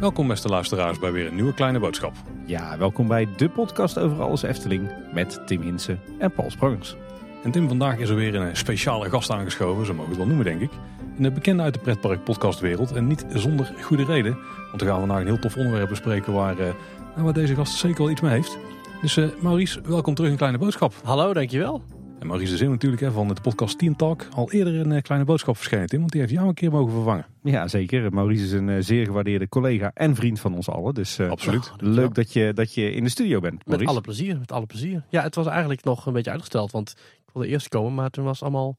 Welkom 0.00 0.28
beste 0.28 0.48
luisteraars 0.48 0.98
bij 0.98 1.12
weer 1.12 1.26
een 1.26 1.34
nieuwe 1.34 1.54
kleine 1.54 1.78
boodschap. 1.78 2.12
Ja, 2.46 2.78
welkom 2.78 3.08
bij 3.08 3.28
de 3.36 3.48
podcast 3.48 3.98
over 3.98 4.22
alles 4.22 4.42
Efteling 4.42 4.90
met 5.12 5.40
Tim 5.46 5.62
Hinsen 5.62 6.00
en 6.18 6.32
Paul 6.32 6.50
Sprangers. 6.50 6.96
En 7.44 7.50
Tim, 7.50 7.68
vandaag 7.68 7.98
is 7.98 8.08
er 8.08 8.16
weer 8.16 8.34
een 8.34 8.56
speciale 8.56 9.10
gast 9.10 9.30
aangeschoven, 9.30 9.86
zo 9.86 9.94
mogen 9.94 10.12
we 10.12 10.16
het 10.16 10.26
wel 10.26 10.36
noemen 10.36 10.58
denk 10.58 10.60
ik. 10.60 10.78
Een 11.18 11.34
bekende 11.34 11.62
uit 11.62 11.74
de 11.74 11.80
pretpark 11.80 12.24
podcastwereld 12.24 12.92
en 12.92 13.06
niet 13.06 13.24
zonder 13.28 13.72
goede 13.80 14.04
reden. 14.04 14.38
Want 14.70 14.82
we 14.82 14.88
gaan 14.88 14.98
vandaag 14.98 15.20
een 15.20 15.26
heel 15.26 15.38
tof 15.38 15.56
onderwerp 15.56 15.88
bespreken 15.88 16.32
waar, 16.32 16.58
uh, 16.60 16.68
waar 17.16 17.32
deze 17.32 17.54
gast 17.54 17.76
zeker 17.76 17.98
wel 17.98 18.10
iets 18.10 18.20
mee 18.20 18.32
heeft. 18.32 18.58
Dus 19.00 19.16
uh, 19.16 19.26
Maurice, 19.40 19.80
welkom 19.84 20.14
terug 20.14 20.30
in 20.30 20.36
Kleine 20.36 20.58
Boodschap. 20.58 20.94
Hallo, 21.04 21.32
dankjewel. 21.32 21.82
En 22.18 22.26
Maurice 22.26 22.50
de 22.50 22.56
Zin 22.56 22.70
natuurlijk 22.70 23.02
hè, 23.02 23.12
van 23.12 23.28
de 23.28 23.40
podcast 23.42 23.78
Team 23.78 23.96
Talk. 23.96 24.26
Al 24.34 24.52
eerder 24.52 24.74
een 24.74 24.90
uh, 24.90 25.02
Kleine 25.02 25.26
Boodschap 25.26 25.56
verschenen 25.56 25.86
Tim, 25.86 25.98
want 25.98 26.12
die 26.12 26.20
heeft 26.20 26.32
jou 26.32 26.48
een 26.48 26.54
keer 26.54 26.70
mogen 26.70 26.92
vervangen. 26.92 27.26
Ja, 27.42 27.68
zeker. 27.68 28.12
Maurice 28.12 28.44
is 28.44 28.52
een 28.52 28.84
zeer 28.84 29.04
gewaardeerde 29.06 29.48
collega 29.48 29.90
en 29.94 30.14
vriend 30.14 30.40
van 30.40 30.54
ons 30.54 30.68
allen. 30.68 30.94
Dus 30.94 31.20
Absoluut. 31.20 31.72
leuk 31.76 32.14
dat 32.14 32.32
je, 32.32 32.52
dat 32.52 32.74
je 32.74 32.92
in 32.92 33.04
de 33.04 33.10
studio 33.10 33.40
bent, 33.40 33.66
Maurice. 33.66 33.78
Met 33.78 33.88
alle 33.88 34.00
plezier, 34.00 34.38
met 34.38 34.52
alle 34.52 34.66
plezier. 34.66 35.04
Ja, 35.08 35.22
het 35.22 35.34
was 35.34 35.46
eigenlijk 35.46 35.84
nog 35.84 36.06
een 36.06 36.12
beetje 36.12 36.30
uitgesteld, 36.30 36.70
want 36.70 36.94
ik 37.26 37.32
wilde 37.32 37.48
eerst 37.48 37.68
komen, 37.68 37.94
maar 37.94 38.10
toen 38.10 38.24
was 38.24 38.42
allemaal 38.42 38.78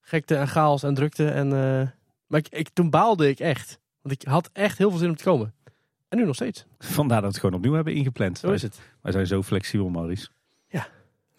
gekte 0.00 0.36
en 0.36 0.48
chaos 0.48 0.82
en 0.82 0.94
drukte. 0.94 1.28
En, 1.28 1.48
maar 2.26 2.38
ik, 2.38 2.48
ik, 2.48 2.68
toen 2.72 2.90
baalde 2.90 3.28
ik 3.28 3.38
echt, 3.38 3.80
want 4.02 4.22
ik 4.22 4.28
had 4.28 4.50
echt 4.52 4.78
heel 4.78 4.90
veel 4.90 4.98
zin 4.98 5.08
om 5.08 5.16
te 5.16 5.24
komen. 5.24 5.54
En 6.08 6.18
nu 6.18 6.24
nog 6.24 6.34
steeds. 6.34 6.66
Vandaar 6.78 7.20
dat 7.20 7.26
we 7.26 7.32
het 7.32 7.38
gewoon 7.38 7.56
opnieuw 7.56 7.74
hebben 7.74 7.94
ingepland. 7.94 8.38
Zo 8.38 8.50
is 8.50 8.62
het. 8.62 8.80
Wij 9.02 9.12
zijn 9.12 9.26
zo 9.26 9.42
flexibel, 9.42 9.88
Maurice. 9.88 10.28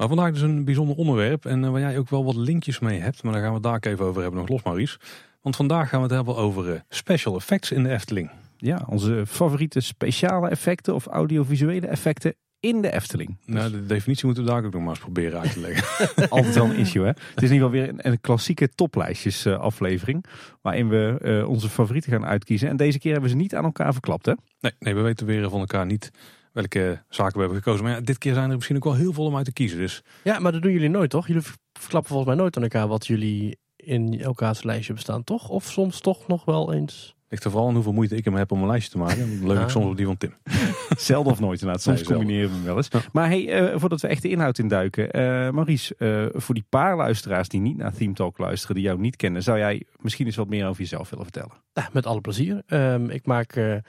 Maar 0.01 0.09
vandaag 0.09 0.31
dus 0.31 0.41
een 0.41 0.65
bijzonder 0.65 0.95
onderwerp 0.95 1.45
en 1.45 1.63
uh, 1.63 1.69
waar 1.69 1.79
jij 1.79 1.97
ook 1.97 2.09
wel 2.09 2.25
wat 2.25 2.35
linkjes 2.35 2.79
mee 2.79 2.99
hebt. 2.99 3.23
Maar 3.23 3.33
daar 3.33 3.41
gaan 3.41 3.49
we 3.49 3.55
het 3.55 3.83
daar 3.83 3.93
even 3.93 4.05
over 4.05 4.21
hebben 4.21 4.39
nog 4.39 4.49
los, 4.49 4.63
Maurice. 4.63 4.99
Want 5.41 5.55
vandaag 5.55 5.89
gaan 5.89 5.99
we 5.99 6.05
het 6.05 6.15
hebben 6.15 6.35
over 6.35 6.73
uh, 6.73 6.79
special 6.89 7.35
effects 7.35 7.71
in 7.71 7.84
de 7.84 7.89
Efteling. 7.89 8.29
Ja, 8.57 8.85
onze 8.87 9.23
favoriete 9.27 9.79
speciale 9.79 10.49
effecten 10.49 10.95
of 10.95 11.05
audiovisuele 11.05 11.87
effecten 11.87 12.35
in 12.59 12.81
de 12.81 12.91
Efteling. 12.91 13.37
Nou, 13.45 13.71
de 13.71 13.85
definitie 13.85 14.26
moeten 14.26 14.43
we 14.43 14.49
daar 14.49 14.65
ook 14.65 14.73
nog 14.73 14.81
maar 14.81 14.89
eens 14.89 14.99
proberen 14.99 15.39
uit 15.39 15.53
te 15.53 15.59
leggen. 15.59 16.09
Altijd 16.29 16.55
wel 16.55 16.65
een 16.65 16.76
issue, 16.76 17.04
hè? 17.04 17.09
Het 17.09 17.41
is 17.41 17.49
in 17.49 17.54
ieder 17.54 17.67
geval 17.67 17.70
weer 17.70 17.89
een, 17.89 18.11
een 18.11 18.21
klassieke 18.21 18.70
toplijstjes 18.76 19.45
uh, 19.45 19.59
aflevering. 19.59 20.26
Waarin 20.61 20.89
we 20.89 21.20
uh, 21.21 21.49
onze 21.49 21.70
favorieten 21.70 22.11
gaan 22.11 22.26
uitkiezen. 22.26 22.70
En 22.70 22.77
deze 22.77 22.99
keer 22.99 23.11
hebben 23.11 23.29
we 23.29 23.35
ze 23.35 23.41
niet 23.41 23.55
aan 23.55 23.63
elkaar 23.63 23.91
verklapt, 23.93 24.26
hè? 24.26 24.33
Nee, 24.59 24.71
nee 24.79 24.95
we 24.95 25.01
weten 25.01 25.26
weer 25.26 25.49
van 25.49 25.59
elkaar 25.59 25.85
niet 25.85 26.11
welke 26.52 27.04
zaken 27.10 27.34
we 27.34 27.40
hebben 27.40 27.57
gekozen. 27.57 27.84
Maar 27.84 27.94
ja, 27.94 28.02
dit 28.02 28.18
keer 28.18 28.34
zijn 28.34 28.49
er 28.49 28.55
misschien 28.55 28.76
ook 28.76 28.84
wel 28.84 28.96
heel 28.96 29.13
veel 29.13 29.26
om 29.26 29.35
uit 29.35 29.46
te 29.46 29.54
kiezen. 29.54 29.77
Dus. 29.77 30.04
Ja, 30.24 30.40
maar 30.40 30.52
dat 30.52 30.62
doen 30.62 30.71
jullie 30.71 30.90
nooit, 30.90 31.10
toch? 31.10 31.27
Jullie 31.27 31.44
verklappen 31.74 32.12
volgens 32.12 32.30
mij 32.30 32.40
nooit 32.40 32.57
aan 32.57 32.63
elkaar 32.63 32.88
wat 32.88 33.07
jullie 33.07 33.57
in 33.76 34.21
elkaars 34.21 34.63
lijstje 34.63 34.94
bestaan, 34.94 35.24
toch? 35.24 35.49
Of 35.49 35.63
soms 35.63 35.99
toch 35.99 36.27
nog 36.27 36.46
wel 36.46 36.74
eens... 36.74 37.16
Ligt 37.29 37.44
er 37.44 37.52
vooral 37.52 37.68
aan 37.68 37.76
hoeveel 37.76 37.94
moeite 37.94 38.16
ik 38.16 38.26
hem 38.26 38.35
heb 38.35 38.52
om 38.52 38.62
een 38.62 38.68
lijstje 38.68 38.91
te 38.91 38.98
maken. 38.98 39.40
Leuk 39.48 39.62
ik 39.62 39.70
soms 39.70 39.85
op 39.85 39.98
die 39.98 40.05
van 40.05 40.18
Tim. 40.18 40.34
Zelden 40.98 41.32
of 41.32 41.40
nooit 41.40 41.62
inderdaad. 41.62 41.84
Soms 41.84 42.04
combineren 42.04 42.49
we 42.49 42.55
hem 42.55 42.63
wel 42.63 42.77
eens. 42.77 42.88
Ja. 42.91 42.99
Maar 43.12 43.27
hey, 43.27 43.72
uh, 43.72 43.79
voordat 43.79 44.02
we 44.02 44.07
echt 44.07 44.22
de 44.22 44.29
inhoud 44.29 44.57
induiken. 44.57 45.04
Uh, 45.04 45.49
Maurice, 45.49 45.96
uh, 45.98 46.41
voor 46.41 46.55
die 46.55 46.66
paar 46.70 46.96
luisteraars 46.96 47.48
die 47.48 47.60
niet 47.60 47.77
naar 47.77 47.94
Theme 47.94 48.13
Talk 48.13 48.38
luisteren, 48.38 48.76
die 48.76 48.85
jou 48.85 48.99
niet 48.99 49.16
kennen. 49.16 49.44
Zou 49.44 49.57
jij 49.57 49.84
misschien 49.98 50.26
eens 50.26 50.35
wat 50.35 50.49
meer 50.49 50.68
over 50.68 50.82
jezelf 50.82 51.10
willen 51.10 51.26
vertellen? 51.26 51.52
Ja, 51.74 51.90
met 51.94 52.05
alle 52.05 52.22
plezier. 52.22 52.62
Um, 52.68 53.10
ik 53.10 53.26
maak 53.26 53.82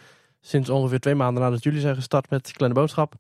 sinds 0.43 0.69
ongeveer 0.69 1.01
twee 1.01 1.15
maanden 1.15 1.43
nadat 1.43 1.62
jullie 1.62 1.81
zijn 1.81 1.95
gestart 1.95 2.31
met 2.31 2.53
Kleine 2.53 2.79
Boodschap. 2.79 3.15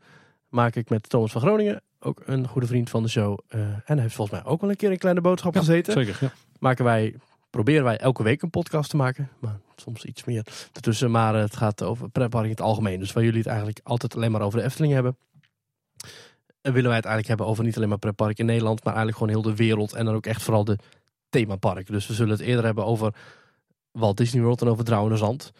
Maak 0.48 0.76
ik 0.76 0.88
met 0.88 1.08
Thomas 1.08 1.32
van 1.32 1.40
Groningen, 1.40 1.82
ook 2.00 2.22
een 2.24 2.48
goede 2.48 2.66
vriend 2.66 2.90
van 2.90 3.02
de 3.02 3.08
show. 3.08 3.38
en 3.48 3.82
hij 3.84 4.00
heeft 4.00 4.14
volgens 4.14 4.40
mij 4.40 4.52
ook 4.52 4.60
wel 4.60 4.70
een 4.70 4.76
keer 4.76 4.90
een 4.90 4.98
Kleine 4.98 5.20
Boodschap 5.20 5.54
ja, 5.54 5.60
gezeten. 5.60 5.92
Zeker, 5.92 6.16
ja. 6.20 6.32
Maken 6.58 6.84
wij 6.84 7.14
proberen 7.52 7.84
wij 7.84 7.98
elke 7.98 8.22
week 8.22 8.42
een 8.42 8.50
podcast 8.50 8.90
te 8.90 8.96
maken. 8.96 9.30
Maar 9.38 9.58
soms 9.76 10.04
iets 10.04 10.24
meer 10.24 10.46
ertussen. 10.72 11.10
Maar 11.10 11.34
het 11.34 11.56
gaat 11.56 11.82
over 11.82 12.08
pretpark 12.08 12.44
in 12.44 12.50
het 12.50 12.60
algemeen. 12.60 12.98
Dus 12.98 13.12
waar 13.12 13.24
jullie 13.24 13.38
het 13.38 13.48
eigenlijk 13.48 13.80
altijd 13.82 14.16
alleen 14.16 14.30
maar 14.30 14.40
over 14.40 14.58
de 14.58 14.64
Efteling 14.64 14.92
hebben. 14.92 15.16
En 16.60 16.72
willen 16.72 16.88
wij 16.88 16.96
het 16.96 17.04
eigenlijk 17.06 17.26
hebben 17.26 17.46
over 17.46 17.64
niet 17.64 17.76
alleen 17.76 17.88
maar 17.88 17.98
pretpark 17.98 18.38
in 18.38 18.46
Nederland. 18.46 18.84
Maar 18.84 18.94
eigenlijk 18.94 19.16
gewoon 19.16 19.42
heel 19.42 19.54
de 19.54 19.62
wereld. 19.64 19.92
En 19.92 20.04
dan 20.04 20.14
ook 20.14 20.26
echt 20.26 20.42
vooral 20.42 20.64
de 20.64 20.78
themaparken. 21.28 21.92
Dus 21.92 22.06
we 22.06 22.14
zullen 22.14 22.32
het 22.32 22.40
eerder 22.40 22.64
hebben 22.64 22.84
over 22.84 23.14
Walt 23.90 24.16
Disney 24.16 24.42
World 24.42 24.62
en 24.62 24.68
over 24.68 24.84
Drouwende 24.84 25.16
Zand. 25.16 25.52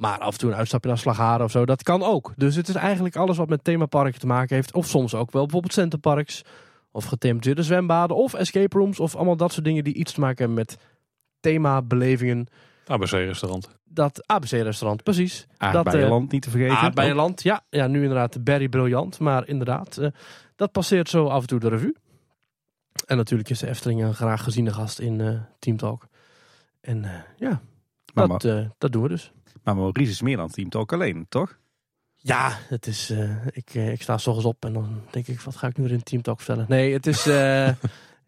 Maar 0.00 0.18
af 0.18 0.32
en 0.32 0.38
toe 0.38 0.50
een 0.50 0.56
uitstapje 0.56 0.88
naar 0.88 0.98
Slagharen 0.98 1.44
of 1.44 1.50
zo. 1.50 1.64
Dat 1.64 1.82
kan 1.82 2.02
ook. 2.02 2.32
Dus 2.36 2.54
het 2.54 2.68
is 2.68 2.74
eigenlijk 2.74 3.16
alles 3.16 3.36
wat 3.36 3.48
met 3.48 3.64
themaparken 3.64 4.20
te 4.20 4.26
maken 4.26 4.56
heeft. 4.56 4.72
Of 4.72 4.86
soms 4.86 5.14
ook 5.14 5.30
wel 5.30 5.42
bijvoorbeeld 5.42 5.72
centerparks. 5.72 6.42
Of 6.90 7.04
gethematiseerde 7.04 7.62
zwembaden. 7.62 8.16
Of 8.16 8.34
escape 8.34 8.78
rooms. 8.78 9.00
Of 9.00 9.16
allemaal 9.16 9.36
dat 9.36 9.52
soort 9.52 9.64
dingen 9.64 9.84
die 9.84 9.94
iets 9.94 10.12
te 10.12 10.20
maken 10.20 10.38
hebben 10.38 10.56
met 10.56 10.76
themabelevingen. 11.40 12.46
ABC-restaurant. 12.86 13.68
Dat 13.84 14.26
ABC-restaurant, 14.26 15.02
precies. 15.02 15.46
Aardbeienland 15.56 16.24
uh, 16.24 16.30
niet 16.30 16.42
te 16.42 16.50
vergeten. 16.50 16.76
Aardbeienland, 16.76 17.42
ja. 17.42 17.64
Ja, 17.70 17.86
nu 17.86 18.00
inderdaad 18.00 18.44
Berry 18.44 18.68
Briljant. 18.68 19.18
Maar 19.18 19.48
inderdaad, 19.48 19.98
uh, 20.00 20.08
dat 20.56 20.72
passeert 20.72 21.08
zo 21.08 21.26
af 21.26 21.40
en 21.40 21.46
toe 21.46 21.60
de 21.60 21.68
revue. 21.68 21.96
En 23.06 23.16
natuurlijk 23.16 23.50
is 23.50 23.58
de 23.58 23.68
Efteling 23.68 24.02
een 24.02 24.14
graag 24.14 24.42
geziene 24.42 24.72
gast 24.72 24.98
in 24.98 25.18
uh, 25.18 25.40
Team 25.58 25.76
Talk. 25.76 26.06
En 26.80 27.24
ja, 27.36 27.60
maar 28.14 28.28
dat, 28.28 28.42
dat 28.78 28.92
doen 28.92 29.02
we 29.02 29.08
dus. 29.08 29.32
Maar 29.64 29.76
Maurice 29.76 30.10
is 30.10 30.22
meer 30.22 30.36
dan 30.36 30.48
Team 30.48 30.68
Talk 30.68 30.92
alleen, 30.92 31.26
toch? 31.28 31.58
Ja, 32.14 32.58
het 32.68 32.86
is, 32.86 33.12
ik, 33.50 33.74
ik 33.74 34.02
sta 34.02 34.18
s 34.18 34.26
ochtends 34.26 34.48
op 34.48 34.64
en 34.64 34.72
dan 34.72 35.00
denk 35.10 35.26
ik, 35.26 35.40
wat 35.40 35.56
ga 35.56 35.66
ik 35.66 35.76
nu 35.76 35.84
weer 35.84 35.92
in 35.92 36.02
Team 36.02 36.22
Talk 36.22 36.40
vertellen? 36.40 36.66
Nee, 36.68 36.92
het 36.92 37.06
is... 37.06 37.26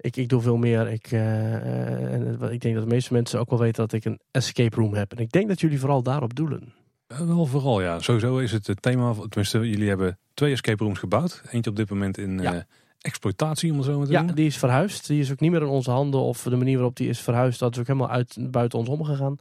Ik, 0.03 0.17
ik 0.17 0.29
doe 0.29 0.41
veel 0.41 0.57
meer. 0.57 0.89
Ik, 0.89 1.13
uh, 1.13 2.13
en 2.13 2.39
ik 2.51 2.61
denk 2.61 2.75
dat 2.75 2.85
de 2.85 2.95
meeste 2.95 3.13
mensen 3.13 3.41
ook 3.41 3.51
wel 3.51 3.59
weten 3.59 3.83
dat 3.83 3.93
ik 3.93 4.05
een 4.05 4.21
escape 4.31 4.77
room 4.77 4.95
heb. 4.95 5.13
En 5.13 5.19
ik 5.19 5.33
denk 5.33 5.49
dat 5.49 5.61
jullie 5.61 5.81
vooral 5.81 6.03
daarop 6.03 6.35
doelen. 6.35 6.75
Wel 7.07 7.47
vooral, 7.47 7.83
ja. 7.83 7.99
Sowieso 7.99 8.39
is 8.39 8.53
het 8.53 8.67
het 8.67 8.83
thema. 8.83 9.15
Tenminste, 9.15 9.59
jullie 9.69 9.89
hebben 9.89 10.19
twee 10.35 10.53
escape 10.53 10.85
rooms 10.85 10.99
gebouwd. 10.99 11.43
Eentje 11.51 11.71
op 11.71 11.77
dit 11.77 11.91
moment 11.91 12.19
in 12.19 12.39
ja. 12.39 12.55
uh, 12.55 12.61
exploitatie, 13.01 13.71
om 13.71 13.77
het 13.77 13.87
zo 13.87 13.97
maar 13.99 14.07
te 14.07 14.13
Ja, 14.13 14.23
doen. 14.23 14.35
die 14.35 14.47
is 14.47 14.59
verhuisd. 14.59 15.07
Die 15.07 15.21
is 15.21 15.31
ook 15.31 15.41
niet 15.41 15.51
meer 15.51 15.61
in 15.63 15.67
onze 15.67 15.91
handen. 15.91 16.21
Of 16.21 16.43
de 16.43 16.57
manier 16.57 16.77
waarop 16.77 16.97
die 16.97 17.09
is 17.09 17.21
verhuisd, 17.21 17.59
dat 17.59 17.73
is 17.73 17.81
ook 17.81 17.87
helemaal 17.87 18.11
uit, 18.11 18.37
buiten 18.51 18.79
ons 18.79 18.89
omgegaan. 18.89 19.37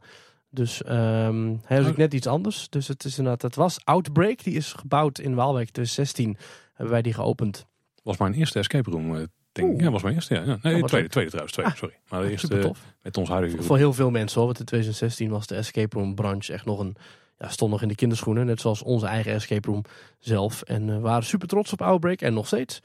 Dus 0.54 0.82
um, 0.88 1.60
hij 1.64 1.80
is 1.80 1.86
ook 1.86 1.96
net 1.96 2.14
iets 2.14 2.26
anders. 2.26 2.68
Dus 2.68 2.88
het 2.88 3.04
is 3.04 3.18
inderdaad, 3.18 3.42
het 3.42 3.54
was 3.54 3.84
Outbreak. 3.84 4.44
Die 4.44 4.54
is 4.54 4.72
gebouwd 4.72 5.18
in 5.18 5.34
Waalwijk 5.34 5.70
2016. 5.70 6.36
Hebben 6.72 6.92
wij 6.92 7.02
die 7.02 7.12
geopend. 7.12 7.66
Was 8.02 8.16
mijn 8.16 8.34
eerste 8.34 8.58
escape 8.58 8.90
room 8.90 9.28
Denk, 9.52 9.80
ja, 9.80 9.90
was 9.90 10.02
mijn 10.02 10.14
eerste. 10.14 10.34
Ja. 10.34 10.58
Nee, 10.62 10.82
Oh, 10.82 10.88
tweede, 10.88 11.08
tweede 11.08 11.30
trouwens. 11.30 11.52
Tweede, 11.52 11.72
ah, 11.72 11.78
sorry. 11.78 11.94
Maar 12.08 12.22
de 12.22 12.30
eerste 12.30 12.58
tof. 12.58 12.94
met 13.02 13.16
ons 13.16 13.28
huidige 13.28 13.62
Voor 13.62 13.76
heel 13.76 13.92
veel 13.92 14.10
mensen 14.10 14.36
hoor. 14.36 14.46
Want 14.46 14.58
in 14.58 14.64
2016 14.64 15.30
was 15.30 15.46
de 15.46 15.54
escape 15.54 15.98
room 15.98 16.14
branche 16.14 16.52
echt 16.52 16.64
nog 16.64 16.78
een... 16.78 16.96
Ja, 17.38 17.48
stond 17.48 17.70
nog 17.70 17.82
in 17.82 17.88
de 17.88 17.94
kinderschoenen. 17.94 18.46
Net 18.46 18.60
zoals 18.60 18.82
onze 18.82 19.06
eigen 19.06 19.32
escape 19.32 19.70
room 19.70 19.82
zelf. 20.18 20.62
En 20.62 20.86
we 20.86 20.92
uh, 20.92 21.00
waren 21.00 21.24
super 21.24 21.48
trots 21.48 21.72
op 21.72 21.82
Outbreak. 21.82 22.20
En 22.20 22.34
nog 22.34 22.46
steeds. 22.46 22.80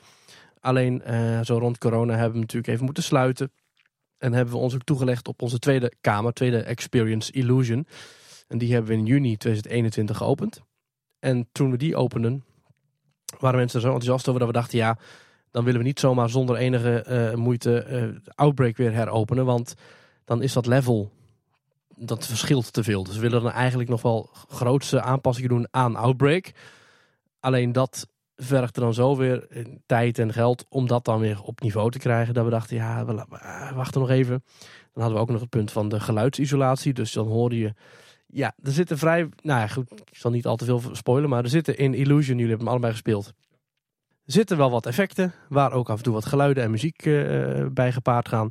Alleen 0.59 1.01
uh, 1.07 1.41
zo 1.41 1.57
rond 1.57 1.77
corona 1.77 2.13
hebben 2.13 2.33
we 2.33 2.39
natuurlijk 2.39 2.67
even 2.73 2.85
moeten 2.85 3.03
sluiten. 3.03 3.51
En 4.17 4.33
hebben 4.33 4.53
we 4.53 4.59
ons 4.59 4.73
ook 4.73 4.83
toegelegd 4.83 5.27
op 5.27 5.41
onze 5.41 5.59
tweede 5.59 5.93
kamer. 6.01 6.33
Tweede 6.33 6.61
Experience 6.61 7.31
Illusion. 7.31 7.87
En 8.47 8.57
die 8.57 8.73
hebben 8.73 8.91
we 8.91 8.97
in 8.97 9.05
juni 9.05 9.37
2021 9.37 10.17
geopend. 10.17 10.61
En 11.19 11.47
toen 11.51 11.71
we 11.71 11.77
die 11.77 11.95
openden... 11.95 12.43
waren 13.39 13.59
mensen 13.59 13.79
er 13.79 13.85
zo 13.85 13.91
enthousiast 13.91 14.27
over 14.27 14.39
dat 14.39 14.49
we 14.49 14.55
dachten... 14.55 14.77
ja 14.77 14.97
dan 15.57 15.65
willen 15.65 15.81
we 15.81 15.87
niet 15.87 15.99
zomaar 15.99 16.29
zonder 16.29 16.55
enige 16.55 17.05
uh, 17.09 17.37
moeite 17.37 17.85
uh, 17.89 18.31
Outbreak 18.35 18.77
weer 18.77 18.93
heropenen. 18.93 19.45
Want 19.45 19.73
dan 20.25 20.41
is 20.41 20.53
dat 20.53 20.65
level, 20.65 21.11
dat 21.95 22.27
verschilt 22.27 22.73
te 22.73 22.83
veel. 22.83 23.03
Dus 23.03 23.15
we 23.15 23.21
willen 23.21 23.41
dan 23.41 23.51
eigenlijk 23.51 23.89
nog 23.89 24.01
wel 24.01 24.29
grootste 24.47 25.01
aanpassingen 25.01 25.49
doen 25.49 25.67
aan 25.71 25.95
Outbreak. 25.95 26.51
Alleen 27.39 27.71
dat 27.71 28.07
vergt 28.37 28.75
er 28.75 28.81
dan 28.81 28.93
zo 28.93 29.15
weer 29.15 29.47
tijd 29.85 30.19
en 30.19 30.33
geld 30.33 30.65
om 30.69 30.87
dat 30.87 31.05
dan 31.05 31.19
weer 31.19 31.41
op 31.41 31.61
niveau 31.61 31.91
te 31.91 31.99
krijgen. 31.99 32.33
Dat 32.33 32.43
we 32.43 32.49
dachten, 32.49 32.75
ja, 32.75 33.05
we 33.05 33.25
wachten 33.75 34.01
nog 34.01 34.09
even. 34.09 34.43
Dan 34.93 35.03
hadden 35.03 35.13
we 35.13 35.19
ook 35.23 35.31
nog 35.31 35.41
het 35.41 35.49
punt 35.49 35.71
van 35.71 35.89
de 35.89 35.99
geluidsisolatie. 35.99 36.93
Dus 36.93 37.11
dan 37.11 37.27
hoorde 37.27 37.57
je... 37.57 37.73
Ja, 38.27 38.55
er 38.63 38.71
zitten 38.71 38.97
vrij... 38.97 39.29
Nou 39.41 39.59
ja, 39.59 39.67
goed, 39.67 39.91
ik 39.91 40.17
zal 40.17 40.31
niet 40.31 40.45
al 40.45 40.55
te 40.55 40.65
veel 40.65 40.81
spoilen. 40.91 41.29
Maar 41.29 41.43
er 41.43 41.49
zitten 41.49 41.77
in 41.77 41.93
Illusion, 41.93 42.37
jullie 42.37 42.47
hebben 42.47 42.59
hem 42.59 42.67
allebei 42.67 42.91
gespeeld 42.91 43.33
zitten 44.27 44.57
wel 44.57 44.71
wat 44.71 44.85
effecten, 44.85 45.33
waar 45.49 45.71
ook 45.71 45.89
af 45.89 45.97
en 45.97 46.03
toe 46.03 46.13
wat 46.13 46.25
geluiden 46.25 46.63
en 46.63 46.71
muziek 46.71 47.05
uh, 47.05 47.65
bij 47.71 47.91
gepaard 47.91 48.27
gaan. 48.27 48.49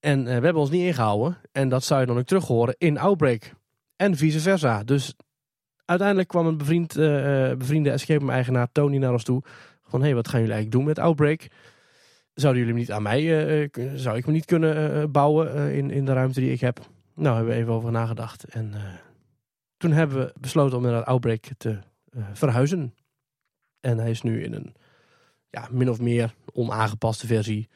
En 0.00 0.24
we 0.24 0.30
hebben 0.30 0.56
ons 0.56 0.70
niet 0.70 0.86
ingehouden. 0.86 1.36
En 1.52 1.68
dat 1.68 1.84
zou 1.84 2.00
je 2.00 2.06
dan 2.06 2.18
ook 2.18 2.26
terug 2.26 2.46
horen 2.46 2.74
in 2.78 2.98
Outbreak. 2.98 3.52
En 3.96 4.16
vice 4.16 4.40
versa. 4.40 4.84
Dus 4.84 5.14
uiteindelijk 5.84 6.28
kwam 6.28 6.46
een 6.46 6.56
bevriend, 6.56 6.96
uh, 6.96 7.04
bevriende 7.54 7.90
escape 7.90 8.30
eigenaar 8.30 8.68
Tony 8.72 8.96
naar 8.96 9.12
ons 9.12 9.24
toe. 9.24 9.42
Van, 9.82 10.00
hé, 10.00 10.06
hey, 10.06 10.14
wat 10.14 10.28
gaan 10.28 10.40
jullie 10.40 10.54
eigenlijk 10.54 10.84
doen 10.84 10.94
met 10.94 11.04
Outbreak? 11.04 11.48
Zouden 12.34 12.62
jullie 12.62 12.76
hem 12.76 12.84
niet 12.84 12.92
aan 12.92 13.02
mij, 13.02 13.70
zou 13.94 14.16
ik 14.16 14.24
hem 14.24 14.34
niet 14.34 14.44
kunnen 14.44 15.10
bouwen 15.10 15.72
in, 15.72 15.90
in 15.90 16.04
de 16.04 16.12
ruimte 16.12 16.40
die 16.40 16.52
ik 16.52 16.60
heb? 16.60 16.80
Nou, 17.14 17.36
hebben 17.36 17.54
we 17.54 17.60
even 17.60 17.72
over 17.72 17.90
nagedacht. 17.90 18.44
En 18.44 18.72
toen 19.76 19.92
hebben 19.92 20.18
we 20.18 20.32
besloten 20.40 20.76
om 20.76 20.82
naar 20.82 21.04
Outbreak 21.04 21.46
te 21.56 21.78
verhuizen. 22.32 22.94
En 23.80 23.98
hij 23.98 24.10
is 24.10 24.22
nu 24.22 24.44
in 24.44 24.52
een 24.52 24.74
ja, 25.50 25.68
min 25.70 25.90
of 25.90 26.00
meer 26.00 26.34
onaangepaste 26.52 27.26
versie. 27.26 27.68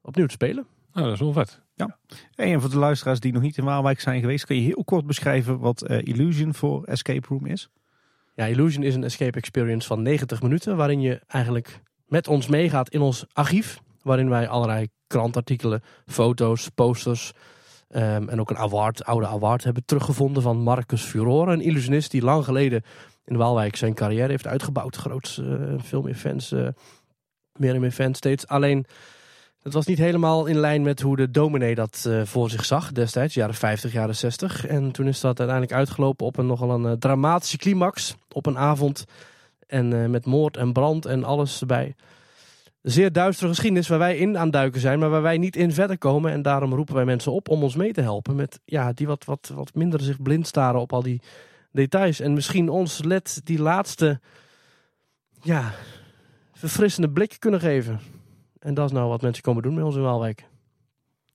Opnieuw 0.00 0.26
te 0.26 0.32
spelen. 0.32 0.66
Nou, 0.92 1.06
dat 1.06 1.14
is 1.14 1.20
wel 1.20 1.32
vet. 1.32 1.60
Ja. 1.74 1.98
En 2.34 2.60
voor 2.60 2.70
de 2.70 2.78
luisteraars 2.78 3.20
die 3.20 3.32
nog 3.32 3.42
niet 3.42 3.58
in 3.58 3.64
Waalwijk 3.64 4.00
zijn 4.00 4.20
geweest, 4.20 4.46
kun 4.46 4.56
je 4.56 4.62
heel 4.62 4.84
kort 4.84 5.06
beschrijven 5.06 5.58
wat 5.58 5.82
Illusion 5.88 6.54
voor 6.54 6.84
Escape 6.84 7.26
Room 7.28 7.46
is? 7.46 7.70
Ja, 8.34 8.44
Illusion 8.44 8.82
is 8.82 8.94
een 8.94 9.04
escape 9.04 9.38
experience 9.38 9.86
van 9.86 10.02
90 10.02 10.42
minuten, 10.42 10.76
waarin 10.76 11.00
je 11.00 11.20
eigenlijk 11.26 11.80
met 12.06 12.28
ons 12.28 12.46
meegaat 12.46 12.88
in 12.88 13.00
ons 13.00 13.24
archief, 13.32 13.80
waarin 14.02 14.28
wij 14.28 14.48
allerlei 14.48 14.88
krantartikelen, 15.06 15.82
foto's, 16.06 16.68
posters 16.68 17.32
ehm, 17.88 18.28
en 18.28 18.40
ook 18.40 18.50
een 18.50 18.58
award, 18.58 19.04
oude 19.04 19.26
award 19.26 19.64
hebben 19.64 19.84
teruggevonden 19.84 20.42
van 20.42 20.56
Marcus 20.56 21.02
Furore, 21.02 21.52
een 21.52 21.60
illusionist 21.60 22.10
die 22.10 22.22
lang 22.22 22.44
geleden 22.44 22.82
in 23.24 23.36
Waalwijk 23.36 23.76
zijn 23.76 23.94
carrière 23.94 24.28
heeft 24.28 24.46
uitgebouwd. 24.46 24.96
Groot, 24.96 25.38
uh, 25.40 25.74
veel 25.76 26.02
meer 26.02 26.14
fans, 26.14 26.52
uh, 26.52 26.68
meer 27.58 27.74
en 27.74 27.80
meer 27.80 27.90
fans 27.90 28.16
steeds. 28.16 28.46
Alleen 28.46 28.84
het 29.62 29.72
was 29.72 29.86
niet 29.86 29.98
helemaal 29.98 30.46
in 30.46 30.58
lijn 30.58 30.82
met 30.82 31.00
hoe 31.00 31.16
de 31.16 31.30
dominee 31.30 31.74
dat 31.74 32.04
uh, 32.08 32.22
voor 32.24 32.50
zich 32.50 32.64
zag 32.64 32.92
destijds, 32.92 33.34
jaren 33.34 33.54
50, 33.54 33.92
jaren 33.92 34.16
60. 34.16 34.66
En 34.66 34.92
toen 34.92 35.06
is 35.06 35.20
dat 35.20 35.38
uiteindelijk 35.38 35.78
uitgelopen 35.78 36.26
op 36.26 36.36
een 36.36 36.46
nogal 36.46 36.70
een 36.70 36.84
uh, 36.84 36.92
dramatische 36.92 37.56
climax 37.56 38.16
op 38.32 38.46
een 38.46 38.58
avond. 38.58 39.04
En 39.66 39.92
uh, 39.92 40.06
met 40.06 40.26
moord 40.26 40.56
en 40.56 40.72
brand 40.72 41.06
en 41.06 41.24
alles 41.24 41.60
erbij. 41.60 41.94
Zeer 42.82 43.12
duistere 43.12 43.48
geschiedenis 43.48 43.88
waar 43.88 43.98
wij 43.98 44.16
in 44.16 44.38
aan 44.38 44.50
duiken 44.50 44.80
zijn, 44.80 44.98
maar 44.98 45.10
waar 45.10 45.22
wij 45.22 45.38
niet 45.38 45.56
in 45.56 45.72
verder 45.72 45.98
komen. 45.98 46.32
En 46.32 46.42
daarom 46.42 46.74
roepen 46.74 46.94
wij 46.94 47.04
mensen 47.04 47.32
op 47.32 47.48
om 47.48 47.62
ons 47.62 47.76
mee 47.76 47.92
te 47.92 48.00
helpen. 48.00 48.36
Met 48.36 48.60
ja, 48.64 48.92
die 48.92 49.06
wat, 49.06 49.24
wat, 49.24 49.50
wat 49.54 49.74
minder 49.74 50.00
zich 50.00 50.22
blind 50.22 50.46
staren 50.46 50.80
op 50.80 50.92
al 50.92 51.02
die 51.02 51.22
details. 51.72 52.20
En 52.20 52.32
misschien 52.32 52.68
ons 52.68 53.04
let 53.04 53.40
die 53.44 53.58
laatste 53.60 54.20
ja, 55.40 55.72
verfrissende 56.52 57.10
blik 57.10 57.36
kunnen 57.38 57.60
geven. 57.60 58.00
En 58.62 58.74
dat 58.74 58.86
is 58.86 58.92
nou 58.92 59.08
wat 59.08 59.22
mensen 59.22 59.42
komen 59.42 59.62
doen 59.62 59.74
met 59.74 59.84
ons 59.84 59.96
in 59.96 60.02
Waalwijk. 60.02 60.44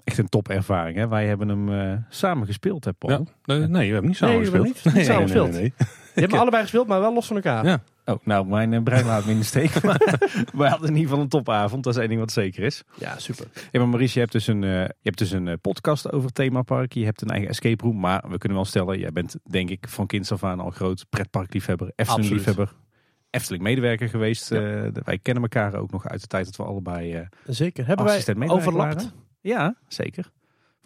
Echt 0.04 0.18
een 0.18 0.30
topervaring. 0.30 0.98
Hè? 0.98 1.08
Wij 1.08 1.28
hebben 1.28 1.50
hem 1.50 1.70
uh, 1.70 1.98
samen 2.10 2.48
gespeeld, 2.48 2.86
hè 2.86 2.94
Paul? 2.94 3.12
Ja. 3.12 3.20
Nee, 3.44 3.68
nee, 3.68 3.88
we 3.88 3.94
hebben 3.94 4.08
niet 4.08 4.18
samen 4.18 4.36
nee, 4.36 4.44
gespeeld. 4.44 4.66
Niet, 4.66 4.86
niet 4.86 4.94
nee, 4.94 5.04
samen 5.04 5.26
nee, 5.26 5.32
gespeeld. 5.32 5.52
Nee, 5.52 5.74
Je 6.16 6.22
hebt 6.22 6.34
allebei 6.34 6.62
gespeeld, 6.62 6.88
maar 6.88 7.00
wel 7.00 7.14
los 7.14 7.28
van 7.28 7.36
elkaar. 7.36 7.66
Ja. 7.66 7.82
Oh, 8.06 8.18
nou, 8.24 8.48
mijn 8.48 8.72
uh, 8.72 8.84
brein 8.84 9.06
laat 9.06 9.26
me 9.26 9.32
in 9.32 9.38
de 9.38 9.44
steek. 9.44 9.82
maar 9.84 10.20
wij 10.54 10.70
hadden 10.70 10.90
in 10.90 10.96
ieder 10.96 11.10
geval 11.10 11.24
een 11.24 11.30
topavond. 11.30 11.84
Dat 11.84 11.94
is 11.94 12.00
één 12.00 12.10
ding 12.10 12.20
wat 12.20 12.32
zeker 12.32 12.64
is. 12.64 12.84
Ja, 13.00 13.20
super. 13.20 13.48
Hey, 13.54 13.80
maar 13.80 13.90
Maurice, 13.90 14.14
je 14.14 14.20
hebt 14.20 14.32
dus 14.32 14.48
een, 14.48 14.62
uh, 14.62 14.84
je 14.84 14.94
hebt 15.02 15.18
dus 15.18 15.32
een 15.32 15.60
podcast 15.62 16.12
over 16.12 16.26
het 16.26 16.36
themapark. 16.36 16.94
Je 16.94 17.06
hebt 17.06 17.22
een 17.22 17.30
eigen 17.30 17.50
escape 17.50 17.84
room. 17.84 18.00
Maar 18.00 18.24
we 18.30 18.38
kunnen 18.38 18.58
wel 18.58 18.68
stellen, 18.68 19.00
jij 19.00 19.12
bent 19.12 19.36
denk 19.44 19.70
ik 19.70 19.88
van 19.88 20.06
kinds 20.06 20.32
af 20.32 20.44
aan 20.44 20.60
al 20.60 20.70
groot 20.70 21.06
pretparkliefhebber, 21.10 21.92
Efteling-liefhebber. 21.96 22.74
Efteling 23.38 23.64
medewerker 23.64 24.10
geweest. 24.10 24.50
Ja. 24.50 24.62
Uh, 24.62 24.90
wij 25.04 25.18
kennen 25.18 25.44
elkaar 25.44 25.76
ook 25.76 25.92
nog 25.92 26.08
uit 26.08 26.22
de 26.22 26.28
tijd 26.28 26.46
dat 26.46 26.56
we 26.56 26.64
allebei 26.64 27.20
uh, 27.20 27.26
Zeker. 27.46 27.88
Hebben 27.88 28.06
wij 28.06 28.50
overlapt? 28.50 29.14
Ja, 29.42 29.76
zeker. 29.88 30.32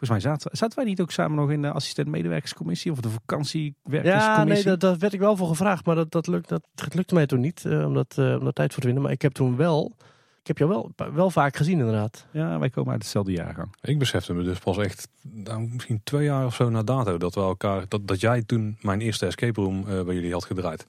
Volgens 0.02 0.24
mij 0.24 0.32
zaten, 0.32 0.58
zaten 0.58 0.78
wij 0.78 0.86
niet 0.86 1.02
ook 1.02 1.12
samen 1.12 1.38
nog 1.38 1.52
in 1.52 1.62
de 1.62 1.72
assistent-medewerkerscommissie 1.72 2.92
of 2.92 3.00
de 3.00 3.10
vakantiewerkerscommissie? 3.10 4.30
Ja, 4.38 4.44
nee, 4.44 4.64
dat, 4.64 4.80
dat 4.80 4.98
werd 4.98 5.14
ik 5.14 5.20
wel 5.20 5.36
voor 5.36 5.48
gevraagd, 5.48 5.86
maar 5.86 5.96
dat, 5.96 6.12
dat, 6.12 6.28
lukt, 6.28 6.50
dat, 6.50 6.68
dat 6.74 6.94
lukte 6.94 7.14
mij 7.14 7.26
toen 7.26 7.40
niet 7.40 7.64
uh, 7.68 7.86
om, 7.86 7.94
dat, 7.94 8.16
uh, 8.20 8.36
om 8.38 8.44
dat 8.44 8.56
tijd 8.56 8.72
voor 8.72 8.80
te 8.80 8.86
winnen. 8.86 9.04
Maar 9.04 9.12
ik 9.12 9.22
heb 9.22 9.32
toen 9.32 9.56
wel, 9.56 9.96
ik 10.42 10.48
heb 10.48 10.58
jou 10.58 10.70
wel, 10.70 10.92
wel 11.14 11.30
vaak 11.30 11.56
gezien 11.56 11.80
inderdaad. 11.80 12.26
Ja, 12.32 12.60
wij 12.60 12.70
komen 12.70 12.92
uit 12.92 13.02
hetzelfde 13.02 13.32
jaargang. 13.32 13.76
Ik 13.82 14.00
besefte 14.00 14.34
me 14.34 14.44
dus 14.44 14.60
pas 14.60 14.78
echt, 14.78 15.08
nou, 15.22 15.68
misschien 15.74 16.02
twee 16.04 16.24
jaar 16.24 16.46
of 16.46 16.56
zo 16.56 16.70
na 16.70 16.84
dato, 16.84 17.18
dat 17.18 17.36
we 17.36 17.42
elkaar, 17.42 17.86
dat, 17.88 18.08
dat 18.08 18.20
jij 18.20 18.44
toen 18.44 18.78
mijn 18.82 19.02
eerste 19.02 19.26
escape 19.26 19.62
room 19.62 19.86
uh, 19.88 20.04
bij 20.04 20.14
jullie 20.14 20.34
had 20.34 20.46
gedraaid. 20.46 20.86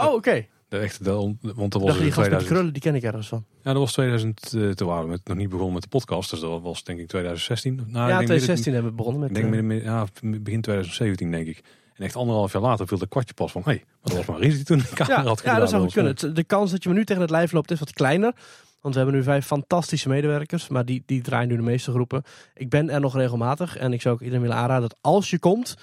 Oh, 0.00 0.06
oké. 0.06 0.16
Okay. 0.16 0.48
De 0.68 0.78
echte, 0.78 1.02
de, 1.02 1.36
want 1.40 1.72
dat 1.72 1.82
was 1.82 1.98
die 1.98 2.10
2000... 2.10 2.52
krullen, 2.52 2.72
die 2.72 2.82
ken 2.82 2.94
ik 2.94 3.02
ergens 3.02 3.28
van. 3.28 3.44
Ja, 3.62 3.72
dat 3.72 3.82
was 3.82 3.92
2000, 3.92 4.52
uh, 4.52 4.70
toen 4.70 4.88
waren 4.88 5.04
we 5.04 5.10
met, 5.10 5.20
nog 5.24 5.36
niet 5.36 5.48
begonnen 5.48 5.74
met 5.74 5.82
de 5.82 5.88
podcast. 5.88 6.30
Dus 6.30 6.40
dat 6.40 6.62
was 6.62 6.84
denk 6.84 6.98
ik 6.98 7.08
2016. 7.08 7.74
Nou, 7.74 8.08
ja, 8.08 8.16
2016 8.16 8.72
hebben 8.72 8.90
we 8.90 8.96
begonnen 8.96 9.20
met... 9.20 9.30
Ik 9.30 9.36
denk 9.36 9.64
midden, 9.64 9.82
ja, 9.82 10.06
begin 10.20 10.60
2017 10.60 11.30
denk 11.30 11.46
ik. 11.46 11.62
En 11.94 12.04
echt 12.04 12.16
anderhalf 12.16 12.52
jaar 12.52 12.62
later 12.62 12.86
viel 12.86 12.98
de 12.98 13.08
kwartje 13.08 13.34
pas 13.34 13.52
van... 13.52 13.62
Hé, 13.64 13.70
hey, 13.70 13.84
maar 13.86 13.98
dat 14.02 14.12
was 14.14 14.26
maar 14.26 14.40
die 14.40 14.62
toen 14.62 14.78
de 14.78 14.88
camera 14.94 15.22
ja, 15.22 15.28
had 15.28 15.38
gedaan. 15.38 15.54
Ja, 15.54 15.60
dat 15.60 15.70
zou 15.70 15.82
goed 15.82 15.92
kunnen. 15.92 16.34
De 16.34 16.44
kans 16.44 16.70
dat 16.70 16.82
je 16.82 16.88
me 16.88 16.94
nu 16.94 17.04
tegen 17.04 17.22
het 17.22 17.30
lijf 17.30 17.52
loopt 17.52 17.70
is 17.70 17.78
wat 17.78 17.92
kleiner. 17.92 18.32
Want 18.80 18.94
we 18.94 19.00
hebben 19.00 19.18
nu 19.18 19.24
vijf 19.24 19.46
fantastische 19.46 20.08
medewerkers. 20.08 20.68
Maar 20.68 20.84
die, 20.84 21.02
die 21.06 21.22
draaien 21.22 21.48
nu 21.48 21.56
de 21.56 21.62
meeste 21.62 21.90
groepen. 21.90 22.22
Ik 22.54 22.68
ben 22.68 22.90
er 22.90 23.00
nog 23.00 23.16
regelmatig. 23.16 23.76
En 23.76 23.92
ik 23.92 24.02
zou 24.02 24.14
ook 24.14 24.20
iedereen 24.20 24.42
willen 24.42 24.56
aanraden 24.56 24.88
dat 24.88 24.98
als 25.00 25.30
je 25.30 25.38
komt... 25.38 25.76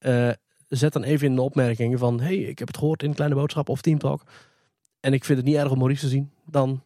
Uh, 0.00 0.30
zet 0.68 0.92
dan 0.92 1.02
even 1.02 1.26
in 1.26 1.34
de 1.34 1.42
opmerking 1.42 1.98
van... 1.98 2.20
hey, 2.20 2.36
ik 2.36 2.58
heb 2.58 2.68
het 2.68 2.76
gehoord 2.76 3.02
in 3.02 3.14
Kleine 3.14 3.34
Boodschap 3.34 3.68
of 3.68 3.80
Teamtalk. 3.80 4.22
En 5.00 5.12
ik 5.12 5.24
vind 5.24 5.38
het 5.38 5.46
niet 5.46 5.56
erg 5.56 5.70
om 5.70 5.78
Maurice 5.78 6.00
te 6.00 6.08
zien. 6.08 6.30
Dan 6.46 6.82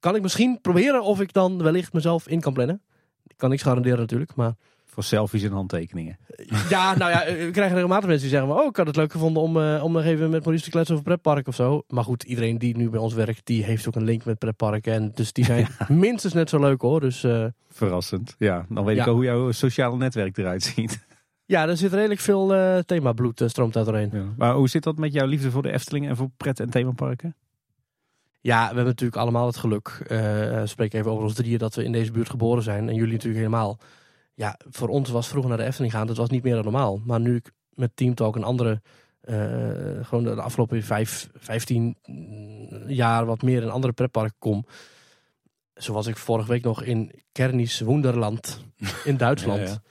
kan 0.00 0.14
ik 0.14 0.22
misschien 0.22 0.60
proberen 0.60 1.02
of 1.02 1.20
ik 1.20 1.32
dan 1.32 1.62
wellicht 1.62 1.92
mezelf 1.92 2.28
in 2.28 2.40
kan 2.40 2.52
plannen. 2.52 2.82
Ik 3.26 3.36
kan 3.36 3.50
niks 3.50 3.62
garanderen 3.62 3.98
natuurlijk, 3.98 4.34
maar... 4.34 4.54
Voor 4.84 5.04
selfies 5.04 5.42
en 5.42 5.52
handtekeningen. 5.52 6.18
Ja, 6.68 6.96
nou 6.96 7.10
ja, 7.10 7.24
we 7.24 7.50
krijgen 7.50 7.74
regelmatig 7.74 8.08
mensen 8.08 8.28
die 8.28 8.38
zeggen... 8.38 8.56
oh, 8.56 8.66
ik 8.66 8.76
had 8.76 8.86
het 8.86 8.96
leuk 8.96 9.12
gevonden 9.12 9.42
om, 9.42 9.56
uh, 9.56 9.84
om 9.84 9.92
nog 9.92 10.04
even 10.04 10.30
met 10.30 10.44
Maurice 10.44 10.64
te 10.64 10.70
kletsen 10.70 10.94
over 10.94 11.06
pretpark 11.06 11.48
of 11.48 11.54
zo. 11.54 11.82
Maar 11.88 12.04
goed, 12.04 12.22
iedereen 12.22 12.58
die 12.58 12.76
nu 12.76 12.90
bij 12.90 13.00
ons 13.00 13.14
werkt, 13.14 13.46
die 13.46 13.64
heeft 13.64 13.86
ook 13.86 13.94
een 13.94 14.04
link 14.04 14.24
met 14.24 14.38
pretparken. 14.38 14.92
En 14.92 15.10
dus 15.14 15.32
die 15.32 15.44
zijn 15.44 15.60
ja. 15.78 15.86
minstens 15.94 16.32
net 16.32 16.48
zo 16.48 16.58
leuk 16.58 16.80
hoor. 16.80 17.00
Dus, 17.00 17.24
uh, 17.24 17.46
Verrassend. 17.68 18.34
Ja, 18.38 18.66
dan 18.68 18.84
weet 18.84 18.96
ja. 18.96 19.02
ik 19.02 19.08
al 19.08 19.14
hoe 19.14 19.24
jouw 19.24 19.52
sociale 19.52 19.96
netwerk 19.96 20.38
eruit 20.38 20.62
ziet. 20.62 21.05
Ja, 21.46 21.68
er 21.68 21.76
zit 21.76 21.92
redelijk 21.92 22.20
veel 22.20 22.54
uh, 22.54 22.78
themabloed 22.78 23.40
uh, 23.40 23.48
stroomt 23.48 23.76
uit 23.76 23.86
doorheen. 23.86 24.10
Ja. 24.12 24.24
Maar 24.36 24.54
hoe 24.54 24.68
zit 24.68 24.82
dat 24.82 24.96
met 24.96 25.12
jouw 25.12 25.26
liefde 25.26 25.50
voor 25.50 25.62
de 25.62 25.72
Efteling 25.72 26.08
en 26.08 26.16
voor 26.16 26.30
pret- 26.36 26.60
en 26.60 26.70
themaparken? 26.70 27.34
Ja, 28.40 28.60
we 28.60 28.66
hebben 28.66 28.84
natuurlijk 28.84 29.20
allemaal 29.20 29.46
het 29.46 29.56
geluk. 29.56 30.06
Uh, 30.08 30.60
spreek 30.64 30.94
even 30.94 31.10
over 31.10 31.24
ons 31.24 31.34
drieën 31.34 31.58
dat 31.58 31.74
we 31.74 31.84
in 31.84 31.92
deze 31.92 32.12
buurt 32.12 32.30
geboren 32.30 32.62
zijn. 32.62 32.88
En 32.88 32.94
jullie 32.94 33.12
natuurlijk 33.12 33.44
helemaal. 33.44 33.78
Ja, 34.34 34.58
voor 34.70 34.88
ons 34.88 35.10
was 35.10 35.28
vroeger 35.28 35.48
naar 35.48 35.58
de 35.58 35.64
Efteling 35.64 35.92
gaan, 35.92 36.06
dat 36.06 36.16
was 36.16 36.28
niet 36.30 36.42
meer 36.42 36.54
dan 36.54 36.64
normaal. 36.64 37.00
Maar 37.04 37.20
nu 37.20 37.36
ik 37.36 37.50
met 37.70 37.90
Team 37.94 38.14
Talk 38.14 38.36
een 38.36 38.44
andere, 38.44 38.82
gewoon 40.02 40.24
de 40.24 40.42
afgelopen 40.42 40.82
vijf, 40.82 41.28
vijftien 41.34 41.96
jaar 42.86 43.26
wat 43.26 43.42
meer 43.42 43.62
in 43.62 43.70
andere 43.70 43.92
pretparken 43.92 44.36
kom. 44.38 44.66
Zoals 45.74 46.06
ik 46.06 46.16
vorige 46.16 46.48
week 46.48 46.62
nog 46.62 46.82
in 46.82 47.12
Kernis 47.32 47.80
Wonderland 47.80 48.64
in 49.04 49.16
Duitsland. 49.26 49.60
ja, 49.60 49.66
ja. 49.66 49.82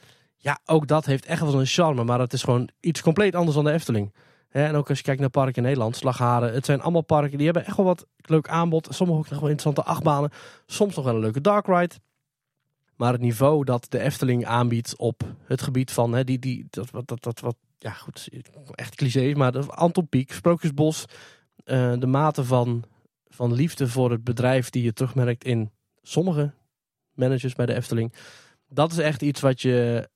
Ja, 0.46 0.60
ook 0.66 0.88
dat 0.88 1.06
heeft 1.06 1.26
echt 1.26 1.42
wel 1.42 1.60
een 1.60 1.66
charme, 1.66 2.04
maar 2.04 2.20
het 2.20 2.34
is 2.34 2.44
gewoon 2.44 2.70
iets 2.80 3.02
compleet 3.02 3.36
anders 3.36 3.56
dan 3.56 3.66
de 3.66 3.72
Efteling. 3.72 4.14
en 4.50 4.76
ook 4.76 4.90
als 4.90 4.98
je 4.98 5.04
kijkt 5.04 5.20
naar 5.20 5.30
parken 5.30 5.56
in 5.56 5.64
Nederland, 5.64 5.96
Slagharen, 5.96 6.54
het 6.54 6.66
zijn 6.66 6.82
allemaal 6.82 7.02
parken 7.02 7.38
die 7.38 7.46
hebben 7.46 7.66
echt 7.66 7.78
wel 7.78 7.86
wat 7.86 8.06
leuk 8.18 8.48
aanbod. 8.48 8.88
Sommige 8.92 9.20
ook 9.20 9.30
nog 9.30 9.40
wel 9.40 9.50
interessante 9.50 9.92
achtbanen, 9.92 10.32
soms 10.66 10.96
nog 10.96 11.06
wel 11.06 11.14
een 11.14 11.20
leuke 11.20 11.42
dark 11.42 11.68
ride. 11.68 11.96
Maar 12.96 13.12
het 13.12 13.22
niveau 13.22 13.64
dat 13.64 13.86
de 13.90 14.00
Efteling 14.00 14.46
aanbiedt 14.46 14.98
op 14.98 15.24
het 15.44 15.62
gebied 15.62 15.92
van 15.92 16.14
hè, 16.14 16.24
die, 16.24 16.40
die, 16.40 16.68
dat, 16.70 16.90
dat, 16.92 17.08
dat, 17.08 17.24
dat 17.24 17.40
wat, 17.40 17.56
ja 17.78 17.92
goed, 17.92 18.30
echt 18.72 18.96
cliché, 18.96 19.34
maar 19.34 19.52
de 19.52 19.66
Anton 19.68 20.08
Pieck, 20.08 20.32
Sprookjesbos, 20.32 21.06
uh, 21.66 21.94
de 22.00 22.08
mate 22.08 22.44
van, 22.44 22.84
van 23.28 23.54
liefde 23.54 23.88
voor 23.88 24.12
het 24.12 24.24
bedrijf 24.24 24.70
die 24.70 24.84
je 24.84 24.94
terugmerkt 24.94 25.44
in 25.44 25.72
sommige 26.02 26.54
managers 27.14 27.54
bij 27.54 27.66
de 27.66 27.74
Efteling. 27.74 28.14
Dat 28.68 28.92
is 28.92 28.98
echt 28.98 29.22
iets 29.22 29.42
wat 29.42 29.62
je 29.62 30.08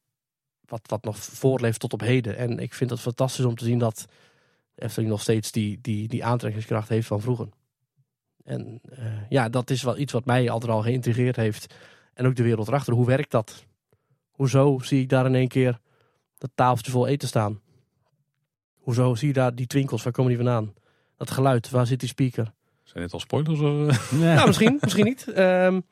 wat, 0.69 0.81
wat 0.85 1.03
nog 1.03 1.17
voorleeft 1.17 1.79
tot 1.79 1.93
op 1.93 2.01
heden. 2.01 2.37
En 2.37 2.59
ik 2.59 2.73
vind 2.73 2.89
het 2.89 2.99
fantastisch 2.99 3.45
om 3.45 3.55
te 3.55 3.65
zien 3.65 3.79
dat 3.79 4.05
Efteling 4.75 5.11
nog 5.11 5.21
steeds 5.21 5.51
die, 5.51 5.79
die, 5.81 6.07
die 6.07 6.25
aantrekkingskracht 6.25 6.89
heeft 6.89 7.07
van 7.07 7.21
vroeger. 7.21 7.49
En 8.43 8.81
uh, 8.99 9.05
ja, 9.29 9.49
dat 9.49 9.69
is 9.69 9.83
wel 9.83 9.97
iets 9.97 10.13
wat 10.13 10.25
mij 10.25 10.49
altijd 10.49 10.71
al 10.71 10.81
geïntegreerd 10.81 11.35
heeft. 11.35 11.75
En 12.13 12.25
ook 12.25 12.35
de 12.35 12.43
wereld 12.43 12.67
erachter. 12.67 12.93
Hoe 12.93 13.05
werkt 13.05 13.31
dat? 13.31 13.65
Hoezo 14.29 14.79
zie 14.79 15.01
ik 15.01 15.09
daar 15.09 15.25
in 15.25 15.35
één 15.35 15.47
keer 15.47 15.79
dat 16.37 16.49
tafeltje 16.55 16.91
vol 16.91 17.07
eten 17.07 17.27
staan? 17.27 17.61
Hoezo 18.77 19.15
zie 19.15 19.27
je 19.27 19.33
daar 19.33 19.55
die 19.55 19.67
twinkels? 19.67 20.03
Waar 20.03 20.13
komen 20.13 20.35
die 20.35 20.43
vandaan? 20.43 20.73
Dat 21.17 21.31
geluid, 21.31 21.69
waar 21.69 21.87
zit 21.87 21.99
die 21.99 22.09
speaker? 22.09 22.53
Zijn 22.83 23.03
dit 23.03 23.13
al 23.13 23.19
spoilers? 23.19 23.59
Of? 23.59 24.11
Ja. 24.11 24.33
Nou, 24.33 24.47
misschien, 24.47 24.77
misschien 24.81 25.05
niet. 25.05 25.27
Um, 25.37 25.83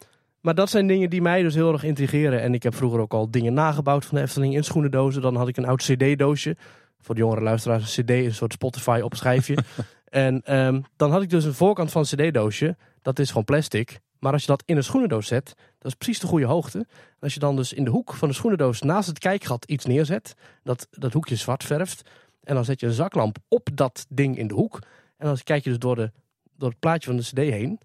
maar 0.48 0.56
dat 0.56 0.70
zijn 0.70 0.88
dingen 0.88 1.10
die 1.10 1.22
mij 1.22 1.42
dus 1.42 1.56
heel 1.56 1.74
erg 1.74 1.84
intrigeren. 1.84 2.42
En 2.42 2.54
ik 2.54 2.64
heb 2.64 2.76
vroeger 2.76 3.00
ook 3.00 3.14
al 3.14 3.32
dingen 3.32 3.54
nagebouwd 3.54 4.06
van 4.06 4.18
de 4.18 4.24
Efteling 4.24 4.54
in 4.54 4.64
schoenendozen. 4.64 5.22
Dan 5.22 5.36
had 5.36 5.48
ik 5.48 5.58
een 5.58 5.66
oud 5.66 5.82
cd-doosje. 5.82 6.56
Voor 7.00 7.16
de 7.16 7.22
jongere 7.22 7.42
luisteraars, 7.42 7.98
een 7.98 8.04
cd 8.04 8.10
een 8.10 8.34
soort 8.34 8.54
Spotify 8.54 9.00
op 9.04 9.16
schijfje. 9.16 9.58
en 10.26 10.56
um, 10.58 10.84
dan 10.96 11.12
had 11.12 11.22
ik 11.22 11.30
dus 11.30 11.44
een 11.44 11.54
voorkant 11.54 11.92
van 11.92 12.06
een 12.10 12.30
cd-doosje. 12.30 12.78
Dat 13.02 13.20
is 13.20 13.28
gewoon 13.28 13.44
plastic. 13.44 14.00
Maar 14.20 14.32
als 14.32 14.42
je 14.42 14.48
dat 14.48 14.64
in 14.66 14.78
een 14.78 14.84
schoenendoos 14.84 15.28
zet, 15.28 15.54
dat 15.80 15.92
is 15.92 15.98
precies 15.98 16.20
de 16.20 16.28
goede 16.28 16.46
hoogte. 16.46 16.78
En 16.78 17.20
als 17.20 17.34
je 17.34 17.40
dan 17.40 17.56
dus 17.56 17.74
in 17.74 17.84
de 17.84 17.92
hoek 17.92 18.14
van 18.14 18.28
de 18.28 18.34
schoenendoos 18.34 18.82
naast 18.82 19.08
het 19.08 19.20
kijkgat 19.20 19.66
iets 19.66 19.86
neerzet. 19.86 20.34
Dat, 20.64 20.88
dat 20.92 21.14
hoekje 21.14 21.36
zwart 21.36 21.64
verft. 21.64 22.10
En 22.44 22.56
dan 22.56 22.66
zet 22.66 22.80
je 22.80 22.86
een 22.86 22.94
zaklamp 22.94 23.38
op 23.48 23.70
dat 23.74 24.06
ding 24.10 24.38
in 24.38 24.48
de 24.48 24.54
hoek. 24.54 24.80
En 25.18 25.28
dan 25.28 25.38
kijk 25.44 25.64
je 25.64 25.70
dus 25.70 25.80
door, 25.80 25.96
de, 25.96 26.12
door 26.58 26.70
het 26.70 26.80
plaatje 26.80 27.10
van 27.10 27.18
de 27.18 27.24
cd 27.24 27.38
heen 27.38 27.80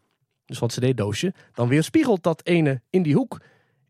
dus 0.58 0.70
van 0.70 0.70
het 0.74 0.92
cd-doosje, 0.92 1.34
dan 1.52 1.68
weer 1.68 1.82
spiegelt 1.82 2.22
dat 2.22 2.46
ene 2.46 2.80
in 2.90 3.02
die 3.02 3.14
hoek, 3.14 3.40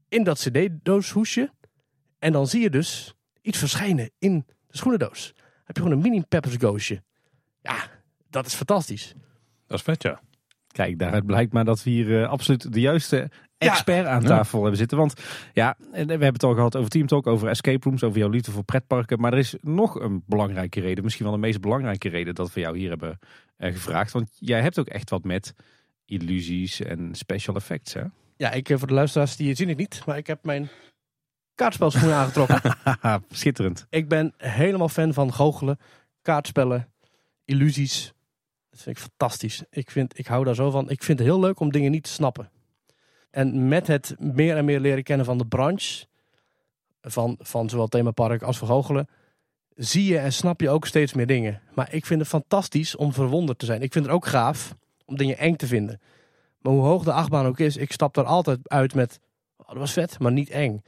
in 0.08 0.24
dat 0.24 0.38
cd-dooshoesje. 0.38 1.50
En 2.18 2.32
dan 2.32 2.46
zie 2.46 2.60
je 2.60 2.70
dus 2.70 3.14
iets 3.40 3.58
verschijnen 3.58 4.10
in 4.18 4.44
de 4.66 4.76
schoenendoos. 4.76 5.32
Dan 5.36 5.44
heb 5.64 5.76
je 5.76 5.82
gewoon 5.82 5.96
een 5.96 6.10
mini 6.10 6.22
Peppers 6.28 6.56
Ghostje. 6.56 7.02
Ja, 7.60 7.90
dat 8.30 8.46
is 8.46 8.54
fantastisch. 8.54 9.14
Dat 9.66 9.78
is 9.78 9.84
vet, 9.84 10.02
ja. 10.02 10.20
Kijk, 10.66 10.98
daaruit 10.98 11.26
blijkt 11.26 11.52
maar 11.52 11.64
dat 11.64 11.82
we 11.82 11.90
hier 11.90 12.26
absoluut 12.26 12.72
de 12.72 12.80
juiste 12.80 13.30
expert 13.58 14.06
aan 14.06 14.24
tafel 14.24 14.60
hebben 14.60 14.78
zitten. 14.78 14.98
Want 14.98 15.14
ja, 15.52 15.76
we 15.90 15.98
hebben 15.98 16.32
het 16.32 16.42
al 16.42 16.54
gehad 16.54 16.76
over 16.76 16.90
Team 16.90 17.06
Talk, 17.06 17.26
over 17.26 17.48
escape 17.48 17.88
rooms, 17.88 18.02
over 18.02 18.18
jouw 18.18 18.28
liefde 18.28 18.50
voor 18.50 18.64
pretparken. 18.64 19.20
Maar 19.20 19.32
er 19.32 19.38
is 19.38 19.56
nog 19.60 20.00
een 20.00 20.22
belangrijke 20.26 20.80
reden, 20.80 21.04
misschien 21.04 21.24
wel 21.24 21.34
de 21.34 21.40
meest 21.40 21.60
belangrijke 21.60 22.08
reden 22.08 22.34
dat 22.34 22.52
we 22.52 22.60
jou 22.60 22.78
hier 22.78 22.88
hebben 22.88 23.18
gevraagd. 23.58 24.12
Want 24.12 24.30
jij 24.38 24.60
hebt 24.60 24.78
ook 24.78 24.88
echt 24.88 25.10
wat 25.10 25.24
met 25.24 25.54
illusies 26.12 26.80
en 26.80 27.14
special 27.14 27.56
effects, 27.56 27.92
hè? 27.92 28.02
Ja, 28.36 28.50
ik, 28.50 28.68
voor 28.68 28.86
de 28.86 28.94
luisteraars 28.94 29.36
die 29.36 29.54
zien 29.54 29.68
het 29.68 29.76
niet, 29.76 30.02
maar 30.06 30.16
ik 30.16 30.26
heb 30.26 30.44
mijn 30.44 30.68
kaartspelschoenen 31.54 32.16
aangetrokken. 32.20 32.76
Schitterend. 33.28 33.86
Ik 33.90 34.08
ben 34.08 34.34
helemaal 34.36 34.88
fan 34.88 35.12
van 35.12 35.32
goochelen, 35.32 35.78
kaartspellen, 36.22 36.92
illusies. 37.44 38.12
Dat 38.70 38.80
vind 38.80 38.96
ik 38.96 39.02
fantastisch. 39.02 39.62
Ik, 39.70 39.90
vind, 39.90 40.18
ik 40.18 40.26
hou 40.26 40.44
daar 40.44 40.54
zo 40.54 40.70
van. 40.70 40.90
Ik 40.90 41.02
vind 41.02 41.18
het 41.18 41.28
heel 41.28 41.40
leuk 41.40 41.60
om 41.60 41.72
dingen 41.72 41.90
niet 41.90 42.02
te 42.02 42.10
snappen. 42.10 42.50
En 43.30 43.68
met 43.68 43.86
het 43.86 44.14
meer 44.18 44.56
en 44.56 44.64
meer 44.64 44.80
leren 44.80 45.02
kennen 45.02 45.26
van 45.26 45.38
de 45.38 45.46
branche, 45.46 46.06
van, 47.00 47.36
van 47.40 47.68
zowel 47.68 47.88
themapark 47.88 48.42
als 48.42 48.58
vergoochelen, 48.58 49.08
zie 49.74 50.04
je 50.04 50.18
en 50.18 50.32
snap 50.32 50.60
je 50.60 50.70
ook 50.70 50.86
steeds 50.86 51.12
meer 51.12 51.26
dingen. 51.26 51.60
Maar 51.74 51.94
ik 51.94 52.06
vind 52.06 52.20
het 52.20 52.28
fantastisch 52.28 52.96
om 52.96 53.12
verwonderd 53.12 53.58
te 53.58 53.66
zijn. 53.66 53.82
Ik 53.82 53.92
vind 53.92 54.04
het 54.04 54.14
ook 54.14 54.26
gaaf 54.26 54.74
om 55.12 55.18
dingen 55.18 55.38
eng 55.38 55.56
te 55.56 55.66
vinden. 55.66 56.00
Maar 56.60 56.72
hoe 56.72 56.82
hoog 56.82 57.04
de 57.04 57.12
achtbaan 57.12 57.46
ook 57.46 57.58
is, 57.58 57.76
ik 57.76 57.92
stap 57.92 58.16
er 58.16 58.24
altijd 58.24 58.68
uit 58.68 58.94
met, 58.94 59.20
oh, 59.56 59.68
dat 59.68 59.76
was 59.76 59.92
vet, 59.92 60.18
maar 60.18 60.32
niet 60.32 60.50
eng. 60.50 60.82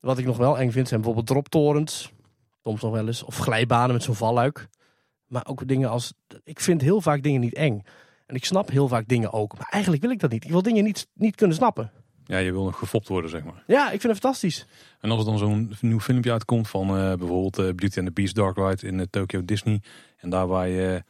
Wat 0.00 0.18
ik 0.18 0.24
nog 0.24 0.36
wel 0.36 0.58
eng 0.58 0.70
vind 0.70 0.88
zijn 0.88 1.00
bijvoorbeeld 1.00 1.26
droptorens. 1.26 2.12
Soms 2.62 2.82
nog 2.82 2.92
wel 2.92 3.06
eens. 3.06 3.22
Of 3.22 3.36
glijbanen 3.36 3.92
met 3.92 4.02
zo'n 4.02 4.14
valluik. 4.14 4.68
Maar 5.26 5.46
ook 5.46 5.68
dingen 5.68 5.90
als... 5.90 6.12
Ik 6.44 6.60
vind 6.60 6.80
heel 6.80 7.00
vaak 7.00 7.22
dingen 7.22 7.40
niet 7.40 7.54
eng. 7.54 7.82
En 8.26 8.34
ik 8.34 8.44
snap 8.44 8.70
heel 8.70 8.88
vaak 8.88 9.08
dingen 9.08 9.32
ook. 9.32 9.58
Maar 9.58 9.68
eigenlijk 9.70 10.02
wil 10.02 10.12
ik 10.12 10.20
dat 10.20 10.30
niet. 10.30 10.44
Ik 10.44 10.50
wil 10.50 10.62
dingen 10.62 10.84
niet, 10.84 11.06
niet 11.14 11.36
kunnen 11.36 11.56
snappen. 11.56 11.90
Ja, 12.24 12.38
je 12.38 12.52
wil 12.52 12.64
nog 12.64 12.78
gefopt 12.78 13.08
worden, 13.08 13.30
zeg 13.30 13.44
maar. 13.44 13.62
Ja, 13.66 13.84
ik 13.84 14.00
vind 14.00 14.12
het 14.12 14.22
fantastisch. 14.22 14.66
En 15.00 15.10
als 15.10 15.18
er 15.18 15.26
dan 15.26 15.38
zo'n 15.38 15.74
nieuw 15.80 16.00
filmpje 16.00 16.32
uitkomt 16.32 16.68
van 16.68 16.88
uh, 16.88 17.14
bijvoorbeeld 17.14 17.58
uh, 17.58 17.64
Beauty 17.64 17.98
and 17.98 18.06
the 18.06 18.12
Beast 18.12 18.34
Dark 18.34 18.56
Ride 18.56 18.86
in 18.86 18.98
uh, 18.98 19.04
Tokyo 19.10 19.44
Disney. 19.44 19.82
En 20.16 20.30
daar 20.30 20.46
waar 20.46 20.68
je 20.68 21.04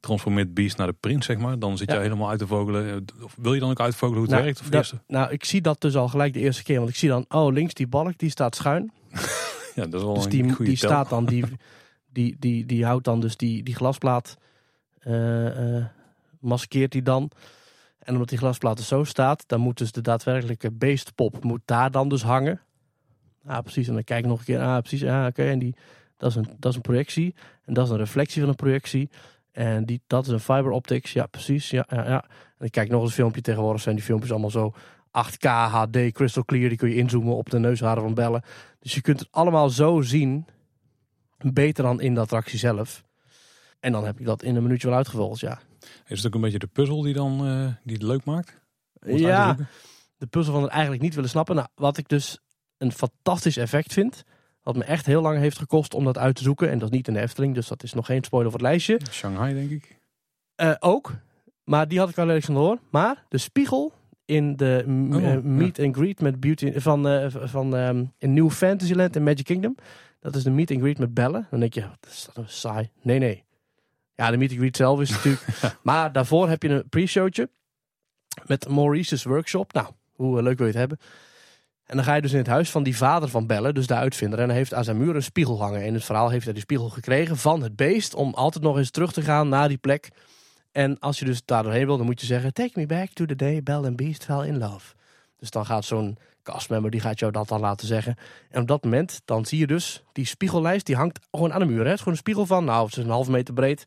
transformeert 0.00 0.54
Beast 0.54 0.76
naar 0.76 0.86
de 0.86 0.96
prins, 1.00 1.26
zeg 1.26 1.38
maar. 1.38 1.58
Dan 1.58 1.76
zit 1.76 1.90
je 1.90 1.98
helemaal 1.98 2.28
uit 2.28 2.38
te 2.38 2.46
vogelen. 2.46 3.04
Of 3.22 3.36
wil 3.40 3.54
je 3.54 3.60
dan 3.60 3.70
ook 3.70 3.80
uitvogelen 3.80 4.14
hoe 4.14 4.22
het 4.22 4.30
nou, 4.30 4.44
werkt? 4.44 4.60
Of 4.60 4.68
dat, 4.68 4.94
nou, 5.06 5.30
ik 5.30 5.44
zie 5.44 5.60
dat 5.60 5.80
dus 5.80 5.96
al 5.96 6.08
gelijk 6.08 6.32
de 6.32 6.40
eerste 6.40 6.62
keer. 6.62 6.78
Want 6.78 6.88
ik 6.88 6.96
zie 6.96 7.08
dan, 7.08 7.24
oh, 7.28 7.52
links 7.52 7.74
die 7.74 7.86
balk, 7.86 8.18
die 8.18 8.30
staat 8.30 8.56
schuin. 8.56 8.92
ja, 9.74 9.86
dat 9.86 9.94
is 9.94 10.02
wel 10.02 10.14
dus 10.14 10.24
een 10.24 10.30
die, 10.30 10.52
goede 10.52 10.64
die 10.64 10.76
staat 10.76 11.08
dan, 11.08 11.26
die, 11.26 11.44
die, 12.12 12.36
die, 12.38 12.66
die 12.66 12.84
houdt 12.84 13.04
dan 13.04 13.20
dus 13.20 13.36
die, 13.36 13.62
die 13.62 13.74
glasplaat, 13.74 14.36
uh, 15.02 15.76
uh, 15.76 15.84
maskeert 16.40 16.92
die 16.92 17.02
dan. 17.02 17.30
En 17.98 18.12
omdat 18.12 18.28
die 18.28 18.38
glasplaat 18.38 18.78
er 18.78 18.84
zo 18.84 19.04
staat, 19.04 19.44
dan 19.46 19.60
moet 19.60 19.78
dus 19.78 19.92
de 19.92 20.00
daadwerkelijke 20.00 20.70
beestpop 20.70 21.44
moet 21.44 21.60
daar 21.64 21.90
dan 21.90 22.08
dus 22.08 22.22
hangen. 22.22 22.60
Ah, 23.46 23.58
precies. 23.58 23.88
En 23.88 23.94
dan 23.94 24.04
kijk 24.04 24.20
ik 24.20 24.30
nog 24.30 24.38
een 24.38 24.44
keer. 24.44 24.60
Ah, 24.60 24.78
precies. 24.78 25.04
Ah, 25.04 25.26
oké. 25.26 25.42
En 25.42 25.58
die, 25.58 25.74
dat 26.16 26.30
is, 26.30 26.36
een, 26.36 26.46
dat 26.58 26.70
is 26.70 26.76
een 26.76 26.82
projectie. 26.82 27.34
En 27.64 27.74
dat 27.74 27.84
is 27.84 27.90
een 27.90 27.98
reflectie 27.98 28.40
van 28.40 28.48
een 28.48 28.56
projectie. 28.56 29.10
En 29.52 29.84
die, 29.84 30.02
dat 30.06 30.26
is 30.26 30.32
een 30.32 30.40
fiber 30.40 30.70
optics. 30.70 31.12
Ja, 31.12 31.26
precies. 31.26 31.70
Ja, 31.70 31.86
ja, 31.88 32.04
ja. 32.08 32.24
En 32.58 32.66
ik 32.66 32.72
kijk 32.72 32.88
nog 32.88 33.00
eens 33.00 33.10
een 33.10 33.16
filmpje. 33.16 33.40
Tegenwoordig 33.40 33.82
zijn 33.82 33.94
die 33.94 34.04
filmpjes 34.04 34.30
allemaal 34.30 34.50
zo 34.50 34.74
8K 35.08 35.46
HD 35.46 36.12
crystal 36.12 36.44
clear. 36.44 36.68
Die 36.68 36.78
kun 36.78 36.88
je 36.88 36.96
inzoomen 36.96 37.36
op 37.36 37.50
de 37.50 37.58
neusharen 37.58 38.02
van 38.02 38.14
bellen. 38.14 38.42
Dus 38.78 38.94
je 38.94 39.00
kunt 39.00 39.20
het 39.20 39.28
allemaal 39.30 39.70
zo 39.70 40.00
zien. 40.00 40.46
Beter 41.38 41.84
dan 41.84 42.00
in 42.00 42.14
de 42.14 42.20
attractie 42.20 42.58
zelf. 42.58 43.02
En 43.80 43.92
dan 43.92 44.04
heb 44.04 44.20
ik 44.20 44.26
dat 44.26 44.42
in 44.42 44.56
een 44.56 44.62
minuutje 44.62 44.88
wel 44.88 44.96
uitgevolgd, 44.96 45.40
ja. 45.40 45.58
Is 46.06 46.16
het 46.16 46.26
ook 46.26 46.34
een 46.34 46.40
beetje 46.40 46.58
de 46.58 46.66
puzzel 46.66 47.02
die 47.02 47.14
dan 47.14 47.46
uh, 47.46 47.66
die 47.82 47.94
het 47.94 48.02
leuk 48.02 48.24
maakt? 48.24 48.60
Ja, 49.06 49.56
de 50.16 50.26
puzzel 50.26 50.52
van 50.52 50.62
het 50.62 50.70
eigenlijk 50.70 51.02
niet 51.02 51.14
willen 51.14 51.30
snappen. 51.30 51.54
Nou, 51.54 51.68
wat 51.74 51.96
ik 51.96 52.08
dus 52.08 52.38
een 52.78 52.92
fantastisch 52.92 53.56
effect 53.56 53.92
vind. 53.92 54.24
Wat 54.62 54.76
me 54.76 54.84
echt 54.84 55.06
heel 55.06 55.22
lang 55.22 55.38
heeft 55.38 55.58
gekost 55.58 55.94
om 55.94 56.04
dat 56.04 56.18
uit 56.18 56.34
te 56.34 56.42
zoeken. 56.42 56.70
En 56.70 56.78
dat 56.78 56.90
is 56.90 56.96
niet 56.96 57.08
in 57.08 57.14
de 57.14 57.20
Efteling, 57.20 57.54
dus 57.54 57.68
dat 57.68 57.82
is 57.82 57.92
nog 57.92 58.06
geen 58.06 58.24
spoiler 58.24 58.50
voor 58.50 58.60
het 58.60 58.68
lijstje. 58.68 59.00
Shanghai, 59.10 59.54
denk 59.54 59.70
ik. 59.70 59.98
Uh, 60.56 60.74
ook. 60.78 61.12
Maar 61.64 61.88
die 61.88 61.98
had 61.98 62.08
ik 62.08 62.16
wel 62.16 62.26
ergens 62.26 62.46
van 62.46 62.54
hoor. 62.54 62.78
Maar 62.90 63.24
de 63.28 63.38
spiegel 63.38 63.92
in 64.24 64.56
de 64.56 64.84
oh, 64.86 65.22
uh, 65.22 65.38
meet 65.38 65.78
and 65.78 65.96
greet 65.96 66.20
met 66.20 66.40
Beauty 66.40 66.78
van, 66.78 67.12
uh, 67.12 67.26
van 67.28 67.74
um, 67.74 68.12
in 68.18 68.34
New 68.34 68.50
Fantasyland 68.50 69.16
en 69.16 69.22
Magic 69.22 69.44
Kingdom. 69.44 69.74
Dat 70.20 70.34
is 70.34 70.42
de 70.42 70.50
meet 70.50 70.70
and 70.70 70.80
greet 70.80 70.98
met 70.98 71.14
bellen. 71.14 71.46
Dan 71.50 71.60
denk 71.60 71.74
je, 71.74 71.80
dat 71.80 72.10
is 72.10 72.28
dat 72.32 72.50
saai. 72.50 72.90
Nee, 73.02 73.18
nee. 73.18 73.44
Ja, 74.14 74.30
de 74.30 74.36
meet 74.36 74.50
and 74.50 74.58
greet 74.58 74.76
zelf 74.76 75.00
is 75.00 75.10
natuurlijk. 75.10 75.42
maar 75.82 76.12
daarvoor 76.12 76.48
heb 76.48 76.62
je 76.62 76.68
een 76.68 76.88
pre-showtje 76.88 77.50
met 78.46 78.68
Maurice's 78.68 79.24
workshop. 79.24 79.72
Nou, 79.72 79.86
hoe 80.12 80.42
leuk 80.42 80.58
wil 80.58 80.66
je 80.66 80.72
het 80.72 80.80
hebben? 80.80 80.98
En 81.90 81.96
dan 81.96 82.04
ga 82.04 82.14
je 82.14 82.20
dus 82.20 82.32
in 82.32 82.38
het 82.38 82.46
huis 82.46 82.70
van 82.70 82.82
die 82.82 82.96
vader 82.96 83.28
van 83.28 83.46
Bellen, 83.46 83.74
dus 83.74 83.86
de 83.86 83.94
uitvinder. 83.94 84.38
En 84.38 84.48
hij 84.48 84.56
heeft 84.56 84.74
aan 84.74 84.84
zijn 84.84 84.96
muur 84.96 85.16
een 85.16 85.22
spiegel 85.22 85.60
hangen. 85.60 85.84
In 85.84 85.94
het 85.94 86.04
verhaal 86.04 86.28
heeft 86.28 86.44
hij 86.44 86.52
die 86.52 86.62
spiegel 86.62 86.88
gekregen 86.88 87.36
van 87.36 87.62
het 87.62 87.76
beest. 87.76 88.14
Om 88.14 88.34
altijd 88.34 88.64
nog 88.64 88.76
eens 88.76 88.90
terug 88.90 89.12
te 89.12 89.22
gaan 89.22 89.48
naar 89.48 89.68
die 89.68 89.78
plek. 89.78 90.08
En 90.72 90.98
als 90.98 91.18
je 91.18 91.24
dus 91.24 91.42
daar 91.44 91.62
doorheen 91.62 91.86
wil, 91.86 91.96
dan 91.96 92.06
moet 92.06 92.20
je 92.20 92.26
zeggen... 92.26 92.52
Take 92.52 92.70
me 92.74 92.86
back 92.86 93.08
to 93.12 93.24
the 93.24 93.36
day 93.36 93.62
Belle 93.62 93.86
and 93.86 93.96
Beast 93.96 94.24
fell 94.24 94.46
in 94.46 94.58
love. 94.58 94.94
Dus 95.36 95.50
dan 95.50 95.66
gaat 95.66 95.84
zo'n 95.84 96.18
castmember, 96.42 96.90
die 96.90 97.00
gaat 97.00 97.18
jou 97.18 97.32
dat 97.32 97.48
dan 97.48 97.60
laten 97.60 97.86
zeggen. 97.86 98.16
En 98.50 98.60
op 98.60 98.68
dat 98.68 98.84
moment, 98.84 99.20
dan 99.24 99.46
zie 99.46 99.58
je 99.58 99.66
dus 99.66 100.02
die 100.12 100.26
spiegellijst, 100.26 100.86
die 100.86 100.96
hangt 100.96 101.18
gewoon 101.30 101.52
aan 101.52 101.60
de 101.60 101.66
muur. 101.66 101.82
Hè? 101.82 101.84
Het 101.84 101.92
is 101.92 101.98
gewoon 101.98 102.14
een 102.14 102.20
spiegel 102.20 102.46
van, 102.46 102.64
nou, 102.64 102.86
het 102.86 102.96
is 102.96 103.04
een 103.04 103.10
half 103.10 103.28
meter 103.28 103.54
breed. 103.54 103.84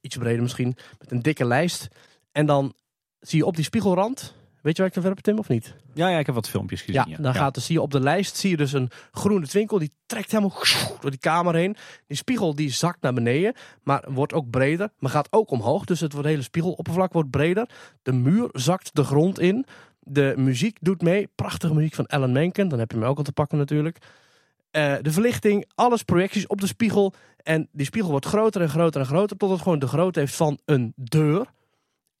Iets 0.00 0.16
breder 0.16 0.42
misschien, 0.42 0.76
met 0.98 1.10
een 1.10 1.22
dikke 1.22 1.44
lijst. 1.44 1.88
En 2.32 2.46
dan 2.46 2.74
zie 3.20 3.38
je 3.38 3.46
op 3.46 3.56
die 3.56 3.64
spiegelrand 3.64 4.34
Weet 4.66 4.76
je 4.76 4.82
waar 4.82 4.90
ik 4.90 4.96
het 4.96 5.04
over 5.04 5.16
heb, 5.16 5.24
Tim, 5.24 5.38
of 5.38 5.48
niet? 5.48 5.74
Ja, 5.94 6.08
ja, 6.08 6.18
ik 6.18 6.26
heb 6.26 6.34
wat 6.34 6.48
filmpjes 6.48 6.82
gezien. 6.82 7.04
Ja, 7.08 7.16
dan 7.16 7.34
gaat 7.34 7.54
dus, 7.54 7.64
zie 7.64 7.74
je 7.74 7.82
op 7.82 7.90
de 7.90 8.00
lijst 8.00 8.36
zie 8.36 8.50
je 8.50 8.56
dus 8.56 8.72
een 8.72 8.90
groene 9.10 9.46
twinkel. 9.46 9.78
Die 9.78 9.92
trekt 10.06 10.30
helemaal 10.30 10.58
door 11.00 11.10
die 11.10 11.20
kamer 11.20 11.54
heen. 11.54 11.76
Die 12.06 12.16
spiegel 12.16 12.54
die 12.54 12.70
zakt 12.70 13.00
naar 13.00 13.12
beneden, 13.12 13.54
maar 13.82 14.04
wordt 14.08 14.32
ook 14.32 14.50
breder. 14.50 14.90
Maar 14.98 15.10
gaat 15.10 15.28
ook 15.30 15.50
omhoog, 15.50 15.84
dus 15.84 16.00
het 16.00 16.12
hele 16.12 16.42
spiegeloppervlak 16.42 17.12
wordt 17.12 17.30
breder. 17.30 17.68
De 18.02 18.12
muur 18.12 18.48
zakt 18.52 18.90
de 18.92 19.04
grond 19.04 19.38
in. 19.38 19.66
De 20.00 20.34
muziek 20.36 20.78
doet 20.80 21.02
mee. 21.02 21.28
Prachtige 21.34 21.74
muziek 21.74 21.94
van 21.94 22.06
Alan 22.06 22.32
Menken. 22.32 22.68
Dan 22.68 22.78
heb 22.78 22.90
je 22.90 22.98
hem 22.98 23.06
ook 23.06 23.18
al 23.18 23.24
te 23.24 23.32
pakken 23.32 23.58
natuurlijk. 23.58 23.98
Uh, 23.98 24.94
de 25.02 25.12
verlichting, 25.12 25.64
alles 25.74 26.02
projecties 26.02 26.46
op 26.46 26.60
de 26.60 26.66
spiegel. 26.66 27.14
En 27.36 27.68
die 27.72 27.86
spiegel 27.86 28.10
wordt 28.10 28.26
groter 28.26 28.60
en 28.60 28.68
groter 28.68 29.00
en 29.00 29.06
groter. 29.06 29.36
Tot 29.36 29.50
het 29.50 29.62
gewoon 29.62 29.78
de 29.78 29.88
grootte 29.88 30.18
heeft 30.18 30.34
van 30.34 30.58
een 30.64 30.92
deur 30.96 31.46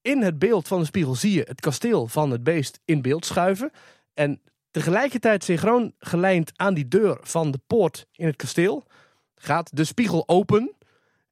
in 0.06 0.22
het 0.22 0.38
beeld 0.38 0.68
van 0.68 0.80
de 0.80 0.86
spiegel 0.86 1.14
zie 1.14 1.32
je 1.32 1.44
het 1.48 1.60
kasteel 1.60 2.06
van 2.06 2.30
het 2.30 2.44
beest 2.44 2.80
in 2.84 3.02
beeld 3.02 3.26
schuiven. 3.26 3.70
En 4.14 4.40
tegelijkertijd 4.70 5.44
synchroon 5.44 5.92
gelijnd 5.98 6.52
aan 6.56 6.74
die 6.74 6.88
deur 6.88 7.18
van 7.20 7.50
de 7.50 7.60
poort 7.66 8.06
in 8.12 8.26
het 8.26 8.36
kasteel 8.36 8.84
gaat 9.34 9.76
de 9.76 9.84
spiegel 9.84 10.28
open. 10.28 10.74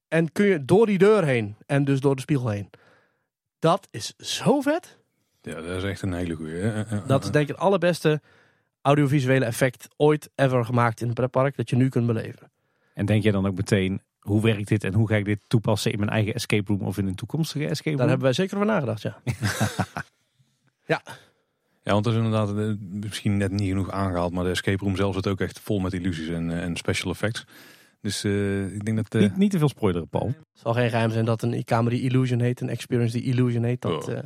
En 0.08 0.32
kun 0.32 0.46
je 0.46 0.64
door 0.64 0.86
die 0.86 0.98
deur 0.98 1.24
heen 1.24 1.56
en 1.66 1.84
dus 1.84 2.00
door 2.00 2.14
de 2.14 2.20
spiegel 2.20 2.48
heen. 2.48 2.70
Dat 3.58 3.88
is 3.90 4.14
zo 4.16 4.60
vet. 4.60 4.98
Ja, 5.42 5.60
dat 5.60 5.76
is 5.76 5.82
echt 5.82 6.02
een 6.02 6.12
hele 6.12 6.34
goede. 6.34 6.86
Dat 7.06 7.24
is 7.24 7.30
denk 7.30 7.48
ik 7.48 7.54
het 7.54 7.64
allerbeste 7.64 8.20
audiovisuele 8.80 9.44
effect 9.44 9.88
ooit 9.96 10.30
ever 10.34 10.64
gemaakt 10.64 11.00
in 11.00 11.08
een 11.08 11.14
pretpark 11.14 11.56
dat 11.56 11.70
je 11.70 11.76
nu 11.76 11.88
kunt 11.88 12.06
beleven. 12.06 12.50
En 12.94 13.06
denk 13.06 13.22
je 13.22 13.32
dan 13.32 13.46
ook 13.46 13.56
meteen, 13.56 14.02
hoe 14.24 14.42
werkt 14.42 14.68
dit 14.68 14.84
en 14.84 14.94
hoe 14.94 15.08
ga 15.08 15.16
ik 15.16 15.24
dit 15.24 15.38
toepassen 15.46 15.92
in 15.92 15.98
mijn 15.98 16.10
eigen 16.10 16.34
escape 16.34 16.72
room 16.72 16.80
of 16.80 16.98
in 16.98 17.06
een 17.06 17.14
toekomstige 17.14 17.66
escape 17.66 17.88
room? 17.88 17.98
Daar 17.98 18.08
hebben 18.08 18.26
wij 18.26 18.34
zeker 18.34 18.56
over 18.56 18.68
nagedacht, 18.68 19.02
ja. 19.02 19.16
ja. 20.92 21.02
Ja, 21.82 21.92
want 21.92 22.04
dat 22.04 22.12
is 22.12 22.18
inderdaad 22.18 22.56
eh, 22.56 22.74
misschien 22.78 23.36
net 23.36 23.50
niet 23.50 23.68
genoeg 23.68 23.90
aangehaald, 23.90 24.32
maar 24.32 24.44
de 24.44 24.50
escape 24.50 24.84
room 24.84 24.96
zelf 24.96 25.14
zit 25.14 25.26
ook 25.26 25.40
echt 25.40 25.60
vol 25.60 25.78
met 25.78 25.92
illusies 25.92 26.28
en, 26.28 26.50
eh, 26.50 26.62
en 26.62 26.76
special 26.76 27.12
effects. 27.12 27.44
Dus 28.00 28.24
uh, 28.24 28.74
ik 28.74 28.84
denk 28.84 28.96
dat... 28.96 29.14
Uh... 29.14 29.20
Niet, 29.20 29.36
niet, 29.36 29.50
te 29.50 29.58
veel 29.58 29.68
spoileren, 29.68 30.08
Paul. 30.08 30.26
Het 30.26 30.36
zal 30.52 30.72
geen 30.72 30.90
geheim 30.90 31.10
zijn 31.10 31.24
dat 31.24 31.42
een 31.42 31.64
kamer 31.64 31.90
die 31.90 32.02
Illusion 32.02 32.40
heet, 32.40 32.60
een 32.60 32.68
experience 32.68 33.16
die 33.16 33.26
Illusion 33.26 33.62
heet. 33.62 33.82
Dat 33.82 34.08
oh. 34.08 34.18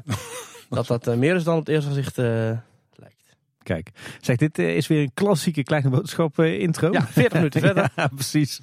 dat, 0.86 1.04
dat 1.04 1.16
meer 1.16 1.34
is 1.34 1.44
dan 1.44 1.54
op 1.54 1.66
het 1.66 1.74
eerste 1.74 1.88
gezicht 1.88 2.16
Kijk, 3.62 3.90
zeg, 4.20 4.36
dit 4.36 4.58
eh, 4.58 4.76
is 4.76 4.86
weer 4.86 5.02
een 5.02 5.10
klassieke 5.14 5.62
kleine 5.62 5.88
boodschap 5.90 6.38
uh, 6.38 6.60
intro. 6.60 6.92
Ja, 6.92 7.06
40 7.06 7.32
minuten 7.32 7.60
verder. 7.60 7.90
ja, 7.96 8.06
precies. 8.14 8.60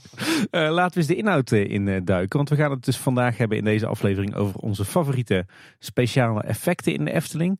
Uh, 0.51 0.69
laten 0.69 0.93
we 0.93 0.97
eens 0.97 1.07
de 1.07 1.15
inhoud 1.15 1.51
in 1.51 2.05
duiken. 2.05 2.37
Want 2.37 2.49
we 2.49 2.55
gaan 2.55 2.71
het 2.71 2.85
dus 2.85 2.97
vandaag 2.97 3.37
hebben 3.37 3.57
in 3.57 3.63
deze 3.63 3.85
aflevering 3.85 4.35
over 4.35 4.59
onze 4.59 4.85
favoriete 4.85 5.45
speciale 5.79 6.41
effecten 6.41 6.93
in 6.93 7.05
de 7.05 7.13
Efteling. 7.13 7.59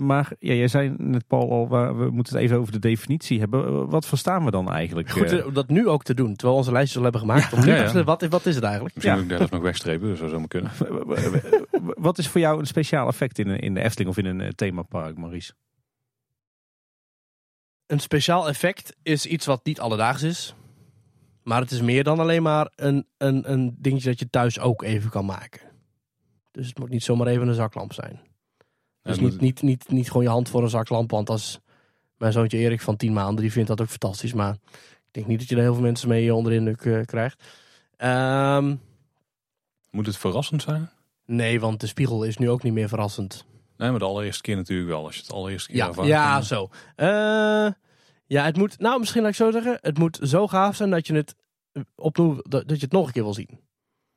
maar 0.00 0.32
ja, 0.38 0.54
jij 0.54 0.68
zei 0.68 0.94
net 0.98 1.26
Paul 1.26 1.50
al, 1.50 1.68
we 1.96 2.10
moeten 2.10 2.34
het 2.34 2.42
even 2.42 2.58
over 2.58 2.72
de 2.72 2.78
definitie 2.78 3.38
hebben. 3.38 3.88
Wat 3.88 4.06
verstaan 4.06 4.44
we 4.44 4.50
dan 4.50 4.70
eigenlijk? 4.70 5.10
Goed 5.10 5.44
om 5.44 5.54
dat 5.54 5.68
nu 5.68 5.88
ook 5.88 6.02
te 6.02 6.14
doen, 6.14 6.34
terwijl 6.34 6.52
we 6.52 6.58
onze 6.58 6.72
lijstjes 6.72 6.96
al 6.96 7.02
hebben 7.02 7.20
gemaakt. 7.20 7.52
Om 7.52 7.60
nu 7.60 7.66
ja, 7.66 7.92
ja. 7.92 8.04
Wat, 8.04 8.22
wat 8.22 8.46
is 8.46 8.54
het 8.54 8.64
eigenlijk? 8.64 8.94
Misschien 8.94 9.22
moet 9.22 9.30
ik 9.30 9.38
dat 9.38 9.50
nog 9.50 9.62
wegstrepen, 9.62 10.08
dat 10.08 10.18
zou 10.18 10.46
kunnen. 10.46 10.70
wat 12.08 12.18
is 12.18 12.28
voor 12.28 12.40
jou 12.40 12.58
een 12.58 12.66
speciaal 12.66 13.08
effect 13.08 13.38
in, 13.38 13.46
in 13.46 13.74
de 13.74 13.82
Efteling 13.82 14.10
of 14.10 14.16
in 14.16 14.26
een 14.26 14.54
themapark, 14.54 15.16
Maurice? 15.16 15.52
Een 17.86 18.00
speciaal 18.00 18.48
effect 18.48 18.96
is 19.02 19.26
iets 19.26 19.46
wat 19.46 19.64
niet 19.64 19.80
alledaags 19.80 20.22
is. 20.22 20.54
Maar 21.42 21.60
het 21.60 21.70
is 21.70 21.80
meer 21.80 22.04
dan 22.04 22.20
alleen 22.20 22.42
maar 22.42 22.72
een, 22.74 23.06
een, 23.16 23.52
een 23.52 23.76
dingetje 23.78 24.08
dat 24.08 24.18
je 24.18 24.30
thuis 24.30 24.58
ook 24.58 24.82
even 24.82 25.10
kan 25.10 25.24
maken. 25.24 25.60
Dus 26.50 26.66
het 26.66 26.78
moet 26.78 26.88
niet 26.88 27.02
zomaar 27.02 27.26
even 27.26 27.48
een 27.48 27.54
zaklamp 27.54 27.92
zijn. 27.92 28.20
Dus 29.02 29.20
niet, 29.20 29.40
niet, 29.40 29.62
niet, 29.62 29.88
niet 29.88 30.06
gewoon 30.06 30.22
je 30.22 30.28
hand 30.28 30.48
voor 30.48 30.62
een 30.62 30.68
zaklamp. 30.68 31.10
Want 31.10 31.30
als 31.30 31.60
mijn 32.16 32.32
zoontje 32.32 32.58
Erik 32.58 32.80
van 32.80 32.96
10 32.96 33.12
maanden, 33.12 33.42
die 33.42 33.52
vindt 33.52 33.68
dat 33.68 33.80
ook 33.80 33.88
fantastisch. 33.88 34.32
Maar 34.32 34.52
ik 34.72 35.10
denk 35.10 35.26
niet 35.26 35.38
dat 35.38 35.48
je 35.48 35.54
er 35.56 35.62
heel 35.62 35.74
veel 35.74 35.82
mensen 35.82 36.08
mee 36.08 36.34
onder 36.34 36.52
de 36.52 36.58
indruk 36.58 36.84
uh, 36.84 37.04
krijgt. 37.04 37.42
Um, 37.98 38.80
moet 39.90 40.06
het 40.06 40.16
verrassend 40.16 40.62
zijn? 40.62 40.90
Nee, 41.26 41.60
want 41.60 41.80
de 41.80 41.86
spiegel 41.86 42.24
is 42.24 42.36
nu 42.36 42.50
ook 42.50 42.62
niet 42.62 42.72
meer 42.72 42.88
verrassend. 42.88 43.44
Nee, 43.76 43.90
maar 43.90 43.98
de 43.98 44.04
allereerste 44.04 44.42
keer 44.42 44.56
natuurlijk 44.56 44.88
wel. 44.88 45.04
Als 45.04 45.14
je 45.14 45.22
het 45.22 45.32
allereerste 45.32 45.68
keer 45.68 45.76
ja, 45.76 45.86
ervaart. 45.86 46.08
Ja, 46.08 46.40
zo. 46.42 46.70
Uh, 46.96 47.72
ja, 48.26 48.44
het 48.44 48.56
moet, 48.56 48.78
nou 48.78 48.98
misschien 48.98 49.22
laat 49.22 49.30
ik 49.30 49.36
zo 49.36 49.50
zeggen. 49.50 49.78
Het 49.80 49.98
moet 49.98 50.18
zo 50.22 50.46
gaaf 50.46 50.76
zijn 50.76 50.90
dat 50.90 51.06
je 51.06 51.14
het 51.14 51.34
opnieuw, 51.94 52.34
dat, 52.42 52.68
dat 52.68 52.76
je 52.78 52.84
het 52.84 52.92
nog 52.92 53.06
een 53.06 53.12
keer 53.12 53.22
wil 53.22 53.34
zien. 53.34 53.60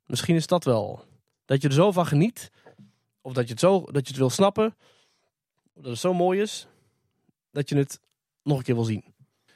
Misschien 0.05 0.35
is 0.35 0.47
dat 0.47 0.63
wel. 0.63 1.05
Dat 1.45 1.61
je 1.61 1.67
er 1.67 1.73
zo 1.73 1.91
van 1.91 2.05
geniet. 2.05 2.51
Of 3.21 3.33
dat 3.33 3.43
je 3.43 3.51
het 3.51 3.59
zo, 3.59 3.79
dat 3.79 4.01
je 4.01 4.07
het 4.07 4.17
wil 4.17 4.29
snappen. 4.29 4.75
Dat 5.73 5.85
het 5.85 5.99
zo 5.99 6.13
mooi 6.13 6.41
is. 6.41 6.67
Dat 7.51 7.69
je 7.69 7.77
het 7.77 7.99
nog 8.43 8.57
een 8.57 8.63
keer 8.63 8.75
wil 8.75 8.83
zien. 8.83 9.03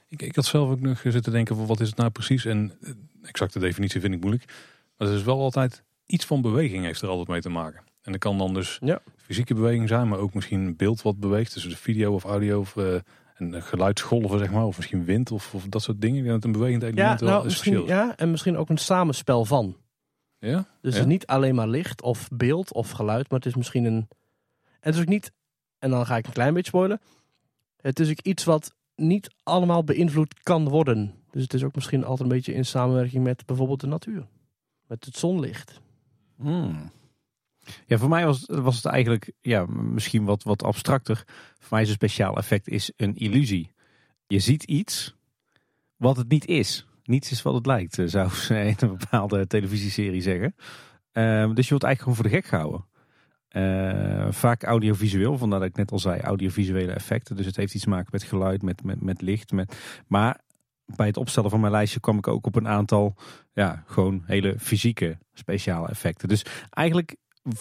Ik, 0.08 0.22
ik 0.22 0.36
had 0.36 0.46
zelf 0.46 0.70
ook 0.70 0.80
nog 0.80 1.02
zitten 1.04 1.32
denken 1.32 1.56
van 1.56 1.66
wat 1.66 1.80
is 1.80 1.88
het 1.88 1.98
nou 1.98 2.10
precies. 2.10 2.46
En 2.46 2.78
eh, 2.82 2.92
exacte 3.24 3.60
definitie 3.60 4.02
vind 4.02 4.14
ik 4.14 4.22
moeilijk. 4.22 4.46
Maar 4.98 5.08
het 5.08 5.18
is 5.18 5.24
wel 5.24 5.40
altijd 5.40 5.84
iets 6.06 6.26
van 6.26 6.42
beweging 6.42 6.86
heeft 6.86 7.02
er 7.02 7.08
altijd 7.08 7.28
mee 7.28 7.42
te 7.42 7.50
maken. 7.50 7.84
En 8.02 8.12
dat 8.12 8.22
kan 8.22 8.38
dan 8.38 8.54
dus 8.54 8.78
ja. 8.82 9.02
Fysieke 9.34 9.54
beweging 9.54 9.88
zijn, 9.88 10.08
maar 10.08 10.20
ook 10.20 10.34
misschien 10.34 10.76
beeld 10.76 11.02
wat 11.02 11.20
beweegt. 11.20 11.54
Dus 11.54 11.64
de 11.64 11.78
video 11.78 12.14
of 12.14 12.24
audio 12.24 12.60
of 12.60 12.76
uh, 12.76 12.96
en 13.36 13.64
geluidsgolven, 13.64 14.40
zeg 14.40 14.52
maar. 14.52 14.66
Of 14.66 14.78
misschien 14.78 15.06
wind 15.06 15.32
of, 15.32 15.54
of 15.54 15.66
dat 15.68 15.82
soort 15.82 16.02
dingen. 16.02 16.26
Dat 16.26 16.44
een 16.44 16.52
bewegend 16.52 16.84
element 16.84 17.20
ja, 17.20 17.26
wel 17.26 17.34
nou, 17.34 17.44
misschien, 17.44 17.86
Ja, 17.86 18.18
en 18.18 18.32
misschien 18.32 18.58
ook 18.58 18.70
een 18.70 18.78
samenspel 18.78 19.46
van. 19.46 19.78
Ja? 20.38 20.68
Dus 20.82 20.94
het 20.94 21.04
is 21.04 21.10
niet 21.10 21.26
alleen 21.26 21.56
maar 21.56 21.68
licht 21.68 22.02
of 22.02 22.28
beeld 22.34 22.74
of 22.74 22.90
geluid, 22.90 23.30
maar 23.30 23.40
het 23.40 23.48
is 23.48 23.56
misschien 23.56 23.86
een... 23.86 24.08
En 24.64 24.90
het 24.90 24.96
is 24.96 25.02
ook 25.02 25.08
niet, 25.08 25.32
en 25.80 25.90
dan 25.90 26.06
ga 26.06 26.18
ik 26.18 26.26
een 26.26 26.34
klein 26.34 26.54
beetje 26.54 26.70
spoilen. 26.70 27.02
Het 27.82 28.00
is 28.00 28.10
ook 28.10 28.22
iets 28.22 28.44
wat 28.44 28.74
niet 28.96 29.30
allemaal 29.44 29.84
beïnvloed 29.84 30.44
kan 30.44 30.70
worden. 30.70 31.14
Dus 31.32 31.42
het 31.42 31.54
is 31.54 31.64
ook 31.64 31.76
misschien 31.76 32.04
altijd 32.04 32.30
een 32.30 32.36
beetje 32.36 32.54
in 32.54 32.66
samenwerking 32.66 33.24
met 33.24 33.46
bijvoorbeeld 33.46 33.80
de 33.80 33.88
natuur. 33.88 34.28
Met 34.88 35.06
het 35.06 35.18
zonlicht. 35.18 35.82
Hmm. 36.36 36.92
Ja, 37.86 37.98
voor 37.98 38.10
mij 38.10 38.26
was, 38.26 38.44
was 38.48 38.76
het 38.76 38.86
eigenlijk 38.86 39.32
ja, 39.42 39.66
misschien 39.66 40.26
wat, 40.26 40.44
wat 40.44 40.64
abstracter. 40.64 41.24
Voor 41.60 41.68
mij 41.70 41.82
is 41.82 41.88
een 41.88 41.94
speciaal 41.94 42.38
effect 42.38 42.68
is 42.68 42.92
een 42.96 43.16
illusie. 43.16 43.72
Je 44.28 44.40
ziet 44.40 44.64
iets 44.64 45.16
wat 45.96 46.18
het 46.18 46.30
niet 46.30 46.46
is. 46.46 46.88
Niets 47.04 47.32
is 47.32 47.42
wat 47.42 47.54
het 47.54 47.66
lijkt, 47.66 48.00
eh, 48.00 48.06
zou 48.06 48.30
ze 48.46 48.60
in 48.60 48.76
een 48.80 48.98
bepaalde 48.98 49.48
televisieserie 49.48 50.22
zeggen. 50.22 50.56
Ehm, 51.12 51.54
dus 51.54 51.64
je 51.64 51.70
wordt 51.70 51.84
eigenlijk 51.84 52.00
gewoon 52.00 52.16
voor 52.16 52.24
de 52.24 52.36
gek 52.36 52.46
gehouden. 52.46 52.86
Uh, 53.56 54.32
vaak 54.32 54.64
audiovisueel, 54.64 55.38
vandaar 55.38 55.60
dat 55.60 55.68
ik 55.70 55.76
net 55.76 55.92
al 55.92 56.00
zei, 56.00 56.22
audiovisuele 56.22 56.92
effecten. 56.92 57.36
Dus 57.36 57.46
het 57.46 57.56
heeft 57.56 57.74
iets 57.74 57.84
te 57.84 57.90
maken 57.90 58.10
met 58.12 58.24
geluid, 58.24 58.62
met, 58.62 58.84
met, 58.84 59.02
met 59.02 59.22
licht. 59.22 59.52
Met, 59.52 59.76
maar 60.08 60.40
bij 60.86 61.08
het 61.08 61.18
opstellen 61.18 61.50
van 61.50 61.60
mijn 61.60 61.72
lijstje 61.72 62.00
kwam 62.00 62.18
ik 62.18 62.28
ook 62.28 62.46
op 62.46 62.56
een 62.56 62.68
aantal, 62.68 63.16
ja, 63.52 63.84
gewoon 63.86 64.24
hele 64.26 64.56
fysieke 64.60 65.18
speciale 65.34 65.88
effecten. 65.88 66.28
Dus 66.28 66.46
eigenlijk, 66.70 67.16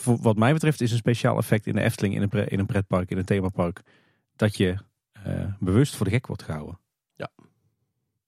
wat 0.05 0.37
mij 0.37 0.53
betreft, 0.53 0.81
is 0.81 0.91
een 0.91 0.97
speciaal 0.97 1.37
effect 1.37 1.67
in 1.67 1.75
de 1.75 1.83
Efteling, 1.83 2.15
in 2.15 2.23
een, 2.23 2.49
in 2.49 2.59
een 2.59 2.67
pretpark, 2.67 3.11
in 3.11 3.19
een 3.19 3.25
themapark, 3.25 3.83
dat 4.37 4.57
je 4.57 4.77
uh, 5.27 5.45
bewust 5.59 5.97
voor 5.97 6.07
de 6.07 6.12
gek 6.12 6.27
wordt 6.27 6.43
gehouden. 6.43 6.79
Ja. 7.15 7.31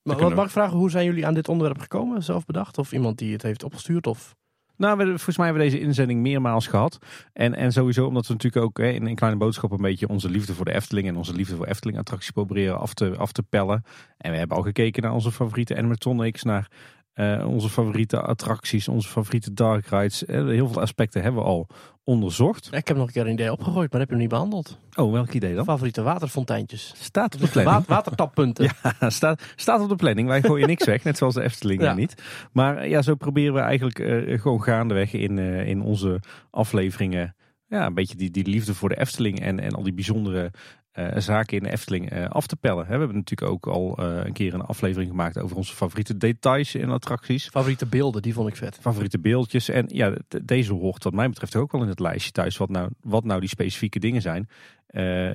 Maar 0.02 0.16
wat 0.16 0.34
mag 0.34 0.44
ik 0.44 0.50
vragen, 0.50 0.76
hoe 0.76 0.90
zijn 0.90 1.04
jullie 1.04 1.26
aan 1.26 1.34
dit 1.34 1.48
onderwerp 1.48 1.80
gekomen? 1.80 2.22
Zelf 2.22 2.44
bedacht? 2.44 2.78
Of 2.78 2.92
iemand 2.92 3.18
die 3.18 3.32
het 3.32 3.42
heeft 3.42 3.62
opgestuurd? 3.62 4.06
Of... 4.06 4.34
Nou, 4.76 4.96
we, 4.96 5.04
volgens 5.04 5.36
mij 5.36 5.46
hebben 5.46 5.64
we 5.64 5.70
deze 5.70 5.84
inzending 5.84 6.20
meermaals 6.20 6.66
gehad. 6.66 6.98
En, 7.32 7.54
en 7.54 7.72
sowieso 7.72 8.06
omdat 8.06 8.26
we 8.26 8.32
natuurlijk 8.32 8.64
ook 8.64 8.78
hè, 8.78 8.88
in 8.88 9.06
een 9.06 9.14
kleine 9.14 9.38
boodschap 9.38 9.70
een 9.70 9.80
beetje 9.80 10.08
onze 10.08 10.30
liefde 10.30 10.54
voor 10.54 10.64
de 10.64 10.74
Efteling 10.74 11.08
en 11.08 11.16
onze 11.16 11.34
liefde 11.34 11.56
voor 11.56 11.66
Efteling 11.66 11.98
attracties 11.98 12.30
proberen 12.30 12.78
af 12.78 12.94
te, 12.94 13.16
af 13.16 13.32
te 13.32 13.42
pellen. 13.42 13.84
En 14.16 14.30
we 14.30 14.36
hebben 14.36 14.56
al 14.56 14.62
gekeken 14.62 15.02
naar 15.02 15.12
onze 15.12 15.32
favoriete 15.32 15.76
animatronics, 15.76 16.42
naar 16.42 16.70
uh, 17.14 17.46
onze 17.48 17.68
favoriete 17.68 18.20
attracties, 18.20 18.88
onze 18.88 19.08
favoriete 19.08 19.52
dark 19.52 19.86
rides. 19.86 20.22
Uh, 20.22 20.46
heel 20.46 20.68
veel 20.68 20.80
aspecten 20.80 21.22
hebben 21.22 21.42
we 21.42 21.48
al 21.48 21.68
onderzocht. 22.04 22.68
Ik 22.72 22.88
heb 22.88 22.96
nog 22.96 23.06
een 23.06 23.12
keer 23.12 23.26
een 23.26 23.32
idee 23.32 23.52
opgegooid, 23.52 23.90
maar 23.90 24.00
heb 24.00 24.08
je 24.08 24.14
hem 24.14 24.22
niet 24.22 24.32
behandeld. 24.32 24.78
Oh, 24.94 25.12
welk 25.12 25.32
idee 25.32 25.54
dan? 25.54 25.64
Favoriete 25.64 26.02
waterfonteintjes. 26.02 26.94
Staat 26.96 27.34
op 27.34 27.40
de 27.40 27.48
planning. 27.48 27.86
watertappunten. 27.86 28.64
ja, 29.00 29.10
staat, 29.10 29.42
staat 29.56 29.80
op 29.80 29.88
de 29.88 29.96
planning. 29.96 30.28
Wij 30.28 30.42
gooien 30.42 30.66
niks 30.66 30.84
weg, 30.84 31.04
net 31.04 31.16
zoals 31.16 31.34
de 31.34 31.42
Efteling 31.42 31.82
ja. 31.82 31.94
niet. 31.94 32.22
Maar 32.52 32.88
ja, 32.88 33.02
zo 33.02 33.14
proberen 33.14 33.54
we 33.54 33.60
eigenlijk 33.60 33.98
uh, 33.98 34.40
gewoon 34.40 34.62
gaandeweg 34.62 35.12
in, 35.12 35.38
in 35.38 35.82
onze 35.82 36.20
afleveringen 36.50 37.34
ja, 37.74 37.86
een 37.86 37.94
beetje 37.94 38.16
die, 38.16 38.30
die 38.30 38.46
liefde 38.46 38.74
voor 38.74 38.88
de 38.88 39.00
Efteling 39.00 39.40
en, 39.40 39.60
en 39.60 39.72
al 39.72 39.82
die 39.82 39.94
bijzondere 39.94 40.50
uh, 40.94 41.08
zaken 41.16 41.56
in 41.56 41.62
de 41.62 41.70
Efteling 41.70 42.12
uh, 42.12 42.28
af 42.28 42.46
te 42.46 42.56
pellen. 42.56 42.84
We 42.84 42.90
hebben 42.90 43.16
natuurlijk 43.16 43.50
ook 43.50 43.66
al 43.66 43.96
uh, 44.00 44.24
een 44.24 44.32
keer 44.32 44.54
een 44.54 44.62
aflevering 44.62 45.10
gemaakt 45.10 45.38
over 45.38 45.56
onze 45.56 45.74
favoriete 45.74 46.16
details 46.16 46.74
in 46.74 46.90
attracties. 46.90 47.48
Favoriete 47.48 47.86
beelden, 47.86 48.22
die 48.22 48.34
vond 48.34 48.48
ik 48.48 48.56
vet. 48.56 48.78
Favoriete 48.80 49.18
beeldjes. 49.18 49.68
En 49.68 49.84
ja, 49.88 50.14
deze 50.42 50.72
hoort 50.72 51.04
wat 51.04 51.12
mij 51.12 51.28
betreft 51.28 51.56
ook 51.56 51.72
wel 51.72 51.82
in 51.82 51.88
het 51.88 52.00
lijstje 52.00 52.32
thuis. 52.32 52.56
Wat 52.56 52.68
nou, 52.68 52.90
wat 53.00 53.24
nou 53.24 53.40
die 53.40 53.48
specifieke 53.48 53.98
dingen 53.98 54.22
zijn 54.22 54.48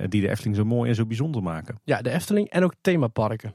die 0.08 0.20
de 0.20 0.28
Efteling 0.28 0.56
zo 0.56 0.64
mooi 0.64 0.88
en 0.88 0.94
zo 0.94 1.06
bijzonder 1.06 1.42
maken. 1.42 1.80
Ja, 1.84 2.02
de 2.02 2.10
Efteling 2.10 2.48
en 2.48 2.64
ook 2.64 2.74
themaparken. 2.80 3.52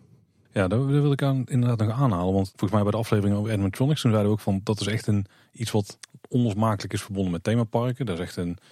Ja, 0.51 0.67
daar 0.67 0.85
wil 0.85 1.11
ik 1.11 1.21
aan, 1.21 1.43
inderdaad 1.45 1.87
nog 1.87 1.97
aanhalen. 1.99 2.33
Want 2.33 2.47
volgens 2.47 2.71
mij 2.71 2.81
bij 2.81 2.91
de 2.91 2.97
aflevering 2.97 3.37
over 3.37 3.51
animatronics 3.51 4.01
toen 4.01 4.11
zeiden 4.11 4.31
we 4.31 4.37
ook 4.37 4.43
van... 4.43 4.61
dat 4.63 4.79
is 4.79 4.87
echt 4.87 5.07
een, 5.07 5.25
iets 5.51 5.71
wat 5.71 5.99
onlosmakelijk 6.29 6.93
is 6.93 7.01
verbonden 7.01 7.31
met 7.31 7.43
themaparken. 7.43 8.05
Dat 8.05 8.19
is 8.19 8.25
echt 8.25 8.35
een 8.35 8.57
eh, 8.57 8.65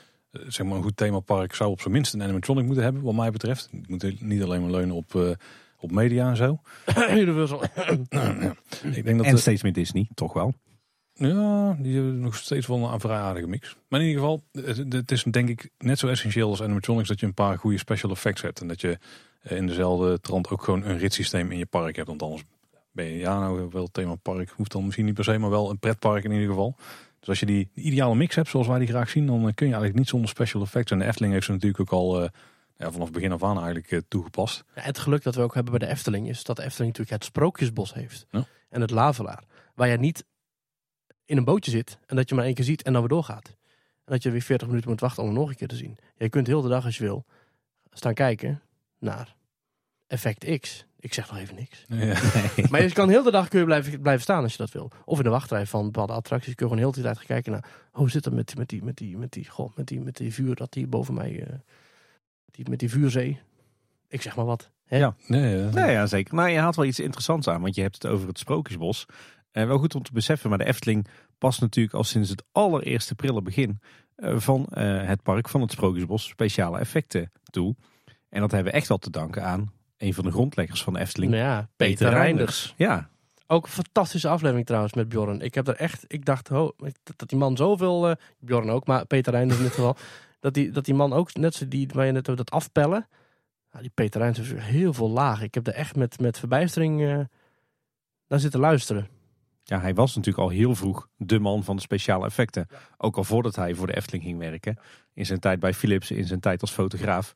zeg 0.47 0.65
maar 0.65 0.77
een 0.77 0.83
goed 0.83 0.97
themapark 0.97 1.55
zou 1.55 1.71
op 1.71 1.81
zijn 1.81 1.93
minst 1.93 2.13
een 2.13 2.23
animatronic 2.23 2.65
moeten 2.65 2.83
hebben, 2.83 3.01
wat 3.01 3.13
mij 3.13 3.31
betreft. 3.31 3.69
Het 3.71 3.89
moet 3.89 4.21
niet 4.21 4.43
alleen 4.43 4.61
maar 4.61 4.71
leunen 4.71 4.95
op, 4.95 5.13
uh, 5.13 5.29
op 5.79 5.91
media 5.91 6.29
en 6.29 6.37
zo. 6.37 6.59
Universal. 7.09 7.63
ja. 8.09 8.55
Ik 8.91 9.05
denk 9.05 9.17
dat 9.17 9.25
en 9.25 9.37
steeds 9.37 9.63
meer 9.63 9.73
Disney, 9.73 10.07
toch 10.13 10.33
wel? 10.33 10.53
Ja, 11.13 11.73
die 11.79 11.95
hebben 11.95 12.19
nog 12.19 12.35
steeds 12.35 12.67
wel 12.67 12.93
een 12.93 12.99
vrij 12.99 13.17
aardige 13.17 13.47
mix. 13.47 13.77
Maar 13.87 13.99
in 13.99 14.07
ieder 14.07 14.21
geval, 14.21 14.43
het 14.89 15.11
is 15.11 15.23
denk 15.23 15.49
ik 15.49 15.69
net 15.77 15.99
zo 15.99 16.07
essentieel 16.07 16.49
als 16.49 16.61
animatronics 16.61 17.07
dat 17.07 17.19
je 17.19 17.25
een 17.25 17.33
paar 17.33 17.57
goede 17.57 17.77
special 17.77 18.11
effects 18.11 18.41
hebt. 18.41 18.61
En 18.61 18.67
dat 18.67 18.81
je 18.81 18.97
eh, 19.41 19.57
in 19.57 19.67
dezelfde 19.67 20.19
trant 20.19 20.49
ook 20.49 20.63
gewoon 20.63 20.83
een 20.83 20.97
ritssysteem 20.97 21.51
in 21.51 21.57
je 21.57 21.65
park 21.65 21.95
hebt. 21.95 22.07
Want 22.07 22.21
anders 22.21 22.43
ben 22.91 23.05
je, 23.05 23.17
ja 23.17 23.39
nou 23.39 23.69
wel 23.71 23.87
themapark, 23.87 24.49
hoeft 24.49 24.71
dan 24.71 24.83
misschien 24.83 25.05
niet 25.05 25.13
per 25.13 25.23
se, 25.23 25.37
maar 25.37 25.49
wel 25.49 25.69
een 25.69 25.79
pretpark 25.79 26.23
in 26.23 26.31
ieder 26.31 26.47
geval. 26.47 26.75
Dus 27.23 27.31
als 27.31 27.39
je 27.39 27.45
die 27.45 27.69
ideale 27.73 28.15
mix 28.15 28.36
hebt, 28.36 28.47
zoals 28.47 28.67
wij 28.67 28.79
die 28.79 28.88
graag 28.88 29.09
zien, 29.09 29.25
dan 29.25 29.47
eh, 29.47 29.53
kun 29.53 29.67
je 29.67 29.73
eigenlijk 29.73 29.95
niet 29.95 30.07
zonder 30.07 30.29
special 30.29 30.62
effects. 30.62 30.91
En 30.91 30.99
de 30.99 31.05
Efteling 31.05 31.33
heeft 31.33 31.45
ze 31.45 31.51
natuurlijk 31.51 31.81
ook 31.81 31.99
al 31.99 32.23
uh, 32.23 32.29
ja, 32.77 32.91
vanaf 32.91 33.12
begin 33.12 33.31
af 33.31 33.43
aan 33.43 33.55
eigenlijk 33.55 33.91
uh, 33.91 33.99
toegepast. 34.07 34.63
Ja, 34.75 34.81
het 34.81 34.97
geluk 34.97 35.23
dat 35.23 35.36
we 35.36 35.41
ook 35.41 35.53
hebben 35.53 35.77
bij 35.77 35.88
de 35.88 35.93
Efteling 35.93 36.29
is 36.29 36.43
dat 36.43 36.55
de 36.55 36.63
Efteling 36.63 36.91
natuurlijk 36.91 37.21
het 37.21 37.31
Sprookjesbos 37.31 37.93
heeft. 37.93 38.25
Ja. 38.29 38.45
En 38.69 38.81
het 38.81 38.91
Lavelaar. 38.91 39.43
Waar 39.75 39.88
je 39.88 39.97
niet 39.97 40.25
in 41.25 41.38
een 41.38 41.43
bootje 41.43 41.71
zit 41.71 41.97
en 42.05 42.15
dat 42.15 42.29
je 42.29 42.36
maar 42.36 42.45
één 42.45 42.53
keer 42.53 42.65
ziet 42.65 42.81
en 42.81 42.91
dan 42.91 43.01
weer 43.01 43.09
doorgaat. 43.09 43.47
En 44.05 44.12
dat 44.12 44.23
je 44.23 44.31
weer 44.31 44.41
40 44.41 44.67
minuten 44.67 44.89
moet 44.89 44.99
wachten 44.99 45.23
om 45.23 45.29
hem 45.29 45.38
nog 45.38 45.49
een 45.49 45.55
keer 45.55 45.67
te 45.67 45.75
zien. 45.75 45.97
Je 46.17 46.29
kunt 46.29 46.47
heel 46.47 46.62
de 46.62 46.69
dag 46.69 46.86
als 46.86 46.97
je 46.97 47.03
wil 47.03 47.25
staan 47.89 48.13
kijken 48.13 48.62
naar 48.99 49.36
effect 50.07 50.59
X. 50.59 50.85
Ik 51.03 51.13
zeg 51.13 51.31
nog 51.31 51.39
even 51.39 51.55
niks. 51.55 51.85
Ja. 51.87 52.17
maar 52.69 52.83
je 52.83 52.91
kan 52.91 53.09
heel 53.09 53.23
de 53.23 53.31
dag 53.31 53.47
kun 53.47 53.59
je 53.59 53.65
blijven, 53.65 54.01
blijven 54.01 54.23
staan 54.23 54.43
als 54.43 54.51
je 54.51 54.57
dat 54.57 54.71
wil. 54.71 54.91
Of 55.05 55.17
in 55.17 55.23
de 55.23 55.29
wachtrij 55.29 55.65
van 55.65 55.85
bepaalde 55.85 56.13
attracties 56.13 56.55
kun 56.55 56.65
je 56.65 56.71
gewoon 56.71 56.87
heel 56.87 56.95
de 56.95 57.01
tijd 57.01 57.17
gaan 57.17 57.25
kijken 57.25 57.51
naar 57.51 57.65
hoe 57.91 58.09
zit 58.09 58.25
het 58.25 58.33
met, 58.33 58.57
met 58.57 58.69
die, 58.69 58.83
met 58.83 58.97
die, 58.97 59.17
met 59.17 59.31
die, 59.31 59.49
goh, 59.49 59.75
met 59.75 59.87
die, 59.87 60.01
met 60.01 60.17
die 60.17 60.33
vuur 60.33 60.55
dat 60.55 60.73
die 60.73 60.87
boven 60.87 61.13
mij, 61.13 61.31
uh, 61.31 61.45
die, 62.51 62.69
met 62.69 62.79
die 62.79 62.89
vuurzee. 62.89 63.39
Ik 64.07 64.21
zeg 64.21 64.35
maar 64.35 64.45
wat. 64.45 64.69
Hè? 64.85 64.97
Ja. 64.97 65.15
Nee, 65.27 65.57
ja. 65.57 65.69
Nee, 65.69 65.91
ja, 65.91 66.05
zeker. 66.05 66.35
Maar 66.35 66.51
je 66.51 66.59
haalt 66.59 66.75
wel 66.75 66.85
iets 66.85 66.99
interessants 66.99 67.47
aan, 67.47 67.61
want 67.61 67.75
je 67.75 67.81
hebt 67.81 67.95
het 68.01 68.11
over 68.11 68.27
het 68.27 68.39
Sprookjesbos. 68.39 69.05
En 69.51 69.67
wel 69.67 69.77
goed 69.77 69.95
om 69.95 70.03
te 70.03 70.13
beseffen, 70.13 70.49
maar 70.49 70.57
de 70.57 70.65
Efteling 70.65 71.07
past 71.37 71.61
natuurlijk 71.61 71.95
al 71.95 72.03
sinds 72.03 72.29
het 72.29 72.43
allereerste 72.51 73.15
prille 73.15 73.41
begin 73.41 73.79
uh, 74.17 74.39
van 74.39 74.67
uh, 74.73 75.07
het 75.07 75.23
park 75.23 75.49
van 75.49 75.61
het 75.61 75.71
Sprookjesbos 75.71 76.27
speciale 76.27 76.79
effecten 76.79 77.31
toe. 77.43 77.75
En 78.29 78.39
dat 78.39 78.51
hebben 78.51 78.71
we 78.71 78.77
echt 78.77 78.87
wel 78.87 78.97
te 78.97 79.09
danken 79.09 79.43
aan 79.43 79.71
een 80.03 80.13
van 80.13 80.23
de 80.23 80.31
grondleggers 80.31 80.83
van 80.83 80.93
de 80.93 80.99
Efteling. 80.99 81.31
Nou 81.31 81.43
ja, 81.43 81.69
Peter, 81.75 82.09
Reinders. 82.09 82.73
Ja. 82.77 83.09
Ook 83.47 83.65
een 83.65 83.71
fantastische 83.71 84.27
aflevering 84.27 84.65
trouwens 84.65 84.93
met 84.93 85.09
Bjorn. 85.09 85.41
Ik 85.41 85.55
heb 85.55 85.67
er 85.67 85.75
echt, 85.75 86.05
ik 86.07 86.25
dacht 86.25 86.51
oh, 86.51 86.77
dat 87.15 87.29
die 87.29 87.37
man 87.37 87.57
zoveel, 87.57 88.09
uh, 88.09 88.15
Bjorn 88.39 88.69
ook, 88.69 88.87
maar 88.87 89.05
Peter 89.05 89.33
Reinders 89.33 89.59
in 89.59 89.65
dit 89.65 89.73
geval, 89.73 89.97
dat 90.39 90.53
die, 90.53 90.71
dat 90.71 90.85
die 90.85 90.93
man 90.93 91.13
ook, 91.13 91.33
net 91.33 91.53
zo 91.55 91.67
die, 91.67 91.89
waar 91.93 92.05
je 92.05 92.11
net 92.11 92.29
over 92.29 92.43
dat 92.45 92.51
afpellen, 92.51 93.07
nou, 93.71 93.83
die 93.83 93.93
Peter 93.93 94.21
Reinders 94.21 94.49
heeft 94.49 94.61
heel 94.61 94.93
veel 94.93 95.09
lagen. 95.09 95.45
Ik 95.45 95.53
heb 95.53 95.67
er 95.67 95.73
echt 95.73 95.95
met, 95.95 96.19
met 96.19 96.39
verbijstering 96.39 97.01
uh, 97.01 97.19
naar 98.27 98.39
zitten 98.39 98.59
luisteren. 98.59 99.07
Ja, 99.63 99.79
hij 99.79 99.93
was 99.93 100.15
natuurlijk 100.15 100.43
al 100.43 100.49
heel 100.49 100.75
vroeg 100.75 101.07
de 101.17 101.39
man 101.39 101.63
van 101.63 101.75
de 101.75 101.81
speciale 101.81 102.25
effecten. 102.25 102.67
Ook 102.97 103.17
al 103.17 103.23
voordat 103.23 103.55
hij 103.55 103.75
voor 103.75 103.87
de 103.87 103.95
Efteling 103.95 104.23
ging 104.23 104.39
werken. 104.39 104.77
In 105.13 105.25
zijn 105.25 105.39
tijd 105.39 105.59
bij 105.59 105.73
Philips, 105.73 106.11
in 106.11 106.25
zijn 106.25 106.39
tijd 106.39 106.61
als 106.61 106.71
fotograaf 106.71 107.33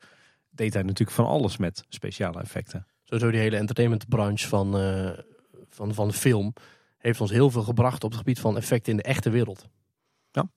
deed 0.58 0.74
hij 0.74 0.82
natuurlijk 0.82 1.16
van 1.16 1.26
alles 1.26 1.56
met 1.56 1.84
speciale 1.88 2.40
effecten. 2.40 2.86
Sowieso 3.04 3.30
die 3.30 3.40
hele 3.40 3.56
entertainmentbranche 3.56 4.48
van, 4.48 4.80
uh, 4.80 5.10
van, 5.68 5.94
van 5.94 6.12
film 6.12 6.52
heeft 6.98 7.20
ons 7.20 7.30
heel 7.30 7.50
veel 7.50 7.62
gebracht 7.62 8.04
op 8.04 8.10
het 8.10 8.18
gebied 8.18 8.40
van 8.40 8.56
effecten 8.56 8.92
in 8.92 8.96
de 8.96 9.02
echte 9.02 9.30
wereld. 9.30 9.68
Ja. 10.30 10.50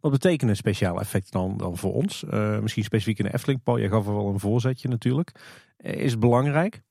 Wat 0.00 0.12
betekenen 0.12 0.56
speciale 0.56 1.00
effecten 1.00 1.32
dan, 1.32 1.56
dan 1.56 1.76
voor 1.76 1.94
ons? 1.94 2.22
Uh, 2.22 2.58
misschien 2.58 2.84
specifiek 2.84 3.18
in 3.18 3.24
de 3.24 3.34
Efteling. 3.34 3.62
Paul, 3.62 3.78
jij 3.78 3.88
gaf 3.88 4.06
er 4.06 4.14
wel 4.14 4.28
een 4.28 4.40
voorzetje 4.40 4.88
natuurlijk. 4.88 5.32
Is 5.76 6.10
het 6.10 6.20
belangrijk? 6.20 6.82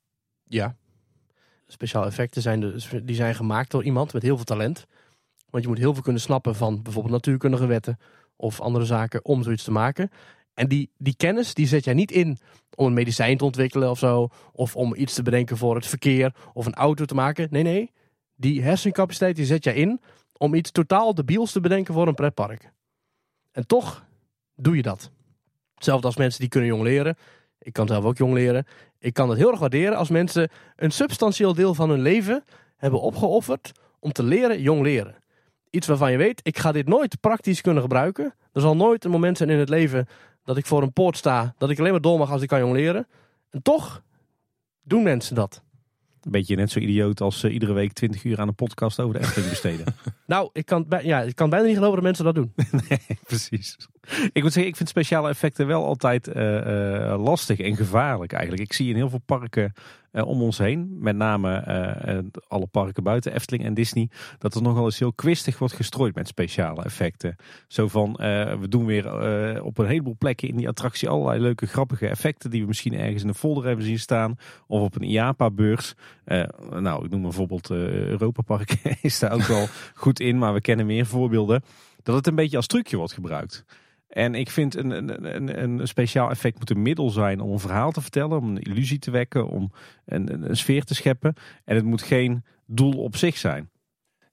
Ja. 0.44 0.76
Speciale 1.68 2.06
effecten 2.06 2.42
zijn, 2.42 2.60
dus, 2.60 2.90
die 3.04 3.16
zijn 3.16 3.36
gemaakt 3.36 3.72
door 3.72 3.84
iemand 3.84 4.14
met 4.14 4.22
heel 4.22 4.36
veel 4.36 4.46
talent. 4.46 4.86
Want 5.50 5.64
je 5.64 5.70
moet 5.70 5.78
heel 5.78 5.94
veel 5.94 6.04
kunnen 6.04 6.22
snappen 6.22 6.56
van 6.56 6.82
bijvoorbeeld 6.82 7.14
natuurkundige 7.14 7.66
wetten 7.66 8.00
of 8.36 8.62
andere 8.62 8.86
zaken 8.86 9.26
om 9.26 9.44
zoiets 9.44 9.64
te 9.64 9.72
maken. 9.72 10.10
En 10.58 10.68
die, 10.68 10.90
die 10.98 11.16
kennis 11.16 11.54
die 11.54 11.68
zet 11.68 11.84
jij 11.84 11.94
niet 11.94 12.12
in 12.12 12.38
om 12.76 12.86
een 12.86 12.94
medicijn 12.94 13.38
te 13.38 13.46
ontwikkelen 13.46 13.90
of 13.90 14.00
zo. 14.00 14.30
Of 14.52 14.76
om 14.76 14.96
iets 14.96 15.14
te 15.14 15.22
bedenken 15.22 15.58
voor 15.58 15.76
het 15.76 15.88
verkeer 15.88 16.36
of 16.54 16.66
een 16.66 16.74
auto 16.74 17.06
te 17.06 17.14
maken. 17.14 17.48
Nee, 17.52 17.64
nee. 17.64 17.92
Die 18.36 18.64
hersencapaciteit 18.64 19.36
die 19.36 19.46
zet 19.46 19.64
jij 19.64 19.74
in 19.74 20.02
om 20.38 20.54
iets 20.54 20.72
totaal 20.72 21.14
debiels 21.14 21.52
te 21.52 21.60
bedenken 21.60 21.94
voor 21.94 22.08
een 22.08 22.16
pretpark. 22.16 22.72
En 23.52 23.68
toch 23.68 24.06
doe 24.56 24.76
je 24.76 24.82
dat. 24.82 25.12
Hetzelfde 25.74 26.08
als 26.08 26.18
mensen 26.18 26.40
die 26.40 26.50
kunnen 26.50 26.70
jong 26.70 26.84
leren. 26.84 27.18
Ik 27.60 27.74
kan 27.74 27.88
zelf 27.88 28.04
ook 28.04 28.18
jong 28.18 28.34
leren. 28.34 28.66
Ik 29.00 29.14
kan 29.14 29.30
het 29.30 29.38
heel 29.38 29.52
erg 29.52 29.60
waarderen 29.60 29.98
als 29.98 30.10
mensen 30.10 30.50
een 30.76 30.92
substantieel 30.92 31.54
deel 31.54 31.74
van 31.74 31.90
hun 31.90 32.02
leven 32.02 32.44
hebben 32.78 33.02
opgeofferd 33.02 33.72
om 34.00 34.12
te 34.12 34.24
leren 34.24 34.62
jong 34.62 34.82
leren. 34.82 35.16
Iets 35.70 35.88
waarvan 35.88 36.12
je 36.12 36.18
weet, 36.18 36.40
ik 36.44 36.58
ga 36.58 36.72
dit 36.72 36.88
nooit 36.88 37.20
praktisch 37.20 37.62
kunnen 37.62 37.82
gebruiken. 37.82 38.34
Er 38.54 38.62
zal 38.62 38.76
nooit 38.76 39.06
een 39.06 39.12
moment 39.12 39.38
zijn 39.38 39.50
in 39.50 39.60
het 39.60 39.70
leven 39.70 40.08
dat 40.48 40.58
ik 40.58 40.66
voor 40.66 40.82
een 40.82 40.94
poort 40.94 41.18
sta, 41.18 41.54
dat 41.58 41.70
ik 41.70 41.80
alleen 41.80 41.92
maar 41.92 42.02
door 42.02 42.18
mag 42.18 42.32
als 42.32 42.42
ik 42.42 42.48
kan 42.48 42.60
jong 42.60 42.74
leren. 42.74 43.08
En 43.50 43.62
toch 43.62 44.04
doen 44.82 45.04
mensen 45.04 45.36
dat. 45.36 45.64
Een 46.22 46.32
beetje 46.32 46.56
net 46.56 46.72
zo 46.72 46.80
idioot 46.80 47.22
als 47.22 47.44
uh, 47.44 47.54
iedere 47.54 47.74
week 47.74 47.94
20 47.94 48.24
uur 48.24 48.40
aan 48.40 48.48
een 48.48 48.56
podcast 48.56 49.00
over 49.00 49.14
de 49.14 49.20
Efteling 49.20 49.50
besteden. 49.50 49.86
nou, 50.26 50.50
ik 50.54 50.66
kan, 50.66 50.86
ja, 51.04 51.22
ik 51.22 51.36
kan 51.36 51.50
bijna 51.50 51.66
niet 51.66 51.76
geloven 51.76 51.96
dat 51.96 52.04
mensen 52.04 52.26
dat 52.26 52.36
doen. 52.36 52.54
nee, 52.90 53.20
precies. 53.24 53.78
Ik 54.32 54.44
moet 54.44 54.54
zeggen, 54.54 54.72
ik 54.72 54.76
vind 54.76 54.90
speciale 54.90 55.30
effecten 55.30 55.68
wel 55.68 55.86
altijd 55.86 56.28
uh, 56.28 56.36
uh, 56.36 57.24
lastig 57.24 57.60
en 57.60 57.76
gevaarlijk 57.76 58.32
eigenlijk. 58.34 58.64
Ik 58.64 58.74
zie 58.74 58.90
in 58.90 58.96
heel 58.96 59.10
veel 59.10 59.22
parken 59.26 59.74
om 60.26 60.42
ons 60.42 60.58
heen, 60.58 60.98
met 61.00 61.16
name 61.16 61.64
alle 62.48 62.66
parken 62.66 63.04
buiten 63.04 63.34
Efteling 63.34 63.66
en 63.66 63.74
Disney, 63.74 64.10
dat 64.38 64.56
er 64.56 64.62
nogal 64.62 64.86
eens 64.86 65.00
heel 65.00 65.14
kwistig 65.14 65.60
wordt 65.60 65.74
gestrooid 65.74 66.16
met 66.16 66.28
speciale 66.28 66.84
effecten. 66.84 67.36
Zo 67.68 67.88
van, 67.88 68.14
we 68.60 68.66
doen 68.70 68.86
weer 68.86 69.06
op 69.64 69.78
een 69.78 69.88
heleboel 69.88 70.16
plekken 70.18 70.48
in 70.48 70.56
die 70.56 70.68
attractie 70.68 71.10
allerlei 71.10 71.40
leuke 71.40 71.66
grappige 71.66 72.08
effecten 72.08 72.50
die 72.50 72.62
we 72.62 72.68
misschien 72.68 72.94
ergens 72.94 73.22
in 73.22 73.28
een 73.28 73.36
folder 73.36 73.66
hebben 73.66 73.86
zien 73.86 74.00
staan. 74.00 74.36
Of 74.68 74.82
op 74.82 74.96
een 74.96 75.10
IAPA-beurs. 75.10 75.94
nou, 76.70 77.06
ik 77.06 77.12
noem 77.12 77.22
bijvoorbeeld 77.22 77.70
Europa 77.70 78.42
Park 78.42 78.76
is 79.02 79.20
daar 79.20 79.32
ook 79.32 79.42
wel 79.42 79.68
goed 79.94 80.20
in, 80.20 80.38
maar 80.38 80.54
we 80.54 80.62
kennen 80.62 80.86
meer 80.86 81.06
voorbeelden. 81.06 81.64
Dat 82.04 82.16
het 82.16 82.28
een 82.28 82.36
beetje 82.36 82.58
als 82.58 82.68
trucje 82.68 82.98
wordt 82.98 83.14
gebruikt. 83.14 83.66
En 84.08 84.36
ik 84.36 84.50
vind 84.50 84.76
een, 84.76 84.92
een, 85.36 85.64
een, 85.64 85.88
speciaal 85.88 86.30
effect 86.30 86.58
moet 86.58 86.70
een 86.70 86.82
middel 86.82 87.10
zijn 87.10 87.42
om 87.42 87.52
een 87.52 87.60
verhaal 87.60 87.92
te 87.92 88.02
vertellen, 88.02 88.38
om 88.38 88.50
een 88.50 88.62
illusie 88.62 89.00
te 89.00 89.12
wekken, 89.12 89.48
om 89.48 89.72
een, 90.06 90.50
een 90.50 90.58
sfeer 90.58 90.84
te 90.84 90.96
scheppen. 90.96 91.34
En 91.64 91.76
het 91.76 91.86
moet 91.86 92.02
geen 92.02 92.44
doel 92.66 93.04
op 93.04 93.16
zich 93.16 93.38
zijn. 93.38 93.70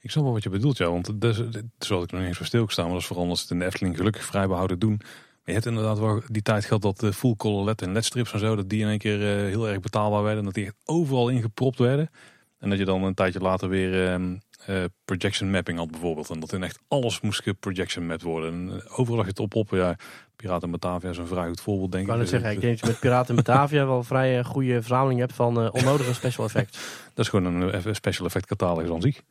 Ik 0.01 0.11
snap 0.11 0.25
wel 0.25 0.33
wat 0.33 0.43
je 0.43 0.51
bedoelt, 0.51 0.77
ja. 0.77 0.91
Want 0.91 1.25
is, 1.25 1.43
zoals 1.79 2.05
ik 2.05 2.11
nog 2.11 2.21
niet 2.21 2.29
eens 2.29 2.37
voor 2.37 2.47
stilgestaan, 2.47 2.85
maar 2.85 2.93
dat 2.93 3.03
is 3.03 3.09
vooral 3.09 3.29
als 3.29 3.41
het 3.41 3.51
in 3.51 3.59
de 3.59 3.65
Efteling 3.65 3.97
gelukkig 3.97 4.25
vrij 4.25 4.47
behouden 4.47 4.79
doen. 4.79 4.97
Maar 4.99 5.55
je 5.55 5.61
hebt 5.61 5.67
inderdaad 5.67 5.99
wel 5.99 6.23
die 6.27 6.43
tijd 6.43 6.65
gehad 6.65 6.83
dat 6.83 7.01
de 7.01 7.13
full 7.13 7.37
color 7.37 7.65
LED 7.65 7.83
en 7.83 7.93
LED 7.93 8.05
strips 8.05 8.33
en 8.33 8.39
zo, 8.39 8.57
dat 8.57 8.69
die 8.69 8.81
in 8.81 8.89
één 8.89 8.99
keer 8.99 9.19
uh, 9.19 9.49
heel 9.49 9.69
erg 9.69 9.81
betaalbaar 9.81 10.23
werden. 10.23 10.39
En 10.39 10.45
dat 10.45 10.55
die 10.55 10.65
echt 10.65 10.77
overal 10.85 11.29
ingepropt 11.29 11.79
werden. 11.79 12.11
En 12.59 12.71
dat 12.71 12.79
je 12.79 12.85
dan 12.85 13.03
een 13.03 13.15
tijdje 13.15 13.41
later 13.41 13.69
weer 13.69 14.21
uh, 14.69 14.77
uh, 14.77 14.85
projection 15.05 15.51
mapping 15.51 15.79
had 15.79 15.91
bijvoorbeeld. 15.91 16.31
En 16.31 16.41
dat 16.41 16.53
in 16.53 16.63
echt 16.63 16.79
alles 16.89 17.21
moest 17.21 17.43
geprojection 17.43 18.07
mapped 18.07 18.27
worden. 18.27 18.53
En 18.53 18.81
eh, 18.81 18.99
overal 18.99 19.19
lag 19.19 19.27
het 19.27 19.39
op 19.39 19.55
op. 19.55 19.71
Ja, 19.71 19.97
Piraten 20.37 20.71
Batavia 20.71 21.11
is 21.11 21.19
een 21.19 21.27
vrij 21.27 21.49
goed 21.49 21.61
voorbeeld 21.61 21.93
denk 21.93 22.07
ik. 22.07 22.13
Ik 22.13 22.21
het 22.21 22.29
zeggen, 22.29 22.51
ik 22.51 22.61
denk 22.61 22.73
dat 22.73 22.81
je 22.81 22.87
met 22.87 23.01
Piraten 23.01 23.35
Batavia 23.35 23.87
wel 23.87 23.97
een 23.97 24.05
vrij 24.05 24.39
eh, 24.39 24.45
goede 24.45 24.81
verzameling 24.81 25.21
hebt 25.21 25.33
van 25.33 25.71
onnodige 25.71 26.15
special 26.25 26.45
effects. 26.45 26.79
dat 27.15 27.25
is 27.25 27.29
gewoon 27.29 27.63
een 27.63 27.95
special 27.95 28.27
effect 28.27 28.47
catalogus 28.47 28.91
aan 28.91 29.03
zich. 29.03 29.15
Dat 29.15 29.23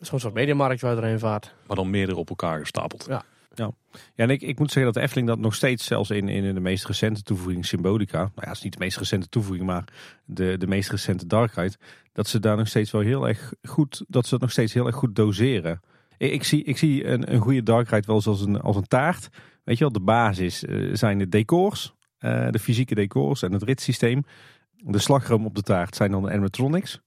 is 0.00 0.08
gewoon 0.08 0.14
een 0.14 0.20
soort 0.20 0.34
mediamarkt 0.34 0.80
waar 0.80 0.96
er 0.96 1.04
een 1.04 1.18
vaart. 1.18 1.54
Maar 1.66 1.76
dan 1.76 1.90
meerdere 1.90 2.18
op 2.18 2.28
elkaar 2.28 2.60
gestapeld. 2.60 3.04
Ja. 3.08 3.24
Ja, 3.54 3.70
ja 4.14 4.24
en 4.24 4.30
ik, 4.30 4.42
ik 4.42 4.58
moet 4.58 4.70
zeggen 4.70 4.92
dat 4.92 5.12
de 5.12 5.24
dat 5.24 5.38
nog 5.38 5.54
steeds, 5.54 5.84
zelfs 5.84 6.10
in, 6.10 6.28
in 6.28 6.54
de 6.54 6.60
meest 6.60 6.86
recente 6.86 7.22
toevoeging 7.22 7.66
Symbolica, 7.66 8.18
nou 8.18 8.30
ja, 8.34 8.46
het 8.46 8.56
is 8.56 8.62
niet 8.62 8.72
de 8.72 8.78
meest 8.78 8.98
recente 8.98 9.28
toevoeging, 9.28 9.66
maar 9.66 9.84
de, 10.24 10.56
de 10.58 10.66
meest 10.66 10.90
recente 10.90 11.26
Dark 11.26 11.54
Ride, 11.54 11.76
dat 12.12 12.28
ze 12.28 12.40
daar 12.40 12.56
nog 12.56 12.68
steeds 12.68 12.90
wel 12.90 13.00
heel 13.00 13.28
erg 13.28 13.52
goed, 13.62 14.04
dat 14.08 14.26
ze 14.26 14.32
het 14.34 14.42
nog 14.42 14.52
steeds 14.52 14.72
heel 14.72 14.86
erg 14.86 14.96
goed 14.96 15.16
doseren. 15.16 15.80
Ik, 16.18 16.44
zie, 16.44 16.64
ik 16.64 16.78
zie 16.78 17.06
een, 17.06 17.32
een 17.32 17.40
goede 17.40 17.62
Dark 17.62 17.88
Ride 17.88 18.06
wel 18.06 18.20
zoals 18.20 18.40
een, 18.40 18.60
als 18.60 18.76
een 18.76 18.88
taart. 18.88 19.28
Weet 19.64 19.78
je 19.78 19.84
wel, 19.84 19.92
de 19.92 20.00
basis 20.00 20.64
uh, 20.64 20.94
zijn 20.94 21.18
de 21.18 21.28
decors, 21.28 21.94
uh, 22.20 22.50
de 22.50 22.58
fysieke 22.58 22.94
decors 22.94 23.42
en 23.42 23.52
het 23.52 23.62
ritssysteem. 23.62 24.24
De 24.76 24.98
slagroom 24.98 25.46
op 25.46 25.54
de 25.54 25.62
taart 25.62 25.96
zijn 25.96 26.10
dan 26.10 26.22
de 26.22 26.30
animatronics. 26.30 27.00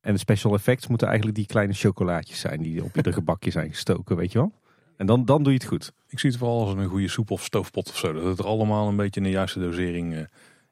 En 0.00 0.12
de 0.12 0.18
special 0.18 0.54
effects 0.54 0.86
moeten 0.86 1.06
eigenlijk 1.06 1.36
die 1.36 1.46
kleine 1.46 1.72
chocolaatjes 1.72 2.40
zijn 2.40 2.62
die 2.62 2.84
op 2.84 2.96
ieder 2.96 3.12
gebakje 3.12 3.50
zijn 3.50 3.70
gestoken, 3.70 4.16
weet 4.16 4.32
je 4.32 4.38
wel. 4.38 4.52
En 4.96 5.06
dan, 5.06 5.24
dan 5.24 5.42
doe 5.42 5.52
je 5.52 5.58
het 5.58 5.68
goed. 5.68 5.92
Ik 6.08 6.18
zie 6.18 6.30
het 6.30 6.38
vooral 6.38 6.60
als 6.60 6.74
een 6.74 6.88
goede 6.88 7.08
soep 7.08 7.30
of 7.30 7.44
stoofpot 7.44 7.88
of 7.88 7.96
zo. 7.96 8.12
Dat 8.12 8.24
het 8.24 8.38
er 8.38 8.44
allemaal 8.44 8.88
een 8.88 8.96
beetje 8.96 9.20
in 9.20 9.26
de 9.26 9.32
juiste 9.32 9.58
dosering 9.58 10.14
uh, 10.14 10.20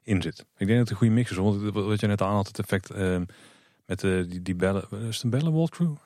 in 0.03 0.23
zit. 0.23 0.39
Ik 0.57 0.67
denk 0.67 0.69
dat 0.69 0.79
het 0.79 0.91
een 0.91 0.97
goede 0.97 1.13
mix 1.13 1.31
is. 1.31 1.37
Want 1.37 1.73
wat 1.73 2.01
je 2.01 2.07
net 2.07 2.23
aan 2.23 2.35
had, 2.35 2.47
het 2.47 2.59
effect 2.59 2.95
uh, 2.97 3.21
met 3.87 4.03
uh, 4.03 4.29
die, 4.29 4.43
die 4.43 4.55
bellen. 4.55 4.85
Is 4.91 5.15
het 5.15 5.23
een 5.23 5.31
bellen 5.31 5.53
walkthrough? 5.53 6.01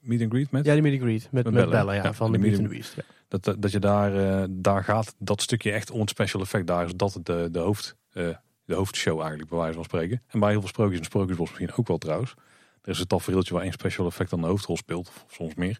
meet 0.00 0.20
and 0.20 0.30
greet 0.30 0.50
met? 0.50 0.64
Ja, 0.64 0.72
die 0.72 0.82
meet 0.82 0.92
and 0.92 1.02
greet. 1.02 1.28
Met, 1.30 1.44
met, 1.44 1.54
bellen, 1.54 1.70
bellen, 1.70 1.94
ja, 1.94 2.02
ja, 2.02 2.12
van 2.12 2.32
de 2.32 2.38
Meet 2.38 2.58
and 2.58 2.68
Beast. 2.68 2.94
Ja. 2.96 3.02
Dat, 3.28 3.56
dat 3.58 3.72
je 3.72 3.78
daar, 3.78 4.46
daar 4.50 4.84
gaat, 4.84 5.14
dat 5.18 5.42
stukje 5.42 5.72
echt 5.72 5.90
om 5.90 6.00
het 6.00 6.10
special 6.10 6.42
effect. 6.42 6.66
Daar 6.66 6.84
is 6.84 6.92
dat 6.96 7.18
de, 7.22 7.48
de, 7.52 7.58
hoofd, 7.58 7.96
de 8.12 8.74
hoofdshow 8.74 9.18
eigenlijk, 9.18 9.48
bij 9.48 9.58
wijze 9.58 9.74
van 9.74 9.84
spreken. 9.84 10.22
En 10.26 10.40
bij 10.40 10.50
heel 10.50 10.60
veel 10.60 10.68
sprookjes 10.68 10.98
en 10.98 11.04
sprookjesbos 11.04 11.48
misschien 11.48 11.72
ook 11.76 11.88
wel 11.88 11.98
trouwens. 11.98 12.34
Er 12.82 12.90
is 12.90 13.00
een 13.00 13.06
tafereeltje 13.06 13.54
waar 13.54 13.62
één 13.62 13.72
special 13.72 14.06
effect 14.06 14.30
dan 14.30 14.40
de 14.40 14.46
hoofdrol 14.46 14.76
speelt. 14.76 15.08
Of 15.08 15.34
soms 15.34 15.54
meer. 15.54 15.78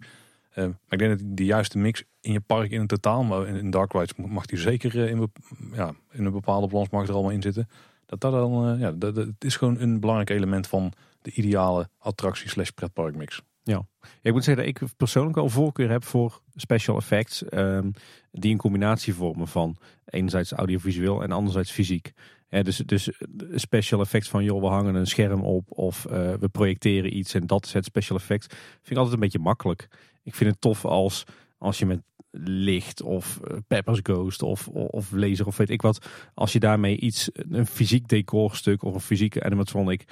Uh, 0.55 0.65
maar 0.65 0.75
ik 0.89 0.99
denk 0.99 1.19
dat 1.19 1.29
de 1.37 1.45
juiste 1.45 1.79
mix 1.79 2.05
in 2.21 2.33
je 2.33 2.41
park 2.41 2.71
in 2.71 2.81
het 2.81 2.89
totaal, 2.89 3.23
maar 3.23 3.47
in, 3.47 3.71
Dark 3.71 3.93
Rides 3.93 4.15
mag 4.17 4.47
die 4.47 4.59
zeker 4.59 4.95
uh, 4.97 5.11
in, 5.11 5.33
ja, 5.73 5.95
in 6.11 6.25
een 6.25 6.33
bepaalde 6.33 6.67
balans 6.67 7.09
er 7.09 7.15
allemaal 7.15 7.33
in 7.33 7.43
zitten. 7.43 7.69
Dat 8.07 8.21
dat 8.21 8.33
dan, 8.33 8.73
uh, 8.75 8.81
ja, 8.81 8.93
dat, 8.93 9.17
het 9.17 9.45
is 9.45 9.57
gewoon 9.57 9.79
een 9.79 10.01
belangrijk 10.01 10.31
element 10.31 10.67
van 10.67 10.93
de 11.23 11.31
ideale 11.33 11.89
attractie 11.99 12.49
slash 12.49 12.69
pretpark 12.69 13.17
mix. 13.17 13.43
Ja. 13.63 13.87
ik 14.23 14.33
moet 14.33 14.45
zeggen 14.45 14.65
dat 14.65 14.83
ik 14.83 14.89
persoonlijk 14.97 15.37
al 15.37 15.49
voorkeur 15.49 15.91
heb 15.91 16.05
voor 16.05 16.41
special 16.55 16.97
effects 16.97 17.43
um, 17.53 17.93
die 18.31 18.53
een 18.53 18.59
combinatie 18.59 19.15
vormen 19.15 19.49
van 19.49 19.77
enerzijds 20.05 20.53
audiovisueel 20.53 21.23
en 21.23 21.33
anderzijds 21.33 21.71
fysiek. 21.71 22.13
Dus, 22.49 22.77
dus 22.77 23.11
special 23.55 24.01
effects 24.01 24.29
van 24.29 24.45
joh, 24.45 24.61
we 24.61 24.67
hangen 24.67 24.95
een 24.95 25.07
scherm 25.07 25.43
op 25.43 25.65
of 25.69 26.03
we 26.41 26.49
projecteren 26.53 27.17
iets 27.17 27.35
en 27.35 27.47
dat 27.47 27.65
is 27.65 27.73
het 27.73 27.85
special 27.85 28.19
effect. 28.19 28.47
Vind 28.47 28.91
ik 28.91 28.97
altijd 28.97 29.15
een 29.15 29.21
beetje 29.21 29.39
makkelijk. 29.39 29.89
Ik 30.23 30.35
vind 30.35 30.51
het 30.51 30.61
tof 30.61 30.85
als, 30.85 31.25
als 31.59 31.79
je 31.79 31.87
met 31.87 32.03
licht 32.45 33.03
of 33.03 33.41
uh, 33.45 33.57
Peppers 33.67 34.01
Ghost 34.03 34.43
of, 34.43 34.69
of 34.69 35.13
laser 35.13 35.47
of 35.47 35.57
weet 35.57 35.71
ik 35.71 35.83
wat. 35.83 36.07
Als 36.35 36.53
je 36.53 36.61
daarmee 36.61 36.97
iets, 36.97 37.31
een 37.33 37.67
fysiek 37.67 38.09
decorstuk 38.09 38.83
of 38.83 38.95
een 38.95 39.01
fysieke 39.01 39.43
animatronic, 39.43 40.05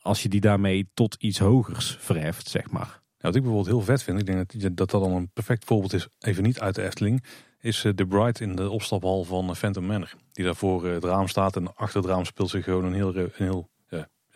als 0.00 0.22
je 0.22 0.28
die 0.28 0.40
daarmee 0.40 0.88
tot 0.94 1.14
iets 1.14 1.38
hogers 1.38 1.96
verheft, 2.00 2.48
zeg 2.48 2.70
maar. 2.70 3.02
wat 3.18 3.34
ik 3.34 3.42
bijvoorbeeld 3.42 3.74
heel 3.74 3.84
vet 3.84 4.02
vind, 4.02 4.18
ik 4.18 4.26
denk 4.26 4.52
dat 4.52 4.76
dat, 4.76 4.90
dat 4.90 5.02
dan 5.02 5.12
een 5.12 5.30
perfect 5.32 5.64
voorbeeld 5.64 5.92
is, 5.92 6.08
even 6.18 6.42
niet 6.42 6.60
uit 6.60 6.74
de 6.74 6.82
Efteling, 6.82 7.24
is 7.60 7.84
uh, 7.84 7.92
The 7.92 8.06
Bright 8.06 8.40
in 8.40 8.56
de 8.56 8.70
opstaphal 8.70 9.24
van 9.24 9.48
uh, 9.48 9.54
Phantom 9.54 9.86
Manor. 9.86 10.14
Die 10.32 10.44
daar 10.44 10.56
voor 10.56 10.86
het 10.86 11.04
raam 11.04 11.28
staat 11.28 11.56
en 11.56 11.74
achter 11.74 12.00
het 12.00 12.10
raam 12.10 12.24
speelt 12.24 12.50
zich 12.50 12.64
gewoon 12.64 12.84
een 12.84 12.94
heel, 12.94 13.16
een 13.16 13.30
heel 13.34 13.70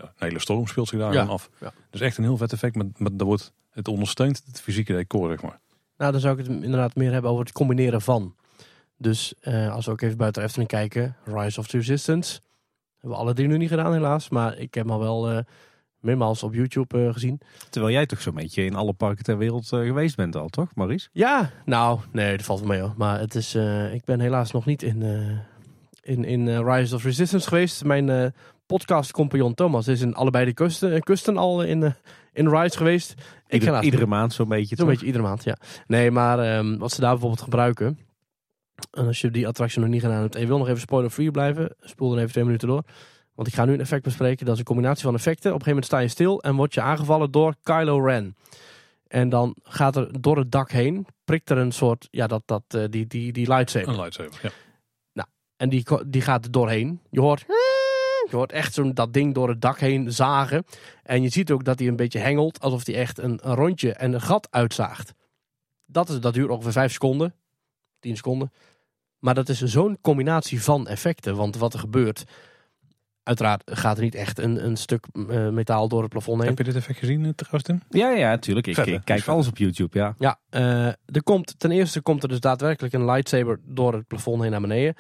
ja, 0.01 0.13
een 0.17 0.27
hele 0.29 0.39
storm 0.39 0.67
speelt 0.67 0.89
zich 0.89 0.99
daar 0.99 1.13
ja, 1.13 1.25
af. 1.25 1.51
Ja. 1.61 1.73
Dus 1.91 2.01
echt 2.01 2.17
een 2.17 2.25
heel 2.25 2.37
vet 2.37 2.53
effect, 2.53 2.75
maar, 2.75 2.87
maar 2.97 3.11
dat 3.17 3.27
wordt 3.27 3.53
het 3.71 3.89
ondersteunt 3.89 4.43
het 4.47 4.61
fysieke 4.61 4.93
decor, 4.93 5.29
zeg 5.29 5.43
maar. 5.43 5.61
Nou, 5.97 6.13
dan 6.13 6.21
zou 6.21 6.39
ik 6.39 6.47
het 6.47 6.63
inderdaad 6.63 6.95
meer 6.95 7.13
hebben 7.13 7.31
over 7.31 7.45
het 7.45 7.53
combineren 7.53 8.01
van. 8.01 8.35
Dus 8.97 9.35
uh, 9.43 9.75
als 9.75 9.87
we 9.87 9.93
ook 9.93 10.01
even 10.01 10.17
buiten 10.17 10.43
Efteling 10.43 10.69
kijken, 10.69 11.17
Rise 11.25 11.61
of 11.61 11.67
the 11.67 11.77
Resistance. 11.77 12.41
Hebben 12.93 13.19
we 13.19 13.25
alle 13.25 13.35
drie 13.35 13.49
nu 13.49 13.57
niet 13.57 13.69
gedaan 13.69 13.93
helaas, 13.93 14.29
maar 14.29 14.59
ik 14.59 14.75
heb 14.75 14.85
hem 14.85 14.93
al 14.93 15.01
wel 15.01 15.33
uh, 15.33 15.39
meermaals 15.99 16.43
op 16.43 16.55
YouTube 16.55 16.99
uh, 16.99 17.13
gezien. 17.13 17.41
Terwijl 17.71 17.93
jij 17.93 18.07
toch 18.07 18.21
zo'n 18.21 18.35
beetje 18.35 18.65
in 18.65 18.75
alle 18.75 18.93
parken 18.93 19.25
ter 19.25 19.39
wereld 19.39 19.67
geweest 19.69 20.17
bent 20.17 20.37
al, 20.37 20.49
toch 20.49 20.75
Maurice? 20.75 21.09
Ja, 21.13 21.51
nou, 21.65 22.01
nee, 22.13 22.37
dat 22.37 22.47
valt 22.47 22.59
wel 22.59 22.69
mee 22.69 22.81
hoor. 22.81 22.95
Maar 22.97 23.19
het 23.19 23.35
is, 23.35 23.55
ik 23.93 24.05
ben 24.05 24.21
helaas 24.21 24.51
nog 24.51 24.67
niet 24.67 24.83
in, 24.83 25.03
in, 26.03 26.25
in 26.25 26.65
Rise 26.65 26.95
of 26.95 27.05
Resistance 27.05 27.49
geweest. 27.49 27.85
Mijn 27.85 28.35
podcast-compagnon 28.67 29.55
Thomas 29.55 29.89
is 29.89 30.01
in 30.01 30.15
allebei 30.15 30.45
de 30.45 30.55
kusten, 30.55 31.03
kusten 31.03 31.37
al 31.37 31.63
in, 31.63 31.95
in 32.33 32.49
Rise 32.49 32.77
geweest. 32.77 33.15
Ik 33.51 33.63
ga 33.63 33.83
iedere 33.83 34.07
maand 34.07 34.33
zo'n 34.33 34.49
beetje. 34.49 34.77
Zo'n 34.77 34.87
beetje 34.87 35.07
iedere 35.07 35.25
maand, 35.25 35.45
ja. 35.45 35.57
Nee, 35.87 36.11
maar 36.11 36.59
um, 36.59 36.79
wat 36.79 36.93
ze 36.93 37.01
daar 37.01 37.11
bijvoorbeeld 37.11 37.43
gebruiken. 37.43 37.99
En 38.91 39.07
als 39.07 39.21
je 39.21 39.31
die 39.31 39.47
attractie 39.47 39.81
nog 39.81 39.89
niet 39.89 40.01
gedaan 40.01 40.21
hebt 40.21 40.35
en 40.35 40.41
je 40.41 40.47
wil 40.47 40.59
nog 40.59 40.69
even 40.69 40.81
spoiler-free 40.81 41.31
blijven, 41.31 41.75
spoel 41.81 42.09
dan 42.09 42.19
even 42.19 42.31
twee 42.31 42.45
minuten 42.45 42.69
door. 42.69 42.83
Want 43.35 43.49
ik 43.49 43.55
ga 43.55 43.65
nu 43.65 43.73
een 43.73 43.81
effect 43.81 44.03
bespreken. 44.03 44.45
Dat 44.45 44.55
is 44.55 44.61
een 44.61 44.67
combinatie 44.67 45.05
van 45.05 45.15
effecten. 45.15 45.55
Op 45.55 45.59
een 45.59 45.65
gegeven 45.65 45.83
moment 45.83 45.87
sta 45.87 45.99
je 45.99 46.09
stil 46.09 46.43
en 46.43 46.57
word 46.57 46.75
je 46.75 46.81
aangevallen 46.81 47.31
door 47.31 47.55
Kylo 47.63 48.05
Ren. 48.05 48.37
En 49.07 49.29
dan 49.29 49.57
gaat 49.63 49.97
er 49.97 50.21
door 50.21 50.37
het 50.37 50.53
dak 50.53 50.71
heen, 50.71 51.07
prikt 51.25 51.51
er 51.51 51.59
een 51.59 51.73
soort, 51.73 52.09
ja, 52.11 52.27
dat, 52.27 52.43
dat, 52.45 52.63
uh, 52.75 52.85
die, 52.91 53.07
die, 53.07 53.33
die 53.33 53.49
lightsaber. 53.49 53.89
Een 53.89 53.97
lightsaber, 53.97 54.39
ja. 54.43 54.51
Nou, 55.13 55.29
en 55.57 55.69
die, 55.69 55.85
die 56.07 56.23
gaat 56.23 56.45
er 56.45 56.51
doorheen. 56.51 57.01
Je 57.11 57.21
hoort, 57.21 57.45
je 58.31 58.37
hoort 58.37 58.53
echt 58.53 58.75
zo'n 58.75 58.95
dat 58.95 59.13
ding 59.13 59.35
door 59.35 59.49
het 59.49 59.61
dak 59.61 59.79
heen 59.79 60.13
zagen. 60.13 60.65
En 61.03 61.23
je 61.23 61.29
ziet 61.29 61.51
ook 61.51 61.65
dat 61.65 61.79
hij 61.79 61.89
een 61.89 61.97
beetje 61.97 62.19
hengelt, 62.19 62.61
alsof 62.61 62.87
hij 62.87 62.95
echt 62.95 63.19
een, 63.19 63.39
een 63.43 63.55
rondje 63.55 63.93
en 63.93 64.13
een 64.13 64.21
gat 64.21 64.49
uitzaagt. 64.51 65.13
Dat, 65.87 66.09
is, 66.09 66.21
dat 66.21 66.35
duurt 66.35 66.51
ongeveer 66.51 66.73
5 66.73 66.93
seconden, 66.93 67.35
10 67.99 68.17
seconden. 68.17 68.53
Maar 69.19 69.35
dat 69.35 69.49
is 69.49 69.63
zo'n 69.63 69.99
combinatie 70.01 70.63
van 70.63 70.89
effecten. 70.89 71.37
Want 71.37 71.57
wat 71.57 71.73
er 71.73 71.81
gebeurt, 71.81 72.25
Uiteraard 73.23 73.63
gaat 73.65 73.97
er 73.97 74.03
niet 74.03 74.15
echt 74.15 74.39
een, 74.39 74.65
een 74.65 74.77
stuk 74.77 75.07
uh, 75.13 75.49
metaal 75.49 75.89
door 75.89 76.01
het 76.01 76.11
plafond 76.11 76.39
heen. 76.39 76.49
Heb 76.49 76.59
je 76.59 76.65
dit 76.65 76.75
effect 76.75 76.99
gezien 76.99 77.25
uh, 77.25 77.31
trouwens? 77.31 77.85
Ja, 77.89 78.11
ja, 78.11 78.31
natuurlijk. 78.31 78.67
Ik, 78.67 78.77
ik 78.77 79.01
kijk 79.05 79.27
alles 79.27 79.47
op 79.47 79.59
YouTube, 79.59 79.99
ja. 79.99 80.15
Ja, 80.19 80.39
uh, 80.51 80.87
er 80.87 81.23
komt, 81.23 81.59
ten 81.59 81.71
eerste 81.71 82.01
komt 82.01 82.23
er 82.23 82.29
dus 82.29 82.41
daadwerkelijk 82.41 82.95
een 82.95 83.05
lightsaber 83.05 83.61
door 83.65 83.93
het 83.93 84.07
plafond 84.07 84.43
heen 84.43 84.51
naar 84.51 84.61
beneden. 84.61 84.95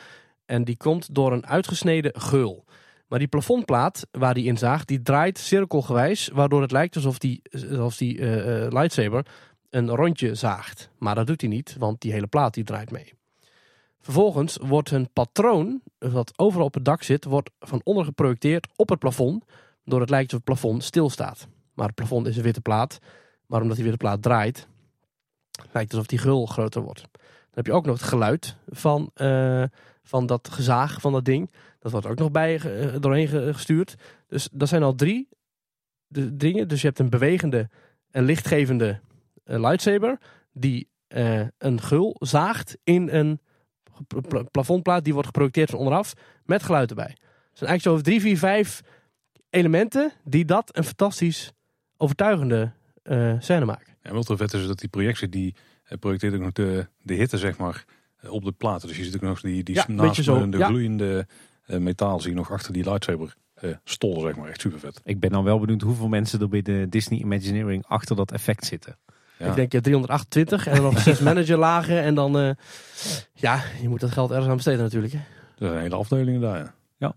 En 0.47 0.64
die 0.64 0.77
komt 0.77 1.14
door 1.14 1.33
een 1.33 1.47
uitgesneden 1.47 2.21
geul. 2.21 2.64
Maar 3.11 3.18
die 3.18 3.29
plafondplaat 3.29 4.07
waar 4.11 4.35
die 4.35 4.44
in 4.44 4.59
zaagt, 4.59 4.88
die 4.88 5.03
draait 5.03 5.38
cirkelgewijs. 5.38 6.29
Waardoor 6.29 6.62
het 6.62 6.70
lijkt 6.70 6.96
alsof 6.96 7.18
die, 7.18 7.42
alsof 7.70 7.96
die 7.96 8.25
lightsaber 8.68 9.27
een 9.70 9.88
rondje 9.88 10.35
zaagt. 10.35 10.90
Maar 10.99 11.14
dat 11.14 11.27
doet 11.27 11.40
hij 11.40 11.51
niet, 11.51 11.77
want 11.79 12.01
die 12.01 12.12
hele 12.12 12.27
plaat 12.27 12.55
die 12.55 12.64
draait 12.64 12.90
mee. 12.90 13.12
Vervolgens 14.01 14.59
wordt 14.62 14.90
een 14.90 15.12
patroon, 15.12 15.81
dat 15.99 16.33
overal 16.37 16.66
op 16.66 16.75
het 16.75 16.85
dak 16.85 17.03
zit, 17.03 17.25
wordt 17.25 17.51
van 17.61 17.81
onder 17.85 18.05
geprojecteerd 18.05 18.68
op 18.77 18.88
het 18.88 18.99
plafond. 18.99 19.44
Door 19.85 20.01
het 20.01 20.11
lijkt 20.11 20.33
alsof 20.33 20.46
het 20.46 20.61
plafond 20.61 20.85
stilstaat. 20.85 21.49
Maar 21.75 21.87
het 21.87 21.94
plafond 21.94 22.27
is 22.27 22.37
een 22.37 22.42
witte 22.42 22.61
plaat. 22.61 22.99
Maar 23.46 23.61
omdat 23.61 23.77
die 23.77 23.85
witte 23.85 23.99
plaat 23.99 24.23
draait, 24.23 24.68
lijkt 25.57 25.90
het 25.90 25.92
alsof 25.92 26.07
die 26.07 26.18
gul 26.18 26.46
groter 26.46 26.83
wordt. 26.83 27.01
Dan 27.01 27.20
heb 27.51 27.66
je 27.66 27.73
ook 27.73 27.87
nog 27.87 27.99
het 27.99 28.09
geluid 28.09 28.57
van, 28.66 29.11
uh, 29.14 29.64
van 30.03 30.27
dat 30.27 30.49
gezaag 30.51 31.01
van 31.01 31.12
dat 31.12 31.25
ding. 31.25 31.51
Dat 31.81 31.93
wordt 31.93 32.07
ook 32.07 32.19
nog 32.19 32.31
bij 32.31 32.61
uh, 32.64 32.97
doorheen 33.01 33.55
gestuurd. 33.55 33.95
Dus 34.27 34.49
dat 34.53 34.69
zijn 34.69 34.83
al 34.83 34.95
drie 34.95 35.29
de 36.07 36.37
dingen. 36.37 36.69
Dus 36.69 36.81
je 36.81 36.87
hebt 36.87 36.99
een 36.99 37.11
bewegende 37.11 37.69
en 38.11 38.25
lichtgevende 38.25 39.01
uh, 39.45 39.61
lightsaber. 39.61 40.19
Die 40.53 40.88
een 41.59 41.81
gul 41.81 42.16
zaagt 42.19 42.79
in 42.85 43.09
een 43.09 43.40
plafondplaat 44.51 45.05
die 45.05 45.12
wordt 45.12 45.29
geprojecteerd 45.29 45.71
van 45.71 45.79
onderaf 45.79 46.12
met 46.45 46.62
geluid 46.62 46.90
erbij. 46.90 47.16
Het 47.49 47.59
zijn 47.59 47.71
eigenlijk 47.71 47.99
zo 47.99 48.11
drie, 48.11 48.21
vier, 48.21 48.38
vijf 48.38 48.81
elementen 49.51 50.12
die 50.25 50.45
dat 50.45 50.77
een 50.77 50.85
fantastisch 50.85 51.53
overtuigende 51.97 52.73
scène 53.38 53.64
maken. 53.64 53.97
En 54.03 54.14
wat 54.14 54.29
er 54.29 54.37
vet 54.37 54.53
is 54.53 54.66
dat 54.66 54.79
die 54.79 54.88
projectie 54.88 55.29
die 55.29 55.55
projecteert 56.01 56.35
ook 56.35 56.40
nog 56.40 56.53
de, 56.53 56.87
de 57.03 57.14
hitte 57.14 57.38
zeg 57.38 57.59
maar 57.59 57.85
op 58.29 58.45
de 58.45 58.53
platen. 58.53 58.88
Dus 58.88 58.97
je 58.97 59.05
ziet 59.05 59.14
ook 59.14 59.21
nog 59.21 59.40
die, 59.40 59.62
die 59.62 59.75
ja, 59.75 59.85
naast 59.88 60.25
zo, 60.25 60.49
de 60.49 60.59
ja. 60.59 60.66
gloeiende 60.66 61.27
metaal 61.78 62.20
zie 62.20 62.30
je 62.30 62.37
nog 62.37 62.52
achter 62.52 62.72
die 62.72 62.85
lightsaber 62.85 63.35
stollen 63.85 64.20
zeg 64.20 64.37
maar. 64.37 64.48
Echt 64.48 64.61
super 64.61 64.78
vet. 64.78 65.00
Ik 65.04 65.20
ben 65.20 65.30
dan 65.30 65.44
wel 65.44 65.59
benieuwd 65.59 65.80
hoeveel 65.80 66.09
mensen 66.09 66.40
er 66.40 66.48
bij 66.48 66.62
de 66.62 66.87
Disney 66.88 67.18
Imagineering 67.18 67.85
achter 67.87 68.16
dat 68.16 68.33
effect 68.33 68.64
zitten. 68.64 68.96
Ja. 69.40 69.46
Ik 69.46 69.70
denk 69.70 69.83
328 69.83 70.66
en 70.66 70.74
dan 70.74 70.85
nog 70.85 70.98
zes 70.98 71.20
managerlagen. 71.30 72.02
En 72.02 72.14
dan, 72.14 72.40
uh, 72.40 72.50
ja, 73.35 73.62
je 73.80 73.88
moet 73.88 74.00
dat 74.00 74.11
geld 74.11 74.30
ergens 74.30 74.48
aan 74.48 74.56
besteden 74.56 74.80
natuurlijk. 74.80 75.12
Hè. 75.12 75.18
Er 75.59 75.68
zijn 75.68 75.80
hele 75.80 75.96
afdelingen 75.96 76.40
daar, 76.40 76.59
ja. 76.59 76.74
ja. 76.96 77.14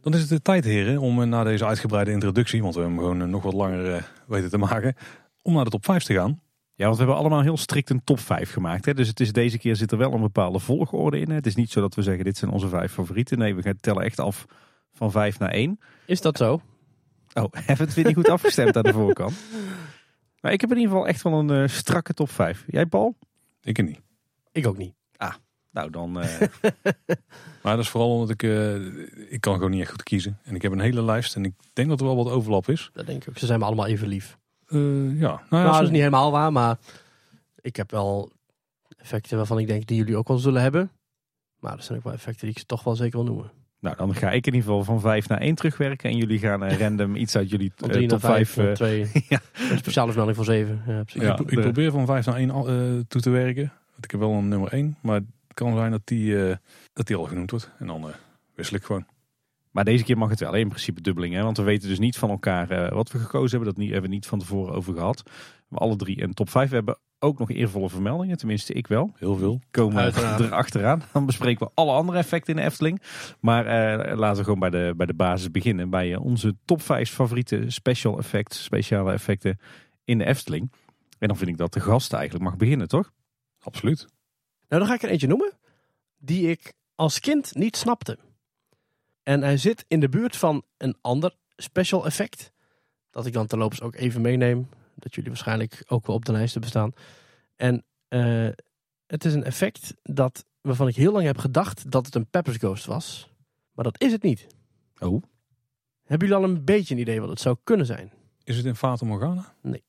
Dan 0.00 0.14
is 0.14 0.20
het 0.20 0.28
de 0.28 0.42
tijd, 0.42 0.64
heren, 0.64 0.98
om 0.98 1.20
uh, 1.20 1.26
na 1.26 1.44
deze 1.44 1.66
uitgebreide 1.66 2.10
introductie, 2.10 2.62
want 2.62 2.74
we 2.74 2.80
hebben 2.80 2.98
hem 2.98 3.08
gewoon 3.08 3.26
uh, 3.26 3.32
nog 3.32 3.42
wat 3.42 3.52
langer 3.52 3.94
uh, 3.94 4.02
weten 4.26 4.50
te 4.50 4.58
maken, 4.58 4.94
om 5.42 5.54
naar 5.54 5.64
de 5.64 5.70
top 5.70 5.84
5 5.84 6.02
te 6.02 6.14
gaan. 6.14 6.40
Ja, 6.76 6.84
want 6.84 6.96
we 6.96 7.02
hebben 7.02 7.20
allemaal 7.20 7.42
heel 7.42 7.56
strikt 7.56 7.90
een 7.90 8.04
top 8.04 8.20
5 8.20 8.52
gemaakt. 8.52 8.84
Hè? 8.84 8.94
Dus 8.94 9.08
het 9.08 9.20
is, 9.20 9.32
deze 9.32 9.58
keer 9.58 9.76
zit 9.76 9.92
er 9.92 9.98
wel 9.98 10.12
een 10.12 10.20
bepaalde 10.20 10.58
volgorde 10.58 11.18
in. 11.18 11.28
Hè? 11.28 11.34
Het 11.34 11.46
is 11.46 11.54
niet 11.54 11.70
zo 11.70 11.80
dat 11.80 11.94
we 11.94 12.02
zeggen, 12.02 12.24
dit 12.24 12.36
zijn 12.36 12.50
onze 12.50 12.68
vijf 12.68 12.92
favorieten. 12.92 13.38
Nee, 13.38 13.54
we 13.54 13.62
gaan 13.62 13.76
tellen 13.80 14.02
echt 14.02 14.20
af 14.20 14.46
van 14.92 15.10
5 15.10 15.38
naar 15.38 15.50
1. 15.50 15.78
Is 16.06 16.20
dat 16.20 16.36
zo? 16.36 16.60
Oh, 17.34 17.44
hebben 17.52 17.76
we 17.76 17.82
het 17.82 17.94
weer 17.94 18.04
niet 18.04 18.14
goed 18.14 18.28
afgestemd 18.28 18.76
aan 18.76 18.82
de 18.82 18.92
voorkant? 18.92 19.34
Maar 20.40 20.52
ik 20.52 20.60
heb 20.60 20.70
in 20.70 20.76
ieder 20.76 20.92
geval 20.92 21.08
echt 21.08 21.22
wel 21.22 21.32
een 21.32 21.62
uh, 21.62 21.68
strakke 21.68 22.14
top 22.14 22.30
5. 22.30 22.64
Jij, 22.66 22.86
Paul? 22.86 23.16
Ik 23.62 23.82
niet. 23.82 24.00
Ik 24.52 24.66
ook 24.66 24.76
niet. 24.76 24.94
Ah, 25.16 25.34
nou 25.70 25.90
dan. 25.90 26.22
Uh... 26.22 26.40
maar 27.62 27.76
dat 27.76 27.78
is 27.78 27.88
vooral 27.88 28.12
omdat 28.12 28.30
ik. 28.30 28.42
Uh, 28.42 28.74
ik 29.32 29.40
kan 29.40 29.54
gewoon 29.54 29.70
niet 29.70 29.80
echt 29.80 29.90
goed 29.90 30.02
kiezen. 30.02 30.38
En 30.42 30.54
ik 30.54 30.62
heb 30.62 30.72
een 30.72 30.80
hele 30.80 31.02
lijst 31.02 31.36
en 31.36 31.44
ik 31.44 31.54
denk 31.72 31.88
dat 31.88 32.00
er 32.00 32.06
wel 32.06 32.16
wat 32.16 32.30
overlap 32.30 32.68
is. 32.68 32.90
Dat 32.92 33.06
denk 33.06 33.22
ik 33.22 33.28
ook. 33.28 33.38
Ze 33.38 33.46
zijn 33.46 33.58
me 33.58 33.64
allemaal 33.64 33.86
even 33.86 34.08
lief. 34.08 34.38
Ja, 34.66 34.78
nou, 34.78 35.18
ja, 35.18 35.46
nou 35.48 35.72
dat 35.72 35.82
is 35.82 35.88
niet 35.88 35.98
helemaal 35.98 36.30
waar, 36.30 36.52
maar 36.52 36.78
ik 37.60 37.76
heb 37.76 37.90
wel 37.90 38.30
effecten 38.96 39.36
waarvan 39.36 39.58
ik 39.58 39.66
denk 39.66 39.86
die 39.86 39.96
jullie 39.96 40.16
ook 40.16 40.28
wel 40.28 40.38
zullen 40.38 40.62
hebben. 40.62 40.90
Maar 41.60 41.76
er 41.76 41.82
zijn 41.82 41.98
ook 41.98 42.04
wel 42.04 42.12
effecten 42.12 42.46
die 42.46 42.56
ik 42.56 42.62
toch 42.62 42.84
wel 42.84 42.96
zeker 42.96 43.18
wil 43.18 43.26
noemen. 43.26 43.50
Nou, 43.80 43.96
dan 43.96 44.14
ga 44.14 44.30
ik 44.30 44.46
in 44.46 44.54
ieder 44.54 44.68
geval 44.68 44.84
van 44.84 45.00
5 45.00 45.28
naar 45.28 45.40
1 45.40 45.54
terugwerken. 45.54 46.10
En 46.10 46.16
jullie 46.16 46.38
gaan 46.38 46.64
uh, 46.64 46.78
random 46.78 47.16
iets 47.16 47.36
uit 47.36 47.50
jullie 47.50 47.72
uh, 47.86 48.08
top 48.08 48.20
5. 48.20 48.56
Uh, 48.56 48.72
2. 48.72 49.10
ja. 49.28 49.40
Een 49.70 49.78
speciale 49.78 50.06
vermelding 50.06 50.36
voor 50.36 50.44
7. 50.44 50.82
Ja, 50.86 51.02
ja, 51.06 51.38
ik, 51.38 51.50
ik 51.50 51.60
probeer 51.60 51.90
van 51.90 52.06
5 52.06 52.26
naar 52.26 52.36
1 52.36 53.04
toe 53.08 53.20
te 53.20 53.30
werken. 53.30 53.72
Want 53.90 54.04
ik 54.04 54.10
heb 54.10 54.20
wel 54.20 54.32
een 54.32 54.48
nummer 54.48 54.72
1. 54.72 54.96
Maar 55.02 55.14
het 55.14 55.54
kan 55.54 55.76
zijn 55.76 55.90
dat 55.90 56.00
die, 56.04 56.56
dat 56.92 57.06
die 57.06 57.16
al 57.16 57.24
genoemd 57.24 57.50
wordt. 57.50 57.70
En 57.78 57.86
dan 57.86 58.06
wissel 58.54 58.76
ik 58.76 58.84
gewoon. 58.84 59.06
Maar 59.76 59.84
deze 59.84 60.04
keer 60.04 60.18
mag 60.18 60.30
het 60.30 60.40
wel 60.40 60.54
in 60.54 60.68
principe 60.68 61.00
dubbeling. 61.00 61.34
Hè? 61.34 61.42
Want 61.42 61.56
we 61.56 61.62
weten 61.62 61.88
dus 61.88 61.98
niet 61.98 62.16
van 62.16 62.30
elkaar 62.30 62.94
wat 62.94 63.10
we 63.10 63.18
gekozen 63.18 63.50
hebben. 63.50 63.68
Dat 63.68 63.76
niet, 63.76 63.92
hebben 63.92 64.10
we 64.10 64.16
niet 64.16 64.26
van 64.26 64.38
tevoren 64.38 64.74
over 64.74 64.94
gehad. 64.94 65.22
We 65.68 65.76
alle 65.76 65.96
drie 65.96 66.22
een 66.22 66.34
top 66.34 66.50
5 66.50 66.70
hebben 66.70 66.98
ook 67.18 67.38
nog 67.38 67.50
eervolle 67.50 67.88
vermeldingen. 67.88 68.36
Tenminste, 68.36 68.72
ik 68.72 68.86
wel. 68.86 69.12
Heel 69.16 69.36
veel. 69.36 69.60
Komen 69.70 70.02
Uiteraard. 70.02 70.40
er 70.40 70.52
achteraan. 70.52 71.02
Dan 71.12 71.26
bespreken 71.26 71.66
we 71.66 71.72
alle 71.74 71.92
andere 71.92 72.18
effecten 72.18 72.54
in 72.54 72.60
de 72.60 72.66
Efteling. 72.66 73.02
Maar 73.40 73.64
uh, 73.64 74.16
laten 74.16 74.36
we 74.36 74.44
gewoon 74.44 74.58
bij 74.58 74.70
de, 74.70 74.94
bij 74.96 75.06
de 75.06 75.14
basis 75.14 75.50
beginnen. 75.50 75.90
Bij 75.90 76.10
uh, 76.10 76.24
onze 76.24 76.56
top 76.64 76.82
5 76.82 77.10
favoriete 77.10 77.64
special 77.66 78.18
effects, 78.18 78.62
speciale 78.62 79.12
effecten 79.12 79.58
in 80.04 80.18
de 80.18 80.24
Efteling. 80.24 80.72
En 81.18 81.28
dan 81.28 81.36
vind 81.36 81.50
ik 81.50 81.56
dat 81.56 81.72
de 81.72 81.80
gast 81.80 82.12
eigenlijk 82.12 82.44
mag 82.44 82.56
beginnen, 82.56 82.88
toch? 82.88 83.12
Absoluut. 83.60 84.06
Nou, 84.68 84.80
dan 84.82 84.86
ga 84.86 84.94
ik 84.94 85.02
er 85.02 85.10
eentje 85.10 85.26
noemen. 85.26 85.52
Die 86.18 86.50
ik 86.50 86.72
als 86.94 87.20
kind 87.20 87.54
niet 87.54 87.76
snapte. 87.76 88.18
En 89.26 89.42
hij 89.42 89.56
zit 89.56 89.84
in 89.88 90.00
de 90.00 90.08
buurt 90.08 90.36
van 90.36 90.62
een 90.76 90.96
ander 91.00 91.34
special 91.56 92.06
effect. 92.06 92.52
Dat 93.10 93.26
ik 93.26 93.32
dan 93.32 93.46
terloops 93.46 93.80
ook 93.80 93.94
even 93.94 94.20
meeneem 94.20 94.68
dat 94.94 95.14
jullie 95.14 95.30
waarschijnlijk 95.30 95.84
ook 95.86 96.06
wel 96.06 96.16
op 96.16 96.24
de 96.24 96.32
lijst 96.32 96.60
bestaan. 96.60 96.92
En 97.56 97.84
uh, 98.08 98.48
het 99.06 99.24
is 99.24 99.34
een 99.34 99.44
effect 99.44 99.94
dat, 100.02 100.44
waarvan 100.60 100.88
ik 100.88 100.96
heel 100.96 101.12
lang 101.12 101.24
heb 101.24 101.38
gedacht 101.38 101.90
dat 101.90 102.06
het 102.06 102.14
een 102.14 102.26
Peppers 102.26 102.56
Ghost 102.56 102.84
was. 102.84 103.30
Maar 103.72 103.84
dat 103.84 104.00
is 104.00 104.12
het 104.12 104.22
niet. 104.22 104.46
Oh. 104.98 105.22
Hebben 106.04 106.28
jullie 106.28 106.44
al 106.44 106.50
een 106.50 106.64
beetje 106.64 106.94
een 106.94 107.00
idee 107.00 107.20
wat 107.20 107.28
het 107.28 107.40
zou 107.40 107.56
kunnen 107.64 107.86
zijn? 107.86 108.12
Is 108.44 108.56
het 108.56 108.66
in 108.66 108.76
Fata 108.76 109.06
Morgana? 109.06 109.54
Nee. 109.62 109.84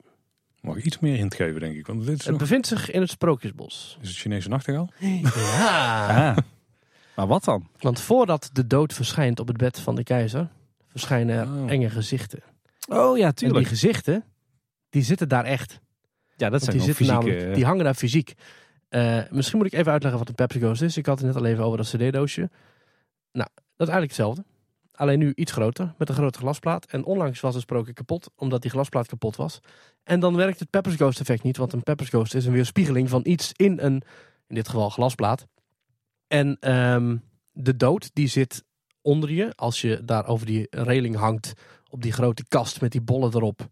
Mag 0.62 0.78
ik 0.78 0.86
iets 0.86 1.00
meer 1.00 1.18
hint 1.18 1.36
geven, 1.36 1.60
denk 1.60 1.76
ik? 1.76 1.88
Want 1.88 2.00
dit 2.00 2.10
is 2.10 2.20
het 2.20 2.30
nog... 2.30 2.40
bevindt 2.40 2.68
zich 2.68 2.92
in 2.92 3.02
het 3.02 3.10
Sprookjesbos. 3.10 3.98
Is 4.02 4.10
het 4.10 4.18
Chinese 4.18 4.50
nachtegaal? 4.50 4.90
ja. 5.00 6.32
Ah. 6.32 6.38
Maar 7.18 7.28
wat 7.28 7.44
dan? 7.44 7.68
Want 7.80 8.00
voordat 8.00 8.50
de 8.54 8.68
dood 8.68 8.94
verschijnt 8.94 9.40
op 9.40 9.48
het 9.48 9.58
bed 9.58 9.80
van 9.80 9.96
de 9.96 10.04
keizer, 10.04 10.50
verschijnen 10.86 11.36
er 11.36 11.64
oh. 11.64 11.72
enge 11.72 11.90
gezichten. 11.90 12.40
Oh 12.88 13.18
ja, 13.18 13.32
tuurlijk. 13.32 13.60
En 13.60 13.64
die 13.64 13.78
gezichten, 13.78 14.24
die 14.90 15.04
zitten 15.04 15.30
daar 15.30 15.44
echt. 15.46 15.80
Ja, 16.36 16.50
dat 16.50 16.64
zijn 16.64 16.78
die, 16.78 16.94
fysieke... 16.94 17.12
namelijk, 17.12 17.56
die 17.56 17.66
hangen 17.66 17.84
daar 17.84 17.94
fysiek. 17.94 18.34
Uh, 18.90 19.22
misschien 19.30 19.58
moet 19.58 19.68
ik 19.68 19.74
even 19.74 19.92
uitleggen 19.92 20.20
wat 20.20 20.30
een 20.30 20.36
Pepsi 20.36 20.60
Ghost 20.60 20.82
is. 20.82 20.98
Ik 20.98 21.06
had 21.06 21.18
het 21.18 21.28
net 21.28 21.36
al 21.36 21.46
even 21.46 21.64
over 21.64 21.78
dat 21.78 21.88
cd-doosje. 21.88 22.50
Nou, 23.32 23.50
dat 23.76 23.88
is 23.88 23.94
eigenlijk 23.94 24.12
hetzelfde. 24.12 24.46
Alleen 24.92 25.20
nu 25.20 25.32
iets 25.36 25.52
groter, 25.52 25.94
met 25.98 26.10
een 26.10 26.16
grote 26.16 26.40
glasplaat. 26.40 26.86
En 26.86 27.06
onlangs 27.06 27.40
was 27.40 27.54
het 27.54 27.64
sprookje 27.64 27.94
kapot, 27.94 28.30
omdat 28.36 28.62
die 28.62 28.72
glasplaat 28.72 29.08
kapot 29.08 29.36
was. 29.36 29.60
En 30.04 30.20
dan 30.20 30.36
werkt 30.36 30.60
het 30.60 30.70
Peppers 30.70 30.96
Ghost 30.96 31.20
effect 31.20 31.44
niet, 31.44 31.58
want 31.58 31.74
een 31.74 31.84
Peppers 31.84 32.10
Ghost 32.10 32.36
is 32.36 32.46
een 32.46 32.54
weerspiegeling 32.54 33.10
van 33.10 33.22
iets 33.24 33.52
in 33.56 33.80
een, 33.80 34.02
in 34.48 34.56
dit 34.56 34.68
geval 34.68 34.90
glasplaat. 34.90 35.48
En 36.28 36.72
um, 36.74 37.24
de 37.52 37.76
dood, 37.76 38.10
die 38.14 38.28
zit 38.28 38.64
onder 39.02 39.32
je, 39.32 39.54
als 39.56 39.82
je 39.82 40.02
daar 40.06 40.28
over 40.28 40.46
die 40.46 40.68
reling 40.70 41.16
hangt, 41.16 41.54
op 41.90 42.02
die 42.02 42.12
grote 42.12 42.46
kast 42.48 42.82
met 42.82 42.92
die 42.92 43.02
bollen 43.02 43.36
erop. 43.36 43.70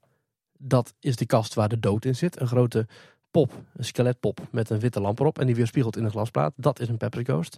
Dat 0.58 0.94
is 1.00 1.16
de 1.16 1.26
kast 1.26 1.54
waar 1.54 1.70
de 1.70 1.80
dood 1.80 2.06
in 2.06 2.16
zit. 2.16 2.40
Een 2.40 2.48
grote 2.48 2.88
pop, 3.32 3.54
een 3.74 3.86
skeletpop 3.86 4.48
met 4.52 4.70
een 4.70 4.80
witte 4.80 5.02
lamp 5.02 5.20
erop. 5.20 5.40
En 5.40 5.46
die 5.46 5.56
weerspiegelt 5.56 5.98
in 5.98 6.04
een 6.04 6.12
glasplaat. 6.12 6.54
Dat 6.56 6.80
is 6.80 6.88
een 6.88 6.98
Pepper 6.98 7.24
Ghost. 7.24 7.58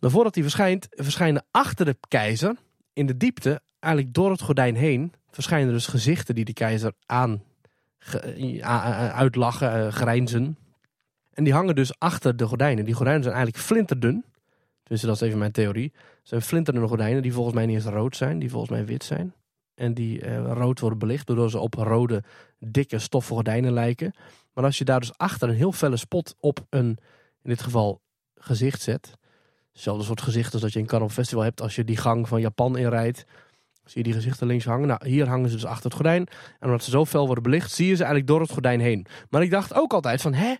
Maar 0.00 0.10
voordat 0.10 0.34
die 0.34 0.42
verschijnt, 0.42 0.86
verschijnen 0.90 1.44
achter 1.50 1.84
de 1.84 1.96
keizer 2.08 2.56
in 2.92 3.06
de 3.06 3.16
diepte, 3.16 3.62
eigenlijk 3.78 4.14
door 4.14 4.30
het 4.30 4.42
gordijn 4.42 4.76
heen, 4.76 5.12
verschijnen 5.30 5.72
dus 5.72 5.86
gezichten 5.86 6.34
die 6.34 6.44
de 6.44 6.52
keizer 6.52 6.92
aan 7.06 7.42
uitlachen, 9.12 9.92
grijnzen. 9.92 10.56
En 11.34 11.44
die 11.44 11.52
hangen 11.52 11.74
dus 11.74 11.98
achter 11.98 12.36
de 12.36 12.46
gordijnen. 12.46 12.84
Die 12.84 12.94
gordijnen 12.94 13.22
zijn 13.22 13.34
eigenlijk 13.34 13.64
flinterdun. 13.64 14.24
Dus 14.82 15.00
dat 15.00 15.14
is 15.14 15.20
even 15.20 15.38
mijn 15.38 15.52
theorie. 15.52 15.92
Het 15.94 16.28
zijn 16.28 16.42
flinterdunne 16.42 16.88
gordijnen 16.88 17.22
die 17.22 17.32
volgens 17.32 17.54
mij 17.54 17.66
niet 17.66 17.76
eens 17.76 17.84
rood 17.84 18.16
zijn, 18.16 18.38
die 18.38 18.50
volgens 18.50 18.70
mij 18.70 18.86
wit 18.86 19.04
zijn. 19.04 19.34
En 19.74 19.94
die 19.94 20.20
eh, 20.20 20.52
rood 20.52 20.80
worden 20.80 20.98
belicht, 20.98 21.28
waardoor 21.28 21.50
ze 21.50 21.58
op 21.58 21.74
rode, 21.74 22.22
dikke, 22.58 22.98
stoffen 22.98 23.34
gordijnen 23.34 23.72
lijken. 23.72 24.14
Maar 24.52 24.64
als 24.64 24.78
je 24.78 24.84
daar 24.84 25.00
dus 25.00 25.18
achter 25.18 25.48
een 25.48 25.54
heel 25.54 25.72
felle 25.72 25.96
spot 25.96 26.34
op 26.40 26.66
een, 26.70 26.86
in 27.42 27.50
dit 27.50 27.62
geval, 27.62 28.00
gezicht 28.34 28.82
zet. 28.82 29.18
Hetzelfde 29.72 30.04
soort 30.04 30.20
gezicht 30.20 30.52
als 30.52 30.62
dat 30.62 30.72
je 30.72 30.78
in 30.78 30.86
Carnival 30.86 31.14
Festival 31.14 31.42
hebt 31.44 31.60
als 31.60 31.74
je 31.74 31.84
die 31.84 31.96
gang 31.96 32.28
van 32.28 32.40
Japan 32.40 32.76
inrijdt. 32.76 33.24
Zie 33.84 33.98
je 33.98 34.02
die 34.02 34.12
gezichten 34.12 34.46
links 34.46 34.64
hangen? 34.64 34.88
Nou, 34.88 35.08
hier 35.08 35.28
hangen 35.28 35.48
ze 35.48 35.54
dus 35.54 35.64
achter 35.64 35.84
het 35.84 35.94
gordijn. 35.94 36.26
En 36.58 36.66
omdat 36.66 36.84
ze 36.84 36.90
zo 36.90 37.04
fel 37.04 37.26
worden 37.26 37.42
belicht, 37.42 37.70
zie 37.70 37.86
je 37.86 37.94
ze 37.94 38.02
eigenlijk 38.02 38.26
door 38.26 38.40
het 38.40 38.50
gordijn 38.50 38.80
heen. 38.80 39.06
Maar 39.30 39.42
ik 39.42 39.50
dacht 39.50 39.74
ook 39.74 39.92
altijd 39.92 40.20
van, 40.20 40.34
hè? 40.34 40.54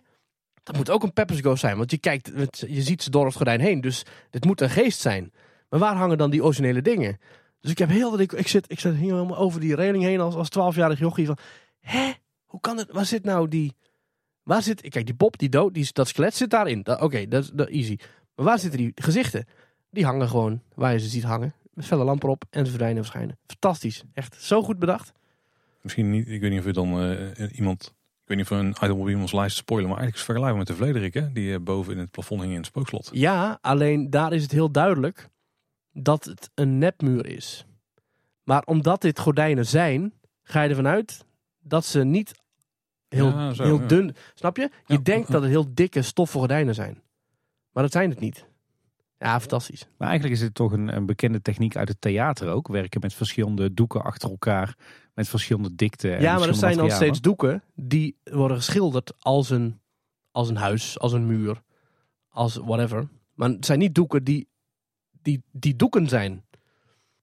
Dat 0.65 0.75
moet 0.75 0.89
ook 0.89 1.03
een 1.03 1.13
Peppers 1.13 1.39
Ghost 1.39 1.59
zijn. 1.59 1.77
Want 1.77 1.91
je 1.91 1.97
kijkt, 1.97 2.31
je 2.67 2.81
ziet 2.81 3.03
ze 3.03 3.09
door 3.09 3.25
het 3.25 3.35
gordijn 3.35 3.59
heen. 3.59 3.81
Dus 3.81 4.05
dit 4.29 4.45
moet 4.45 4.61
een 4.61 4.69
geest 4.69 4.99
zijn. 4.99 5.33
Maar 5.69 5.79
waar 5.79 5.95
hangen 5.95 6.17
dan 6.17 6.29
die 6.29 6.43
originele 6.43 6.81
dingen? 6.81 7.19
Dus 7.59 7.71
ik 7.71 7.77
heb 7.77 7.89
heel 7.89 8.11
dat 8.11 8.19
ik, 8.19 8.31
ik 8.31 8.47
zit, 8.47 8.71
ik 8.71 8.79
zit 8.79 8.95
helemaal 8.95 9.37
over 9.37 9.59
die 9.59 9.75
reling 9.75 10.03
heen 10.03 10.19
als 10.19 10.35
als 10.35 10.49
twaalfjarig 10.49 10.99
jochie 10.99 11.25
van, 11.25 11.37
hè? 11.79 12.11
Hoe 12.45 12.59
kan 12.59 12.77
het? 12.77 12.91
Waar 12.91 13.05
zit 13.05 13.23
nou 13.23 13.47
die? 13.47 13.75
Waar 14.43 14.61
zit? 14.61 14.81
Kijk, 14.81 15.05
die 15.05 15.15
Bob, 15.15 15.37
die 15.37 15.49
dood, 15.49 15.73
die, 15.73 15.87
dat 15.91 16.07
skelet 16.07 16.35
zit 16.35 16.49
daarin. 16.49 16.87
Oké, 16.99 17.27
dat 17.27 17.43
is 17.43 17.65
easy. 17.65 17.97
Maar 18.35 18.45
waar 18.45 18.59
zitten 18.59 18.79
die 18.79 18.91
gezichten? 18.95 19.45
Die 19.89 20.05
hangen 20.05 20.29
gewoon 20.29 20.61
waar 20.75 20.93
je 20.93 20.99
ze 20.99 21.07
ziet 21.07 21.23
hangen. 21.23 21.53
Met 21.73 21.85
felle 21.85 22.03
lampen 22.03 22.29
op 22.29 22.43
en 22.49 22.63
ze 22.63 22.69
verdwijnen 22.69 23.03
verschijnen. 23.03 23.37
Fantastisch. 23.47 24.03
Echt 24.13 24.35
zo 24.39 24.63
goed 24.63 24.79
bedacht. 24.79 25.13
Misschien 25.81 26.09
niet, 26.09 26.27
ik 26.27 26.41
weet 26.41 26.49
niet 26.49 26.59
of 26.59 26.65
je 26.65 26.73
dan 26.73 27.11
uh, 27.11 27.57
iemand, 27.57 27.93
ik 28.25 28.31
weet 28.31 28.37
niet 28.37 28.51
of 28.51 28.59
een 28.59 28.87
item 28.89 28.99
op 28.99 29.09
iemands 29.09 29.31
lijst 29.31 29.57
spoilen, 29.57 29.89
maar 29.89 29.99
eigenlijk 29.99 30.27
is 30.27 30.35
het 30.35 30.37
vergelijkbaar 30.37 30.57
met 30.57 30.67
de 30.67 30.83
Vlederik, 30.83 31.13
hè? 31.13 31.31
die 31.31 31.51
uh, 31.51 31.59
boven 31.59 31.93
in 31.93 31.99
het 31.99 32.11
plafond 32.11 32.41
hing 32.41 32.51
in 32.51 32.57
het 32.57 32.67
spookslot. 32.67 33.09
Ja, 33.13 33.57
alleen 33.61 34.09
daar 34.09 34.33
is 34.33 34.41
het 34.41 34.51
heel 34.51 34.71
duidelijk 34.71 35.29
dat 35.91 36.25
het 36.25 36.49
een 36.53 36.77
nepmuur 36.77 37.25
is. 37.25 37.65
Maar 38.43 38.63
omdat 38.63 39.01
dit 39.01 39.19
gordijnen 39.19 39.65
zijn, 39.65 40.13
ga 40.43 40.61
je 40.61 40.69
ervan 40.69 40.87
uit 40.87 41.25
dat 41.59 41.85
ze 41.85 42.03
niet 42.03 42.33
heel, 43.07 43.27
ja, 43.27 43.53
zo, 43.53 43.63
heel 43.63 43.87
dun. 43.87 44.15
Snap 44.35 44.57
je? 44.57 44.71
Je 44.85 45.01
denkt 45.01 45.31
dat 45.31 45.41
het 45.41 45.51
heel 45.51 45.73
dikke 45.73 46.01
stoffen 46.01 46.39
gordijnen 46.39 46.75
zijn. 46.75 47.01
Maar 47.71 47.83
dat 47.83 47.91
zijn 47.91 48.09
het 48.09 48.19
niet. 48.19 48.45
Ja, 49.17 49.39
fantastisch. 49.39 49.87
Maar 49.97 50.07
eigenlijk 50.07 50.39
is 50.39 50.45
het 50.45 50.55
toch 50.55 50.71
een, 50.71 50.95
een, 50.95 51.05
bekende 51.05 51.41
techniek 51.41 51.75
uit 51.75 51.87
het 51.87 52.01
theater 52.01 52.49
ook. 52.49 52.67
Werken 52.67 53.01
met 53.01 53.13
verschillende 53.13 53.73
doeken 53.73 54.03
achter 54.03 54.29
elkaar. 54.29 54.75
Met 55.15 55.29
verschillende 55.29 55.75
dikte. 55.75 56.07
ja, 56.07 56.37
maar 56.37 56.47
er 56.47 56.55
zijn 56.55 56.77
nog 56.77 56.91
steeds 56.91 57.21
doeken 57.21 57.63
die 57.73 58.17
worden 58.23 58.57
geschilderd 58.57 59.13
als 59.19 59.49
een, 59.49 59.81
als 60.31 60.49
een 60.49 60.55
huis, 60.55 60.99
als 60.99 61.13
een 61.13 61.25
muur, 61.25 61.61
als 62.29 62.55
whatever. 62.55 63.07
Maar 63.33 63.49
het 63.49 63.65
zijn 63.65 63.79
niet 63.79 63.95
doeken 63.95 64.23
die, 64.23 64.47
die, 65.11 65.43
die 65.51 65.75
doeken 65.75 66.07
zijn. 66.07 66.44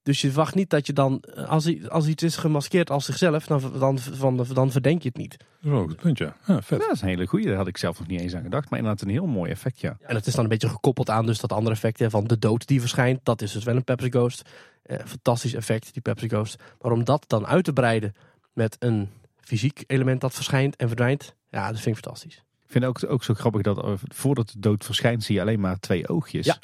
Dus 0.03 0.21
je 0.21 0.33
wacht 0.33 0.55
niet 0.55 0.71
dat 0.71 0.87
je 0.87 0.93
dan, 0.93 1.21
als, 1.47 1.89
als 1.89 2.07
iets 2.07 2.23
is 2.23 2.37
gemaskeerd 2.37 2.91
als 2.91 3.05
zichzelf, 3.05 3.47
dan, 3.47 3.73
dan, 3.79 3.99
dan, 4.19 4.47
dan 4.53 4.71
verdenk 4.71 5.03
je 5.03 5.09
het 5.09 5.17
niet. 5.17 5.37
Zo, 5.63 5.87
goed 5.87 5.97
punt, 5.97 6.19
ja. 6.19 6.37
vet. 6.43 6.69
Ja, 6.69 6.79
dat 6.79 6.93
is 6.93 7.01
een 7.01 7.09
hele 7.09 7.27
goede. 7.27 7.47
Daar 7.47 7.57
had 7.57 7.67
ik 7.67 7.77
zelf 7.77 7.99
nog 7.99 8.09
niet 8.09 8.21
eens 8.21 8.35
aan 8.35 8.43
gedacht. 8.43 8.71
Maar 8.71 8.79
inderdaad 8.79 9.05
een 9.05 9.13
heel 9.13 9.27
mooi 9.27 9.51
effect, 9.51 9.81
ja. 9.81 9.97
En 10.01 10.15
het 10.15 10.27
is 10.27 10.35
dan 10.35 10.45
een 10.45 10.51
beetje 10.51 10.69
gekoppeld 10.69 11.11
aan 11.11 11.27
dus 11.27 11.41
dat 11.41 11.53
andere 11.53 11.75
effect 11.75 12.05
van 12.07 12.25
de 12.25 12.39
dood 12.39 12.67
die 12.67 12.81
verschijnt. 12.81 13.21
Dat 13.23 13.43
is 13.43 13.53
dus 13.53 13.65
wel 13.65 13.77
een 13.77 13.85
Pepsi 13.85 14.11
Ghost. 14.11 14.43
Eh, 14.83 14.99
fantastisch 15.05 15.55
effect, 15.55 15.93
die 15.93 16.03
Pepsi 16.03 16.29
Ghost. 16.29 16.63
Maar 16.81 16.93
om 16.93 17.05
dat 17.05 17.25
dan 17.27 17.47
uit 17.47 17.65
te 17.65 17.73
breiden 17.73 18.15
met 18.53 18.77
een 18.79 19.09
fysiek 19.41 19.85
element 19.87 20.21
dat 20.21 20.35
verschijnt 20.35 20.77
en 20.77 20.87
verdwijnt, 20.87 21.35
ja, 21.49 21.67
dat 21.67 21.81
vind 21.81 21.97
ik 21.97 22.03
fantastisch. 22.03 22.35
Ik 22.37 22.71
vind 22.71 22.85
het 22.85 23.05
ook, 23.05 23.13
ook 23.13 23.25
zo 23.25 23.35
grappig 23.35 23.63
dat 23.63 23.85
eh, 23.85 23.93
voordat 23.97 24.49
de 24.49 24.59
dood 24.59 24.85
verschijnt, 24.85 25.25
zie 25.25 25.35
je 25.35 25.41
alleen 25.41 25.61
maar 25.61 25.81
twee 25.81 26.09
oogjes. 26.09 26.47
Ja. 26.47 26.55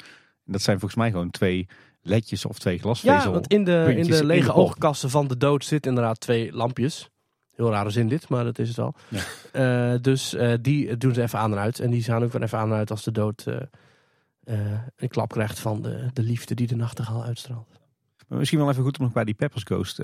En 0.45 0.51
dat 0.51 0.61
zijn 0.61 0.79
volgens 0.79 0.99
mij 0.99 1.11
gewoon 1.11 1.31
twee 1.31 1.67
ledjes 2.01 2.45
of 2.45 2.59
twee 2.59 2.79
glasvezel. 2.79 3.17
Ja, 3.17 3.31
want 3.31 3.47
in 3.47 3.63
de, 3.63 3.93
in 3.97 4.07
de 4.07 4.25
lege 4.25 4.53
oogkassen 4.53 5.09
van 5.09 5.27
de 5.27 5.37
dood 5.37 5.65
zitten 5.65 5.91
inderdaad 5.91 6.19
twee 6.19 6.53
lampjes. 6.53 7.09
Heel 7.55 7.69
rare 7.69 7.89
zin 7.89 8.07
dit, 8.07 8.29
maar 8.29 8.43
dat 8.43 8.59
is 8.59 8.75
het. 8.75 8.95
Ja. 9.07 9.93
Uh, 9.93 9.99
dus 10.01 10.33
uh, 10.33 10.53
die 10.61 10.97
doen 10.97 11.13
ze 11.13 11.21
even 11.21 11.39
aan 11.39 11.51
en 11.51 11.57
uit. 11.57 11.79
En 11.79 11.89
die 11.89 12.03
gaan 12.03 12.23
ook 12.23 12.31
weer 12.31 12.43
even 12.43 12.57
aan 12.57 12.71
en 12.71 12.77
uit 12.77 12.91
als 12.91 13.03
de 13.03 13.11
dood 13.11 13.45
uh, 13.47 13.55
een 14.95 15.07
klap 15.07 15.29
krijgt 15.29 15.59
van 15.59 15.81
de, 15.81 16.09
de 16.13 16.23
liefde 16.23 16.55
die 16.55 16.67
de 16.67 16.75
nachtegaal 16.75 17.23
uitstraalt. 17.23 17.67
Maar 18.27 18.37
misschien 18.37 18.59
wel 18.59 18.69
even 18.69 18.83
goed 18.83 18.99
om 18.99 19.03
nog 19.03 19.13
bij 19.13 19.23
die 19.23 19.33
Peppers 19.33 19.63
Ghost 19.63 20.01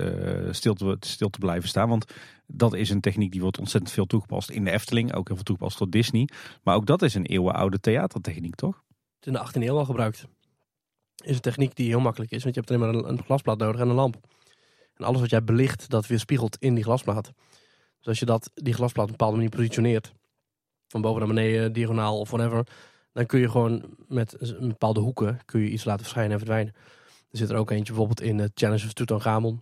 stil, 0.52 0.74
te, 0.74 0.98
stil 1.00 1.30
te 1.30 1.40
blijven 1.40 1.70
staan. 1.70 1.90
Want 1.90 2.06
dat 2.48 2.74
is 2.74 2.90
een 2.90 3.02
techniek 3.02 3.32
die 3.32 3.42
wordt 3.42 3.60
ontzettend 3.60 3.94
veel 3.94 4.06
toegepast 4.06 4.50
in 4.50 4.64
de 4.64 4.72
Efteling. 4.72 5.14
Ook 5.14 5.28
heel 5.28 5.36
veel 5.36 5.46
toegepast 5.46 5.78
door 5.78 5.90
Disney. 5.90 6.30
Maar 6.64 6.76
ook 6.76 6.86
dat 6.86 7.02
is 7.02 7.14
een 7.14 7.26
eeuwenoude 7.26 7.80
theatertechniek, 7.80 8.56
toch? 8.56 8.84
Het 9.20 9.28
is 9.28 9.28
in 9.28 9.34
de 9.34 9.60
18e 9.60 9.64
eeuw 9.64 9.78
al 9.78 9.86
gebruikt 9.86 10.28
is 11.23 11.36
een 11.36 11.41
techniek 11.41 11.75
die 11.75 11.88
heel 11.88 11.99
makkelijk 11.99 12.32
is. 12.32 12.43
Want 12.43 12.56
je 12.56 12.62
hebt 12.62 12.73
alleen 12.73 13.01
maar 13.01 13.12
een, 13.12 13.23
glasplaat 13.23 13.58
nodig 13.58 13.82
en 13.82 13.89
een 13.89 13.95
lamp. 13.95 14.17
En 14.93 15.06
alles 15.06 15.21
wat 15.21 15.30
jij 15.30 15.43
belicht, 15.43 15.89
dat 15.89 16.08
weerspiegelt 16.08 16.58
in 16.60 16.75
die 16.75 16.84
glasplaat. 16.84 17.32
Dus 17.97 18.08
als 18.08 18.19
je 18.19 18.25
dat, 18.25 18.51
die 18.54 18.73
glasplaat 18.73 19.06
op 19.06 19.12
een 19.12 19.17
bepaalde 19.17 19.36
manier 19.36 19.56
positioneert, 19.56 20.13
van 20.88 21.01
boven 21.01 21.19
naar 21.19 21.34
beneden, 21.34 21.73
diagonaal 21.73 22.19
of 22.19 22.30
whatever, 22.30 22.67
dan 23.13 23.25
kun 23.25 23.39
je 23.39 23.49
gewoon 23.49 23.84
met 24.08 24.36
een 24.39 24.67
bepaalde 24.67 24.99
hoeken 24.99 25.39
kun 25.45 25.60
je 25.60 25.69
iets 25.69 25.84
laten 25.84 26.01
verschijnen 26.01 26.32
en 26.32 26.38
verdwijnen. 26.38 26.73
Er 27.32 27.38
zit 27.38 27.49
er 27.49 27.56
ook 27.56 27.71
eentje 27.71 27.93
bijvoorbeeld 27.93 28.21
in 28.21 28.38
uh, 28.38 28.45
Challenge 28.54 28.86
of 28.86 28.93
Tutankhamon. 28.93 29.62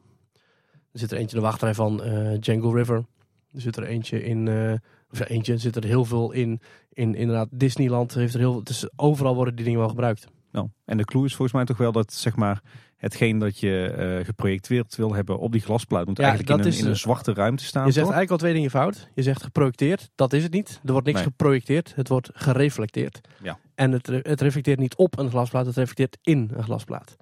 Er 0.91 0.99
zit 0.99 1.11
er 1.11 1.17
eentje 1.17 1.35
in 1.35 1.41
de 1.41 1.47
wachtrij 1.47 1.73
van 1.73 2.05
uh, 2.05 2.39
Django 2.39 2.71
River. 2.71 3.05
Er 3.53 3.61
zit 3.61 3.77
er 3.77 3.83
eentje 3.83 4.23
in, 4.23 4.45
uh, 4.45 4.73
of 5.11 5.19
ja, 5.19 5.27
eentje, 5.27 5.53
er 5.53 5.59
zit 5.59 5.75
er 5.75 5.83
heel 5.83 6.05
veel 6.05 6.31
in, 6.31 6.59
in 6.89 7.15
inderdaad 7.15 7.47
Disneyland. 7.51 8.13
Heeft 8.13 8.33
er 8.33 8.39
heel, 8.39 8.63
dus 8.63 8.87
overal 8.95 9.35
worden 9.35 9.55
die 9.55 9.65
dingen 9.65 9.79
wel 9.79 9.89
gebruikt. 9.89 10.27
Nou, 10.53 10.67
en 10.85 10.97
de 10.97 11.05
clue 11.05 11.25
is 11.25 11.35
volgens 11.35 11.57
mij 11.57 11.65
toch 11.65 11.77
wel 11.77 11.91
dat 11.91 12.13
zeg 12.13 12.35
maar, 12.35 12.61
hetgeen 12.97 13.39
dat 13.39 13.59
je 13.59 13.95
uh, 14.19 14.25
geprojecteerd 14.25 14.95
wil 14.95 15.13
hebben 15.13 15.39
op 15.39 15.51
die 15.51 15.61
glasplaat 15.61 16.05
moet 16.05 16.19
eigenlijk 16.19 16.49
in 16.49 16.71
een, 16.71 16.77
in 16.77 16.85
een, 16.85 16.95
zwarte 16.95 17.33
ruimte 17.33 17.63
staan. 17.63 17.85
Je 17.85 17.91
zegt 17.91 18.03
eigenlijk 18.03 18.31
al 18.31 18.37
twee 18.37 18.53
dingen 18.53 18.69
fout. 18.69 19.09
Je 19.13 19.21
zegt 19.21 19.43
geprojecteerd, 19.43 20.09
dat 20.15 20.33
is 20.33 20.43
het 20.43 20.53
niet. 20.53 20.81
Er 20.85 20.91
wordt 20.91 21.07
niks 21.07 21.21
geprojecteerd, 21.21 21.95
het 21.95 22.07
wordt 22.07 22.29
gereflecteerd. 22.33 23.27
Ja. 23.41 23.59
En 23.75 23.91
het, 23.91 24.07
het 24.07 24.41
reflecteert 24.41 24.79
niet 24.79 24.95
op 24.95 25.17
een 25.17 25.29
glasplaat, 25.29 25.65
het 25.65 25.75
reflecteert 25.75 26.17
in 26.21 26.51
een 26.53 26.63
glasplaat. 26.63 27.17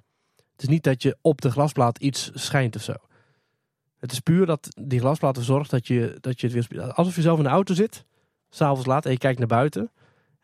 Het 0.52 0.62
is 0.62 0.68
niet 0.68 0.82
dat 0.82 1.02
je 1.02 1.16
op 1.20 1.40
de 1.40 1.50
glasplaat 1.50 1.98
iets 1.98 2.30
schijnt 2.34 2.76
of 2.76 2.82
zo. 2.82 2.94
Het 3.98 4.12
is 4.12 4.20
puur 4.20 4.46
dat 4.46 4.68
die 4.82 5.00
glasplaat 5.00 5.36
ervoor 5.36 5.54
zorgt 5.54 5.70
dat 5.70 5.86
je, 5.86 6.16
dat 6.20 6.40
je 6.40 6.48
het 6.48 6.68
weer... 6.68 6.92
Alsof 6.92 7.14
je 7.14 7.22
zelf 7.22 7.38
in 7.38 7.44
de 7.44 7.50
auto 7.50 7.74
zit, 7.74 8.04
s'avonds 8.50 8.86
laat, 8.86 9.04
en 9.04 9.12
je 9.12 9.18
kijkt 9.18 9.38
naar 9.38 9.48
buiten 9.48 9.90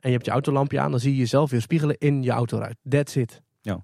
en 0.01 0.09
je 0.09 0.15
hebt 0.15 0.25
je 0.25 0.31
autolampje 0.31 0.81
aan, 0.81 0.91
dan 0.91 1.01
zie 1.01 1.13
je 1.13 1.19
jezelf 1.19 1.51
weer 1.51 1.61
spiegelen 1.61 1.99
in 1.99 2.23
je 2.23 2.31
autoruit. 2.31 2.77
That's 2.89 3.17
it. 3.17 3.43
Ja. 3.61 3.83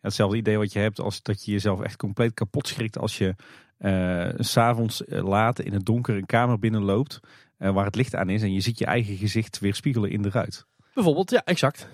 Hetzelfde 0.00 0.36
idee 0.36 0.58
wat 0.58 0.72
je 0.72 0.78
hebt 0.78 1.00
als 1.00 1.22
dat 1.22 1.44
je 1.44 1.52
jezelf 1.52 1.80
echt 1.80 1.96
compleet 1.96 2.34
kapot 2.34 2.68
schrikt 2.68 2.98
als 2.98 3.18
je 3.18 3.34
uh, 3.78 4.28
s'avonds 4.36 5.02
uh, 5.02 5.28
laat 5.28 5.60
in 5.60 5.72
het 5.72 5.86
donker 5.86 6.16
een 6.16 6.26
kamer 6.26 6.58
binnenloopt 6.58 7.20
uh, 7.58 7.70
waar 7.70 7.84
het 7.84 7.94
licht 7.94 8.14
aan 8.14 8.28
is 8.28 8.42
en 8.42 8.52
je 8.52 8.60
ziet 8.60 8.78
je 8.78 8.86
eigen 8.86 9.16
gezicht 9.16 9.58
weer 9.58 9.74
spiegelen 9.74 10.10
in 10.10 10.22
de 10.22 10.30
ruit. 10.30 10.66
Bijvoorbeeld, 10.94 11.30
ja, 11.30 11.44
exact. 11.44 11.88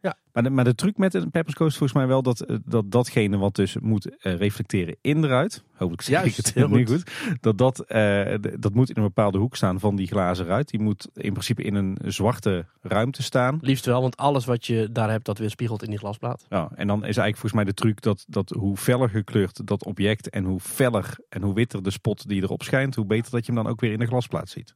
Ja. 0.00 0.16
Maar, 0.32 0.42
de, 0.42 0.50
maar 0.50 0.64
de 0.64 0.74
truc 0.74 0.96
met 0.96 1.14
een 1.14 1.30
Peppers 1.30 1.56
Coast 1.56 1.76
volgens 1.76 1.98
mij 1.98 2.08
wel 2.08 2.22
dat, 2.22 2.40
eh, 2.40 2.56
dat 2.64 2.90
datgene 2.90 3.36
wat 3.36 3.54
dus 3.54 3.78
moet 3.78 4.06
uh, 4.06 4.36
reflecteren 4.36 4.96
in 5.00 5.20
de 5.20 5.26
ruit. 5.26 5.62
Hopelijk 5.74 6.02
zeg 6.02 6.24
ik 6.24 6.36
het 6.36 6.54
heel 6.54 6.68
goed. 6.68 6.88
goed. 6.88 7.10
Dat 7.40 7.58
dat, 7.58 7.84
uh, 7.88 8.34
dat 8.58 8.74
moet 8.74 8.88
in 8.88 8.96
een 8.96 9.02
bepaalde 9.02 9.38
hoek 9.38 9.56
staan 9.56 9.80
van 9.80 9.96
die 9.96 10.06
glazen 10.06 10.46
ruit. 10.46 10.68
Die 10.68 10.80
moet 10.80 11.08
in 11.14 11.32
principe 11.32 11.62
in 11.62 11.74
een 11.74 11.98
zwarte 12.04 12.66
ruimte 12.82 13.22
staan. 13.22 13.58
Liefst 13.60 13.84
wel, 13.84 14.00
want 14.00 14.16
alles 14.16 14.44
wat 14.44 14.66
je 14.66 14.88
daar 14.92 15.10
hebt 15.10 15.24
dat 15.24 15.38
weerspiegelt 15.38 15.82
in 15.82 15.90
die 15.90 15.98
glasplaat. 15.98 16.46
Ja, 16.48 16.70
en 16.74 16.86
dan 16.86 16.98
is 16.98 17.02
eigenlijk 17.02 17.36
volgens 17.36 17.52
mij 17.52 17.64
de 17.64 17.74
truc 17.74 18.02
dat, 18.02 18.24
dat 18.28 18.50
hoe 18.50 18.76
feller 18.76 19.08
gekleurd 19.08 19.66
dat 19.66 19.84
object 19.84 20.30
en 20.30 20.44
hoe 20.44 20.60
feller 20.60 21.18
en 21.28 21.42
hoe 21.42 21.54
witter 21.54 21.82
de 21.82 21.90
spot 21.90 22.28
die 22.28 22.42
erop 22.42 22.62
schijnt, 22.62 22.94
hoe 22.94 23.06
beter 23.06 23.30
dat 23.32 23.46
je 23.46 23.52
hem 23.52 23.62
dan 23.62 23.72
ook 23.72 23.80
weer 23.80 23.92
in 23.92 23.98
de 23.98 24.06
glasplaat 24.06 24.48
ziet. 24.48 24.74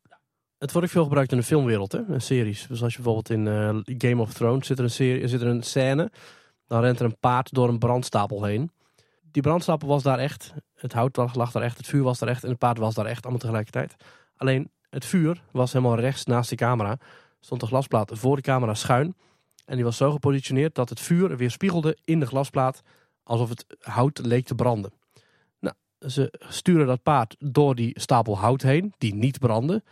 Het 0.62 0.72
wordt 0.72 0.86
ook 0.86 0.92
veel 0.92 1.04
gebruikt 1.04 1.32
in 1.32 1.38
de 1.38 1.44
filmwereld, 1.44 1.92
hè? 1.92 1.98
Een 2.08 2.20
series. 2.20 2.66
Dus 2.66 2.82
als 2.82 2.94
je 2.94 3.02
bijvoorbeeld 3.02 3.30
in 3.30 3.46
uh, 3.46 3.98
Game 3.98 4.22
of 4.22 4.32
Thrones 4.32 4.66
zit 4.66 4.78
er, 4.78 4.84
een 4.84 4.90
serie, 4.90 5.28
zit 5.28 5.40
er 5.40 5.46
een 5.46 5.62
scène. 5.62 6.10
Dan 6.66 6.80
rent 6.80 6.98
er 6.98 7.04
een 7.04 7.18
paard 7.18 7.54
door 7.54 7.68
een 7.68 7.78
brandstapel 7.78 8.44
heen. 8.44 8.70
Die 9.30 9.42
brandstapel 9.42 9.88
was 9.88 10.02
daar 10.02 10.18
echt. 10.18 10.54
Het 10.74 10.92
hout 10.92 11.16
lag 11.16 11.52
daar 11.52 11.62
echt. 11.62 11.76
Het 11.76 11.86
vuur 11.86 12.02
was 12.02 12.18
daar 12.18 12.28
echt. 12.28 12.44
En 12.44 12.50
het 12.50 12.58
paard 12.58 12.78
was 12.78 12.94
daar 12.94 13.06
echt. 13.06 13.22
Allemaal 13.22 13.40
tegelijkertijd. 13.40 13.96
Alleen 14.36 14.70
het 14.90 15.04
vuur 15.04 15.42
was 15.50 15.72
helemaal 15.72 15.98
rechts 15.98 16.24
naast 16.24 16.50
de 16.50 16.56
camera. 16.56 16.98
Stond 17.40 17.60
de 17.60 17.66
glasplaat 17.66 18.10
voor 18.14 18.36
de 18.36 18.42
camera 18.42 18.74
schuin. 18.74 19.16
En 19.64 19.74
die 19.74 19.84
was 19.84 19.96
zo 19.96 20.10
gepositioneerd 20.10 20.74
dat 20.74 20.88
het 20.88 21.00
vuur 21.00 21.36
weer 21.36 21.50
spiegelde 21.50 21.96
in 22.04 22.20
de 22.20 22.26
glasplaat. 22.26 22.82
Alsof 23.22 23.48
het 23.48 23.66
hout 23.80 24.18
leek 24.24 24.46
te 24.46 24.54
branden. 24.54 24.92
Nou, 25.60 25.74
ze 26.08 26.32
sturen 26.48 26.86
dat 26.86 27.02
paard 27.02 27.36
door 27.38 27.74
die 27.74 28.00
stapel 28.00 28.38
hout 28.38 28.62
heen. 28.62 28.94
Die 28.98 29.14
niet 29.14 29.38
brandde. 29.38 29.82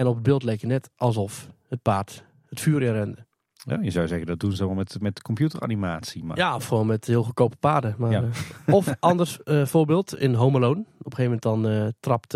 En 0.00 0.06
op 0.06 0.14
het 0.14 0.22
beeld 0.22 0.42
leek 0.42 0.60
het 0.60 0.70
net 0.70 0.90
alsof 0.96 1.48
het 1.68 1.82
paard 1.82 2.24
het 2.48 2.60
vuur 2.60 2.82
in 2.82 2.92
rende. 2.92 3.26
Ja, 3.52 3.78
je 3.82 3.90
zou 3.90 4.08
zeggen 4.08 4.26
dat 4.26 4.40
doen 4.40 4.52
ze 4.52 4.66
wel 4.66 4.74
met, 4.74 5.00
met 5.00 5.22
computeranimatie. 5.22 6.24
Maar... 6.24 6.36
Ja, 6.36 6.54
of 6.54 6.66
gewoon 6.66 6.86
met 6.86 7.04
heel 7.06 7.22
goedkope 7.22 7.56
paarden. 7.56 7.94
Maar, 7.98 8.10
ja. 8.10 8.22
uh, 8.22 8.74
of 8.74 8.94
anders 9.00 9.38
uh, 9.44 9.66
voorbeeld 9.66 10.18
in 10.18 10.34
Home 10.34 10.56
Alone. 10.56 10.80
Op 10.80 10.86
een 11.06 11.12
gegeven 11.14 11.24
moment 11.24 11.42
dan 11.42 11.66
uh, 11.66 11.88
trapt 12.00 12.32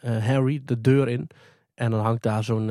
Harry 0.00 0.62
de 0.64 0.80
deur 0.80 1.08
in. 1.08 1.28
En 1.74 1.90
dan 1.90 2.00
hangt 2.00 2.22
daar 2.22 2.44
zo'n 2.44 2.70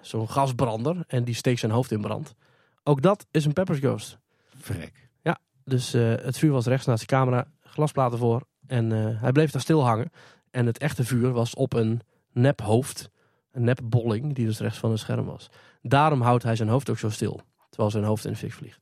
zo'n 0.00 0.28
gasbrander. 0.28 1.04
En 1.06 1.24
die 1.24 1.34
steekt 1.34 1.60
zijn 1.60 1.72
hoofd 1.72 1.90
in 1.90 2.00
brand. 2.00 2.34
Ook 2.82 3.02
dat 3.02 3.26
is 3.30 3.44
een 3.44 3.52
Peppers 3.52 3.78
Ghost. 3.78 4.18
Verrek. 4.56 5.08
Ja, 5.22 5.38
dus 5.64 5.92
het 5.92 6.38
vuur 6.38 6.52
was 6.52 6.66
rechts 6.66 6.86
naast 6.86 7.00
de 7.00 7.06
camera. 7.06 7.46
Glasplaten 7.60 8.18
voor. 8.18 8.42
En 8.66 8.90
hij 9.18 9.32
bleef 9.32 9.50
daar 9.50 9.62
stil 9.62 9.84
hangen. 9.84 10.10
En 10.50 10.66
het 10.66 10.78
echte 10.78 11.04
vuur 11.04 11.32
was 11.32 11.54
op 11.54 11.72
een 11.72 12.00
nephoofd. 12.32 13.12
Een 13.54 13.64
nepbolling 13.64 14.34
die 14.34 14.46
dus 14.46 14.58
rechts 14.58 14.78
van 14.78 14.90
het 14.90 15.00
scherm 15.00 15.24
was. 15.24 15.50
Daarom 15.82 16.20
houdt 16.20 16.42
hij 16.42 16.56
zijn 16.56 16.68
hoofd 16.68 16.90
ook 16.90 16.98
zo 16.98 17.10
stil. 17.10 17.40
Terwijl 17.68 17.90
zijn 17.90 18.04
hoofd 18.04 18.24
in 18.24 18.30
de 18.30 18.38
fik 18.38 18.52
vliegt. 18.52 18.80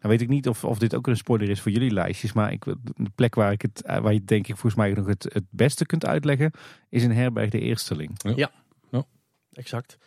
Nou 0.00 0.12
weet 0.12 0.20
ik 0.20 0.28
niet 0.28 0.48
of, 0.48 0.64
of 0.64 0.78
dit 0.78 0.94
ook 0.94 1.06
een 1.06 1.16
spoiler 1.16 1.48
is 1.48 1.60
voor 1.60 1.72
jullie 1.72 1.90
lijstjes. 1.90 2.32
Maar 2.32 2.52
ik, 2.52 2.64
de 2.64 3.10
plek 3.14 3.34
waar, 3.34 3.52
ik 3.52 3.62
het, 3.62 3.82
waar 3.84 4.12
je 4.12 4.24
denk 4.24 4.48
ik 4.48 4.56
volgens 4.56 4.74
mij 4.74 4.92
nog 4.92 5.06
het, 5.06 5.26
het 5.32 5.44
beste 5.50 5.86
kunt 5.86 6.06
uitleggen. 6.06 6.52
Is 6.88 7.02
in 7.02 7.10
Herberg 7.10 7.50
de 7.50 7.60
Eersteling. 7.60 8.10
Ja, 8.22 8.32
ja. 8.36 8.50
ja. 8.90 9.04
exact. 9.52 9.98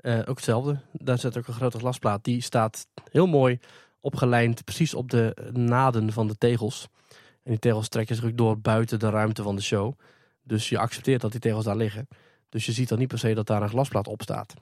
Uh, 0.00 0.18
ook 0.18 0.36
hetzelfde. 0.36 0.80
Daar 0.92 1.18
zit 1.18 1.38
ook 1.38 1.46
een 1.46 1.54
grote 1.54 1.78
glasplaat. 1.78 2.24
Die 2.24 2.40
staat 2.40 2.86
heel 3.10 3.26
mooi 3.26 3.58
opgelijnd. 4.00 4.64
Precies 4.64 4.94
op 4.94 5.10
de 5.10 5.50
naden 5.52 6.12
van 6.12 6.26
de 6.26 6.38
tegels. 6.38 6.88
En 7.42 7.50
die 7.50 7.58
tegels 7.58 7.88
trekken 7.88 8.16
zich 8.16 8.24
ook 8.24 8.36
door 8.36 8.60
buiten 8.60 8.98
de 8.98 9.10
ruimte 9.10 9.42
van 9.42 9.56
de 9.56 9.62
show. 9.62 9.98
Dus 10.42 10.68
je 10.68 10.78
accepteert 10.78 11.20
dat 11.20 11.30
die 11.30 11.40
tegels 11.40 11.64
daar 11.64 11.76
liggen. 11.76 12.08
Dus 12.56 12.66
je 12.66 12.72
ziet 12.72 12.88
dan 12.88 12.98
niet 12.98 13.08
per 13.08 13.18
se 13.18 13.34
dat 13.34 13.46
daar 13.46 13.62
een 13.62 13.68
glasplaat 13.68 14.08
op 14.08 14.22
staat. 14.22 14.54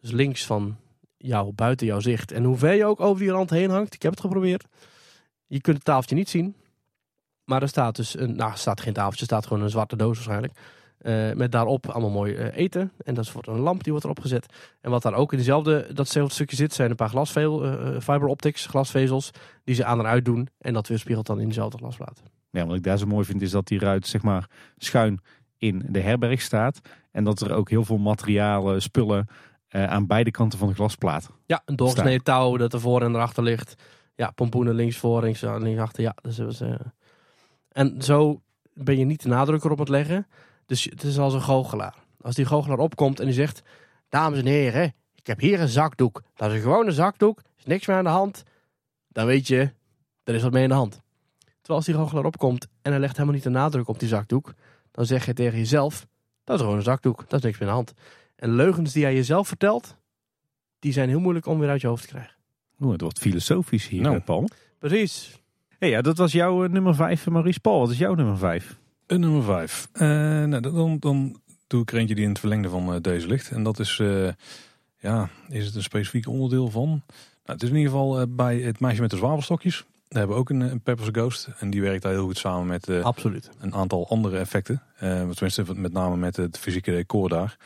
Dus 0.00 0.10
links 0.10 0.46
van 0.46 0.76
jou, 1.16 1.52
buiten 1.52 1.86
jouw 1.86 2.00
zicht. 2.00 2.32
En 2.32 2.44
hoe 2.44 2.56
ver 2.56 2.74
je 2.74 2.84
ook 2.84 3.00
over 3.00 3.22
die 3.22 3.30
rand 3.30 3.50
heen 3.50 3.70
hangt, 3.70 3.94
ik 3.94 4.02
heb 4.02 4.10
het 4.10 4.20
geprobeerd. 4.20 4.64
Je 5.46 5.60
kunt 5.60 5.76
het 5.76 5.84
tafeltje 5.84 6.14
niet 6.14 6.28
zien. 6.28 6.54
Maar 7.44 7.62
er 7.62 7.68
staat 7.68 7.96
dus, 7.96 8.18
een, 8.18 8.36
nou 8.36 8.52
staat 8.56 8.80
geen 8.80 8.92
tafeltje, 8.92 9.20
er 9.20 9.26
staat 9.26 9.46
gewoon 9.46 9.62
een 9.62 9.70
zwarte 9.70 9.96
doos 9.96 10.14
waarschijnlijk. 10.14 10.52
Uh, 11.02 11.32
met 11.32 11.52
daarop 11.52 11.86
allemaal 11.86 12.10
mooi 12.10 12.34
uh, 12.34 12.56
eten. 12.56 12.92
En 13.04 13.14
dat 13.14 13.28
voor 13.28 13.48
een 13.48 13.60
lamp 13.60 13.82
die 13.82 13.92
wordt 13.92 14.06
erop 14.06 14.20
gezet. 14.20 14.46
En 14.80 14.90
wat 14.90 15.02
daar 15.02 15.14
ook 15.14 15.32
in 15.32 15.38
dezelfde, 15.38 15.86
datzelfde 15.92 16.34
stukje 16.34 16.56
zit, 16.56 16.72
zijn 16.72 16.90
een 16.90 16.96
paar 16.96 17.08
glasvel, 17.08 17.64
uh, 17.64 18.00
fiber 18.00 18.26
optics, 18.26 18.66
glasvezels, 18.66 19.30
die 19.64 19.74
ze 19.74 19.84
aan 19.84 19.98
en 19.98 20.06
uit 20.06 20.24
doen. 20.24 20.48
En 20.58 20.72
dat 20.72 20.88
weerspiegelt 20.88 21.26
dan 21.26 21.40
in 21.40 21.48
dezelfde 21.48 21.78
glasplaat. 21.78 22.22
Ja, 22.50 22.66
wat 22.66 22.76
ik 22.76 22.82
daar 22.82 22.98
zo 22.98 23.06
mooi 23.06 23.24
vind 23.24 23.42
is 23.42 23.50
dat 23.50 23.66
die 23.66 23.78
ruit 23.78 24.06
zeg 24.06 24.22
maar 24.22 24.48
schuin 24.76 25.20
in 25.58 25.82
de 25.88 26.00
herberg 26.00 26.40
staat. 26.40 26.80
En 27.10 27.24
dat 27.24 27.40
er 27.40 27.52
ook 27.52 27.70
heel 27.70 27.84
veel 27.84 27.98
materialen, 27.98 28.82
spullen 28.82 29.26
uh, 29.70 29.84
aan 29.84 30.06
beide 30.06 30.30
kanten 30.30 30.58
van 30.58 30.68
de 30.68 30.74
glasplaat. 30.74 31.30
Ja, 31.46 31.62
een 31.64 31.76
doorgesneden 31.76 32.22
touw 32.22 32.56
dat 32.56 32.72
er 32.72 32.80
voor 32.80 33.02
en 33.02 33.14
erachter 33.14 33.42
ligt. 33.42 33.74
Ja, 34.14 34.30
pompoenen 34.30 34.74
links 34.74 34.96
voor, 34.96 35.22
links, 35.22 35.40
links 35.40 35.80
achter. 35.80 36.02
Ja, 36.02 36.14
dus 36.22 36.38
was, 36.38 36.60
uh... 36.60 36.74
En 37.68 38.02
zo 38.02 38.42
ben 38.72 38.98
je 38.98 39.04
niet 39.04 39.22
de 39.22 39.28
nadruk 39.28 39.64
erop 39.64 39.78
het 39.78 39.88
leggen. 39.88 40.26
Dus 40.66 40.84
het 40.84 41.02
is 41.02 41.18
als 41.18 41.34
een 41.34 41.42
goochelaar. 41.42 41.94
Als 42.20 42.34
die 42.34 42.44
goochelaar 42.44 42.78
opkomt 42.78 43.20
en 43.20 43.24
die 43.26 43.34
zegt... 43.34 43.62
Dames 44.08 44.38
en 44.38 44.46
heren, 44.46 44.94
ik 45.14 45.26
heb 45.26 45.40
hier 45.40 45.60
een 45.60 45.68
zakdoek. 45.68 46.22
Dat 46.34 46.50
is 46.50 46.56
een 46.56 46.62
gewone 46.62 46.92
zakdoek. 46.92 47.38
Er 47.38 47.44
is 47.56 47.64
niks 47.64 47.86
meer 47.86 47.96
aan 47.96 48.04
de 48.04 48.10
hand. 48.10 48.42
Dan 49.08 49.26
weet 49.26 49.46
je, 49.46 49.70
er 50.24 50.34
is 50.34 50.42
wat 50.42 50.52
mee 50.52 50.62
in 50.62 50.68
de 50.68 50.74
hand. 50.74 51.00
Terwijl 51.38 51.78
als 51.78 51.84
die 51.84 51.94
goochelaar 51.94 52.24
opkomt 52.24 52.66
en 52.82 52.90
hij 52.90 53.00
legt 53.00 53.12
helemaal 53.12 53.34
niet 53.34 53.44
de 53.44 53.50
nadruk 53.50 53.88
op 53.88 53.98
die 53.98 54.08
zakdoek... 54.08 54.54
dan 54.98 55.06
zeg 55.06 55.26
je 55.26 55.32
tegen 55.32 55.58
jezelf... 55.58 56.06
Dat 56.44 56.56
is 56.56 56.62
gewoon 56.62 56.76
een 56.76 56.82
zakdoek. 56.82 57.24
Dat 57.28 57.38
is 57.38 57.44
niks 57.44 57.58
meer 57.58 57.68
aan 57.68 57.74
de 57.74 57.82
hand. 57.84 57.94
En 58.36 58.54
leugens 58.54 58.92
die 58.92 59.02
jij 59.02 59.14
jezelf 59.14 59.48
vertelt, 59.48 59.96
die 60.78 60.92
zijn 60.92 61.08
heel 61.08 61.20
moeilijk 61.20 61.46
om 61.46 61.58
weer 61.58 61.68
uit 61.68 61.80
je 61.80 61.86
hoofd 61.86 62.02
te 62.02 62.08
krijgen. 62.08 62.34
Oeh, 62.80 62.92
het 62.92 63.00
wordt 63.00 63.18
filosofisch 63.18 63.88
hier, 63.88 64.02
nou. 64.02 64.20
Paul. 64.20 64.48
Precies. 64.78 65.42
Hey, 65.78 65.88
ja, 65.88 66.00
dat 66.00 66.16
was 66.16 66.32
jouw 66.32 66.64
uh, 66.64 66.70
nummer 66.70 66.94
5, 66.94 67.26
Maurice 67.26 67.60
Paul. 67.60 67.78
Wat 67.78 67.90
is 67.90 67.98
jouw 67.98 68.14
nummer 68.14 68.38
5? 68.38 68.78
Een 69.06 69.20
nummer 69.20 69.42
5. 69.42 69.88
Uh, 69.92 70.00
nou, 70.00 70.60
dan, 70.60 70.98
dan 70.98 71.40
doe 71.66 71.82
ik 71.82 71.92
er 71.92 71.98
eentje 71.98 72.14
die 72.14 72.24
in 72.24 72.30
het 72.30 72.38
verlengde 72.38 72.68
van 72.68 72.94
uh, 72.94 73.00
deze 73.00 73.26
ligt. 73.26 73.50
En 73.50 73.62
dat 73.62 73.78
is, 73.78 73.98
uh, 73.98 74.28
ja, 74.98 75.28
is 75.48 75.66
het 75.66 75.74
een 75.74 75.82
specifiek 75.82 76.28
onderdeel 76.28 76.70
van? 76.70 76.88
Nou, 76.88 77.02
het 77.44 77.62
is 77.62 77.68
in 77.68 77.76
ieder 77.76 77.90
geval 77.90 78.26
bij 78.28 78.58
het 78.58 78.80
meisje 78.80 79.00
met 79.00 79.10
de 79.10 79.16
zwavelstokjes. 79.16 79.84
We 80.08 80.18
hebben 80.18 80.36
ook 80.36 80.50
een, 80.50 80.60
een 80.60 80.80
Peppers 80.80 81.08
Ghost. 81.12 81.48
En 81.58 81.70
die 81.70 81.82
werkt 81.82 82.02
daar 82.02 82.12
heel 82.12 82.24
goed 82.24 82.38
samen 82.38 82.66
met 82.66 82.88
Absoluut. 83.02 83.50
een 83.58 83.74
aantal 83.74 84.08
andere 84.08 84.38
effecten. 84.38 84.82
tenminste, 84.98 85.64
met 85.74 85.92
name 85.92 86.16
met 86.16 86.36
het 86.36 86.58
fysieke 86.58 86.90
decor 86.90 87.28
daar. 87.28 87.56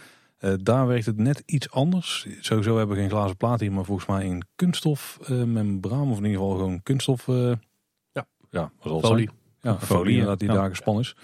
Uh, 0.43 0.53
daar 0.61 0.87
werkt 0.87 1.07
het 1.07 1.17
net 1.17 1.43
iets 1.47 1.71
anders. 1.71 2.27
Sowieso 2.41 2.77
hebben 2.77 2.97
we 2.97 3.03
geen 3.03 3.11
glazen 3.11 3.37
plaat 3.37 3.61
hier, 3.61 3.73
maar 3.73 3.85
volgens 3.85 4.07
mij 4.07 4.25
in 4.25 4.45
kunststof 4.57 5.19
uh, 5.31 5.43
membraan. 5.45 6.11
Of 6.11 6.19
in 6.19 6.25
ieder 6.25 6.41
geval 6.41 6.57
gewoon 6.57 6.83
kunststof. 6.83 7.27
Uh, 7.27 7.53
ja, 8.13 8.27
ja 8.51 8.73
folie. 8.81 9.31
Ja, 9.61 9.79
folie, 9.79 10.13
inderdaad, 10.13 10.39
die 10.39 10.49
ja. 10.49 10.55
daar 10.55 10.69
gespannen 10.69 11.03
is. 11.03 11.15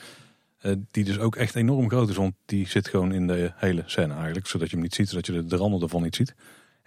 die 0.91 1.05
dus 1.05 1.19
ook 1.19 1.37
echt 1.37 1.55
enorm 1.55 1.89
groot 1.89 2.09
is, 2.09 2.17
want 2.17 2.35
die 2.45 2.69
zit 2.69 2.89
gewoon 2.89 3.13
in 3.13 3.27
de 3.27 3.53
hele 3.55 3.83
scène 3.87 4.15
eigenlijk. 4.15 4.47
Zodat 4.47 4.69
je 4.69 4.75
hem 4.75 4.85
niet 4.85 4.95
ziet, 4.95 5.09
zodat 5.09 5.27
je 5.27 5.33
de, 5.33 5.45
de 5.45 5.57
randen 5.57 5.81
ervan 5.81 6.03
niet 6.03 6.17
ziet. 6.17 6.35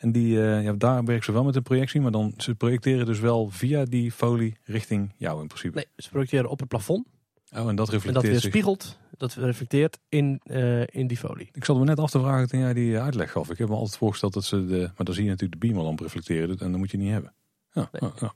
En 0.02 0.12
die, 0.12 0.38
ja, 0.40 0.74
daar 0.74 1.04
werkt 1.04 1.26
ze 1.26 1.32
wel 1.32 1.44
met 1.44 1.56
een 1.56 1.64
projectie, 1.64 2.02
maar 2.02 2.12
dan 2.12 2.34
ze 2.38 2.56
projecteren 2.56 3.06
dus 3.06 3.20
wel 3.20 3.50
via 3.50 3.86
die 3.86 4.12
folie 4.12 4.58
richting 4.64 5.14
jou 5.18 5.42
in 5.42 5.48
principe. 5.48 5.76
Nee, 5.76 5.86
ze 5.98 6.10
projecteren 6.10 6.50
op 6.50 6.60
het 6.60 6.68
plafond. 6.68 7.08
Oh, 7.56 7.70
en 7.70 7.76
dat 7.76 7.90
reflecteert 7.90 8.26
en 8.26 8.32
dat 8.32 8.42
weerspiegelt, 8.42 8.98
dat 9.18 9.34
reflecteert 9.34 10.00
in, 10.10 10.42
uh, 10.46 10.84
in 10.88 11.08
die 11.08 11.18
folie. 11.18 11.50
Ik 11.54 11.66
zat 11.66 11.78
me 11.78 11.84
net 11.84 12.00
af 12.00 12.12
te 12.12 12.20
vragen 12.20 12.48
toen 12.48 12.60
jij 12.60 12.74
die 12.74 13.00
uitleg 13.00 13.32
gaf. 13.32 13.50
Ik 13.50 13.58
heb 13.58 13.70
me 13.70 13.76
altijd 13.76 13.98
voorgesteld 13.98 14.34
dat 14.34 14.44
ze 14.44 14.66
de, 14.66 14.80
maar 14.80 15.06
dan 15.06 15.14
zie 15.14 15.24
je 15.24 15.30
natuurlijk 15.30 15.62
de 15.62 15.68
beamerlamp 15.68 16.00
reflecteren 16.00 16.60
en 16.60 16.72
dat 16.72 16.80
moet 16.80 16.92
je 16.92 16.98
niet 16.98 17.12
hebben. 17.12 17.34
Ja, 17.72 17.90
nee. 17.92 18.12
ja, 18.20 18.32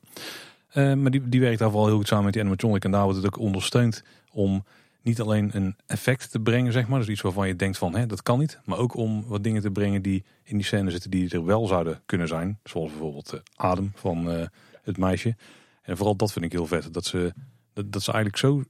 ja. 0.74 0.92
Uh, 0.92 0.98
maar 0.98 1.12
die, 1.12 1.30
die 1.30 1.40
werkt 1.40 1.60
daar 1.60 1.70
vooral 1.70 1.88
heel 1.88 1.98
goed 1.98 2.08
samen 2.08 2.24
met 2.24 2.34
die 2.34 2.42
animatronic 2.42 2.84
en 2.84 2.92
daar 2.92 3.04
wordt 3.04 3.18
het 3.18 3.26
ook 3.26 3.38
ondersteund 3.38 4.04
om 4.32 4.64
niet 5.06 5.22
alleen 5.22 5.50
een 5.56 5.76
effect 5.86 6.32
te 6.32 6.40
brengen, 6.40 6.72
zeg 6.72 6.88
maar, 6.88 7.00
dus 7.00 7.08
iets 7.08 7.22
waarvan 7.22 7.48
je 7.48 7.56
denkt 7.56 7.78
van, 7.78 7.96
hè, 7.96 8.06
dat 8.06 8.22
kan 8.22 8.40
niet, 8.40 8.60
maar 8.66 8.78
ook 8.78 8.96
om 8.96 9.26
wat 9.28 9.44
dingen 9.44 9.62
te 9.62 9.72
brengen 9.72 10.02
die 10.02 10.26
in 10.44 10.58
die 10.58 10.66
scène 10.66 10.92
zitten 10.92 11.12
die 11.12 11.30
er 11.30 11.46
wel 11.46 11.68
zouden 11.68 12.02
kunnen 12.06 12.28
zijn, 12.28 12.60
zoals 12.64 12.90
bijvoorbeeld 12.90 13.30
de 13.30 13.42
adem 13.56 13.92
van 13.96 14.32
uh, 14.32 14.46
het 14.84 14.98
meisje. 14.98 15.36
En 15.82 15.98
vooral 15.98 16.16
dat 16.16 16.32
vind 16.32 16.46
ik 16.46 16.52
heel 16.52 16.68
vet, 16.68 16.94
dat 16.94 17.06
ze, 17.06 17.34
dat, 17.74 17.92
dat 17.92 18.04
ze 18.04 18.12
eigenlijk 18.12 18.42
zo 18.44 18.64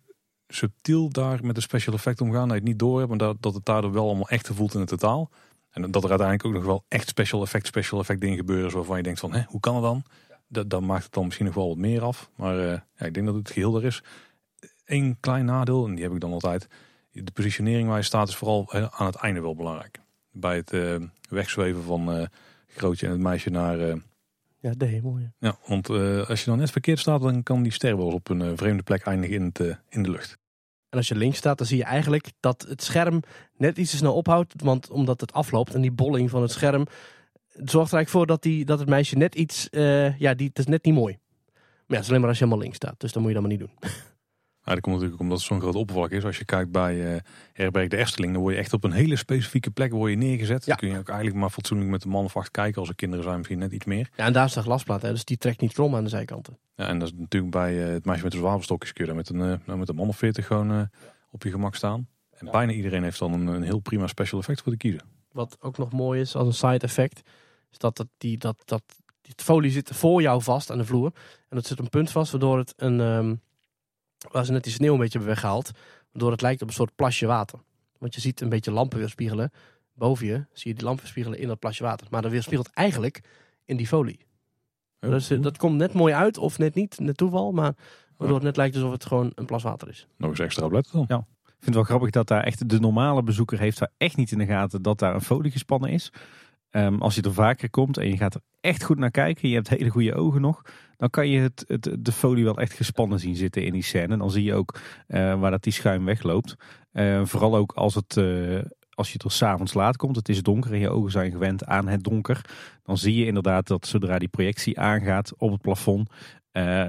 subtiel 0.47 1.09
daar 1.09 1.45
met 1.45 1.55
de 1.55 1.61
special 1.61 1.95
effect 1.95 2.21
omgaan. 2.21 2.47
Dat 2.47 2.57
je 2.57 2.69
het 2.69 2.81
niet 2.81 3.07
maar 3.07 3.17
dat, 3.17 3.41
dat 3.41 3.53
het 3.53 3.65
daardoor 3.65 3.91
wel 3.91 4.05
allemaal 4.05 4.29
echt 4.29 4.49
voelt 4.53 4.73
in 4.73 4.79
het 4.79 4.89
totaal. 4.89 5.29
En 5.69 5.91
dat 5.91 6.03
er 6.03 6.09
uiteindelijk 6.09 6.47
ook 6.47 6.53
nog 6.53 6.63
wel 6.63 6.86
echt 6.88 7.07
special 7.07 7.41
effect, 7.41 7.67
special 7.67 7.99
effect 7.99 8.21
dingen 8.21 8.38
gebeuren. 8.38 8.71
Waarvan 8.71 8.97
je 8.97 9.03
denkt 9.03 9.19
van, 9.19 9.33
hè, 9.33 9.41
hoe 9.47 9.59
kan 9.59 9.75
het 9.75 9.83
dan? 9.83 10.03
Dat, 10.67 10.81
maakt 10.81 11.03
het 11.03 11.13
dan 11.13 11.25
misschien 11.25 11.45
nog 11.45 11.55
wel 11.55 11.67
wat 11.67 11.77
meer 11.77 12.01
af. 12.01 12.29
Maar 12.36 12.59
uh, 12.59 12.79
ja, 12.95 13.05
ik 13.05 13.13
denk 13.13 13.25
dat 13.25 13.36
het 13.36 13.51
geheel 13.51 13.75
er 13.75 13.86
is. 13.86 14.03
Eén 14.86 15.17
klein 15.19 15.45
nadeel, 15.45 15.86
en 15.86 15.95
die 15.95 16.03
heb 16.03 16.13
ik 16.13 16.19
dan 16.19 16.33
altijd. 16.33 16.67
De 17.11 17.31
positionering 17.31 17.88
waar 17.88 17.97
je 17.97 18.03
staat 18.03 18.27
is 18.27 18.36
vooral 18.36 18.73
aan 18.73 19.05
het 19.05 19.15
einde 19.15 19.41
wel 19.41 19.55
belangrijk. 19.55 19.99
Bij 20.31 20.55
het 20.55 20.73
uh, 20.73 20.95
wegzweven 21.29 21.83
van 21.83 22.19
uh, 22.19 22.25
Grootje 22.67 23.05
en 23.05 23.11
het 23.11 23.21
meisje 23.21 23.49
naar 23.49 23.77
ja, 24.59 24.71
de 24.77 24.86
hemel. 24.86 25.17
Ja, 25.17 25.33
ja 25.39 25.57
want 25.65 25.89
als 26.27 26.39
je 26.39 26.45
dan 26.45 26.57
net 26.57 26.71
verkeerd 26.71 26.99
staat, 26.99 27.21
dan 27.21 27.43
kan 27.43 27.63
die 27.63 27.71
ster 27.71 27.97
wel 27.97 28.05
eens 28.05 28.15
op 28.15 28.29
een 28.29 28.57
vreemde 28.57 28.83
plek 28.83 29.05
eindigen 29.05 29.36
in, 29.36 29.43
het, 29.43 29.79
in 29.89 30.03
de 30.03 30.09
lucht. 30.09 30.38
En 30.89 30.97
als 30.97 31.07
je 31.07 31.15
links 31.15 31.38
staat, 31.38 31.57
dan 31.57 31.67
zie 31.67 31.77
je 31.77 31.83
eigenlijk 31.83 32.31
dat 32.39 32.65
het 32.67 32.83
scherm 32.83 33.19
net 33.57 33.77
iets 33.77 33.91
te 33.91 33.97
snel 33.97 34.13
ophoudt. 34.13 34.53
Want 34.61 34.89
omdat 34.89 35.21
het 35.21 35.33
afloopt 35.33 35.73
en 35.73 35.81
die 35.81 35.91
bolling 35.91 36.29
van 36.29 36.41
het 36.41 36.51
scherm 36.51 36.86
zorgt 37.47 37.91
er 37.91 37.97
eigenlijk 37.97 38.09
voor 38.09 38.25
dat, 38.25 38.41
die, 38.41 38.65
dat 38.65 38.79
het 38.79 38.89
meisje 38.89 39.17
net 39.17 39.36
iets, 39.36 39.67
ja, 40.17 40.33
die, 40.33 40.47
dat 40.47 40.59
is 40.59 40.65
net 40.65 40.86
niet 40.86 40.93
mooi. 40.93 41.17
Maar 41.53 41.63
ja, 41.88 41.95
het 41.95 42.03
is 42.03 42.07
alleen 42.07 42.19
maar 42.19 42.29
als 42.29 42.38
je 42.38 42.43
helemaal 42.43 42.63
links 42.63 42.77
staat. 42.77 42.99
Dus 42.99 43.11
dan 43.11 43.21
moet 43.21 43.31
je 43.31 43.39
dat 43.39 43.47
maar 43.47 43.57
niet 43.57 43.67
doen. 43.67 43.77
Ja, 44.66 44.74
dat 44.74 44.82
komt 44.82 44.95
natuurlijk 44.95 45.22
omdat 45.22 45.38
het 45.38 45.47
zo'n 45.47 45.59
groot 45.59 45.76
oppervlak 45.76 46.11
is. 46.11 46.26
Als 46.26 46.38
je 46.38 46.45
kijkt 46.45 46.72
bij 46.72 47.13
uh, 47.13 47.20
Herberg 47.53 47.88
de 47.88 47.97
Esteling, 47.97 48.34
dan 48.34 48.41
word 48.41 48.53
je 48.53 48.59
echt 48.59 48.74
op 48.74 48.84
een 48.84 48.91
hele 48.91 49.16
specifieke 49.16 49.72
plek 49.72 49.91
word 49.91 50.11
je 50.11 50.18
neergezet. 50.18 50.66
Ja. 50.66 50.66
Dan 50.66 50.78
kun 50.78 50.89
je 50.89 50.97
ook 50.97 51.07
eigenlijk 51.07 51.39
maar 51.39 51.49
fatsoenlijk 51.49 51.89
met 51.89 52.01
de 52.01 52.07
man 52.07 52.24
of 52.24 52.38
acht 52.38 52.51
kijken. 52.51 52.80
Als 52.80 52.89
er 52.89 52.95
kinderen 52.95 53.24
zijn, 53.24 53.38
misschien 53.38 53.59
net 53.59 53.72
iets 53.72 53.86
meer. 53.86 54.09
Ja, 54.16 54.26
en 54.26 54.34
daar 54.34 54.45
is 54.45 54.53
de 54.53 54.61
glasplaat, 54.61 55.01
hè, 55.01 55.11
dus 55.11 55.26
die 55.26 55.38
trekt 55.38 55.61
niet 55.61 55.74
krom 55.74 55.95
aan 55.95 56.03
de 56.03 56.09
zijkanten. 56.09 56.57
Ja, 56.76 56.88
en 56.88 56.99
dat 56.99 57.07
is 57.07 57.13
natuurlijk 57.18 57.51
bij 57.51 57.74
uh, 57.74 57.93
het 57.93 58.05
meisje 58.05 58.24
met 58.24 58.32
de 58.32 58.38
zwavelstokjes 58.38 58.93
kun 58.93 59.05
je 59.05 59.11
daar 59.11 59.20
met 59.20 59.30
een, 59.30 59.39
uh, 59.39 59.57
nou, 59.66 59.80
met 59.80 59.89
een 59.89 59.95
man 59.95 60.07
of 60.07 60.18
veertig 60.18 60.45
gewoon 60.45 60.89
op 61.32 61.43
je 61.43 61.51
gemak 61.51 61.76
staan. 61.76 62.07
En 62.38 62.51
bijna 62.51 62.72
iedereen 62.72 63.03
heeft 63.03 63.20
dan 63.20 63.34
een, 63.34 63.47
een, 63.47 63.63
heel 63.63 63.80
prima 63.80 64.07
special 64.07 64.39
effect 64.39 64.61
voor 64.61 64.72
te 64.72 64.78
kiezen. 64.78 65.01
Wat 65.32 65.57
ook 65.59 65.78
nog 65.78 65.91
mooi 65.91 66.22
is 66.22 66.36
als 66.36 66.47
een 66.47 66.70
side 66.70 66.86
effect, 66.86 67.22
is 67.72 67.78
dat, 67.78 67.97
dat, 67.97 68.07
die, 68.18 68.38
dat, 68.38 68.61
dat 68.66 68.84
die 69.22 69.34
folie 69.36 69.72
zit 69.72 69.89
voor 69.93 70.22
jou 70.22 70.41
vast 70.41 70.72
aan 70.72 70.78
de 70.78 70.86
vloer. 70.86 71.11
En 71.49 71.55
dat 71.55 71.66
zit 71.66 71.80
een 71.80 71.89
punt 71.89 72.11
vast, 72.11 72.32
waardoor 72.32 72.57
het 72.57 72.74
een... 72.78 72.99
Um, 72.99 73.41
waar 74.32 74.45
ze 74.45 74.51
net 74.51 74.63
die 74.63 74.73
sneeuw 74.73 74.93
een 74.93 74.99
beetje 74.99 75.17
hebben 75.17 75.36
weggehaald. 75.36 75.71
Waardoor 76.11 76.32
het 76.32 76.41
lijkt 76.41 76.61
op 76.61 76.67
een 76.67 76.73
soort 76.73 76.95
plasje 76.95 77.26
water. 77.26 77.59
Want 77.97 78.15
je 78.15 78.21
ziet 78.21 78.41
een 78.41 78.49
beetje 78.49 78.71
lampen 78.71 78.99
weerspiegelen. 78.99 79.51
Boven 79.93 80.26
je 80.26 80.45
zie 80.53 80.71
je 80.71 80.73
die 80.73 80.84
lampen 80.84 81.01
weerspiegelen 81.01 81.39
in 81.39 81.47
dat 81.47 81.59
plasje 81.59 81.84
water. 81.84 82.07
Maar 82.09 82.21
dat 82.21 82.32
weerspiegelt 82.32 82.69
eigenlijk 82.73 83.21
in 83.65 83.78
die 83.78 83.88
folie. 83.88 84.26
dus 84.99 85.28
dat 85.28 85.57
komt 85.57 85.78
net 85.78 85.93
mooi 85.93 86.13
uit, 86.13 86.38
of 86.38 86.57
net 86.57 86.76
niet, 86.76 86.99
net 86.99 87.17
toeval. 87.17 87.51
Maar 87.51 87.73
waardoor 88.17 88.36
het 88.38 88.45
net 88.45 88.57
lijkt 88.57 88.76
alsof 88.76 88.91
het 88.91 89.05
gewoon 89.05 89.32
een 89.36 89.45
plas 89.45 89.63
water 89.63 89.89
is. 89.89 90.07
Nog 90.17 90.30
eens 90.30 90.39
extra 90.39 90.65
opletten 90.65 90.93
dan. 90.93 91.05
Ja. 91.07 91.26
Ik 91.45 91.51
vind 91.63 91.65
het 91.65 91.76
wel 91.76 91.84
grappig 91.84 92.09
dat 92.09 92.28
daar 92.28 92.43
echt 92.43 92.69
de 92.69 92.80
normale 92.80 93.23
bezoeker 93.23 93.59
heeft 93.59 93.80
daar 93.80 93.91
echt 93.97 94.17
niet 94.17 94.32
in 94.32 94.38
de 94.38 94.45
gaten 94.45 94.82
dat 94.82 94.99
daar 94.99 95.15
een 95.15 95.21
folie 95.21 95.51
gespannen 95.51 95.89
is. 95.89 96.11
Um, 96.76 97.01
als 97.01 97.15
je 97.15 97.21
er 97.21 97.34
vaker 97.34 97.69
komt 97.69 97.97
en 97.97 98.09
je 98.09 98.17
gaat 98.17 98.36
er 98.36 98.41
echt 98.61 98.84
goed 98.84 98.97
naar 98.97 99.11
kijken, 99.11 99.49
je 99.49 99.55
hebt 99.55 99.69
hele 99.69 99.89
goede 99.89 100.15
ogen 100.15 100.41
nog, 100.41 100.61
dan 100.97 101.09
kan 101.09 101.30
je 101.30 101.39
het, 101.39 101.63
het, 101.67 101.97
de 101.99 102.11
folie 102.11 102.43
wel 102.43 102.57
echt 102.57 102.73
gespannen 102.73 103.19
zien 103.19 103.36
zitten 103.36 103.65
in 103.65 103.73
die 103.73 103.84
scène. 103.84 104.17
Dan 104.17 104.32
zie 104.32 104.43
je 104.43 104.53
ook 104.53 104.80
uh, 105.07 105.39
waar 105.39 105.51
dat 105.51 105.63
die 105.63 105.73
schuim 105.73 106.05
wegloopt. 106.05 106.55
Uh, 106.93 107.26
vooral 107.26 107.55
ook 107.55 107.71
als, 107.71 107.95
het, 107.95 108.15
uh, 108.15 108.61
als 108.89 109.13
je 109.13 109.19
er 109.23 109.32
s'avonds 109.32 109.73
laat 109.73 109.97
komt, 109.97 110.15
het 110.15 110.30
is 110.30 110.41
donker 110.41 110.73
en 110.73 110.80
je 110.80 110.89
ogen 110.89 111.11
zijn 111.11 111.32
gewend 111.32 111.65
aan 111.65 111.88
het 111.88 112.03
donker. 112.03 112.41
Dan 112.84 112.97
zie 112.97 113.15
je 113.15 113.26
inderdaad 113.26 113.67
dat 113.67 113.88
zodra 113.88 114.19
die 114.19 114.28
projectie 114.28 114.80
aangaat 114.80 115.34
op 115.38 115.51
het 115.51 115.61
plafond, 115.61 116.09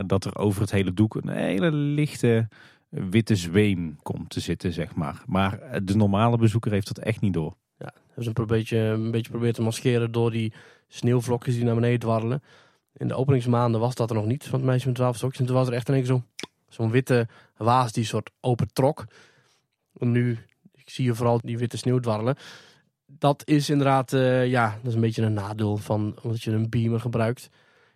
dat 0.07 0.24
er 0.24 0.37
over 0.37 0.61
het 0.61 0.70
hele 0.70 0.93
doek 0.93 1.14
een 1.14 1.28
hele 1.28 1.72
lichte 1.72 2.49
witte 2.89 3.37
zweem 3.37 3.97
komt 4.03 4.30
te 4.30 4.41
zitten, 4.41 4.72
zeg 4.72 4.95
maar. 4.95 5.22
Maar 5.26 5.84
de 5.84 5.97
normale 5.97 6.37
bezoeker 6.37 6.72
heeft 6.72 6.87
dat 6.87 6.99
echt 6.99 7.20
niet 7.20 7.32
door. 7.32 7.57
Ja, 7.79 7.93
hebben 8.07 8.24
ze 8.24 8.31
een 8.35 8.47
beetje, 8.47 8.79
een 8.79 9.11
beetje 9.11 9.31
proberen 9.31 9.55
te 9.55 9.62
maskeren 9.62 10.12
door 10.12 10.31
die 10.31 10.53
sneeuwvlokjes 10.89 11.55
die 11.55 11.64
naar 11.64 11.74
beneden 11.74 12.01
dwarrelen. 12.01 12.43
In 12.97 13.09
de 13.09 13.14
openingsmaanden 13.14 13.81
was 13.81 13.95
dat 13.95 14.11
er 14.11 14.16
nog 14.16 14.27
niet 14.27 14.45
van 14.45 14.59
het 14.59 14.68
meisje 14.68 14.87
met 14.87 14.97
twaalf 14.97 15.16
stokjes. 15.16 15.41
En 15.41 15.47
toen 15.47 15.57
was 15.57 15.68
er 15.68 15.74
echt 15.74 15.89
in 15.89 15.95
één 15.95 16.24
zo'n 16.68 16.91
witte 16.91 17.29
waas 17.57 17.93
die 17.93 18.05
soort 18.05 18.31
open 18.41 18.72
trok. 18.72 19.05
En 19.99 20.11
nu 20.11 20.39
ik 20.87 20.93
zie 20.93 21.05
je 21.05 21.14
vooral 21.14 21.41
die 21.43 21.59
witte 21.59 21.77
sneeuw 21.77 21.99
dwarrelen. 21.99 22.37
Dat 23.07 23.43
is 23.45 23.70
inderdaad, 23.70 24.12
uh, 24.12 24.47
ja, 24.47 24.70
dat 24.77 24.87
is 24.87 24.95
een 24.95 25.01
beetje 25.01 25.22
een 25.22 25.33
nadeel 25.33 25.77
van 25.77 26.16
omdat 26.22 26.43
je 26.43 26.51
een 26.51 26.68
beamer 26.68 27.01
gebruikt. 27.01 27.49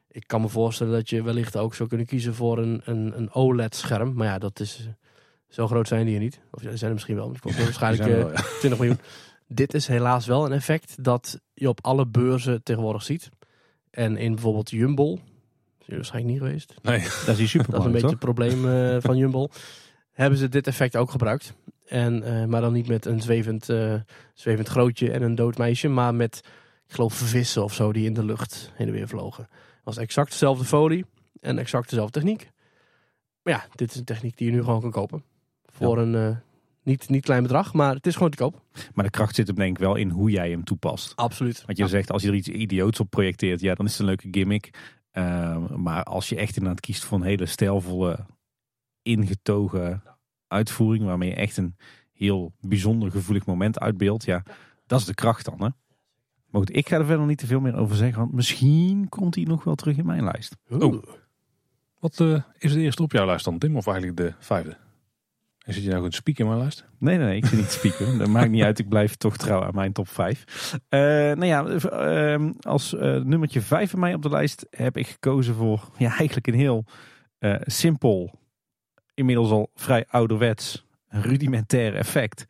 Ik 0.09 0.27
kan 0.27 0.41
me 0.41 0.49
voorstellen 0.49 0.93
dat 0.93 1.11
je 1.11 1.23
wellicht 1.23 1.57
ook 1.57 1.75
zou 1.75 1.89
kunnen 1.89 2.07
kiezen 2.07 2.35
voor 2.35 2.59
een, 2.59 2.81
een, 2.85 3.13
een 3.17 3.33
OLED-scherm. 3.33 4.15
Maar 4.15 4.27
ja, 4.27 4.39
dat 4.39 4.61
is, 4.61 4.89
zo 5.49 5.67
groot 5.67 5.89
zijn 5.89 6.07
die 6.07 6.15
er 6.15 6.21
niet. 6.21 6.41
Of 6.51 6.63
ja, 6.63 6.77
zijn 6.77 6.91
er 6.91 6.93
misschien 6.93 7.17
wel. 7.17 7.29
Het 7.29 7.41
kost 7.41 7.59
waarschijnlijk 7.65 8.11
wel, 8.11 8.33
ja. 8.33 8.43
20 8.59 8.79
miljoen. 8.79 8.99
Dit 9.53 9.75
is 9.75 9.87
helaas 9.87 10.27
wel 10.27 10.45
een 10.45 10.53
effect 10.53 11.05
dat 11.05 11.41
je 11.55 11.69
op 11.69 11.79
alle 11.85 12.07
beurzen 12.07 12.63
tegenwoordig 12.63 13.03
ziet. 13.03 13.31
En 13.91 14.17
in 14.17 14.35
bijvoorbeeld 14.35 14.71
Jumbo, 14.71 15.15
is 15.79 15.87
je 15.87 15.95
waarschijnlijk 15.95 16.33
niet 16.33 16.43
geweest. 16.43 16.75
Nee, 16.83 17.01
dat 17.27 17.39
is 17.39 17.51
super. 17.51 17.71
Dat 17.71 17.81
is 17.81 17.87
een 17.87 17.93
beetje 17.93 18.09
het 18.09 18.19
probleem 18.19 18.65
uh, 18.65 18.97
van 19.09 19.17
Jumbo. 19.17 19.49
Hebben 20.11 20.39
ze 20.39 20.49
dit 20.49 20.67
effect 20.67 20.97
ook 20.97 21.11
gebruikt. 21.11 21.55
En, 21.87 22.23
uh, 22.23 22.45
maar 22.45 22.61
dan 22.61 22.73
niet 22.73 22.89
met 22.89 23.05
een 23.07 23.21
zwevend, 23.21 23.69
uh, 23.69 23.95
zwevend 24.35 24.69
grootje 24.69 25.11
en 25.11 25.23
een 25.23 25.35
dood 25.35 25.59
meisje. 25.59 25.89
Maar 25.89 26.15
met, 26.15 26.37
ik 26.87 26.95
geloof, 26.95 27.15
vissen 27.15 27.65
of 27.65 27.75
zo 27.75 27.93
die 27.93 28.07
in 28.07 28.15
de 28.15 28.25
lucht 28.25 28.73
heen 28.75 28.87
en 28.87 28.93
weer 28.93 29.09
vlogen. 29.09 29.43
Het 29.51 29.85
was 29.85 29.97
exact 29.97 30.31
dezelfde 30.31 30.65
folie 30.65 31.05
en 31.41 31.59
exact 31.59 31.91
dezelfde 31.91 32.21
techniek. 32.21 32.51
Maar 33.43 33.55
ja, 33.55 33.67
dit 33.75 33.91
is 33.91 33.97
een 33.97 34.05
techniek 34.05 34.37
die 34.37 34.47
je 34.47 34.53
nu 34.53 34.63
gewoon 34.63 34.81
kan 34.81 34.91
kopen. 34.91 35.25
Voor 35.67 35.97
ja. 35.97 36.03
een 36.03 36.41
niet, 36.91 37.09
niet 37.09 37.25
klein 37.25 37.43
bedrag, 37.43 37.73
maar 37.73 37.95
het 37.95 38.07
is 38.07 38.15
gewoon 38.15 38.31
te 38.31 38.37
koop. 38.37 38.63
Maar 38.95 39.05
de 39.05 39.11
kracht 39.11 39.35
zit 39.35 39.47
hem 39.47 39.57
denk 39.57 39.77
ik 39.77 39.83
wel 39.83 39.95
in 39.95 40.11
hoe 40.11 40.31
jij 40.31 40.51
hem 40.51 40.65
toepast. 40.65 41.17
Absoluut. 41.17 41.63
Want 41.67 41.79
je 41.79 41.89
zegt, 41.89 42.11
als 42.11 42.23
je 42.23 42.29
er 42.29 42.35
iets 42.35 42.49
idioots 42.49 43.01
op 43.01 43.11
projecteert, 43.11 43.61
ja, 43.61 43.75
dan 43.75 43.87
is 43.87 43.93
het 43.93 44.01
een 44.01 44.07
leuke 44.07 44.29
gimmick. 44.31 44.71
Uh, 45.13 45.69
maar 45.69 46.03
als 46.03 46.29
je 46.29 46.37
echt 46.37 46.57
inderdaad 46.57 46.81
kiest 46.81 47.05
voor 47.05 47.19
een 47.19 47.25
hele 47.25 47.47
stijlvolle, 47.47 48.27
ingetogen 49.03 50.03
uitvoering, 50.47 51.05
waarmee 51.05 51.29
je 51.29 51.35
echt 51.35 51.57
een 51.57 51.77
heel 52.13 52.53
bijzonder 52.61 53.11
gevoelig 53.11 53.47
moment 53.47 53.81
uitbeeldt, 53.81 54.25
ja, 54.25 54.43
dat 54.87 55.01
is 55.01 55.07
de 55.07 55.15
kracht 55.15 55.45
dan. 55.45 55.63
Hè? 55.63 55.69
Maar 56.47 56.61
goed, 56.61 56.77
ik 56.77 56.89
ga 56.89 56.97
er 56.97 57.07
verder 57.07 57.27
niet 57.27 57.39
te 57.39 57.47
veel 57.47 57.61
meer 57.61 57.77
over 57.77 57.97
zeggen, 57.97 58.19
want 58.19 58.33
misschien 58.33 59.09
komt 59.09 59.35
hij 59.35 59.45
nog 59.45 59.65
wel 59.65 59.75
terug 59.75 59.97
in 59.97 60.07
mijn 60.07 60.25
lijst. 60.25 60.57
Oh. 60.69 61.03
Wat 61.99 62.21
uh, 62.21 62.43
is 62.59 62.73
de 62.73 62.81
eerste 62.81 63.03
op 63.03 63.13
jouw 63.13 63.27
lijst 63.27 63.45
dan, 63.45 63.59
Tim? 63.59 63.77
Of 63.77 63.87
eigenlijk 63.87 64.17
de 64.17 64.35
vijfde? 64.39 64.77
En 65.71 65.77
zit 65.77 65.85
je 65.85 65.91
nou 65.91 66.03
goed 66.03 66.15
spieken 66.15 66.47
mijn 66.47 66.59
lijst? 66.59 66.85
Nee, 66.99 67.17
nee, 67.17 67.27
nee 67.27 67.37
ik 67.37 67.47
zit 67.47 67.59
niet 67.59 67.69
te 67.69 67.75
spieken. 67.75 68.19
dat 68.19 68.29
maakt 68.29 68.51
niet 68.51 68.63
uit. 68.63 68.79
Ik 68.79 68.89
blijf 68.89 69.15
toch 69.15 69.37
trouw 69.37 69.63
aan 69.63 69.75
mijn 69.75 69.93
top 69.93 70.09
5. 70.09 70.73
Uh, 70.75 71.01
nou 71.01 71.45
ja, 71.45 71.67
uh, 71.67 72.51
als 72.61 72.95
uh, 72.95 73.01
nummertje 73.01 73.61
5 73.61 73.91
van 73.91 74.01
mij 74.01 74.15
op 74.15 74.23
de 74.23 74.29
lijst 74.29 74.67
heb 74.71 74.97
ik 74.97 75.07
gekozen 75.07 75.55
voor 75.55 75.89
ja, 75.97 76.17
eigenlijk 76.17 76.47
een 76.47 76.55
heel 76.55 76.85
uh, 77.39 77.55
simpel, 77.61 78.35
inmiddels 79.15 79.51
al 79.51 79.71
vrij 79.75 80.07
ouderwets, 80.09 80.87
rudimentair 81.09 81.95
effect. 81.95 82.45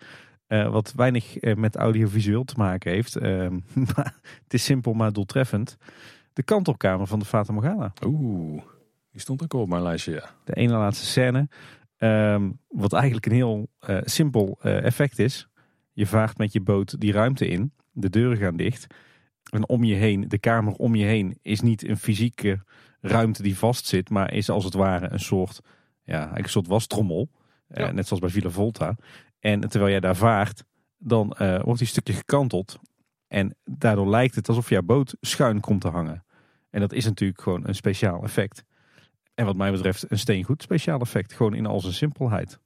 wat 0.47 0.93
weinig 0.97 1.41
met 1.41 1.77
audiovisueel 1.77 2.45
te 2.45 2.55
maken 2.57 2.93
heeft. 2.93 3.17
Ehm, 3.17 3.59
het 4.45 4.55
is 4.55 4.65
simpel 4.65 4.93
maar 4.93 5.13
doeltreffend. 5.13 5.77
De 6.33 6.43
kantelkamer 6.43 7.07
van 7.07 7.19
de 7.19 7.25
Fata 7.25 7.53
Morgana. 7.53 7.93
Oeh, 8.07 8.63
die 9.13 9.21
stond 9.21 9.43
ook 9.43 9.53
op 9.53 9.69
mijn 9.69 9.83
lijstje, 9.83 10.13
ja. 10.13 10.31
De 10.45 10.55
ene 10.55 10.73
laatste 10.73 11.07
scène. 11.07 11.49
Um, 12.03 12.59
wat 12.69 12.93
eigenlijk 12.93 13.27
een 13.27 13.33
heel 13.33 13.71
uh, 13.89 13.99
simpel 14.05 14.59
uh, 14.63 14.85
effect 14.85 15.19
is. 15.19 15.49
Je 15.93 16.07
vaart 16.07 16.39
met 16.39 16.53
je 16.53 16.61
boot 16.61 17.01
die 17.01 17.13
ruimte 17.13 17.49
in. 17.49 17.73
De 17.93 18.11
deuren 18.11 18.37
gaan 18.37 18.57
dicht. 18.57 18.87
En 19.51 19.69
om 19.69 19.85
je 19.85 19.95
heen, 19.95 20.29
de 20.29 20.39
kamer 20.39 20.73
om 20.73 20.95
je 20.95 21.05
heen, 21.05 21.39
is 21.43 21.61
niet 21.61 21.89
een 21.89 21.97
fysieke 21.97 22.63
ruimte 23.01 23.43
die 23.43 23.59
vastzit. 23.59 24.11
Maar 24.11 24.33
is 24.33 24.51
als 24.51 24.65
het 24.65 24.75
ware 24.75 25.13
een 25.13 25.21
soort, 25.21 25.61
ja, 26.03 26.39
een 26.39 26.49
soort 26.49 26.67
wastrommel. 26.67 27.31
Ja. 27.69 27.89
Uh, 27.89 27.95
net 27.95 28.07
zoals 28.07 28.23
bij 28.23 28.31
Villa 28.31 28.51
Volta. 28.51 28.97
En 29.39 29.61
terwijl 29.61 29.91
jij 29.91 30.01
daar 30.01 30.17
vaart, 30.17 30.65
dan 30.99 31.35
wordt 31.63 31.79
die 31.79 31.89
stukje 31.89 32.13
gekanteld. 32.13 32.79
En 33.27 33.57
daardoor 33.65 34.09
lijkt 34.09 34.35
het 34.35 34.49
alsof 34.49 34.69
jouw 34.69 34.83
boot 34.83 35.17
schuin 35.21 35.61
komt 35.61 35.81
te 35.81 35.89
hangen. 35.89 36.25
En 36.71 36.81
dat 36.81 36.93
is 36.93 37.05
natuurlijk 37.05 37.41
gewoon 37.41 37.67
een 37.67 37.75
speciaal 37.75 38.23
effect. 38.23 38.65
En 39.41 39.47
wat 39.47 39.57
mij 39.57 39.71
betreft 39.71 40.11
een 40.11 40.19
steengoed 40.19 40.63
speciaal 40.63 41.01
effect. 41.01 41.33
Gewoon 41.33 41.55
in 41.55 41.67
al 41.67 41.81
zijn 41.81 41.93
simpelheid. 41.93 42.59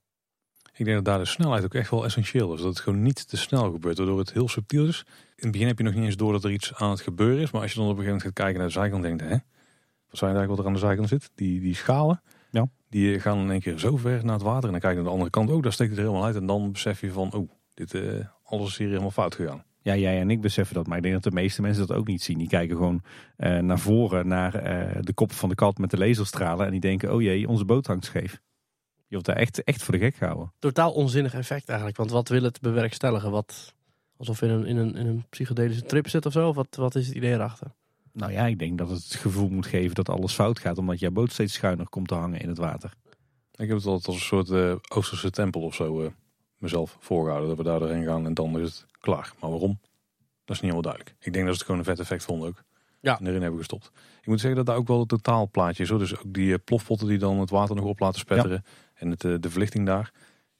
Ik 0.73 0.85
denk 0.85 0.95
dat 0.95 1.05
daar 1.05 1.19
de 1.19 1.25
snelheid 1.25 1.63
ook 1.63 1.73
echt 1.73 1.89
wel 1.89 2.05
essentieel 2.05 2.53
is. 2.53 2.59
Dat 2.59 2.69
het 2.69 2.79
gewoon 2.79 3.01
niet 3.01 3.27
te 3.27 3.37
snel 3.37 3.71
gebeurt, 3.71 3.97
waardoor 3.97 4.19
het 4.19 4.33
heel 4.33 4.47
subtiel 4.47 4.87
is. 4.87 5.05
In 5.35 5.43
het 5.43 5.51
begin 5.51 5.67
heb 5.67 5.77
je 5.77 5.83
nog 5.83 5.93
niet 5.93 6.03
eens 6.03 6.17
door 6.17 6.31
dat 6.31 6.43
er 6.43 6.51
iets 6.51 6.73
aan 6.73 6.89
het 6.89 7.01
gebeuren 7.01 7.41
is. 7.41 7.51
Maar 7.51 7.61
als 7.61 7.71
je 7.71 7.79
dan 7.79 7.89
op 7.89 7.97
een 7.97 8.03
gegeven 8.03 8.17
moment 8.17 8.37
gaat 8.37 8.45
kijken 8.45 8.57
naar 8.57 8.67
de 8.67 8.79
zijkant 8.79 9.03
denkt, 9.03 9.21
hè, 9.21 9.37
wat 10.09 10.17
zijn 10.19 10.35
eigenlijk 10.35 10.49
wat 10.49 10.59
er 10.59 10.65
aan 10.65 10.73
de 10.73 10.79
zijkant 10.79 11.09
zit? 11.09 11.31
Die, 11.35 11.59
die 11.59 11.75
schalen, 11.75 12.21
ja. 12.49 12.67
die 12.89 13.19
gaan 13.19 13.39
in 13.39 13.51
één 13.51 13.61
keer 13.61 13.79
zo 13.79 13.97
ver 13.97 14.25
naar 14.25 14.33
het 14.33 14.43
water. 14.43 14.65
En 14.65 14.71
dan 14.71 14.79
kijk 14.79 14.93
je 14.93 14.95
naar 14.95 15.07
de 15.07 15.13
andere 15.13 15.29
kant 15.29 15.49
ook, 15.49 15.63
daar 15.63 15.73
steekt 15.73 15.89
het 15.89 15.99
er 15.99 16.05
helemaal 16.05 16.27
uit. 16.27 16.35
En 16.35 16.45
dan 16.45 16.71
besef 16.71 17.01
je 17.01 17.11
van, 17.11 17.33
oh, 17.33 17.49
dit, 17.73 17.93
uh, 17.93 18.25
alles 18.43 18.69
is 18.69 18.77
hier 18.77 18.87
helemaal 18.87 19.11
fout 19.11 19.35
gegaan. 19.35 19.63
Ja, 19.85 19.95
jij 19.95 20.19
en 20.19 20.29
ik 20.29 20.41
beseffen 20.41 20.75
dat, 20.75 20.87
maar 20.87 20.97
ik 20.97 21.03
denk 21.03 21.13
dat 21.13 21.23
de 21.23 21.31
meeste 21.31 21.61
mensen 21.61 21.87
dat 21.87 21.97
ook 21.97 22.07
niet 22.07 22.23
zien. 22.23 22.37
Die 22.37 22.47
kijken 22.47 22.75
gewoon 22.75 23.01
uh, 23.37 23.59
naar 23.59 23.79
voren, 23.79 24.27
naar 24.27 24.55
uh, 24.55 25.01
de 25.01 25.13
kop 25.13 25.31
van 25.31 25.49
de 25.49 25.55
kat 25.55 25.77
met 25.77 25.89
de 25.89 25.97
laserstralen. 25.97 26.65
En 26.65 26.71
die 26.71 26.79
denken, 26.79 27.13
oh 27.13 27.21
jee, 27.21 27.47
onze 27.47 27.65
boot 27.65 27.87
hangt 27.87 28.05
scheef. 28.05 28.31
Je 28.95 29.05
wordt 29.09 29.25
daar 29.25 29.35
echt, 29.35 29.63
echt 29.63 29.83
voor 29.83 29.93
de 29.93 29.99
gek 29.99 30.15
gehouden. 30.15 30.51
Totaal 30.59 30.91
onzinnig 30.91 31.33
effect 31.33 31.67
eigenlijk. 31.67 31.97
Want 31.97 32.11
wat 32.11 32.29
wil 32.29 32.43
het 32.43 32.61
bewerkstelligen? 32.61 33.31
Wat, 33.31 33.73
alsof 34.17 34.39
je 34.39 34.45
in 34.45 34.51
een, 34.51 34.65
in 34.65 34.77
een, 34.77 34.95
in 34.95 35.07
een 35.07 35.25
psychedelische 35.29 35.83
trip 35.85 36.09
zit 36.09 36.25
of 36.25 36.33
zo? 36.33 36.47
Of 36.47 36.55
wat, 36.55 36.75
wat 36.75 36.95
is 36.95 37.07
het 37.07 37.15
idee 37.15 37.33
erachter? 37.33 37.67
Nou 38.11 38.31
ja, 38.31 38.45
ik 38.45 38.59
denk 38.59 38.77
dat 38.77 38.89
het 38.89 39.03
het 39.03 39.15
gevoel 39.15 39.49
moet 39.49 39.67
geven 39.67 39.95
dat 39.95 40.09
alles 40.09 40.33
fout 40.33 40.59
gaat. 40.59 40.77
Omdat 40.77 40.99
jouw 40.99 41.11
boot 41.11 41.31
steeds 41.31 41.53
schuiner 41.53 41.89
komt 41.89 42.07
te 42.07 42.15
hangen 42.15 42.39
in 42.39 42.49
het 42.49 42.57
water. 42.57 42.93
Ik 43.55 43.67
heb 43.67 43.77
het 43.77 43.85
altijd 43.85 44.07
als 44.07 44.15
een 44.15 44.21
soort 44.21 44.49
uh, 44.49 44.75
Oosterse 44.87 45.29
tempel 45.29 45.61
of 45.61 45.75
zo 45.75 46.11
mezelf 46.57 46.97
voorgehouden. 46.99 47.49
Dat 47.49 47.57
we 47.57 47.63
daar 47.63 47.79
doorheen 47.79 48.03
gaan 48.03 48.25
en 48.25 48.33
dan 48.33 48.59
is 48.59 48.67
het 48.67 48.85
klaar. 48.99 49.33
Maar 49.39 49.49
waarom? 49.49 49.79
Dat 50.45 50.55
is 50.55 50.61
niet 50.61 50.71
helemaal 50.71 50.81
duidelijk. 50.81 51.15
Ik 51.19 51.33
denk 51.33 51.45
dat 51.45 51.53
ze 51.53 51.59
het 51.59 51.61
gewoon 51.61 51.79
een 51.79 51.85
vet 51.85 51.99
effect 51.99 52.23
vonden 52.23 52.47
ook. 52.47 52.63
Ja. 52.99 53.19
En 53.19 53.27
erin 53.27 53.41
hebben 53.41 53.59
gestopt. 53.59 53.91
Ik 54.21 54.27
moet 54.27 54.39
zeggen 54.39 54.57
dat 54.57 54.65
daar 54.65 54.75
ook 54.75 54.87
wel 54.87 54.99
het 54.99 55.07
totaalplaatje 55.07 55.83
is. 55.83 55.89
Hoor. 55.89 55.99
Dus 55.99 56.17
ook 56.17 56.33
die 56.33 56.57
plofpotten 56.57 57.07
die 57.07 57.17
dan 57.17 57.39
het 57.39 57.49
water 57.49 57.75
nog 57.75 57.85
op 57.85 57.99
laten 57.99 58.19
spetteren. 58.19 58.63
En 58.93 59.09
het, 59.09 59.21
de 59.21 59.49
verlichting 59.49 59.85
daar. 59.85 60.11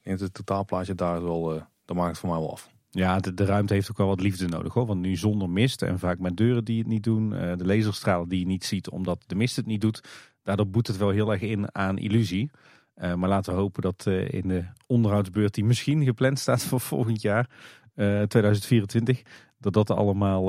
In 0.02 0.12
het 0.12 0.34
totaalplaatje 0.34 0.94
daar 0.94 1.22
wel, 1.22 1.54
uh, 1.54 1.62
dat 1.84 1.96
maakt 1.96 2.08
het 2.08 2.18
voor 2.18 2.28
mij 2.28 2.38
wel 2.38 2.52
af. 2.52 2.70
Ja, 2.90 3.18
de, 3.18 3.34
de, 3.34 3.44
ruimte 3.44 3.74
heeft 3.74 3.90
ook 3.90 3.96
wel 3.96 4.06
wat 4.06 4.20
liefde 4.20 4.48
nodig 4.48 4.72
hoor. 4.72 4.86
Want 4.86 5.00
nu 5.00 5.16
zonder 5.16 5.50
mist 5.50 5.82
en 5.82 5.98
vaak 5.98 6.18
met 6.18 6.36
deuren 6.36 6.64
die 6.64 6.78
het 6.78 6.86
niet 6.86 7.02
doen. 7.02 7.30
De 7.30 7.64
laserstralen 7.64 8.28
die 8.28 8.38
je 8.38 8.46
niet 8.46 8.64
ziet 8.64 8.90
omdat 8.90 9.24
de 9.26 9.34
mist 9.34 9.56
het 9.56 9.66
niet 9.66 9.80
doet. 9.80 10.00
Daardoor 10.42 10.68
boet 10.68 10.86
het 10.86 10.96
wel 10.96 11.10
heel 11.10 11.32
erg 11.32 11.40
in 11.40 11.74
aan 11.74 11.98
illusie. 11.98 12.50
Uh, 12.96 13.14
maar 13.14 13.28
laten 13.28 13.52
we 13.52 13.60
hopen 13.60 13.82
dat 13.82 14.06
in 14.06 14.48
de 14.48 14.64
onderhoudsbeurt 14.86 15.54
die 15.54 15.64
misschien 15.64 16.04
gepland 16.04 16.38
staat 16.38 16.64
voor 16.64 16.80
volgend 16.80 17.22
jaar, 17.22 17.50
2024, 17.94 19.22
dat 19.58 19.72
dat 19.72 19.90
allemaal 19.90 20.44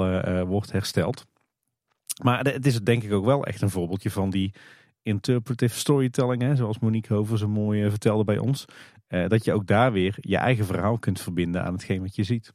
wordt 0.46 0.72
hersteld. 0.72 1.26
Maar 2.24 2.40
het 2.46 2.66
is 2.66 2.82
denk 2.82 3.04
ik 3.04 3.12
ook 3.12 3.26
wel 3.26 3.46
echt 3.46 3.62
een 3.62 3.70
voorbeeldje 3.70 4.12
van 4.12 4.30
die 4.30 4.54
interpretive 5.02 5.78
storytelling, 5.78 6.42
hè, 6.42 6.56
zoals 6.56 6.80
Monique 6.80 7.14
Hover 7.14 7.38
zo 7.38 7.48
mooi 7.48 7.90
vertelde 7.90 8.24
bij 8.24 8.38
ons. 8.38 8.66
Dat 9.08 9.46
je 9.46 9.54
ook 9.54 9.68
daar 9.68 9.92
weer 9.92 10.18
je 10.20 10.38
eigen 10.38 10.66
verhaal 10.66 10.98
kunt 10.98 11.22
verbinden 11.22 11.64
aan 11.64 11.74
hetgeen 11.74 12.02
wat 12.02 12.16
je 12.16 12.24
ziet. 12.24 12.54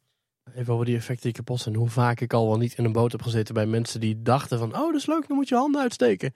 Even 0.55 0.73
over 0.75 0.87
die 0.87 0.97
effecten 0.97 1.25
die 1.25 1.33
kapot 1.33 1.61
zijn. 1.61 1.75
Hoe 1.75 1.89
vaak 1.89 2.21
ik 2.21 2.33
al 2.33 2.49
wel 2.49 2.59
niet 2.59 2.79
in 2.79 2.85
een 2.85 2.93
boot 2.93 3.13
heb 3.13 3.23
gezeten 3.23 3.55
bij 3.55 3.67
mensen 3.67 4.01
die 4.01 4.23
dachten 4.23 4.59
van... 4.59 4.75
Oh, 4.75 4.87
dat 4.87 4.95
is 4.95 5.07
leuk, 5.07 5.29
dan 5.29 5.37
moet 5.37 5.49
je 5.49 5.55
handen 5.55 5.81
uitsteken. 5.81 6.35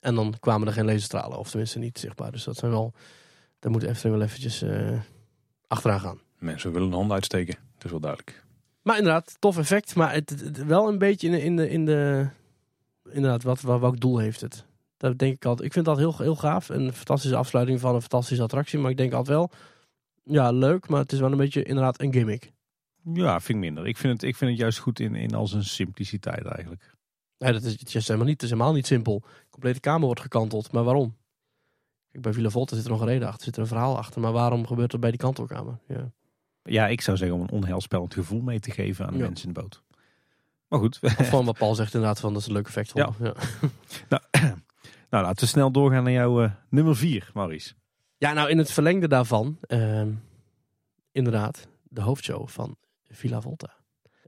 En 0.00 0.14
dan 0.14 0.34
kwamen 0.40 0.66
er 0.66 0.72
geen 0.72 0.84
laserstralen, 0.84 1.38
of 1.38 1.50
tenminste 1.50 1.78
niet 1.78 1.98
zichtbaar. 1.98 2.32
Dus 2.32 2.44
dat 2.44 2.56
zijn 2.56 2.70
wel... 2.70 2.92
Daar 3.58 3.70
moet 3.72 3.82
Efteling 3.82 4.16
wel 4.16 4.26
eventjes 4.26 4.64
achteraan 5.66 6.00
gaan. 6.00 6.20
Mensen 6.38 6.72
willen 6.72 6.88
een 6.88 6.94
hand 6.94 7.12
uitsteken, 7.12 7.54
dat 7.74 7.84
is 7.84 7.90
wel 7.90 8.00
duidelijk. 8.00 8.44
Maar 8.82 8.96
inderdaad, 8.96 9.36
tof 9.38 9.58
effect. 9.58 9.94
Maar 9.94 10.12
het, 10.12 10.30
het, 10.30 10.64
wel 10.64 10.88
een 10.88 10.98
beetje 10.98 11.28
in 11.28 11.32
de, 11.32 11.42
in 11.42 11.56
de, 11.56 11.70
in 11.70 11.84
de 11.84 12.28
inderdaad, 13.10 13.42
wat, 13.42 13.60
wat, 13.60 13.80
welk 13.80 14.00
doel 14.00 14.18
heeft 14.18 14.40
het? 14.40 14.64
Dat 14.96 15.18
denk 15.18 15.34
ik 15.34 15.44
altijd. 15.44 15.66
Ik 15.66 15.72
vind 15.72 15.84
dat 15.84 15.96
heel, 15.96 16.16
heel 16.18 16.36
gaaf. 16.36 16.68
Een 16.68 16.92
fantastische 16.92 17.36
afsluiting 17.36 17.80
van 17.80 17.94
een 17.94 18.00
fantastische 18.00 18.42
attractie. 18.42 18.78
Maar 18.78 18.90
ik 18.90 18.96
denk 18.96 19.12
altijd 19.12 19.36
wel, 19.36 19.50
ja, 20.24 20.50
leuk. 20.50 20.88
Maar 20.88 21.00
het 21.00 21.12
is 21.12 21.20
wel 21.20 21.32
een 21.32 21.38
beetje 21.38 21.62
inderdaad 21.62 22.00
een 22.00 22.12
gimmick. 22.12 22.52
Ja, 23.12 23.40
vind 23.40 23.58
ik 23.58 23.64
minder. 23.64 23.86
Ik 23.86 23.96
vind 23.96 24.12
het, 24.12 24.22
ik 24.22 24.36
vind 24.36 24.50
het 24.50 24.60
juist 24.60 24.78
goed 24.78 25.00
in, 25.00 25.14
in 25.14 25.34
al 25.34 25.46
zijn 25.46 25.64
simpliciteit 25.64 26.44
eigenlijk. 26.46 26.96
Nee, 27.40 27.52
dat 27.52 27.62
is, 27.62 27.72
het 27.72 27.94
is 27.94 28.06
helemaal 28.06 28.26
niet, 28.26 28.34
het 28.34 28.42
is 28.42 28.50
helemaal 28.50 28.72
niet 28.72 28.86
simpel. 28.86 29.20
De 29.20 29.50
complete 29.50 29.80
kamer 29.80 30.06
wordt 30.06 30.20
gekanteld. 30.20 30.72
Maar 30.72 30.84
waarom? 30.84 31.16
Kijk, 32.10 32.22
bij 32.22 32.32
Villa 32.32 32.50
Volta 32.50 32.76
zit 32.76 32.84
er 32.84 32.90
nog 32.90 33.00
een 33.00 33.06
reden 33.06 33.28
achter. 33.28 33.44
Zit 33.44 33.54
er 33.56 33.60
een 33.60 33.66
verhaal 33.66 33.96
achter. 33.98 34.20
Maar 34.20 34.32
waarom 34.32 34.66
gebeurt 34.66 34.90
dat 34.90 35.00
bij 35.00 35.10
die 35.10 35.18
kantelkamer? 35.18 35.78
Ja. 35.88 36.12
Ja, 36.62 36.88
ik 36.88 37.00
zou 37.00 37.16
zeggen 37.16 37.36
om 37.36 37.42
een 37.42 37.50
onheilspellend 37.50 38.14
gevoel 38.14 38.40
mee 38.40 38.60
te 38.60 38.70
geven 38.70 39.06
aan 39.06 39.12
de 39.12 39.18
mensen 39.18 39.48
in 39.48 39.54
de 39.54 39.60
boot. 39.60 39.82
Maar 40.68 40.78
goed. 40.78 40.98
Of 41.02 41.28
van 41.28 41.44
wat 41.44 41.58
Paul 41.58 41.74
zegt 41.74 41.94
inderdaad, 41.94 42.20
van 42.20 42.32
dat 42.32 42.42
is 42.42 42.48
een 42.48 42.54
leuk 42.54 42.66
effect. 42.66 42.92
Ja. 42.94 43.10
ja. 43.20 43.34
nou, 44.08 44.22
nou, 45.10 45.24
laten 45.24 45.40
we 45.40 45.46
snel 45.46 45.70
doorgaan 45.70 46.02
naar 46.02 46.12
jouw 46.12 46.42
uh, 46.42 46.50
nummer 46.68 46.96
4, 46.96 47.30
Maurice. 47.34 47.74
Ja, 48.16 48.32
nou 48.32 48.48
in 48.48 48.58
het 48.58 48.72
verlengde 48.72 49.08
daarvan, 49.08 49.58
ehm, 49.60 50.12
inderdaad, 51.12 51.68
de 51.82 52.00
hoofdshow 52.00 52.48
van 52.48 52.76
Villa 53.08 53.40
Volta. 53.40 53.79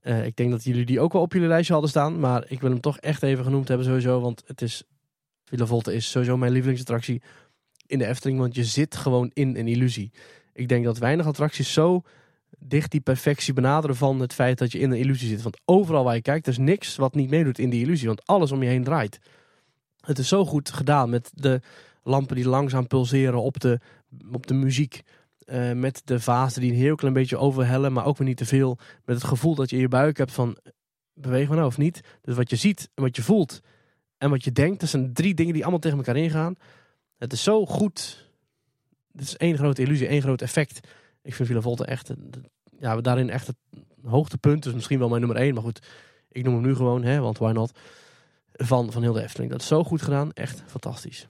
Eh, 0.02 0.26
ik 0.26 0.36
denk 0.36 0.50
dat 0.50 0.64
jullie 0.64 0.84
die 0.84 1.00
ook 1.00 1.12
wel 1.12 1.22
op 1.22 1.32
jullie 1.32 1.48
lijstje 1.48 1.72
hadden 1.72 1.90
staan, 1.90 2.20
maar 2.20 2.44
ik 2.48 2.60
wil 2.60 2.70
hem 2.70 2.80
toch 2.80 2.98
echt 2.98 3.22
even 3.22 3.44
genoemd 3.44 3.68
hebben 3.68 3.86
sowieso, 3.86 4.20
want 4.20 4.42
het 4.46 4.62
is, 4.62 4.82
Villa 5.44 5.66
Volta 5.66 5.90
is 5.90 6.10
sowieso 6.10 6.36
mijn 6.36 6.52
lievelingsattractie 6.52 7.22
in 7.86 7.98
de 7.98 8.06
Efteling, 8.06 8.38
want 8.38 8.54
je 8.54 8.64
zit 8.64 8.96
gewoon 8.96 9.30
in 9.34 9.56
een 9.56 9.68
illusie. 9.68 10.12
Ik 10.52 10.68
denk 10.68 10.84
dat 10.84 10.98
weinig 10.98 11.26
attracties 11.26 11.72
zo 11.72 12.02
dicht 12.58 12.90
die 12.90 13.00
perfectie 13.00 13.52
benaderen 13.52 13.96
van 13.96 14.20
het 14.20 14.34
feit 14.34 14.58
dat 14.58 14.72
je 14.72 14.78
in 14.78 14.90
een 14.90 14.98
illusie 14.98 15.28
zit. 15.28 15.42
Want 15.42 15.60
overal 15.64 16.04
waar 16.04 16.14
je 16.14 16.22
kijkt, 16.22 16.46
er 16.46 16.52
is 16.52 16.58
niks 16.58 16.96
wat 16.96 17.14
niet 17.14 17.30
meedoet 17.30 17.58
in 17.58 17.70
die 17.70 17.82
illusie, 17.82 18.06
want 18.06 18.26
alles 18.26 18.52
om 18.52 18.62
je 18.62 18.68
heen 18.68 18.84
draait. 18.84 19.18
Het 20.00 20.18
is 20.18 20.28
zo 20.28 20.44
goed 20.44 20.70
gedaan 20.70 21.10
met 21.10 21.30
de 21.34 21.60
lampen 22.02 22.36
die 22.36 22.48
langzaam 22.48 22.86
pulseren 22.86 23.42
op 23.42 23.60
de, 23.60 23.80
op 24.32 24.46
de 24.46 24.54
muziek. 24.54 25.02
Uh, 25.52 25.72
met 25.72 26.02
de 26.04 26.20
vazen 26.20 26.60
die 26.60 26.70
een 26.70 26.78
heel 26.78 26.94
klein 26.94 27.14
beetje 27.14 27.36
overhellen, 27.36 27.92
maar 27.92 28.04
ook 28.04 28.16
weer 28.16 28.28
niet 28.28 28.36
te 28.36 28.46
veel. 28.46 28.78
Met 29.04 29.16
het 29.16 29.24
gevoel 29.24 29.54
dat 29.54 29.70
je 29.70 29.76
in 29.76 29.82
je 29.82 29.88
buik 29.88 30.18
hebt 30.18 30.32
van 30.32 30.56
bewegen 31.14 31.50
we 31.50 31.56
nou 31.56 31.66
of 31.66 31.78
niet. 31.78 32.00
Dus 32.20 32.36
wat 32.36 32.50
je 32.50 32.56
ziet 32.56 32.90
wat 32.94 33.16
je 33.16 33.22
voelt 33.22 33.60
en 34.18 34.30
wat 34.30 34.44
je 34.44 34.52
denkt, 34.52 34.80
dat 34.80 34.88
zijn 34.88 35.12
drie 35.12 35.34
dingen 35.34 35.52
die 35.52 35.62
allemaal 35.62 35.80
tegen 35.80 35.98
elkaar 35.98 36.16
ingaan. 36.16 36.54
Het 37.18 37.32
is 37.32 37.42
zo 37.42 37.66
goed. 37.66 38.26
Het 39.12 39.20
is 39.20 39.36
één 39.36 39.56
grote 39.56 39.82
illusie, 39.82 40.06
één 40.06 40.22
groot 40.22 40.42
effect. 40.42 40.88
Ik 41.22 41.34
vind 41.34 41.48
Villa 41.48 41.60
Volta 41.60 41.84
echt, 41.84 42.12
ja, 42.78 43.00
daarin 43.00 43.30
echt 43.30 43.46
het 43.46 43.56
hoogtepunt. 44.04 44.62
Dus 44.62 44.74
misschien 44.74 44.98
wel 44.98 45.08
mijn 45.08 45.20
nummer 45.20 45.38
één, 45.40 45.54
maar 45.54 45.62
goed. 45.62 45.86
Ik 46.28 46.44
noem 46.44 46.54
hem 46.54 46.62
nu 46.62 46.74
gewoon, 46.74 47.02
hè, 47.02 47.20
want 47.20 47.38
why 47.38 47.52
not? 47.52 47.78
Van, 48.52 48.92
van 48.92 49.02
heel 49.02 49.12
de 49.12 49.22
Efteling. 49.22 49.50
Dat 49.50 49.60
is 49.60 49.66
zo 49.66 49.84
goed 49.84 50.02
gedaan, 50.02 50.32
echt 50.32 50.62
fantastisch. 50.66 51.28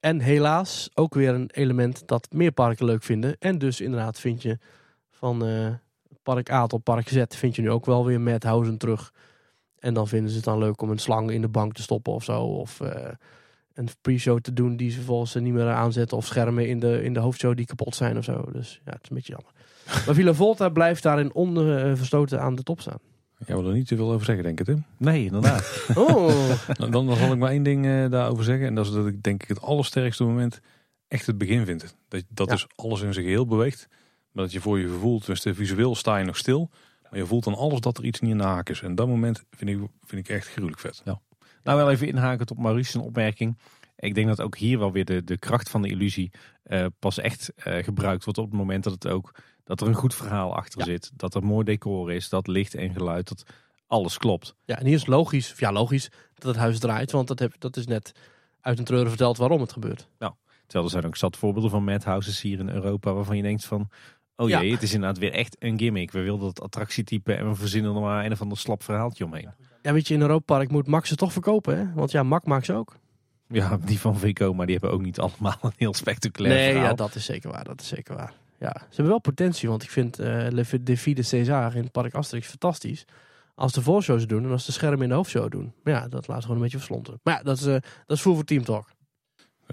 En 0.00 0.20
helaas 0.20 0.90
ook 0.94 1.14
weer 1.14 1.34
een 1.34 1.50
element 1.52 2.02
dat 2.06 2.28
meer 2.32 2.52
parken 2.52 2.86
leuk 2.86 3.02
vinden. 3.02 3.36
En 3.38 3.58
dus 3.58 3.80
inderdaad 3.80 4.20
vind 4.20 4.42
je 4.42 4.58
van 5.10 5.46
uh, 5.46 5.68
park 6.22 6.50
A 6.50 6.66
tot 6.66 6.82
park 6.82 7.08
Z 7.08 7.24
vind 7.28 7.56
je 7.56 7.62
nu 7.62 7.70
ook 7.70 7.86
wel 7.86 8.04
weer 8.04 8.20
Madhausen 8.20 8.78
terug. 8.78 9.12
En 9.78 9.94
dan 9.94 10.08
vinden 10.08 10.30
ze 10.30 10.36
het 10.36 10.44
dan 10.44 10.58
leuk 10.58 10.82
om 10.82 10.90
een 10.90 10.98
slang 10.98 11.30
in 11.30 11.40
de 11.40 11.48
bank 11.48 11.72
te 11.72 11.82
stoppen 11.82 12.12
of 12.12 12.24
zo. 12.24 12.42
Of 12.42 12.80
uh, 12.80 12.90
een 13.74 13.88
pre-show 14.00 14.40
te 14.40 14.52
doen 14.52 14.76
die 14.76 14.90
ze 14.90 14.96
vervolgens 14.96 15.34
niet 15.34 15.52
meer 15.52 15.70
aanzetten. 15.70 16.16
Of 16.16 16.26
schermen 16.26 16.68
in 16.68 16.80
de, 16.80 17.02
in 17.02 17.12
de 17.12 17.20
hoofdshow 17.20 17.56
die 17.56 17.66
kapot 17.66 17.94
zijn 17.94 18.18
of 18.18 18.24
zo. 18.24 18.48
Dus 18.52 18.80
ja, 18.84 18.92
het 18.92 19.02
is 19.02 19.08
een 19.08 19.16
beetje 19.16 19.32
jammer. 19.32 19.52
maar 20.06 20.14
Villa 20.14 20.34
Volta 20.34 20.68
blijft 20.68 21.02
daarin 21.02 21.34
onverstoten 21.34 22.40
aan 22.40 22.54
de 22.54 22.62
top 22.62 22.80
staan. 22.80 23.09
Jij 23.46 23.56
wil 23.56 23.66
er 23.66 23.74
niet 23.74 23.86
te 23.86 23.96
veel 23.96 24.12
over 24.12 24.26
zeggen, 24.26 24.44
denk 24.44 24.58
ik, 24.58 24.66
Tim? 24.66 24.84
Nee, 24.96 25.24
inderdaad. 25.24 25.86
oh. 25.94 26.50
dan, 26.72 26.90
dan 26.90 27.16
zal 27.16 27.32
ik 27.32 27.38
maar 27.38 27.50
één 27.50 27.62
ding 27.62 27.86
uh, 27.86 28.10
daarover 28.10 28.44
zeggen. 28.44 28.66
En 28.66 28.74
dat 28.74 28.86
is 28.86 28.92
dat 28.92 29.06
ik 29.06 29.22
denk 29.22 29.42
ik 29.42 29.48
het 29.48 29.60
allersterkste 29.60 30.24
moment 30.24 30.60
echt 31.08 31.26
het 31.26 31.38
begin 31.38 31.64
vind. 31.64 31.80
Dat, 32.08 32.24
dat 32.28 32.46
ja. 32.46 32.52
dus 32.52 32.66
alles 32.74 33.02
in 33.02 33.12
zijn 33.12 33.24
geheel 33.24 33.46
beweegt. 33.46 33.88
Maar 34.32 34.44
dat 34.44 34.52
je 34.52 34.60
voor 34.60 34.78
je 34.78 34.88
gevoel, 34.88 35.20
dus 35.20 35.46
visueel 35.50 35.94
sta 35.94 36.16
je 36.16 36.24
nog 36.24 36.36
stil. 36.36 36.70
Maar 37.10 37.18
je 37.18 37.26
voelt 37.26 37.44
dan 37.44 37.54
alles 37.54 37.80
dat 37.80 37.98
er 37.98 38.04
iets 38.04 38.20
niet 38.20 38.30
in 38.30 38.38
de 38.38 38.44
haak 38.44 38.68
is. 38.68 38.82
En 38.82 38.94
dat 38.94 39.08
moment 39.08 39.44
vind 39.50 39.70
ik, 39.70 39.78
vind 40.04 40.28
ik 40.28 40.34
echt 40.34 40.48
gruwelijk 40.48 40.80
vet. 40.80 41.02
Ja. 41.04 41.20
Nou, 41.62 41.78
wel 41.78 41.90
even 41.90 42.06
inhakend 42.06 42.50
op 42.50 42.58
Maurice's 42.58 42.96
opmerking. 42.96 43.58
Ik 43.96 44.14
denk 44.14 44.26
dat 44.26 44.40
ook 44.40 44.56
hier 44.56 44.78
wel 44.78 44.92
weer 44.92 45.04
de, 45.04 45.24
de 45.24 45.38
kracht 45.38 45.68
van 45.68 45.82
de 45.82 45.88
illusie 45.88 46.30
uh, 46.66 46.86
pas 46.98 47.18
echt 47.18 47.52
uh, 47.66 47.84
gebruikt 47.84 48.24
wordt 48.24 48.38
op 48.38 48.50
het 48.50 48.58
moment 48.58 48.84
dat 48.84 48.92
het 48.92 49.08
ook 49.08 49.34
dat 49.70 49.80
er 49.80 49.86
een 49.86 49.94
goed 49.94 50.14
verhaal 50.14 50.56
achter 50.56 50.78
ja. 50.78 50.84
zit. 50.84 51.10
Dat 51.14 51.34
er 51.34 51.44
mooi 51.44 51.64
decor 51.64 52.12
is, 52.12 52.28
dat 52.28 52.46
licht 52.46 52.74
en 52.74 52.92
geluid, 52.92 53.28
dat 53.28 53.42
alles 53.86 54.18
klopt. 54.18 54.54
Ja, 54.64 54.78
en 54.78 54.86
hier 54.86 54.94
is 54.94 55.06
logisch, 55.06 55.54
ja 55.56 55.72
logisch, 55.72 56.08
dat 56.34 56.44
het 56.44 56.56
huis 56.56 56.78
draait. 56.78 57.10
Want 57.10 57.28
dat, 57.28 57.38
heb, 57.38 57.54
dat 57.58 57.76
is 57.76 57.86
net 57.86 58.12
uit 58.60 58.78
een 58.78 58.84
treuren 58.84 59.08
verteld 59.08 59.36
waarom 59.36 59.60
het 59.60 59.72
gebeurt. 59.72 60.08
Ja, 60.18 60.36
terwijl 60.62 60.84
er 60.84 60.90
zijn 60.90 61.06
ook 61.06 61.16
zat 61.16 61.36
voorbeelden 61.36 61.70
van 61.70 61.84
madhouses 61.84 62.40
hier 62.40 62.58
in 62.58 62.68
Europa 62.68 63.12
waarvan 63.12 63.36
je 63.36 63.42
denkt 63.42 63.64
van... 63.64 63.88
Oh 64.36 64.48
jee, 64.48 64.66
ja. 64.66 64.72
het 64.74 64.82
is 64.82 64.92
inderdaad 64.92 65.18
weer 65.18 65.32
echt 65.32 65.56
een 65.58 65.78
gimmick. 65.78 66.10
We 66.10 66.20
wilden 66.20 66.48
het 66.48 66.60
attractietype 66.60 67.34
en 67.34 67.48
we 67.48 67.54
verzinnen 67.54 67.94
er 67.94 68.00
maar 68.00 68.24
een 68.24 68.32
of 68.32 68.40
ander 68.40 68.58
slap 68.58 68.82
verhaaltje 68.82 69.24
omheen. 69.24 69.50
Ja, 69.82 69.92
weet 69.92 70.08
je, 70.08 70.14
in 70.14 70.20
Europa 70.20 70.54
Park 70.54 70.70
moet 70.70 70.86
Max 70.86 71.08
ze 71.08 71.16
toch 71.16 71.32
verkopen, 71.32 71.78
hè? 71.78 71.92
Want 71.94 72.10
ja, 72.10 72.22
Mac 72.22 72.44
maakt 72.44 72.64
ze 72.64 72.72
ook. 72.72 72.96
Ja, 73.48 73.78
die 73.84 74.00
van 74.00 74.18
Vico, 74.18 74.54
maar 74.54 74.66
die 74.66 74.76
hebben 74.80 74.94
ook 74.94 75.02
niet 75.04 75.18
allemaal 75.18 75.58
een 75.60 75.72
heel 75.76 75.94
spectaculair 75.94 76.54
nee, 76.54 76.70
verhaal. 76.70 76.88
ja, 76.88 76.94
dat 76.94 77.14
is 77.14 77.24
zeker 77.24 77.50
waar. 77.50 77.64
Dat 77.64 77.80
is 77.80 77.88
zeker 77.88 78.14
waar. 78.16 78.32
Ja, 78.60 78.72
ze 78.72 78.86
hebben 78.86 79.06
wel 79.06 79.18
potentie, 79.18 79.68
want 79.68 79.82
ik 79.82 79.90
vind 79.90 80.20
uh, 80.20 80.46
Le 80.50 80.64
César 81.22 81.76
in 81.76 81.82
het 81.82 81.92
Park 81.92 82.14
Asterix 82.14 82.48
fantastisch. 82.48 83.04
Als 83.54 83.72
de 83.72 83.82
voorshows 83.82 84.26
doen 84.26 84.44
en 84.44 84.50
als 84.50 84.66
de 84.66 84.72
schermen 84.72 85.02
in 85.02 85.08
de 85.08 85.14
hoofdshow 85.14 85.50
doen. 85.50 85.72
Maar 85.82 85.94
ja, 85.94 86.08
dat 86.08 86.28
laat 86.28 86.40
gewoon 86.40 86.56
een 86.56 86.62
beetje 86.62 86.78
verslonten. 86.78 87.20
Maar 87.22 87.34
ja, 87.34 87.42
dat 87.42 87.56
is, 87.56 87.66
uh, 87.66 87.72
dat 88.06 88.16
is 88.16 88.22
voer 88.22 88.34
voor 88.34 88.44
Team 88.44 88.64
Talk. 88.64 88.88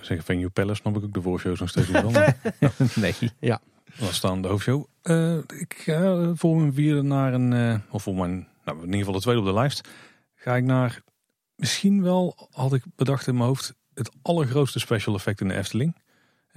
Zeggen 0.02 0.26
van 0.26 0.38
New 0.38 0.52
Palace 0.54 0.82
snap 0.82 0.98
ik 0.98 1.04
ook 1.04 1.14
de 1.14 1.22
voorshows 1.22 1.60
nog 1.60 1.70
steeds 1.70 1.88
niet 1.88 1.98
van. 1.98 2.14
nee. 3.02 3.14
Ja. 3.40 3.62
Wat 4.00 4.14
staan 4.14 4.42
de 4.42 4.48
hoofdshow? 4.48 4.86
Uh, 5.04 5.38
ik 5.38 5.76
ga 5.78 6.32
voor 6.36 6.58
mijn 6.58 6.74
vierde 6.74 7.02
naar 7.02 7.34
een, 7.34 7.82
of 7.90 8.04
voor 8.04 8.16
mijn, 8.16 8.48
nou 8.66 8.78
in 8.78 8.86
ieder 8.86 9.00
geval 9.00 9.14
de 9.14 9.20
tweede 9.20 9.42
op 9.42 9.48
de 9.48 9.54
lijst. 9.54 9.90
Ga 10.36 10.56
ik 10.56 10.64
naar, 10.64 11.02
misschien 11.56 12.04
wel 12.04 12.48
had 12.52 12.74
ik 12.74 12.84
bedacht 12.96 13.28
in 13.28 13.34
mijn 13.34 13.48
hoofd, 13.48 13.74
het 13.94 14.12
allergrootste 14.22 14.80
special 14.80 15.16
effect 15.16 15.42
in 15.42 15.48
de 15.48 15.56
Efteling. 15.56 15.96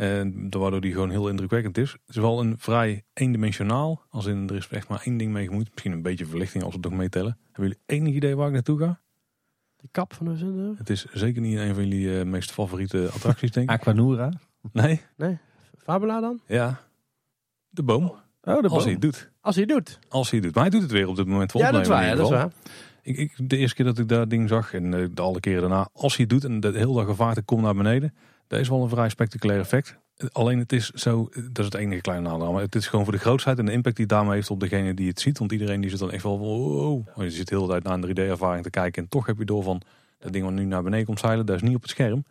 En 0.01 0.51
waardoor 0.51 0.81
die 0.81 0.93
gewoon 0.93 1.11
heel 1.11 1.29
indrukwekkend 1.29 1.79
is. 1.79 1.93
Het 1.93 2.01
is 2.09 2.17
wel 2.17 2.41
een 2.41 2.55
vrij 2.59 3.05
eendimensionaal. 3.13 4.03
Als 4.09 4.27
in 4.27 4.49
er 4.49 4.57
is 4.57 4.69
echt 4.69 4.89
maar 4.89 5.03
één 5.05 5.17
ding 5.17 5.33
mee 5.33 5.47
gemoeid. 5.47 5.69
Misschien 5.71 5.93
een 5.93 6.03
beetje 6.03 6.27
verlichting 6.27 6.65
als 6.65 6.75
we 6.75 6.81
het 6.81 6.91
nog 6.91 6.99
meetellen. 6.99 7.39
Hebben 7.53 7.63
jullie 7.63 7.83
enig 7.87 8.15
idee 8.15 8.37
waar 8.37 8.47
ik 8.47 8.53
naartoe 8.53 8.79
ga? 8.79 9.01
De 9.77 9.89
kap 9.91 10.15
van 10.15 10.27
de 10.27 10.37
zin. 10.37 10.75
Het 10.79 10.91
is 10.91 11.05
zeker 11.05 11.41
niet 11.41 11.59
een 11.59 11.75
van 11.75 11.89
jullie 11.89 12.07
uh, 12.07 12.23
meest 12.23 12.53
favoriete 12.53 13.11
attracties, 13.13 13.51
denk 13.51 13.71
ik. 13.71 13.77
Aquanura? 13.77 14.33
Nee. 14.73 15.01
Nee. 15.17 15.39
Fabula 15.79 16.21
dan? 16.21 16.41
Ja. 16.47 16.81
De 17.69 17.83
boom. 17.83 18.05
Oh, 18.05 18.15
de 18.43 18.53
boom. 18.61 18.71
Als 18.71 18.85
hij 18.85 18.93
het 18.93 19.03
doet. 19.03 19.31
Als 19.41 19.55
hij 19.55 19.65
het 19.65 19.75
doet. 19.75 19.99
Als 20.09 20.31
hij 20.31 20.39
het 20.39 20.47
doet. 20.47 20.55
Maar 20.55 20.65
hij 20.65 20.73
doet 20.73 20.83
het 20.83 20.91
weer 20.91 21.09
op 21.09 21.17
dit 21.17 21.27
moment 21.27 21.53
Ja, 21.53 21.71
dat 21.71 21.81
is 21.81 21.89
waar. 21.89 22.07
Ja, 22.07 22.15
dat 22.15 22.25
is 22.25 22.33
waar. 22.33 22.53
Ik, 23.03 23.17
ik, 23.17 23.49
de 23.49 23.57
eerste 23.57 23.77
keer 23.77 23.85
dat 23.85 23.99
ik 23.99 24.09
dat 24.09 24.31
ding 24.31 24.49
zag 24.49 24.75
en 24.75 24.93
uh, 24.93 25.09
de 25.15 25.23
alle 25.23 25.41
keren 25.41 25.61
daarna. 25.61 25.89
Als 25.93 26.17
hij 26.17 26.27
het 26.29 26.41
doet 26.41 26.51
en 26.51 26.61
de 26.61 26.79
hele 26.79 26.95
dag 26.95 27.05
gevaarte 27.05 27.43
komt 27.43 27.63
naar 27.63 27.75
beneden. 27.75 28.15
Dat 28.51 28.61
is 28.61 28.69
wel 28.69 28.83
een 28.83 28.89
vrij 28.89 29.09
spectaculair 29.09 29.61
effect. 29.61 29.99
Alleen 30.33 30.59
het 30.59 30.73
is 30.73 30.91
zo, 30.91 31.29
dat 31.35 31.59
is 31.59 31.65
het 31.65 31.75
enige 31.75 32.01
kleine 32.01 32.29
nadeel. 32.29 32.53
Maar 32.53 32.63
het 32.63 32.75
is 32.75 32.87
gewoon 32.87 33.05
voor 33.05 33.15
de 33.15 33.21
grootheid 33.21 33.59
en 33.59 33.67
de 33.67 33.73
impact 33.73 33.97
die 33.97 34.05
het 34.05 34.15
daarmee 34.15 34.35
heeft 34.35 34.51
op 34.51 34.61
degene 34.61 34.95
die 34.95 35.09
het 35.09 35.21
ziet. 35.21 35.39
Want 35.39 35.53
iedereen 35.53 35.81
die 35.81 35.91
zit 35.91 35.99
dan 35.99 36.11
echt 36.11 36.23
wel, 36.23 36.39
wow. 36.39 37.23
Je 37.23 37.31
zit 37.31 37.51
heel 37.51 37.67
de 37.67 37.69
tijd 37.69 37.83
naar 37.83 37.93
een 37.93 38.09
3D-ervaring 38.09 38.63
te 38.63 38.71
kijken. 38.71 39.03
En 39.03 39.09
toch 39.09 39.27
heb 39.27 39.39
je 39.39 39.45
door 39.45 39.63
van, 39.63 39.83
dat 40.19 40.33
ding 40.33 40.45
wat 40.45 40.55
nu 40.55 40.65
naar 40.65 40.83
beneden 40.83 41.07
komt 41.07 41.21
zeilen, 41.21 41.47
dat 41.47 41.57
is 41.57 41.63
niet 41.63 41.75
op 41.75 41.83
het 41.83 41.91
scherm. 41.91 42.25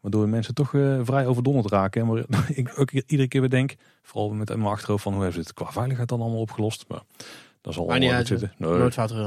Waardoor 0.00 0.28
mensen 0.28 0.54
toch 0.54 0.72
uh, 0.72 1.00
vrij 1.02 1.26
overdonderd 1.26 1.70
raken. 1.70 2.00
En 2.00 2.06
waar 2.06 2.50
ik 2.54 2.78
ook 2.78 2.90
iedere 2.90 3.28
keer 3.28 3.40
weer 3.40 3.50
denk, 3.50 3.74
vooral 4.02 4.30
met 4.30 4.48
mijn 4.48 4.62
achterhoofd 4.62 5.02
van 5.02 5.12
hoe 5.12 5.22
hebben 5.22 5.42
ze 5.42 5.48
het 5.48 5.56
qua 5.56 5.72
veiligheid 5.72 6.08
dan 6.08 6.20
allemaal 6.20 6.40
opgelost. 6.40 6.84
Maar 6.88 7.02
dat 7.60 7.74
zal 7.74 7.86
niet 7.98 8.26
zitten. 8.26 8.52
Nee. 8.56 8.70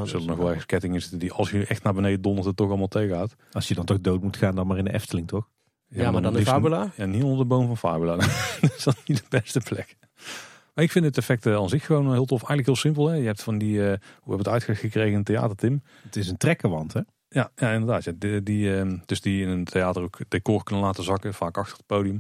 Er 0.02 0.08
zullen 0.08 0.28
nog 0.28 0.38
wel 0.38 0.56
kettingen 0.66 1.02
zitten 1.02 1.20
die 1.20 1.32
als 1.32 1.52
je 1.52 1.66
echt 1.66 1.84
naar 1.84 1.94
beneden 1.94 2.22
dondert 2.22 2.46
het 2.46 2.56
toch 2.56 2.68
allemaal 2.68 2.88
tegenhoudt. 2.88 3.36
Als 3.52 3.68
je 3.68 3.76
dan 3.76 3.86
toch 3.86 4.02
dood 4.02 4.22
moet 4.22 4.38
gaan, 4.38 4.56
dan 4.56 4.68
maar 4.68 4.78
in 4.78 4.86
de 4.86 4.94
Efteling 4.94 5.28
toch? 5.28 5.48
Ja, 5.90 6.02
ja 6.02 6.12
maar 6.12 6.22
dan 6.22 6.38
in 6.38 6.46
Fabula? 6.46 6.92
Ja, 6.96 7.06
niet 7.06 7.24
onder 7.24 7.38
de 7.38 7.46
boom 7.46 7.68
van 7.68 7.78
Fabula. 7.78 8.16
dat 8.62 8.74
is 8.78 8.84
dan 8.84 8.94
niet 9.06 9.18
de 9.18 9.24
beste 9.30 9.60
plek. 9.60 9.98
Maar 10.74 10.84
ik 10.84 10.92
vind 10.92 11.06
het 11.06 11.18
effect 11.18 11.46
aan 11.46 11.70
zich 11.70 11.86
gewoon 11.86 12.12
heel 12.12 12.26
tof. 12.26 12.40
Eigenlijk 12.40 12.66
heel 12.66 12.76
simpel. 12.76 13.08
Hè? 13.08 13.16
Je 13.16 13.26
hebt 13.26 13.44
van 13.44 13.58
die, 13.58 13.74
uh, 13.74 13.84
hoe 13.84 13.90
hebben 13.90 14.24
we 14.24 14.36
het 14.36 14.48
uitgekregen 14.48 15.12
in 15.12 15.18
het 15.18 15.26
theater, 15.26 15.56
Tim? 15.56 15.84
Het 16.02 16.16
is 16.16 16.30
een 16.30 16.38
trekkenwand, 16.38 16.94
hè? 16.94 17.02
Ja, 17.30 17.52
ja 17.56 17.72
inderdaad. 17.72 18.04
Ja. 18.04 18.12
Die, 18.16 18.44
die, 18.44 18.84
uh, 18.84 19.00
dus 19.06 19.22
die 19.22 19.42
in 19.42 19.50
een 19.50 19.64
theater 19.64 20.02
ook 20.02 20.20
decor 20.28 20.64
kunnen 20.64 20.86
laten 20.86 21.04
zakken, 21.04 21.34
vaak 21.34 21.58
achter 21.58 21.78
het 21.78 21.86
podium. 21.86 22.20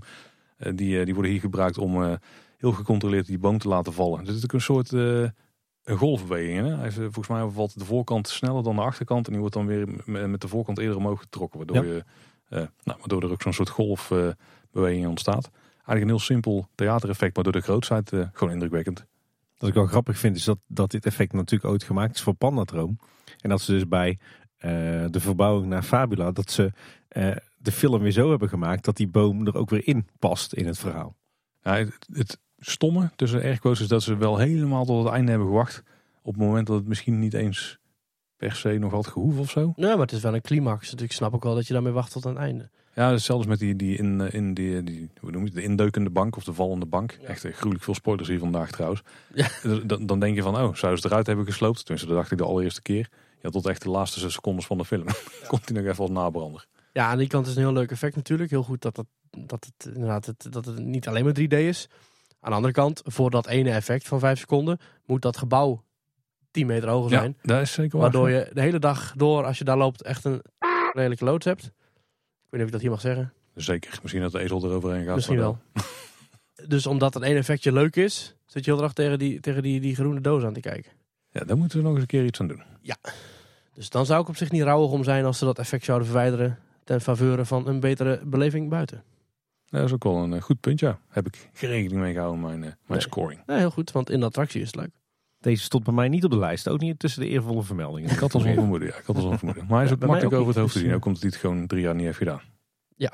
Uh, 0.58 0.72
die, 0.76 1.06
die 1.06 1.14
worden 1.14 1.32
hier 1.32 1.42
gebruikt 1.42 1.78
om 1.78 2.20
heel 2.58 2.72
gecontroleerd 2.72 3.26
die 3.26 3.40
boom 3.40 3.58
te 3.58 3.68
laten 3.68 3.94
vallen. 3.94 4.20
Dus 4.20 4.28
het 4.28 4.38
is 4.38 4.44
ook 4.44 4.54
een 4.54 4.62
soort 4.62 4.92
een 4.92 5.98
golfbeweging. 5.98 6.68
Hè? 6.68 6.76
Hij, 6.76 6.92
volgens 6.92 7.28
mij 7.28 7.50
valt 7.50 7.80
de 7.80 7.86
voorkant 7.86 8.28
sneller 8.28 8.64
dan 8.64 8.76
de 8.76 8.82
achterkant. 8.82 9.26
En 9.26 9.32
die 9.32 9.42
wordt 9.42 9.56
dan 9.56 9.66
weer 9.66 9.88
met 10.06 10.42
de 10.42 10.48
voorkant 10.48 10.78
eerder 10.78 10.98
omhoog 10.98 11.20
getrokken. 11.20 11.58
Waardoor 11.58 11.86
ja. 11.86 11.94
je 11.94 12.04
nou, 12.50 12.68
waardoor 13.00 13.24
er 13.24 13.32
ook 13.32 13.42
zo'n 13.42 13.54
soort 13.54 13.70
golfbeweging 13.70 15.04
uh, 15.04 15.10
ontstaat. 15.10 15.50
Eigenlijk 15.74 16.02
een 16.02 16.08
heel 16.08 16.20
simpel 16.20 16.68
theatereffect, 16.76 17.36
maar 17.36 17.44
door 17.44 17.54
de 17.54 17.62
grootheid 17.62 18.12
uh, 18.12 18.28
gewoon 18.34 18.54
indrukwekkend. 18.54 19.06
Wat 19.58 19.70
ik 19.70 19.76
wel 19.76 19.86
grappig 19.86 20.18
vind 20.18 20.36
is 20.36 20.44
dat, 20.44 20.60
dat 20.68 20.92
dit 20.92 21.06
effect 21.06 21.34
natuurlijk 21.34 21.72
ooit 21.72 21.84
gemaakt 21.84 22.16
is 22.16 22.22
voor 22.22 22.34
Pandatroom. 22.34 23.00
En 23.42 23.50
dat 23.50 23.62
ze 23.62 23.72
dus 23.72 23.88
bij 23.88 24.20
de 25.10 25.20
verbouwing 25.20 25.68
naar 25.68 25.84
Fabula, 25.84 26.32
dat 26.32 26.52
ze 26.52 26.72
de 27.58 27.72
film 27.72 28.02
weer 28.02 28.12
zo 28.12 28.30
hebben 28.30 28.50
gemaakt 28.50 28.86
dat 28.86 28.98
die 28.98 29.08
boom 29.08 29.48
er 29.48 29.56
ook 29.56 29.70
weer 29.70 29.88
in 29.88 30.08
past 30.20 30.54
in 30.54 30.66
het 30.66 30.78
verhaal. 30.78 31.16
Ja, 31.62 31.76
het, 31.76 32.08
het 32.14 32.40
stomme 32.58 33.12
tussen 33.16 33.42
airquotes 33.42 33.82
is 33.82 33.88
dat 33.88 34.04
ze 34.04 34.18
wel 34.18 34.38
helemaal 34.38 34.86
tot 34.86 35.04
het 35.04 35.14
einde 35.14 35.30
hebben 35.30 35.48
gewacht. 35.48 35.84
Op 36.22 36.34
het 36.34 36.44
moment 36.44 36.68
dat 36.68 36.76
het 36.76 36.88
misschien 36.88 37.20
niet 37.20 37.34
eens 37.34 37.79
per 38.40 38.56
se 38.56 38.78
nog 38.78 38.92
had 38.92 39.08
gehoeven 39.08 39.42
of 39.42 39.50
zo. 39.50 39.74
Nee, 39.76 39.90
maar 39.90 40.00
het 40.00 40.12
is 40.12 40.22
wel 40.22 40.34
een 40.34 40.42
climax. 40.42 40.90
Dus 40.90 41.02
ik 41.02 41.12
snap 41.12 41.34
ook 41.34 41.44
wel 41.44 41.56
dat 41.56 41.68
je 41.68 41.74
daarmee 41.74 41.92
wacht 41.92 42.12
tot 42.12 42.26
aan 42.26 42.32
het 42.32 42.42
einde. 42.42 42.70
Ja, 42.94 43.18
zelfs 43.18 43.46
met 43.46 43.60
die, 43.60 43.76
die, 43.76 43.98
in, 43.98 44.32
in 44.32 44.54
die, 44.54 44.84
die 44.84 45.10
hoe 45.20 45.32
noem 45.32 45.46
je 45.46 45.52
de 45.52 45.64
indeukende 45.64 46.10
bank 46.10 46.36
of 46.36 46.44
de 46.44 46.54
vallende 46.54 46.86
bank. 46.86 47.18
Ja. 47.22 47.28
Echt 47.28 47.46
gruwelijk 47.52 47.84
veel 47.84 47.94
spoilers 47.94 48.28
hier 48.28 48.40
vandaag 48.40 48.72
trouwens. 48.72 49.02
Ja. 49.34 49.48
Dan, 49.86 50.06
dan 50.06 50.20
denk 50.20 50.36
je 50.36 50.42
van, 50.42 50.58
oh, 50.58 50.76
zou 50.76 50.98
ze 50.98 51.08
eruit 51.08 51.28
hebben 51.28 51.46
gesloopt? 51.46 51.80
Tenminste, 51.80 52.08
dat 52.08 52.18
dacht 52.18 52.32
ik 52.32 52.38
de 52.38 52.44
allereerste 52.44 52.82
keer. 52.82 53.10
Ja, 53.42 53.50
tot 53.50 53.66
echt 53.66 53.82
de 53.82 53.90
laatste 53.90 54.20
zes 54.20 54.34
secondes 54.34 54.66
van 54.66 54.78
de 54.78 54.86
film. 54.86 55.06
Ja. 55.42 55.48
Komt 55.48 55.70
hij 55.70 55.82
nog 55.82 55.92
even 55.92 56.04
als 56.04 56.12
nabrander. 56.12 56.66
Ja, 56.94 57.08
aan 57.08 57.18
die 57.18 57.28
kant 57.28 57.48
is 57.48 57.56
een 57.56 57.62
heel 57.62 57.74
leuk 57.74 57.92
effect 57.92 58.16
natuurlijk. 58.16 58.50
Heel 58.50 58.64
goed 58.64 58.82
dat 58.82 58.98
het, 58.98 59.08
dat 59.48 59.66
het, 59.66 59.94
inderdaad, 59.94 60.26
het, 60.26 60.48
dat 60.50 60.66
het 60.66 60.80
niet 60.80 61.08
alleen 61.08 61.24
maar 61.24 61.40
3D 61.40 61.48
is. 61.48 61.88
Aan 62.40 62.50
de 62.50 62.56
andere 62.56 62.74
kant, 62.74 63.02
voor 63.06 63.30
dat 63.30 63.48
ene 63.48 63.72
effect 63.72 64.08
van 64.08 64.20
5 64.20 64.40
seconden, 64.40 64.80
moet 65.06 65.22
dat 65.22 65.38
gebouw 65.38 65.84
10 66.60 66.68
meter 66.68 66.90
hoger 66.90 67.10
zijn. 67.10 67.36
Ja, 67.42 67.54
dat 67.54 67.62
is 67.62 67.72
zeker 67.72 67.92
waar. 67.92 68.02
Waardoor 68.02 68.30
je 68.30 68.50
de 68.54 68.62
hele 68.62 68.80
dag 68.80 69.14
door, 69.16 69.46
als 69.46 69.58
je 69.58 69.64
daar 69.64 69.78
loopt, 69.78 70.02
echt 70.02 70.26
een 70.26 70.42
redelijke 70.94 71.24
loods 71.26 71.46
hebt. 71.46 71.64
Ik 71.64 71.72
weet 72.50 72.52
niet 72.52 72.62
of 72.62 72.66
ik 72.66 72.72
dat 72.72 72.82
hier 72.82 72.90
mag 72.90 73.02
zeggen. 73.02 73.34
Zeker. 73.56 74.00
Misschien 74.02 74.22
dat 74.22 74.32
de 74.32 74.40
ezel 74.40 74.64
eroverheen 74.64 75.06
gaat. 75.06 75.16
Misschien 75.16 75.38
wel. 75.38 75.58
dus 76.68 76.86
omdat 76.88 77.14
dat 77.14 77.22
één 77.22 77.38
effectje 77.38 77.72
leuk 77.72 77.96
is, 77.96 78.36
zit 78.46 78.66
je 78.66 78.74
heel 78.74 78.84
erg 78.84 78.94
tegen 78.94 79.20
die, 79.20 79.40
tegen 79.40 79.64
die, 79.64 79.80
die 79.80 79.96
groene 79.96 80.22
doos 80.22 80.44
aan 80.44 80.54
te 80.54 80.60
kijken. 80.60 80.92
Ja, 81.30 81.44
daar 81.44 81.58
moeten 81.58 81.78
we 81.78 81.84
nog 81.84 81.94
eens 81.94 82.02
een 82.02 82.08
keer 82.08 82.26
iets 82.26 82.40
aan 82.40 82.48
doen. 82.48 82.64
Ja. 82.82 82.96
Dus 83.74 83.90
dan 83.90 84.06
zou 84.06 84.22
ik 84.22 84.28
op 84.28 84.36
zich 84.38 84.52
niet 84.52 84.62
rouwig 84.62 84.92
om 84.92 85.04
zijn 85.04 85.26
als 85.26 85.38
ze 85.38 85.46
dat 85.46 85.60
effect 85.60 85.86
zouden 85.86 86.08
verwijderen 86.08 86.60
ten 86.84 87.02
faveur 87.02 87.46
van 87.46 87.68
een 87.68 87.80
betere 87.80 88.22
beleving 88.26 88.70
buiten. 88.70 89.04
Dat 89.70 89.84
is 89.84 89.94
ook 89.94 90.04
wel 90.04 90.16
een 90.18 90.34
eh, 90.34 90.42
goed 90.42 90.60
punt, 90.60 90.80
ja. 90.80 91.00
Heb 91.10 91.28
ik 91.28 91.50
geen 91.54 91.70
rekening 91.70 92.02
mee 92.02 92.14
gehouden 92.14 92.42
mijn, 92.42 92.56
uh, 92.58 92.62
mijn 92.62 92.76
Nee. 92.88 93.00
scoring. 93.00 93.42
Ja, 93.48 93.56
heel 93.56 93.72
goed, 93.72 93.92
want 93.92 94.10
in 94.10 94.20
de 94.20 94.26
attractie 94.26 94.62
is 94.62 94.68
het 94.68 94.76
leuk. 94.76 94.90
Deze 95.40 95.64
stond 95.64 95.84
bij 95.84 95.94
mij 95.94 96.08
niet 96.08 96.24
op 96.24 96.32
de 96.32 96.38
lijst. 96.38 96.68
Ook 96.68 96.80
niet 96.80 97.00
tussen 97.00 97.22
de 97.22 97.28
eervolle 97.28 97.64
vermeldingen. 97.64 98.12
Ik 98.12 98.18
had 98.18 98.34
al 98.34 98.40
zo'n 98.40 98.54
vermoeden, 98.54 98.88
ja. 98.88 98.96
Ik 98.96 99.06
had 99.06 99.16
al 99.16 99.22
zo'n 99.22 99.38
vermoeden. 99.38 99.66
Maar 99.68 99.78
hij 99.78 99.86
is 99.86 99.92
ook 99.92 100.00
bij 100.00 100.08
mij 100.08 100.18
makkelijk 100.18 100.36
ook 100.36 100.48
over 100.48 100.54
het 100.54 100.62
hoofd 100.62 100.74
te 100.74 100.80
zien. 100.80 100.94
Ook 100.94 101.06
omdat 101.06 101.22
hij 101.22 101.30
het 101.30 101.40
gewoon 101.40 101.68
drie 101.68 101.82
jaar 101.82 101.96
niet 101.96 102.06
heeft 102.06 102.18
gedaan. 102.18 102.42
Ja. 102.96 103.14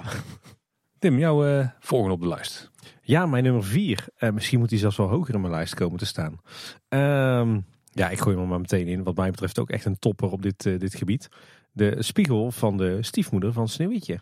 Tim, 0.99 1.19
jouw 1.19 1.45
eh, 1.45 1.67
volgende 1.79 2.13
op 2.13 2.21
de 2.21 2.27
lijst. 2.27 2.71
Ja, 3.01 3.25
mijn 3.25 3.43
nummer 3.43 3.63
vier. 3.63 4.05
Eh, 4.15 4.31
misschien 4.31 4.59
moet 4.59 4.69
hij 4.69 4.79
zelfs 4.79 4.97
wel 4.97 5.07
hoger 5.07 5.33
in 5.33 5.41
mijn 5.41 5.53
lijst 5.53 5.73
komen 5.73 5.97
te 5.97 6.05
staan. 6.05 6.41
Ehm, 6.87 7.59
ja, 7.91 8.09
ik 8.09 8.19
gooi 8.19 8.35
hem 8.35 8.43
er 8.43 8.49
maar 8.49 8.59
meteen 8.59 8.87
in. 8.87 9.03
Wat 9.03 9.15
mij 9.15 9.31
betreft 9.31 9.59
ook 9.59 9.69
echt 9.69 9.85
een 9.85 9.99
topper 9.99 10.31
op 10.31 10.41
dit, 10.41 10.65
eh, 10.65 10.79
dit 10.79 10.95
gebied. 10.95 11.29
De 11.71 12.03
spiegel 12.03 12.51
van 12.51 12.77
de 12.77 13.03
stiefmoeder 13.03 13.53
van 13.53 13.67
Sneeuwwitje. 13.67 14.19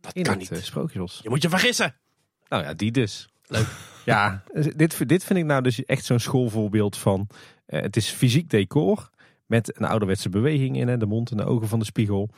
Dat 0.00 0.14
In 0.14 0.22
kan 0.22 0.38
het 0.38 0.50
niet. 0.50 0.64
Sprookjesbos. 0.64 1.20
Je 1.22 1.28
moet 1.28 1.42
je 1.42 1.48
vergissen. 1.48 1.94
Nou 2.48 2.62
ja, 2.62 2.74
die 2.74 2.90
dus. 2.90 3.28
Leuk. 3.46 3.66
Ja, 4.04 4.42
dit, 4.76 5.08
dit 5.08 5.24
vind 5.24 5.38
ik 5.38 5.44
nou 5.44 5.62
dus 5.62 5.84
echt 5.84 6.04
zo'n 6.04 6.18
schoolvoorbeeld 6.18 6.96
van... 6.96 7.28
eh, 7.66 7.80
het 7.80 7.96
is 7.96 8.08
fysiek 8.10 8.50
decor 8.50 9.10
met 9.46 9.78
een 9.78 9.86
ouderwetse 9.86 10.28
beweging 10.28 10.76
in. 10.76 10.88
Hè, 10.88 10.96
de 10.96 11.06
mond 11.06 11.30
en 11.30 11.36
de 11.36 11.44
ogen 11.44 11.68
van 11.68 11.78
de 11.78 11.84
spiegel. 11.84 12.28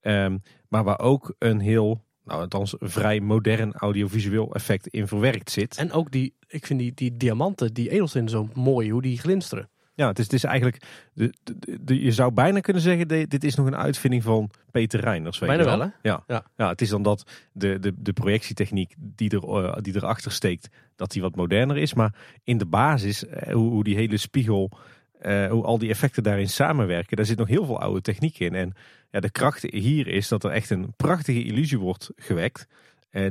Ehm, 0.00 0.38
maar 0.68 0.84
waar 0.84 0.98
ook 1.00 1.34
een 1.38 1.60
heel, 1.60 2.04
nou 2.24 2.40
althans 2.40 2.74
vrij 2.78 3.20
modern 3.20 3.72
audiovisueel 3.72 4.54
effect 4.54 4.86
in 4.86 5.08
verwerkt 5.08 5.50
zit. 5.50 5.76
En 5.76 5.92
ook 5.92 6.10
die, 6.10 6.34
ik 6.48 6.66
vind 6.66 6.78
die, 6.78 6.92
die 6.94 7.16
diamanten, 7.16 7.74
die 7.74 7.90
edelstenen 7.90 8.28
zo 8.28 8.48
mooi, 8.54 8.90
hoe 8.90 9.02
die 9.02 9.18
glinsteren. 9.18 9.68
Ja, 9.94 10.08
het 10.08 10.18
is, 10.18 10.24
het 10.24 10.32
is 10.34 10.44
eigenlijk... 10.44 10.82
De, 11.12 11.32
de, 11.42 11.78
de- 11.84 12.02
je 12.02 12.12
zou 12.12 12.32
bijna 12.32 12.60
kunnen 12.60 12.82
zeggen, 12.82 13.08
dit 13.08 13.44
is 13.44 13.54
nog 13.54 13.66
een 13.66 13.76
uitvinding 13.76 14.22
van 14.22 14.50
Peter 14.70 15.00
Reiners. 15.00 15.38
Weet 15.38 15.48
Bijna 15.48 15.62
je 15.62 15.68
wel, 15.78 15.86
hè? 15.86 15.92
Ja. 16.02 16.24
Ja. 16.26 16.44
Ja. 16.56 16.68
het 16.68 16.80
is 16.80 16.88
dan 16.88 17.02
dat 17.02 17.30
de, 17.52 17.78
de, 17.78 17.92
de 17.96 18.12
projectietechniek 18.12 18.94
die, 18.98 19.30
er, 19.30 19.64
eh, 19.64 19.76
die 19.80 19.96
erachter 19.96 20.32
steekt, 20.32 20.68
dat 20.96 21.10
die 21.10 21.22
wat 21.22 21.36
moderner 21.36 21.76
is. 21.76 21.94
Maar 21.94 22.14
in 22.44 22.58
de 22.58 22.66
basis, 22.66 23.26
eh, 23.26 23.52
hoe, 23.52 23.70
hoe 23.70 23.84
die 23.84 23.96
hele 23.96 24.16
spiegel, 24.16 24.70
eh, 25.18 25.50
hoe 25.50 25.64
al 25.64 25.78
die 25.78 25.90
effecten 25.90 26.22
daarin 26.22 26.48
samenwerken, 26.48 27.16
daar 27.16 27.26
zit 27.26 27.38
nog 27.38 27.48
heel 27.48 27.66
veel 27.66 27.80
oude 27.80 28.00
techniek 28.00 28.38
in. 28.38 28.54
En 28.54 28.72
ja, 29.10 29.20
de 29.20 29.30
kracht 29.30 29.62
hier 29.62 30.06
is 30.06 30.28
dat 30.28 30.44
er 30.44 30.50
echt 30.50 30.70
een 30.70 30.92
prachtige 30.96 31.44
illusie 31.44 31.78
wordt 31.78 32.10
gewekt, 32.16 32.66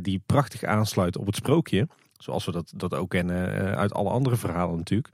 die 0.01 0.22
prachtig 0.26 0.64
aansluit 0.64 1.18
op 1.18 1.26
het 1.26 1.36
sprookje. 1.36 1.88
Zoals 2.18 2.45
we 2.45 2.51
dat, 2.51 2.74
dat 2.76 2.93
ook 2.93 3.09
kennen 3.09 3.76
uit 3.76 3.93
alle 3.93 4.09
andere 4.09 4.36
verhalen 4.36 4.78
natuurlijk. 4.78 5.09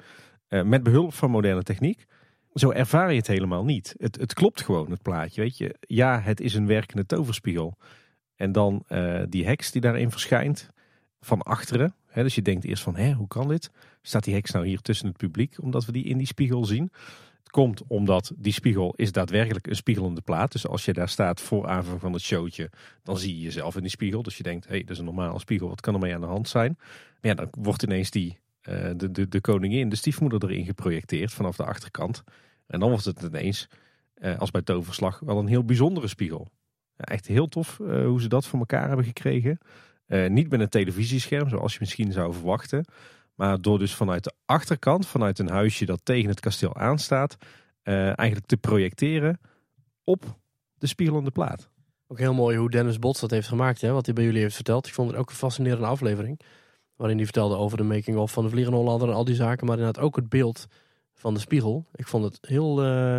Eh, 0.49 0.63
met 0.63 0.83
behulp 0.83 1.13
van 1.13 1.31
moderne 1.31 1.63
techniek. 1.63 2.05
Zo 2.53 2.71
ervaar 2.71 3.11
je 3.11 3.17
het 3.17 3.27
helemaal 3.27 3.65
niet. 3.65 3.95
Het, 3.97 4.15
het 4.19 4.33
klopt 4.33 4.61
gewoon, 4.61 4.91
het 4.91 5.01
plaatje. 5.01 5.41
Weet 5.41 5.57
je, 5.57 5.75
ja, 5.79 6.19
het 6.19 6.41
is 6.41 6.53
een 6.53 6.67
werkende 6.67 7.05
toverspiegel. 7.05 7.77
En 8.35 8.51
dan 8.51 8.83
eh, 8.87 9.21
die 9.29 9.45
heks 9.45 9.71
die 9.71 9.81
daarin 9.81 10.11
verschijnt 10.11 10.69
van 11.21 11.41
achteren. 11.41 11.93
Hè, 12.07 12.23
dus 12.23 12.35
je 12.35 12.41
denkt 12.41 12.65
eerst 12.65 12.83
van, 12.83 12.95
hè, 12.95 13.13
hoe 13.13 13.27
kan 13.27 13.47
dit? 13.47 13.71
Staat 14.01 14.23
die 14.23 14.33
heks 14.33 14.51
nou 14.51 14.67
hier 14.67 14.81
tussen 14.81 15.07
het 15.07 15.17
publiek, 15.17 15.55
omdat 15.61 15.85
we 15.85 15.91
die 15.91 16.03
in 16.03 16.17
die 16.17 16.27
spiegel 16.27 16.65
zien? 16.65 16.91
Het 17.39 17.49
komt 17.49 17.83
omdat 17.87 18.31
die 18.37 18.53
spiegel 18.53 18.93
is 18.95 19.11
daadwerkelijk 19.11 19.67
een 19.67 19.75
spiegelende 19.75 20.21
plaat. 20.21 20.51
Dus 20.51 20.67
als 20.67 20.85
je 20.85 20.93
daar 20.93 21.09
staat 21.09 21.41
voor 21.41 21.67
aanvang 21.67 21.99
van 21.99 22.13
het 22.13 22.21
showtje, 22.21 22.69
dan 23.03 23.17
zie 23.17 23.35
je 23.35 23.41
jezelf 23.41 23.75
in 23.75 23.81
die 23.81 23.89
spiegel. 23.89 24.23
Dus 24.23 24.37
je 24.37 24.43
denkt, 24.43 24.65
hé, 24.65 24.71
hey, 24.71 24.81
dat 24.81 24.89
is 24.89 24.97
een 24.97 25.05
normale 25.05 25.39
spiegel, 25.39 25.67
wat 25.67 25.81
kan 25.81 25.93
er 25.93 25.99
mee 25.99 26.13
aan 26.13 26.21
de 26.21 26.27
hand 26.27 26.49
zijn? 26.49 26.75
Maar 26.77 27.31
ja, 27.31 27.33
dan 27.33 27.47
wordt 27.51 27.83
ineens 27.83 28.09
die, 28.09 28.37
eh, 28.61 28.89
de, 28.95 29.11
de, 29.11 29.27
de 29.27 29.41
koningin, 29.41 29.89
de 29.89 29.95
stiefmoeder 29.95 30.43
erin 30.43 30.65
geprojecteerd 30.65 31.31
vanaf 31.31 31.55
de 31.55 31.65
achterkant. 31.65 32.23
En 32.67 32.79
dan 32.79 32.89
wordt 32.89 33.05
het 33.05 33.21
ineens, 33.21 33.67
eh, 34.13 34.39
als 34.39 34.51
bij 34.51 34.61
toverslag, 34.61 35.19
wel 35.19 35.39
een 35.39 35.47
heel 35.47 35.63
bijzondere 35.63 36.07
spiegel. 36.07 36.47
Ja, 36.95 37.03
echt 37.03 37.27
heel 37.27 37.47
tof 37.47 37.79
eh, 37.79 38.05
hoe 38.05 38.21
ze 38.21 38.27
dat 38.27 38.47
voor 38.47 38.59
elkaar 38.59 38.87
hebben 38.87 39.05
gekregen. 39.05 39.57
Niet 40.27 40.49
met 40.49 40.59
een 40.59 40.69
televisiescherm, 40.69 41.49
zoals 41.49 41.73
je 41.73 41.77
misschien 41.79 42.11
zou 42.11 42.33
verwachten. 42.33 42.85
Maar 43.35 43.61
door 43.61 43.79
dus 43.79 43.93
vanuit 43.93 44.23
de 44.23 44.33
achterkant, 44.45 45.07
vanuit 45.07 45.39
een 45.39 45.49
huisje 45.49 45.85
dat 45.85 45.99
tegen 46.03 46.29
het 46.29 46.39
kasteel 46.39 46.75
aanstaat, 46.75 47.37
eigenlijk 47.83 48.45
te 48.45 48.57
projecteren 48.57 49.39
op 50.03 50.39
de 50.77 50.87
spiegelende 50.87 51.31
plaat. 51.31 51.69
Ook 52.07 52.19
heel 52.19 52.33
mooi 52.33 52.57
hoe 52.57 52.69
Dennis 52.69 52.99
Bots 52.99 53.19
dat 53.19 53.31
heeft 53.31 53.47
gemaakt, 53.47 53.81
hè, 53.81 53.91
wat 53.91 54.05
hij 54.05 54.15
bij 54.15 54.23
jullie 54.23 54.41
heeft 54.41 54.55
verteld. 54.55 54.87
Ik 54.87 54.93
vond 54.93 55.11
het 55.11 55.19
ook 55.19 55.29
een 55.29 55.35
fascinerende 55.35 55.87
aflevering. 55.87 56.39
Waarin 56.99 57.17
hij 57.17 57.25
vertelde 57.25 57.55
over 57.55 57.77
de 57.77 57.83
making-of 57.83 58.31
van 58.31 58.43
de 58.43 58.49
Vliegende 58.49 58.77
Hollander 58.77 59.07
en 59.09 59.13
al 59.13 59.25
die 59.25 59.35
zaken. 59.35 59.67
Maar 59.67 59.77
inderdaad 59.77 60.03
ook 60.03 60.15
het 60.15 60.29
beeld 60.29 60.67
van 61.13 61.33
de 61.33 61.39
spiegel. 61.39 61.85
Ik 61.95 62.07
vond 62.07 62.23
het 62.23 62.37
heel... 62.41 62.83
eh, 62.83 63.17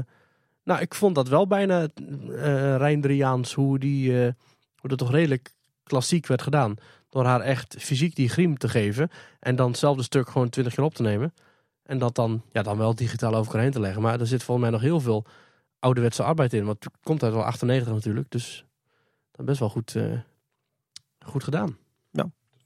nou, 0.65 0.81
ik 0.81 0.95
vond 0.95 1.15
dat 1.15 1.29
wel 1.29 1.47
bijna 1.47 1.89
uh, 2.01 2.77
Reindriaans, 2.77 3.55
hoe, 3.55 3.79
die, 3.79 4.25
eh, 4.25 4.33
hoe 4.77 4.89
dat 4.91 4.99
toch 4.99 5.11
redelijk 5.11 5.55
klassiek 5.83 6.27
werd 6.27 6.43
gedaan. 6.43 6.75
Door 7.09 7.25
haar 7.25 7.41
echt 7.41 7.77
fysiek 7.79 8.15
die 8.15 8.29
griem 8.29 8.59
te 8.59 8.69
geven. 8.69 9.11
En 9.39 9.57
dan 9.57 9.69
hetzelfde 9.69 10.03
stuk 10.03 10.29
gewoon 10.29 10.49
20 10.49 10.75
keer 10.75 10.85
op 10.85 10.95
te 10.95 11.03
nemen. 11.03 11.35
En 11.83 11.99
dat 11.99 12.15
dan, 12.15 12.43
ja, 12.53 12.63
dan 12.63 12.79
wel 12.79 12.95
digitaal 12.95 13.35
over 13.35 13.47
elkaar 13.47 13.63
heen 13.63 13.71
te 13.71 13.81
leggen. 13.81 14.03
Maar 14.03 14.21
er 14.21 14.27
zit 14.27 14.43
volgens 14.43 14.67
mij 14.67 14.77
nog 14.77 14.87
heel 14.87 15.01
veel 15.01 15.25
ouderwetse 15.79 16.23
arbeid 16.23 16.53
in. 16.53 16.65
Want 16.65 16.85
het 16.85 16.93
komt 17.03 17.23
uit 17.23 17.33
wel 17.33 17.45
98 17.45 17.93
natuurlijk. 17.93 18.31
Dus 18.31 18.65
dat 19.31 19.47
best 19.47 19.59
wel 19.59 19.69
goed, 19.69 19.97
goed 21.19 21.45
gedaan. 21.45 21.77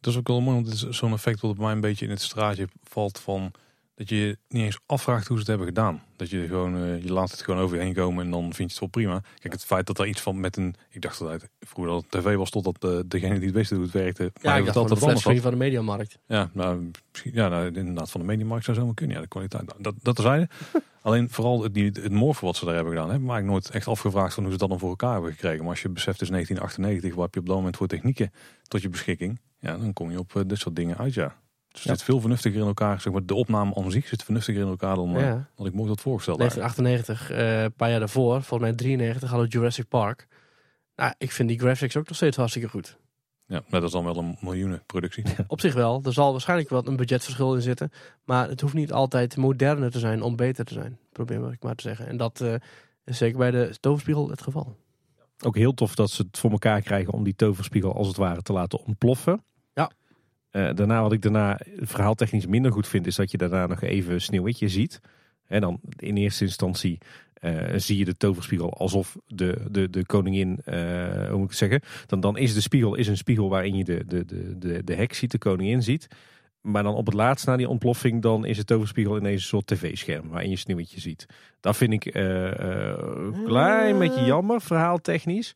Dat 0.05 0.13
is 0.13 0.19
ook 0.19 0.29
wel 0.29 0.41
mooi, 0.41 0.55
want 0.55 0.67
het 0.67 0.75
is 0.75 0.99
zo'n 0.99 1.13
effect 1.13 1.41
wat 1.41 1.51
op 1.51 1.59
mij 1.59 1.73
een 1.73 1.81
beetje 1.81 2.05
in 2.05 2.11
het 2.11 2.23
straatje 2.23 2.69
valt 2.83 3.19
van 3.19 3.53
dat 3.95 4.09
je 4.09 4.39
niet 4.49 4.63
eens 4.63 4.79
afvraagt 4.87 5.27
hoe 5.27 5.37
ze 5.37 5.43
het 5.43 5.49
hebben 5.49 5.67
gedaan. 5.67 6.03
Dat 6.17 6.31
je 6.31 6.47
gewoon, 6.47 6.77
uh, 6.77 7.03
je 7.03 7.13
laat 7.13 7.31
het 7.31 7.43
gewoon 7.43 7.61
over 7.61 7.77
je 7.77 7.83
heen 7.83 7.95
komen 7.95 8.25
en 8.25 8.31
dan 8.31 8.43
vind 8.43 8.57
je 8.57 8.65
het 8.65 8.79
wel 8.79 8.89
prima. 8.89 9.23
Kijk, 9.39 9.53
het 9.53 9.65
feit 9.65 9.87
dat 9.87 9.99
er 9.99 10.07
iets 10.07 10.21
van 10.21 10.41
met 10.41 10.57
een, 10.57 10.75
ik 10.91 11.03
dacht 11.03 11.19
dat 11.19 11.31
het 11.31 11.49
vroeger 11.61 11.93
dat 11.93 12.05
het 12.11 12.23
tv 12.23 12.37
was 12.37 12.51
totdat 12.51 12.85
uh, 12.85 12.99
degene 13.07 13.39
die 13.39 13.53
het 13.53 13.71
hoe 13.71 13.83
het 13.83 13.91
werkte. 13.91 14.23
Ja, 14.23 14.31
maar 14.43 14.59
ik 14.59 14.65
dacht 14.65 14.77
altijd 14.77 14.99
van 14.99 15.35
de 15.35 15.41
van 15.41 15.51
de 15.51 15.57
mediamarkt. 15.57 16.19
Ja, 16.27 16.51
nou, 16.53 16.91
ja, 17.33 17.49
nou, 17.49 17.67
inderdaad 17.67 18.11
van 18.11 18.21
de 18.21 18.27
mediamarkt 18.27 18.65
zou 18.65 18.77
zomaar 18.77 18.95
kunnen. 18.95 19.17
Ja, 19.17 19.23
de 19.23 19.29
kwaliteit. 19.29 19.67
Nou, 19.67 19.83
dat, 19.83 19.95
dat 20.03 20.15
terzijde. 20.15 20.49
Alleen 21.03 21.31
vooral 21.31 21.63
het, 21.63 21.77
het, 21.77 21.97
het 21.97 22.13
morfen 22.13 22.47
wat 22.47 22.57
ze 22.57 22.65
daar 22.65 22.75
hebben 22.75 22.93
gedaan. 22.93 23.11
Heb 23.11 23.19
ik 23.19 23.25
me 23.25 23.33
eigenlijk 23.33 23.65
nooit 23.65 23.77
echt 23.77 23.89
afgevraagd 23.89 24.35
van 24.35 24.43
hoe 24.43 24.53
ze 24.53 24.59
dat 24.59 24.69
dan 24.69 24.79
voor 24.79 24.89
elkaar 24.89 25.13
hebben 25.13 25.33
gekregen. 25.33 25.61
Maar 25.61 25.71
als 25.71 25.83
je 25.83 25.89
beseft 25.89 26.21
is 26.21 26.29
1998, 26.29 27.15
wat 27.15 27.25
heb 27.25 27.35
je 27.35 27.41
op 27.41 27.47
dat 27.47 27.57
moment 27.57 27.77
voor 27.77 27.87
technieken 27.87 28.33
tot 28.69 28.83
je 28.83 28.89
beschikking. 28.89 29.41
Ja, 29.65 29.77
dan 29.77 29.93
kom 29.93 30.11
je 30.11 30.19
op 30.19 30.33
uh, 30.35 30.43
dit 30.47 30.59
soort 30.59 30.77
dingen 30.77 30.97
uit, 30.99 31.15
ja. 31.15 31.27
Dus 31.69 31.83
het 31.83 31.83
Ja. 31.83 31.95
zit 31.97 32.03
veel 32.03 32.21
vernuftiger 32.21 32.61
in 32.61 32.67
elkaar. 32.67 33.01
Zeg 33.01 33.13
maar, 33.13 33.27
de 33.27 33.35
opname 33.35 33.75
aan 33.75 33.91
zich 33.91 34.07
zit 34.07 34.23
vernuftiger 34.23 34.61
in 34.63 34.69
elkaar 34.69 34.95
dan, 34.97 35.15
uh, 35.17 35.21
Ja. 35.21 35.49
dan 35.57 35.67
ik 35.67 35.75
me 35.75 35.81
ook 35.81 35.89
had 35.89 36.01
voorgesteld. 36.01 36.41
eigenlijk. 36.41 36.77
1998, 36.77 37.31
eh, 37.31 37.63
een 37.63 37.73
paar 37.73 37.91
jaar 37.91 37.99
daarvoor, 37.99 38.43
volgens 38.43 38.61
mij 38.71 38.73
93, 38.79 39.29
hadden 39.29 39.49
we 39.49 39.53
Jurassic 39.55 39.89
Park. 39.89 40.27
Nou, 40.97 41.13
ik 41.19 41.33
vind 41.33 41.49
die 41.49 41.59
graphics 41.59 41.97
ook 41.97 42.07
nog 42.09 42.17
steeds 42.17 42.37
hartstikke 42.37 42.69
goed. 42.69 42.97
Ja, 43.47 43.63
dat 43.69 43.83
is 43.83 43.91
dan 43.91 44.05
wel 44.05 44.17
een 44.17 44.37
miljoenenproductie. 44.41 45.25
Op 45.47 45.61
zich 45.61 45.75
wel. 45.75 46.01
Er 46.05 46.13
zal 46.13 46.31
waarschijnlijk 46.33 46.71
wel 46.71 46.87
een 46.87 46.97
budgetverschil 46.97 47.55
in 47.55 47.63
zitten. 47.63 47.91
Maar 48.25 48.49
het 48.49 48.61
hoeft 48.61 48.75
niet 48.75 48.93
altijd 48.93 49.37
moderner 49.37 49.91
te 49.91 49.99
zijn 49.99 50.23
om 50.23 50.37
beter 50.37 50.65
te 50.65 50.75
zijn. 50.75 50.99
Probeer 51.13 51.53
ik 51.53 51.63
maar 51.63 51.75
te 51.75 51.83
zeggen. 51.83 52.07
En 52.07 52.17
dat 52.17 52.41
eh, 52.41 52.55
is 53.05 53.17
zeker 53.19 53.39
bij 53.39 53.51
de 53.51 53.77
toverspiegel 53.81 54.31
het 54.31 54.43
geval. 54.43 54.77
Ook 55.45 55.57
heel 55.57 55.75
tof 55.75 55.95
dat 55.95 56.11
ze 56.11 56.23
het 56.23 56.39
voor 56.39 56.51
elkaar 56.51 56.81
krijgen 56.81 57.13
om 57.13 57.25
die 57.25 57.35
toverspiegel 57.37 57.95
als 57.95 58.07
het 58.07 58.17
ware 58.17 58.43
te 58.43 58.53
laten 58.53 58.85
ontploffen. 58.85 59.45
Eh, 60.55 60.69
daarna, 60.75 61.03
wat 61.03 61.13
ik 61.13 61.23
daarna 61.23 61.61
verhaaltechnisch 61.81 62.47
minder 62.47 62.73
goed 62.73 62.89
vind, 62.89 63.07
is 63.07 63.17
dat 63.17 63.31
je 63.31 63.37
daarna 63.37 63.67
nog 63.67 63.83
even 63.83 64.21
Sneeuwwitje 64.21 64.69
ziet. 64.69 65.01
En 65.47 65.61
dan 65.61 65.81
in 65.97 66.17
eerste 66.17 66.45
instantie 66.45 66.99
eh, 67.35 67.53
zie 67.77 67.99
je 67.99 68.05
de 68.05 68.17
toverspiegel 68.17 68.73
alsof 68.73 69.17
de, 69.27 69.65
de, 69.71 69.91
de 69.91 70.07
koningin, 70.07 70.61
eh, 70.65 71.29
hoe 71.29 71.39
moet 71.39 71.51
ik 71.51 71.57
zeggen, 71.57 71.81
dan, 72.07 72.21
dan 72.21 72.37
is 72.37 72.55
de 72.55 72.61
spiegel 72.61 72.95
is 72.95 73.09
een 73.09 73.17
spiegel 73.17 73.49
waarin 73.49 73.77
je 73.77 73.85
de, 73.85 74.05
de, 74.07 74.25
de, 74.25 74.59
de, 74.59 74.85
de 74.85 74.95
heks 74.95 75.19
ziet, 75.19 75.31
de 75.31 75.39
koningin 75.39 75.83
ziet. 75.83 76.09
Maar 76.61 76.83
dan 76.83 76.95
op 76.95 77.07
het 77.07 77.15
laatst 77.15 77.47
na 77.47 77.57
die 77.57 77.69
ontploffing, 77.69 78.23
dan 78.23 78.45
is 78.45 78.57
de 78.57 78.65
toverspiegel 78.65 79.17
ineens 79.17 79.43
een 79.43 79.49
soort 79.49 79.67
tv-scherm 79.67 80.29
waarin 80.29 80.51
je 80.51 80.57
Sneeuwwitje 80.57 81.01
ziet. 81.01 81.27
Dat 81.61 81.77
vind 81.77 81.93
ik 81.93 82.15
een 82.15 83.45
klein 83.45 83.99
beetje 83.99 84.25
jammer, 84.25 84.61
verhaaltechnisch. 84.61 85.55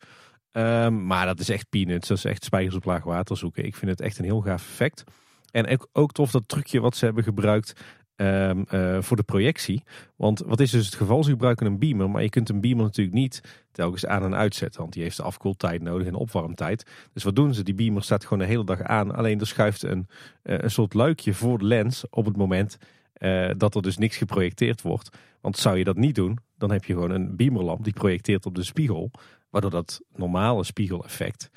Um, 0.51 1.05
maar 1.05 1.25
dat 1.25 1.39
is 1.39 1.49
echt 1.49 1.69
peanuts. 1.69 2.07
Dat 2.07 2.17
is 2.17 2.25
echt 2.25 2.43
spijkers 2.43 2.75
op 2.75 2.85
laag 2.85 3.03
water 3.03 3.37
zoeken. 3.37 3.65
Ik 3.65 3.75
vind 3.75 3.91
het 3.91 4.01
echt 4.01 4.17
een 4.17 4.25
heel 4.25 4.41
gaaf 4.41 4.61
effect. 4.61 5.03
En 5.51 5.67
ook, 5.67 5.87
ook 5.93 6.11
tof 6.11 6.31
dat 6.31 6.47
trucje 6.47 6.79
wat 6.79 6.95
ze 6.95 7.05
hebben 7.05 7.23
gebruikt. 7.23 7.73
ehm, 8.15 8.63
eh, 8.67 9.01
voor 9.01 9.17
de 9.17 9.23
projectie. 9.23 9.83
Want 10.15 10.39
wat 10.45 10.59
is 10.59 10.71
dus 10.71 10.85
het 10.85 10.95
geval? 10.95 11.23
Ze 11.23 11.29
gebruiken 11.29 11.65
een 11.65 11.79
beamer, 11.79 12.09
maar 12.09 12.21
je 12.21 12.29
kunt 12.29 12.49
een 12.49 12.61
beamer 12.61 12.83
natuurlijk 12.83 13.15
niet 13.15 13.41
telkens 13.71 14.05
aan 14.05 14.23
en 14.23 14.35
uitzetten. 14.35 14.81
Want 14.81 14.93
die 14.93 15.03
heeft 15.03 15.17
de 15.17 15.23
afkoeltijd 15.23 15.81
nodig 15.81 16.07
en 16.07 16.13
opwarmtijd. 16.15 16.89
Dus 17.13 17.23
wat 17.23 17.35
doen 17.35 17.53
ze? 17.53 17.63
Die 17.63 17.73
beamer 17.73 18.03
staat 18.03 18.23
gewoon 18.23 18.39
de 18.39 18.45
hele 18.45 18.63
dag 18.65 18.81
aan. 18.81 19.15
Alleen 19.15 19.39
er 19.39 19.47
schuift 19.47 19.83
een, 19.83 20.07
eh, 20.43 20.57
een 20.57 20.71
soort 20.71 20.93
luikje 20.93 21.33
voor 21.33 21.57
de 21.57 21.65
lens 21.65 22.05
op 22.09 22.25
het 22.25 22.37
moment 22.37 22.77
eh, 23.13 23.49
dat 23.57 23.75
er 23.75 23.81
dus 23.81 23.97
niks 23.97 24.17
geprojecteerd 24.17 24.81
wordt. 24.81 25.09
Want 25.41 25.57
zou 25.57 25.77
je 25.77 25.83
dat 25.83 25.97
niet 25.97 26.15
doen, 26.15 26.37
dan 26.57 26.71
heb 26.71 26.85
je 26.85 26.93
gewoon 26.93 27.11
een 27.11 27.35
beamerlamp 27.35 27.83
die 27.83 27.93
projecteert 27.93 28.45
op 28.45 28.55
de 28.55 28.63
spiegel. 28.63 29.11
Waardoor 29.49 29.71
dat 29.71 30.01
normale 30.15 30.63
spiegeleffect 30.63 31.49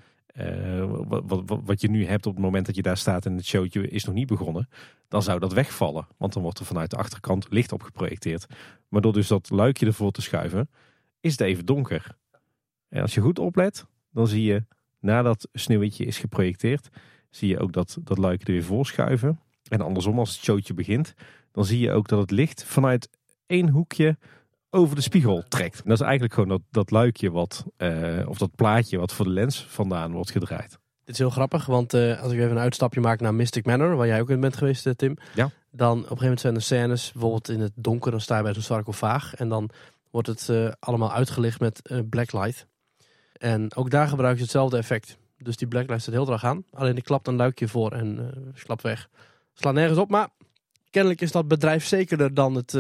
wat, 1.09 1.23
wat, 1.27 1.61
wat, 1.65 1.81
je 1.81 1.91
nu 1.91 2.07
hebt 2.07 2.27
op 2.27 2.35
het 2.35 2.43
moment 2.43 2.67
dat 2.67 2.75
je 2.75 2.83
daar 2.83 2.97
staat 2.97 3.27
en 3.27 3.37
het 3.37 3.47
showtje 3.47 3.89
is 3.89 4.05
nog 4.05 4.15
niet 4.15 4.27
begonnen, 4.27 4.69
dan 5.09 5.23
zou 5.23 5.39
dat 5.39 5.53
wegvallen. 5.53 6.07
Want 6.17 6.33
dan 6.33 6.43
wordt 6.43 6.59
er 6.59 6.65
vanuit 6.65 6.91
de 6.91 6.97
achterkant 6.97 7.47
licht 7.51 7.73
op 7.73 7.83
geprojecteerd. 7.83 8.47
Maar 8.89 9.01
door 9.01 9.13
dus 9.13 9.29
dat 9.29 9.51
luikje 9.51 9.87
ervoor 9.87 10.11
te 10.11 10.23
schuiven, 10.23 10.71
is 11.21 11.31
het 11.31 11.41
even 11.41 11.67
donker. 11.67 12.17
En 12.89 13.03
als 13.03 13.15
je 13.15 13.21
goed 13.21 13.39
oplet, 13.39 13.87
dan 14.11 14.27
zie 14.27 14.43
je 14.43 14.65
nadat 15.01 15.49
sneeuwwitje 15.53 16.05
is 16.05 16.19
geprojecteerd, 16.19 16.89
zie 17.31 17.49
je 17.49 17.59
ook 17.59 17.73
dat, 17.73 17.99
dat 18.01 18.19
luikje 18.19 18.47
er 18.47 18.53
weer 18.53 18.65
voor 18.65 18.87
schuiven. 18.87 19.41
En 19.69 19.81
andersom, 19.81 20.19
als 20.19 20.33
het 20.35 20.45
showtje 20.45 20.75
begint, 20.75 21.15
dan 21.53 21.65
zie 21.65 21.79
je 21.79 21.93
ook 21.93 22.09
dat 22.09 22.21
het 22.21 22.31
licht 22.31 22.65
vanuit 22.65 23.09
één 23.47 23.69
hoekje 23.69 24.19
over 24.75 24.97
de 24.97 25.03
spiegel 25.03 25.45
trekt. 25.49 25.77
En 25.77 25.89
dat 25.89 26.01
is 26.01 26.05
eigenlijk 26.05 26.35
gewoon 26.35 26.49
dat, 26.49 26.61
dat 26.71 26.91
luikje 26.91 27.31
wat, 27.31 27.65
uh, 27.79 28.29
of 28.29 28.39
dat 28.39 28.55
plaatje 28.55 28.99
wat 28.99 29.13
voor 29.13 29.25
de 29.25 29.31
lens 29.31 29.67
vandaan 29.69 30.13
wordt 30.13 30.31
gedraaid. 30.31 30.79
Dit 31.05 31.15
is 31.15 31.19
heel 31.19 31.31
grappig, 31.31 31.67
want 31.67 31.95
uh, 31.95 32.23
als 32.23 32.33
ik 32.33 32.39
even 32.39 32.51
een 32.51 32.59
uitstapje 32.59 33.01
maak 33.01 33.21
naar 33.21 33.35
Mystic 33.35 33.67
Manor, 33.67 33.97
waar 33.97 34.07
jij 34.07 34.21
ook 34.21 34.31
in 34.31 34.41
bent 34.41 34.57
geweest, 34.57 34.87
uh, 34.87 34.93
Tim. 34.93 35.17
Ja. 35.35 35.51
Dan 35.71 35.91
op 35.91 35.97
een 35.97 36.03
gegeven 36.03 36.23
moment 36.23 36.41
zijn 36.41 36.55
er 36.55 36.63
scènes, 36.63 37.13
bijvoorbeeld 37.13 37.49
in 37.49 37.61
het 37.61 37.73
donker, 37.75 38.11
dan 38.11 38.21
sta 38.21 38.37
je 38.37 38.43
bij 38.43 38.55
zo'n 38.55 38.63
sarcofaag. 38.63 39.35
En 39.35 39.49
dan 39.49 39.71
wordt 40.11 40.29
het 40.29 40.51
allemaal 40.79 41.13
uitgelicht 41.13 41.61
met 41.61 41.83
blacklight. 42.11 42.67
En 43.33 43.75
ook 43.75 43.91
daar 43.91 44.09
gebruik 44.09 44.37
je 44.37 44.43
hetzelfde 44.43 44.77
effect. 44.77 45.19
Dus 45.39 45.57
die 45.57 45.69
blacklight 45.69 46.03
staat 46.03 46.15
heel 46.15 46.33
erg 46.33 46.45
aan. 46.45 46.65
Alleen 46.73 46.95
die 46.95 47.05
klapt 47.05 47.29
een 47.29 47.37
luikje 47.37 47.69
voor 47.69 47.93
en 47.93 48.35
klapt 48.65 48.83
weg. 48.83 49.09
Slaat 49.53 49.75
nergens 49.75 49.99
op, 49.99 50.11
maar 50.11 50.29
kennelijk 50.91 51.21
is 51.21 51.33
dat 51.33 51.49
bedrijf 51.49 51.85
zekerder 51.85 52.35
dan 52.35 52.55
het 52.55 52.73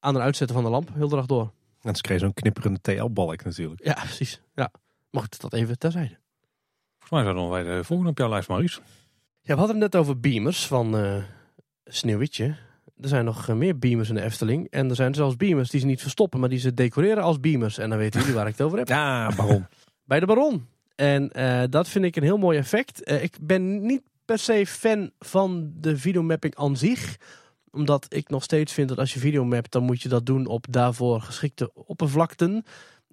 aan 0.00 0.14
het 0.14 0.22
uitzetten 0.22 0.56
van 0.56 0.64
de 0.64 0.70
lamp 0.70 0.90
heel 0.94 1.08
de 1.08 1.16
dag 1.16 1.26
door. 1.26 1.52
En 1.82 1.96
ze 1.96 2.02
kreeg 2.02 2.20
zo'n 2.20 2.34
knipperende 2.34 2.80
TL-balk 2.82 3.44
natuurlijk. 3.44 3.84
Ja, 3.84 3.94
precies. 3.94 4.40
Ja. 4.54 4.70
Mocht 5.10 5.40
dat 5.40 5.52
even 5.52 5.78
terzijde. 5.78 6.18
Volgens 6.98 7.10
mij 7.10 7.22
zouden 7.22 7.50
wij 7.50 7.76
de 7.76 7.84
volgende 7.84 8.10
op 8.10 8.18
jouw 8.18 8.28
lijst, 8.28 8.48
Maurice. 8.48 8.80
Ja, 9.40 9.54
we 9.54 9.60
hadden 9.60 9.80
het 9.80 9.92
net 9.92 10.00
over 10.00 10.20
beamers 10.20 10.66
van 10.66 11.04
uh, 11.04 11.16
Sneeuwwitje. 11.84 12.44
Er 13.00 13.08
zijn 13.08 13.24
nog 13.24 13.48
eh, 13.48 13.54
meer 13.54 13.78
beamers 13.78 14.08
in 14.08 14.14
de 14.14 14.22
Efteling. 14.22 14.70
En 14.70 14.88
er 14.88 14.96
zijn 14.96 15.14
zelfs 15.14 15.36
beamers 15.36 15.70
die 15.70 15.80
ze 15.80 15.86
niet 15.86 16.00
verstoppen, 16.00 16.40
maar 16.40 16.48
die 16.48 16.58
ze 16.58 16.74
decoreren 16.74 17.22
als 17.22 17.40
beamers. 17.40 17.78
En 17.78 17.88
dan 17.88 17.98
weten 17.98 18.20
jullie 18.20 18.34
waar 18.34 18.46
ik 18.46 18.56
het 18.56 18.66
over 18.66 18.78
heb. 18.78 18.88
Ja, 18.98 19.32
Baron. 19.36 19.66
Bij 20.04 20.20
de 20.20 20.26
Baron. 20.26 20.66
En 20.94 21.30
uh, 21.36 21.62
dat 21.70 21.88
vind 21.88 22.04
ik 22.04 22.16
een 22.16 22.22
heel 22.22 22.36
mooi 22.36 22.58
effect. 22.58 23.10
Uh, 23.10 23.22
ik 23.22 23.36
ben 23.40 23.86
niet 23.86 24.02
per 24.24 24.38
se 24.38 24.66
fan 24.66 25.10
van 25.18 25.72
de 25.74 25.96
videomapping 25.96 26.56
aan 26.56 26.76
zich 26.76 27.16
omdat 27.78 28.06
ik 28.08 28.28
nog 28.28 28.42
steeds 28.42 28.72
vind 28.72 28.88
dat 28.88 28.98
als 28.98 29.12
je 29.14 29.20
video 29.20 29.44
mapt, 29.44 29.72
dan 29.72 29.82
moet 29.82 30.02
je 30.02 30.08
dat 30.08 30.26
doen 30.26 30.46
op 30.46 30.66
daarvoor 30.70 31.20
geschikte 31.20 31.70
oppervlakten. 31.74 32.64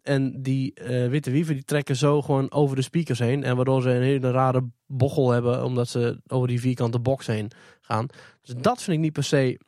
En 0.01 0.41
die 0.41 0.73
uh, 0.81 1.07
witte 1.07 1.31
wieven 1.31 1.53
die 1.53 1.63
trekken 1.63 1.95
zo 1.95 2.21
gewoon 2.21 2.51
over 2.51 2.75
de 2.75 2.81
speakers 2.81 3.19
heen. 3.19 3.43
En 3.43 3.55
waardoor 3.55 3.81
ze 3.81 3.89
een 3.89 4.01
hele 4.01 4.31
rare 4.31 4.63
bochel 4.87 5.31
hebben, 5.31 5.63
omdat 5.63 5.87
ze 5.87 6.21
over 6.27 6.47
die 6.47 6.59
vierkante 6.59 6.99
box 6.99 7.27
heen 7.27 7.51
gaan. 7.81 8.07
Dus 8.41 8.55
dat 8.57 8.81
vind 8.81 8.97
ik 8.97 9.03
niet 9.03 9.13
per 9.13 9.23
se 9.23 9.59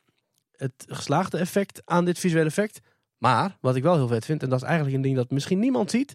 het 0.56 0.84
geslaagde 0.88 1.38
effect 1.38 1.82
aan 1.84 2.04
dit 2.04 2.18
visuele 2.18 2.46
effect. 2.46 2.80
Maar 3.18 3.56
wat 3.60 3.76
ik 3.76 3.82
wel 3.82 3.94
heel 3.94 4.08
vet 4.08 4.24
vind, 4.24 4.42
en 4.42 4.48
dat 4.48 4.60
is 4.60 4.66
eigenlijk 4.66 4.96
een 4.96 5.02
ding 5.02 5.16
dat 5.16 5.30
misschien 5.30 5.58
niemand 5.58 5.90
ziet. 5.90 6.12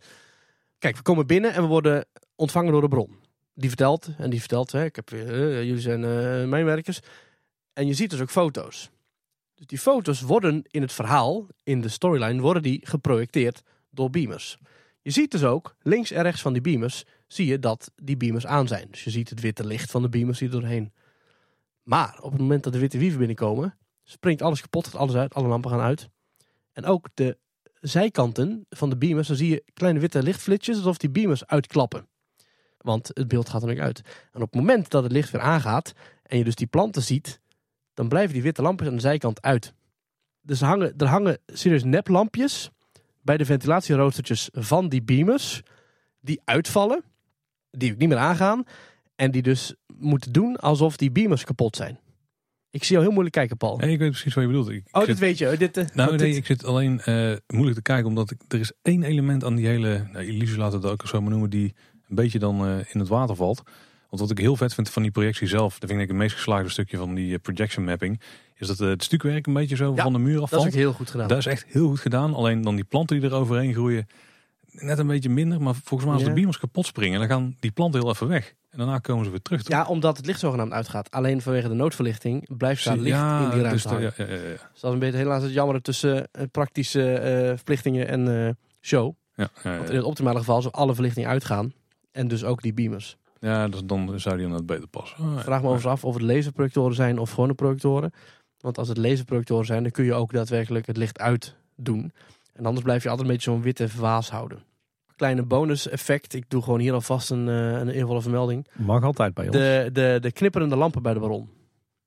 Kijk, 0.79 0.95
we 0.95 1.01
komen 1.01 1.27
binnen 1.27 1.53
en 1.53 1.61
we 1.61 1.67
worden 1.67 2.05
ontvangen 2.35 2.71
door 2.71 2.81
de 2.81 2.87
bron. 2.87 3.15
Die 3.55 3.69
vertelt, 3.69 4.09
en 4.17 4.29
die 4.29 4.39
vertelt, 4.39 4.71
hè, 4.71 4.83
ik 4.83 4.95
heb, 4.95 5.11
uh, 5.11 5.63
jullie 5.63 5.79
zijn 5.81 6.01
uh, 6.01 6.49
mijnwerkers. 6.49 6.99
En 7.73 7.87
je 7.87 7.93
ziet 7.93 8.09
dus 8.09 8.21
ook 8.21 8.31
foto's. 8.31 8.89
Dus 9.55 9.65
die 9.65 9.77
foto's 9.77 10.21
worden 10.21 10.63
in 10.67 10.81
het 10.81 10.91
verhaal, 10.91 11.47
in 11.63 11.81
de 11.81 11.89
storyline, 11.89 12.41
worden 12.41 12.61
die 12.61 12.79
geprojecteerd 12.83 13.63
door 13.89 14.09
beamers. 14.09 14.57
Je 15.01 15.11
ziet 15.11 15.31
dus 15.31 15.43
ook, 15.43 15.75
links 15.81 16.11
en 16.11 16.21
rechts 16.21 16.41
van 16.41 16.53
die 16.53 16.61
beamers, 16.61 17.03
zie 17.27 17.45
je 17.45 17.59
dat 17.59 17.91
die 17.95 18.17
beamers 18.17 18.45
aan 18.45 18.67
zijn. 18.67 18.87
Dus 18.91 19.03
je 19.03 19.09
ziet 19.09 19.29
het 19.29 19.39
witte 19.39 19.65
licht 19.65 19.91
van 19.91 20.01
de 20.01 20.09
beamers 20.09 20.39
hier 20.39 20.49
doorheen. 20.49 20.93
Maar 21.83 22.19
op 22.21 22.31
het 22.31 22.41
moment 22.41 22.63
dat 22.63 22.73
de 22.73 22.79
witte 22.79 22.97
wieven 22.97 23.17
binnenkomen, 23.17 23.77
springt 24.03 24.41
alles 24.41 24.61
kapot, 24.61 24.95
alles 24.95 25.15
uit, 25.15 25.33
alle 25.33 25.47
lampen 25.47 25.71
gaan 25.71 25.79
uit. 25.79 26.09
En 26.71 26.85
ook 26.85 27.07
de 27.13 27.37
zijkanten 27.79 28.65
van 28.69 28.89
de 28.89 28.97
beamers, 28.97 29.27
dan 29.27 29.37
zie 29.37 29.49
je 29.49 29.63
kleine 29.73 29.99
witte 29.99 30.23
lichtflitsjes, 30.23 30.77
alsof 30.77 30.97
die 30.97 31.09
beamers 31.09 31.45
uitklappen. 31.45 32.07
Want 32.77 33.07
het 33.13 33.27
beeld 33.27 33.49
gaat 33.49 33.61
er 33.61 33.67
nu 33.67 33.81
uit. 33.81 34.01
En 34.31 34.41
op 34.41 34.51
het 34.51 34.61
moment 34.61 34.89
dat 34.89 35.03
het 35.03 35.11
licht 35.11 35.31
weer 35.31 35.41
aangaat 35.41 35.93
en 36.23 36.37
je 36.37 36.43
dus 36.43 36.55
die 36.55 36.67
planten 36.67 37.01
ziet, 37.01 37.41
dan 37.93 38.07
blijven 38.07 38.33
die 38.33 38.43
witte 38.43 38.61
lampjes 38.61 38.89
aan 38.89 38.95
de 38.95 39.01
zijkant 39.01 39.41
uit. 39.41 39.73
Dus 40.41 40.61
er 40.61 40.67
hangen, 40.67 40.93
er 40.97 41.07
hangen 41.07 41.37
serieus 41.45 41.83
neplampjes 41.83 42.69
bij 43.21 43.37
de 43.37 43.45
ventilatieroostertjes 43.45 44.49
van 44.51 44.89
die 44.89 45.03
beamers 45.03 45.61
die 46.19 46.41
uitvallen, 46.45 47.03
die 47.71 47.91
ook 47.91 47.97
niet 47.97 48.09
meer 48.09 48.17
aangaan 48.17 48.63
en 49.15 49.31
die 49.31 49.41
dus 49.41 49.75
moeten 49.95 50.31
doen 50.31 50.55
alsof 50.55 50.97
die 50.97 51.11
beamers 51.11 51.43
kapot 51.43 51.75
zijn. 51.75 51.99
Ik 52.69 52.83
zie 52.83 52.91
jou 52.91 53.01
heel 53.03 53.11
moeilijk 53.13 53.35
kijken, 53.35 53.57
Paul. 53.57 53.77
Nee, 53.77 53.91
ik 53.91 53.99
weet 53.99 54.09
precies 54.09 54.33
wat 54.33 54.43
je 54.43 54.49
bedoelt. 54.49 54.69
Ik, 54.69 54.87
oh, 54.91 54.99
zit, 54.99 55.09
dit 55.09 55.19
weet 55.19 55.37
je. 55.37 55.57
Dit, 55.57 55.77
uh, 55.77 55.85
nou, 55.93 56.15
nee, 56.15 56.35
ik 56.35 56.45
zit 56.45 56.65
alleen 56.65 57.01
uh, 57.05 57.33
moeilijk 57.47 57.75
te 57.75 57.81
kijken, 57.81 58.05
omdat 58.05 58.31
ik, 58.31 58.41
er 58.47 58.59
is 58.59 58.71
één 58.81 59.03
element 59.03 59.43
aan 59.43 59.55
die 59.55 59.67
hele, 59.67 60.07
nou, 60.11 60.25
illusie 60.25 60.57
laat 60.57 60.73
het 60.73 60.85
ook 60.85 61.07
zo 61.07 61.21
maar 61.21 61.29
noemen, 61.29 61.49
die 61.49 61.73
een 62.09 62.15
beetje 62.15 62.39
dan 62.39 62.67
uh, 62.67 62.77
in 62.77 62.99
het 62.99 63.07
water 63.07 63.35
valt. 63.35 63.63
Want 64.13 64.25
wat 64.25 64.37
ik 64.37 64.43
heel 64.43 64.55
vet 64.55 64.73
vind 64.73 64.89
van 64.89 65.01
die 65.01 65.11
projectie 65.11 65.47
zelf, 65.47 65.79
dat 65.79 65.89
vind 65.89 66.01
ik 66.01 66.07
het 66.07 66.17
meest 66.17 66.35
geslaagde 66.35 66.69
stukje 66.69 66.97
van 66.97 67.13
die 67.13 67.33
eh, 67.33 67.39
projection 67.41 67.85
mapping, 67.85 68.21
is 68.55 68.67
dat 68.67 68.79
eh, 68.79 68.87
het 68.87 69.03
stukwerk 69.03 69.47
een 69.47 69.53
beetje 69.53 69.75
zo 69.75 69.95
van 69.95 70.13
de 70.13 70.19
muur 70.19 70.41
afvalt. 70.41 70.61
Dat 70.63 70.71
is 70.71 70.75
ook 70.75 70.79
heel 70.79 70.93
goed 70.93 71.09
gedaan. 71.09 71.27
Dat 71.27 71.37
is 71.37 71.45
echt 71.45 71.65
heel 71.67 71.87
goed 71.87 71.99
gedaan. 71.99 72.33
Alleen 72.33 72.61
dan 72.61 72.75
die 72.75 72.83
planten 72.83 73.19
die 73.19 73.29
er 73.29 73.35
overheen 73.35 73.73
groeien, 73.73 74.07
net 74.71 74.97
een 74.97 75.07
beetje 75.07 75.29
minder. 75.29 75.61
Maar 75.61 75.75
volgens 75.75 76.03
mij 76.09 76.13
als 76.13 76.23
de 76.23 76.33
beamers 76.33 76.59
kapot 76.59 76.85
springen, 76.85 77.19
dan 77.19 77.27
gaan 77.27 77.55
die 77.59 77.71
planten 77.71 78.01
heel 78.01 78.09
even 78.09 78.27
weg. 78.27 78.53
En 78.69 78.77
daarna 78.77 78.99
komen 78.99 79.25
ze 79.25 79.31
weer 79.31 79.41
terug. 79.41 79.67
Ja, 79.67 79.85
omdat 79.85 80.17
het 80.17 80.25
licht 80.25 80.39
zogenaamd 80.39 80.71
uitgaat. 80.71 81.11
Alleen 81.11 81.41
vanwege 81.41 81.67
de 81.67 81.73
noodverlichting 81.73 82.57
blijft 82.57 82.83
daar 82.83 82.97
licht 82.97 83.17
in 83.17 83.49
die 83.49 83.61
ruimte 83.61 83.69
dus 83.69 83.83
ja, 83.83 83.99
ja, 83.99 84.13
ja, 84.17 84.25
ja. 84.25 84.37
Dus 84.37 84.81
dat 84.81 84.83
is 84.83 84.91
een 84.91 84.99
beetje 84.99 85.17
helaas 85.17 85.43
het 85.43 85.53
jammer 85.53 85.81
tussen 85.81 86.15
uh, 86.15 86.43
praktische 86.51 87.01
uh, 87.01 87.57
verlichtingen 87.57 88.07
en 88.07 88.27
uh, 88.27 88.49
show. 88.81 89.15
Ja, 89.35 89.49
ja, 89.63 89.77
Want 89.77 89.89
in 89.89 89.95
het 89.95 90.05
optimale 90.05 90.39
geval 90.39 90.61
zou 90.61 90.73
alle 90.73 90.93
verlichtingen 90.93 91.29
uitgaan. 91.29 91.73
En 92.11 92.27
dus 92.27 92.43
ook 92.43 92.61
die 92.61 92.73
beamers. 92.73 93.17
Ja, 93.43 93.67
dus 93.67 93.81
dan 93.85 94.19
zou 94.19 94.37
die 94.37 94.47
het 94.47 94.65
beter 94.65 94.87
passen. 94.87 95.19
Oh, 95.19 95.39
Vraag 95.39 95.61
me 95.61 95.67
overigens 95.67 95.93
af 95.93 96.05
of 96.05 96.13
het 96.13 96.23
laserprojectoren 96.23 96.95
zijn 96.95 97.19
of 97.19 97.29
gewone 97.29 97.53
projectoren. 97.53 98.11
Want 98.59 98.77
als 98.77 98.87
het 98.87 98.97
laserprojectoren 98.97 99.65
zijn, 99.65 99.83
dan 99.83 99.91
kun 99.91 100.05
je 100.05 100.13
ook 100.13 100.33
daadwerkelijk 100.33 100.87
het 100.87 100.97
licht 100.97 101.19
uit 101.19 101.55
doen. 101.75 102.11
En 102.53 102.65
anders 102.65 102.83
blijf 102.83 103.03
je 103.03 103.09
altijd 103.09 103.27
een 103.27 103.33
beetje 103.33 103.51
zo'n 103.51 103.61
witte 103.61 103.89
vaas 103.89 104.29
houden. 104.29 104.63
Kleine 105.15 105.43
bonus 105.43 105.89
effect. 105.89 106.33
Ik 106.33 106.45
doe 106.47 106.61
gewoon 106.61 106.79
hier 106.79 106.93
alvast 106.93 107.29
een, 107.29 107.47
uh, 107.47 107.71
een 107.71 107.89
eervolle 107.89 108.21
vermelding. 108.21 108.67
Mag 108.73 109.03
altijd 109.03 109.33
bij 109.33 109.45
ons. 109.45 109.55
De, 109.55 109.89
de, 109.93 110.17
de 110.21 110.31
knipperende 110.31 110.75
lampen 110.75 111.01
bij 111.01 111.13
de 111.13 111.19
baron. 111.19 111.49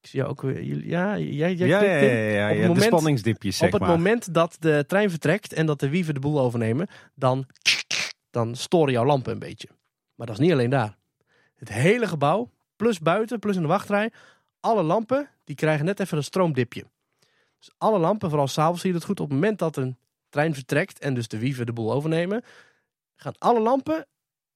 Ik 0.01 0.09
zie 0.09 0.19
jou 0.19 0.31
ook 0.31 0.43
weer. 0.43 0.87
Ja, 0.87 1.19
jij, 1.19 1.55
jij 1.55 1.69
ja, 1.69 1.83
ja, 1.83 1.93
ja, 1.93 2.11
ja, 2.11 2.49
ja, 2.49 2.63
op 2.63 2.75
het 2.75 2.83
de 2.83 2.83
spanningsdipjes. 2.83 3.63
Op 3.63 3.73
het 3.73 3.81
maar. 3.81 3.91
moment 3.91 4.35
dat 4.35 4.57
de 4.61 4.85
trein 4.87 5.11
vertrekt 5.11 5.53
en 5.53 5.67
dat 5.67 5.81
de 5.81 5.89
wieven 5.89 6.15
de 6.15 6.21
boel 6.21 6.41
overnemen, 6.41 6.89
dan, 7.15 7.47
dan 8.31 8.55
storen 8.55 8.93
jouw 8.93 9.05
lampen 9.05 9.33
een 9.33 9.39
beetje. 9.39 9.69
Maar 10.15 10.27
dat 10.27 10.39
is 10.39 10.43
niet 10.43 10.53
alleen 10.53 10.71
daar. 10.71 10.97
Het 11.57 11.69
hele 11.69 12.07
gebouw, 12.07 12.51
plus 12.77 13.01
buiten, 13.01 13.39
plus 13.39 13.57
in 13.57 13.63
de 13.63 13.69
wachtrij, 13.69 14.13
alle 14.61 14.83
lampen, 14.83 15.29
die 15.45 15.57
krijgen 15.57 15.85
net 15.85 16.01
even 16.01 16.17
een 16.17 16.25
stroomdipje. 16.25 16.85
Dus 17.59 17.71
alle 17.79 17.99
lampen, 17.99 18.29
vooral 18.29 18.49
s'avonds 18.49 18.81
zie 18.81 18.91
je 18.91 18.97
het 18.97 19.05
goed, 19.05 19.21
op 19.21 19.27
het 19.27 19.35
moment 19.35 19.59
dat 19.59 19.77
een 19.77 19.97
trein 20.29 20.55
vertrekt 20.55 20.99
en 20.99 21.15
dus 21.15 21.29
de 21.29 21.39
wieven 21.39 21.67
de 21.67 21.73
boel 21.73 21.93
overnemen, 21.93 22.45
gaan 23.17 23.35
alle 23.39 23.61
lampen, 23.61 24.07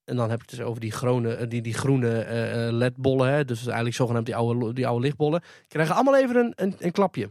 en 0.04 0.16
dan 0.16 0.30
heb 0.30 0.42
ik 0.42 0.50
het 0.50 0.58
dus 0.58 0.66
over 0.66 0.80
die 0.80 0.92
groene, 0.92 1.46
die, 1.48 1.62
die 1.62 1.74
groene 1.74 2.26
uh, 2.26 2.72
ledbollen, 2.72 3.28
hè, 3.28 3.44
dus 3.44 3.66
eigenlijk 3.66 3.96
zogenaamd 3.96 4.26
die 4.26 4.36
oude, 4.36 4.72
die 4.72 4.86
oude 4.86 5.02
lichtbollen, 5.02 5.42
krijgen 5.68 5.94
allemaal 5.94 6.16
even 6.16 6.36
een, 6.36 6.52
een, 6.56 6.74
een 6.78 6.92
klapje. 6.92 7.30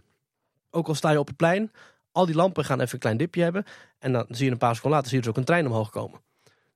Ook 0.69 0.87
al 0.87 0.95
sta 0.95 1.09
je 1.11 1.19
op 1.19 1.27
het 1.27 1.35
plein, 1.35 1.71
al 2.11 2.25
die 2.25 2.35
lampen 2.35 2.65
gaan 2.65 2.79
even 2.79 2.93
een 2.93 2.99
klein 2.99 3.17
dipje 3.17 3.43
hebben. 3.43 3.65
En 3.99 4.11
dan 4.11 4.25
zie 4.29 4.45
je 4.45 4.51
een 4.51 4.57
paar 4.57 4.75
seconden 4.75 4.99
later 4.99 5.09
zie 5.11 5.17
je 5.19 5.23
dus 5.23 5.33
ook 5.33 5.39
een 5.39 5.45
trein 5.53 5.65
omhoog 5.65 5.89
komen. 5.89 6.21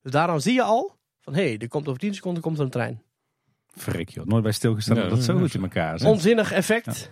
Dus 0.02 0.12
daaraan 0.12 0.41
zie 0.41 0.54
je 0.54 0.64
al 0.64 0.96
van 1.24 1.34
hé, 1.34 1.44
hey, 1.44 1.58
er 1.58 1.68
komt 1.68 1.88
over 1.88 2.00
10 2.00 2.14
seconden 2.14 2.42
komt 2.42 2.58
er 2.58 2.64
een 2.64 2.70
trein. 2.70 3.02
Frik 3.68 4.10
joh, 4.10 4.26
nooit 4.26 4.44
bij 4.44 4.52
stilgestaan 4.52 4.96
dat 4.96 5.10
dat 5.10 5.24
zo 5.24 5.38
goed 5.38 5.54
in 5.54 5.62
elkaar 5.62 6.00
zit. 6.00 6.08
Onzinnig 6.08 6.52
effect. 6.52 7.12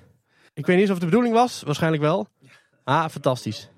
Ik 0.53 0.65
weet 0.65 0.77
niet 0.77 0.85
of 0.85 0.91
het 0.91 0.99
de 0.99 1.05
bedoeling 1.05 1.33
was, 1.33 1.61
waarschijnlijk 1.61 2.03
wel. 2.03 2.27
Ah, 2.83 3.09
fantastisch. 3.09 3.69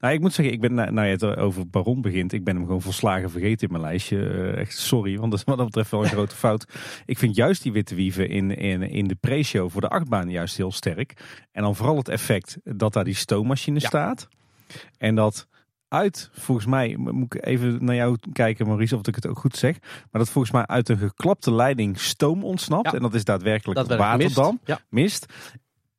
Nou, 0.00 0.14
ik 0.14 0.20
moet 0.20 0.32
zeggen, 0.32 0.54
ik 0.54 0.60
ben, 0.60 0.74
nou 0.74 1.02
je 1.02 1.12
het 1.12 1.24
over 1.24 1.68
Baron 1.68 2.00
begint, 2.00 2.32
ik 2.32 2.44
ben 2.44 2.54
hem 2.54 2.64
gewoon 2.64 2.82
volslagen 2.82 3.30
vergeten 3.30 3.66
in 3.66 3.72
mijn 3.72 3.84
lijstje. 3.84 4.16
Uh, 4.16 4.56
echt 4.56 4.78
sorry, 4.78 5.18
want 5.18 5.30
dat 5.30 5.40
is 5.40 5.46
wat 5.46 5.56
dat 5.56 5.66
betreft 5.66 5.90
wel 5.90 6.02
een 6.02 6.08
grote 6.08 6.36
fout. 6.44 6.66
Ik 7.06 7.18
vind 7.18 7.36
juist 7.36 7.62
die 7.62 7.72
witte 7.72 7.94
wieven 7.94 8.28
in, 8.28 8.56
in, 8.56 8.82
in 8.82 9.08
de 9.08 9.14
pre-show 9.14 9.70
voor 9.70 9.80
de 9.80 9.88
achtbaan 9.88 10.30
juist 10.30 10.56
heel 10.56 10.72
sterk. 10.72 11.14
En 11.52 11.62
dan 11.62 11.76
vooral 11.76 11.96
het 11.96 12.08
effect 12.08 12.58
dat 12.64 12.92
daar 12.92 13.04
die 13.04 13.14
stoommachine 13.14 13.80
staat. 13.80 14.28
En 14.98 15.14
dat 15.14 15.48
uit, 15.92 16.30
volgens 16.32 16.66
mij, 16.66 16.94
moet 16.96 17.34
ik 17.34 17.44
even 17.46 17.84
naar 17.84 17.94
jou 17.94 18.16
kijken, 18.32 18.66
Maurice, 18.66 18.96
of 18.96 19.06
ik 19.06 19.14
het 19.14 19.26
ook 19.26 19.38
goed 19.38 19.56
zeg. 19.56 19.78
Maar 19.80 20.20
dat 20.22 20.30
volgens 20.30 20.52
mij 20.52 20.66
uit 20.66 20.88
een 20.88 20.98
geklapte 20.98 21.54
leiding 21.54 22.00
stoom 22.00 22.44
ontsnapt. 22.44 22.94
En 22.94 23.00
dat 23.00 23.14
is 23.14 23.24
daadwerkelijk 23.24 23.88
dat 23.88 23.98
waterdam, 23.98 24.50
mist. 24.52 24.60
Ja. 24.64 24.80
mist. 24.88 25.26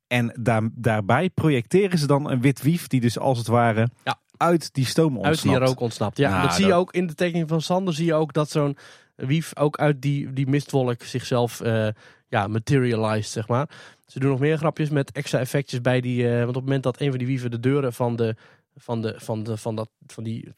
En 0.07 0.33
daar, 0.39 0.61
daarbij 0.73 1.29
projecteren 1.29 1.99
ze 1.99 2.07
dan 2.07 2.29
een 2.29 2.41
wit 2.41 2.61
wief 2.61 2.87
die 2.87 3.01
dus 3.01 3.19
als 3.19 3.37
het 3.37 3.47
ware 3.47 3.89
ja. 4.03 4.19
uit 4.37 4.73
die 4.73 4.85
stoom 4.85 5.17
ontsnapt. 5.17 5.45
Uit 5.45 5.59
die 5.59 5.67
rook 5.67 5.79
ontsnapt. 5.79 6.17
Ja, 6.17 6.41
dat, 6.41 6.53
zie 6.53 6.65
je 6.65 6.73
ook 6.73 6.91
in 6.91 7.07
de 7.07 7.15
tekening 7.15 7.49
van 7.49 7.61
Sander. 7.61 7.93
Zie 7.93 8.05
je 8.05 8.13
ook 8.13 8.33
dat 8.33 8.49
zo'n 8.49 8.77
wief 9.15 9.57
ook 9.57 9.77
uit 9.77 10.01
die, 10.01 10.33
die 10.33 10.47
mistwolk 10.47 11.03
zichzelf 11.03 11.61
uh, 11.61 11.87
ja, 12.27 12.47
materialized, 12.47 13.31
zeg 13.31 13.47
maar. 13.47 13.69
Ze 14.05 14.19
doen 14.19 14.29
nog 14.29 14.39
meer 14.39 14.57
grapjes 14.57 14.89
met 14.89 15.11
extra 15.11 15.39
effectjes 15.39 15.81
bij 15.81 16.01
die... 16.01 16.23
Uh, 16.23 16.35
want 16.37 16.47
op 16.47 16.55
het 16.55 16.63
moment 16.63 16.83
dat 16.83 17.01
een 17.01 17.09
van 17.09 17.17
die 17.17 17.27
wieven 17.27 17.51
de 17.51 17.59
deuren 17.59 17.93
van, 17.93 18.15
de, 18.15 18.35
van, 18.75 19.01
de, 19.01 19.15
van, 19.17 19.43
de, 19.43 19.57
van, 19.57 19.75
dat, 19.75 19.89
van 20.07 20.23
die 20.23 20.53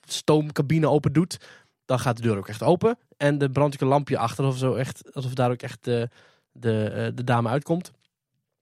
stoomcabine 0.00 0.88
open 0.88 1.12
doet... 1.12 1.38
dan 1.84 1.98
gaat 1.98 2.16
de 2.16 2.22
deur 2.22 2.36
ook 2.36 2.48
echt 2.48 2.62
open. 2.62 2.98
En 3.16 3.38
de 3.38 3.50
brandt 3.50 3.80
een 3.80 3.88
lampje 3.88 4.18
achter, 4.18 4.44
of 4.44 4.58
zo 4.58 4.74
echt, 4.74 5.14
alsof 5.14 5.34
daar 5.34 5.50
ook 5.50 5.62
echt 5.62 5.84
de, 5.84 6.08
de, 6.52 7.12
de 7.14 7.24
dame 7.24 7.48
uitkomt. 7.48 7.90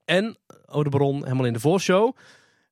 En 0.04 0.36
Ode 0.66 0.90
Baron 0.90 1.22
helemaal 1.22 1.46
in 1.46 1.52
de 1.52 1.60
voorshow. 1.60 2.16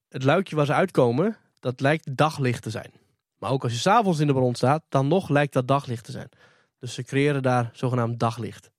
Het 0.08 0.24
luikje 0.24 0.56
waar 0.56 0.66
ze 0.66 0.72
uitkomen, 0.72 1.36
dat 1.60 1.80
lijkt 1.80 2.16
daglicht 2.16 2.62
te 2.62 2.70
zijn. 2.70 2.90
Maar 3.38 3.50
ook 3.50 3.62
als 3.62 3.72
je 3.72 3.78
s'avonds 3.78 4.18
in 4.18 4.26
de 4.26 4.32
bron 4.32 4.54
staat, 4.54 4.82
dan 4.88 5.08
nog 5.08 5.28
lijkt 5.28 5.52
dat 5.52 5.68
daglicht 5.68 6.04
te 6.04 6.12
zijn. 6.12 6.28
Dus 6.78 6.94
ze 6.94 7.02
creëren 7.02 7.42
daar 7.42 7.70
zogenaamd 7.72 8.20
daglicht. 8.20 8.70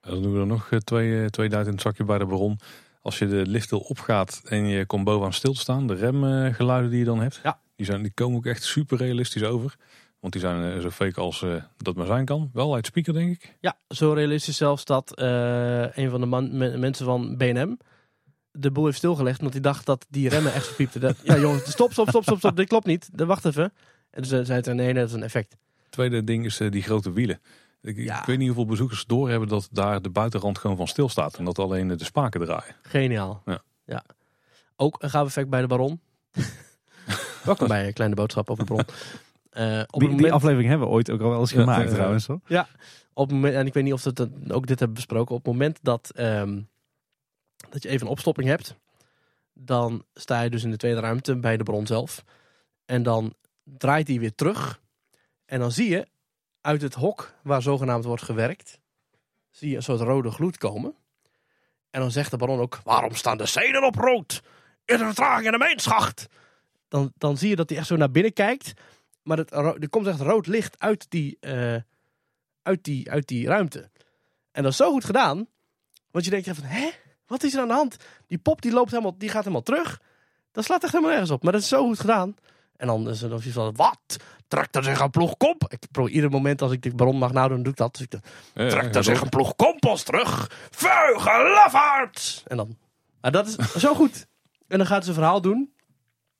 Dan 0.00 0.22
doen 0.22 0.32
we 0.32 0.40
er 0.40 0.46
nog 0.46 0.70
eh, 0.70 0.78
twee, 0.78 1.22
eh, 1.22 1.26
twee 1.26 1.48
duit 1.48 1.66
in 1.66 1.78
zakje 1.78 2.04
bij 2.04 2.18
de 2.18 2.26
bron. 2.26 2.58
Als 3.02 3.18
je 3.18 3.26
de 3.26 3.46
lift 3.46 3.72
opgaat 3.72 4.42
en 4.44 4.66
je 4.66 4.86
komt 4.86 5.04
bovenaan 5.04 5.32
stil 5.32 5.52
te 5.52 5.60
staan, 5.60 5.86
de 5.86 5.94
remgeluiden 5.94 6.90
die 6.90 6.98
je 6.98 7.04
dan 7.04 7.20
hebt, 7.20 7.40
ja. 7.42 7.60
die, 7.76 7.86
zijn, 7.86 8.02
die 8.02 8.12
komen 8.12 8.36
ook 8.36 8.46
echt 8.46 8.62
super 8.62 8.98
realistisch 8.98 9.44
over. 9.44 9.76
Want 10.20 10.32
die 10.32 10.42
zijn 10.42 10.72
eh, 10.72 10.80
zo 10.80 10.90
fake 10.90 11.20
als 11.20 11.44
dat 11.76 11.96
maar 11.96 12.06
zijn 12.06 12.24
kan. 12.24 12.50
Wel 12.52 12.74
uit 12.74 12.86
speaker, 12.86 13.12
denk 13.12 13.30
ik. 13.30 13.56
Ja, 13.60 13.78
zo 13.88 14.12
realistisch 14.12 14.56
zelfs 14.56 14.84
dat 14.84 15.12
een 15.94 16.10
van 16.10 16.20
de 16.20 16.26
man, 16.26 16.56
mensen 16.78 17.04
van 17.04 17.36
BNM, 17.36 17.78
de 18.52 18.70
boel 18.70 18.84
heeft 18.84 18.96
stilgelegd. 18.96 19.38
Omdat 19.38 19.52
hij 19.52 19.62
dacht 19.62 19.86
dat 19.86 20.06
die 20.08 20.28
remmen 20.28 20.52
echt 20.52 20.66
verpiepten. 20.66 21.16
ja 21.22 21.38
jongens, 21.38 21.70
stop, 21.70 21.92
stop, 21.92 22.08
stop, 22.08 22.22
stop, 22.22 22.38
stop. 22.38 22.56
Dit 22.56 22.68
klopt 22.68 22.86
niet. 22.86 23.08
Wacht 23.14 23.44
even. 23.44 23.72
En 24.10 24.24
ze 24.24 24.44
zei 24.44 24.60
het 24.60 24.74
nee, 24.74 24.94
dat 24.94 25.08
is 25.08 25.14
een 25.14 25.22
effect. 25.22 25.56
Tweede 25.90 26.24
ding 26.24 26.44
is 26.44 26.60
eh, 26.60 26.70
die 26.70 26.82
grote 26.82 27.12
wielen. 27.12 27.40
Ik, 27.82 27.96
ik, 27.96 28.22
weet 28.26 28.38
niet 28.38 28.46
hoeveel 28.46 28.66
bezoekers 28.66 29.04
doorhebben 29.06 29.48
dat 29.48 29.68
daar 29.72 30.02
de 30.02 30.10
buitenrand 30.10 30.58
gewoon 30.58 30.76
van 30.76 30.88
stil 30.88 31.08
staat. 31.08 31.36
En 31.36 31.44
dat 31.44 31.58
alleen 31.58 31.88
de 31.88 32.04
spaken 32.04 32.40
draaien. 32.40 32.74
Geniaal. 32.82 33.42
Ja. 33.44 33.62
ja. 33.84 34.04
Ook 34.76 35.02
een 35.02 35.10
gaaf 35.10 35.26
effect 35.26 35.48
bij 35.48 35.60
de 35.60 35.66
Baron. 35.66 36.00
Welkom 37.44 37.68
bij 37.68 37.86
een 37.86 37.92
kleine 37.92 38.16
boodschap 38.16 38.50
over 38.50 38.66
de 38.66 38.72
Baron. 38.72 38.86
Uh, 39.52 39.82
op 39.90 40.00
die, 40.00 40.08
moment... 40.08 40.18
die, 40.18 40.32
aflevering 40.32 40.68
hebben 40.68 40.88
we 40.88 40.94
ooit 40.94 41.10
ook 41.10 41.20
al 41.20 41.28
wel 41.28 41.40
eens 41.40 41.52
gemaakt 41.52 41.90
trouwens. 41.90 42.26
Hoor. 42.26 42.40
Ja, 42.46 42.68
op 43.12 43.26
het 43.26 43.34
moment, 43.34 43.54
en 43.54 43.66
ik 43.66 43.74
weet 43.74 43.84
niet 43.84 43.92
of 43.92 44.02
we 44.04 44.30
ook 44.48 44.66
dit 44.66 44.78
hebben 44.78 44.96
besproken. 44.96 45.34
Op 45.34 45.44
het 45.44 45.52
moment 45.52 45.78
dat 45.82 46.10
ehm, 46.14 46.60
dat 47.70 47.82
je 47.82 47.88
even 47.88 48.06
een 48.06 48.12
opstopping 48.12 48.48
hebt. 48.48 48.74
Dan 49.52 50.04
sta 50.14 50.40
je 50.40 50.50
dus 50.50 50.64
in 50.64 50.70
de 50.70 50.76
tweede 50.76 51.00
ruimte 51.00 51.36
bij 51.36 51.56
de 51.56 51.62
bron 51.62 51.86
zelf. 51.86 52.24
En 52.84 53.02
dan 53.02 53.34
draait 53.64 54.08
hij 54.08 54.18
weer 54.18 54.34
terug. 54.34 54.80
En 55.44 55.58
dan 55.58 55.72
zie 55.72 55.88
je 55.88 56.06
uit 56.62 56.82
het 56.82 56.94
hok 56.94 57.34
waar 57.42 57.62
zogenaamd 57.62 58.04
wordt 58.04 58.22
gewerkt, 58.22 58.80
zie 59.50 59.70
je 59.70 59.76
een 59.76 59.82
soort 59.82 60.00
rode 60.00 60.30
gloed 60.30 60.58
komen. 60.58 60.94
En 61.90 62.00
dan 62.00 62.10
zegt 62.10 62.30
de 62.30 62.36
baron 62.36 62.60
ook, 62.60 62.80
waarom 62.84 63.14
staan 63.14 63.38
de 63.38 63.46
zeden 63.46 63.84
op 63.84 63.94
rood? 63.94 64.42
Is 64.84 65.00
er 65.00 65.06
vertraging 65.06 65.46
in 65.46 65.52
de 65.52 65.58
meenschacht? 65.58 66.26
Dan, 66.88 67.12
dan 67.16 67.36
zie 67.36 67.48
je 67.48 67.56
dat 67.56 67.68
hij 67.68 67.78
echt 67.78 67.86
zo 67.86 67.96
naar 67.96 68.10
binnen 68.10 68.32
kijkt. 68.32 68.72
Maar 69.22 69.36
het, 69.36 69.52
er 69.52 69.88
komt 69.88 70.06
echt 70.06 70.20
rood 70.20 70.46
licht 70.46 70.80
uit 70.80 71.06
die, 71.10 71.36
uh, 71.40 71.76
uit, 72.62 72.84
die, 72.84 73.10
uit 73.10 73.28
die 73.28 73.46
ruimte. 73.46 73.90
En 74.52 74.62
dat 74.62 74.72
is 74.72 74.78
zo 74.78 74.90
goed 74.90 75.04
gedaan. 75.04 75.46
Want 76.10 76.24
je 76.24 76.30
denkt 76.30 76.48
van, 76.48 76.64
hè? 76.64 76.90
Wat 77.26 77.42
is 77.42 77.54
er 77.54 77.60
aan 77.60 77.68
de 77.68 77.74
hand? 77.74 77.96
Die 78.26 78.38
pop 78.38 78.62
die 78.62 78.72
loopt 78.72 78.90
helemaal, 78.90 79.18
die 79.18 79.28
gaat 79.28 79.42
helemaal 79.44 79.62
terug. 79.62 80.00
Dat 80.52 80.64
slaat 80.64 80.82
echt 80.82 80.92
helemaal 80.92 81.12
nergens 81.12 81.32
op. 81.32 81.42
Maar 81.42 81.52
dat 81.52 81.60
is 81.60 81.68
zo 81.68 81.86
goed 81.86 82.00
gedaan. 82.00 82.34
En 82.82 82.88
dan 82.88 83.08
is 83.08 83.22
er 83.22 83.42
van, 83.42 83.74
wat? 83.76 84.16
Trekt 84.48 84.76
er 84.76 84.84
zich 84.84 85.00
een 85.00 85.10
ploeg 85.10 85.36
komp? 85.36 85.64
Ik 85.68 85.78
probeer 85.90 86.12
ieder 86.12 86.30
moment 86.30 86.62
als 86.62 86.72
ik 86.72 86.82
de 86.82 86.94
baron 86.94 87.18
mag 87.18 87.32
nadoen, 87.32 87.62
doe 87.62 87.72
ik 87.72 87.78
dat. 87.78 87.96
Dus 87.96 88.06
ik 88.54 88.70
trekt 88.70 88.96
er 88.96 89.04
zich 89.04 89.20
een 89.20 89.28
ploeg 89.28 89.56
kompos 89.56 90.02
terug? 90.02 90.50
Vuige 90.70 91.52
lafaard! 91.54 92.42
En 92.46 92.56
dan, 92.56 92.76
maar 93.20 93.32
dat 93.32 93.46
is 93.46 93.72
zo 93.72 93.94
goed. 93.94 94.26
En 94.68 94.78
dan 94.78 94.86
gaat 94.86 95.02
ze 95.02 95.08
een 95.08 95.14
verhaal 95.14 95.40
doen. 95.40 95.72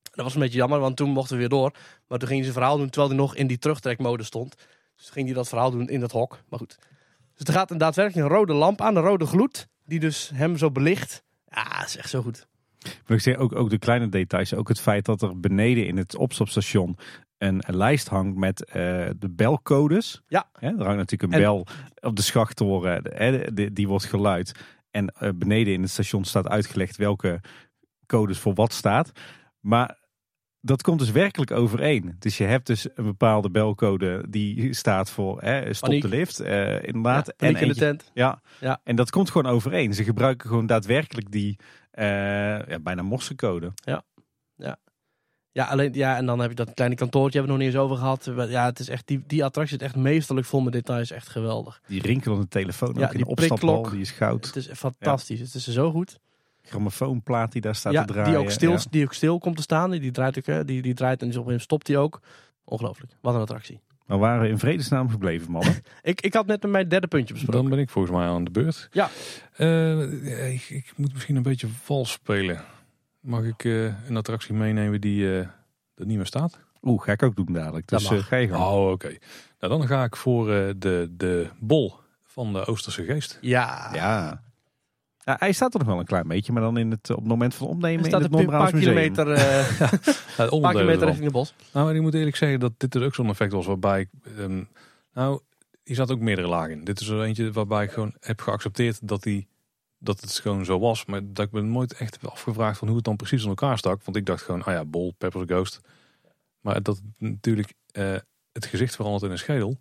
Dat 0.02 0.24
was 0.24 0.34
een 0.34 0.40
beetje 0.40 0.58
jammer, 0.58 0.78
want 0.78 0.96
toen 0.96 1.10
mochten 1.10 1.34
we 1.34 1.40
weer 1.40 1.48
door. 1.48 1.72
Maar 2.08 2.18
toen 2.18 2.28
ging 2.28 2.40
ze 2.40 2.46
een 2.46 2.52
verhaal 2.52 2.76
doen 2.76 2.90
terwijl 2.90 3.12
hij 3.12 3.20
nog 3.20 3.34
in 3.34 3.46
die 3.46 3.58
terugtrekmode 3.58 4.22
stond. 4.22 4.54
Dus 4.96 5.10
ging 5.10 5.26
hij 5.26 5.34
dat 5.34 5.48
verhaal 5.48 5.70
doen 5.70 5.88
in 5.88 6.00
dat 6.00 6.12
hok. 6.12 6.38
Maar 6.48 6.58
goed. 6.58 6.78
Dus 7.34 7.46
er 7.46 7.52
gaat 7.52 7.70
een 7.70 7.78
daadwerkelijk 7.78 8.26
een 8.26 8.36
rode 8.36 8.52
lamp 8.52 8.80
aan, 8.80 8.96
een 8.96 9.02
rode 9.02 9.26
gloed 9.26 9.68
die 9.84 10.00
dus 10.00 10.30
hem 10.34 10.56
zo 10.56 10.70
belicht. 10.70 11.22
Ja, 11.48 11.78
dat 11.78 11.88
is 11.88 11.96
echt 11.96 12.10
zo 12.10 12.22
goed. 12.22 12.46
Maar 12.82 13.16
ik 13.16 13.22
zeg 13.22 13.36
ook, 13.36 13.54
ook 13.54 13.70
de 13.70 13.78
kleine 13.78 14.08
details. 14.08 14.54
Ook 14.54 14.68
het 14.68 14.80
feit 14.80 15.04
dat 15.04 15.22
er 15.22 15.40
beneden 15.40 15.86
in 15.86 15.96
het 15.96 16.16
opstapstation 16.16 16.98
een, 17.38 17.62
lijst 17.66 18.08
hangt 18.08 18.36
met 18.36 18.66
uh, 18.68 18.74
de 19.18 19.30
belcodes. 19.30 20.22
Ja. 20.26 20.48
er 20.52 20.68
hangt 20.68 20.96
natuurlijk 20.96 21.32
een 21.32 21.40
bel 21.40 21.66
op 22.00 22.16
de 22.16 22.22
schachttoren. 22.22 23.02
Hè, 23.14 23.52
die, 23.52 23.72
die 23.72 23.88
wordt 23.88 24.04
geluid. 24.04 24.52
En 24.90 25.14
uh, 25.22 25.28
beneden 25.34 25.72
in 25.72 25.82
het 25.82 25.90
station 25.90 26.24
staat 26.24 26.48
uitgelegd 26.48 26.96
welke 26.96 27.40
codes 28.06 28.38
voor 28.38 28.54
wat 28.54 28.72
staat. 28.72 29.12
Maar 29.60 30.00
dat 30.60 30.82
komt 30.82 30.98
dus 30.98 31.10
werkelijk 31.10 31.50
overeen. 31.50 32.16
Dus 32.18 32.38
je 32.38 32.44
hebt 32.44 32.66
dus 32.66 32.88
een 32.94 33.04
bepaalde 33.04 33.50
belcode 33.50 34.24
die 34.28 34.74
staat 34.74 35.10
voor 35.10 35.40
hè, 35.40 35.74
stop 35.74 36.00
de 36.00 36.08
lift, 36.08 36.40
uh, 36.40 36.82
inderdaad. 36.82 37.26
Ja, 37.36 37.46
en 37.46 37.56
in 37.56 37.68
de 37.68 37.74
tent. 37.74 38.10
Ja, 38.14 38.40
ja, 38.60 38.80
en 38.84 38.96
dat 38.96 39.10
komt 39.10 39.30
gewoon 39.30 39.52
overeen. 39.52 39.94
Ze 39.94 40.04
gebruiken 40.04 40.48
gewoon 40.48 40.66
daadwerkelijk 40.66 41.30
die 41.30 41.58
ja, 41.92 42.78
bijna 42.82 43.02
morsecode. 43.02 43.72
Ja, 43.74 44.02
ja. 44.56 44.76
Ja, 45.54 45.64
alleen, 45.64 45.92
ja, 45.92 46.16
en 46.16 46.26
dan 46.26 46.38
heb 46.38 46.50
je 46.50 46.56
dat 46.56 46.74
kleine 46.74 46.96
kantoortje, 46.96 47.38
hebben 47.38 47.56
we 47.56 47.62
nog 47.62 47.66
niet 47.66 47.76
eens 47.76 47.84
over 47.84 47.96
gehad. 47.96 48.48
Ja, 48.50 48.64
het 48.64 48.78
is 48.78 48.88
echt, 48.88 49.06
die, 49.06 49.22
die 49.26 49.44
attractie 49.44 49.76
is 49.78 49.84
echt 49.84 49.96
meesterlijk 49.96 50.46
vol 50.46 50.60
met 50.60 50.72
details, 50.72 51.10
echt 51.10 51.28
geweldig. 51.28 51.80
Die 51.86 52.02
rinkelende 52.02 52.48
telefoon, 52.48 52.94
ja, 52.94 53.04
ook 53.04 53.12
die 53.12 53.26
opstapbal, 53.26 53.90
die 53.90 54.00
is 54.00 54.10
goud. 54.10 54.46
Het 54.46 54.56
is 54.56 54.68
fantastisch, 54.72 55.40
het 55.40 55.54
is 55.54 55.66
zo 55.66 55.90
goed 55.90 56.18
grammofoonplaat 56.62 57.52
die 57.52 57.60
daar 57.60 57.74
staat 57.74 57.92
te 57.92 58.04
draaien. 58.04 58.30
Die 58.30 58.40
ook, 58.40 58.50
stil, 58.50 58.78
die 58.90 59.04
ook 59.04 59.14
stil 59.14 59.38
komt 59.38 59.56
te 59.56 59.62
staan. 59.62 59.90
Die, 59.90 60.10
draait 60.10 60.38
ook, 60.38 60.66
die, 60.66 60.82
die 60.82 60.94
draait 60.94 61.22
en 61.22 61.38
op 61.38 61.46
een 61.46 61.60
stopt 61.60 61.86
hij 61.86 61.96
ook. 61.96 62.20
Ongelooflijk. 62.64 63.12
Wat 63.20 63.34
een 63.34 63.40
attractie. 63.40 63.80
Maar 64.12 64.20
waren 64.20 64.42
we 64.42 64.48
in 64.48 64.58
vredesnaam 64.58 65.10
gebleven, 65.10 65.50
mannen? 65.50 65.82
ik, 66.02 66.20
ik 66.20 66.34
had 66.34 66.46
net 66.46 66.62
mijn 66.66 66.88
derde 66.88 67.06
puntje 67.06 67.34
besproken. 67.34 67.60
Dan 67.60 67.70
ben 67.70 67.78
ik 67.78 67.90
volgens 67.90 68.14
mij 68.14 68.26
aan 68.26 68.44
de 68.44 68.50
beurt. 68.50 68.88
Ja. 68.90 69.10
Uh, 69.58 70.52
ik, 70.52 70.70
ik, 70.70 70.92
moet 70.96 71.12
misschien 71.12 71.36
een 71.36 71.42
beetje 71.42 71.68
vals 71.68 72.12
spelen. 72.12 72.64
Mag 73.20 73.44
ik 73.44 73.64
uh, 73.64 74.08
een 74.08 74.16
attractie 74.16 74.54
meenemen 74.54 75.00
die 75.00 75.20
uh, 75.20 75.38
er 75.38 75.50
niet 75.94 76.16
meer 76.16 76.26
staat? 76.26 76.58
Oeh, 76.82 77.02
ga 77.02 77.12
ik 77.12 77.22
ook 77.22 77.36
doen 77.36 77.52
dadelijk. 77.52 77.88
Dus 77.88 78.08
ga 78.08 78.36
je. 78.36 78.56
Oh, 78.56 78.90
oké. 78.90 79.16
Nou, 79.60 79.78
dan 79.78 79.86
ga 79.86 80.04
ik 80.04 80.16
voor 80.16 80.46
de, 80.78 81.08
de 81.10 81.48
bol 81.58 81.94
van 82.24 82.52
de 82.52 82.64
Oosterse 82.64 83.04
geest. 83.04 83.38
Ja. 83.40 83.90
Ja. 83.94 84.42
Ja, 85.24 85.36
hij 85.38 85.52
staat 85.52 85.72
er 85.72 85.78
nog 85.78 85.88
wel 85.88 85.98
een 85.98 86.04
klein 86.04 86.28
beetje, 86.28 86.52
maar 86.52 86.62
dan 86.62 86.76
in 86.76 86.90
het, 86.90 87.10
op 87.10 87.16
het 87.16 87.26
moment 87.26 87.54
van 87.54 87.66
opnemen 87.66 88.04
in 88.04 88.14
het 88.14 88.34
een 88.34 88.46
paar 88.46 88.72
kilometer, 88.72 89.28
uh, 89.28 89.78
ja, 89.78 89.90
een 90.36 90.60
paar 90.60 90.72
kilometer 90.72 91.06
richting 91.06 91.26
de 91.26 91.32
bos. 91.32 91.54
Nou, 91.72 91.86
maar 91.86 91.94
ik 91.94 92.00
moet 92.00 92.14
eerlijk 92.14 92.36
zeggen 92.36 92.60
dat 92.60 92.72
dit 92.76 92.92
dus 92.92 93.02
ook 93.02 93.14
zo'n 93.14 93.28
effect 93.28 93.52
was 93.52 93.66
waarbij 93.66 94.00
ik... 94.00 94.08
Um, 94.38 94.68
nou, 95.12 95.40
hier 95.84 95.96
zat 95.96 96.10
ook 96.10 96.20
meerdere 96.20 96.48
lagen 96.48 96.70
in. 96.70 96.84
Dit 96.84 97.00
is 97.00 97.08
er 97.08 97.22
eentje 97.22 97.52
waarbij 97.52 97.84
ik 97.84 97.90
gewoon 97.90 98.14
heb 98.20 98.40
geaccepteerd 98.40 99.08
dat, 99.08 99.22
die, 99.22 99.48
dat 99.98 100.20
het 100.20 100.38
gewoon 100.38 100.64
zo 100.64 100.78
was. 100.78 101.04
Maar 101.04 101.20
dat 101.24 101.46
ik 101.46 101.52
me 101.52 101.60
nooit 101.60 101.92
echt 101.92 102.26
afgevraagd 102.26 102.78
van 102.78 102.88
hoe 102.88 102.96
het 102.96 103.04
dan 103.04 103.16
precies 103.16 103.42
in 103.42 103.48
elkaar 103.48 103.78
stak. 103.78 104.04
Want 104.04 104.16
ik 104.16 104.26
dacht 104.26 104.42
gewoon, 104.42 104.62
ah 104.62 104.72
ja, 104.72 104.84
Bol, 104.84 105.14
Pepper's 105.18 105.44
Ghost. 105.46 105.80
Maar 106.60 106.82
dat 106.82 107.00
natuurlijk 107.18 107.72
uh, 107.92 108.16
het 108.52 108.66
gezicht 108.66 108.96
verandert 108.96 109.24
in 109.24 109.30
een 109.30 109.38
schedel. 109.38 109.78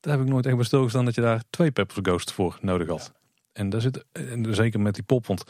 Daar 0.00 0.16
heb 0.16 0.26
ik 0.26 0.32
nooit 0.32 0.46
echt 0.46 0.56
bij 0.56 0.64
stilgestaan 0.64 1.04
dat 1.04 1.14
je 1.14 1.20
daar 1.20 1.42
twee 1.50 1.70
Pepper's 1.70 1.98
Ghost 2.02 2.32
voor 2.32 2.58
nodig 2.60 2.88
had. 2.88 3.12
En 3.60 3.68
daar 3.70 3.80
zit, 3.80 4.04
en 4.12 4.54
zeker 4.54 4.80
met 4.80 4.94
die 4.94 5.02
pop, 5.02 5.26
want 5.26 5.44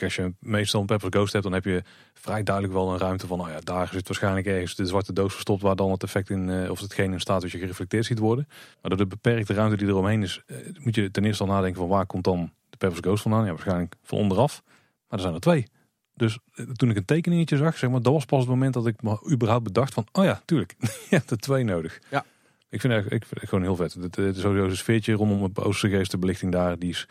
als 0.00 0.16
je 0.16 0.34
meestal 0.40 0.80
een 0.80 0.86
Pepper 0.86 1.10
Ghost 1.10 1.32
hebt, 1.32 1.44
dan 1.44 1.52
heb 1.52 1.64
je 1.64 1.82
vrij 2.14 2.42
duidelijk 2.42 2.74
wel 2.74 2.92
een 2.92 2.98
ruimte 2.98 3.26
van, 3.26 3.38
nou 3.38 3.50
ja, 3.50 3.60
daar 3.60 3.88
zit 3.92 4.06
waarschijnlijk 4.06 4.46
ergens 4.46 4.74
de 4.74 4.86
zwarte 4.86 5.12
doos 5.12 5.32
verstopt 5.32 5.62
waar 5.62 5.76
dan 5.76 5.90
het 5.90 6.02
effect 6.02 6.30
in, 6.30 6.48
uh, 6.48 6.70
of 6.70 6.80
hetgeen 6.80 7.12
in 7.12 7.20
staat 7.20 7.40
dat 7.40 7.50
je 7.50 7.58
gereflecteerd 7.58 8.04
ziet 8.04 8.18
worden. 8.18 8.48
Maar 8.48 8.90
door 8.90 8.98
de 8.98 9.06
beperkte 9.06 9.54
ruimte 9.54 9.76
die 9.76 9.86
eromheen 9.86 10.22
is, 10.22 10.42
uh, 10.46 10.56
moet 10.78 10.94
je 10.94 11.10
ten 11.10 11.24
eerste 11.24 11.42
al 11.42 11.48
nadenken 11.48 11.80
van 11.80 11.88
waar 11.88 12.06
komt 12.06 12.24
dan 12.24 12.52
de 12.70 12.76
Pepper's 12.76 13.00
Ghost 13.00 13.22
vandaan? 13.22 13.44
Ja, 13.44 13.50
waarschijnlijk 13.50 13.94
van 14.02 14.18
onderaf. 14.18 14.62
Maar 15.08 15.18
er 15.18 15.20
zijn 15.20 15.34
er 15.34 15.40
twee. 15.40 15.66
Dus 16.14 16.38
eh, 16.54 16.64
toen 16.64 16.90
ik 16.90 16.96
een 16.96 17.04
tekeningetje 17.04 17.56
zag, 17.56 17.76
zeg 17.76 17.90
maar, 17.90 18.02
dat 18.02 18.12
was 18.12 18.24
pas 18.24 18.40
het 18.40 18.48
moment 18.48 18.74
dat 18.74 18.86
ik 18.86 19.02
me 19.02 19.30
überhaupt 19.30 19.64
bedacht 19.64 19.94
van, 19.94 20.06
oh 20.12 20.24
ja, 20.24 20.42
tuurlijk, 20.44 20.74
je 21.10 21.16
hebt 21.16 21.30
er 21.30 21.38
twee 21.38 21.64
nodig. 21.64 21.98
Ja. 22.10 22.24
Ik 22.70 22.80
vind, 22.80 22.92
het, 22.92 23.04
ik 23.04 23.24
vind 23.26 23.40
het 23.40 23.48
gewoon 23.48 23.64
heel 23.64 23.76
vet. 23.76 23.94
Het, 23.94 24.16
het 24.16 24.36
is 24.36 24.42
sowieso 24.42 24.64
een 24.64 24.76
sfeertje 24.76 25.12
rondom 25.12 25.42
het 25.42 25.58
Oosterse 25.58 25.96
geestenbelichting 25.96 26.52
daar, 26.52 26.78
die 26.78 26.90
is 26.90 27.08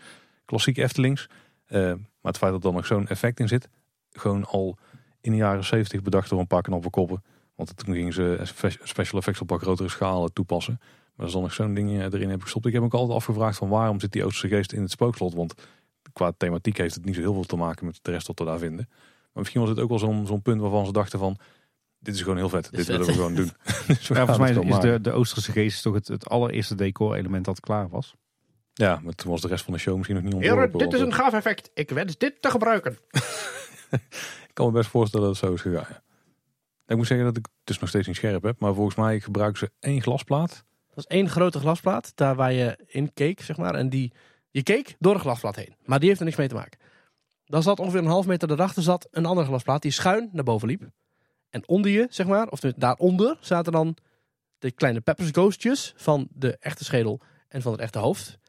klassiek 0.47 0.77
Eftelings. 0.77 1.29
Uh, 1.67 1.81
maar 1.81 2.31
het 2.31 2.37
feit 2.37 2.51
dat 2.51 2.65
er 2.65 2.73
nog 2.73 2.85
zo'n 2.85 3.07
effect 3.07 3.39
in 3.39 3.47
zit, 3.47 3.69
gewoon 4.11 4.45
al 4.45 4.77
in 5.21 5.31
de 5.31 5.37
jaren 5.37 5.63
70 5.63 6.01
bedacht 6.01 6.29
door 6.29 6.39
een 6.39 6.47
paar 6.47 6.61
knappe 6.61 6.89
koppen. 6.89 7.23
Want 7.55 7.77
toen 7.77 7.93
gingen 7.93 8.13
ze 8.13 8.39
special 8.83 9.19
effects 9.19 9.41
op 9.41 9.51
een 9.51 9.59
grotere 9.59 9.89
schaal 9.89 10.27
toepassen. 10.27 10.77
Maar 10.79 10.89
er 11.15 11.25
is 11.25 11.31
dan 11.31 11.41
nog 11.41 11.53
zo'n 11.53 11.73
ding 11.73 12.13
erin 12.13 12.29
heb 12.29 12.41
gestopt. 12.41 12.65
Ik 12.65 12.71
heb 12.71 12.81
me 12.81 12.87
ook 12.87 12.93
altijd 12.93 13.17
afgevraagd 13.17 13.57
van 13.57 13.69
waarom 13.69 13.99
zit 13.99 14.11
die 14.11 14.23
Oosterse 14.23 14.55
geest 14.55 14.73
in 14.73 14.81
het 14.81 14.91
spookslot? 14.91 15.33
Want 15.33 15.53
qua 16.13 16.31
thematiek 16.37 16.77
heeft 16.77 16.95
het 16.95 17.05
niet 17.05 17.15
zo 17.15 17.21
heel 17.21 17.33
veel 17.33 17.43
te 17.43 17.55
maken 17.55 17.85
met 17.85 17.99
de 18.01 18.11
rest 18.11 18.27
wat 18.27 18.39
we 18.39 18.45
daar 18.45 18.59
vinden. 18.59 18.85
Maar 18.87 19.43
misschien 19.43 19.61
was 19.61 19.69
het 19.69 19.79
ook 19.79 19.89
wel 19.89 19.99
zo'n 19.99 20.27
zo'n 20.27 20.41
punt 20.41 20.61
waarvan 20.61 20.85
ze 20.85 20.91
dachten 20.91 21.19
van... 21.19 21.37
Dit 21.99 22.15
is 22.15 22.21
gewoon 22.21 22.37
heel 22.37 22.49
vet. 22.49 22.69
Dit, 22.71 22.85
willen 22.85 23.05
we 23.05 23.13
gewoon 23.13 23.35
doen. 23.35 23.45
dus 23.87 24.07
volgens 24.07 24.37
mij 24.37 24.51
is 24.51 24.79
de, 24.79 25.01
de 25.01 25.11
Oosterse 25.11 25.51
geest 25.51 25.81
toch 25.81 25.93
het, 25.93 26.07
het 26.07 26.29
allereerste 26.29 26.75
decor-element 26.75 27.45
dat 27.45 27.59
klaar 27.59 27.89
was. 27.89 28.15
Ja, 28.77 28.99
maar 29.03 29.13
toen 29.13 29.31
was 29.31 29.41
de 29.41 29.47
rest 29.47 29.63
van 29.63 29.73
de 29.73 29.79
show 29.79 29.95
misschien 29.95 30.15
nog 30.15 30.25
niet 30.25 30.33
ontworpen. 30.33 30.79
dit 30.79 30.93
is 30.93 30.99
een 30.99 31.13
gaaf 31.13 31.33
effect. 31.33 31.69
Ik 31.73 31.89
wens 31.89 32.17
dit 32.17 32.41
te 32.41 32.49
gebruiken. 32.49 32.97
ik 34.49 34.51
kan 34.53 34.65
me 34.65 34.71
best 34.71 34.89
voorstellen 34.89 35.25
dat 35.25 35.35
het 35.35 35.45
zo 35.45 35.53
is 35.53 35.61
gegaan. 35.61 36.01
Ik 36.85 36.95
moet 36.95 37.07
zeggen 37.07 37.25
dat 37.25 37.37
ik 37.37 37.45
het 37.45 37.55
dus 37.63 37.79
nog 37.79 37.89
steeds 37.89 38.07
niet 38.07 38.15
scherp 38.15 38.43
heb. 38.43 38.59
Maar 38.59 38.73
volgens 38.73 38.95
mij 38.95 39.19
gebruiken 39.19 39.59
ze 39.59 39.71
één 39.79 40.01
glasplaat. 40.01 40.49
Dat 40.49 40.95
was 40.95 41.07
één 41.07 41.29
grote 41.29 41.59
glasplaat. 41.59 42.11
Daar 42.15 42.35
waar 42.35 42.53
je 42.53 42.79
in 42.87 43.13
keek, 43.13 43.41
zeg 43.41 43.57
maar. 43.57 43.75
En 43.75 43.89
die 43.89 44.13
je 44.51 44.63
keek 44.63 44.95
door 44.99 45.13
de 45.13 45.19
glasplaat 45.19 45.55
heen, 45.55 45.75
maar 45.85 45.99
die 45.99 46.07
heeft 46.07 46.19
er 46.19 46.25
niks 46.25 46.37
mee 46.37 46.47
te 46.47 46.55
maken. 46.55 46.79
Dan 47.45 47.63
zat 47.63 47.79
ongeveer 47.79 47.99
een 47.99 48.05
half 48.05 48.25
meter 48.25 48.47
daarachter 48.47 48.83
zat 48.83 49.07
een 49.11 49.25
andere 49.25 49.47
glasplaat 49.47 49.81
die 49.81 49.91
schuin 49.91 50.29
naar 50.31 50.43
boven 50.43 50.67
liep. 50.67 50.89
En 51.49 51.67
onder 51.67 51.91
je, 51.91 52.07
zeg 52.09 52.27
maar, 52.27 52.47
of 52.47 52.59
daaronder, 52.59 53.37
zaten 53.39 53.71
dan 53.71 53.97
de 54.57 54.71
kleine 54.71 55.01
peppers 55.01 55.29
ghostjes 55.29 55.93
van 55.95 56.27
de 56.31 56.57
echte 56.59 56.83
schedel 56.83 57.21
en 57.47 57.61
van 57.61 57.71
het 57.71 57.81
echte 57.81 57.99
hoofd. 57.99 58.39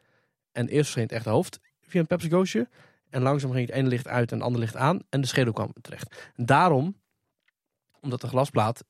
En 0.59 0.67
eerst 0.67 0.83
verscheen 0.83 1.03
het 1.03 1.11
echte 1.11 1.29
hoofd 1.29 1.59
via 1.81 1.99
een 1.99 2.07
peppers 2.07 2.29
ghostje. 2.29 2.69
En 3.09 3.21
langzaam 3.21 3.51
ging 3.51 3.67
het 3.67 3.75
ene 3.75 3.87
licht 3.87 4.07
uit 4.07 4.31
en 4.31 4.37
het 4.37 4.45
andere 4.45 4.63
licht 4.63 4.75
aan. 4.75 4.99
En 5.09 5.21
de 5.21 5.27
schedel 5.27 5.53
kwam 5.53 5.73
terecht. 5.81 6.31
En 6.35 6.45
daarom, 6.45 6.95
omdat 8.01 8.21
de 8.21 8.27
glasplaat, 8.27 8.83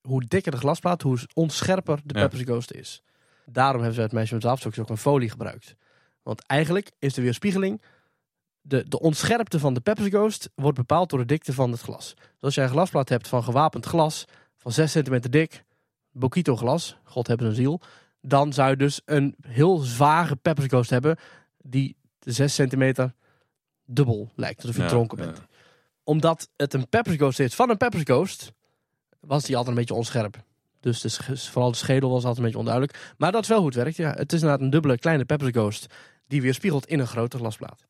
hoe 0.00 0.24
dikker 0.24 0.52
de 0.52 0.58
glasplaat, 0.58 1.02
hoe 1.02 1.18
onscherper 1.34 2.00
de 2.04 2.28
ghost 2.30 2.72
is. 2.72 3.02
Daarom 3.46 3.76
hebben 3.76 3.94
ze 3.94 4.00
het 4.00 4.12
meisje 4.12 4.32
met 4.32 4.42
zwavelstokjes 4.42 4.84
ook 4.84 4.90
een 4.90 4.96
folie 4.96 5.30
gebruikt. 5.30 5.76
Want 6.22 6.46
eigenlijk 6.46 6.90
is 6.98 7.14
de 7.14 7.22
weerspiegeling. 7.22 7.82
De, 8.60 8.88
de 8.88 9.00
onscherpte 9.00 9.58
van 9.58 9.74
de 9.74 9.80
Ghost 9.94 10.50
wordt 10.54 10.78
bepaald 10.78 11.10
door 11.10 11.18
de 11.18 11.24
dikte 11.24 11.52
van 11.52 11.70
het 11.70 11.80
glas. 11.80 12.14
Dus 12.14 12.26
als 12.40 12.54
jij 12.54 12.64
een 12.64 12.70
glasplaat 12.70 13.08
hebt 13.08 13.28
van 13.28 13.44
gewapend 13.44 13.86
glas 13.86 14.24
van 14.56 14.72
6 14.72 14.90
centimeter 14.90 15.30
dik, 15.30 15.64
Bokito 16.10 16.56
glas, 16.56 16.96
God 17.04 17.26
hebben 17.26 17.46
een 17.46 17.54
ziel, 17.54 17.80
dan 18.26 18.52
zou 18.52 18.70
je 18.70 18.76
dus 18.76 19.00
een 19.04 19.34
heel 19.46 19.76
zware 19.76 20.36
Peppers 20.36 20.66
Ghost 20.66 20.90
hebben 20.90 21.16
die 21.58 21.96
de 22.18 22.32
6 22.32 22.54
centimeter 22.54 23.14
dubbel 23.86 24.30
lijkt, 24.34 24.60
alsof 24.60 24.76
je 24.76 24.82
ja, 24.82 24.88
dronken 24.88 25.18
bent. 25.18 25.40
Omdat 26.04 26.48
het 26.56 26.74
een 26.74 26.88
Peppers 26.88 27.16
Ghost 27.16 27.40
is 27.40 27.54
van 27.54 27.70
een 27.70 28.06
Ghost, 28.06 28.52
was 29.20 29.44
die 29.44 29.56
altijd 29.56 29.76
een 29.76 29.80
beetje 29.80 29.94
onscherp. 29.94 30.44
Dus 30.80 31.00
de, 31.00 31.36
vooral 31.36 31.70
de 31.70 31.76
schedel 31.76 32.10
was 32.10 32.18
altijd 32.18 32.36
een 32.36 32.42
beetje 32.42 32.58
onduidelijk. 32.58 33.14
Maar 33.16 33.32
dat 33.32 33.42
is 33.42 33.48
wel 33.48 33.58
hoe 33.58 33.66
het 33.66 33.76
werkt. 33.76 33.96
Ja. 33.96 34.10
Het 34.10 34.32
is 34.32 34.40
inderdaad 34.40 34.64
een 34.64 34.70
dubbele 34.70 34.98
kleine 34.98 35.24
Ghost 35.28 35.86
die 36.26 36.42
weer 36.42 36.54
spiegelt 36.54 36.86
in 36.86 36.98
een 36.98 37.06
grote 37.06 37.36
glasplaat. 37.38 37.86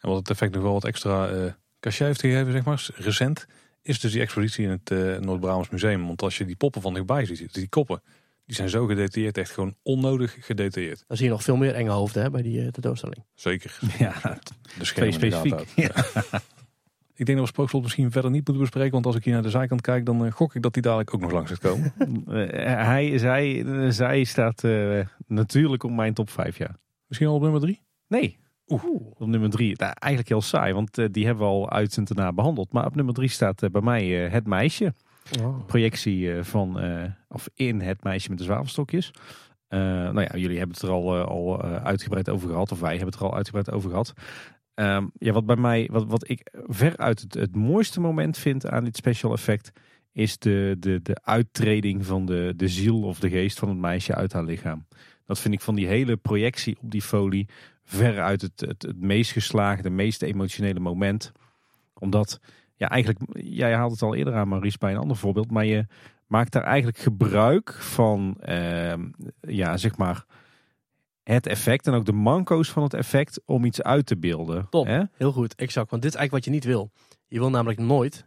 En 0.00 0.08
wat 0.08 0.18
het 0.18 0.30
effect 0.30 0.54
nog 0.54 0.62
wel 0.62 0.72
wat 0.72 0.84
extra 0.84 1.30
uh, 1.30 1.52
cachet 1.80 2.06
heeft 2.06 2.20
gegeven, 2.20 2.52
zeg 2.52 2.64
maar, 2.64 2.88
recent, 2.94 3.46
is 3.82 4.00
dus 4.00 4.12
die 4.12 4.20
expositie 4.20 4.64
in 4.64 4.70
het 4.70 4.90
uh, 4.90 5.18
Noord-Brabants 5.18 5.68
Museum. 5.68 6.06
Want 6.06 6.22
als 6.22 6.38
je 6.38 6.44
die 6.44 6.56
poppen 6.56 6.82
van 6.82 6.94
dichtbij 6.94 7.24
ziet, 7.24 7.54
die 7.54 7.68
koppen, 7.68 8.02
die 8.46 8.54
zijn 8.54 8.68
zo 8.68 8.86
gedetailleerd, 8.86 9.38
echt 9.38 9.50
gewoon 9.50 9.74
onnodig 9.82 10.36
gedetailleerd. 10.40 11.04
Dan 11.06 11.16
zie 11.16 11.26
je 11.26 11.32
nog 11.32 11.42
veel 11.42 11.56
meer 11.56 11.74
enge 11.74 11.90
hoofden 11.90 12.22
hè, 12.22 12.30
bij 12.30 12.42
die 12.42 12.58
uh, 12.58 12.68
tentoonstelling. 12.68 13.24
Zeker. 13.34 13.78
Ja, 13.98 14.38
de 14.78 14.84
schermen 14.84 15.12
specifiek. 15.12 15.64
Ja. 15.74 15.90
Ik 17.16 17.26
denk 17.26 17.38
dat 17.38 17.46
we 17.46 17.54
Spookslot 17.54 17.82
misschien 17.82 18.10
verder 18.10 18.30
niet 18.30 18.46
moeten 18.46 18.62
bespreken. 18.62 18.92
Want 18.92 19.06
als 19.06 19.16
ik 19.16 19.24
hier 19.24 19.32
naar 19.32 19.42
de 19.42 19.50
zijkant 19.50 19.80
kijk, 19.80 20.06
dan 20.06 20.32
gok 20.32 20.54
ik 20.54 20.62
dat 20.62 20.74
hij 20.74 20.82
dadelijk 20.82 21.14
ook 21.14 21.20
nog 21.20 21.30
langs 21.30 21.50
gaat 21.50 21.58
komen. 21.58 21.92
hij, 22.90 23.18
zij, 23.18 23.64
zij 23.92 24.24
staat 24.24 24.62
natuurlijk 25.26 25.82
op 25.82 25.90
mijn 25.90 26.14
top 26.14 26.30
5, 26.30 26.58
ja. 26.58 26.76
Misschien 27.06 27.28
al 27.28 27.34
op 27.34 27.42
nummer 27.42 27.60
drie? 27.60 27.82
Nee. 28.08 28.38
Oeh. 28.66 28.84
Op 29.18 29.26
nummer 29.26 29.50
drie. 29.50 29.76
Nou, 29.78 29.92
eigenlijk 29.98 30.28
heel 30.28 30.42
saai, 30.42 30.72
want 30.72 30.98
uh, 30.98 31.06
die 31.10 31.26
hebben 31.26 31.44
we 31.44 31.50
al 31.50 31.70
uit 31.70 31.96
en 31.96 32.04
daarna 32.04 32.32
behandeld. 32.32 32.72
Maar 32.72 32.86
op 32.86 32.94
nummer 32.94 33.14
drie 33.14 33.28
staat 33.28 33.62
uh, 33.62 33.70
bij 33.70 33.80
mij 33.80 34.24
uh, 34.24 34.32
Het 34.32 34.46
Meisje. 34.46 34.94
Oh. 35.40 35.66
Projectie 35.66 36.42
van, 36.42 36.80
of 37.28 37.48
in 37.54 37.80
Het 37.80 38.02
Meisje 38.02 38.28
met 38.28 38.38
de 38.38 38.44
zwavelstokjes. 38.44 39.10
nou 39.68 40.20
ja, 40.20 40.36
jullie 40.36 40.58
hebben 40.58 40.76
het 40.76 40.84
er 40.84 40.90
al, 40.90 41.16
al 41.16 41.62
uitgebreid 41.62 42.30
over 42.30 42.48
gehad. 42.48 42.72
Of 42.72 42.80
wij 42.80 42.90
hebben 42.90 43.12
het 43.12 43.20
er 43.20 43.26
al 43.26 43.34
uitgebreid 43.34 43.70
over 43.70 43.90
gehad. 43.90 44.12
Um, 44.74 45.10
ja, 45.18 45.32
wat 45.32 45.46
bij 45.46 45.56
mij, 45.56 45.88
wat, 45.92 46.04
wat 46.06 46.28
ik 46.28 46.48
veruit 46.52 47.20
het, 47.20 47.34
het 47.34 47.56
mooiste 47.56 48.00
moment 48.00 48.38
vind 48.38 48.66
aan 48.66 48.84
dit 48.84 48.96
special 48.96 49.32
effect 49.32 49.72
is 50.12 50.38
de, 50.38 50.76
de, 50.78 51.02
de 51.02 51.16
uittreding 51.22 52.06
van 52.06 52.26
de, 52.26 52.52
de 52.56 52.68
ziel 52.68 53.02
of 53.02 53.18
de 53.18 53.30
geest 53.30 53.58
van 53.58 53.68
het 53.68 53.78
meisje 53.78 54.14
uit 54.14 54.32
haar 54.32 54.44
lichaam. 54.44 54.86
Dat 55.26 55.40
vind 55.40 55.54
ik 55.54 55.60
van 55.60 55.74
die 55.74 55.86
hele 55.86 56.16
projectie 56.16 56.76
op 56.80 56.90
die 56.90 57.02
folie 57.02 57.48
veruit 57.84 58.40
het, 58.40 58.60
het, 58.60 58.82
het 58.82 59.00
meest 59.00 59.32
geslaagde, 59.32 59.90
meest 59.90 60.22
emotionele 60.22 60.80
moment. 60.80 61.32
Omdat, 61.94 62.40
ja, 62.84 62.90
eigenlijk, 62.90 63.20
jij 63.46 63.74
haalt 63.74 63.92
het 63.92 64.02
al 64.02 64.14
eerder 64.14 64.34
aan, 64.34 64.48
Maurice, 64.48 64.78
bij 64.78 64.92
een 64.92 64.98
ander 64.98 65.16
voorbeeld. 65.16 65.50
Maar 65.50 65.64
je 65.64 65.86
maakt 66.26 66.52
daar 66.52 66.62
eigenlijk 66.62 66.98
gebruik 66.98 67.72
van, 67.72 68.36
uh, 68.48 68.94
ja, 69.40 69.76
zeg 69.76 69.96
maar, 69.96 70.24
het 71.22 71.46
effect 71.46 71.86
en 71.86 71.92
ook 71.92 72.04
de 72.04 72.12
manco's 72.12 72.70
van 72.70 72.82
het 72.82 72.94
effect 72.94 73.40
om 73.44 73.64
iets 73.64 73.82
uit 73.82 74.06
te 74.06 74.16
beelden. 74.16 74.66
Top, 74.70 74.86
hè? 74.86 75.02
heel 75.16 75.32
goed, 75.32 75.54
exact. 75.54 75.90
Want 75.90 76.02
dit 76.02 76.10
is 76.12 76.18
eigenlijk 76.18 76.32
wat 76.32 76.44
je 76.44 76.60
niet 76.60 76.74
wil. 76.74 76.90
Je 77.28 77.38
wil 77.38 77.50
namelijk 77.50 77.78
nooit 77.78 78.26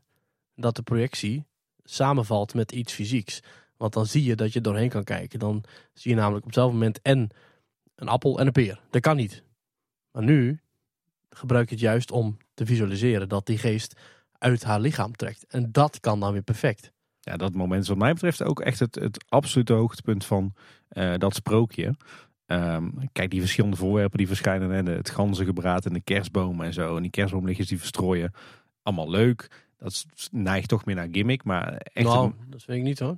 dat 0.55 0.76
de 0.76 0.82
projectie 0.82 1.45
samenvalt 1.84 2.53
met 2.53 2.72
iets 2.72 2.93
fysieks. 2.93 3.43
Want 3.78 3.93
dan 3.93 4.05
zie 4.05 4.24
je 4.24 4.36
dat 4.36 4.53
je 4.53 4.62
doorheen 4.62 4.89
kan 4.89 5.03
kijken. 5.03 5.39
Dan 5.39 5.64
zie 5.93 6.12
je 6.12 6.18
namelijk 6.18 6.45
op 6.45 6.49
hetzelfde 6.49 6.74
moment 6.78 7.01
en 7.01 7.30
een 7.95 8.08
appel 8.08 8.39
en 8.39 8.45
een 8.45 8.51
peer. 8.51 8.82
Dat 8.89 9.01
kan 9.01 9.16
niet. 9.16 9.43
Maar 10.12 10.24
nu 10.24 10.60
gebruik 11.30 11.70
je 11.70 11.76
het 11.76 11.84
juist 11.84 12.12
om 12.12 12.38
te 12.53 12.66
visualiseren 12.66 13.30
dat 13.30 13.45
die 13.45 13.58
geest 13.58 13.99
uit 14.38 14.64
haar 14.64 14.80
lichaam 14.80 15.16
trekt. 15.16 15.46
En 15.48 15.72
dat 15.72 16.00
kan 16.00 16.20
dan 16.20 16.32
weer 16.32 16.42
perfect. 16.42 16.92
Ja, 17.20 17.38
dat 17.38 17.54
moment 17.54 17.82
is 17.82 17.88
wat 17.88 17.98
mij 17.98 18.14
betreft 18.14 18.44
ook 18.44 18.60
echt 18.60 18.80
het, 18.80 18.96
het 18.96 19.26
absolute 19.30 19.74
hoogtepunt 19.74 20.26
van 20.26 20.54
uh, 20.92 21.18
dat 21.18 21.36
sprookje. 21.36 21.96
Um, 22.46 23.10
kijk, 23.12 23.30
die 23.30 23.40
verschillende 23.40 23.78
voorwerpen 23.78 24.18
die 24.18 24.28
verschijnen. 24.28 24.70
Hè, 24.70 24.94
het 24.94 25.10
ganzengebraad 25.10 25.86
en 25.86 25.94
de 25.94 26.02
kerstboom 26.02 26.62
en 26.62 26.74
zo. 26.74 26.96
En 26.96 27.02
die 27.02 27.12
kerstboomlichtjes 27.12 27.68
die 27.68 27.80
verstrooien. 27.80 28.32
Allemaal 28.82 29.10
leuk. 29.10 29.66
Dat 29.78 30.06
neigt 30.32 30.70
toch 30.70 30.86
meer 30.86 30.96
naar 30.96 31.08
gimmick. 31.12 31.44
Maar 31.44 31.74
echt 31.74 32.08
nou, 32.08 32.34
dat 32.48 32.64
vind 32.64 32.78
ik 32.78 32.84
niet 32.84 33.00
hoor. 33.00 33.18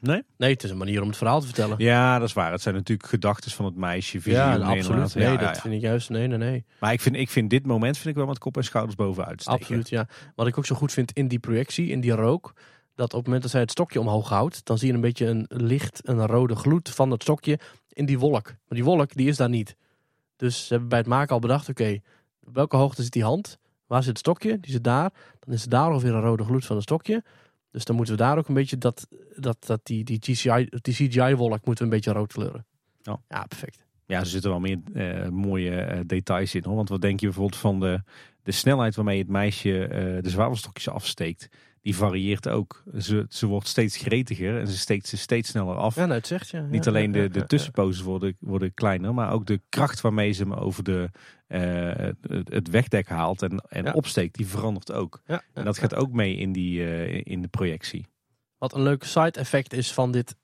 Nee? 0.00 0.22
Nee, 0.36 0.52
het 0.52 0.62
is 0.62 0.70
een 0.70 0.76
manier 0.76 1.02
om 1.02 1.08
het 1.08 1.16
verhaal 1.16 1.40
te 1.40 1.46
vertellen. 1.46 1.76
Ja, 1.78 2.18
dat 2.18 2.28
is 2.28 2.34
waar. 2.34 2.52
Het 2.52 2.62
zijn 2.62 2.74
natuurlijk 2.74 3.08
gedachten 3.08 3.50
van 3.50 3.64
het 3.64 3.76
meisje. 3.76 4.20
Ja, 4.24 4.56
absoluut. 4.56 5.14
Nee, 5.14 5.38
dat 5.38 5.60
vind 5.60 5.74
ik 5.74 5.80
juist. 5.80 6.10
Nee, 6.10 6.26
nee, 6.26 6.38
nee. 6.38 6.64
Maar 6.80 6.92
ik 6.92 7.00
vind, 7.00 7.16
ik 7.16 7.30
vind 7.30 7.50
dit 7.50 7.66
moment 7.66 7.96
vind 7.96 8.08
ik 8.08 8.14
wel 8.14 8.26
met 8.26 8.38
kop 8.38 8.56
en 8.56 8.64
schouders 8.64 8.96
bovenuit 8.96 9.40
steken. 9.40 9.60
Absoluut, 9.60 9.88
ja. 9.88 10.06
Wat 10.34 10.46
ik 10.46 10.58
ook 10.58 10.66
zo 10.66 10.74
goed 10.74 10.92
vind 10.92 11.12
in 11.12 11.28
die 11.28 11.38
projectie, 11.38 11.88
in 11.88 12.00
die 12.00 12.12
rook, 12.12 12.52
dat 12.94 13.06
op 13.06 13.16
het 13.16 13.24
moment 13.24 13.42
dat 13.42 13.50
zij 13.50 13.60
het 13.60 13.70
stokje 13.70 14.00
omhoog 14.00 14.28
houdt, 14.28 14.64
dan 14.64 14.78
zie 14.78 14.88
je 14.88 14.94
een 14.94 15.00
beetje 15.00 15.26
een 15.26 15.46
licht, 15.48 16.08
een 16.08 16.26
rode 16.26 16.54
gloed 16.54 16.90
van 16.90 17.10
het 17.10 17.22
stokje 17.22 17.58
in 17.88 18.06
die 18.06 18.18
wolk. 18.18 18.44
Maar 18.44 18.78
die 18.78 18.84
wolk, 18.84 19.14
die 19.14 19.28
is 19.28 19.36
daar 19.36 19.48
niet. 19.48 19.76
Dus 20.36 20.66
ze 20.66 20.68
hebben 20.68 20.88
bij 20.88 20.98
het 20.98 21.06
maken 21.06 21.34
al 21.34 21.40
bedacht, 21.40 21.68
oké, 21.68 21.98
op 22.46 22.54
welke 22.54 22.76
hoogte 22.76 23.02
zit 23.02 23.12
die 23.12 23.24
hand? 23.24 23.58
Waar 23.86 24.02
zit 24.02 24.08
het 24.08 24.18
stokje? 24.18 24.60
Die 24.60 24.72
zit 24.72 24.84
daar. 24.84 25.12
Dan 25.40 25.54
is 25.54 25.62
er 25.62 25.68
daar 25.68 25.90
ongeveer 25.90 26.14
een 26.14 26.20
rode 26.20 26.44
gloed 26.44 26.64
van 26.64 26.76
het 26.76 26.84
stokje. 26.84 27.24
Dus 27.76 27.84
dan 27.84 27.96
moeten 27.96 28.16
we 28.16 28.22
daar 28.22 28.38
ook 28.38 28.48
een 28.48 28.54
beetje 28.54 28.78
dat, 28.78 29.08
dat, 29.34 29.56
dat 29.66 29.80
die, 29.82 30.04
die, 30.04 30.18
CGI, 30.18 30.68
die 30.70 30.94
CGI-wolk 30.94 31.64
moeten 31.64 31.74
we 31.74 31.82
een 31.82 31.88
beetje 31.88 32.12
rood 32.12 32.32
kleuren. 32.32 32.66
Ja, 33.02 33.20
ja 33.28 33.44
perfect. 33.44 33.84
Ja, 34.06 34.20
er 34.20 34.26
zitten 34.26 34.50
wel 34.50 34.60
meer 34.60 34.78
uh, 34.94 35.28
mooie 35.28 35.94
uh, 35.94 36.00
details 36.06 36.54
in. 36.54 36.64
Hoor. 36.64 36.74
Want 36.74 36.88
wat 36.88 37.00
denk 37.00 37.20
je 37.20 37.26
bijvoorbeeld 37.26 37.60
van 37.60 37.80
de, 37.80 38.02
de 38.42 38.52
snelheid 38.52 38.94
waarmee 38.94 39.18
het 39.18 39.28
meisje 39.28 39.68
uh, 39.68 40.22
de 40.22 40.30
zwavelstokjes 40.30 40.88
afsteekt? 40.88 41.48
Die 41.86 41.96
varieert 41.96 42.48
ook. 42.48 42.82
Ze, 42.98 43.26
ze 43.28 43.46
wordt 43.46 43.68
steeds 43.68 43.96
gretiger 43.96 44.60
en 44.60 44.66
ze 44.66 44.78
steekt 44.78 45.06
ze 45.06 45.16
steeds 45.16 45.48
sneller 45.48 45.76
af. 45.76 45.94
Ja, 45.94 46.04
nou, 46.04 46.14
het 46.14 46.26
zegt 46.26 46.50
je. 46.50 46.60
Niet 46.60 46.86
alleen 46.86 47.12
de, 47.12 47.28
de 47.28 47.46
tussenposes 47.46 48.02
worden, 48.02 48.36
worden 48.40 48.74
kleiner, 48.74 49.14
maar 49.14 49.32
ook 49.32 49.46
de 49.46 49.60
kracht 49.68 50.00
waarmee 50.00 50.32
ze 50.32 50.42
hem 50.42 50.52
over 50.52 50.82
de, 50.82 51.10
het 52.44 52.68
wegdek 52.68 53.08
haalt 53.08 53.42
en, 53.42 53.58
en 53.68 53.94
opsteekt, 53.94 54.36
die 54.36 54.46
verandert 54.46 54.92
ook. 54.92 55.22
en 55.52 55.64
dat 55.64 55.78
gaat 55.78 55.94
ook 55.94 56.12
mee 56.12 56.36
in, 56.36 56.52
die, 56.52 56.82
in 57.22 57.42
de 57.42 57.48
projectie. 57.48 58.06
Wat 58.58 58.74
een 58.74 58.82
leuk 58.82 59.04
side 59.04 59.38
effect 59.38 59.72
is 59.72 59.92
van, 59.92 60.12
dit, 60.12 60.36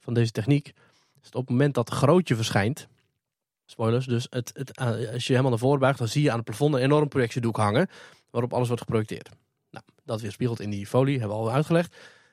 van 0.00 0.14
deze 0.14 0.30
techniek 0.30 0.72
dus 1.20 1.30
op 1.30 1.40
het 1.40 1.50
moment 1.50 1.74
dat 1.74 1.88
het 1.88 1.98
grootje 1.98 2.36
verschijnt, 2.36 2.88
spoilers, 3.66 4.06
dus 4.06 4.26
het, 4.30 4.50
het, 4.54 4.76
eh, 4.76 4.86
als 4.86 5.26
je 5.26 5.30
helemaal 5.30 5.50
naar 5.50 5.58
voren 5.58 5.80
buigt, 5.80 5.98
dan 5.98 6.08
zie 6.08 6.22
je 6.22 6.30
aan 6.30 6.36
het 6.36 6.44
plafond 6.44 6.74
een 6.74 6.80
enorm 6.80 7.08
projectiedoek 7.08 7.56
hangen. 7.56 7.88
waarop 8.30 8.52
alles 8.52 8.66
wordt 8.66 8.82
geprojecteerd. 8.82 9.28
Nou, 9.72 9.84
dat 10.04 10.20
weerspiegelt 10.20 10.60
in 10.60 10.70
die 10.70 10.86
folie, 10.86 11.18
hebben 11.18 11.36
we 11.36 11.42
al 11.42 11.52
uitgelegd. 11.52 11.90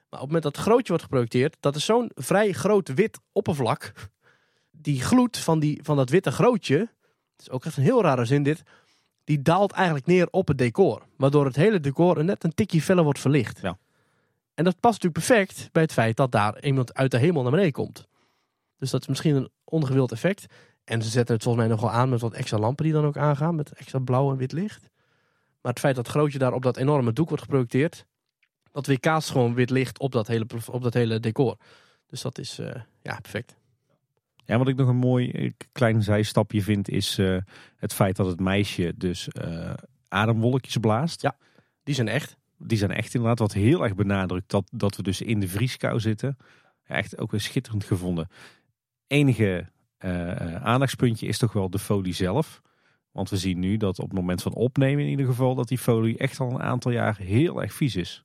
Maar 0.09 0.19
op 0.19 0.27
het 0.27 0.35
moment 0.35 0.43
dat 0.43 0.55
het 0.55 0.65
grootje 0.65 0.87
wordt 0.87 1.03
geprojecteerd, 1.03 1.57
dat 1.59 1.75
is 1.75 1.85
zo'n 1.85 2.11
vrij 2.15 2.51
groot 2.51 2.93
wit 2.93 3.19
oppervlak. 3.31 3.91
Die 4.71 5.01
gloed 5.01 5.37
van, 5.37 5.59
die, 5.59 5.79
van 5.83 5.95
dat 5.95 6.09
witte 6.09 6.31
grootje, 6.31 6.77
het 6.77 7.41
is 7.41 7.49
ook 7.49 7.65
echt 7.65 7.77
een 7.77 7.83
heel 7.83 8.01
rare 8.01 8.25
zin 8.25 8.43
dit, 8.43 8.63
die 9.23 9.41
daalt 9.41 9.71
eigenlijk 9.71 10.05
neer 10.05 10.27
op 10.31 10.47
het 10.47 10.57
decor. 10.57 11.01
Waardoor 11.17 11.45
het 11.45 11.55
hele 11.55 11.79
decor 11.79 12.23
net 12.23 12.43
een 12.43 12.53
tikje 12.53 12.81
feller 12.81 13.03
wordt 13.03 13.19
verlicht. 13.19 13.59
Ja. 13.61 13.77
En 14.53 14.63
dat 14.63 14.79
past 14.79 15.03
natuurlijk 15.03 15.25
perfect 15.25 15.69
bij 15.71 15.81
het 15.81 15.93
feit 15.93 16.17
dat 16.17 16.31
daar 16.31 16.63
iemand 16.63 16.93
uit 16.93 17.11
de 17.11 17.17
hemel 17.17 17.41
naar 17.41 17.51
beneden 17.51 17.71
komt. 17.71 18.07
Dus 18.77 18.89
dat 18.89 19.01
is 19.01 19.07
misschien 19.07 19.35
een 19.35 19.49
ongewild 19.63 20.11
effect. 20.11 20.45
En 20.83 21.01
ze 21.01 21.09
zetten 21.09 21.35
het 21.35 21.43
volgens 21.43 21.65
mij 21.65 21.73
nog 21.75 21.81
wel 21.81 21.91
aan 21.91 22.09
met 22.09 22.21
wat 22.21 22.33
extra 22.33 22.57
lampen 22.57 22.83
die 22.83 22.93
dan 22.93 23.05
ook 23.05 23.17
aangaan. 23.17 23.55
Met 23.55 23.71
extra 23.71 23.99
blauw 23.99 24.31
en 24.31 24.37
wit 24.37 24.51
licht. 24.51 24.89
Maar 25.61 25.71
het 25.71 25.79
feit 25.79 25.95
dat 25.95 26.07
grootje 26.07 26.39
daar 26.39 26.53
op 26.53 26.63
dat 26.63 26.77
enorme 26.77 27.13
doek 27.13 27.27
wordt 27.27 27.43
geprojecteerd. 27.43 28.05
Dat 28.71 28.85
weerkaatst 28.85 29.29
gewoon 29.29 29.53
wit 29.53 29.69
licht 29.69 29.99
op 29.99 30.11
dat 30.11 30.27
hele, 30.27 30.45
op 30.71 30.83
dat 30.83 30.93
hele 30.93 31.19
decor. 31.19 31.57
Dus 32.07 32.21
dat 32.21 32.37
is 32.37 32.59
uh, 32.59 32.71
ja, 33.01 33.19
perfect. 33.21 33.55
Ja, 34.45 34.57
wat 34.57 34.67
ik 34.67 34.75
nog 34.75 34.87
een 34.87 34.95
mooi 34.95 35.31
eh, 35.31 35.51
klein 35.71 36.03
zijstapje 36.03 36.61
vind 36.61 36.89
is 36.89 37.19
uh, 37.19 37.37
het 37.75 37.93
feit 37.93 38.15
dat 38.15 38.25
het 38.25 38.39
meisje 38.39 38.93
dus 38.95 39.27
uh, 39.41 39.73
ademwolkjes 40.07 40.77
blaast. 40.77 41.21
Ja, 41.21 41.37
die 41.83 41.95
zijn 41.95 42.07
echt. 42.07 42.37
Die 42.57 42.77
zijn 42.77 42.91
echt 42.91 43.13
inderdaad. 43.13 43.39
Wat 43.39 43.53
heel 43.53 43.83
erg 43.83 43.95
benadrukt 43.95 44.49
dat, 44.49 44.67
dat 44.71 44.95
we 44.95 45.03
dus 45.03 45.21
in 45.21 45.39
de 45.39 45.47
vrieskou 45.47 45.99
zitten. 45.99 46.37
Ja, 46.85 46.95
echt 46.95 47.17
ook 47.17 47.31
weer 47.31 47.39
schitterend 47.39 47.83
gevonden. 47.83 48.27
Enige 49.07 49.69
aandachtspuntje 50.61 51.27
is 51.27 51.37
toch 51.37 51.53
wel 51.53 51.69
de 51.69 51.79
folie 51.79 52.13
zelf. 52.13 52.61
Want 53.11 53.29
we 53.29 53.37
zien 53.37 53.59
nu 53.59 53.77
dat 53.77 53.99
op 53.99 54.09
het 54.09 54.19
moment 54.19 54.41
van 54.41 54.53
opnemen 54.53 55.03
in 55.03 55.09
ieder 55.09 55.25
geval... 55.25 55.55
dat 55.55 55.67
die 55.67 55.77
folie 55.77 56.17
echt 56.17 56.39
al 56.39 56.51
een 56.51 56.61
aantal 56.61 56.91
jaar 56.91 57.17
heel 57.17 57.61
erg 57.61 57.73
vies 57.73 57.95
is. 57.95 58.23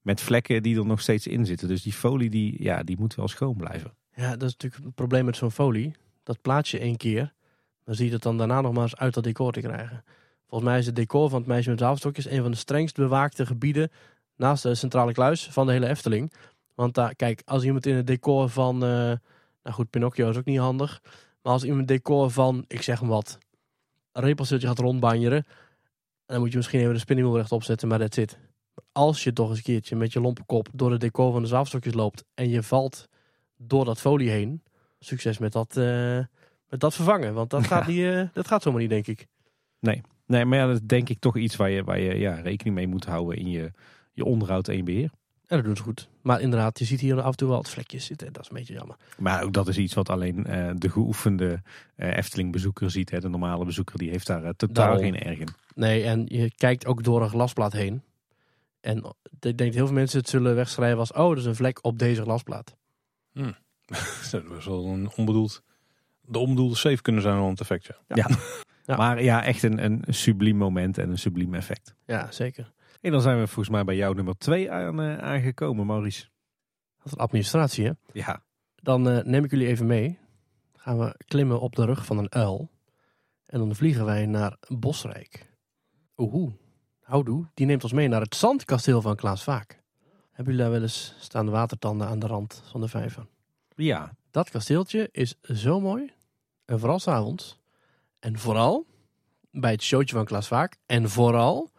Met 0.00 0.20
vlekken 0.20 0.62
die 0.62 0.78
er 0.78 0.86
nog 0.86 1.00
steeds 1.00 1.26
in 1.26 1.46
zitten. 1.46 1.68
Dus 1.68 1.82
die 1.82 1.92
folie 1.92 2.30
die, 2.30 2.62
ja, 2.62 2.82
die 2.82 2.98
moet 2.98 3.14
wel 3.14 3.28
schoon 3.28 3.56
blijven. 3.56 3.94
Ja, 4.14 4.30
dat 4.30 4.48
is 4.48 4.52
natuurlijk 4.52 4.84
het 4.84 4.94
probleem 4.94 5.24
met 5.24 5.36
zo'n 5.36 5.50
folie. 5.50 5.94
Dat 6.22 6.40
plaats 6.40 6.70
je 6.70 6.78
één 6.78 6.96
keer. 6.96 7.32
Dan 7.84 7.94
zie 7.94 8.06
je 8.06 8.12
het 8.12 8.22
dan 8.22 8.38
daarna 8.38 8.60
nog 8.60 8.72
maar 8.72 8.82
eens 8.82 8.96
uit 8.96 9.14
dat 9.14 9.24
decor 9.24 9.52
te 9.52 9.60
krijgen. 9.60 10.04
Volgens 10.48 10.70
mij 10.70 10.78
is 10.78 10.86
het 10.86 10.96
decor 10.96 11.28
van 11.28 11.38
het 11.38 11.48
meisje 11.48 11.70
met 11.70 11.78
zwavelstokjes... 11.78 12.30
een 12.30 12.42
van 12.42 12.50
de 12.50 12.56
strengst 12.56 12.96
bewaakte 12.96 13.46
gebieden... 13.46 13.90
naast 14.36 14.62
de 14.62 14.74
centrale 14.74 15.12
kluis 15.12 15.48
van 15.50 15.66
de 15.66 15.72
hele 15.72 15.88
Efteling. 15.88 16.32
Want 16.74 16.94
daar, 16.94 17.14
kijk, 17.14 17.42
als 17.44 17.64
iemand 17.64 17.86
in 17.86 17.94
het 17.94 18.06
decor 18.06 18.48
van... 18.48 18.74
Uh, 18.74 18.90
nou 19.62 19.74
goed, 19.74 19.90
Pinocchio 19.90 20.30
is 20.30 20.36
ook 20.36 20.44
niet 20.44 20.58
handig. 20.58 21.00
Maar 21.42 21.52
als 21.52 21.64
iemand 21.64 21.88
decor 21.88 22.30
van, 22.30 22.64
ik 22.68 22.82
zeg 22.82 23.00
hem 23.00 23.08
wat 23.08 23.38
repelsteeltje 24.12 24.66
gaat 24.66 24.78
rondbanjeren. 24.78 25.46
Dan 26.26 26.40
moet 26.40 26.50
je 26.50 26.56
misschien 26.56 26.80
even 26.80 26.92
de 26.92 26.98
spinningwiel 26.98 27.38
rechtop 27.38 27.62
zetten, 27.62 27.88
maar 27.88 27.98
dat 27.98 28.14
zit. 28.14 28.38
Als 28.92 29.24
je 29.24 29.32
toch 29.32 29.48
eens 29.48 29.58
een 29.58 29.64
keertje 29.64 29.96
met 29.96 30.12
je 30.12 30.20
lompe 30.20 30.44
kop 30.46 30.68
door 30.72 30.90
het 30.90 31.00
decor 31.00 31.32
van 31.32 31.42
de 31.42 31.48
zwavelstokjes 31.48 31.94
loopt 31.94 32.24
en 32.34 32.48
je 32.48 32.62
valt 32.62 33.08
door 33.56 33.84
dat 33.84 34.00
folie 34.00 34.30
heen, 34.30 34.62
succes 34.98 35.38
met 35.38 35.52
dat, 35.52 35.76
uh, 35.76 36.18
met 36.68 36.80
dat 36.80 36.94
vervangen. 36.94 37.34
Want 37.34 37.50
dat 37.50 37.66
gaat, 37.72 37.86
niet, 37.86 37.98
uh, 37.98 38.28
dat 38.32 38.46
gaat 38.46 38.62
zomaar 38.62 38.80
niet, 38.80 38.90
denk 38.90 39.06
ik. 39.06 39.26
Nee, 39.80 40.00
nee 40.26 40.44
maar 40.44 40.58
ja, 40.58 40.66
dat 40.66 40.74
is 40.74 40.86
denk 40.86 41.08
ik 41.08 41.18
toch 41.18 41.36
iets 41.36 41.56
waar 41.56 41.70
je, 41.70 41.84
waar 41.84 42.00
je 42.00 42.18
ja, 42.18 42.34
rekening 42.34 42.74
mee 42.74 42.86
moet 42.86 43.04
houden 43.04 43.38
in 43.38 43.48
je, 43.48 43.72
je 44.12 44.24
onderhoud 44.24 44.68
en 44.68 44.76
je 44.76 44.82
beheer. 44.82 45.10
En 45.52 45.58
dat 45.58 45.66
doen 45.66 45.76
ze 45.76 45.82
goed. 45.82 46.08
Maar 46.22 46.40
inderdaad, 46.40 46.78
je 46.78 46.84
ziet 46.84 47.00
hier 47.00 47.20
af 47.20 47.30
en 47.30 47.36
toe 47.36 47.48
wel 47.48 47.56
wat 47.56 47.70
vlekjes 47.70 48.04
zitten. 48.04 48.32
Dat 48.32 48.42
is 48.42 48.48
een 48.48 48.56
beetje 48.56 48.74
jammer. 48.74 48.96
Maar 49.18 49.42
ook 49.42 49.52
dat 49.52 49.68
is 49.68 49.78
iets 49.78 49.94
wat 49.94 50.10
alleen 50.10 50.44
uh, 50.48 50.70
de 50.76 50.90
geoefende 50.90 51.62
uh, 51.96 52.16
Efteling-bezoeker 52.16 52.90
ziet. 52.90 53.10
Hè. 53.10 53.20
De 53.20 53.28
normale 53.28 53.64
bezoeker 53.64 53.98
die 53.98 54.10
heeft 54.10 54.26
daar 54.26 54.44
uh, 54.44 54.48
totaal 54.56 54.98
geen 54.98 55.18
erg 55.18 55.38
in. 55.38 55.48
Nee, 55.74 56.04
en 56.04 56.24
je 56.28 56.50
kijkt 56.56 56.86
ook 56.86 57.04
door 57.04 57.22
een 57.22 57.28
glasplaat 57.28 57.72
heen. 57.72 58.02
En 58.80 58.96
ik 58.96 59.40
denk 59.40 59.58
dat 59.58 59.74
heel 59.74 59.86
veel 59.86 59.94
mensen 59.94 60.18
het 60.18 60.28
zullen 60.28 60.54
wegschrijven 60.54 60.98
als... 60.98 61.12
oh, 61.12 61.30
er 61.30 61.36
is 61.36 61.44
een 61.44 61.54
vlek 61.54 61.78
op 61.82 61.98
deze 61.98 62.22
glasplaat. 62.22 62.76
Hmm. 63.32 63.54
dat 64.30 64.42
is 64.58 64.64
wel 64.66 64.86
een 64.86 65.10
onbedoeld... 65.16 65.62
De 66.20 66.38
onbedoelde 66.38 66.76
safe 66.76 67.02
kunnen 67.02 67.22
zijn 67.22 67.36
wel 67.36 67.48
een 67.48 67.56
effectje. 67.56 67.96
Ja. 68.08 68.16
ja. 68.16 68.36
ja. 68.84 68.96
Maar 69.02 69.22
ja, 69.22 69.44
echt 69.44 69.62
een, 69.62 69.84
een 69.84 70.04
subliem 70.08 70.56
moment 70.56 70.98
en 70.98 71.10
een 71.10 71.18
subliem 71.18 71.54
effect. 71.54 71.94
Ja, 72.06 72.30
zeker. 72.30 72.72
En 73.02 73.10
dan 73.12 73.20
zijn 73.20 73.38
we 73.38 73.46
volgens 73.46 73.68
mij 73.68 73.84
bij 73.84 73.96
jou 73.96 74.14
nummer 74.14 74.38
twee 74.38 74.70
aan, 74.70 75.00
uh, 75.00 75.18
aangekomen, 75.18 75.86
Maurice. 75.86 76.28
Dat 76.98 77.12
is 77.12 77.16
administratie, 77.16 77.84
hè? 77.84 77.92
Ja. 78.12 78.42
Dan 78.74 79.08
uh, 79.08 79.22
neem 79.22 79.44
ik 79.44 79.50
jullie 79.50 79.66
even 79.66 79.86
mee. 79.86 80.18
Gaan 80.76 80.98
we 80.98 81.14
klimmen 81.26 81.60
op 81.60 81.76
de 81.76 81.84
rug 81.84 82.06
van 82.06 82.18
een 82.18 82.32
uil. 82.32 82.70
En 83.46 83.58
dan 83.58 83.74
vliegen 83.74 84.04
wij 84.04 84.26
naar 84.26 84.56
Bosrijk. 84.68 85.56
Oeh, 86.16 86.52
houdoe. 87.00 87.50
Die 87.54 87.66
neemt 87.66 87.82
ons 87.82 87.92
mee 87.92 88.08
naar 88.08 88.20
het 88.20 88.34
zandkasteel 88.34 89.02
van 89.02 89.16
Klaas 89.16 89.44
Vaak. 89.44 89.82
Hebben 90.32 90.54
jullie 90.54 90.60
daar 90.60 90.70
wel 90.70 90.82
eens 90.82 91.16
staande 91.18 91.50
watertanden 91.50 92.06
aan 92.06 92.18
de 92.18 92.26
rand 92.26 92.62
van 92.70 92.80
de 92.80 92.88
vijver? 92.88 93.26
Ja. 93.76 94.14
Dat 94.30 94.50
kasteeltje 94.50 95.08
is 95.12 95.34
zo 95.40 95.80
mooi. 95.80 96.12
En 96.64 96.78
vooral 96.78 96.98
s'avonds. 96.98 97.60
En 98.18 98.38
vooral 98.38 98.86
bij 99.50 99.70
het 99.70 99.82
showtje 99.82 100.16
van 100.16 100.24
Klaas 100.24 100.48
Vaak. 100.48 100.76
En 100.86 101.08
vooral 101.08 101.70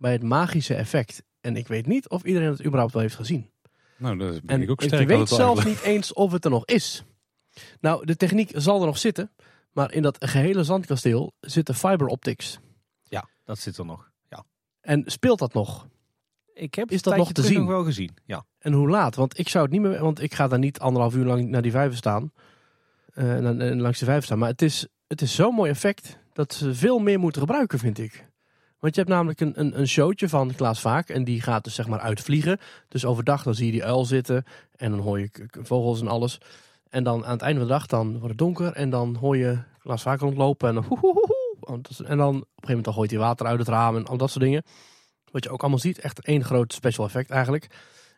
bij 0.00 0.12
het 0.12 0.22
magische 0.22 0.74
effect. 0.74 1.22
En 1.40 1.56
ik 1.56 1.68
weet 1.68 1.86
niet 1.86 2.08
of 2.08 2.22
iedereen 2.22 2.48
het 2.48 2.64
überhaupt 2.64 2.92
wel 2.92 3.02
heeft 3.02 3.14
gezien. 3.14 3.50
Nou, 3.96 4.18
dat 4.18 4.42
ben 4.42 4.62
ik 4.62 4.70
ook 4.70 4.82
sterk 4.82 5.02
Ik 5.02 5.08
weet 5.08 5.28
zelfs 5.28 5.64
niet 5.64 5.80
eens 5.80 6.12
of 6.12 6.32
het 6.32 6.44
er 6.44 6.50
nog 6.50 6.64
is. 6.64 7.04
Nou, 7.80 8.06
de 8.06 8.16
techniek 8.16 8.50
zal 8.54 8.80
er 8.80 8.86
nog 8.86 8.98
zitten. 8.98 9.30
Maar 9.72 9.92
in 9.92 10.02
dat 10.02 10.24
gehele 10.24 10.64
zandkasteel 10.64 11.32
zitten 11.40 11.74
fiber 11.74 12.06
optics. 12.06 12.58
Ja, 13.02 13.28
dat 13.44 13.58
zit 13.58 13.76
er 13.76 13.84
nog. 13.84 14.10
Ja. 14.28 14.44
En 14.80 15.02
speelt 15.06 15.38
dat 15.38 15.54
nog? 15.54 15.88
Ik 16.54 16.74
heb 16.74 16.90
is 16.90 17.02
dat 17.02 17.16
nog 17.16 17.32
te 17.32 17.42
zien? 17.42 17.58
Nog 17.58 17.68
wel 17.68 17.84
gezien. 17.84 18.10
Ja. 18.24 18.44
En 18.58 18.72
hoe 18.72 18.88
laat? 18.88 19.14
Want 19.14 19.38
ik 19.38 19.48
zou 19.48 19.64
het 19.64 19.72
niet 19.72 19.82
meer, 19.82 20.00
want 20.00 20.22
ik 20.22 20.34
ga 20.34 20.48
daar 20.48 20.58
niet 20.58 20.78
anderhalf 20.78 21.14
uur 21.14 21.24
lang 21.24 21.48
naar 21.48 21.62
die 21.62 21.70
vijver 21.70 21.96
staan. 21.96 22.32
Uh, 23.14 23.38
langs 23.74 23.98
de 23.98 24.04
vijver 24.04 24.24
staan. 24.24 24.38
Maar 24.38 24.48
het 24.48 24.62
is, 24.62 24.86
het 25.06 25.20
is 25.20 25.34
zo'n 25.34 25.54
mooi 25.54 25.70
effect 25.70 26.18
dat 26.32 26.54
ze 26.54 26.74
veel 26.74 26.98
meer 26.98 27.18
moeten 27.18 27.40
gebruiken, 27.40 27.78
vind 27.78 27.98
ik. 27.98 28.29
Want 28.80 28.94
je 28.94 29.00
hebt 29.00 29.12
namelijk 29.12 29.40
een, 29.40 29.60
een, 29.60 29.78
een 29.78 29.88
showtje 29.88 30.28
van 30.28 30.54
Klaas 30.54 30.80
Vaak. 30.80 31.08
En 31.08 31.24
die 31.24 31.42
gaat 31.42 31.64
dus 31.64 31.74
zeg 31.74 31.86
maar 31.86 32.00
uitvliegen. 32.00 32.58
Dus 32.88 33.04
overdag 33.04 33.42
dan 33.42 33.54
zie 33.54 33.66
je 33.66 33.72
die 33.72 33.84
uil 33.84 34.04
zitten. 34.04 34.44
En 34.76 34.90
dan 34.90 35.00
hoor 35.00 35.20
je 35.20 35.30
vogels 35.62 36.00
en 36.00 36.08
alles. 36.08 36.40
En 36.88 37.04
dan 37.04 37.24
aan 37.24 37.32
het 37.32 37.42
einde 37.42 37.58
van 37.58 37.68
de 37.68 37.74
dag 37.74 37.86
dan 37.86 38.10
wordt 38.10 38.28
het 38.28 38.38
donker. 38.38 38.72
En 38.72 38.90
dan 38.90 39.14
hoor 39.14 39.36
je 39.36 39.58
Klaas 39.78 40.02
Vaak 40.02 40.20
rondlopen. 40.20 40.68
En 40.68 40.74
dan, 40.74 40.84
en 42.06 42.16
dan 42.16 42.34
op 42.36 42.42
een 42.42 42.46
gegeven 42.46 42.66
moment 42.66 42.84
dan 42.84 42.94
gooit 42.94 43.10
hij 43.10 43.20
water 43.20 43.46
uit 43.46 43.58
het 43.58 43.68
raam. 43.68 43.96
En 43.96 44.06
al 44.06 44.16
dat 44.16 44.30
soort 44.30 44.44
dingen. 44.44 44.62
Wat 45.30 45.44
je 45.44 45.50
ook 45.50 45.60
allemaal 45.60 45.78
ziet. 45.78 45.98
Echt 45.98 46.24
één 46.24 46.44
groot 46.44 46.72
special 46.72 47.06
effect 47.06 47.30
eigenlijk. 47.30 47.66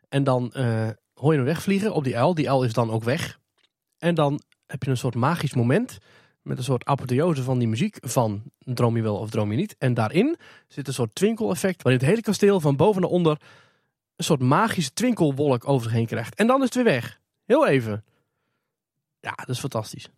En 0.09 0.24
dan 0.24 0.52
uh, 0.56 0.89
hoor 1.14 1.32
je 1.32 1.39
hem 1.39 1.47
wegvliegen 1.47 1.93
op 1.93 2.05
die 2.05 2.16
uil. 2.16 2.34
Die 2.34 2.51
uil 2.51 2.64
is 2.64 2.72
dan 2.72 2.90
ook 2.90 3.05
weg. 3.05 3.39
En 3.98 4.14
dan 4.14 4.40
heb 4.66 4.82
je 4.82 4.90
een 4.90 4.97
soort 4.97 5.14
magisch 5.14 5.55
moment 5.55 5.98
met 6.43 6.59
een 6.59 6.64
soort 6.64 6.85
apotheose 6.85 7.43
van 7.43 7.59
die 7.59 7.69
muziek 7.69 7.97
van 8.01 8.43
Droom 8.59 8.97
je 8.97 9.02
wel 9.02 9.16
of 9.16 9.31
droom 9.31 9.51
je 9.51 9.56
niet. 9.56 9.74
En 9.78 9.94
daarin 9.94 10.36
zit 10.69 10.86
een 10.86 10.94
soort 10.94 11.14
twinkeleffect 11.14 11.82
waarin 11.82 12.01
het 12.01 12.10
hele 12.10 12.23
kasteel 12.23 12.60
van 12.60 12.77
boven 12.77 13.01
naar 13.01 13.10
onder 13.10 13.40
een 14.16 14.24
soort 14.24 14.40
magische 14.40 14.93
twinkelwolk 14.93 15.69
over 15.69 15.82
zich 15.82 15.93
heen 15.93 16.06
krijgt. 16.06 16.35
En 16.35 16.47
dan 16.47 16.59
is 16.59 16.64
het 16.64 16.74
weer 16.74 16.85
weg. 16.85 17.20
Heel 17.44 17.66
even. 17.66 18.05
Ja, 19.20 19.32
dat 19.35 19.48
is 19.48 19.59
fantastisch. 19.59 20.09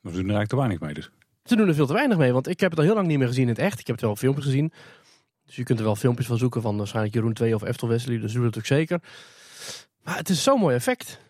Maar 0.00 0.12
ze 0.12 0.18
doen 0.18 0.28
er 0.28 0.36
eigenlijk 0.36 0.48
te 0.48 0.56
weinig 0.56 0.80
mee 0.80 0.94
dus. 0.94 1.10
Ze 1.44 1.56
doen 1.56 1.68
er 1.68 1.74
veel 1.74 1.86
te 1.86 1.92
weinig 1.92 2.18
mee, 2.18 2.32
want 2.32 2.48
ik 2.48 2.60
heb 2.60 2.70
het 2.70 2.78
al 2.78 2.84
heel 2.84 2.94
lang 2.94 3.06
niet 3.06 3.18
meer 3.18 3.26
gezien 3.26 3.42
in 3.42 3.48
het 3.48 3.58
echt. 3.58 3.80
Ik 3.80 3.86
heb 3.86 3.96
het 3.96 4.04
wel 4.04 4.16
filmpjes 4.16 4.44
gezien. 4.44 4.72
Dus 5.44 5.56
je 5.56 5.62
kunt 5.62 5.78
er 5.78 5.84
wel 5.84 5.96
filmpjes 5.96 6.26
van 6.26 6.38
zoeken 6.38 6.62
van 6.62 6.76
waarschijnlijk 6.76 7.14
Jeroen 7.14 7.32
2 7.32 7.54
of 7.54 7.62
Eftel 7.62 7.88
Wesley. 7.88 8.18
Dus 8.18 8.32
doe 8.32 8.44
dat 8.44 8.58
ook 8.58 8.66
zeker. 8.66 9.00
Maar 10.02 10.16
het 10.16 10.28
is 10.28 10.42
zo'n 10.42 10.60
mooi 10.60 10.74
effect. 10.74 11.20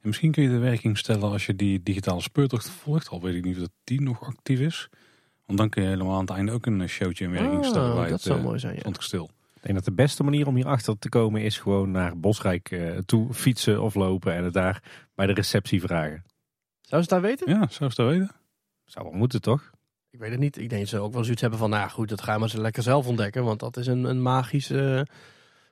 En 0.00 0.08
misschien 0.08 0.32
kun 0.32 0.42
je 0.42 0.48
de 0.48 0.58
werking 0.58 0.98
stellen 0.98 1.30
als 1.30 1.46
je 1.46 1.56
die 1.56 1.82
digitale 1.82 2.20
speurtocht 2.20 2.68
volgt. 2.68 3.08
Al 3.08 3.20
weet 3.20 3.34
ik 3.34 3.44
niet 3.44 3.60
of 3.60 3.68
die 3.84 4.00
nog 4.00 4.22
actief 4.22 4.60
is. 4.60 4.88
Want 5.46 5.58
dan 5.58 5.68
kun 5.68 5.82
je 5.82 5.88
helemaal 5.88 6.14
aan 6.14 6.20
het 6.20 6.30
einde 6.30 6.52
ook 6.52 6.66
een 6.66 6.88
showtje 6.88 7.24
in 7.24 7.30
werking 7.30 7.58
oh, 7.58 7.64
stellen. 7.64 7.94
bij 7.94 8.02
dat 8.02 8.12
het, 8.12 8.22
zou 8.22 8.38
uh, 8.38 8.44
mooi 8.44 8.58
zijn, 8.58 8.74
ja. 8.74 8.90
kasteel. 8.90 9.30
Ik 9.54 9.62
denk 9.62 9.74
dat 9.74 9.84
de 9.84 9.92
beste 9.92 10.22
manier 10.22 10.46
om 10.46 10.54
hierachter 10.54 10.98
te 10.98 11.08
komen 11.08 11.42
is 11.42 11.58
gewoon 11.58 11.90
naar 11.90 12.18
Bosrijk 12.18 12.70
uh, 12.70 12.98
toe 12.98 13.34
fietsen 13.34 13.82
of 13.82 13.94
lopen. 13.94 14.34
En 14.34 14.44
het 14.44 14.52
daar 14.52 14.82
bij 15.14 15.26
de 15.26 15.32
receptie 15.32 15.80
vragen. 15.80 16.24
Zou 16.80 17.02
ze 17.02 17.08
daar 17.08 17.20
weten? 17.20 17.50
Ja, 17.50 17.58
zou 17.58 17.70
ze 17.70 17.84
het 17.84 17.96
daar 17.96 18.06
weten. 18.06 18.30
Zou 18.84 19.08
wel 19.08 19.18
moeten 19.18 19.40
toch? 19.40 19.70
Ik 20.10 20.18
weet 20.18 20.30
het 20.30 20.40
niet. 20.40 20.58
Ik 20.58 20.68
denk 20.68 20.80
dat 20.80 20.90
ze 20.90 20.98
ook 20.98 21.12
wel 21.12 21.22
zoiets 21.22 21.40
hebben 21.40 21.58
van, 21.58 21.70
nou 21.70 21.90
goed, 21.90 22.08
dat 22.08 22.22
gaan 22.22 22.40
we 22.40 22.48
ze 22.48 22.60
lekker 22.60 22.82
zelf 22.82 23.06
ontdekken. 23.06 23.44
Want 23.44 23.60
dat 23.60 23.76
is 23.76 23.86
een, 23.86 24.04
een 24.04 24.22
magisch, 24.22 24.70
uh, 24.70 25.00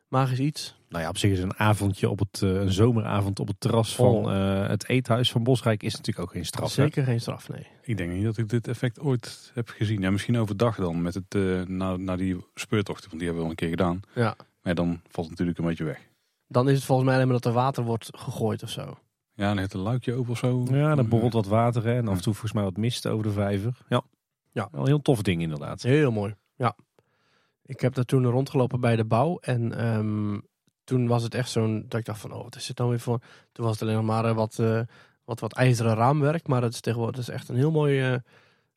magisch 0.09 0.39
iets. 0.39 0.75
Nou 0.89 1.03
ja, 1.03 1.09
op 1.09 1.19
zich 1.19 1.31
is 1.33 1.39
een 1.41 1.59
avondje 1.59 2.11
op 2.11 2.19
het, 2.19 2.41
uh, 2.45 2.51
een 2.61 2.73
zomeravond 2.73 3.41
op 3.41 3.49
het 3.49 3.61
terras 3.61 3.95
van 3.95 4.07
Oh. 4.15 4.33
uh, 4.33 4.67
het 4.69 4.89
eethuis 4.89 5.31
van 5.31 5.43
Bosrijk 5.43 5.83
is 5.83 5.97
natuurlijk 5.97 6.27
ook 6.27 6.33
geen 6.33 6.47
straf. 6.47 6.77
hè? 6.77 6.83
Zeker 6.83 7.05
geen 7.05 7.21
straf, 7.21 7.49
nee. 7.49 7.67
Ik 7.83 7.97
denk 7.97 8.13
niet 8.13 8.25
dat 8.25 8.39
ik 8.39 8.49
dit 8.49 8.69
effect 8.69 9.01
ooit 9.01 9.51
heb 9.55 9.69
gezien. 9.69 10.01
Ja, 10.01 10.11
misschien 10.11 10.37
overdag 10.39 10.77
dan 10.77 11.03
met 11.03 11.15
het, 11.15 11.35
uh, 11.35 11.63
na, 11.63 11.97
na 11.97 12.17
die 12.17 12.37
speurtochten. 12.55 13.09
Want 13.09 13.21
die 13.21 13.29
hebben 13.29 13.39
we 13.39 13.45
al 13.45 13.51
een 13.51 13.57
keer 13.57 13.69
gedaan. 13.69 14.01
Ja. 14.15 14.37
Maar 14.63 14.75
dan 14.75 15.01
valt 15.09 15.27
het 15.27 15.31
natuurlijk 15.31 15.59
een 15.59 15.65
beetje 15.65 15.85
weg. 15.85 16.09
Dan 16.49 16.69
is 16.69 16.75
het 16.77 16.85
volgens 16.85 17.07
mij 17.07 17.17
alleen 17.17 17.29
maar 17.29 17.41
dat 17.41 17.47
er 17.53 17.59
water 17.59 17.85
wordt 17.85 18.09
gegooid 18.13 18.63
of 18.63 18.71
zo. 18.71 18.99
Ja, 19.35 19.49
dan 19.49 19.59
heeft 19.59 19.75
een 19.75 19.81
luikje 19.81 20.15
open 20.15 20.31
of 20.31 20.39
zo. 20.39 20.67
Ja, 20.71 20.95
dan 20.95 21.09
borrelt 21.09 21.33
wat 21.33 21.47
water 21.47 21.85
hè, 21.85 21.97
en 21.97 22.09
af 22.09 22.17
en 22.17 22.23
toe 22.23 22.33
volgens 22.33 22.53
mij 22.53 22.63
wat 22.63 22.77
mist 22.77 23.07
over 23.07 23.25
de 23.25 23.31
vijver. 23.33 23.79
Ja, 23.89 24.03
Ja. 24.53 24.69
wel 24.73 24.81
een 24.81 24.87
heel 24.87 25.03
tof 25.03 25.23
ding 25.23 25.43
inderdaad. 25.43 25.83
Heel 25.83 26.11
mooi, 26.11 26.35
ja. 26.57 26.77
Ik 27.67 27.81
heb 27.81 27.95
daar 27.95 28.05
toen 28.05 28.27
rondgelopen 28.27 28.81
bij 28.81 28.97
de 28.97 29.05
bouw. 29.05 29.39
En 29.41 29.79
ehm, 29.79 30.39
toen 30.85 31.07
was 31.07 31.23
het 31.23 31.35
echt 31.35 31.51
zo'n, 31.51 31.85
dat 31.89 32.01
ik 32.01 32.07
dacht 32.07 32.21
van, 32.21 32.33
oh, 32.33 32.43
wat 32.43 32.57
is 32.57 32.69
het 32.69 32.77
dan 32.77 32.89
weer 32.89 33.01
voor? 33.01 33.19
Toen 33.53 33.65
was 33.65 33.73
het 33.73 33.83
alleen 33.83 33.95
nog 33.95 34.05
maar 34.05 34.25
eh, 34.25 34.35
wat, 34.35 34.59
uh, 34.61 34.81
wat, 35.25 35.41
wat 35.41 35.53
ijzeren 35.53 35.95
raamwerk. 35.95 36.47
Maar 36.47 36.63
het 36.63 36.73
is 36.73 36.81
tegenwoordig 36.81 37.21
is 37.21 37.29
echt 37.29 37.49
een 37.49 37.57
heel 37.57 37.71
mooi, 37.71 38.13
uh, 38.13 38.19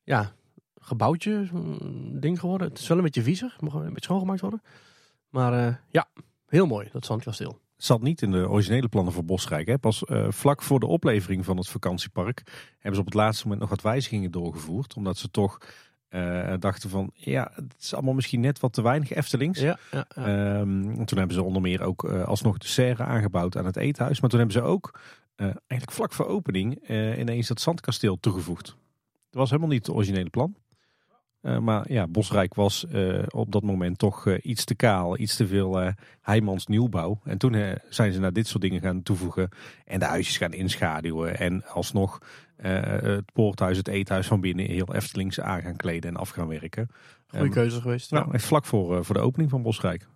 ja, 0.02 0.32
gebouwtje, 0.80 1.48
ding 2.12 2.40
geworden. 2.40 2.68
Het 2.68 2.78
is 2.78 2.88
wel 2.88 2.96
een 2.96 3.02
beetje 3.02 3.22
viezig, 3.22 3.60
mag 3.60 3.74
een 3.74 3.84
beetje 3.84 4.02
schoongemaakt 4.02 4.40
worden. 4.40 4.62
Maar 5.28 5.82
ja, 5.88 6.08
heel 6.46 6.66
mooi, 6.66 6.88
dat 6.92 7.04
zandkasteel. 7.04 7.58
Zat 7.76 8.02
niet 8.02 8.22
in 8.22 8.30
de 8.30 8.48
originele 8.48 8.88
plannen 8.88 9.12
voor 9.12 9.24
Bosrijk. 9.24 9.66
Hè? 9.66 9.78
Pas 9.78 10.02
vlak 10.28 10.62
voor 10.62 10.80
de 10.80 10.86
oplevering 10.86 11.44
van 11.44 11.56
het 11.56 11.68
vakantiepark 11.68 12.42
hebben 12.72 12.94
ze 12.94 13.00
op 13.00 13.06
het 13.06 13.14
laatste 13.14 13.42
moment 13.42 13.60
nog 13.60 13.70
wat 13.70 13.82
wijzigingen 13.82 14.30
doorgevoerd. 14.30 14.94
Omdat 14.94 15.16
ze 15.16 15.30
toch 15.30 15.58
uh, 16.10 16.54
dachten 16.58 16.90
van 16.90 17.10
ja, 17.14 17.50
het 17.54 17.74
is 17.80 17.94
allemaal 17.94 18.14
misschien 18.14 18.40
net 18.40 18.60
wat 18.60 18.72
te 18.72 18.82
weinig 18.82 19.12
Eftelings. 19.12 19.60
Ja, 19.60 19.78
ja, 19.90 20.06
ja. 20.14 20.58
Um, 20.60 21.04
toen 21.04 21.18
hebben 21.18 21.36
ze 21.36 21.42
onder 21.42 21.62
meer 21.62 21.82
ook 21.82 22.04
uh, 22.04 22.24
alsnog 22.24 22.58
de 22.58 22.66
serre 22.66 23.02
aangebouwd 23.04 23.56
aan 23.56 23.64
het 23.64 23.76
eethuis. 23.76 24.20
Maar 24.20 24.30
toen 24.30 24.38
hebben 24.38 24.56
ze 24.56 24.62
ook 24.62 25.00
uh, 25.36 25.46
eigenlijk 25.46 25.92
vlak 25.92 26.12
voor 26.12 26.26
opening 26.26 26.88
ineens 27.18 27.48
dat 27.48 27.60
zandkasteel 27.60 28.20
toegevoegd. 28.20 28.64
Dat 28.64 29.40
was 29.40 29.50
helemaal 29.50 29.70
niet 29.70 29.86
het 29.86 29.96
originele 29.96 30.30
plan. 30.30 30.54
Maar 31.40 31.92
ja, 31.92 32.06
Bosrijk 32.06 32.54
was 32.54 32.86
op 33.28 33.52
dat 33.52 33.62
moment 33.62 33.98
toch 33.98 34.36
iets 34.36 34.64
te 34.64 34.74
kaal, 34.74 35.18
iets 35.18 35.36
te 35.36 35.46
veel 35.46 35.92
Heimans 36.20 36.66
nieuwbouw. 36.66 37.20
En 37.24 37.38
toen 37.38 37.78
zijn 37.88 38.12
ze 38.12 38.20
naar 38.20 38.32
dit 38.32 38.46
soort 38.46 38.62
dingen 38.62 38.80
gaan 38.80 39.02
toevoegen 39.02 39.48
en 39.84 39.98
de 39.98 40.04
huisjes 40.04 40.36
gaan 40.36 40.52
inschaduwen. 40.52 41.38
En 41.38 41.64
alsnog 41.66 42.18
het 42.60 43.32
poorthuis, 43.32 43.76
het 43.76 43.88
eethuis 43.88 44.26
van 44.26 44.40
binnen 44.40 44.66
heel 44.66 44.94
Eftelings 44.94 45.40
aan 45.40 45.62
gaan 45.62 45.76
kleden 45.76 46.10
en 46.10 46.16
af 46.16 46.28
gaan 46.30 46.48
werken. 46.48 46.88
Goeie 47.26 47.44
um, 47.44 47.52
keuze 47.52 47.80
geweest. 47.80 48.10
Nou, 48.10 48.32
echt 48.32 48.44
vlak 48.44 48.64
voor, 48.64 49.04
voor 49.04 49.14
de 49.14 49.20
opening 49.20 49.50
van 49.50 49.62
Bosrijk. 49.62 50.06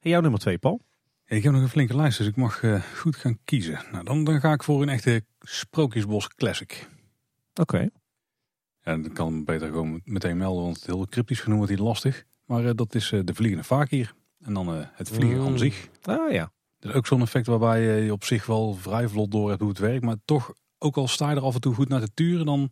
En 0.00 0.10
jouw 0.10 0.20
nummer 0.20 0.40
twee, 0.40 0.58
Paul? 0.58 0.80
ik 1.24 1.42
heb 1.42 1.52
nog 1.52 1.62
een 1.62 1.68
flinke 1.68 1.96
lijst, 1.96 2.18
dus 2.18 2.26
ik 2.26 2.36
mag 2.36 2.62
goed 2.96 3.16
gaan 3.16 3.38
kiezen. 3.44 3.80
Nou, 3.92 4.04
dan, 4.04 4.24
dan 4.24 4.40
ga 4.40 4.52
ik 4.52 4.62
voor 4.62 4.82
een 4.82 4.88
echte 4.88 5.24
Sprookjesbos 5.40 6.28
Classic. 6.28 6.88
Oké. 7.50 7.60
Okay. 7.60 7.90
Ja, 8.82 8.96
dat 8.96 9.12
kan 9.12 9.44
beter 9.44 9.68
gewoon 9.68 10.00
meteen 10.04 10.36
melden, 10.36 10.62
want 10.62 10.76
het 10.76 10.86
heel 10.86 11.06
cryptisch 11.06 11.40
genoemd 11.40 11.58
wordt 11.58 11.76
hier 11.76 11.86
lastig. 11.86 12.24
Maar 12.44 12.64
uh, 12.64 12.70
dat 12.74 12.94
is 12.94 13.10
uh, 13.10 13.20
de 13.24 13.34
vliegende 13.34 13.64
fakir. 13.64 14.14
En 14.40 14.54
dan 14.54 14.76
uh, 14.76 14.84
het 14.92 15.08
vliegen 15.08 15.40
mm. 15.40 15.46
aan 15.46 15.58
zich. 15.58 15.88
Ah 16.02 16.32
ja. 16.32 16.52
Dat 16.78 16.90
is 16.90 16.96
ook 16.96 17.06
zo'n 17.06 17.20
effect 17.20 17.46
waarbij 17.46 18.04
je 18.04 18.12
op 18.12 18.24
zich 18.24 18.46
wel 18.46 18.74
vrij 18.74 19.08
vlot 19.08 19.30
door 19.30 19.48
hebt 19.48 19.60
hoe 19.60 19.68
het 19.68 19.78
werkt. 19.78 20.04
Maar 20.04 20.16
toch, 20.24 20.54
ook 20.82 20.96
al 20.96 21.08
sta 21.08 21.30
je 21.30 21.36
er 21.36 21.42
af 21.42 21.54
en 21.54 21.60
toe 21.60 21.74
goed 21.74 21.88
naar 21.88 22.00
te 22.00 22.14
turen, 22.14 22.46
dan 22.46 22.70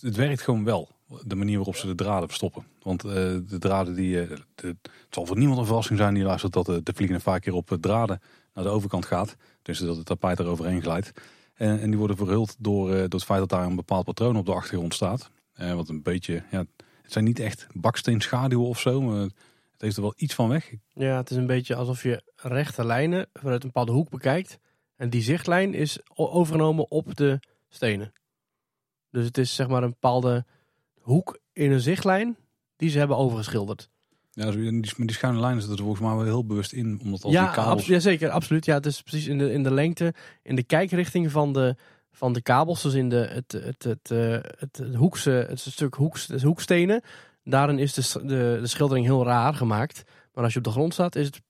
het 0.00 0.16
werkt 0.16 0.42
gewoon 0.42 0.64
wel. 0.64 0.88
De 1.22 1.34
manier 1.34 1.56
waarop 1.56 1.76
ze 1.76 1.86
de 1.86 1.94
draden 1.94 2.28
verstoppen. 2.28 2.66
Want 2.82 3.00
de 3.00 3.56
draden 3.58 3.94
die, 3.94 4.26
de, 4.54 4.76
het 4.82 4.90
zal 5.10 5.26
voor 5.26 5.38
niemand 5.38 5.58
een 5.58 5.66
verrassing 5.66 5.98
zijn 5.98 6.14
die 6.14 6.22
luistert 6.22 6.52
dat 6.52 6.66
de 6.66 6.92
vliegende 6.94 7.22
fakir 7.22 7.54
op 7.54 7.76
draden 7.80 8.20
naar 8.54 8.64
de 8.64 8.70
overkant 8.70 9.06
gaat. 9.06 9.36
Dus 9.62 9.78
dat 9.78 9.96
het 9.96 10.06
tapijt 10.06 10.38
er 10.38 10.46
overheen 10.46 10.82
glijdt. 10.82 11.12
En, 11.54 11.80
en 11.80 11.88
die 11.88 11.98
worden 11.98 12.16
verhuld 12.16 12.56
door, 12.58 12.88
uh, 12.88 12.94
door 12.94 13.08
het 13.08 13.24
feit 13.24 13.40
dat 13.40 13.48
daar 13.48 13.66
een 13.66 13.76
bepaald 13.76 14.04
patroon 14.04 14.36
op 14.36 14.46
de 14.46 14.52
achtergrond 14.52 14.94
staat. 14.94 15.30
Uh, 15.60 15.74
wat 15.74 15.88
een 15.88 16.02
beetje, 16.02 16.42
ja, 16.50 16.58
het 17.02 17.12
zijn 17.12 17.24
niet 17.24 17.38
echt 17.38 17.66
baksteenschaduwen 17.72 18.66
of 18.66 18.80
zo, 18.80 19.00
maar 19.00 19.20
het 19.20 19.32
heeft 19.78 19.96
er 19.96 20.02
wel 20.02 20.14
iets 20.16 20.34
van 20.34 20.48
weg. 20.48 20.74
Ja, 20.94 21.16
het 21.16 21.30
is 21.30 21.36
een 21.36 21.46
beetje 21.46 21.74
alsof 21.74 22.02
je 22.02 22.22
rechte 22.36 22.84
lijnen 22.84 23.28
vanuit 23.32 23.62
een 23.62 23.68
bepaalde 23.68 23.92
hoek 23.92 24.10
bekijkt. 24.10 24.58
En 24.96 25.10
die 25.10 25.22
zichtlijn 25.22 25.74
is 25.74 25.98
overgenomen 26.14 26.90
op 26.90 27.16
de 27.16 27.40
stenen. 27.68 28.12
Dus 29.10 29.24
het 29.24 29.38
is 29.38 29.54
zeg 29.54 29.68
maar 29.68 29.82
een 29.82 29.90
bepaalde 29.90 30.44
hoek 31.00 31.38
in 31.52 31.72
een 31.72 31.80
zichtlijn 31.80 32.36
die 32.76 32.90
ze 32.90 32.98
hebben 32.98 33.16
overgeschilderd. 33.16 33.90
Ja, 34.30 34.50
die, 34.50 34.80
die 34.80 35.12
schuine 35.12 35.40
lijnen 35.40 35.60
zitten 35.60 35.78
er 35.78 35.84
volgens 35.84 36.06
mij 36.06 36.16
wel 36.16 36.24
heel 36.24 36.46
bewust 36.46 36.72
in. 36.72 37.00
Omdat 37.02 37.22
als 37.22 37.32
ja, 37.32 37.44
die 37.44 37.54
kabels... 37.54 37.86
ja, 37.86 37.98
zeker, 37.98 38.30
absoluut. 38.30 38.64
Ja, 38.64 38.74
het 38.74 38.86
is 38.86 39.02
precies 39.02 39.26
in 39.26 39.38
de, 39.38 39.52
in 39.52 39.62
de 39.62 39.74
lengte, 39.74 40.14
in 40.42 40.56
de 40.56 40.62
kijkrichting 40.62 41.30
van 41.30 41.52
de, 41.52 41.76
van 42.10 42.32
de 42.32 42.42
kabels. 42.42 42.82
Dus 42.82 42.94
in 42.94 43.08
de, 43.08 43.16
het, 43.16 43.52
het, 43.52 43.82
het, 43.82 44.08
het, 44.08 44.76
het, 44.76 44.94
hoekse, 44.94 45.30
het 45.30 45.60
stuk 45.60 45.94
hoeks, 45.94 46.28
hoekstenen. 46.42 47.02
Daarin 47.44 47.78
is 47.78 47.94
de, 47.94 48.26
de, 48.26 48.58
de 48.60 48.66
schildering 48.66 49.06
heel 49.06 49.24
raar 49.24 49.54
gemaakt. 49.54 50.02
Maar 50.32 50.44
als 50.44 50.52
je 50.52 50.58
op 50.58 50.64
de 50.64 50.70
grond 50.70 50.92
staat, 50.92 51.16
is 51.16 51.26
het 51.26 51.40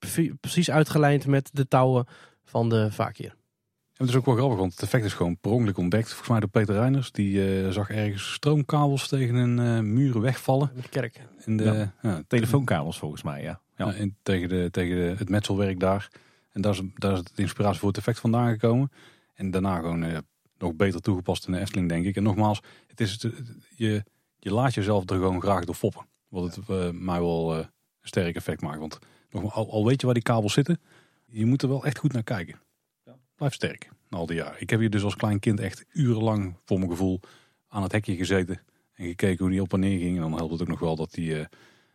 precies 0.41 0.71
uitgelijnd 0.71 1.27
met 1.27 1.51
de 1.53 1.69
touwen 1.69 2.07
van 2.47 2.69
de 2.69 2.93
vaakje. 2.93 3.29
En 3.29 4.05
het 4.05 4.09
is 4.09 4.17
ook 4.17 4.25
wel 4.25 4.35
grappig, 4.35 4.59
want 4.59 4.73
het 4.73 4.83
effect 4.83 5.05
is 5.05 5.15
gewoon 5.15 5.39
per 5.39 5.51
ongeluk 5.51 5.79
ontdekt. 5.79 6.09
Volgens 6.09 6.29
mij 6.29 6.41
door 6.41 6.49
Peter 6.49 6.75
Reiners. 6.75 7.13
Die 7.13 7.63
uh, 7.63 7.71
zag 7.71 7.91
ergens 7.91 8.33
stroomkabels 8.33 9.09
tegen 9.09 9.35
een 9.35 9.59
uh, 9.59 9.81
muur 9.93 10.21
wegvallen. 10.21 10.71
Met 10.75 10.83
de 10.83 10.89
kerk. 10.89 11.27
In 11.45 11.57
de, 11.57 11.65
ja. 11.65 11.95
Ja, 12.03 12.23
Telefoonkabels 12.27 12.99
volgens 12.99 13.23
mij, 13.23 13.43
ja. 13.43 13.61
ja. 13.77 13.93
In, 13.93 14.17
tegen 14.23 14.49
de, 14.49 14.69
tegen 14.71 14.97
de, 14.97 15.15
het 15.19 15.29
metselwerk 15.29 15.81
daar. 15.81 16.11
En 16.53 16.61
daar 16.61 16.73
is, 16.73 16.83
daar 16.95 17.13
is 17.13 17.23
de 17.23 17.43
inspiratie 17.43 17.79
voor 17.79 17.89
het 17.89 17.99
effect 17.99 18.21
vandaan 18.21 18.51
gekomen. 18.51 18.91
En 19.35 19.51
daarna 19.51 19.77
gewoon 19.77 20.05
uh, 20.05 20.19
nog 20.59 20.75
beter 20.75 21.01
toegepast 21.01 21.47
in 21.47 21.53
de 21.53 21.59
Efteling, 21.59 21.89
denk 21.89 22.05
ik. 22.05 22.17
En 22.17 22.23
nogmaals, 22.23 22.63
het 22.87 23.01
is 23.01 23.13
het, 23.13 23.33
je, 23.75 24.05
je 24.39 24.53
laat 24.53 24.75
jezelf 24.75 25.11
er 25.11 25.17
gewoon 25.17 25.41
graag 25.41 25.65
door 25.65 25.75
foppen. 25.75 26.07
Wat 26.29 26.55
het 26.55 26.93
mij 26.93 27.21
wel 27.21 27.57
een 27.57 27.69
sterk 28.03 28.37
effect 28.37 28.61
maakt. 28.61 28.79
Want 28.79 28.99
nogmaals, 29.31 29.55
al, 29.55 29.71
al 29.71 29.87
weet 29.87 30.01
je 30.01 30.07
waar 30.07 30.15
die 30.15 30.25
kabels 30.25 30.53
zitten, 30.53 30.81
je 31.27 31.47
moet 31.47 31.63
er 31.63 31.69
wel 31.69 31.85
echt 31.85 31.99
goed 31.99 32.13
naar 32.13 32.23
kijken 32.23 32.61
blijft 33.37 33.55
sterk. 33.55 33.89
Al 34.11 34.27
die 34.27 34.37
jaren. 34.37 34.61
Ik 34.61 34.71
heb 34.71 34.81
hier 34.81 34.91
dus 34.91 35.03
als 35.03 35.17
klein 35.17 35.39
kind 35.39 35.61
echt 35.61 35.85
urenlang, 35.93 36.57
voor 36.65 36.79
mijn 36.79 36.91
gevoel, 36.91 37.21
aan 37.69 37.83
het 37.83 37.93
hekje 37.93 38.17
gezeten. 38.17 38.61
En 38.95 39.07
gekeken 39.07 39.39
hoe 39.39 39.51
die 39.51 39.63
op 39.63 39.73
en 39.73 39.81
neer 39.81 39.99
ging. 39.99 40.17
En 40.17 40.23
dan 40.23 40.35
helpt 40.35 40.53
het 40.53 40.61
ook 40.61 40.69
nog 40.69 40.79
wel 40.79 40.97
dat 40.97 41.13
die, 41.13 41.39
uh, 41.39 41.45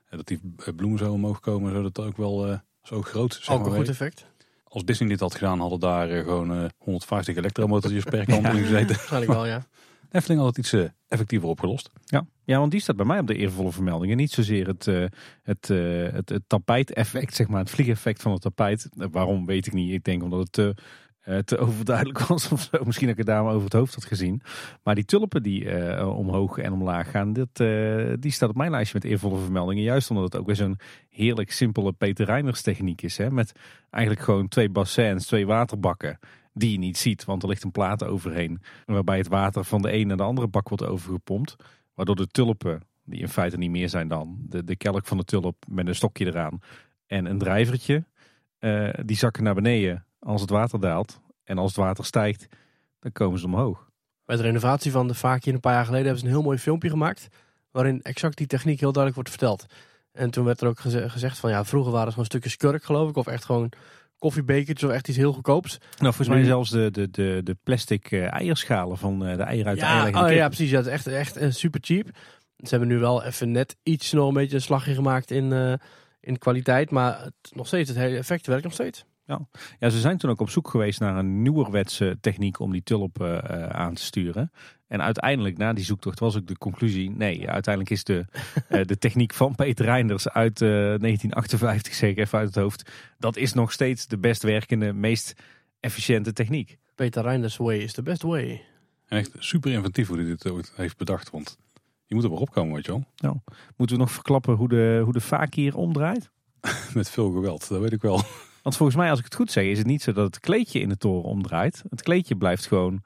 dat 0.10 0.28
die 0.28 0.40
bloemen 0.76 1.00
zo 1.00 1.12
omhoog 1.12 1.40
komen. 1.40 1.72
Zodat 1.72 1.98
het 1.98 2.06
ook 2.06 2.18
wel 2.18 2.50
uh, 2.50 2.58
zo 2.84 3.02
groot 3.02 3.34
zeg 3.34 3.56
Ook 3.56 3.66
een 3.66 3.76
goed 3.76 3.90
effect. 3.90 4.26
Als 4.64 4.86
Disney 4.86 5.10
dit 5.10 5.20
had 5.20 5.36
gedaan, 5.36 5.60
hadden 5.60 5.80
daar 5.80 6.12
uh, 6.12 6.24
gewoon 6.24 6.72
150 6.78 7.36
elektromotortjes 7.36 8.04
per 8.04 8.26
kant 8.26 8.46
in 8.56 8.62
gezeten. 8.62 8.96
Waarschijnlijk 8.96 9.32
wel, 9.32 9.46
ja. 9.46 9.66
Efteling 10.12 10.42
had 10.42 10.56
het 10.56 10.66
iets 10.66 10.90
effectiever 11.08 11.50
opgelost. 11.50 11.90
Ja. 12.06 12.26
Ja, 12.52 12.60
want 12.60 12.72
die 12.72 12.82
staat 12.82 12.96
bij 12.96 13.06
mij 13.06 13.20
op 13.20 13.28
de 13.28 13.36
eervolle 13.36 13.72
vermeldingen. 13.72 14.18
Niet 14.18 14.32
zozeer 14.32 14.68
het, 14.68 14.88
uh, 14.88 15.06
het, 15.44 15.70
uh, 15.70 16.12
het, 16.12 16.30
het 16.30 16.44
tapijteffect, 16.48 17.36
zeg 17.36 17.48
maar, 17.48 17.60
het 17.60 17.70
vliegeffect 17.70 18.22
van 18.22 18.32
het 18.32 18.42
tapijt. 18.42 18.90
waarom 19.12 19.46
weet 19.46 19.68
ik 19.68 19.74
niet. 19.74 19.92
Ik 19.92 20.04
denk 20.04 20.24
omdat 20.24 20.40
het 20.40 20.58
uh, 20.58 21.38
te 21.38 21.58
overduidelijk 21.68 22.20
was 22.20 22.52
of. 22.52 22.70
Misschien 22.86 23.08
dat 23.08 23.18
ik 23.18 23.26
het 23.26 23.36
daar 23.36 23.46
over 23.46 23.64
het 23.64 23.74
hoofd 23.74 23.94
had 23.94 24.06
gezien. 24.06 24.42
Maar 24.84 24.96
die 24.96 25.06
tulpen 25.06 25.44
die 25.44 25.66
omhoog 26.06 26.58
en 26.58 26.74
omlaag 26.74 27.12
gaan, 27.12 27.28
uh, 27.38 28.14
die 28.20 28.32
staat 28.32 28.50
op 28.50 28.56
mijn 28.56 28.72
lijstje 28.72 29.00
met 29.02 29.12
eervolle 29.12 29.40
vermeldingen. 29.40 29.84
Juist 29.84 30.10
omdat 30.10 30.26
het 30.26 30.36
ook 30.36 30.46
weer 30.46 30.56
zo'n 30.56 30.80
heerlijk 31.10 31.52
simpele 31.52 31.92
Peter 31.92 32.26
Reiners 32.26 32.62
techniek 32.62 33.02
is. 33.02 33.18
Hè? 33.18 33.32
Met 33.32 33.52
eigenlijk 33.90 34.26
gewoon 34.26 34.48
twee 34.48 34.70
bassins, 34.70 35.26
twee 35.26 35.46
waterbakken 35.46 36.20
die 36.54 36.72
je 36.72 36.78
niet 36.78 36.98
ziet. 36.98 37.26
Want 37.26 37.44
er 37.44 37.50
ligt 37.50 37.64
een 37.64 37.72
plaat 37.72 38.04
overheen. 38.04 38.62
Waarbij 38.86 39.18
het 39.18 39.28
water 39.28 39.64
van 39.64 39.82
de 39.82 39.94
een 39.94 40.08
naar 40.08 40.18
de 40.18 40.24
andere 40.24 40.48
bak 40.48 40.70
wordt 40.70 40.86
overgepompt. 40.86 41.56
Waardoor 42.02 42.26
de 42.26 42.32
tulpen, 42.32 42.82
die 43.04 43.20
in 43.20 43.30
feite 43.30 43.58
niet 43.58 43.70
meer 43.70 43.90
zijn 43.90 44.08
dan 44.08 44.38
de, 44.40 44.64
de 44.64 44.76
kelk 44.76 45.06
van 45.06 45.18
de 45.18 45.24
tulp 45.24 45.56
met 45.68 45.88
een 45.88 45.96
stokje 45.96 46.26
eraan. 46.26 46.60
En 47.06 47.26
een 47.26 47.38
drijvertje. 47.38 48.04
die 49.06 49.18
zakken 49.18 49.44
naar 49.44 49.54
beneden 49.54 50.06
als 50.20 50.42
het 50.42 50.50
water 50.50 50.80
daalt 50.80 51.20
en 51.44 51.58
als 51.58 51.76
het 51.76 51.86
water 51.86 52.06
stijgt, 52.06 52.48
dan 53.00 53.12
komen 53.12 53.40
ze 53.40 53.46
omhoog. 53.46 53.90
Bij 54.26 54.36
de 54.36 54.42
renovatie 54.42 54.92
van 54.92 55.08
de 55.08 55.14
Vaakje 55.14 55.54
een 55.54 55.60
paar 55.60 55.74
jaar 55.74 55.86
geleden 55.86 56.06
hebben 56.06 56.24
ze 56.24 56.28
een 56.30 56.36
heel 56.36 56.44
mooi 56.44 56.58
filmpje 56.58 56.90
gemaakt. 56.90 57.28
Waarin 57.72 58.02
exact 58.02 58.38
die 58.38 58.48
techniek 58.48 58.80
heel 58.80 58.92
duidelijk 58.92 59.16
wordt 59.16 59.30
verteld. 59.30 59.74
En 60.12 60.32
toen 60.32 60.46
werd 60.46 60.62
er 60.62 60.68
ook 60.68 60.80
gezegd 60.80 61.40
van 61.40 61.50
ja, 61.50 61.66
vroeger 61.66 61.92
waren 61.92 62.06
het 62.06 62.14
gewoon 62.14 62.30
stukjes 62.30 62.58
kurk 62.58 62.84
geloof 62.84 63.10
ik. 63.10 63.16
Of 63.16 63.28
echt 63.28 63.46
gewoon 63.46 63.72
koffiebekertjes 64.22 64.90
of 64.90 64.96
echt 64.96 65.08
iets 65.08 65.18
heel 65.18 65.34
goedkoops. 65.34 65.78
Nou, 65.78 66.14
volgens 66.14 66.28
mij 66.28 66.44
zelfs 66.44 66.70
de, 66.70 66.92
de, 66.92 67.10
de, 67.12 67.42
de 67.44 67.58
plastic 67.64 68.12
uh, 68.12 68.34
eierschalen 68.34 68.98
van 68.98 69.28
uh, 69.28 69.38
de 69.38 69.44
eieren 69.44 69.70
uit 69.70 69.80
ja, 69.80 70.12
de 70.12 70.18
Oh 70.18 70.32
ja, 70.32 70.48
precies. 70.48 70.72
Dat 70.72 70.86
is 70.86 70.92
echt, 70.92 71.08
echt 71.08 71.42
uh, 71.42 71.52
super 71.52 71.80
cheap. 71.84 72.08
Ze 72.58 72.70
hebben 72.70 72.88
nu 72.88 72.98
wel 72.98 73.24
even 73.24 73.52
net 73.52 73.76
iets 73.84 74.12
nog 74.12 74.28
een 74.28 74.34
beetje 74.34 74.56
een 74.56 74.62
slagje 74.62 74.94
gemaakt 74.94 75.32
in, 75.32 75.80
in 76.20 76.38
kwaliteit. 76.38 76.92
Maar 76.92 77.22
het, 77.24 77.34
nog 77.52 77.68
steeds, 77.68 77.90
het 77.90 77.98
hele 77.98 78.18
effect 78.18 78.48
werkt 78.48 78.64
nog 78.64 78.74
steeds. 78.74 79.06
Ja. 79.26 79.48
ja, 79.80 79.90
ze 79.90 80.00
zijn 80.00 80.18
toen 80.18 80.30
ook 80.30 80.40
op 80.40 80.50
zoek 80.50 80.70
geweest 80.70 81.00
naar 81.00 81.18
een 81.18 81.42
nieuwerwetse 81.42 82.18
techniek 82.22 82.60
om 82.60 82.72
die 82.72 82.84
tulpen 82.84 83.52
uh, 83.52 83.68
aan 83.68 83.94
te 83.94 84.04
sturen. 84.04 84.52
En 84.88 85.02
uiteindelijk, 85.02 85.58
na 85.58 85.74
die 85.74 85.84
zoektocht, 85.84 86.20
was 86.20 86.38
ook 86.38 86.48
de 86.48 86.58
conclusie: 86.58 87.10
nee, 87.10 87.50
uiteindelijk 87.50 87.94
is 87.94 88.04
de, 88.04 88.26
uh, 88.70 88.84
de 88.92 88.98
techniek 88.98 89.34
van 89.34 89.56
Peter 89.56 89.86
Reinders 89.86 90.30
uit 90.30 90.62
uh, 90.62 90.70
1958, 90.70 91.94
zeker 91.94 92.24
even 92.24 92.40
uit 92.40 92.48
het 92.48 92.64
hoofd, 92.64 92.92
dat 93.18 93.38
is 93.38 93.54
nog 93.54 93.72
steeds 93.72 94.08
de 94.08 94.18
best 94.18 94.44
werkende, 94.44 94.94
meest 94.94 95.34
efficiënte 95.80 96.34
techniek. 96.34 96.78
Peter 96.96 97.24
Reinders' 97.24 97.58
way 97.58 97.78
is 97.78 97.94
the 97.94 98.04
best 98.04 98.22
way. 98.22 98.64
echt 99.08 99.32
super 99.40 99.72
inventief 99.72 100.08
hoe 100.08 100.18
hij 100.18 100.26
dit 100.26 100.50
ooit 100.50 100.74
heeft 100.76 100.98
bedacht, 100.98 101.30
want 101.30 101.58
je 102.06 102.16
moet 102.16 102.24
er 102.24 102.30
maar 102.30 102.40
opkomen, 102.40 102.74
weet 102.74 102.86
je 102.86 102.92
wel. 102.92 103.06
Nou, 103.16 103.38
moeten 103.78 103.96
we 103.96 104.02
nog 104.02 104.12
verklappen 104.12 104.56
hoe 104.56 104.70
de, 104.70 105.02
hoe 105.04 105.14
de 105.14 105.22
vaak 105.22 105.54
hier 105.54 105.76
omdraait? 105.76 106.32
Met 106.94 107.10
veel 107.10 107.32
geweld, 107.32 107.68
dat 107.68 107.82
weet 107.82 107.92
ik 107.92 108.02
wel. 108.02 108.22
Want 108.62 108.78
volgens 108.78 108.98
mij, 108.98 109.10
als 109.10 109.20
ik 109.20 109.26
het 109.26 109.36
goed 109.36 109.52
zeg, 109.52 109.64
is 109.64 109.78
het 109.78 109.88
niet 109.88 110.02
zo 110.02 110.12
dat 110.12 110.26
het 110.26 110.40
kleedje 110.40 110.80
in 110.80 110.90
de 110.90 110.98
toren 110.98 111.30
omdraait. 111.30 111.84
Het 111.90 112.02
kleedje 112.02 112.36
blijft 112.36 112.66
gewoon 112.66 113.04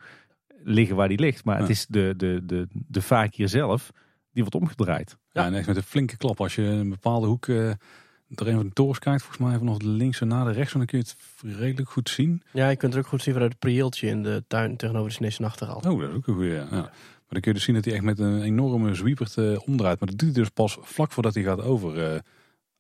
liggen 0.64 0.96
waar 0.96 1.08
die 1.08 1.20
ligt. 1.20 1.46
Maar 1.46 1.60
het 1.60 1.70
is 1.70 1.86
de, 1.90 2.14
de, 2.18 2.42
de, 2.44 2.68
de 2.70 3.02
vaak 3.02 3.34
hier 3.34 3.50
zelf 3.50 3.92
die 4.32 4.44
wordt 4.44 4.56
omgedraaid. 4.56 5.18
Ja, 5.32 5.46
en 5.46 5.54
echt 5.54 5.68
met 5.68 5.76
een 5.76 5.84
flinke 5.84 6.18
klap. 6.18 6.40
Als 6.42 6.56
je 6.56 6.62
een 6.62 6.90
bepaalde 6.90 7.28
hoek 7.28 7.48
uh, 7.48 7.72
door 8.28 8.48
een 8.48 8.56
van 8.56 8.66
de 8.66 8.74
torens 8.74 9.00
kijkt, 9.00 9.22
volgens 9.22 9.48
mij 9.48 9.58
vanaf 9.58 9.78
de 9.78 9.88
linkse 9.88 10.26
naar 10.26 10.46
de 10.46 10.52
rechts, 10.52 10.74
dan 10.74 10.86
kun 10.86 10.98
je 10.98 11.04
het 11.04 11.18
redelijk 11.58 11.90
goed 11.90 12.10
zien. 12.10 12.44
Ja, 12.52 12.70
je 12.70 12.76
kunt 12.76 12.94
het 12.94 13.04
ook 13.04 13.10
goed 13.10 13.22
zien 13.22 13.34
vanuit 13.34 13.52
het 13.52 13.62
prieeltje 13.62 14.08
in 14.08 14.24
de 14.24 14.44
tuin 14.48 14.78
tegenover 14.78 15.10
de 15.10 15.16
Chinese 15.16 15.42
nachtegaal. 15.42 15.76
Oh, 15.76 16.00
dat 16.00 16.10
is 16.10 16.16
ook 16.16 16.28
een 16.28 16.34
goede. 16.34 16.54
Ja. 16.54 16.68
Maar 16.70 17.34
dan 17.34 17.42
kun 17.42 17.52
je 17.52 17.54
dus 17.54 17.64
zien 17.64 17.76
dat 17.76 17.86
hij 17.86 17.94
echt 17.94 18.04
met 18.04 18.20
een 18.20 18.42
enorme 18.42 18.96
zwiepert 18.96 19.36
uh, 19.36 19.60
omdraait. 19.66 20.00
Maar 20.00 20.10
dat 20.10 20.18
doet 20.18 20.34
hij 20.34 20.40
dus 20.40 20.50
pas 20.50 20.78
vlak 20.82 21.12
voordat 21.12 21.34
hij 21.34 21.44
gaat 21.44 21.62
over, 21.62 22.14
uh, 22.14 22.20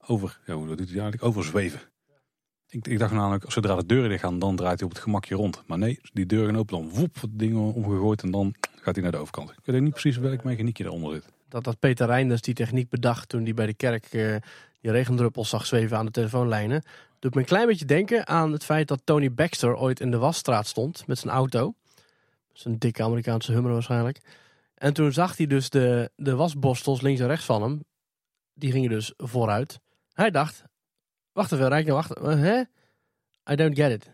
over 0.07 0.39
ja, 0.45 0.53
hoe 0.53 0.67
doet 0.67 0.77
hij 0.77 0.87
eigenlijk? 0.87 1.23
Overzweven. 1.23 1.79
Ik, 2.69 2.87
ik 2.87 2.99
dacht 2.99 3.13
namelijk, 3.13 3.51
zodra 3.51 3.75
de 3.75 3.85
deuren 3.85 4.09
dicht 4.09 4.21
gaan, 4.21 4.39
dan 4.39 4.55
draait 4.55 4.79
hij 4.79 4.87
op 4.87 4.93
het 4.93 5.03
gemakje 5.03 5.35
rond. 5.35 5.63
Maar 5.67 5.77
nee, 5.77 5.99
die 6.13 6.25
deuren 6.25 6.49
gaan 6.49 6.57
open, 6.57 6.77
dan 6.77 6.89
woep, 6.89 7.21
het 7.21 7.39
ding 7.39 7.55
omgegooid 7.55 8.21
en 8.23 8.31
dan 8.31 8.55
gaat 8.81 8.95
hij 8.95 9.03
naar 9.03 9.11
de 9.11 9.17
overkant. 9.17 9.49
Ik 9.49 9.65
weet 9.65 9.81
niet 9.81 9.91
precies 9.91 10.17
welk 10.17 10.43
mechaniekje 10.43 10.83
eronder 10.83 11.13
zit. 11.13 11.33
Dat 11.49 11.63
dat 11.63 11.79
Peter 11.79 12.07
Reinders 12.07 12.41
die 12.41 12.53
techniek 12.53 12.89
bedacht 12.89 13.29
toen 13.29 13.43
hij 13.43 13.53
bij 13.53 13.65
de 13.65 13.73
kerk 13.73 14.13
uh, 14.13 14.35
die 14.81 14.91
regendruppels 14.91 15.49
zag 15.49 15.65
zweven 15.65 15.97
aan 15.97 16.05
de 16.05 16.11
telefoonlijnen. 16.11 16.83
Doet 17.19 17.33
me 17.33 17.39
een 17.39 17.45
klein 17.45 17.67
beetje 17.67 17.85
denken 17.85 18.27
aan 18.27 18.51
het 18.51 18.63
feit 18.63 18.87
dat 18.87 19.01
Tony 19.03 19.33
Baxter 19.33 19.75
ooit 19.75 19.99
in 19.99 20.11
de 20.11 20.17
wasstraat 20.17 20.67
stond 20.67 21.07
met 21.07 21.19
zijn 21.19 21.33
auto. 21.33 21.73
Zijn 22.53 22.77
dikke 22.77 23.03
Amerikaanse 23.03 23.51
hummer 23.51 23.71
waarschijnlijk. 23.71 24.19
En 24.75 24.93
toen 24.93 25.13
zag 25.13 25.37
hij 25.37 25.47
dus 25.47 25.69
de, 25.69 26.11
de 26.15 26.35
wasborstels 26.35 27.01
links 27.01 27.19
en 27.19 27.27
rechts 27.27 27.45
van 27.45 27.61
hem. 27.61 27.83
Die 28.53 28.71
gingen 28.71 28.89
dus 28.89 29.13
vooruit. 29.17 29.79
Hij 30.13 30.31
dacht, 30.31 30.63
wacht 31.35 31.51
even, 31.51 31.67
Rijk, 31.67 31.87
wacht, 31.87 32.19
hè? 32.19 32.61
I 33.51 33.55
don't 33.55 33.75
get 33.75 33.91
it. 33.91 34.11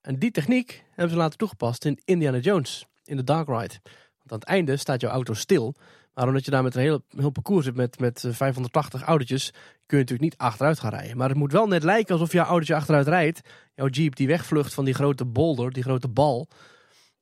En 0.00 0.18
die 0.18 0.30
techniek 0.30 0.84
hebben 0.90 1.10
ze 1.10 1.16
later 1.16 1.38
toegepast 1.38 1.84
in 1.84 2.00
Indiana 2.04 2.38
Jones, 2.38 2.86
in 3.04 3.16
de 3.16 3.24
Dark 3.24 3.48
Ride. 3.48 3.74
Want 4.18 4.32
aan 4.32 4.38
het 4.38 4.44
einde 4.44 4.76
staat 4.76 5.00
jouw 5.00 5.10
auto 5.10 5.34
stil. 5.34 5.74
Maar 6.14 6.26
omdat 6.26 6.44
je 6.44 6.50
daar 6.50 6.62
met 6.62 6.74
een 6.74 6.80
heel, 6.80 7.02
heel 7.08 7.30
parcours 7.30 7.64
zit 7.64 7.74
met, 7.74 7.98
met 7.98 8.24
580 8.30 9.00
eh, 9.00 9.06
autootjes, 9.06 9.50
kun 9.50 9.98
je 9.98 10.04
natuurlijk 10.04 10.20
niet 10.20 10.36
achteruit 10.36 10.78
gaan 10.78 10.90
rijden. 10.90 11.16
Maar 11.16 11.28
het 11.28 11.38
moet 11.38 11.52
wel 11.52 11.66
net 11.66 11.82
lijken 11.82 12.12
alsof 12.12 12.32
jouw 12.32 12.44
autootje 12.44 12.74
achteruit 12.74 13.06
rijdt. 13.06 13.40
Jouw 13.74 13.88
jeep 13.88 14.16
die 14.16 14.26
wegvlucht 14.26 14.74
van 14.74 14.84
die 14.84 14.94
grote 14.94 15.24
boulder, 15.24 15.72
die 15.72 15.82
grote 15.82 16.08
bal. 16.08 16.48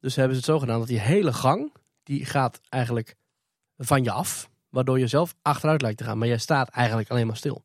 Dus 0.00 0.16
hebben 0.16 0.34
ze 0.34 0.40
het 0.40 0.50
zo 0.50 0.58
gedaan 0.58 0.78
dat 0.78 0.88
die 0.88 1.00
hele 1.00 1.32
gang, 1.32 1.72
die 2.02 2.24
gaat 2.24 2.60
eigenlijk 2.68 3.14
van 3.76 4.04
je 4.04 4.10
af. 4.10 4.50
Waardoor 4.68 4.98
je 4.98 5.06
zelf 5.06 5.34
achteruit 5.42 5.82
lijkt 5.82 5.98
te 5.98 6.04
gaan. 6.04 6.18
Maar 6.18 6.28
jij 6.28 6.38
staat 6.38 6.68
eigenlijk 6.68 7.10
alleen 7.10 7.26
maar 7.26 7.36
stil. 7.36 7.64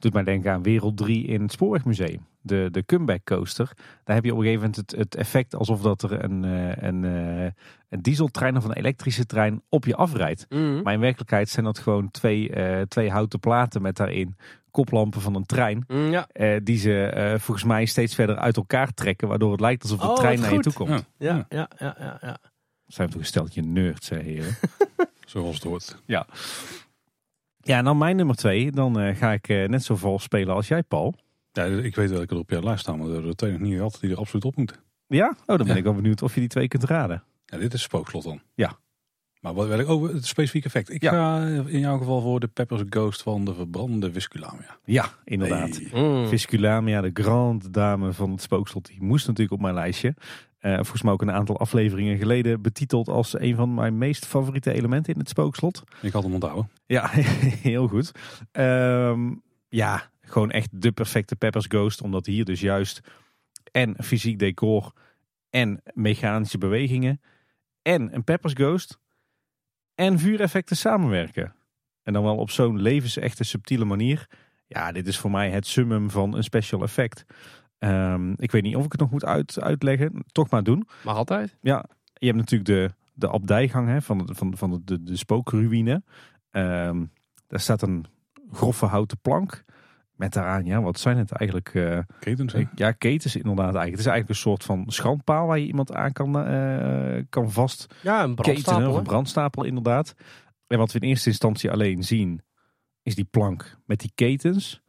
Doet 0.00 0.12
mij 0.12 0.24
denken 0.24 0.52
aan 0.52 0.62
Wereld 0.62 0.96
3 0.96 1.26
in 1.26 1.42
het 1.42 1.52
Spoorwegmuseum 1.52 2.28
de, 2.42 2.68
de 2.70 2.84
comeback 2.84 3.24
coaster. 3.24 3.72
Daar 4.04 4.14
heb 4.16 4.24
je 4.24 4.32
op 4.32 4.38
een 4.38 4.44
gegeven 4.44 4.68
moment 4.68 4.90
het, 4.90 4.98
het 5.00 5.14
effect 5.14 5.54
alsof 5.54 5.80
dat 5.80 6.02
er 6.02 6.24
een, 6.24 6.44
eh, 6.44 6.88
een, 6.88 7.04
eh, 7.04 7.50
een 7.88 8.02
dieseltrein 8.02 8.56
of 8.56 8.64
een 8.64 8.72
elektrische 8.72 9.26
trein 9.26 9.62
op 9.68 9.84
je 9.84 9.96
afrijdt. 9.96 10.46
Mhm. 10.48 10.82
Maar 10.82 10.92
in 10.92 11.00
werkelijkheid 11.00 11.48
zijn 11.48 11.64
dat 11.64 11.78
gewoon 11.78 12.10
twee, 12.10 12.50
uh, 12.56 12.80
twee 12.80 13.10
houten 13.10 13.40
platen 13.40 13.82
met 13.82 13.96
daarin 13.96 14.36
koplampen 14.70 15.20
van 15.20 15.34
een 15.34 15.46
trein. 15.46 15.84
Mm, 15.88 16.10
ja. 16.10 16.26
die 16.62 16.78
ze 16.78 17.34
volgens 17.38 17.66
mij 17.66 17.84
steeds 17.84 18.14
verder 18.14 18.36
uit 18.36 18.56
elkaar 18.56 18.94
trekken. 18.94 19.28
Waardoor 19.28 19.50
het 19.50 19.60
lijkt 19.60 19.82
alsof 19.82 20.00
de 20.00 20.08
oh, 20.08 20.14
trein 20.14 20.40
naar 20.40 20.52
je 20.52 20.60
toe 20.60 20.72
komt. 20.72 20.90
Ja, 20.90 21.04
ja, 21.18 21.46
ja, 21.48 21.70
ja. 21.78 21.96
ja, 21.98 22.18
ja. 22.20 22.38
Zijn 22.86 23.06
we 23.06 23.12
toch 23.12 23.22
een 23.22 23.28
steltje 23.28 23.62
nerds, 23.62 24.08
hè 24.08 24.18
heren. 24.18 24.56
Zoals 25.26 25.54
het 25.54 25.64
hoort. 25.64 26.02
Ja. 26.06 26.26
Ja, 27.70 27.78
en 27.78 27.84
dan 27.84 27.98
mijn 27.98 28.16
nummer 28.16 28.36
twee. 28.36 28.70
Dan 28.70 29.16
ga 29.16 29.32
ik 29.32 29.48
net 29.48 29.84
zo 29.84 29.96
vol 29.96 30.18
spelen 30.18 30.54
als 30.54 30.68
jij, 30.68 30.82
Paul. 30.82 31.14
Ja, 31.52 31.64
ik 31.64 31.94
weet 31.94 32.10
welke 32.10 32.34
er 32.34 32.40
op 32.40 32.50
jouw 32.50 32.62
lijst 32.62 32.80
staan, 32.80 32.98
maar 32.98 33.08
er 33.08 33.36
twee 33.36 33.52
nog 33.52 33.60
niet 33.60 33.74
gehad 33.74 33.98
die 34.00 34.10
er 34.10 34.16
absoluut 34.16 34.44
op 34.44 34.56
moeten. 34.56 34.76
Ja? 35.06 35.28
Oh, 35.28 35.46
dan 35.46 35.56
ben 35.56 35.66
ja. 35.66 35.74
ik 35.74 35.82
wel 35.82 35.94
benieuwd 35.94 36.22
of 36.22 36.34
je 36.34 36.40
die 36.40 36.48
twee 36.48 36.68
kunt 36.68 36.84
raden. 36.84 37.22
Ja, 37.44 37.58
dit 37.58 37.72
is 37.72 37.82
spookslot 37.82 38.22
dan. 38.22 38.40
Ja. 38.54 38.78
Maar 39.40 39.54
wat 39.54 39.68
wil 39.68 39.78
ik 39.78 39.88
over 39.88 40.14
het 40.14 40.26
specifieke 40.26 40.66
effect? 40.66 40.90
Ik 40.90 41.04
ga 41.04 41.44
in 41.46 41.78
jouw 41.78 41.98
geval 41.98 42.20
voor 42.20 42.40
de 42.40 42.46
Peppers 42.46 42.82
Ghost 42.88 43.22
van 43.22 43.44
de 43.44 43.54
verbrandende 43.54 44.12
Visculamia. 44.12 44.78
Ja, 44.84 45.08
inderdaad. 45.24 45.80
Hey. 45.90 46.26
Visculamia, 46.28 47.00
de 47.00 47.10
grande 47.12 47.70
dame 47.70 48.12
van 48.12 48.30
het 48.30 48.42
spookslot, 48.42 48.86
die 48.86 49.02
moest 49.02 49.26
natuurlijk 49.26 49.52
op 49.52 49.60
mijn 49.60 49.74
lijstje. 49.74 50.14
Uh, 50.60 50.74
volgens 50.74 51.02
mij 51.02 51.12
ook 51.12 51.22
een 51.22 51.30
aantal 51.30 51.58
afleveringen 51.58 52.18
geleden 52.18 52.62
betiteld 52.62 53.08
als 53.08 53.38
een 53.38 53.56
van 53.56 53.74
mijn 53.74 53.98
meest 53.98 54.26
favoriete 54.26 54.72
elementen 54.72 55.12
in 55.12 55.18
het 55.18 55.28
spookslot. 55.28 55.82
Ik 56.02 56.12
had 56.12 56.22
hem 56.22 56.34
onthouden. 56.34 56.70
Ja, 56.86 57.08
heel 57.70 57.88
goed. 57.88 58.12
Um, 58.52 59.42
ja, 59.68 60.10
gewoon 60.20 60.50
echt 60.50 60.68
de 60.72 60.92
perfecte 60.92 61.36
Peppers 61.36 61.66
Ghost. 61.68 62.02
Omdat 62.02 62.26
hier 62.26 62.44
dus 62.44 62.60
juist 62.60 63.00
en 63.72 63.94
fysiek 64.04 64.38
decor 64.38 64.92
en 65.50 65.82
mechanische 65.94 66.58
bewegingen 66.58 67.20
en 67.82 68.14
een 68.14 68.24
Peppers 68.24 68.52
Ghost 68.52 68.98
en 69.94 70.18
vuureffecten 70.18 70.76
samenwerken. 70.76 71.54
En 72.02 72.12
dan 72.12 72.22
wel 72.22 72.36
op 72.36 72.50
zo'n 72.50 72.80
levensechte 72.80 73.44
subtiele 73.44 73.84
manier. 73.84 74.26
Ja, 74.66 74.92
dit 74.92 75.06
is 75.06 75.18
voor 75.18 75.30
mij 75.30 75.50
het 75.50 75.66
summum 75.66 76.10
van 76.10 76.36
een 76.36 76.44
special 76.44 76.82
effect. 76.82 77.24
Um, 77.84 78.34
ik 78.36 78.50
weet 78.50 78.62
niet 78.62 78.76
of 78.76 78.84
ik 78.84 78.92
het 78.92 79.00
nog 79.00 79.10
moet 79.10 79.24
uit, 79.24 79.60
uitleggen. 79.60 80.24
Toch 80.32 80.50
maar 80.50 80.62
doen. 80.62 80.88
Mag 81.04 81.16
altijd. 81.16 81.56
Ja, 81.60 81.84
je 82.12 82.26
hebt 82.26 82.38
natuurlijk 82.38 82.70
de, 82.70 82.90
de 83.14 83.30
abdijgang 83.30 83.88
hè, 83.88 84.02
van, 84.02 84.18
de, 84.18 84.34
van, 84.34 84.56
van 84.56 84.82
de, 84.84 85.02
de 85.02 85.16
spookruïne. 85.16 86.02
Um, 86.50 87.12
daar 87.46 87.60
staat 87.60 87.82
een 87.82 88.04
grove 88.52 88.86
houten 88.86 89.18
plank. 89.20 89.64
Met 90.12 90.32
daaraan, 90.32 90.64
ja, 90.64 90.82
wat 90.82 90.98
zijn 90.98 91.16
het 91.16 91.32
eigenlijk? 91.32 91.74
Uh, 91.74 91.98
ketens, 92.18 92.54
Ja, 92.74 92.92
ketens 92.92 93.36
inderdaad 93.36 93.74
eigenlijk. 93.74 93.90
Het 93.90 94.00
is 94.00 94.06
eigenlijk 94.06 94.28
een 94.28 94.34
soort 94.34 94.64
van 94.64 94.84
schandpaal 94.86 95.46
waar 95.46 95.58
je 95.58 95.66
iemand 95.66 95.92
aan 95.92 96.12
kan, 96.12 96.52
uh, 96.52 97.22
kan 97.28 97.50
vast 97.50 97.94
Ja, 98.02 98.22
een 98.22 98.34
brandstapel. 98.34 98.72
Ketenen, 98.74 98.98
een 98.98 99.02
brandstapel 99.02 99.64
inderdaad. 99.64 100.14
En 100.66 100.78
wat 100.78 100.92
we 100.92 100.98
in 100.98 101.08
eerste 101.08 101.28
instantie 101.28 101.70
alleen 101.70 102.02
zien, 102.02 102.42
is 103.02 103.14
die 103.14 103.24
plank 103.24 103.76
met 103.84 104.00
die 104.00 104.12
ketens. 104.14 104.82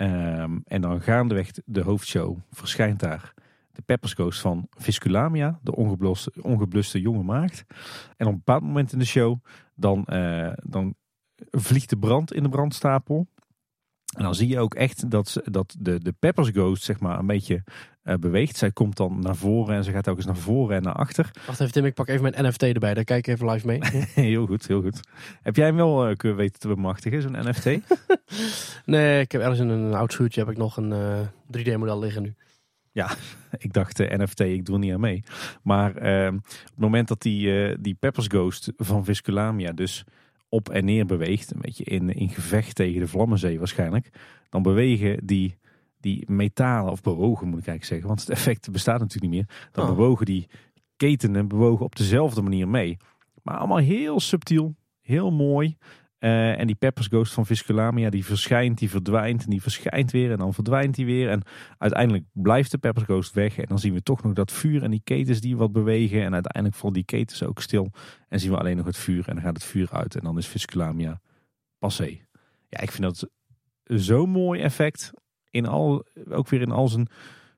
Um, 0.00 0.62
en 0.64 0.80
dan 0.80 1.00
gaandeweg 1.00 1.50
de 1.64 1.80
hoofdshow 1.80 2.38
verschijnt 2.50 3.00
daar 3.00 3.34
de 3.78 3.84
peppersghost 3.84 4.40
van 4.40 4.66
Visculamia, 4.70 5.58
de 5.62 5.74
ongebluste, 5.74 6.32
ongebluste 6.40 7.00
jonge 7.00 7.22
maagd. 7.22 7.64
En 8.16 8.26
op 8.26 8.32
een 8.32 8.38
bepaald 8.38 8.62
moment 8.62 8.92
in 8.92 8.98
de 8.98 9.04
show, 9.04 9.44
dan, 9.74 10.06
uh, 10.12 10.52
dan 10.62 10.94
vliegt 11.50 11.90
de 11.90 11.98
brand 11.98 12.32
in 12.32 12.42
de 12.42 12.48
brandstapel. 12.48 13.26
En 14.18 14.24
dan 14.24 14.34
zie 14.34 14.48
je 14.48 14.58
ook 14.58 14.74
echt 14.74 15.10
dat, 15.10 15.40
dat 15.44 15.76
de, 15.78 16.00
de 16.00 16.14
Peppers 16.18 16.48
Ghost 16.48 16.82
zeg 16.82 17.00
maar 17.00 17.18
een 17.18 17.26
beetje 17.26 17.62
uh, 18.04 18.14
beweegt. 18.14 18.56
Zij 18.56 18.70
komt 18.70 18.96
dan 18.96 19.20
naar 19.20 19.36
voren 19.36 19.76
en 19.76 19.84
ze 19.84 19.90
gaat 19.90 20.08
ook 20.08 20.16
eens 20.16 20.26
naar 20.26 20.36
voren 20.36 20.76
en 20.76 20.82
naar 20.82 20.94
achter. 20.94 21.30
Wacht 21.46 21.60
even 21.60 21.72
Tim, 21.72 21.84
ik 21.84 21.94
pak 21.94 22.08
even 22.08 22.22
mijn 22.22 22.46
NFT 22.46 22.62
erbij. 22.62 22.94
Daar 22.94 23.04
kijk 23.04 23.26
ik 23.26 23.34
even 23.34 23.50
live 23.50 23.66
mee. 23.66 23.80
heel 24.28 24.46
goed, 24.46 24.66
heel 24.66 24.82
goed. 24.82 25.00
Heb 25.42 25.56
jij 25.56 25.66
hem 25.66 25.76
wel 25.76 26.10
uh, 26.10 26.16
kunnen 26.16 26.38
weten 26.38 26.60
te 26.60 26.68
bemachtigen, 26.68 27.22
zo'n 27.22 27.48
NFT? 27.48 27.64
nee, 28.84 29.20
ik 29.20 29.32
heb 29.32 29.40
ergens 29.40 29.60
in 29.60 29.68
een 29.68 29.94
oud 29.94 30.12
schuurtje 30.12 30.40
heb 30.40 30.50
ik 30.50 30.56
nog 30.56 30.76
een 30.76 30.90
uh, 30.90 31.20
3D-model 31.58 31.98
liggen 31.98 32.22
nu. 32.22 32.34
Ja, 32.92 33.10
ik 33.58 33.72
dacht 33.72 34.00
uh, 34.00 34.10
NFT, 34.10 34.40
ik 34.40 34.64
doe 34.64 34.78
niet 34.78 34.92
aan 34.92 35.00
mee. 35.00 35.24
Maar 35.62 35.96
ehm, 35.96 36.34
op 36.34 36.44
het 36.44 36.78
moment 36.78 37.08
dat 37.08 37.22
die, 37.22 37.80
die 37.80 37.94
Peppers 37.94 38.26
Ghost 38.26 38.72
van 38.76 39.04
Visculamia 39.04 39.72
dus 39.72 40.04
op 40.48 40.68
en 40.68 40.84
neer 40.84 41.06
beweegt, 41.06 41.54
een 41.54 41.60
beetje 41.60 41.84
in, 41.84 42.14
in 42.14 42.28
gevecht 42.28 42.74
tegen 42.74 43.00
de 43.00 43.08
Vlammenzee 43.08 43.58
waarschijnlijk, 43.58 44.08
dan 44.48 44.62
bewegen 44.62 45.26
die, 45.26 45.58
die 46.00 46.30
metalen, 46.30 46.92
of 46.92 47.00
bewogen 47.00 47.48
moet 47.48 47.58
ik 47.60 47.66
eigenlijk 47.66 47.84
zeggen, 47.84 48.08
want 48.08 48.20
het 48.20 48.28
effect 48.30 48.70
bestaat 48.70 49.00
natuurlijk 49.00 49.32
niet 49.32 49.46
meer, 49.46 49.68
dan 49.72 49.84
Oh. 49.88 49.96
bewogen 49.96 50.26
die 50.26 50.46
ketenen 50.96 51.48
bewogen 51.48 51.84
op 51.84 51.96
dezelfde 51.96 52.42
manier 52.42 52.68
mee. 52.68 52.96
Maar 53.42 53.56
allemaal 53.56 53.76
heel 53.78 54.20
subtiel, 54.20 54.74
heel 55.00 55.30
mooi. 55.30 55.76
Eh, 56.18 56.58
en 56.58 56.66
die 56.66 56.76
Peppers 56.76 57.06
Ghost 57.06 57.32
van 57.32 57.46
Visculamia, 57.46 58.10
die 58.10 58.24
verschijnt, 58.24 58.78
die 58.78 58.90
verdwijnt, 58.90 59.44
en 59.44 59.50
die 59.50 59.62
verschijnt 59.62 60.10
weer 60.10 60.30
en 60.30 60.38
dan 60.38 60.54
verdwijnt 60.54 60.94
die 60.94 61.06
weer. 61.06 61.30
En 61.30 61.42
uiteindelijk 61.78 62.24
blijft 62.32 62.70
de 62.70 62.78
Peppers 62.78 63.04
Ghost 63.04 63.34
weg. 63.34 63.58
En 63.58 63.64
dan 63.68 63.78
zien 63.78 63.94
we 63.94 64.02
toch 64.02 64.22
nog 64.22 64.32
dat 64.32 64.52
vuur 64.52 64.82
en 64.82 64.90
die 64.90 65.00
ketens 65.04 65.40
die 65.40 65.56
wat 65.56 65.72
bewegen. 65.72 66.24
En 66.24 66.32
uiteindelijk 66.32 66.74
vallen 66.74 66.94
die 66.94 67.04
ketens 67.04 67.42
ook 67.42 67.60
stil. 67.60 67.92
En 68.28 68.40
zien 68.40 68.50
we 68.50 68.58
alleen 68.58 68.76
nog 68.76 68.86
het 68.86 68.96
vuur 68.96 69.28
en 69.28 69.34
dan 69.34 69.44
gaat 69.44 69.54
het 69.54 69.64
vuur 69.64 69.88
uit. 69.90 70.14
En 70.14 70.24
dan 70.24 70.38
is 70.38 70.46
Visculamia 70.46 71.20
passé. 71.78 72.18
Ja, 72.68 72.80
ik 72.80 72.90
vind 72.90 73.02
dat 73.02 73.30
zo'n 73.84 74.30
mooi 74.30 74.60
effect. 74.60 75.10
In 75.50 75.66
al, 75.66 76.04
ook 76.28 76.48
weer 76.48 76.60
in 76.60 76.70
al 76.70 76.88
zijn 76.88 77.08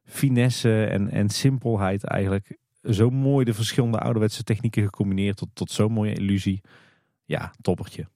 finesse 0.04 0.84
en, 0.84 1.10
en 1.10 1.28
simpelheid 1.28 2.04
eigenlijk. 2.04 2.58
Zo 2.82 3.10
mooi 3.10 3.44
de 3.44 3.54
verschillende 3.54 3.98
ouderwetse 3.98 4.42
technieken 4.42 4.82
gecombineerd 4.82 5.36
tot, 5.36 5.48
tot 5.52 5.70
zo'n 5.70 5.92
mooie 5.92 6.14
illusie. 6.14 6.60
Ja, 7.24 7.52
toppertje. 7.60 8.06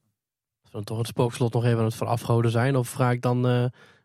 We 0.81 0.85
toch 0.85 0.99
het 0.99 1.07
spookslot 1.07 1.53
nog 1.53 1.65
even 1.65 1.79
aan 1.79 1.85
het 1.85 1.95
verafgoden 1.95 2.51
zijn? 2.51 2.77
Of 2.77 2.93
ga 2.93 3.11
ik 3.11 3.23
dan, 3.23 3.51
uh, 3.51 3.65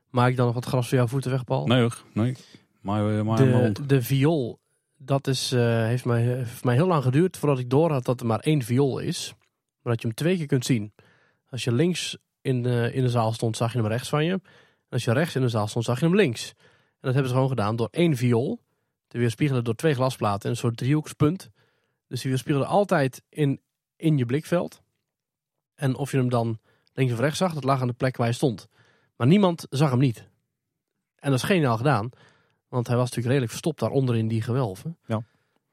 maak 0.09 0.29
ik 0.29 0.35
dan 0.35 0.45
nog 0.45 0.55
wat 0.55 0.65
gras 0.65 0.87
voor 0.87 0.97
jouw 0.97 1.07
voeten 1.07 1.31
weg, 1.31 1.43
Paul? 1.43 1.67
Nee 1.67 1.81
hoor, 1.81 2.03
nee. 2.13 2.35
Maar, 2.81 3.03
maar, 3.03 3.25
maar 3.25 3.37
de, 3.73 3.85
de 3.85 4.01
viool, 4.01 4.59
dat 4.97 5.27
is, 5.27 5.53
uh, 5.53 5.59
heeft, 5.61 6.05
mij, 6.05 6.21
heeft 6.21 6.63
mij 6.63 6.75
heel 6.75 6.87
lang 6.87 7.03
geduurd 7.03 7.37
voordat 7.37 7.59
ik 7.59 7.69
door 7.69 7.91
had 7.91 8.05
dat 8.05 8.19
er 8.19 8.25
maar 8.25 8.39
één 8.39 8.61
viool 8.61 8.99
is. 8.99 9.33
Maar 9.81 9.93
dat 9.93 10.01
je 10.01 10.07
hem 10.07 10.15
twee 10.15 10.37
keer 10.37 10.45
kunt 10.45 10.65
zien. 10.65 10.93
Als 11.49 11.63
je 11.63 11.71
links 11.71 12.17
in 12.41 12.63
de, 12.63 12.89
in 12.93 13.03
de 13.03 13.09
zaal 13.09 13.33
stond, 13.33 13.57
zag 13.57 13.73
je 13.73 13.79
hem 13.79 13.87
rechts 13.87 14.09
van 14.09 14.25
je. 14.25 14.31
En 14.31 14.41
als 14.89 15.03
je 15.03 15.13
rechts 15.13 15.35
in 15.35 15.41
de 15.41 15.49
zaal 15.49 15.67
stond, 15.67 15.85
zag 15.85 15.99
je 15.99 16.05
hem 16.05 16.15
links. 16.15 16.49
En 16.49 17.07
dat 17.07 17.13
hebben 17.13 17.29
ze 17.29 17.33
gewoon 17.33 17.49
gedaan 17.49 17.75
door 17.75 17.87
één 17.91 18.15
viool 18.15 18.61
te 19.07 19.17
weerspiegelen 19.17 19.63
door 19.63 19.75
twee 19.75 19.93
glasplaten. 19.93 20.49
Een 20.49 20.55
soort 20.55 20.77
driehoekspunt. 20.77 21.49
Dus 22.07 22.21
die 22.21 22.29
weerspiegelen 22.29 22.67
altijd 22.67 23.21
in, 23.29 23.61
in 23.95 24.17
je 24.17 24.25
blikveld. 24.25 24.81
En 25.79 25.95
of 25.95 26.11
je 26.11 26.17
hem 26.17 26.29
dan 26.29 26.59
links 26.93 27.13
of 27.13 27.19
rechts 27.19 27.37
zag, 27.37 27.53
dat 27.53 27.63
lag 27.63 27.81
aan 27.81 27.87
de 27.87 27.93
plek 27.93 28.17
waar 28.17 28.25
hij 28.27 28.35
stond. 28.35 28.67
Maar 29.15 29.27
niemand 29.27 29.65
zag 29.69 29.89
hem 29.89 29.99
niet. 29.99 30.27
En 31.15 31.29
dat 31.29 31.39
is 31.39 31.45
geniaal 31.45 31.77
gedaan. 31.77 32.09
Want 32.67 32.87
hij 32.87 32.95
was 32.95 33.05
natuurlijk 33.05 33.27
redelijk 33.27 33.51
verstopt 33.51 33.79
daaronder 33.79 34.15
in 34.15 34.27
die 34.27 34.41
gewelven. 34.41 34.97
Ja. 35.05 35.23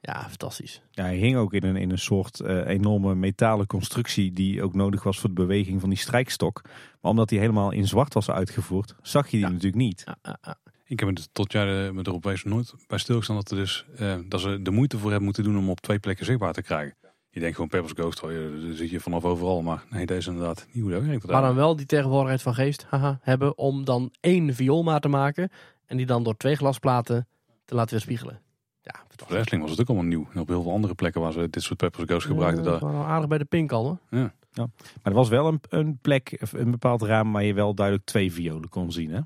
Ja, 0.01 0.24
fantastisch. 0.28 0.83
Ja, 0.91 1.03
hij 1.05 1.16
hing 1.16 1.37
ook 1.37 1.53
in 1.53 1.65
een, 1.65 1.77
in 1.77 1.91
een 1.91 1.99
soort 1.99 2.41
uh, 2.41 2.66
enorme 2.66 3.15
metalen 3.15 3.66
constructie 3.66 4.33
die 4.33 4.62
ook 4.62 4.74
nodig 4.74 5.03
was 5.03 5.19
voor 5.19 5.28
de 5.28 5.35
beweging 5.35 5.81
van 5.81 5.89
die 5.89 5.99
strijkstok. 5.99 6.61
Maar 7.01 7.11
omdat 7.11 7.31
hij 7.31 7.39
helemaal 7.39 7.70
in 7.70 7.87
zwart 7.87 8.15
was 8.15 8.31
uitgevoerd, 8.31 8.95
zag 9.03 9.24
je 9.24 9.31
die 9.31 9.41
Ja. 9.41 9.49
natuurlijk 9.49 9.83
niet. 9.83 10.03
Ja, 10.05 10.16
ja, 10.23 10.39
ja. 10.43 10.57
Ik 10.85 11.01
heb 11.01 11.09
het 11.09 11.28
tot 11.33 11.53
jaar 11.53 11.95
me 11.95 12.01
erop 12.03 12.24
wezen 12.24 12.51
nooit 12.51 12.74
bij 12.87 12.99
stilgestaan 12.99 13.37
dat, 13.37 13.51
er 13.51 13.57
dus, 13.57 13.85
eh, 13.97 14.16
dat 14.28 14.41
ze 14.41 14.62
de 14.62 14.70
moeite 14.70 14.97
voor 14.99 15.07
hebben 15.07 15.24
moeten 15.24 15.45
doen 15.45 15.59
om 15.59 15.70
op 15.70 15.81
twee 15.81 15.99
plekken 15.99 16.24
zichtbaar 16.27 16.53
te 16.53 16.62
krijgen. 16.62 16.97
Je 17.37 17.43
denkt 17.43 17.57
gewoon 17.57 17.71
Pepper's 17.71 17.93
Ghost, 17.99 18.21
je, 18.21 18.63
daar 18.67 18.77
zit 18.77 18.91
je 18.91 19.01
vanaf 19.01 19.25
overal. 19.25 19.63
Maar 19.63 19.85
nee, 19.91 20.07
deze 20.07 20.19
is 20.19 20.27
inderdaad 20.27 20.67
niet 20.73 20.83
hoe 20.83 20.93
dat 20.93 21.03
werkt. 21.03 21.27
Maar 21.27 21.43
dan 21.43 21.55
wel 21.55 21.77
die 21.77 21.87
tegenwoordigheid 21.87 22.43
van 22.43 22.55
geest 22.55 22.87
haha, 22.89 23.19
hebben 23.23 23.59
om 23.59 23.85
dan 23.85 24.13
één 24.21 24.55
vioolmaat 24.55 25.03
te 25.03 25.09
maken. 25.09 25.51
En 25.87 25.97
die 25.97 26.07
dan 26.07 26.23
door 26.23 26.37
twee 26.37 26.57
glasplaten 26.57 27.29
te 27.65 27.75
laten 27.75 27.91
weerspiegelen. 27.91 28.41
Ja, 28.83 28.95
Voor 29.17 29.29
wrestling 29.29 29.63
was 29.63 29.71
het 29.71 29.81
ook 29.81 29.89
allemaal 29.89 30.07
nieuw. 30.07 30.29
En 30.33 30.41
op 30.41 30.49
heel 30.49 30.63
veel 30.63 30.73
andere 30.73 30.95
plekken 30.95 31.21
waar 31.21 31.33
ze 31.33 31.51
dit 31.51 31.63
soort 31.63 31.79
Pepper's 31.79 32.05
Ghost 32.07 32.27
gebruikten. 32.27 32.65
Ja, 32.65 32.71
daar, 32.71 32.79
gewoon 32.79 33.05
aardig 33.05 33.29
bij 33.29 33.39
de 33.39 33.45
pink 33.45 33.73
al 33.73 33.85
hoor. 33.85 33.99
Maar 34.11 34.69
er 35.03 35.13
was 35.13 35.29
wel 35.29 35.47
een, 35.47 35.61
een 35.69 35.99
plek, 35.99 36.39
of 36.41 36.53
een 36.53 36.71
bepaald 36.71 37.03
raam 37.03 37.33
waar 37.33 37.45
je 37.45 37.55
wel 37.55 37.75
duidelijk 37.75 38.07
twee 38.07 38.33
violen 38.33 38.69
kon 38.69 38.93
zien 38.93 39.11
hè? 39.11 39.21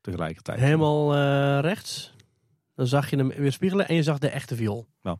tegelijkertijd. 0.00 0.60
Helemaal 0.60 1.14
eh, 1.14 1.58
rechts. 1.60 2.14
Dan 2.74 2.86
zag 2.86 3.10
je 3.10 3.16
hem 3.16 3.28
weerspiegelen 3.28 3.88
en 3.88 3.94
je 3.94 4.02
zag 4.02 4.18
de 4.18 4.28
echte 4.28 4.56
viool. 4.56 4.86
Ja. 5.02 5.18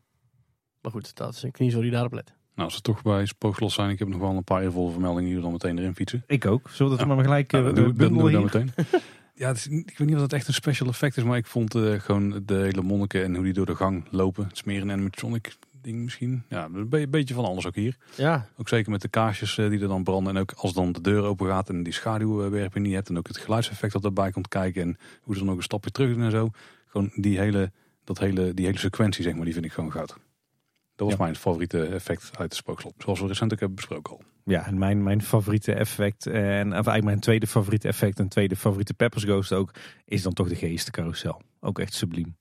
Maar 0.83 0.91
goed, 0.91 1.15
dat 1.15 1.33
is 1.33 1.43
een 1.43 1.51
kniezo 1.51 1.81
die 1.81 1.91
daarop 1.91 2.13
let. 2.13 2.33
Nou, 2.55 2.67
als 2.67 2.75
we 2.75 2.81
toch 2.81 3.01
bij 3.01 3.25
Spookslot 3.25 3.71
zijn, 3.71 3.89
ik 3.89 3.99
heb 3.99 4.07
nog 4.07 4.19
wel 4.19 4.29
een 4.35 4.43
paar 4.43 4.61
eervolle 4.61 4.91
vermeldingen 4.91 5.31
hier 5.31 5.41
dan 5.41 5.51
meteen 5.51 5.77
erin 5.77 5.95
fietsen. 5.95 6.23
Ik 6.27 6.45
ook. 6.45 6.69
Zullen 6.69 6.91
we 6.91 6.97
dat 6.97 7.07
Ja. 7.07 7.13
maar 7.15 7.23
gelijk 7.23 7.51
Ja, 7.51 7.59
uh, 7.59 7.65
dat 7.65 7.75
doen 7.75 7.85
we- 7.85 7.93
dat 7.93 8.09
doen 8.09 8.23
we 8.23 8.31
dan 8.31 8.43
meteen. 8.43 8.71
Ja, 9.35 9.49
is, 9.49 9.67
ik 9.67 9.97
weet 9.97 10.07
niet 10.07 10.15
of 10.15 10.21
het 10.21 10.33
echt 10.33 10.47
een 10.47 10.53
special 10.53 10.89
effect 10.89 11.17
is, 11.17 11.23
maar 11.23 11.37
ik 11.37 11.45
vond 11.45 11.75
eh, 11.75 11.99
gewoon 11.99 12.41
de 12.45 12.53
hele 12.55 12.81
monniken 12.81 13.23
en 13.23 13.35
hoe 13.35 13.43
die 13.43 13.53
door 13.53 13.65
de 13.65 13.75
gang 13.75 14.05
lopen. 14.09 14.45
Het 14.47 14.57
smeren 14.57 14.91
animatronic 14.91 15.55
ding 15.81 15.97
misschien. 16.03 16.43
Ja, 16.49 16.69
een 16.73 16.89
be- 16.89 17.07
beetje 17.07 17.33
van 17.33 17.45
alles 17.45 17.67
ook 17.67 17.75
hier. 17.75 17.97
Ja, 18.15 18.47
Ook 18.57 18.67
zeker 18.67 18.91
met 18.91 19.01
de 19.01 19.07
kaarsjes 19.07 19.57
eh, 19.57 19.69
die 19.69 19.79
er 19.81 19.87
dan 19.87 20.03
branden. 20.03 20.35
En 20.35 20.41
ook 20.41 20.51
als 20.51 20.73
dan 20.73 20.91
de 20.91 21.01
deur 21.01 21.23
open 21.23 21.47
gaat 21.47 21.69
en 21.69 21.83
die 21.83 21.93
schaduwwerping 21.93 22.85
niet 22.85 22.93
hebt. 22.95 23.09
En 23.09 23.17
ook 23.17 23.27
het 23.27 23.37
geluidseffect 23.37 23.93
dat 23.93 24.03
erbij 24.03 24.31
komt 24.31 24.47
kijken. 24.47 24.81
En 24.81 24.97
hoe 25.21 25.33
ze 25.35 25.39
dan 25.41 25.49
ook 25.51 25.57
een 25.57 25.63
stapje 25.63 25.91
terug 25.91 26.13
doen 26.13 26.23
en 26.23 26.31
zo. 26.31 26.49
Gewoon 26.87 27.11
die 27.15 27.39
hele, 27.39 27.71
dat 28.03 28.19
hele, 28.19 28.53
die 28.53 28.65
hele 28.65 28.77
sequentie, 28.77 29.23
zeg 29.23 29.33
maar, 29.35 29.43
die 29.45 29.53
vind 29.53 29.65
ik 29.65 29.71
gewoon 29.71 29.91
goud. 29.91 30.17
Dat 31.09 31.17
was 31.17 31.27
Ja. 31.27 31.31
mijn 31.31 31.35
favoriete 31.43 31.85
effect 31.85 32.31
uit 32.37 32.49
de 32.49 32.55
spookslot. 32.55 32.93
Zoals 32.97 33.19
we 33.19 33.27
recent 33.27 33.53
ook 33.53 33.59
hebben 33.59 33.75
besproken 33.77 34.13
al. 34.13 34.21
Ja, 34.45 34.65
en 34.65 34.77
mijn, 34.77 35.03
mijn 35.03 35.21
favoriete 35.21 35.73
effect, 35.73 36.25
eh, 36.25 36.59
en 36.59 36.67
of 36.67 36.73
eigenlijk 36.73 37.03
mijn 37.03 37.19
tweede 37.19 37.47
favoriete 37.47 37.87
effect 37.87 38.19
en 38.19 38.27
tweede 38.27 38.55
favoriete 38.55 38.93
Peppers 38.93 39.23
Ghost 39.23 39.51
ook, 39.53 39.71
is 40.05 40.21
dan 40.21 40.33
toch 40.33 40.47
de 40.47 40.55
geestencarousel. 40.55 41.41
Ook 41.59 41.79
echt 41.79 41.93
subliem. 41.93 42.35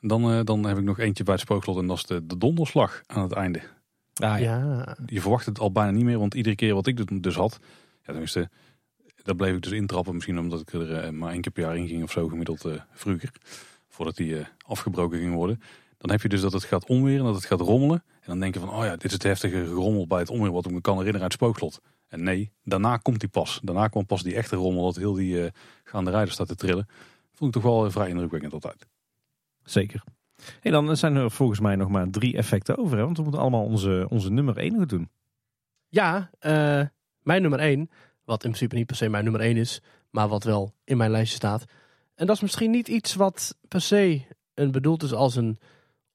En 0.00 0.08
dan, 0.08 0.32
eh, 0.32 0.40
dan 0.44 0.64
heb 0.64 0.78
ik 0.78 0.84
nog 0.84 0.98
eentje 0.98 1.24
bij 1.24 1.34
het 1.34 1.42
spookslot 1.42 1.78
en 1.78 1.86
dat 1.86 1.96
is 1.96 2.04
de, 2.04 2.26
de 2.26 2.38
donderslag 2.38 3.00
aan 3.06 3.22
het 3.22 3.32
einde. 3.32 3.60
Ah, 4.14 4.40
ja. 4.40 4.96
Je 5.06 5.20
verwacht 5.20 5.46
het 5.46 5.58
al 5.58 5.72
bijna 5.72 5.90
niet 5.90 6.04
meer, 6.04 6.18
want 6.18 6.34
iedere 6.34 6.54
keer 6.54 6.74
wat 6.74 6.86
ik 6.86 6.96
dus- 6.96 7.20
dus 7.20 7.34
had, 7.34 7.58
ja, 8.00 8.04
tenminste, 8.04 8.50
daar 9.22 9.36
bleef 9.36 9.54
ik 9.56 9.62
dus 9.62 9.72
intrappen. 9.72 10.14
Misschien 10.14 10.38
omdat 10.38 10.60
ik 10.60 10.72
er 10.72 10.92
eh, 10.94 11.10
maar 11.10 11.32
één 11.32 11.40
keer 11.40 11.52
per 11.52 11.62
jaar 11.62 11.76
in 11.76 11.88
ging 11.88 12.02
of 12.02 12.10
zo, 12.10 12.28
gemiddeld 12.28 12.64
eh, 12.64 12.80
vroeger. 12.92 13.32
Voordat 13.88 14.16
die 14.16 14.38
eh, 14.38 14.46
afgebroken 14.66 15.18
ging 15.18 15.34
worden. 15.34 15.60
Dan 16.02 16.10
heb 16.10 16.22
je 16.22 16.28
dus 16.28 16.40
dat 16.40 16.52
het 16.52 16.64
gaat 16.64 16.86
onweren, 16.86 17.24
dat 17.24 17.34
het 17.34 17.44
gaat 17.44 17.60
rommelen. 17.60 18.04
En 18.06 18.26
dan 18.26 18.40
denk 18.40 18.54
je 18.54 18.60
van, 18.60 18.70
oh 18.70 18.84
ja, 18.84 18.90
dit 18.90 19.04
is 19.04 19.12
het 19.12 19.22
heftige 19.22 19.66
gerommel 19.66 20.06
bij 20.06 20.18
het 20.18 20.30
onweer 20.30 20.52
wat 20.52 20.66
ik 20.66 20.72
me 20.72 20.80
kan 20.80 20.96
herinneren 20.96 21.22
uit 21.22 21.32
het 21.32 21.42
spookslot. 21.42 21.80
En 22.08 22.22
nee, 22.22 22.52
daarna 22.64 22.96
komt 22.96 23.20
die 23.20 23.28
pas. 23.28 23.60
Daarna 23.62 23.88
kwam 23.88 24.06
pas 24.06 24.22
die 24.22 24.34
echte 24.34 24.56
rommel, 24.56 24.84
dat 24.84 24.96
heel 24.96 25.12
die 25.12 25.44
eh, 25.44 25.50
gaande 25.84 26.10
rijder 26.10 26.32
staat 26.32 26.48
te 26.48 26.54
trillen. 26.54 26.86
Vond 27.32 27.54
ik 27.54 27.62
toch 27.62 27.72
wel 27.72 27.84
eh, 27.84 27.92
vrij 27.92 28.08
indrukwekkend 28.08 28.52
altijd. 28.52 28.86
Zeker. 29.64 30.04
En 30.60 30.72
dan 30.72 30.96
zijn 30.96 31.16
er 31.16 31.30
volgens 31.30 31.60
mij 31.60 31.76
nog 31.76 31.88
maar 31.88 32.10
drie 32.10 32.36
effecten 32.36 32.78
over, 32.78 32.96
hè? 32.96 33.04
want 33.04 33.16
we 33.16 33.22
moeten 33.22 33.40
allemaal 33.40 33.64
onze, 33.64 34.06
onze 34.10 34.30
nummer 34.30 34.56
één 34.56 34.76
nog 34.76 34.86
doen. 34.86 35.10
Ja, 35.88 36.30
eh, 36.38 36.86
mijn 37.22 37.42
nummer 37.42 37.60
1, 37.60 37.90
wat 38.24 38.44
in 38.44 38.50
principe 38.50 38.74
niet 38.74 38.86
per 38.86 38.96
se 38.96 39.08
mijn 39.08 39.24
nummer 39.24 39.42
1 39.42 39.56
is, 39.56 39.82
maar 40.10 40.28
wat 40.28 40.44
wel 40.44 40.74
in 40.84 40.96
mijn 40.96 41.10
lijstje 41.10 41.36
staat. 41.36 41.64
En 42.14 42.26
dat 42.26 42.36
is 42.36 42.42
misschien 42.42 42.70
niet 42.70 42.88
iets 42.88 43.14
wat 43.14 43.58
per 43.68 43.80
se 43.80 44.22
een 44.54 44.70
bedoeld 44.70 45.02
is 45.02 45.12
als 45.12 45.36
een 45.36 45.58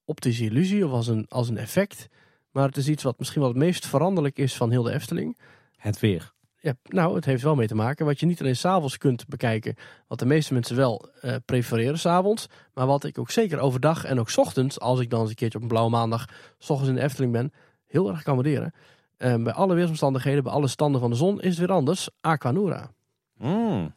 optische 0.08 0.44
illusie 0.44 0.86
of 0.86 0.92
als 0.92 1.06
een, 1.06 1.26
als 1.28 1.48
een 1.48 1.58
effect. 1.58 2.08
Maar 2.50 2.66
het 2.66 2.76
is 2.76 2.88
iets 2.88 3.02
wat 3.02 3.18
misschien 3.18 3.40
wel 3.40 3.50
het 3.50 3.58
meest 3.58 3.86
veranderlijk 3.86 4.38
is 4.38 4.56
van 4.56 4.70
heel 4.70 4.82
de 4.82 4.92
Efteling. 4.92 5.38
Het 5.76 6.00
weer. 6.00 6.32
Ja, 6.60 6.74
nou, 6.82 7.14
het 7.14 7.24
heeft 7.24 7.42
wel 7.42 7.54
mee 7.54 7.66
te 7.66 7.74
maken 7.74 8.06
wat 8.06 8.20
je 8.20 8.26
niet 8.26 8.40
alleen 8.40 8.56
s'avonds 8.56 8.98
kunt 8.98 9.26
bekijken. 9.26 9.74
Wat 10.06 10.18
de 10.18 10.26
meeste 10.26 10.52
mensen 10.52 10.76
wel 10.76 11.08
eh, 11.20 11.34
prefereren 11.44 11.98
s'avonds. 11.98 12.46
Maar 12.74 12.86
wat 12.86 13.04
ik 13.04 13.18
ook 13.18 13.30
zeker 13.30 13.58
overdag 13.58 14.04
en 14.04 14.20
ook 14.20 14.30
's 14.30 14.36
ochtends, 14.38 14.80
als 14.80 15.00
ik 15.00 15.10
dan 15.10 15.20
eens 15.20 15.28
een 15.28 15.34
keertje 15.34 15.56
op 15.56 15.62
een 15.62 15.70
blauwe 15.70 15.90
maandag, 15.90 16.26
s 16.58 16.70
ochtends 16.70 16.88
in 16.90 16.94
de 16.94 17.02
Efteling 17.02 17.32
ben, 17.32 17.52
heel 17.86 18.08
erg 18.10 18.22
kan 18.22 18.34
waarderen. 18.34 18.72
Eh, 19.16 19.42
bij 19.42 19.52
alle 19.52 19.74
weersomstandigheden, 19.74 20.42
bij 20.42 20.52
alle 20.52 20.68
standen 20.68 21.00
van 21.00 21.10
de 21.10 21.16
zon, 21.16 21.40
is 21.40 21.48
het 21.48 21.58
weer 21.58 21.76
anders. 21.76 22.08
Aquanura. 22.20 22.90
Mm. 23.36 23.94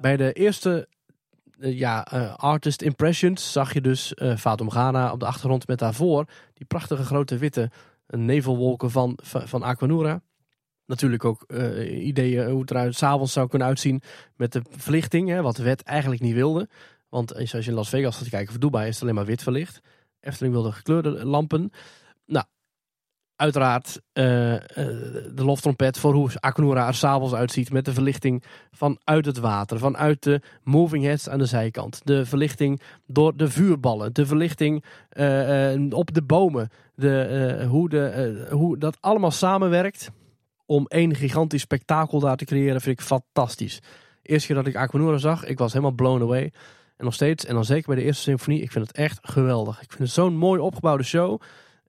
Bij 0.00 0.16
de 0.16 0.32
eerste 0.32 0.88
ja, 1.60 2.06
eh, 2.06 2.34
artist 2.36 2.82
impressions 2.82 3.52
zag 3.52 3.72
je 3.72 3.80
dus 3.80 4.14
eh 4.14 4.36
Fatum 4.36 4.70
Ghana 4.70 5.12
op 5.12 5.20
de 5.20 5.26
achtergrond 5.26 5.66
met 5.66 5.78
daarvoor 5.78 6.24
die 6.54 6.66
prachtige 6.66 7.04
grote 7.04 7.38
witte 7.38 7.70
eh, 8.06 8.20
nevelwolken 8.20 8.90
van, 8.90 9.18
van, 9.22 9.62
Aquanura. 9.62 10.22
Natuurlijk 10.86 11.24
ook 11.24 11.42
eh, 11.42 12.06
ideeën 12.06 12.50
hoe 12.50 12.60
het 12.60 12.70
eruit 12.70 12.96
s'avonds 12.96 13.32
zou 13.32 13.48
kunnen 13.48 13.68
uitzien 13.68 14.02
met 14.36 14.52
de 14.52 14.62
verlichting, 14.70 15.28
hè, 15.28 15.42
wat 15.42 15.56
de 15.56 15.62
wet 15.62 15.82
eigenlijk 15.82 16.20
niet 16.20 16.34
wilde. 16.34 16.68
Want 17.08 17.34
als 17.34 17.50
je 17.50 17.62
in 17.62 17.72
Las 17.72 17.88
Vegas 17.88 18.16
gaat 18.16 18.28
kijken 18.28 18.50
voor 18.50 18.60
Dubai 18.60 18.88
is 18.88 18.94
het 18.94 19.02
alleen 19.02 19.14
maar 19.14 19.24
wit 19.24 19.42
verlicht. 19.42 19.80
Efteling 20.20 20.54
wilde 20.54 20.72
gekleurde 20.72 21.24
lampen. 21.24 21.70
Nou, 22.26 22.44
uiteraard 23.40 24.00
eh, 24.12 24.54
eh, 24.54 24.60
de 25.34 25.44
loftrompet 25.44 25.98
voor 25.98 26.14
hoe 26.14 26.30
Aquanura 26.40 26.86
er 26.86 26.94
s'avonds 26.94 27.34
uitziet 27.34 27.72
met 27.72 27.84
de 27.84 27.92
verlichting 27.92 28.44
vanuit 28.70 29.26
het 29.26 29.38
water, 29.38 29.78
vanuit 29.78 30.22
de 30.22 30.40
moving 30.62 31.04
heads 31.04 31.28
aan 31.28 31.38
de 31.38 31.46
zijkant. 31.46 32.00
De 32.04 32.26
verlichting 32.26 32.80
door 33.06 33.36
de 33.36 33.50
vuurballen, 33.50 34.12
de 34.12 34.26
verlichting 34.26 34.84
eh, 35.08 35.72
op 35.90 36.14
de 36.14 36.22
bomen. 36.22 36.68
De, 36.94 37.66
hoe, 37.68 37.88
de, 37.88 38.46
hoe 38.50 38.78
dat 38.78 38.96
allemaal 39.00 39.30
samenwerkt 39.30 40.10
om 40.66 40.86
één 40.86 41.14
gigantisch 41.14 41.60
spektakel 41.62 42.20
daar 42.20 42.36
te 42.36 42.44
creëren, 42.44 42.80
vind 42.80 43.00
ik 43.00 43.06
fantastisch. 43.06 43.80
Eerste 44.22 44.46
keer 44.46 44.56
dat 44.56 44.66
ik 44.66 44.76
Aquanura 44.76 45.18
zag, 45.18 45.44
ik 45.44 45.58
was 45.58 45.72
helemaal 45.72 45.94
blown 45.94 46.22
away. 46.22 46.52
En 46.96 47.04
nog 47.04 47.14
steeds, 47.14 47.44
en 47.44 47.54
dan 47.54 47.64
zeker 47.64 47.86
bij 47.86 47.96
de 47.96 48.02
eerste 48.02 48.22
symfonie, 48.22 48.62
ik 48.62 48.72
vind 48.72 48.86
het 48.86 48.96
echt 48.96 49.18
geweldig. 49.22 49.82
Ik 49.82 49.88
vind 49.88 50.02
het 50.02 50.10
zo'n 50.10 50.36
mooi 50.36 50.60
opgebouwde 50.60 51.04
show. 51.04 51.40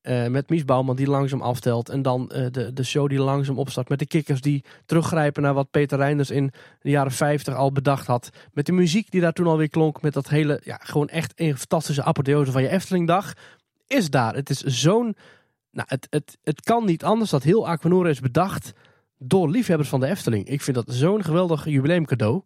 Eh, 0.02 0.28
met 0.28 0.50
Mies 0.50 0.66
Bouwman 0.66 0.96
die 0.96 1.08
langzaam 1.08 1.42
aftelt. 1.42 1.90
En 1.90 2.02
dan 2.02 2.30
eh, 2.30 2.46
de, 2.52 2.74
de 2.74 2.84
show 2.84 3.10
die 3.10 3.20
langzaam 3.20 3.58
opstart. 3.58 3.90
Met 3.90 4.00
de 4.00 4.06
kikkers 4.06 4.42
die 4.42 4.64
teruggrijpen 4.86 5.42
naar 5.42 5.54
wat 5.54 5.72
Peter 5.72 5.98
Reinders 5.98 6.32
in 6.32 6.52
de 6.80 6.90
jaren 6.90 7.12
50 7.12 7.56
al 7.56 7.72
bedacht 7.72 8.08
had. 8.08 8.30
Met 8.54 8.66
de 8.66 8.72
muziek 8.72 9.12
die 9.12 9.22
daar 9.22 9.34
toen 9.34 9.48
alweer 9.48 9.70
klonk. 9.70 10.02
Met 10.02 10.14
dat 10.14 10.30
hele, 10.30 10.62
ja, 10.64 10.80
gewoon 10.84 11.08
echt 11.08 11.34
een 11.36 11.58
fantastische 11.58 12.04
apotheose 12.04 12.52
van 12.52 12.62
je 12.62 12.70
Eftelingdag. 12.70 13.34
Is 13.88 14.10
daar. 14.10 14.36
Het 14.36 14.50
is 14.50 14.60
zo'n, 14.60 15.16
nou, 15.72 15.88
het, 15.90 16.08
het, 16.10 16.38
het 16.44 16.62
kan 16.62 16.86
niet 16.86 17.04
anders 17.04 17.30
dat 17.30 17.44
heel 17.44 17.68
Aquanura 17.68 18.10
is 18.10 18.20
bedacht 18.20 18.72
door 19.18 19.50
liefhebbers 19.50 19.90
van 19.90 20.00
de 20.00 20.08
Efteling. 20.08 20.48
Ik 20.48 20.62
vind 20.62 20.76
dat 20.76 20.96
zo'n 20.96 21.24
geweldig 21.24 21.66
jubileumcadeau. 21.66 22.42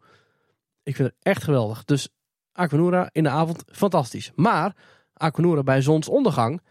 Ik 0.83 0.95
vind 0.95 1.07
het 1.07 1.17
echt 1.21 1.43
geweldig. 1.43 1.83
Dus 1.83 2.09
Aquanura 2.51 3.09
in 3.11 3.23
de 3.23 3.29
avond, 3.29 3.63
fantastisch. 3.67 4.31
Maar 4.35 4.75
Aquanura 5.13 5.63
bij 5.63 5.81
zonsondergang, 5.81 6.61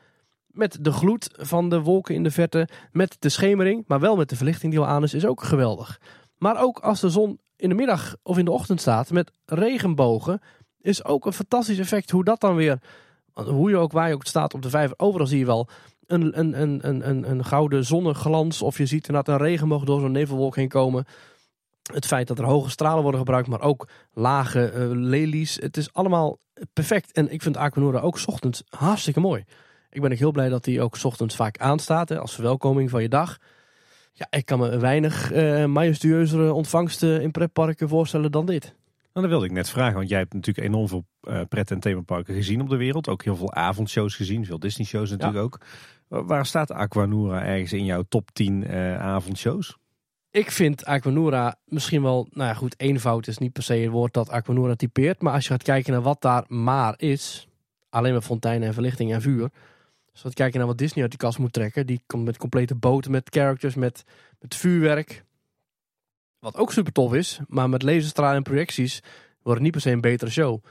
met 0.54 0.78
de 0.80 0.92
gloed 0.92 1.30
van 1.36 1.68
de 1.68 1.80
wolken 1.80 2.14
in 2.14 2.22
de 2.22 2.30
verte, 2.30 2.68
met 2.92 3.16
de 3.18 3.28
schemering, 3.28 3.84
maar 3.86 4.00
wel 4.00 4.16
met 4.16 4.28
de 4.28 4.36
verlichting 4.36 4.72
die 4.72 4.80
al 4.80 4.86
aan 4.86 5.02
is, 5.02 5.14
is 5.14 5.26
ook 5.26 5.42
geweldig. 5.42 6.00
Maar 6.38 6.62
ook 6.62 6.78
als 6.78 7.00
de 7.00 7.10
zon 7.10 7.38
in 7.56 7.68
de 7.68 7.74
middag 7.74 8.16
of 8.22 8.38
in 8.38 8.44
de 8.44 8.50
ochtend 8.50 8.80
staat 8.80 9.10
met 9.10 9.30
regenbogen, 9.46 10.40
is 10.80 11.04
ook 11.04 11.26
een 11.26 11.32
fantastisch 11.32 11.78
effect 11.78 12.10
hoe 12.10 12.24
dat 12.24 12.40
dan 12.40 12.54
weer, 12.54 12.78
hoe 13.32 13.70
je 13.70 13.76
ook 13.76 13.92
waar 13.92 14.08
je 14.08 14.14
ook 14.14 14.26
staat 14.26 14.54
op 14.54 14.62
de 14.62 14.70
vijver, 14.70 14.98
overal 14.98 15.26
zie 15.26 15.38
je 15.38 15.46
wel 15.46 15.68
een, 16.06 16.38
een, 16.38 16.60
een, 16.60 16.88
een, 16.88 17.08
een, 17.08 17.30
een 17.30 17.44
gouden 17.44 17.84
zonneglans 17.84 18.62
of 18.62 18.78
je 18.78 18.86
ziet 18.86 19.06
inderdaad 19.06 19.34
een 19.34 19.46
regenboog 19.46 19.84
door 19.84 20.00
zo'n 20.00 20.12
nevelwolk 20.12 20.56
heen 20.56 20.68
komen. 20.68 21.04
Het 21.92 22.06
feit 22.06 22.28
dat 22.28 22.38
er 22.38 22.44
hoge 22.44 22.70
stralen 22.70 23.02
worden 23.02 23.20
gebruikt, 23.20 23.48
maar 23.48 23.60
ook 23.60 23.88
lage 24.12 24.68
eh, 24.68 24.86
lelies. 24.90 25.56
Het 25.56 25.76
is 25.76 25.92
allemaal 25.92 26.38
perfect. 26.72 27.12
En 27.12 27.32
ik 27.32 27.42
vind 27.42 27.56
Aquanura 27.56 28.00
ook 28.00 28.18
ochtends 28.26 28.62
hartstikke 28.68 29.20
mooi. 29.20 29.44
Ik 29.94 30.00
ben 30.00 30.12
ook 30.12 30.18
heel 30.18 30.30
blij 30.32 30.48
dat 30.48 30.64
die 30.64 30.80
ook 30.80 30.96
ochtends 31.02 31.36
vaak 31.36 31.58
aanstaat 31.58 32.08
hè, 32.08 32.18
als 32.18 32.34
verwelkoming 32.34 32.90
van 32.90 33.02
je 33.02 33.08
dag. 33.08 33.38
Ja, 34.12 34.26
ik 34.30 34.44
kan 34.46 34.58
me 34.58 34.78
weinig 34.78 35.32
eh 35.32 35.64
majestueuzere 35.64 36.52
ontvangsten 36.52 37.22
in 37.22 37.30
pretparken 37.30 37.88
voorstellen 37.88 38.30
dan 38.32 38.46
dit. 38.46 38.62
Nou, 39.12 39.26
dat 39.26 39.28
wilde 39.28 39.44
ik 39.44 39.52
net 39.52 39.68
vragen, 39.70 39.94
want 39.94 40.08
jij 40.08 40.18
hebt 40.18 40.32
natuurlijk 40.34 40.66
enorm 40.66 40.88
veel 40.88 41.04
eh, 41.20 41.40
pret- 41.48 41.70
en 41.70 41.80
themaparken 41.80 42.34
gezien 42.34 42.60
op 42.60 42.68
de 42.68 42.76
wereld. 42.76 43.08
Ook 43.08 43.24
heel 43.24 43.36
veel 43.36 43.52
avondshows 43.52 44.14
gezien, 44.16 44.44
veel 44.46 44.58
Disney-shows 44.58 45.10
natuurlijk 45.10 45.44
ook. 45.44 45.60
Wa- 46.08 46.24
Waar 46.24 46.46
staat 46.46 46.70
Aquanura 46.70 47.42
ergens 47.44 47.72
in 47.72 47.84
jouw 47.84 48.02
top 48.08 48.30
10 48.32 48.66
eh, 48.66 49.00
avondshows? 49.00 49.76
Ik 50.30 50.50
vind 50.50 50.84
Aquanura 50.84 51.56
misschien 51.64 52.02
wel, 52.02 52.26
nou 52.30 52.48
ja 52.48 52.54
goed, 52.54 52.74
eenvoud 52.80 53.26
is 53.26 53.38
niet 53.38 53.52
per 53.52 53.62
se 53.62 53.74
het 53.74 53.90
woord 53.90 54.12
dat 54.12 54.28
Aquanura 54.30 54.74
typeert. 54.74 55.22
Maar 55.22 55.32
als 55.32 55.44
je 55.44 55.50
gaat 55.50 55.62
kijken 55.62 55.92
naar 55.92 56.02
wat 56.02 56.20
daar 56.22 56.44
maar 56.48 56.94
is, 56.96 57.48
alleen 57.90 58.12
maar 58.12 58.22
fonteinen 58.22 58.68
en 58.68 58.74
verlichting 58.74 59.12
en 59.12 59.22
vuur. 59.22 59.50
Je 60.14 60.20
gaat 60.20 60.34
kijken 60.34 60.58
naar 60.58 60.68
wat 60.68 60.78
Disney 60.78 61.02
uit 61.02 61.10
die 61.10 61.20
kast 61.20 61.38
moet 61.38 61.52
trekken, 61.52 61.86
die 61.86 62.02
komt 62.06 62.24
met 62.24 62.36
complete 62.36 62.74
boten, 62.74 63.10
met 63.10 63.28
characters, 63.30 63.74
met, 63.74 64.04
met 64.40 64.54
vuurwerk. 64.54 65.24
Wat 66.38 66.56
ook 66.56 66.72
super 66.72 66.92
tof 66.92 67.14
is, 67.14 67.40
maar 67.48 67.68
met 67.68 67.82
laserstralen 67.82 68.36
en 68.36 68.42
projecties 68.42 69.00
wordt 69.42 69.60
het 69.60 69.62
niet 69.62 69.72
per 69.72 69.80
se 69.80 69.90
een 69.90 70.00
betere 70.00 70.30
show. 70.30 70.64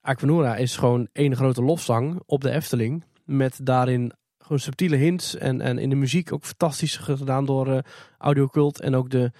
Aquanura 0.00 0.56
is 0.56 0.76
gewoon 0.76 1.08
één 1.12 1.36
grote 1.36 1.62
lofzang 1.62 2.22
op 2.26 2.40
de 2.40 2.50
Efteling. 2.50 3.04
Met 3.24 3.60
daarin 3.62 4.12
gewoon 4.38 4.58
subtiele 4.58 4.96
hints. 4.96 5.36
En, 5.36 5.60
en 5.60 5.78
in 5.78 5.88
de 5.90 5.96
muziek 5.96 6.32
ook 6.32 6.44
fantastisch 6.44 6.96
gedaan 6.96 7.44
door 7.44 7.68
uh, 7.68 7.78
Audiocult. 8.18 8.80
En 8.80 8.94
ook 8.94 9.10
de, 9.10 9.32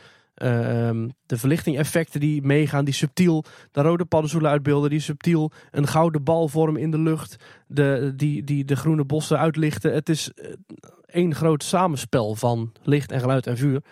de 1.27 1.37
verlichting 1.37 1.79
effecten 1.79 2.21
die 2.21 2.43
meegaan. 2.43 2.85
Die 2.85 2.95
subtiel 2.95 3.45
de 3.71 3.83
rode 3.83 4.05
paddenstoelen 4.05 4.51
uitbeelden. 4.51 4.91
Die 4.91 5.01
subtiel 5.01 5.51
een 5.71 5.87
gouden 5.87 6.25
bal 6.25 6.49
vormen 6.49 6.81
in 6.81 6.91
de 6.91 6.99
lucht. 6.99 7.37
De, 7.67 8.13
die, 8.17 8.45
die 8.45 8.65
de 8.65 8.77
groene 8.77 9.05
bossen 9.05 9.39
uitlichten. 9.39 9.93
Het 9.93 10.09
is 10.09 10.33
eh, 10.33 10.53
één 11.07 11.35
groot 11.35 11.63
samenspel 11.63 12.35
van 12.35 12.73
licht 12.83 13.13
en 13.13 13.21
geluid 13.21 13.47
en 13.47 13.57
vuur. 13.57 13.83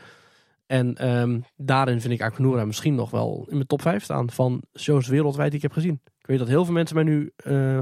En 0.67 1.09
um, 1.09 1.45
daarin 1.57 2.01
vind 2.01 2.15
ik 2.15 2.23
Aquanura 2.23 2.65
misschien 2.65 2.95
nog 2.95 3.11
wel 3.11 3.45
in 3.49 3.55
mijn 3.55 3.67
top 3.67 3.83
5 3.83 4.03
staan 4.03 4.31
van 4.31 4.63
shows 4.79 5.09
wereldwijd 5.09 5.49
die 5.49 5.57
ik 5.57 5.63
heb 5.63 5.73
gezien. 5.73 6.01
Ik 6.05 6.27
weet 6.27 6.39
dat 6.39 6.49
heel 6.49 6.65
veel 6.65 6.75
mensen 6.75 6.95
mij 6.95 7.05
nu 7.05 7.33
uh, 7.47 7.79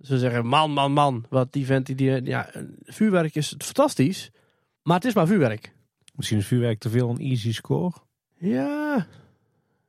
ze 0.00 0.18
zeggen, 0.18 0.46
man, 0.46 0.70
man, 0.70 0.92
man, 0.92 1.24
wat 1.28 1.52
die 1.52 1.66
vent, 1.66 1.96
die, 1.98 2.24
ja, 2.24 2.50
vuurwerk 2.82 3.34
is 3.34 3.54
fantastisch, 3.58 4.30
maar 4.82 4.96
het 4.96 5.04
is 5.04 5.14
maar 5.14 5.26
vuurwerk. 5.26 5.71
Misschien 6.12 6.38
is 6.38 6.46
vuurwerk 6.46 6.78
te 6.78 6.90
veel 6.90 7.10
een 7.10 7.18
easy 7.18 7.52
score? 7.52 7.92
Ja, 8.38 9.06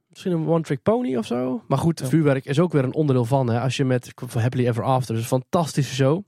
misschien 0.10 0.32
een 0.32 0.48
one-trick 0.48 0.82
pony 0.82 1.16
of 1.16 1.26
zo. 1.26 1.64
Maar 1.68 1.78
goed, 1.78 2.02
vuurwerk 2.04 2.46
is 2.46 2.60
ook 2.60 2.72
weer 2.72 2.84
een 2.84 2.94
onderdeel 2.94 3.26
van. 3.26 3.50
Hè. 3.50 3.60
Als 3.60 3.78
je 3.78 3.86
met 3.86 4.14
Happily 4.34 4.68
Ever 4.68 4.84
After, 4.84 5.14
dus 5.14 5.24
een 5.24 5.30
fantastische 5.30 5.94
show 5.94 6.24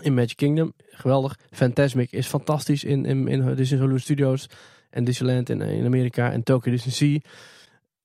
in 0.00 0.14
Magic 0.14 0.36
Kingdom, 0.36 0.72
geweldig. 0.90 1.38
Fantasmic 1.50 2.12
is 2.12 2.26
fantastisch 2.26 2.84
in, 2.84 3.04
in, 3.04 3.28
in 3.28 3.54
Disney 3.54 3.78
Hollywood 3.78 4.02
Studios 4.02 4.48
en 4.90 5.04
Disneyland 5.04 5.48
in, 5.48 5.60
in 5.60 5.84
Amerika 5.84 6.32
en 6.32 6.42
Tokyo 6.42 6.72
Disney 6.72 6.94
Sea. 6.94 7.18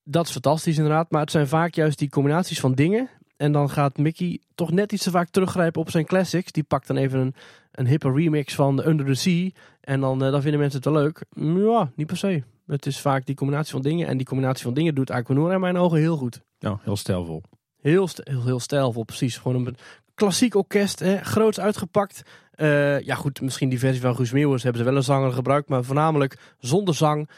Dat 0.04 0.26
is 0.26 0.32
fantastisch 0.32 0.78
inderdaad, 0.78 1.12
maar 1.12 1.22
het 1.22 1.32
zijn 1.32 1.48
vaak 1.48 1.74
juist 1.74 2.00
die 2.00 2.10
combinaties 2.10 2.60
van 2.60 2.74
dingen 2.74 3.10
en 3.38 3.52
dan 3.52 3.70
gaat 3.70 3.98
Mickey 3.98 4.42
toch 4.56 4.72
net 4.72 4.92
iets 4.92 5.04
te 5.04 5.12
vaak 5.12 5.30
teruggrijpen 5.30 5.82
op 5.82 5.92
zijn 5.92 6.06
classics. 6.06 6.52
Die 6.52 6.64
pakt 6.64 6.88
dan 6.88 6.98
even 6.98 7.20
een, 7.20 7.34
een 7.78 7.88
hippe 7.88 8.12
remix 8.12 8.56
van 8.56 8.88
Under 8.88 9.06
the 9.06 9.14
Sea. 9.14 9.50
En 9.82 10.00
dan, 10.00 10.24
uh, 10.24 10.32
dan 10.32 10.42
vinden 10.42 10.60
mensen 10.60 10.82
het 10.82 10.90
wel 10.90 11.02
leuk. 11.04 11.24
Ja, 11.36 11.92
niet 11.96 12.08
per 12.08 12.18
se. 12.18 12.44
Het 12.66 12.86
is 12.86 13.00
vaak 13.00 13.26
die 13.26 13.36
combinatie 13.36 13.72
van 13.72 13.82
dingen. 13.82 14.08
En 14.08 14.18
die 14.18 14.26
combinatie 14.26 14.64
van 14.64 14.74
dingen 14.74 14.96
doet 14.96 15.12
Aquanura 15.12 15.54
in 15.54 15.60
mijn 15.60 15.78
ogen 15.78 15.98
heel 15.98 16.18
goed. 16.18 16.42
Ja, 16.60 16.80
heel 16.82 16.96
stijlvol. 16.96 17.42
Heel, 17.82 18.10
heel, 18.16 18.44
heel 18.44 18.60
stijlvol, 18.60 19.04
precies. 19.04 19.38
Gewoon 19.38 19.66
een 19.66 19.78
klassiek 20.16 20.56
orkest, 20.56 21.00
hè, 21.00 21.18
groots 21.18 21.60
uitgepakt. 21.60 22.22
Uh, 22.56 23.00
ja 23.00 23.16
goed, 23.16 23.42
misschien 23.42 23.70
die 23.70 23.80
versie 23.80 24.02
van 24.02 24.16
Guus 24.16 24.32
Meeuwers 24.32 24.64
hebben 24.64 24.82
ze 24.82 24.88
wel 24.88 24.98
een 24.98 25.04
zanger 25.04 25.32
gebruikt. 25.32 25.70
Maar 25.70 25.84
voornamelijk 25.84 26.40
zonder 26.60 26.96
zang. 26.96 27.30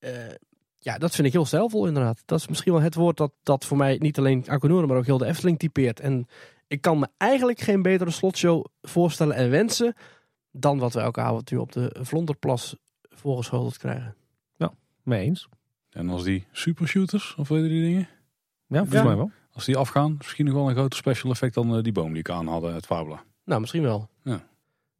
Uh, 0.00 0.10
ja, 0.78 0.98
dat 0.98 1.14
vind 1.14 1.26
ik 1.26 1.32
heel 1.32 1.44
stijlvol 1.44 1.86
inderdaad. 1.86 2.22
Dat 2.24 2.38
is 2.38 2.48
misschien 2.48 2.72
wel 2.72 2.82
het 2.82 2.94
woord 2.94 3.16
dat, 3.16 3.32
dat 3.42 3.64
voor 3.64 3.76
mij 3.76 3.96
niet 4.00 4.18
alleen 4.18 4.44
Aquanura, 4.48 4.86
maar 4.86 4.96
ook 4.96 5.06
heel 5.06 5.18
de 5.18 5.26
Efteling 5.26 5.58
typeert. 5.58 6.00
En 6.00 6.28
ik 6.66 6.80
kan 6.80 6.98
me 6.98 7.08
eigenlijk 7.16 7.60
geen 7.60 7.82
betere 7.82 8.10
slotshow 8.10 8.64
voorstellen 8.82 9.36
en 9.36 9.50
wensen 9.50 9.94
dan 10.50 10.78
wat 10.78 10.92
we 10.92 11.00
elke 11.00 11.20
avond 11.20 11.50
nu 11.50 11.56
op 11.56 11.72
de 11.72 11.96
Vlonderplas 12.00 12.76
voorgeschoteld 13.02 13.78
krijgen. 13.78 14.14
Ja, 14.56 14.72
mee 15.02 15.24
eens. 15.24 15.48
En 15.90 16.08
als 16.08 16.24
die 16.24 16.46
supershooters, 16.52 17.34
of 17.34 17.48
weet 17.48 17.62
je 17.62 17.68
die 17.68 17.82
dingen? 17.82 18.08
Ja, 18.66 18.78
volgens 18.78 19.02
mij 19.02 19.16
wel. 19.16 19.30
Als 19.52 19.64
die 19.64 19.76
afgaan, 19.76 20.14
misschien 20.18 20.44
nog 20.44 20.54
wel 20.54 20.68
een 20.68 20.74
groter 20.74 20.98
special 20.98 21.32
effect 21.32 21.54
dan 21.54 21.76
uh, 21.76 21.82
die 21.82 21.92
boom 21.92 22.08
die 22.08 22.18
ik 22.18 22.30
aan 22.30 22.46
hadden, 22.46 22.74
het 22.74 22.86
Fabula. 22.86 23.24
Nou, 23.44 23.60
misschien 23.60 23.82
wel. 23.82 24.08
Ja. 24.22 24.32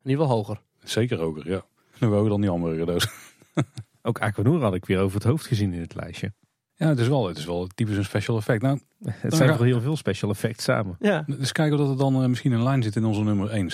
In 0.03 0.11
ieder 0.11 0.23
geval 0.23 0.37
hoger. 0.37 0.61
Zeker 0.83 1.19
hoger, 1.19 1.49
ja. 1.51 1.65
Nog 1.99 2.11
hoger 2.11 2.29
dan 2.29 2.41
die 2.41 2.51
hamburgerdoos. 2.51 3.09
Ook 4.03 4.21
Aquanura 4.21 4.65
had 4.65 4.75
ik 4.75 4.85
weer 4.85 5.01
over 5.01 5.15
het 5.15 5.27
hoofd 5.27 5.47
gezien 5.47 5.73
in 5.73 5.81
het 5.81 5.95
lijstje. 5.95 6.33
Ja, 6.77 6.89
het 6.89 6.99
is 6.99 7.09
wel, 7.09 7.29
het 7.29 7.39
is 7.39 7.45
wel 7.45 7.67
typisch 7.67 7.97
een 7.97 8.05
special 8.05 8.37
effect. 8.37 8.63
Nou, 8.63 8.81
het 9.05 9.35
zijn 9.35 9.49
wel 9.49 9.63
heel 9.63 9.81
veel 9.81 9.97
special 9.97 10.31
effects 10.31 10.65
samen. 10.65 10.97
Ja. 11.01 11.25
Dus 11.27 11.53
kijken 11.53 11.79
of 11.79 11.81
dat 11.81 11.91
er 11.91 11.99
dan 11.99 12.23
uh, 12.23 12.29
misschien 12.29 12.53
een 12.53 12.63
lijn 12.63 12.83
zit 12.83 12.97
in 12.97 13.05
onze 13.05 13.23
nummer 13.23 13.51
1. 13.51 13.71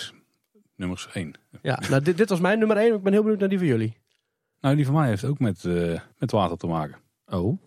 Nummers 0.77 1.09
1. 1.13 1.35
Ja, 1.63 1.83
nou 1.91 2.03
dit, 2.03 2.17
dit 2.17 2.29
was 2.29 2.41
mijn 2.41 2.59
nummer 2.59 2.77
1. 2.77 2.95
Ik 2.95 3.03
ben 3.03 3.13
heel 3.13 3.23
benieuwd 3.23 3.41
naar 3.41 3.49
die 3.49 3.59
van 3.59 3.67
jullie. 3.67 3.97
Nou, 4.61 4.77
die 4.77 4.85
van 4.85 4.95
mij 4.95 5.09
heeft 5.09 5.25
ook 5.25 5.39
met, 5.39 5.65
uh, 5.65 6.01
met 6.19 6.31
water 6.31 6.57
te 6.57 6.67
maken. 6.67 6.97
Oh. 7.27 7.59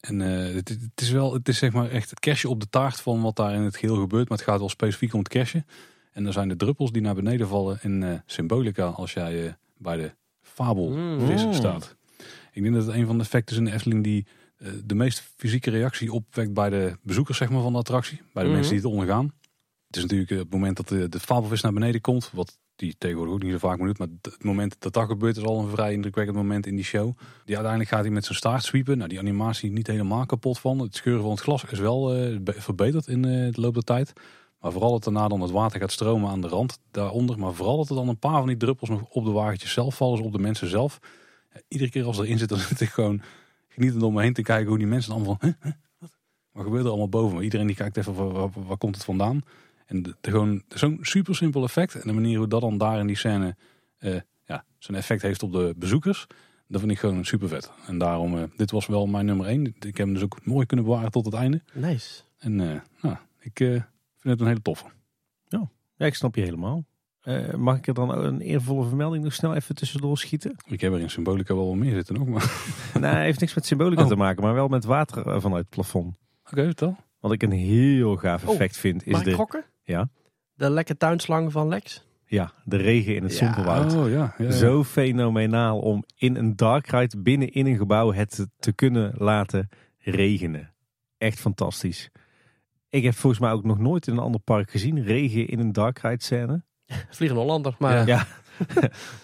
En 0.00 0.20
uh, 0.20 0.54
het, 0.54 0.68
het, 0.68 1.00
is 1.00 1.10
wel, 1.10 1.32
het 1.32 1.48
is 1.48 1.58
zeg 1.58 1.72
maar 1.72 1.90
echt 1.90 2.10
het 2.10 2.20
kerstje 2.20 2.48
op 2.48 2.60
de 2.60 2.68
taart 2.68 3.00
van 3.00 3.22
wat 3.22 3.36
daar 3.36 3.54
in 3.54 3.60
het 3.60 3.76
geheel 3.76 3.96
gebeurt. 3.96 4.28
Maar 4.28 4.38
het 4.38 4.46
gaat 4.46 4.58
wel 4.58 4.68
specifiek 4.68 5.12
om 5.12 5.18
het 5.18 5.28
kerstje. 5.28 5.64
En 6.12 6.26
er 6.26 6.32
zijn 6.32 6.48
de 6.48 6.56
druppels 6.56 6.92
die 6.92 7.02
naar 7.02 7.14
beneden 7.14 7.48
vallen 7.48 7.78
in 7.82 8.22
symbolica 8.26 8.86
als 8.86 9.12
jij 9.12 9.56
bij 9.76 9.96
de 9.96 10.14
fabelvisser 10.40 11.48
mm. 11.48 11.54
staat. 11.54 11.96
Ik 12.52 12.62
denk 12.62 12.74
dat 12.74 12.86
het 12.86 12.94
een 12.94 13.06
van 13.06 13.16
de 13.16 13.22
effecten 13.22 13.54
is 13.54 13.58
in 13.58 13.64
de 13.64 13.72
Efteling 13.72 14.04
die 14.04 14.26
de 14.84 14.94
meest 14.94 15.32
fysieke 15.36 15.70
reactie 15.70 16.12
opwekt 16.12 16.52
bij 16.52 16.70
de 16.70 16.96
bezoekers 17.02 17.38
zeg 17.38 17.50
maar, 17.50 17.62
van 17.62 17.72
de 17.72 17.78
attractie. 17.78 18.20
Bij 18.32 18.42
de 18.42 18.48
Mhm. 18.48 18.58
mensen 18.58 18.74
die 18.76 18.82
het 18.84 18.92
ondergaan. 18.92 19.32
Het 19.86 19.96
is 19.96 20.02
natuurlijk 20.02 20.30
het 20.30 20.50
moment 20.50 20.76
dat 20.76 20.88
de, 20.88 21.08
de 21.08 21.20
fabelvis 21.20 21.60
naar 21.60 21.72
beneden 21.72 22.00
komt. 22.00 22.30
Wat 22.32 22.58
die 22.76 22.94
tegenwoordig 22.98 23.34
ook 23.34 23.42
niet 23.42 23.52
zo 23.52 23.58
vaak 23.58 23.78
moet 23.78 23.86
doen. 23.86 24.08
Maar 24.08 24.32
het 24.32 24.44
moment 24.44 24.76
dat 24.78 24.92
dat 24.92 25.06
gebeurt 25.06 25.36
is 25.36 25.42
al 25.44 25.60
een 25.60 25.68
vrij 25.70 25.92
indrukwekkend 25.92 26.36
moment 26.36 26.66
in 26.66 26.74
die 26.76 26.84
show. 26.84 27.16
Die 27.44 27.54
uiteindelijk 27.54 27.88
gaat 27.94 28.00
hij 28.04 28.10
met 28.10 28.24
zijn 28.24 28.36
staart 28.36 28.64
sweepen. 28.64 28.96
Nou, 28.96 29.08
die 29.08 29.18
animatie 29.18 29.70
niet 29.72 29.86
helemaal 29.86 30.26
kapot 30.26 30.58
van. 30.58 30.78
Het 30.78 30.96
scheuren 30.96 31.22
van 31.22 31.30
het 31.30 31.40
glas 31.40 31.64
is 31.64 31.78
wel 31.78 32.16
uh, 32.16 32.38
verbeterd 32.44 33.06
in 33.06 33.26
uh, 33.26 33.52
de 33.52 33.60
loop 33.60 33.74
der 33.74 33.82
tijd. 33.82 34.12
Maar 34.60 34.72
vooral 34.72 34.90
dat 34.90 35.04
daarna 35.04 35.28
dan 35.28 35.40
het 35.40 35.50
water 35.50 35.80
gaat 35.80 35.92
stromen 35.92 36.30
aan 36.30 36.40
de 36.40 36.48
rand 36.48 36.78
daaronder. 36.90 37.38
Maar 37.38 37.52
vooral 37.54 37.76
dat 37.76 37.88
er 37.88 37.94
dan 37.94 38.08
een 38.08 38.18
paar 38.18 38.38
van 38.38 38.46
die 38.46 38.56
druppels 38.56 38.88
nog 38.90 39.02
op 39.02 39.24
de 39.24 39.30
wagentjes 39.30 39.72
zelf 39.72 39.96
vallen. 39.96 40.16
Dus 40.16 40.26
op 40.26 40.32
de 40.32 40.38
mensen 40.38 40.68
zelf. 40.68 40.98
Ja, 41.54 41.60
iedere 41.68 41.90
keer 41.90 42.04
als 42.04 42.18
erin 42.18 42.38
zit, 42.38 42.48
dan 42.48 42.58
zit 42.70 42.80
ik 42.80 42.88
gewoon 42.88 43.20
genietend 43.70 44.02
om 44.02 44.14
me 44.14 44.22
heen 44.22 44.32
te 44.32 44.42
kijken 44.42 44.68
hoe 44.68 44.78
die 44.78 44.86
mensen 44.86 45.12
allemaal 45.12 45.36
van... 45.40 45.54
Huh, 45.62 45.72
wat? 45.98 46.18
wat 46.52 46.64
gebeurt 46.64 46.84
er 46.84 46.88
allemaal 46.88 47.08
boven 47.08 47.36
me? 47.36 47.42
Iedereen 47.42 47.66
die 47.66 47.76
kijkt 47.76 47.96
even, 47.96 48.14
waar, 48.14 48.32
waar, 48.32 48.50
waar 48.66 48.76
komt 48.76 48.94
het 48.94 49.04
vandaan? 49.04 49.42
En 49.86 50.02
de, 50.02 50.16
de 50.20 50.30
gewoon 50.30 50.62
zo'n 50.68 50.98
super 51.00 51.36
simpel 51.36 51.64
effect. 51.64 51.94
En 51.94 52.06
de 52.06 52.12
manier 52.12 52.38
hoe 52.38 52.48
dat 52.48 52.60
dan 52.60 52.78
daar 52.78 52.98
in 52.98 53.06
die 53.06 53.16
scène 53.16 53.56
uh, 54.00 54.20
ja, 54.44 54.64
zijn 54.78 54.96
effect 54.96 55.22
heeft 55.22 55.42
op 55.42 55.52
de 55.52 55.74
bezoekers. 55.76 56.26
Dat 56.66 56.80
vind 56.80 56.92
ik 56.92 56.98
gewoon 56.98 57.24
super 57.24 57.48
vet. 57.48 57.70
En 57.86 57.98
daarom, 57.98 58.36
uh, 58.36 58.42
dit 58.56 58.70
was 58.70 58.86
wel 58.86 59.06
mijn 59.06 59.26
nummer 59.26 59.46
1. 59.46 59.66
Ik 59.66 59.82
heb 59.82 59.96
hem 59.96 60.12
dus 60.12 60.22
ook 60.22 60.44
mooi 60.44 60.66
kunnen 60.66 60.86
bewaren 60.86 61.10
tot 61.10 61.24
het 61.24 61.34
einde. 61.34 61.62
Nice. 61.72 62.22
En 62.38 62.58
uh, 62.58 62.80
nou, 63.00 63.16
ik 63.38 63.56
vind 63.56 63.84
het 64.20 64.40
een 64.40 64.46
hele 64.46 64.62
toffe. 64.62 64.86
Ja, 65.48 65.70
ja 65.96 66.06
ik 66.06 66.14
snap 66.14 66.34
je 66.34 66.42
helemaal. 66.42 66.84
Uh, 67.24 67.54
mag 67.54 67.76
ik 67.76 67.86
er 67.86 67.94
dan 67.94 68.10
een 68.10 68.40
eervolle 68.40 68.86
vermelding 68.86 69.24
nog 69.24 69.34
snel 69.34 69.54
even 69.54 69.74
tussendoor 69.74 70.18
schieten? 70.18 70.56
Ik 70.64 70.80
heb 70.80 70.92
er 70.92 71.00
in 71.00 71.10
Symbolica 71.10 71.54
wel 71.54 71.66
wat 71.66 71.76
meer 71.76 71.94
zitten 71.94 72.14
nog. 72.14 72.28
Maar... 72.28 72.64
nee, 73.00 73.10
het 73.10 73.22
heeft 73.22 73.40
niks 73.40 73.54
met 73.54 73.66
Symbolica 73.66 74.02
oh. 74.02 74.08
te 74.08 74.16
maken, 74.16 74.42
maar 74.42 74.54
wel 74.54 74.68
met 74.68 74.84
water 74.84 75.40
vanuit 75.40 75.62
het 75.62 75.68
plafond. 75.68 76.16
Oké, 76.40 76.50
okay, 76.50 76.64
vertel. 76.64 76.96
Wat 77.20 77.32
ik 77.32 77.42
een 77.42 77.50
heel 77.50 78.16
gaaf 78.16 78.48
effect 78.48 78.74
oh, 78.74 78.80
vind 78.80 79.06
is 79.06 79.12
mag 79.12 79.22
de... 79.22 79.30
ik 79.30 79.36
gokken? 79.36 79.64
Ja. 79.82 80.08
De 80.54 80.70
lekke 80.70 80.96
tuinslang 80.96 81.52
van 81.52 81.68
Lex? 81.68 82.08
Ja, 82.24 82.52
de 82.64 82.76
regen 82.76 83.14
in 83.14 83.22
het 83.22 83.38
Ja. 83.38 83.84
Oh, 83.84 84.08
ja, 84.08 84.34
ja, 84.38 84.44
ja. 84.44 84.50
Zo 84.50 84.84
fenomenaal 84.84 85.78
om 85.80 86.04
in 86.16 86.36
een 86.36 86.56
dark 86.56 86.86
ride 86.86 87.18
binnen 87.18 87.52
in 87.52 87.66
een 87.66 87.76
gebouw 87.76 88.12
het 88.12 88.46
te 88.58 88.72
kunnen 88.72 89.14
laten 89.16 89.68
regenen. 89.98 90.74
Echt 91.18 91.40
fantastisch. 91.40 92.10
Ik 92.88 93.02
heb 93.02 93.14
volgens 93.14 93.42
mij 93.42 93.52
ook 93.52 93.64
nog 93.64 93.78
nooit 93.78 94.06
in 94.06 94.12
een 94.12 94.18
ander 94.18 94.40
park 94.40 94.70
gezien 94.70 95.02
regen 95.02 95.48
in 95.48 95.58
een 95.58 95.72
dark 95.72 95.98
ride 95.98 96.22
scène. 96.22 96.64
Vliegende 97.10 97.42
Hollander. 97.42 97.74
Maar 97.78 98.06
Ja. 98.06 98.26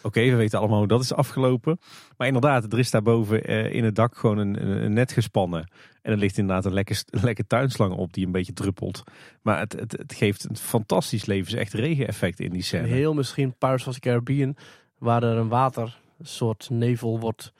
Oké, 0.02 0.20
we 0.20 0.34
weten 0.34 0.58
allemaal 0.58 0.78
hoe 0.78 0.86
dat 0.86 1.02
is 1.02 1.12
afgelopen. 1.12 1.78
Maar 2.16 2.26
inderdaad, 2.26 2.72
er 2.72 2.78
is 2.78 2.90
daarboven 2.90 3.44
eh, 3.44 3.72
in 3.74 3.84
het 3.84 3.94
dak 3.94 4.16
gewoon 4.16 4.38
een, 4.38 4.92
net 4.92 5.12
gespannen. 5.12 5.70
En 6.02 6.12
er 6.12 6.18
ligt 6.18 6.38
inderdaad 6.38 6.64
een 6.64 6.72
lekker, 6.72 7.02
een 7.10 7.24
lekker 7.24 7.46
tuinslang 7.46 7.92
op 7.94 8.12
die 8.12 8.26
een 8.26 8.32
beetje 8.32 8.52
druppelt. 8.52 9.02
Maar 9.42 9.58
het, 9.58 9.72
het, 9.72 9.92
het 9.92 10.14
geeft 10.14 10.48
een 10.48 10.56
fantastisch 10.56 11.24
levensecht 11.26 11.72
regeneffect 11.72 12.40
in 12.40 12.50
die 12.52 12.62
scène. 12.62 12.86
heel 12.86 13.14
misschien 13.14 13.54
Pirates 13.58 13.86
of 13.86 13.94
the 13.94 14.00
Caribbean, 14.00 14.56
waar 14.98 15.22
er 15.22 15.36
een 15.36 15.48
water, 15.48 15.98
een 16.18 16.26
soort 16.26 16.68
nevel 16.70 17.20
wordt 17.20 17.52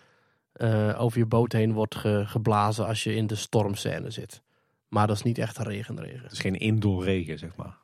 eh, 0.52 1.00
over 1.02 1.18
je 1.18 1.26
boot 1.26 1.52
heen 1.52 1.72
wordt 1.72 1.94
ge- 1.94 2.24
geblazen 2.26 2.86
als 2.86 3.04
je 3.04 3.14
in 3.14 3.26
de 3.26 3.34
stormscène 3.34 4.10
zit. 4.10 4.42
Maar 4.88 5.06
dat 5.06 5.16
is 5.16 5.22
niet 5.22 5.38
echt 5.38 5.58
een 5.58 5.64
regenregen. 5.64 6.22
Het 6.22 6.32
is 6.32 6.38
geen 6.40 6.58
indoor 6.58 7.04
regen, 7.04 7.38
zeg 7.38 7.56
maar. 7.56 7.76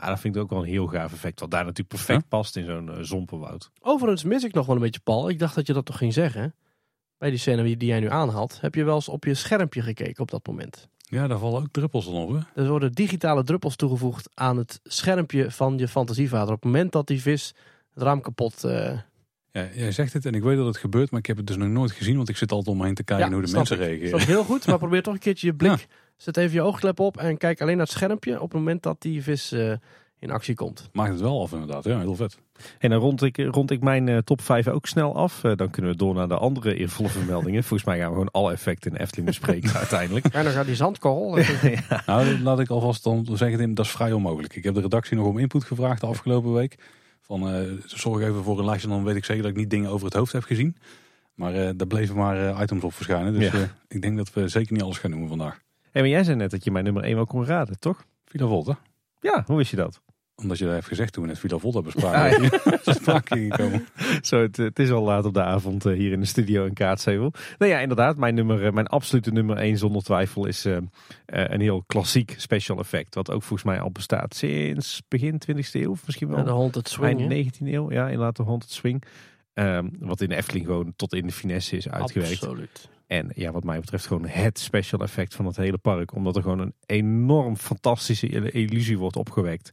Ja, 0.00 0.08
dat 0.08 0.20
vind 0.20 0.36
ik 0.36 0.42
ook 0.42 0.50
wel 0.50 0.58
een 0.58 0.64
heel 0.68 0.86
gaaf 0.86 1.12
effect. 1.12 1.40
Wat 1.40 1.50
daar 1.50 1.60
natuurlijk 1.64 1.88
perfect 1.88 2.20
Ja? 2.20 2.26
past 2.28 2.56
in 2.56 2.64
zo'n 2.64 2.90
zompenwoud. 3.00 3.70
Overigens 3.80 4.24
mis 4.24 4.44
ik 4.44 4.54
nog 4.54 4.66
wel 4.66 4.74
een 4.76 4.80
beetje, 4.82 5.00
Paul. 5.04 5.28
Ik 5.28 5.38
dacht 5.38 5.54
dat 5.54 5.66
je 5.66 5.72
dat 5.72 5.84
toch 5.86 5.96
ging 5.98 6.12
zeggen. 6.12 6.54
Bij 7.18 7.30
die 7.30 7.38
scène 7.38 7.62
die 7.76 7.88
jij 7.88 8.00
nu 8.00 8.10
aanhaalt, 8.10 8.58
heb 8.60 8.74
je 8.74 8.84
wel 8.84 8.94
eens 8.94 9.08
op 9.08 9.24
je 9.24 9.34
schermpje 9.34 9.82
gekeken 9.82 10.22
op 10.22 10.30
dat 10.30 10.46
moment. 10.46 10.88
ja, 10.98 11.26
daar 11.26 11.38
vallen 11.38 11.60
ook 11.60 11.68
druppels 11.70 12.04
dan 12.04 12.14
op. 12.14 12.30
Hè? 12.54 12.62
Er 12.62 12.68
worden 12.68 12.92
digitale 12.92 13.42
druppels 13.44 13.76
toegevoegd 13.76 14.28
aan 14.34 14.56
het 14.56 14.80
schermpje 14.84 15.50
van 15.50 15.78
je 15.78 15.88
fantasievader. 15.88 16.54
Op 16.54 16.62
het 16.62 16.64
moment 16.72 16.92
dat 16.92 17.06
die 17.06 17.20
vis 17.22 17.54
het 17.94 18.02
raam 18.02 18.20
kapot... 18.20 18.64
eh, 18.64 18.98
Ja, 19.52 19.68
jij 19.74 19.92
zegt 19.92 20.12
het 20.12 20.26
en 20.26 20.34
ik 20.34 20.42
weet 20.42 20.56
dat 20.56 20.66
het 20.66 20.76
gebeurt, 20.76 21.10
maar 21.10 21.20
ik 21.20 21.26
heb 21.26 21.36
het 21.36 21.46
dus 21.46 21.56
nog 21.56 21.68
nooit 21.68 21.90
gezien, 21.92 22.16
want 22.16 22.28
ik 22.28 22.36
zit 22.36 22.52
altijd 22.52 22.68
om 22.68 22.76
me 22.80 22.84
heen 22.86 22.94
te 22.94 23.04
kijken 23.04 23.26
Ja, 23.28 23.32
hoe 23.32 23.42
de 23.46 23.52
mensen 23.52 23.76
ik. 23.80 23.86
reageren. 23.86 24.10
Dat 24.10 24.20
is 24.20 24.26
heel 24.26 24.44
goed, 24.44 24.66
maar 24.66 24.78
probeer 24.78 25.02
toch 25.02 25.14
een 25.14 25.20
keertje 25.20 25.46
je 25.46 25.54
blik. 25.54 25.86
Zet 26.18 26.36
even 26.36 26.54
je 26.54 26.62
oogklep 26.62 27.00
op 27.00 27.16
en 27.16 27.36
kijk 27.36 27.60
alleen 27.60 27.76
naar 27.76 27.86
het 27.86 27.94
schermpje 27.94 28.34
op 28.40 28.50
het 28.50 28.58
moment 28.58 28.82
dat 28.82 29.02
die 29.02 29.22
vis 29.22 29.52
eh, 29.52 29.72
in 30.18 30.30
actie 30.30 30.54
komt. 30.54 30.88
Maakt 30.92 31.10
het 31.10 31.20
wel 31.20 31.42
af 31.42 31.52
inderdaad, 31.52 31.84
ja, 31.84 31.98
heel 32.00 32.14
vet. 32.14 32.38
En 32.78 32.90
dan 32.90 32.98
rond 33.00 33.22
ik, 33.22 33.36
rond 33.36 33.70
ik 33.70 33.80
mijn 33.82 34.08
eh, 34.08 34.18
top 34.18 34.40
5 34.40 34.68
ook 34.68 34.86
snel 34.86 35.16
af. 35.16 35.44
Eh, 35.44 35.56
dan 35.56 35.70
kunnen 35.70 35.90
we 35.90 35.96
door 35.96 36.14
naar 36.14 36.28
de 36.28 36.36
andere 36.36 36.74
eervolle 36.74 37.08
vermeldingen. 37.08 37.64
Volgens 37.64 37.88
mij 37.88 37.98
gaan 37.98 38.06
we 38.06 38.12
gewoon 38.12 38.30
alle 38.30 38.52
effecten 38.52 38.90
in 38.90 38.96
de 38.96 39.02
Efteling 39.02 39.26
bespreken 39.28 39.72
uiteindelijk. 39.84 40.26
En 40.26 40.44
dan 40.44 40.52
gaat 40.52 40.66
die 40.66 40.74
zandkorrel. 40.74 41.38
Nou, 42.06 42.40
laat 42.42 42.60
ik 42.60 42.68
alvast 42.70 43.04
dan 43.04 43.26
zeggen, 43.32 43.58
Tim, 43.58 43.74
dat 43.74 43.84
is 43.84 43.90
vrij 43.90 44.12
onmogelijk. 44.12 44.56
Ik 44.56 44.64
heb 44.64 44.74
de 44.74 44.80
redactie 44.80 45.16
nog 45.16 45.26
om 45.26 45.38
input 45.38 45.64
gevraagd 45.64 46.00
de 46.00 46.06
afgelopen 46.06 46.52
week. 46.52 46.78
Van 47.20 47.48
eh, 47.54 47.60
zorg 47.86 48.22
even 48.22 48.42
voor 48.44 48.58
een 48.58 48.64
lijstje, 48.64 48.88
dan 48.88 49.04
weet 49.04 49.16
ik 49.16 49.24
zeker 49.24 49.42
dat 49.42 49.50
ik 49.50 49.56
niet 49.56 49.70
dingen 49.70 49.90
over 49.90 50.04
het 50.06 50.14
hoofd 50.14 50.32
heb 50.32 50.42
gezien. 50.42 50.76
Maar 51.34 51.54
eh 51.54 51.70
daar 51.76 51.86
bleven 51.86 52.16
maar 52.16 52.62
items 52.62 52.82
op 52.84 52.94
verschijnen. 52.94 53.32
Dus 53.38 53.52
Ja. 53.52 53.68
ik 53.88 54.02
denk 54.02 54.16
dat 54.16 54.32
we 54.32 54.48
zeker 54.48 54.72
niet 54.72 54.82
alles 54.82 54.98
gaan 54.98 55.10
noemen 55.10 55.28
vandaag. 55.28 55.60
Hey, 55.98 56.06
maar 56.06 56.16
jij 56.16 56.24
zei 56.24 56.36
net 56.36 56.50
dat 56.50 56.64
je 56.64 56.70
mijn 56.70 56.84
nummer 56.84 57.02
1 57.02 57.14
wel 57.14 57.26
kon 57.26 57.44
raden, 57.44 57.78
toch? 57.78 58.04
Villa 58.24 58.46
Volta. 58.46 58.78
Ja, 59.20 59.44
hoe 59.46 59.56
wist 59.56 59.70
je 59.70 59.76
dat? 59.76 60.00
Omdat 60.34 60.58
je 60.58 60.64
dat 60.64 60.74
hebt 60.74 60.86
gezegd 60.86 61.12
toen 61.12 61.22
we 61.22 61.28
net 61.28 61.38
Villa 61.38 61.58
Volta 61.58 61.82
bespraken. 61.82 62.42
Dat 62.70 62.86
is 62.86 62.96
sprake 62.96 63.38
gekomen. 63.38 63.86
Zo, 64.22 64.42
het, 64.42 64.56
het 64.56 64.78
is 64.78 64.90
al 64.90 65.02
laat 65.02 65.24
op 65.24 65.34
de 65.34 65.42
avond 65.42 65.86
eh, 65.86 65.96
hier 65.96 66.12
in 66.12 66.20
de 66.20 66.26
studio 66.26 66.64
in 66.64 66.72
Kaatsheuvel. 66.72 67.32
Nou 67.58 67.72
ja, 67.72 67.78
inderdaad, 67.78 68.16
mijn, 68.16 68.34
nummer, 68.34 68.66
eh, 68.66 68.72
mijn 68.72 68.86
absolute 68.86 69.30
nummer 69.30 69.56
1 69.56 69.78
zonder 69.78 70.02
twijfel 70.02 70.46
is 70.46 70.64
eh, 70.64 70.76
een 71.26 71.60
heel 71.60 71.82
klassiek 71.86 72.34
special 72.36 72.78
effect. 72.78 73.14
Wat 73.14 73.30
ook 73.30 73.42
volgens 73.42 73.68
mij 73.68 73.80
al 73.80 73.90
bestaat 73.90 74.34
sinds 74.34 75.02
begin 75.08 75.40
20e 75.50 75.70
eeuw, 75.72 75.90
of 75.90 76.06
misschien 76.06 76.28
wel 76.28 76.44
de 76.44 76.50
Haunted 76.50 76.88
Swing. 76.88 77.30
eind 77.30 77.56
19e 77.58 77.66
eeuw. 77.66 77.92
Ja, 77.92 78.04
inderdaad 78.04 78.36
de 78.36 78.42
Haunted 78.42 78.70
Swing. 78.70 79.02
Ehm, 79.52 79.88
wat 79.98 80.20
in 80.20 80.28
de 80.28 80.36
Efteling 80.36 80.66
gewoon 80.66 80.92
tot 80.96 81.14
in 81.14 81.26
de 81.26 81.32
finesse 81.32 81.76
is 81.76 81.88
uitgewerkt. 81.88 82.42
Absoluut. 82.42 82.88
En 83.08 83.30
ja, 83.34 83.52
wat 83.52 83.64
mij 83.64 83.80
betreft 83.80 84.06
gewoon 84.06 84.26
het 84.26 84.58
special 84.58 85.00
effect 85.00 85.34
van 85.34 85.46
het 85.46 85.56
hele 85.56 85.78
park. 85.78 86.14
Omdat 86.14 86.36
er 86.36 86.42
gewoon 86.42 86.58
een 86.58 86.74
enorm 86.86 87.56
fantastische 87.56 88.28
il- 88.28 88.44
illusie 88.44 88.98
wordt 88.98 89.16
opgewekt. 89.16 89.72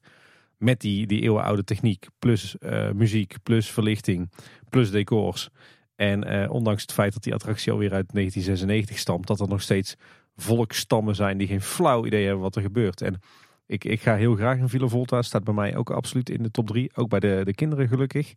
Met 0.57 0.79
die, 0.81 1.07
die 1.07 1.21
eeuwenoude 1.21 1.63
techniek. 1.63 2.07
Plus 2.19 2.57
eh, 2.57 2.91
muziek, 2.91 3.35
plus 3.43 3.71
verlichting, 3.71 4.31
plus 4.69 4.91
decors. 4.91 5.49
En 5.95 6.23
eh, 6.23 6.51
ondanks 6.51 6.81
het 6.81 6.91
feit 6.91 7.13
dat 7.13 7.23
die 7.23 7.33
attractie 7.33 7.71
alweer 7.71 7.93
uit 7.93 8.13
1996 8.13 8.97
stamt. 8.97 9.27
Dat 9.27 9.39
er 9.39 9.47
nog 9.47 9.61
steeds 9.61 9.95
volkstammen 10.35 11.15
zijn 11.15 11.37
die 11.37 11.47
geen 11.47 11.61
flauw 11.61 12.05
idee 12.05 12.23
hebben 12.23 12.43
wat 12.43 12.55
er 12.55 12.61
gebeurt. 12.61 13.01
En 13.01 13.19
ik, 13.65 13.83
ik 13.83 14.01
ga 14.01 14.15
heel 14.15 14.35
graag 14.35 14.57
in 14.57 14.69
Villa 14.69 14.87
Volta. 14.87 15.21
Staat 15.21 15.43
bij 15.43 15.53
mij 15.53 15.75
ook 15.75 15.89
absoluut 15.89 16.29
in 16.29 16.43
de 16.43 16.51
top 16.51 16.67
3. 16.67 16.91
Ook 16.95 17.09
bij 17.09 17.19
de, 17.19 17.41
de 17.43 17.53
kinderen 17.53 17.87
gelukkig. 17.87 18.33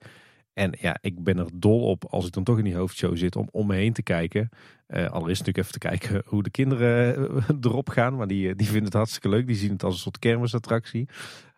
En 0.59 0.75
ja, 0.81 0.97
ik 1.01 1.25
ben 1.25 1.39
er 1.39 1.49
dol 1.55 1.81
op 1.81 2.05
als 2.05 2.27
ik 2.27 2.33
dan 2.33 2.45
toch 2.45 2.59
in 2.59 2.65
die 2.65 2.77
hoofdshow 2.77 3.17
zit 3.17 3.37
om 3.37 3.49
om 3.51 3.67
me 3.67 3.75
heen 3.75 3.93
te 3.93 4.03
kijken. 4.03 4.49
Eh, 4.87 5.11
allereerst 5.11 5.47
natuurlijk 5.47 5.59
even 5.59 5.73
te 5.73 5.89
kijken 5.89 6.23
hoe 6.33 6.43
de 6.43 6.51
kinderen 6.51 7.17
eh, 7.17 7.57
erop 7.61 7.89
gaan. 7.89 8.17
Maar 8.17 8.27
die, 8.27 8.49
eh, 8.49 8.57
die 8.57 8.67
vinden 8.67 8.85
het 8.85 8.93
hartstikke 8.93 9.29
leuk. 9.29 9.47
Die 9.47 9.57
zien 9.57 9.73
het 9.73 9.83
als 9.83 9.95
een 9.95 10.01
soort 10.01 10.19
kermisattractie. 10.19 11.09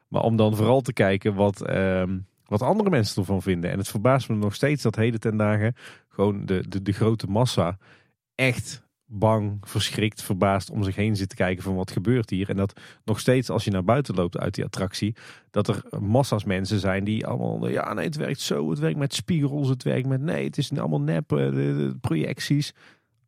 Maar 0.08 0.22
om 0.22 0.36
dan 0.36 0.56
vooral 0.56 0.80
te 0.80 0.92
kijken 0.92 1.34
wat, 1.34 1.62
ehm, 1.62 2.18
wat 2.46 2.62
andere 2.62 2.90
mensen 2.90 3.20
ervan 3.20 3.42
vinden. 3.42 3.70
En 3.70 3.78
het 3.78 3.88
verbaast 3.88 4.28
me 4.28 4.34
nog 4.34 4.54
steeds 4.54 4.82
dat 4.82 4.96
heden 4.96 5.20
ten 5.20 5.36
dagen 5.36 5.74
gewoon 6.08 6.46
de, 6.46 6.68
de, 6.68 6.82
de 6.82 6.92
grote 6.92 7.26
massa 7.26 7.78
echt 8.34 8.82
bang, 9.12 9.58
verschrikt, 9.60 10.22
verbaasd 10.22 10.70
om 10.70 10.84
zich 10.84 10.96
heen 10.96 11.16
zit 11.16 11.28
te 11.28 11.34
kijken 11.34 11.62
van 11.62 11.74
wat 11.74 11.90
gebeurt 11.90 12.30
hier. 12.30 12.48
En 12.48 12.56
dat 12.56 12.80
nog 13.04 13.20
steeds 13.20 13.50
als 13.50 13.64
je 13.64 13.70
naar 13.70 13.84
buiten 13.84 14.14
loopt 14.14 14.38
uit 14.38 14.54
die 14.54 14.64
attractie, 14.64 15.16
dat 15.50 15.68
er 15.68 15.82
massa's 16.00 16.44
mensen 16.44 16.78
zijn 16.78 17.04
die 17.04 17.26
allemaal, 17.26 17.68
ja 17.68 17.94
nee 17.94 18.04
het 18.04 18.16
werkt 18.16 18.40
zo, 18.40 18.70
het 18.70 18.78
werkt 18.78 18.98
met 18.98 19.14
spiegels, 19.14 19.68
het 19.68 19.82
werkt 19.82 20.06
met, 20.06 20.20
nee 20.20 20.44
het 20.44 20.58
is 20.58 20.78
allemaal 20.78 21.00
nep, 21.00 21.32
eh, 21.32 21.90
projecties. 22.00 22.74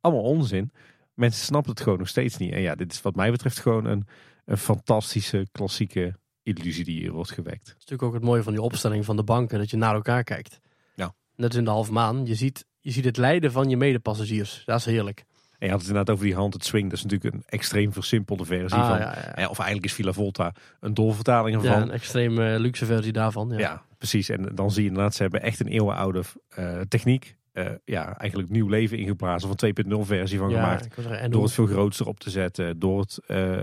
Allemaal 0.01 0.23
onzin. 0.23 0.73
Mensen 1.15 1.45
snappen 1.45 1.71
het 1.71 1.81
gewoon 1.81 1.99
nog 1.99 2.09
steeds 2.09 2.37
niet. 2.37 2.53
En 2.53 2.61
ja, 2.61 2.75
dit 2.75 2.93
is 2.93 3.03
wat 3.03 3.15
mij 3.15 3.31
betreft 3.31 3.59
gewoon 3.61 3.85
een, 3.85 4.07
een 4.45 4.59
fantastische, 4.59 5.47
klassieke 5.53 6.15
illusie 6.43 6.85
die 6.85 6.99
hier 6.99 7.13
wordt 7.13 7.31
gewekt. 7.31 7.67
Dat 7.67 7.75
is 7.79 7.81
natuurlijk 7.81 8.03
ook 8.03 8.15
het 8.15 8.23
mooie 8.23 8.43
van 8.43 8.53
die 8.53 8.63
opstelling 8.63 9.05
van 9.05 9.17
de 9.17 9.25
banken, 9.25 9.59
dat 9.59 9.71
je 9.71 9.77
naar 9.77 9.95
elkaar 9.95 10.25
kijkt. 10.25 10.61
Ja. 10.95 11.15
Net 11.37 11.49
als 11.49 11.57
in 11.57 11.65
de 11.65 11.71
halve 11.71 11.93
maan. 11.93 12.27
Je 12.27 12.35
ziet, 12.35 12.67
je 12.81 12.91
ziet 12.91 13.05
het 13.05 13.17
lijden 13.17 13.53
van 13.53 13.69
je 13.69 13.77
medepassagiers. 13.77 14.63
Dat 14.65 14.79
is 14.79 14.85
heerlijk. 14.85 15.25
En 15.63 15.69
je 15.69 15.75
had 15.75 15.81
het 15.81 15.89
inderdaad 15.91 16.15
over 16.15 16.27
die 16.29 16.35
Haunted 16.35 16.65
Swing. 16.65 16.89
Dat 16.89 16.99
is 16.99 17.05
natuurlijk 17.05 17.35
een 17.35 17.43
extreem 17.47 17.93
versimpelde 17.93 18.45
versie 18.45 18.79
Ah, 18.79 18.89
van... 18.89 18.99
ja, 18.99 19.05
ja. 19.05 19.35
eh, 19.35 19.51
Of 19.51 19.57
eigenlijk 19.59 19.87
is 19.87 19.93
Villa 19.93 20.13
Volta 20.13 20.53
een 20.81 20.95
dolvertaling 20.95 21.63
Ja, 21.63 21.69
ervan. 21.69 21.83
een 21.83 21.91
extreem 21.91 22.39
eh, 22.41 22.59
luxe 22.59 22.87
versie 22.87 23.13
daarvan. 23.13 23.49
Ja. 23.51 23.59
Ja. 23.59 23.83
precies. 23.99 24.29
En 24.29 24.49
dan 24.55 24.71
zie 24.71 24.83
je 24.83 24.89
inderdaad, 24.89 25.15
ze 25.15 25.23
hebben 25.23 25.43
echt 25.43 25.61
een 25.61 25.67
eeuwenoude 25.67 26.23
eh, 26.49 26.81
techniek. 26.89 27.37
ja, 27.85 28.19
eigenlijk 28.19 28.51
nieuw 28.51 28.69
leven 28.69 28.99
ingeblazen. 28.99 29.49
Van 29.59 29.73
2.0 30.03 30.07
versie 30.07 30.39
van 30.39 30.51
Ja, 30.51 30.61
gemaakt. 30.63 30.89
zeggen, 30.95 31.31
Door 31.31 31.43
het 31.43 31.53
veel 31.53 31.67
grootser 31.67 32.07
op 32.07 32.21
te 32.21 32.31
zetten. 32.31 32.79
Door 32.79 33.01
het, 33.01 33.19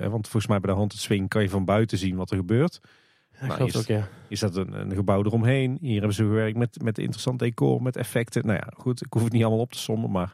want 0.09 0.27
volgens 0.27 0.47
mij 0.47 0.59
bij 0.59 0.69
de 0.71 0.75
Haunted 0.77 0.99
Swing 0.99 1.29
kan 1.29 1.41
je 1.41 1.49
van 1.49 1.65
buiten 1.65 1.97
zien 1.97 2.15
wat 2.15 2.31
er 2.31 2.37
gebeurt. 2.37 2.79
Ja, 3.41 3.47
Nou, 3.47 3.65
is- 3.65 3.73
het 3.73 3.81
ook, 3.81 3.97
ja. 3.97 4.07
Een, 4.29 4.73
een 4.79 4.93
gebouw 4.95 5.23
eromheen. 5.23 5.77
Hier 5.81 5.97
hebben 5.97 6.13
ze 6.13 6.23
gewerkt 6.23 6.57
met, 6.57 6.81
met 6.83 6.97
interessant 6.97 7.39
decor, 7.39 7.81
met 7.81 7.95
effecten. 7.97 8.45
Nou 8.45 8.57
ja, 8.57 8.67
goed, 8.77 9.01
ik 9.05 9.13
hoef 9.13 9.23
het 9.23 9.33
niet 9.33 9.41
allemaal 9.43 9.61
op 9.61 9.71
te 9.71 9.79
sommen. 9.79 10.11
Maar 10.11 10.33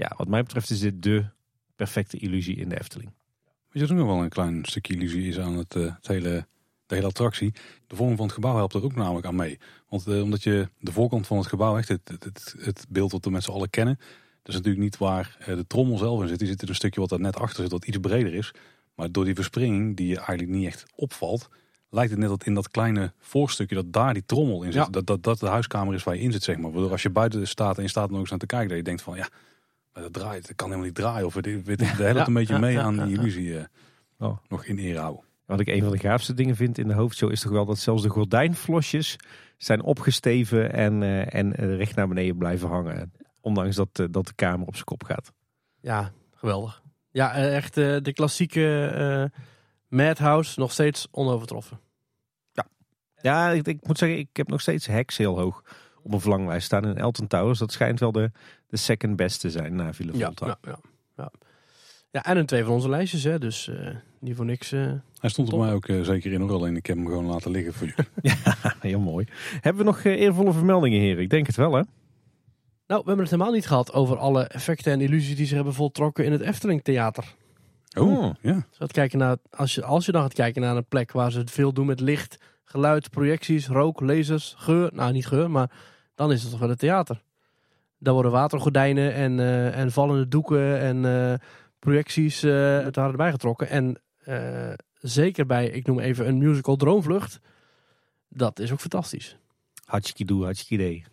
ja, 0.00 0.12
wat 0.16 0.28
mij 0.28 0.42
betreft 0.42 0.70
is 0.70 0.80
dit 0.80 1.02
de 1.02 1.24
perfecte 1.76 2.18
illusie 2.18 2.56
in 2.56 2.68
de 2.68 2.78
Efteling. 2.78 3.12
Weet 3.70 3.82
je, 3.82 3.88
er 3.88 3.94
nog 3.94 4.06
wel 4.06 4.22
een 4.22 4.28
klein 4.28 4.64
stukje 4.64 4.94
illusie 4.94 5.28
is 5.28 5.38
aan 5.38 5.56
het, 5.56 5.74
eh, 5.74 5.82
het 5.82 6.06
hele, 6.06 6.46
de 6.86 6.94
hele 6.94 7.06
attractie. 7.06 7.52
De 7.86 7.96
vorm 7.96 8.16
van 8.16 8.24
het 8.24 8.34
gebouw 8.34 8.56
helpt 8.56 8.74
er 8.74 8.84
ook 8.84 8.94
namelijk 8.94 9.26
aan 9.26 9.34
mee. 9.34 9.58
Want 9.88 10.06
eh, 10.06 10.22
omdat 10.22 10.42
je 10.42 10.68
de 10.78 10.92
voorkant 10.92 11.26
van 11.26 11.38
het 11.38 11.46
gebouw, 11.46 11.78
echt 11.78 11.88
het, 11.88 12.08
het, 12.08 12.54
het, 12.58 12.86
beeld 12.88 13.12
wat 13.12 13.24
we 13.24 13.30
met 13.30 13.42
z'n 13.42 13.50
allen 13.50 13.70
kennen. 13.70 13.96
Dat 14.42 14.48
is 14.48 14.54
natuurlijk 14.54 14.82
niet 14.82 14.98
waar 14.98 15.36
eh, 15.38 15.46
de 15.46 15.66
trommel 15.66 15.98
zelf 15.98 16.22
in 16.22 16.28
zit. 16.28 16.38
Die 16.38 16.48
zit 16.48 16.62
in 16.62 16.68
een 16.68 16.74
stukje 16.74 17.00
wat 17.00 17.12
er 17.12 17.20
net 17.20 17.36
achter 17.36 17.62
zit, 17.62 17.72
wat 17.72 17.84
iets 17.84 17.98
breder 17.98 18.34
is. 18.34 18.54
Maar 18.94 19.12
door 19.12 19.24
die 19.24 19.34
verspringing, 19.34 19.96
die 19.96 20.06
je 20.06 20.16
eigenlijk 20.16 20.48
niet 20.48 20.66
echt 20.66 20.84
opvalt, 20.94 21.48
lijkt 21.90 22.10
het 22.10 22.20
net 22.20 22.28
dat 22.28 22.46
in 22.46 22.54
dat 22.54 22.70
kleine 22.70 23.12
voorstukje, 23.18 23.74
dat 23.74 23.92
daar 23.92 24.14
die 24.14 24.26
trommel 24.26 24.62
in 24.62 24.72
zit. 24.72 24.84
Ja. 24.84 24.90
Dat, 24.90 25.06
dat 25.06 25.22
dat 25.22 25.38
de 25.38 25.46
huiskamer 25.46 25.94
is 25.94 26.04
waar 26.04 26.14
je 26.14 26.20
in 26.20 26.32
zit, 26.32 26.42
zeg 26.42 26.56
maar. 26.56 26.72
Waardoor 26.72 26.90
als 26.90 27.02
je 27.02 27.10
buiten 27.10 27.48
staat 27.48 27.76
en 27.76 27.82
je 27.82 27.88
staat 27.88 28.06
er 28.06 28.12
nog 28.12 28.20
eens 28.20 28.32
aan 28.32 28.38
te 28.38 28.46
kijken, 28.46 28.68
dat 28.68 28.76
je 28.76 28.82
denkt 28.82 29.02
van 29.02 29.16
ja, 29.16 29.28
maar 29.92 30.02
dat 30.02 30.12
draait, 30.12 30.46
dat 30.46 30.56
kan 30.56 30.66
helemaal 30.66 30.86
niet 30.86 30.96
draaien. 30.96 31.26
Of 31.26 31.34
het, 31.40 31.44
het, 31.44 31.66
het 31.66 31.80
helpt 31.80 32.16
Ja, 32.16 32.26
een 32.26 32.34
beetje 32.34 32.54
ja, 32.54 32.60
mee 32.60 32.72
ja, 32.72 32.82
aan 32.82 32.94
ja, 32.94 33.04
die 33.04 33.14
ja. 33.14 33.20
illusie 33.20 33.58
eh, 33.58 33.64
Oh. 34.20 34.38
nog 34.48 34.64
in 34.64 34.78
ere 34.78 34.98
houden. 34.98 35.24
Wat 35.46 35.60
ik 35.60 35.68
een 35.68 35.82
van 35.82 35.92
de 35.92 35.98
gaafste 35.98 36.34
dingen 36.34 36.56
vind 36.56 36.78
in 36.78 36.88
de 36.88 36.94
hoofdshow 36.94 37.30
is 37.30 37.40
toch 37.40 37.52
wel 37.52 37.64
dat 37.64 37.78
zelfs 37.78 38.02
de 38.02 38.08
gordijnflosjes 38.08 39.16
zijn 39.56 39.82
opgesteven 39.82 40.72
en, 40.72 41.02
eh, 41.02 41.34
en 41.34 41.56
eh, 41.56 41.76
recht 41.76 41.96
naar 41.96 42.08
beneden 42.08 42.36
blijven 42.36 42.68
hangen. 42.68 43.12
Ondanks 43.40 43.76
dat, 43.76 44.08
dat 44.10 44.26
de 44.26 44.34
kamer 44.34 44.66
op 44.66 44.74
zijn 44.74 44.84
kop 44.84 45.04
gaat. 45.04 45.32
Ja, 45.80 46.12
geweldig. 46.34 46.82
Ja, 47.10 47.34
echt 47.34 47.76
eh, 47.76 47.96
de 48.02 48.12
klassieke 48.12 48.86
eh 48.86 49.40
Madhouse 49.88 50.60
nog 50.60 50.72
steeds 50.72 51.08
onovertroffen. 51.10 51.80
Ja, 53.22 53.50
ik, 53.50 53.66
ik 53.66 53.86
moet 53.86 53.98
zeggen, 53.98 54.18
ik 54.18 54.28
heb 54.32 54.48
nog 54.48 54.60
steeds 54.60 54.86
Hex 54.86 55.16
heel 55.16 55.38
hoog 55.38 55.62
op 56.02 56.12
een 56.12 56.20
verlanglijst 56.20 56.66
staan 56.66 56.84
in 56.84 56.96
Elton 56.96 57.26
Towers. 57.26 57.58
Dat 57.58 57.72
schijnt 57.72 58.00
wel 58.00 58.12
de, 58.12 58.30
de 58.70 58.76
second 58.76 59.16
best 59.16 59.40
te 59.40 59.50
zijn 59.50 59.74
na 59.74 59.92
Villa 59.94 60.10
Ja, 60.14 60.26
Volta. 60.26 60.46
ja, 60.46 60.58
ja, 60.62 60.78
ja. 61.16 61.30
ja, 62.10 62.24
en 62.24 62.36
een 62.36 62.46
twee 62.46 62.64
van 62.64 62.72
onze 62.72 62.88
lijstjes, 62.88 63.24
hè, 63.24 63.38
dus 63.38 63.68
eh 63.68 63.94
niet 64.20 64.36
voor 64.36 64.44
niks. 64.44 64.72
eh. 64.72 64.92
Hij 65.18 65.30
stond 65.30 65.52
er 65.52 65.58
mij 65.58 65.72
ook 65.72 65.86
eh, 65.88 66.00
zeker 66.02 66.32
in 66.32 66.40
hoor, 66.40 66.52
alleen 66.52 66.76
ik 66.76 66.86
heb 66.86 66.96
hem 66.96 67.06
gewoon 67.06 67.24
laten 67.24 67.50
liggen 67.50 67.72
voor 67.74 67.86
jullie. 67.86 68.36
Heel 68.80 69.00
mooi. 69.00 69.26
Hebben 69.60 69.84
we 69.84 69.90
nog 69.90 70.04
eervolle 70.04 70.52
vermeldingen, 70.52 71.00
heren? 71.00 71.22
Ik 71.22 71.30
denk 71.30 71.46
het 71.46 71.56
wel, 71.56 71.72
hè? 71.74 71.82
Nou, 72.86 73.02
we 73.02 73.08
hebben 73.08 73.18
het 73.18 73.30
helemaal 73.30 73.52
niet 73.52 73.66
gehad 73.66 73.92
over 73.92 74.16
alle 74.18 74.42
effecten 74.44 74.92
en 74.92 75.00
illusies 75.00 75.36
die 75.36 75.46
ze 75.46 75.54
hebben 75.54 75.74
voltrokken 75.74 76.24
in 76.24 76.32
het 76.32 76.40
Efteling 76.40 76.82
Theater. 76.82 77.34
Oh, 77.98 78.18
Oh. 78.18 78.34
ja. 78.40 78.52
Dus 78.54 78.78
gaat 78.78 78.92
kijken 78.92 79.18
naar, 79.18 79.36
als, 79.50 79.74
je, 79.74 79.84
als 79.84 80.06
je 80.06 80.12
dan 80.12 80.22
gaat 80.22 80.32
kijken 80.32 80.62
naar 80.62 80.76
een 80.76 80.84
plek 80.88 81.12
waar 81.12 81.32
ze 81.32 81.38
het 81.38 81.50
veel 81.50 81.72
doen 81.72 81.86
met 81.86 82.00
licht, 82.00 82.38
geluid, 82.64 83.10
projecties, 83.10 83.68
rook, 83.68 84.00
lasers, 84.00 84.54
geur. 84.58 84.90
Nou, 84.94 85.12
niet 85.12 85.26
geur, 85.26 85.50
maar 85.50 85.70
dan 86.14 86.32
is 86.32 86.42
het 86.42 86.50
toch 86.50 86.60
wel 86.60 86.68
het 86.68 86.78
theater. 86.78 87.22
Daar 88.02 88.14
worden 88.14 88.32
watergordijnen 88.32 89.14
en, 89.14 89.40
eh, 89.40 89.78
en 89.78 89.92
vallende 89.92 90.28
doeken 90.28 90.80
en 90.80 91.04
eh, 91.04 91.38
projecties 91.78 92.42
eh 92.42 92.82
het 92.82 92.96
waren 92.96 93.10
erbij 93.10 93.30
getrokken. 93.30 93.68
En 93.68 94.02
zeker 95.00 95.46
bij, 95.46 95.66
ik 95.66 95.86
noem 95.86 95.98
even 95.98 96.28
een 96.28 96.38
musical 96.38 96.76
Droomvlucht. 96.76 97.40
Dat 98.28 98.58
is 98.58 98.72
ook 98.72 98.80
fantastisch. 98.80 99.36
Hartstikke 99.84 100.24
doe, 100.24 100.42
hartstikke 100.42 100.84
idee. 100.84 101.04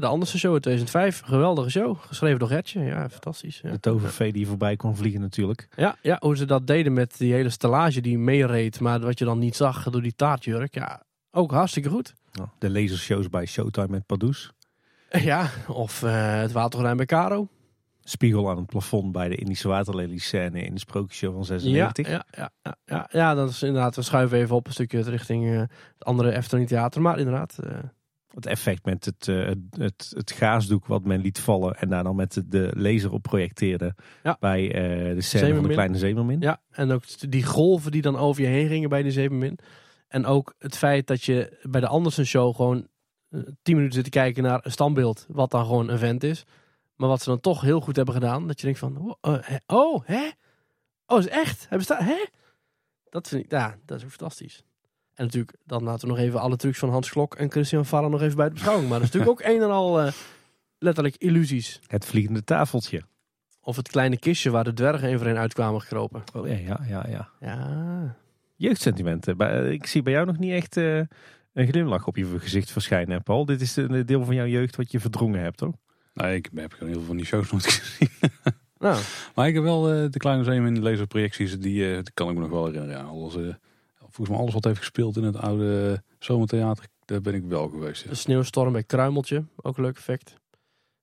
De 0.00 0.06
Anderse 0.06 0.38
show 0.38 0.54
in 0.54 0.60
2005. 0.60 1.20
Geweldige 1.20 1.70
show. 1.70 1.98
Geschreven 2.00 2.38
door 2.38 2.48
Retje. 2.48 2.80
Ja, 2.80 3.08
fantastisch. 3.10 3.60
Ja. 3.60 3.70
De 3.70 3.80
tovervee 3.80 4.32
die 4.32 4.46
voorbij 4.46 4.76
kwam 4.76 4.96
vliegen 4.96 5.20
natuurlijk. 5.20 5.68
Ja, 5.76 5.96
ja, 6.02 6.16
hoe 6.20 6.36
ze 6.36 6.44
dat 6.44 6.66
deden 6.66 6.92
met 6.92 7.18
die 7.18 7.32
hele 7.32 7.50
stellage 7.50 8.00
die 8.00 8.18
meereed, 8.18 8.80
maar 8.80 9.00
wat 9.00 9.18
je 9.18 9.24
dan 9.24 9.38
niet 9.38 9.56
zag 9.56 9.90
door 9.90 10.02
die 10.02 10.14
taartjurk. 10.14 10.74
Ja, 10.74 11.02
ook 11.30 11.50
hartstikke 11.50 11.88
goed. 11.88 12.14
De 12.58 12.70
lasershows 12.70 13.28
bij 13.28 13.46
Showtime 13.46 13.88
met 13.88 14.06
Pardoes. 14.06 14.52
Ja, 15.20 15.50
of 15.68 16.02
eh, 16.02 16.40
het 16.40 16.52
watergordijn 16.52 16.96
bij 16.96 17.06
Caro. 17.06 17.48
Spiegel 18.04 18.50
aan 18.50 18.56
het 18.56 18.66
plafond 18.66 19.12
bij 19.12 19.28
de 19.28 19.34
Indische 19.34 19.68
waterlelies 19.68 20.26
scène 20.26 20.62
in 20.62 20.74
de 20.74 20.80
sprookjeshow 20.80 21.30
van 21.30 21.40
Ja, 21.40 21.44
96. 21.46 22.08
ja, 22.08 22.24
ja, 22.30 22.50
ja, 22.62 22.76
ja, 22.84 23.08
ja, 23.10 23.34
dat 23.34 23.50
is 23.50 23.62
inderdaad, 23.62 23.96
we 23.96 24.02
schuiven 24.02 24.38
even 24.38 24.56
op 24.56 24.66
een 24.66 24.72
stukje 24.72 25.02
richting 25.02 25.50
eh, 25.50 25.58
het 25.58 26.04
andere 26.04 26.36
Efteling 26.36 26.68
Theater. 26.68 27.00
Maar 27.00 27.18
inderdaad, 27.18 27.58
eh, 27.58 27.78
Het 28.34 28.46
effect 28.46 28.84
met 28.84 29.04
het, 29.04 29.26
uh, 29.26 29.50
het, 29.70 30.12
het, 30.16 30.32
gaasdoek 30.32 30.86
wat 30.86 31.04
men 31.04 31.20
liet 31.20 31.40
vallen 31.40 31.74
en 31.74 31.88
daar 31.88 32.04
dan 32.04 32.16
met 32.16 32.32
de, 32.32 32.48
de 32.48 32.72
laser 32.74 33.12
op 33.12 33.22
projecteerde 33.22 33.94
bij 34.40 34.68
de 35.14 35.20
scène 35.20 35.54
van 35.54 35.62
de 35.62 35.68
kleine 35.68 35.98
zeemermin. 35.98 36.40
Ja, 36.40 36.60
en 36.70 36.90
ook 36.90 37.30
die 37.30 37.44
golven 37.44 37.90
die 37.90 38.02
dan 38.02 38.16
over 38.16 38.42
je 38.42 38.48
heen 38.48 38.68
gingen 38.68 38.88
bij 38.88 39.02
de 39.02 39.10
zeemermin. 39.10 39.58
En 40.08 40.26
ook 40.26 40.54
het 40.58 40.76
feit 40.76 41.06
dat 41.06 41.22
je 41.22 41.58
bij 41.62 41.80
de 41.80 41.86
Andersen 41.86 42.26
show 42.26 42.56
gewoon 42.56 42.88
tien 43.62 43.74
minuten 43.76 43.94
zit 43.94 44.04
te 44.04 44.10
kijken 44.10 44.42
naar 44.42 44.60
een 44.62 44.70
standbeeld 44.70 45.26
wat 45.28 45.50
dan 45.50 45.64
gewoon 45.64 45.88
een 45.88 45.98
vent 45.98 46.24
is. 46.24 46.44
Maar 46.96 47.08
wat 47.08 47.22
ze 47.22 47.28
dan 47.28 47.40
toch 47.40 47.60
heel 47.60 47.80
goed 47.80 47.96
hebben 47.96 48.14
gedaan, 48.14 48.46
dat 48.46 48.58
je 48.60 48.64
denkt 48.64 48.80
van, 48.80 49.16
oh, 49.20 49.38
oh 49.66 50.02
hè? 50.04 50.30
Oh, 51.06 51.18
is 51.18 51.28
echt? 51.28 51.66
Hebben 51.68 51.86
ze 51.86 51.96
hè? 51.96 52.24
Dat 53.10 53.28
vind 53.28 53.44
ik, 53.44 53.50
ja, 53.50 53.76
dat 53.84 53.98
is 53.98 54.04
ook 54.04 54.10
fantastisch. 54.10 54.64
En 55.14 55.24
natuurlijk, 55.24 55.56
dan 55.64 55.82
laten 55.82 56.08
we 56.08 56.14
nog 56.14 56.22
even 56.22 56.40
alle 56.40 56.56
trucs 56.56 56.78
van 56.78 56.90
Hans 56.90 57.10
Klok 57.10 57.34
en 57.34 57.50
Christian 57.50 57.86
Farren 57.86 58.10
nog 58.10 58.22
even 58.22 58.36
bij 58.36 58.46
de 58.46 58.52
beschouwing. 58.52 58.88
Maar 58.88 58.98
dat 58.98 59.08
is 59.08 59.14
natuurlijk 59.14 59.40
ook 59.40 59.48
een 59.54 59.62
en 59.62 59.70
al 59.70 60.06
uh, 60.06 60.12
letterlijk 60.78 61.16
illusies. 61.16 61.80
Het 61.86 62.04
vliegende 62.04 62.44
tafeltje. 62.44 63.02
Of 63.60 63.76
het 63.76 63.88
kleine 63.88 64.18
kistje 64.18 64.50
waar 64.50 64.64
de 64.64 64.72
dwergen 64.72 65.10
een 65.10 65.18
voor 65.18 65.26
een 65.26 65.36
uitkwamen 65.36 65.80
gekropen. 65.80 66.22
Oh 66.34 66.48
ja, 66.48 66.54
ja, 66.54 66.80
ja. 66.88 67.06
Ja. 67.08 67.28
ja. 67.40 68.16
Jeugdsentimenten. 68.56 69.38
Eh, 69.38 69.70
ik 69.70 69.86
zie 69.86 70.02
bij 70.02 70.12
jou 70.12 70.26
nog 70.26 70.38
niet 70.38 70.52
echt 70.52 70.76
uh, 70.76 71.02
een 71.52 71.66
glimlach 71.66 72.06
op 72.06 72.16
je 72.16 72.38
gezicht 72.38 72.70
verschijnen, 72.70 73.22
Paul. 73.22 73.44
Dit 73.44 73.60
is 73.60 73.76
een 73.76 74.06
deel 74.06 74.24
van 74.24 74.34
jouw 74.34 74.46
jeugd 74.46 74.76
wat 74.76 74.92
je 74.92 75.00
verdrongen 75.00 75.40
hebt, 75.40 75.56
toch? 75.56 75.74
Nee, 76.14 76.36
ik 76.36 76.48
heb 76.54 76.72
gewoon 76.72 76.88
heel 76.88 76.98
veel 76.98 77.06
van 77.06 77.16
die 77.16 77.26
shows 77.26 77.50
nooit 77.50 77.66
gezien. 77.72 78.08
Nou. 78.78 79.02
Maar 79.34 79.48
ik 79.48 79.54
heb 79.54 79.62
wel 79.62 79.94
uh, 79.94 80.10
de 80.10 80.18
Kleine 80.18 80.44
Zeem 80.44 80.66
in 80.66 80.74
de 80.74 80.80
laserprojecties, 80.80 81.58
die, 81.58 81.88
uh, 81.88 81.94
die 81.94 82.12
kan 82.14 82.28
ik 82.28 82.34
me 82.34 82.40
nog 82.40 82.50
wel 82.50 82.66
herinneren. 82.66 82.96
Ja, 82.96 83.02
alles, 83.02 83.36
uh, 83.36 83.54
volgens 83.98 84.28
mij 84.28 84.38
alles 84.38 84.54
wat 84.54 84.64
heeft 84.64 84.78
gespeeld 84.78 85.16
in 85.16 85.22
het 85.22 85.36
oude 85.36 86.02
zomertheater, 86.18 86.86
daar 87.04 87.20
ben 87.20 87.34
ik 87.34 87.44
wel 87.44 87.68
geweest. 87.68 88.02
Ja. 88.02 88.08
De 88.10 88.14
sneeuwstorm 88.14 88.72
bij 88.72 88.82
Kruimeltje, 88.82 89.44
ook 89.56 89.76
een 89.76 89.82
leuk 89.82 89.96
effect. 89.96 90.40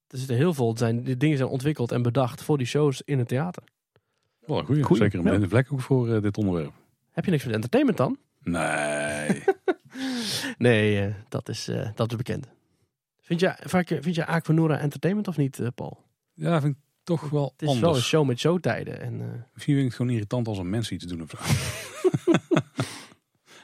Er 0.08 0.18
zitten 0.18 0.36
heel 0.36 0.54
veel, 0.54 0.78
zijn, 0.78 1.04
die 1.04 1.18
dingen 1.18 1.38
zijn 1.38 1.50
ontwikkeld 1.50 1.92
en 1.92 2.02
bedacht 2.02 2.42
voor 2.42 2.58
die 2.58 2.68
shows 2.68 3.02
in 3.02 3.20
het 3.20 3.28
theater. 3.28 3.64
Wel 4.40 4.60
een 4.60 4.66
goeie. 4.66 4.84
goeie. 4.84 5.02
Zeker 5.02 5.26
een 5.26 5.42
ja. 5.42 5.48
vlek 5.48 5.74
ook 5.74 5.82
voor 5.82 6.22
dit 6.22 6.38
onderwerp. 6.38 6.74
Heb 7.12 7.26
je 7.26 7.32
niks 7.32 7.46
met 7.46 7.54
entertainment 7.54 7.98
dan? 7.98 8.18
Nee. 8.44 9.44
nee, 10.58 11.14
dat, 11.30 11.50
is, 11.50 11.70
dat 11.96 12.12
is 12.12 12.18
bekend. 12.18 12.48
Vind 13.22 13.40
je, 13.40 13.56
vind 14.02 14.16
je 14.16 14.26
Aquanura 14.26 14.80
entertainment 14.80 15.28
of 15.28 15.38
niet, 15.38 15.62
Paul? 15.76 16.04
Ja, 16.34 16.62
vind 16.62 16.76
ik 16.76 16.82
toch 17.04 17.30
wel 17.30 17.54
Het 17.58 17.70
is 17.70 17.80
wel 17.80 17.96
een 17.96 18.02
show 18.02 18.28
met 18.28 18.40
showtijden. 18.40 19.02
En, 19.02 19.14
uh... 19.14 19.26
Misschien 19.54 19.76
vind 19.76 19.78
ik 19.78 19.84
het 19.84 19.94
gewoon 19.94 20.12
irritant 20.12 20.48
als 20.48 20.58
een 20.58 20.70
mens 20.70 20.92
iets 20.92 21.06
te 21.06 21.16
doen 21.16 21.22
of 21.22 21.30
zo. 21.30 21.38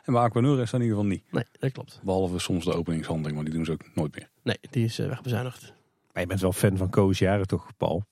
en 0.05 0.13
bij 0.13 0.21
Aquanura 0.21 0.61
is 0.61 0.71
dat 0.71 0.79
in 0.79 0.85
ieder 0.85 0.97
geval 0.97 1.11
niet. 1.11 1.31
Nee, 1.31 1.43
dat 1.59 1.71
klopt. 1.71 1.99
Behalve 2.03 2.39
soms 2.39 2.65
de 2.65 2.73
openingshandeling, 2.73 3.35
maar 3.35 3.45
die 3.45 3.53
doen 3.53 3.65
ze 3.65 3.71
ook 3.71 3.95
nooit 3.95 4.15
meer. 4.15 4.29
Nee, 4.43 4.57
die 4.69 4.85
is 4.85 4.99
uh, 4.99 5.07
wegbezuinigd. 5.07 5.73
Maar 6.13 6.21
je 6.21 6.27
bent 6.29 6.41
wel 6.41 6.53
fan 6.53 6.77
van 6.77 6.89
Ko 6.89 7.09
is 7.09 7.19
jarig 7.19 7.45
toch, 7.45 7.77
Paul? 7.77 8.03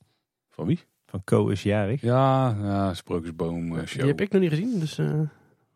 Van 0.50 0.66
wie? 0.66 0.80
Van 1.06 1.24
Ko 1.24 1.48
is 1.48 1.64
jarig. 1.64 2.02
Ja, 2.02 2.56
ja 2.62 2.94
Sprookjesboom 2.94 3.86
show. 3.86 4.00
Die 4.00 4.08
heb 4.08 4.22
ik 4.22 4.32
nog 4.32 4.42
niet 4.42 4.50
gezien, 4.50 4.80
dus... 4.80 5.00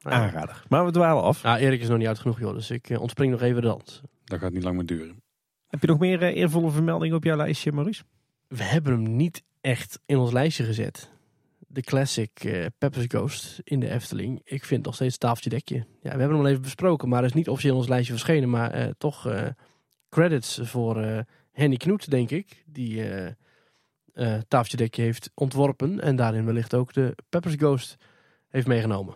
Aanrader. 0.02 0.64
Maar 0.68 0.86
we 0.86 0.92
dwalen 0.92 1.24
af. 1.24 1.42
Ja, 1.42 1.60
Erik 1.60 1.82
is 1.82 1.88
nog 1.88 1.98
niet 1.98 2.08
uit 2.08 2.20
genoeg, 2.20 2.40
joh. 2.40 2.54
Dus 2.54 2.72
ik 2.72 2.96
ontspring 3.00 3.32
nog 3.32 3.42
even 3.42 3.62
de 3.62 3.68
hand. 3.68 4.02
Dat 4.24 4.40
gaat 4.40 4.52
niet 4.52 4.64
lang 4.64 4.76
meer 4.76 4.86
duren. 4.86 5.22
Heb 5.68 5.82
je 5.82 5.88
nog 5.88 6.00
meer 6.00 6.24
eervolle 6.24 6.72
vermeldingen 6.72 7.16
op 7.16 7.24
jouw 7.24 7.38
lijstje, 7.38 7.72
Maurice? 7.72 8.04
We 8.48 8.64
hebben 8.64 8.94
hem 8.94 9.16
niet 9.16 9.44
echt 9.62 10.00
in 10.06 10.18
ons 10.18 10.32
lijstje 10.32 10.64
gezet. 10.64 11.12
De 11.68 11.82
classic 11.82 12.44
uh, 12.44 12.66
Pepper's 12.78 13.06
Ghost 13.08 13.62
in 13.64 13.80
de 13.80 13.90
Efteling. 13.90 14.42
Ik 14.44 14.66
vind 14.66 14.86
nog 14.86 14.96
steeds 14.96 15.18
tafeltje 15.18 15.50
dekje. 15.50 15.76
Ja, 15.76 15.86
we 16.02 16.20
hebben 16.20 16.30
hem 16.30 16.40
al 16.40 16.48
even 16.48 16.62
besproken, 16.62 17.10
maar 17.10 17.20
hij 17.20 17.28
is 17.28 17.34
niet 17.34 17.50
officieel 17.50 17.74
in 17.74 17.80
ons 17.80 17.90
lijstje 17.90 18.14
verschenen. 18.14 18.50
Maar 18.50 18.80
uh, 18.80 18.88
toch 18.98 19.28
uh, 19.28 19.48
credits 20.10 20.60
voor 20.64 21.26
Henny 21.52 21.78
Knoet, 21.78 22.10
denk 22.10 22.30
ik. 22.32 22.64
Die 22.66 23.04
tafeltje 24.48 24.78
dekje 24.78 25.02
heeft 25.02 25.32
ontworpen. 25.34 26.02
En 26.02 26.16
daarin 26.16 26.46
wellicht 26.46 26.74
ook 26.74 26.94
de 26.94 27.16
Pepper's 27.30 27.56
Ghost 27.56 27.96
heeft 28.48 28.68
meegenomen. 28.68 29.16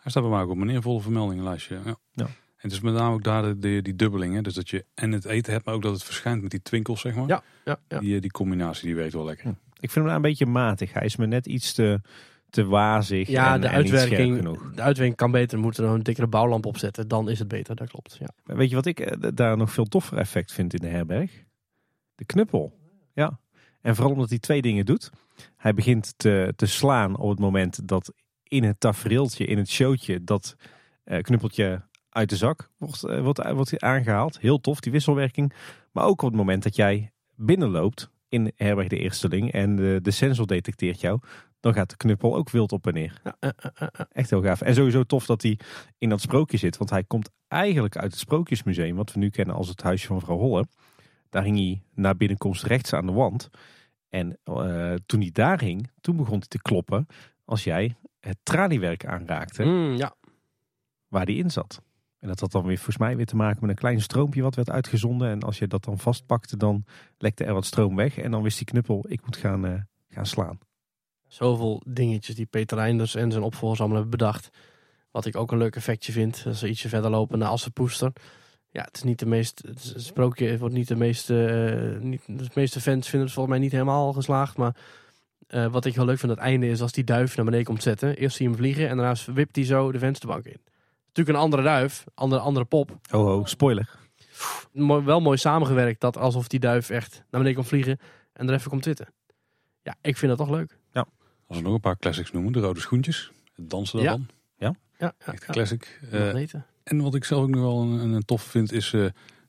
Hij 0.00 0.10
staat 0.10 0.22
bij 0.22 0.32
mij 0.32 0.40
ook 0.40 0.50
op 0.50 0.58
een 0.58 0.68
eervolle 0.68 1.00
vermeldingenlijstje. 1.00 1.80
Ja. 1.84 1.96
ja. 2.12 2.24
En 2.24 2.68
het 2.68 2.72
is 2.72 2.80
met 2.80 2.94
name 2.94 3.14
ook 3.14 3.22
daar 3.22 3.58
de, 3.58 3.82
die 3.82 3.96
dubbeling. 3.96 4.34
Hè? 4.34 4.40
Dus 4.40 4.54
dat 4.54 4.70
je 4.70 4.84
en 4.94 5.12
het 5.12 5.24
eten 5.24 5.52
hebt, 5.52 5.64
maar 5.64 5.74
ook 5.74 5.82
dat 5.82 5.92
het 5.92 6.04
verschijnt 6.04 6.42
met 6.42 6.50
die 6.50 6.62
twinkels, 6.62 7.00
zeg 7.00 7.14
maar. 7.14 7.28
Ja, 7.28 7.42
ja, 7.64 7.80
ja. 7.88 7.98
Die, 7.98 8.20
die 8.20 8.30
combinatie, 8.30 8.86
die 8.86 8.94
weet 8.94 9.12
wel 9.12 9.24
lekker. 9.24 9.46
Hm. 9.46 9.54
Ik 9.80 9.90
vind 9.90 10.06
hem 10.06 10.14
een 10.14 10.22
beetje 10.22 10.46
matig. 10.46 10.92
Hij 10.92 11.04
is 11.04 11.16
me 11.16 11.26
net 11.26 11.46
iets 11.46 11.72
te, 11.72 12.00
te 12.50 12.64
wazig. 12.64 13.28
Ja, 13.28 13.54
en, 13.54 13.60
de, 13.60 13.68
uitwerking, 13.68 14.42
de 14.74 14.82
uitwerking 14.82 15.16
kan 15.16 15.30
beter. 15.30 15.58
We 15.58 15.64
moeten 15.64 15.84
er 15.84 15.90
een 15.90 16.02
dikkere 16.02 16.26
bouwlamp 16.26 16.66
opzetten. 16.66 17.08
Dan 17.08 17.28
is 17.28 17.38
het 17.38 17.48
beter, 17.48 17.76
dat 17.76 17.88
klopt. 17.88 18.16
Ja. 18.20 18.54
Weet 18.54 18.68
je 18.68 18.74
wat 18.74 18.86
ik 18.86 19.00
eh, 19.00 19.30
daar 19.34 19.56
nog 19.56 19.72
veel 19.72 19.84
toffer 19.84 20.18
effect 20.18 20.52
vind 20.52 20.74
in 20.74 20.80
de 20.80 20.88
herberg? 20.88 21.44
De 22.14 22.24
knuppel. 22.24 22.78
Ja. 23.14 23.38
En 23.80 23.94
vooral 23.94 24.12
omdat 24.12 24.28
hij 24.28 24.38
twee 24.38 24.62
dingen 24.62 24.86
doet. 24.86 25.10
Hij 25.56 25.74
begint 25.74 26.14
te, 26.16 26.52
te 26.56 26.66
slaan 26.66 27.16
op 27.16 27.30
het 27.30 27.38
moment 27.38 27.88
dat 27.88 28.12
in 28.50 28.64
het 28.64 28.80
tafereeltje, 28.80 29.44
in 29.44 29.58
het 29.58 29.70
showtje, 29.70 30.24
dat 30.24 30.56
uh, 31.04 31.18
knuppeltje 31.18 31.82
uit 32.08 32.28
de 32.28 32.36
zak 32.36 32.70
wordt, 32.76 33.04
uh, 33.04 33.20
wordt, 33.20 33.52
wordt 33.52 33.80
aangehaald. 33.80 34.40
Heel 34.40 34.60
tof, 34.60 34.80
die 34.80 34.92
wisselwerking. 34.92 35.52
Maar 35.92 36.04
ook 36.04 36.22
op 36.22 36.28
het 36.28 36.36
moment 36.36 36.62
dat 36.62 36.76
jij 36.76 37.12
binnenloopt 37.34 38.10
in 38.28 38.52
herberg 38.56 38.88
de 38.88 38.96
Eersteling 38.96 39.52
en 39.52 39.76
de, 39.76 39.98
de 40.02 40.10
sensor 40.10 40.46
detecteert 40.46 41.00
jou, 41.00 41.20
dan 41.60 41.74
gaat 41.74 41.90
de 41.90 41.96
knuppel 41.96 42.36
ook 42.36 42.50
wild 42.50 42.72
op 42.72 42.86
en 42.86 42.94
neer. 42.94 43.20
Ja, 43.24 43.52
Echt 44.12 44.30
heel 44.30 44.42
gaaf. 44.42 44.60
En 44.60 44.74
sowieso 44.74 45.02
tof 45.02 45.26
dat 45.26 45.42
hij 45.42 45.58
in 45.98 46.08
dat 46.08 46.20
sprookje 46.20 46.56
zit, 46.56 46.76
want 46.76 46.90
hij 46.90 47.04
komt 47.04 47.30
eigenlijk 47.48 47.96
uit 47.96 48.10
het 48.10 48.20
Sprookjesmuseum, 48.20 48.96
wat 48.96 49.12
we 49.12 49.18
nu 49.18 49.30
kennen 49.30 49.54
als 49.54 49.68
het 49.68 49.82
huisje 49.82 50.06
van 50.06 50.20
vrouw 50.20 50.38
Holle. 50.38 50.66
Daar 51.28 51.42
hing 51.42 51.56
hij 51.56 51.82
naar 51.94 52.16
binnenkomst 52.16 52.64
rechts 52.64 52.92
aan 52.92 53.06
de 53.06 53.12
wand. 53.12 53.50
En 54.08 54.38
toen 55.06 55.20
hij 55.20 55.30
daar 55.32 55.60
hing, 55.60 55.90
toen 56.00 56.16
begon 56.16 56.38
hij 56.38 56.48
te 56.48 56.62
kloppen 56.62 57.06
als 57.44 57.64
jij 57.64 57.96
het 58.20 58.38
traliewerk 58.42 59.06
aanraakte. 59.06 59.64
Mm, 59.64 59.94
ja. 59.94 60.14
Waar 61.08 61.24
hij 61.24 61.34
in 61.34 61.50
zat. 61.50 61.82
En 62.18 62.28
dat 62.28 62.40
had 62.40 62.52
dan 62.52 62.66
weer 62.66 62.76
volgens 62.76 62.98
mij 62.98 63.16
weer 63.16 63.26
te 63.26 63.36
maken 63.36 63.60
met 63.60 63.70
een 63.70 63.76
klein 63.76 64.00
stroompje 64.00 64.42
wat 64.42 64.54
werd 64.54 64.70
uitgezonden. 64.70 65.30
En 65.30 65.42
als 65.42 65.58
je 65.58 65.66
dat 65.66 65.84
dan 65.84 65.98
vastpakte, 65.98 66.56
dan 66.56 66.84
lekte 67.18 67.44
er 67.44 67.54
wat 67.54 67.64
stroom 67.64 67.96
weg. 67.96 68.18
En 68.18 68.30
dan 68.30 68.42
wist 68.42 68.56
die 68.56 68.66
knuppel, 68.66 69.04
ik 69.08 69.24
moet 69.24 69.36
gaan, 69.36 69.66
uh, 69.66 69.80
gaan 70.08 70.26
slaan. 70.26 70.58
Zoveel 71.26 71.82
dingetjes 71.86 72.34
die 72.34 72.46
Peter 72.46 72.78
Reinders 72.78 73.14
en 73.14 73.30
zijn 73.30 73.42
opvolgers 73.42 73.80
allemaal 73.80 73.98
hebben 73.98 74.18
bedacht. 74.18 74.50
Wat 75.10 75.26
ik 75.26 75.36
ook 75.36 75.52
een 75.52 75.58
leuk 75.58 75.76
effectje 75.76 76.12
vind. 76.12 76.42
Als 76.46 76.58
ze 76.58 76.68
ietsje 76.68 76.88
verder 76.88 77.10
lopen 77.10 77.38
naar 77.38 77.48
Assenpoester. 77.48 78.12
Ja, 78.70 78.82
het 78.82 78.96
is 78.96 79.02
niet 79.02 79.18
de 79.18 79.26
meest. 79.26 79.62
Het 79.66 79.94
sprookje 79.96 80.58
wordt 80.58 80.74
niet 80.74 80.88
de 80.88 80.96
meeste. 80.96 81.34
Uh, 81.94 82.02
niet, 82.02 82.22
de 82.26 82.50
meeste 82.54 82.80
fans 82.80 83.08
vinden 83.08 83.26
het 83.28 83.34
volgens 83.34 83.54
mij 83.54 83.64
niet 83.64 83.72
helemaal 83.72 84.12
geslaagd. 84.12 84.56
Maar 84.56 84.76
uh, 85.54 85.66
wat 85.66 85.84
ik 85.84 85.94
heel 85.94 86.04
leuk 86.04 86.18
vind 86.18 86.32
aan 86.32 86.38
het 86.38 86.46
einde 86.46 86.68
is 86.68 86.80
als 86.80 86.92
die 86.92 87.04
duif 87.04 87.36
naar 87.36 87.44
beneden 87.44 87.66
komt 87.66 87.82
zetten. 87.82 88.16
Eerst 88.16 88.36
zie 88.36 88.44
je 88.44 88.50
hem 88.50 88.60
vliegen 88.60 88.88
en 88.88 88.96
daarna 88.96 89.32
wipt 89.32 89.56
hij 89.56 89.64
zo 89.64 89.92
de 89.92 89.98
vensterbank 89.98 90.44
in 90.44 90.60
natuurlijk 91.10 91.36
een 91.36 91.44
andere 91.44 91.62
duif, 91.62 92.04
andere, 92.14 92.40
andere 92.40 92.64
pop. 92.64 92.98
Oh, 93.12 93.26
oh 93.26 93.46
spoiler. 93.46 93.98
Mooi, 94.72 95.04
wel 95.04 95.20
mooi 95.20 95.38
samengewerkt 95.38 96.00
dat 96.00 96.16
alsof 96.16 96.48
die 96.48 96.60
duif 96.60 96.90
echt 96.90 97.14
naar 97.14 97.26
beneden 97.30 97.54
kan 97.54 97.64
vliegen 97.64 97.98
en 98.32 98.48
er 98.48 98.54
even 98.54 98.70
komt 98.70 98.84
zitten. 98.84 99.08
Ja, 99.82 99.96
ik 100.00 100.16
vind 100.16 100.36
dat 100.36 100.46
toch 100.46 100.56
leuk. 100.56 100.78
Ja. 100.92 101.06
Als 101.46 101.58
we 101.58 101.64
nog 101.64 101.74
een 101.74 101.80
paar 101.80 101.98
classics 101.98 102.32
noemen, 102.32 102.52
de 102.52 102.60
rode 102.60 102.80
schoentjes, 102.80 103.32
het 103.54 103.70
dansen 103.70 103.98
daarvan. 103.98 104.26
Ja. 104.56 104.74
Ja, 104.98 105.12
ja 105.16 105.32
echt 105.32 105.44
classic. 105.44 106.00
Uh, 106.12 106.54
en 106.82 107.02
wat 107.02 107.14
ik 107.14 107.24
zelf 107.24 107.42
ook 107.42 107.48
nog 107.48 107.60
wel 107.60 107.80
een, 107.80 108.12
een 108.12 108.24
tof 108.24 108.42
vind 108.42 108.72
is 108.72 108.92
uh, 108.92 109.06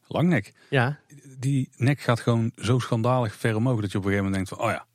langnek. 0.07 0.53
Ja. 0.69 0.99
Die 1.39 1.69
nek 1.75 1.99
gaat 1.99 2.19
gewoon 2.19 2.51
zo 2.55 2.79
schandalig 2.79 3.35
ver 3.35 3.55
omhoog 3.55 3.81
dat 3.81 3.91
je 3.91 3.97
op 3.97 4.03
een 4.03 4.09
gegeven 4.09 4.31
moment 4.31 4.49
denkt 4.49 4.49
van, 4.49 4.69
oh 4.69 4.75
ja, 4.75 4.85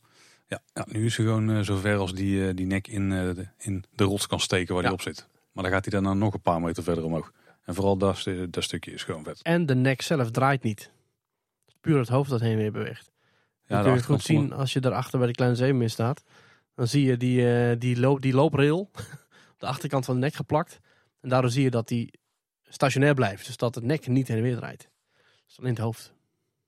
ja, 0.46 0.60
ja 0.72 0.86
nu 0.88 1.04
is 1.04 1.14
ze 1.14 1.22
gewoon 1.22 1.50
uh, 1.50 1.60
zo 1.60 1.76
ver 1.76 1.96
als 1.96 2.14
die, 2.14 2.54
die 2.54 2.66
nek 2.66 2.88
in, 2.88 3.10
de, 3.10 3.48
in 3.58 3.84
de 3.94 4.04
rots 4.04 4.26
kan 4.26 4.40
steken 4.40 4.74
waar 4.74 4.82
ja. 4.82 4.88
die 4.88 4.98
op 4.98 5.04
zit. 5.04 5.28
Maar 5.52 5.64
dan 5.64 5.72
gaat 5.72 5.84
hij 5.84 5.92
daarna 5.92 6.14
nog 6.14 6.34
een 6.34 6.40
paar 6.40 6.60
meter 6.60 6.82
verder 6.82 7.04
omhoog. 7.04 7.32
En 7.62 7.74
vooral 7.74 7.96
dat, 7.96 8.24
dat 8.50 8.64
stukje 8.64 8.92
is 8.92 9.02
gewoon 9.04 9.24
vet. 9.24 9.42
En 9.42 9.66
de 9.66 9.74
nek 9.74 10.02
zelf 10.02 10.30
draait 10.30 10.62
niet. 10.62 10.90
Puur 11.80 11.98
het 11.98 12.08
hoofd 12.08 12.30
dat 12.30 12.40
heen 12.40 12.56
weer 12.56 12.72
beweegt. 12.72 13.12
Ja, 13.66 13.76
dat 13.76 13.84
kun 13.84 13.94
je 13.94 14.02
goed 14.02 14.22
zien 14.22 14.52
als 14.52 14.72
je 14.72 14.80
daarachter 14.80 15.18
bij 15.18 15.28
de 15.28 15.34
kleine 15.34 15.56
zeemeer 15.56 15.90
staat. 15.90 16.22
Dan 16.74 16.86
zie 16.86 17.04
je 17.04 17.16
die, 17.16 17.78
die, 17.78 18.00
loop, 18.00 18.22
die 18.22 18.34
looprail 18.34 18.78
op 19.52 19.56
de 19.58 19.66
achterkant 19.66 20.04
van 20.04 20.14
de 20.14 20.20
nek 20.20 20.34
geplakt. 20.34 20.80
En 21.20 21.28
daardoor 21.28 21.50
zie 21.50 21.62
je 21.62 21.70
dat 21.70 21.88
die 21.88 22.18
stationair 22.62 23.14
blijft. 23.14 23.46
Dus 23.46 23.56
dat 23.56 23.74
de 23.74 23.82
nek 23.82 24.06
niet 24.06 24.28
heen 24.28 24.36
en 24.36 24.42
weer 24.42 24.56
draait. 24.56 24.88
Dat 25.12 25.48
is 25.48 25.58
alleen 25.58 25.72
het 25.72 25.82
hoofd. 25.82 26.14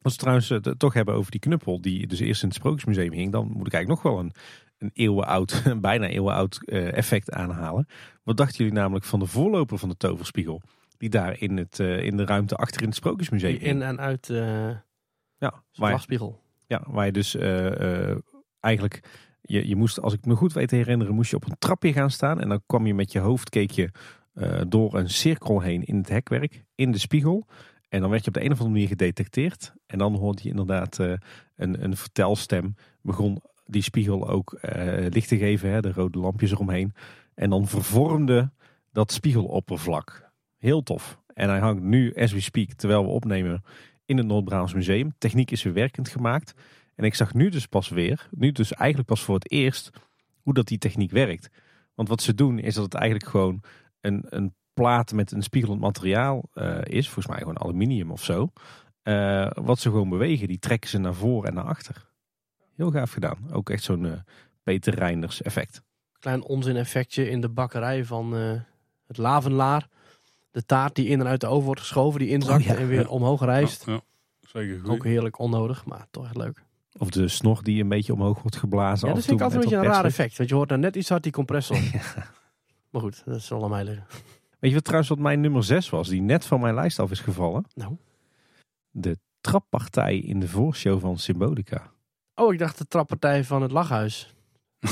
Als 0.02 0.12
we 0.12 0.18
trouwens 0.18 0.48
het 0.48 0.78
toch 0.78 0.94
hebben 0.94 1.14
over 1.14 1.30
die 1.30 1.40
knuppel 1.40 1.80
die 1.80 2.06
dus 2.06 2.20
eerst 2.20 2.42
in 2.42 2.48
het 2.48 2.56
Sprookjesmuseum 2.56 3.12
hing, 3.12 3.32
dan 3.32 3.46
moet 3.46 3.66
ik 3.66 3.72
eigenlijk 3.72 4.02
nog 4.02 4.12
wel 4.12 4.22
een, 4.22 4.32
een 4.78 4.90
eeuwenoud, 4.94 5.62
bijna 5.80 6.06
eeuwenoud 6.06 6.58
uh, 6.64 6.96
effect 6.96 7.32
aanhalen. 7.32 7.86
Wat 8.22 8.36
dachten 8.36 8.56
jullie 8.56 8.72
namelijk 8.72 9.04
van 9.04 9.18
de 9.18 9.26
voorloper 9.26 9.78
van 9.78 9.88
de 9.88 9.96
toverspiegel? 9.96 10.62
Die 10.98 11.08
daar 11.08 11.40
in, 11.40 11.56
het, 11.56 11.78
uh, 11.78 12.02
in 12.02 12.16
de 12.16 12.24
ruimte 12.24 12.56
achter 12.56 12.80
in 12.80 12.86
het 12.86 12.96
Sprookjesmuseum 12.96 13.56
In 13.56 13.82
en 13.82 14.00
uit 14.00 14.28
uh, 14.28 14.70
ja, 15.38 15.62
waar, 15.74 16.04
Ja, 16.66 16.82
waar 16.86 17.06
je 17.06 17.12
dus 17.12 17.36
eigenlijk... 18.60 19.26
Je, 19.40 19.68
je 19.68 19.76
moest, 19.76 20.00
als 20.00 20.12
ik 20.12 20.24
me 20.24 20.34
goed 20.34 20.52
weet 20.52 20.68
te 20.68 20.76
herinneren, 20.76 21.14
moest 21.14 21.30
je 21.30 21.36
op 21.36 21.44
een 21.44 21.58
trapje 21.58 21.92
gaan 21.92 22.10
staan. 22.10 22.40
En 22.40 22.48
dan 22.48 22.62
kwam 22.66 22.86
je 22.86 22.94
met 22.94 23.12
je 23.12 23.18
hoofd, 23.18 23.50
keek 23.50 23.70
je 23.70 23.90
door 24.68 24.94
een 24.94 25.10
cirkel 25.10 25.60
heen 25.60 25.84
in 25.84 25.96
het 25.96 26.08
hekwerk, 26.08 26.64
in 26.74 26.90
de 26.92 26.98
spiegel. 26.98 27.46
En 27.88 28.00
dan 28.00 28.10
werd 28.10 28.22
je 28.22 28.28
op 28.28 28.34
de 28.34 28.40
een 28.40 28.52
of 28.52 28.58
andere 28.58 28.70
manier 28.70 28.88
gedetecteerd. 28.88 29.72
En 29.86 29.98
dan 29.98 30.14
hoorde 30.14 30.42
je 30.42 30.48
inderdaad 30.48 30.98
uh, 30.98 31.12
een, 31.56 31.84
een 31.84 31.96
vertelstem. 31.96 32.74
Begon 33.02 33.42
die 33.66 33.82
spiegel 33.82 34.28
ook 34.28 34.58
uh, 34.62 35.06
licht 35.08 35.28
te 35.28 35.36
geven, 35.36 35.70
hè, 35.70 35.80
de 35.80 35.92
rode 35.92 36.18
lampjes 36.18 36.50
eromheen. 36.50 36.92
En 37.34 37.50
dan 37.50 37.66
vervormde 37.66 38.50
dat 38.92 39.12
spiegeloppervlak. 39.12 40.30
Heel 40.56 40.82
tof. 40.82 41.20
En 41.34 41.48
hij 41.48 41.58
hangt 41.58 41.82
nu, 41.82 42.14
as 42.14 42.32
we 42.32 42.40
speak, 42.40 42.72
terwijl 42.72 43.02
we 43.02 43.08
opnemen, 43.08 43.62
in 44.04 44.16
het 44.16 44.26
Noord-Brabants 44.26 44.74
Museum. 44.74 45.14
Techniek 45.18 45.50
is 45.50 45.62
weer 45.62 45.72
werkend 45.72 46.08
gemaakt. 46.08 46.54
En 46.94 47.04
ik 47.04 47.14
zag 47.14 47.34
nu 47.34 47.48
dus 47.48 47.66
pas 47.66 47.88
weer, 47.88 48.28
nu 48.30 48.52
dus 48.52 48.72
eigenlijk 48.72 49.08
pas 49.08 49.22
voor 49.22 49.34
het 49.34 49.50
eerst, 49.50 49.90
hoe 50.40 50.54
dat 50.54 50.66
die 50.66 50.78
techniek 50.78 51.10
werkt. 51.10 51.48
Want 51.94 52.08
wat 52.08 52.22
ze 52.22 52.34
doen 52.34 52.58
is 52.58 52.74
dat 52.74 52.84
het 52.84 52.94
eigenlijk 52.94 53.30
gewoon 53.30 53.62
een, 54.00 54.24
een 54.28 54.54
plaat 54.80 55.12
met 55.12 55.32
een 55.32 55.42
spiegelend 55.42 55.80
materiaal 55.80 56.48
uh, 56.54 56.78
is. 56.82 57.04
Volgens 57.04 57.26
mij 57.26 57.38
gewoon 57.38 57.60
aluminium 57.60 58.10
of 58.10 58.24
zo. 58.24 58.52
Uh, 59.02 59.50
wat 59.54 59.78
ze 59.78 59.90
gewoon 59.90 60.08
bewegen, 60.08 60.48
die 60.48 60.58
trekken 60.58 60.90
ze 60.90 60.98
naar 60.98 61.14
voren 61.14 61.48
en 61.48 61.54
naar 61.54 61.64
achter. 61.64 62.06
Heel 62.76 62.90
gaaf 62.90 63.12
gedaan. 63.12 63.52
Ook 63.52 63.70
echt 63.70 63.82
zo'n 63.82 64.04
uh, 64.04 64.12
Peter 64.62 64.94
Reinders 64.94 65.42
effect. 65.42 65.82
Klein 66.18 66.42
onzin 66.42 66.76
effectje 66.76 67.30
in 67.30 67.40
de 67.40 67.48
bakkerij 67.48 68.04
van 68.04 68.32
het 69.06 69.16
Lavenlaar. 69.16 69.88
De 70.50 70.64
taart 70.64 70.94
die 70.94 71.06
in 71.06 71.20
en 71.20 71.26
uit 71.26 71.40
de 71.40 71.46
oven 71.46 71.64
wordt 71.64 71.80
geschoven, 71.80 72.20
die 72.20 72.28
inzakt 72.28 72.60
oh, 72.60 72.66
ja. 72.66 72.74
en 72.74 72.88
weer 72.88 73.08
omhoog 73.08 73.44
reist. 73.44 73.84
Ja, 73.86 74.00
zeker 74.40 74.80
goed. 74.80 74.90
Ook 74.90 75.04
heerlijk 75.04 75.38
onnodig, 75.38 75.84
maar 75.84 76.06
toch 76.10 76.24
echt 76.24 76.36
leuk. 76.36 76.64
Of 76.98 77.10
de 77.10 77.28
snor 77.28 77.62
die 77.62 77.82
een 77.82 77.88
beetje 77.88 78.12
omhoog 78.12 78.42
wordt 78.42 78.56
geblazen. 78.56 79.08
Ja, 79.08 79.14
dat 79.14 79.24
vind 79.24 79.36
ik 79.36 79.42
altijd 79.42 79.62
een 79.62 79.70
beetje 79.70 79.86
een 79.86 79.92
raar 79.92 80.04
effect. 80.04 80.36
Want 80.36 80.48
je 80.48 80.54
hoort 80.54 80.68
nou 80.68 80.80
net 80.80 80.96
iets 80.96 81.08
hard 81.08 81.22
die 81.22 81.32
compressor. 81.32 81.78
Maar 82.90 83.00
goed, 83.00 83.22
dat 83.24 83.42
zal 83.42 83.64
aan 83.64 83.70
mij 83.70 83.84
liggen. 83.84 84.06
Weet 84.58 84.70
je 84.70 84.76
wat 84.76 84.84
trouwens 84.84 85.10
wat 85.10 85.18
mijn 85.18 85.40
nummer 85.40 85.64
6 85.64 85.90
was, 85.90 86.08
die 86.08 86.20
net 86.20 86.46
van 86.46 86.60
mijn 86.60 86.74
lijst 86.74 86.98
af 86.98 87.10
is 87.10 87.20
gevallen? 87.20 87.64
Nou? 87.74 87.96
De 88.90 89.18
trappartij 89.40 90.18
in 90.18 90.40
de 90.40 90.48
voorshow 90.48 91.00
van 91.00 91.18
Symbolica. 91.18 91.90
Oh, 92.34 92.52
ik 92.52 92.58
dacht 92.58 92.78
de 92.78 92.86
trappartij 92.86 93.44
van 93.44 93.62
het 93.62 93.70
lachhuis. 93.70 94.34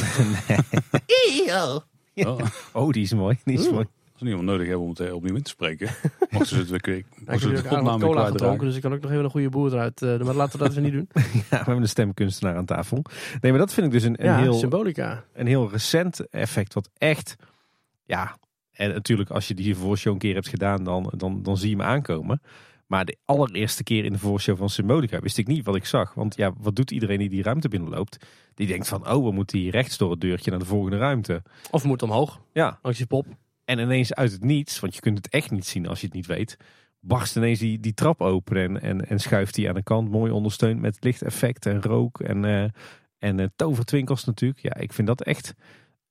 nee. 1.06 2.26
oh. 2.26 2.40
oh, 2.72 2.90
die 2.90 3.02
is 3.02 3.12
mooi. 3.12 3.38
Die 3.44 3.58
is 3.58 3.70
mooi. 3.70 3.86
Als 4.12 4.24
we 4.24 4.30
niemand 4.30 4.48
nodig 4.48 4.66
hebben 4.66 4.84
om 4.84 4.90
het 4.90 5.00
eh, 5.00 5.14
opnieuw 5.14 5.34
in 5.34 5.42
te 5.42 5.50
spreken, 5.50 5.90
mochten 6.30 6.46
ze 6.46 6.56
het 6.56 6.68
weer 6.68 6.80
kwijt. 6.80 7.06
Ik 7.20 7.40
heb 7.40 7.68
cola 7.98 8.26
gedronken, 8.26 8.66
dus 8.66 8.76
ik 8.76 8.82
kan 8.82 8.92
ook 8.92 9.00
nog 9.00 9.10
even 9.10 9.24
een 9.24 9.30
goede 9.30 9.48
boer 9.48 9.72
eruit. 9.72 10.02
Uh, 10.02 10.18
maar 10.18 10.34
laten 10.34 10.58
we 10.58 10.64
dat 10.64 10.70
even 10.70 10.82
niet 10.82 10.92
doen. 10.92 11.08
ja, 11.14 11.22
we 11.48 11.56
hebben 11.56 11.76
een 11.76 11.88
stemkunstenaar 11.88 12.56
aan 12.56 12.64
tafel. 12.64 13.02
Nee, 13.40 13.52
maar 13.52 13.60
dat 13.60 13.72
vind 13.72 13.86
ik 13.86 13.92
dus 13.92 14.02
een, 14.02 14.24
een 14.24 14.26
ja, 14.26 14.38
heel... 14.38 14.54
symbolica. 14.54 15.24
Een 15.32 15.46
heel 15.46 15.70
recent 15.70 16.28
effect 16.28 16.74
wat 16.74 16.90
echt... 16.98 17.36
Ja, 18.04 18.36
en 18.76 18.92
natuurlijk 18.92 19.30
als 19.30 19.48
je 19.48 19.54
die 19.54 19.76
voorshow 19.76 20.12
een 20.12 20.18
keer 20.18 20.34
hebt 20.34 20.48
gedaan, 20.48 20.84
dan, 20.84 21.12
dan, 21.16 21.42
dan 21.42 21.56
zie 21.56 21.70
je 21.70 21.76
hem 21.76 21.84
aankomen. 21.84 22.40
Maar 22.86 23.04
de 23.04 23.16
allereerste 23.24 23.82
keer 23.82 24.04
in 24.04 24.12
de 24.12 24.18
voorshow 24.18 24.56
van 24.56 24.70
Symbolica 24.70 25.20
wist 25.20 25.38
ik 25.38 25.46
niet 25.46 25.64
wat 25.64 25.76
ik 25.76 25.84
zag. 25.84 26.14
Want 26.14 26.36
ja, 26.36 26.52
wat 26.58 26.76
doet 26.76 26.90
iedereen 26.90 27.18
die 27.18 27.28
die 27.28 27.42
ruimte 27.42 27.68
binnenloopt? 27.68 28.26
Die 28.54 28.66
denkt 28.66 28.88
van, 28.88 29.10
oh, 29.10 29.24
we 29.24 29.32
moeten 29.32 29.58
hier 29.58 29.70
rechts 29.70 29.98
door 29.98 30.10
het 30.10 30.20
deurtje 30.20 30.50
naar 30.50 30.58
de 30.58 30.66
volgende 30.66 30.98
ruimte. 30.98 31.42
Of 31.70 31.82
we 31.82 31.88
moeten 31.88 32.08
omhoog. 32.08 32.40
Ja. 32.52 32.78
Langs 32.82 32.98
je 32.98 33.06
pop. 33.06 33.26
En 33.64 33.78
ineens 33.78 34.14
uit 34.14 34.32
het 34.32 34.44
niets, 34.44 34.80
want 34.80 34.94
je 34.94 35.00
kunt 35.00 35.16
het 35.16 35.28
echt 35.28 35.50
niet 35.50 35.66
zien 35.66 35.86
als 35.86 36.00
je 36.00 36.06
het 36.06 36.14
niet 36.14 36.26
weet, 36.26 36.56
barst 37.00 37.36
ineens 37.36 37.58
die, 37.58 37.80
die 37.80 37.94
trap 37.94 38.20
open 38.20 38.56
en, 38.56 38.80
en, 38.80 39.08
en 39.08 39.18
schuift 39.18 39.54
die 39.54 39.68
aan 39.68 39.74
de 39.74 39.82
kant 39.82 40.10
mooi 40.10 40.32
ondersteund 40.32 40.80
met 40.80 40.96
lichteffect 41.00 41.66
en 41.66 41.82
rook 41.82 42.20
en, 42.20 42.44
uh, 42.44 42.64
en 43.18 43.38
uh, 43.38 43.46
tovertwinkels 43.56 44.24
natuurlijk. 44.24 44.60
Ja, 44.60 44.76
ik 44.76 44.92
vind 44.92 45.06
dat 45.06 45.22
echt 45.22 45.54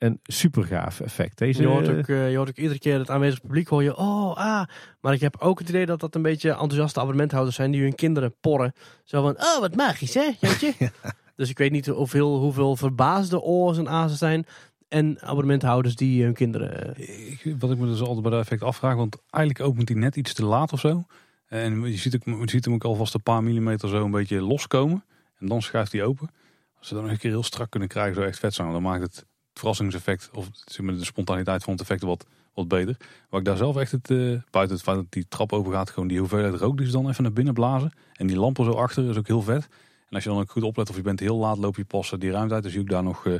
een 0.06 0.20
super 0.24 0.64
gaaf 0.64 1.00
effect. 1.00 1.38
Deze, 1.38 1.62
je, 1.62 1.68
hoort 1.68 1.90
ook, 1.90 2.08
uh, 2.08 2.32
je 2.32 2.38
hoort 2.38 2.50
ook 2.50 2.56
iedere 2.56 2.80
keer 2.80 3.00
het 3.00 3.10
aanwezig 3.10 3.42
publiek 3.42 3.68
hoor 3.68 3.84
je, 3.84 3.98
oh 3.98 4.36
ah. 4.36 4.68
Maar 5.02 5.14
ik 5.14 5.22
heb 5.22 5.36
ook 5.40 5.60
het 5.60 5.70
idee 5.70 5.86
dat 5.86 6.00
dat 6.00 6.16
een 6.16 6.22
beetje 6.22 6.50
enthousiaste 6.50 7.00
abonnementhouders 7.00 7.56
zijn 7.56 7.72
die 7.72 7.82
hun 7.82 7.96
kinderen 7.96 8.36
porren. 8.42 8.74
Zo 9.04 9.22
van, 9.22 9.36
oh 9.38 9.60
wat 9.60 9.76
magisch 9.76 10.14
hè, 10.14 10.30
Jantje? 10.40 10.74
Dus 11.36 11.50
ik 11.50 11.58
weet 11.58 11.72
niet 11.72 11.86
hoeveel, 11.86 12.38
hoeveel 12.38 12.76
verbaasde 12.76 13.42
oors 13.42 13.78
en 13.78 13.90
azen 13.90 14.18
zijn 14.18 14.46
en 14.88 15.22
abonnementhouders 15.22 15.96
die 15.96 16.24
hun 16.24 16.34
kinderen... 16.34 16.96
Eh, 16.96 17.30
ik, 17.32 17.56
wat 17.60 17.72
ik 17.72 17.78
me 17.78 17.86
dus 17.86 18.00
altijd 18.00 18.22
bij 18.22 18.32
dat 18.32 18.42
effect 18.42 18.64
afvraag, 18.64 18.96
want 18.96 19.18
eigenlijk 19.30 19.66
opent 19.66 19.90
hij 19.90 19.98
net 19.98 20.16
iets 20.16 20.34
te 20.34 20.46
laat 20.46 20.74
of 20.74 20.80
zo. 20.80 21.06
En 21.48 21.82
je 21.82 21.98
ziet, 21.98 22.16
ook, 22.16 22.40
je 22.40 22.50
ziet 22.50 22.66
hem 22.66 22.74
ook 22.74 22.84
alvast 22.84 23.14
een 23.14 23.24
paar 23.24 23.44
millimeter 23.44 23.90
zo 23.90 24.04
een 24.06 24.12
beetje 24.12 24.42
loskomen. 24.42 25.04
En 25.40 25.48
dan 25.48 25.62
schuift 25.62 25.92
hij 25.92 26.04
open. 26.04 26.30
Als 26.78 26.88
ze 26.88 26.94
dan 26.94 27.04
nog 27.04 27.12
een 27.12 27.18
keer 27.18 27.32
heel 27.32 27.44
strak 27.44 27.70
kunnen 27.70 27.90
krijgen, 27.90 28.16
zo 28.16 28.22
echt 28.22 28.40
vet 28.40 28.54
zijn, 28.54 28.72
dan 28.72 28.82
maakt 28.82 29.02
het 29.02 29.26
verrassingseffect, 29.60 30.30
of 30.34 30.50
de 30.50 31.06
spontaniteit 31.06 31.64
van 31.64 31.74
het 31.74 31.82
effect 31.82 32.02
wat, 32.02 32.26
wat 32.54 32.68
beter. 32.68 32.98
Waar 33.30 33.40
ik 33.40 33.46
daar 33.46 33.58
zelf 33.58 33.78
echt 33.78 33.92
het, 33.92 34.10
uh, 34.10 34.40
buiten 34.50 34.76
het 34.76 34.86
feit 34.86 34.98
dat 34.98 35.06
die 35.10 35.26
trap 35.28 35.54
open 35.54 35.72
gaat, 35.72 35.90
gewoon 35.90 36.08
die 36.08 36.20
hoeveelheid 36.20 36.56
rook 36.56 36.78
die 36.78 36.86
ze 36.86 36.92
dan 36.92 37.10
even 37.10 37.24
naar 37.24 37.34
binnen 37.34 37.54
blazen. 37.54 37.92
En 38.14 38.28
die 38.28 38.38
lampen 38.38 38.66
zo 38.66 38.72
achter 38.72 39.10
is 39.10 39.18
ook 39.18 39.28
heel 39.28 39.42
vet. 39.42 39.68
En 40.08 40.16
als 40.16 40.24
je 40.24 40.30
dan 40.30 40.40
ook 40.40 40.52
goed 40.52 40.64
oplet 40.64 40.90
of 40.90 40.96
je 40.96 41.02
bent 41.02 41.20
heel 41.20 41.38
laat, 41.38 41.58
loop 41.58 41.76
je 41.76 41.86
pas 41.86 42.14
die 42.20 42.32
ruimte 42.32 42.54
uit. 42.54 42.64
Dus 42.64 42.72
zie 42.72 42.82
je 42.82 42.88
ook 42.88 42.94
daar 42.94 43.04
nog 43.04 43.26
uh, 43.26 43.36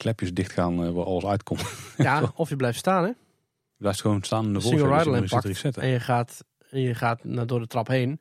klepjes 0.00 0.34
dicht 0.34 0.52
gaan 0.52 0.84
uh, 0.84 0.90
waar 0.90 1.04
alles 1.04 1.24
uitkomt. 1.24 1.62
Ja, 1.96 2.32
of 2.34 2.48
je 2.48 2.56
blijft 2.56 2.78
staan 2.78 3.02
hè. 3.02 3.08
Je 3.08 3.86
blijft 3.86 4.00
gewoon 4.00 4.22
staan 4.22 4.46
in 4.46 4.52
de 4.52 5.26
pakt 5.28 5.76
en 5.76 5.88
je 5.88 6.00
gaat, 6.00 6.44
je 6.70 6.94
gaat 6.94 7.24
naar, 7.24 7.46
door 7.46 7.60
de 7.60 7.66
trap 7.66 7.86
heen. 7.86 8.20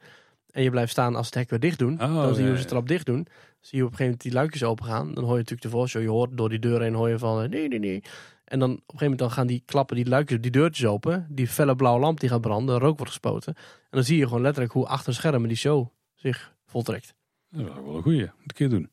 En 0.52 0.64
je 0.64 0.70
blijft 0.70 0.92
staan 0.92 1.16
als 1.16 1.26
het 1.26 1.36
hek 1.36 1.50
weer 1.50 1.60
dicht 1.60 1.80
doen. 1.80 1.94
Oh, 2.02 2.16
dan 2.16 2.36
zie 2.36 2.46
je 2.46 2.58
ze 2.58 2.66
trap 2.66 2.88
dicht 2.88 3.06
doen. 3.06 3.28
Zie 3.60 3.78
je 3.78 3.86
op 3.86 3.92
een 3.92 3.98
gegeven 3.98 4.04
moment 4.04 4.22
die 4.22 4.32
luikjes 4.32 4.64
open 4.64 4.86
gaan. 4.86 5.14
Dan 5.14 5.24
hoor 5.24 5.34
je 5.34 5.40
natuurlijk 5.40 5.62
de 5.62 5.70
voorshow. 5.70 6.02
Je 6.02 6.10
hoort 6.10 6.38
door 6.38 6.50
die 6.50 6.60
deur 6.60 6.82
heen 6.82 6.94
hoor 6.94 7.10
je 7.10 7.18
van 7.18 7.44
eh, 7.44 7.50
nee, 7.50 7.68
nee, 7.68 7.80
nee. 7.80 8.04
En 8.46 8.60
dan 8.60 8.72
op 8.72 8.78
een 8.78 8.84
gegeven 8.86 9.02
moment 9.02 9.20
dan 9.20 9.32
gaan 9.32 9.48
die 9.48 9.64
klappen, 9.66 9.96
die 9.96 10.08
luikjes, 10.08 10.42
die 10.42 10.52
deurtjes 10.52 10.86
open. 10.86 11.28
Die 11.30 11.48
felle 11.48 11.76
blauwe 11.76 12.00
lamp 12.00 12.20
die 12.20 12.30
gaat 12.30 12.42
branden. 12.42 12.80
Rook 12.80 12.98
wordt 12.98 13.12
gespoten. 13.12 13.54
En 13.56 13.64
dan 13.90 14.04
zie 14.04 14.18
je 14.18 14.24
gewoon 14.24 14.42
letterlijk 14.42 14.74
hoe 14.74 14.88
achter 14.88 15.14
schermen 15.14 15.48
die 15.48 15.58
show 15.58 15.88
zich 16.16 16.56
voltrekt. 16.66 17.14
Dat 17.50 17.62
is 17.62 17.74
wel 17.74 17.96
een 17.96 18.02
goeie. 18.02 18.20
Moet 18.20 18.32
een 18.44 18.54
keer 18.54 18.70
doen. 18.70 18.90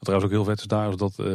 Wat 0.00 0.08
trouwens 0.08 0.30
ook 0.30 0.36
heel 0.36 0.44
vet 0.44 0.60
is 0.60 0.66
daar, 0.66 0.88
is 0.88 0.96
dat 0.96 1.10
uh, 1.18 1.26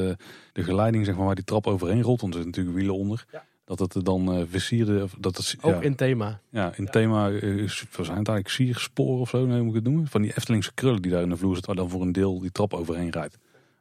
de 0.53 0.63
geleiding 0.63 1.05
zeg 1.05 1.15
maar, 1.15 1.25
waar 1.25 1.35
die 1.35 1.43
trap 1.43 1.67
overheen 1.67 2.01
rolt, 2.01 2.21
want 2.21 2.33
er 2.33 2.41
zitten 2.41 2.61
natuurlijk 2.63 2.75
wielen 2.75 2.95
onder. 2.95 3.25
Dat 3.65 3.79
het 3.79 3.93
er 3.93 4.03
dan 4.03 4.37
uh, 4.37 4.43
versierde. 4.49 5.07
Dat 5.17 5.37
het, 5.37 5.57
ook 5.61 5.83
in 5.83 5.95
thema. 5.95 6.39
Ja, 6.49 6.73
in 6.75 6.85
thema 6.85 7.29
uh, 7.29 7.69
zijn 7.69 7.97
het 7.97 8.09
eigenlijk 8.09 8.49
siersporen 8.49 9.19
of 9.19 9.29
zo, 9.29 9.45
nee, 9.45 9.61
moet 9.61 9.69
ik 9.69 9.75
het 9.75 9.83
noemen. 9.83 10.07
Van 10.07 10.21
die 10.21 10.31
Eftelingse 10.35 10.73
krullen 10.73 11.01
die 11.01 11.11
daar 11.11 11.21
in 11.21 11.29
de 11.29 11.37
vloer 11.37 11.53
zitten, 11.53 11.75
waar 11.75 11.83
dan 11.83 11.91
voor 11.91 12.01
een 12.01 12.11
deel 12.11 12.39
die 12.39 12.51
trap 12.51 12.73
overheen 12.73 13.09
rijdt. 13.09 13.37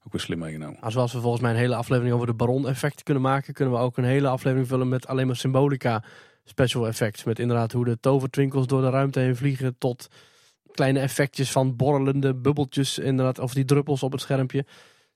Ook 0.07 0.13
weer 0.13 0.21
slim 0.21 0.39
meegenomen. 0.39 0.93
Zoals 0.93 1.13
we 1.13 1.21
volgens 1.21 1.43
mij 1.43 1.51
een 1.51 1.57
hele 1.57 1.75
aflevering 1.75 2.15
over 2.15 2.27
de 2.27 2.35
Baron 2.35 2.69
effect 2.69 3.03
kunnen 3.03 3.23
maken, 3.23 3.55
kunnen 3.55 3.75
we 3.75 3.81
ook 3.81 3.97
een 3.97 4.05
hele 4.05 4.29
aflevering 4.29 4.69
vullen 4.69 4.89
met 4.89 5.07
alleen 5.07 5.27
maar 5.27 5.37
symbolica 5.37 6.05
special 6.45 6.87
effects. 6.87 7.25
Met 7.25 7.39
inderdaad 7.39 7.73
hoe 7.73 7.85
de 7.85 8.01
tovertwinkels 8.01 8.67
door 8.67 8.81
de 8.81 8.91
ruimte 8.91 9.21
heen 9.21 9.37
vliegen 9.37 9.79
tot 9.79 10.09
kleine 10.73 10.99
effectjes 10.99 11.51
van 11.51 11.77
borrelende 11.77 12.35
bubbeltjes 12.35 12.99
inderdaad, 12.99 13.39
of 13.39 13.55
die 13.55 13.65
druppels 13.65 14.03
op 14.03 14.13
het 14.13 14.21
schermpje. 14.21 14.65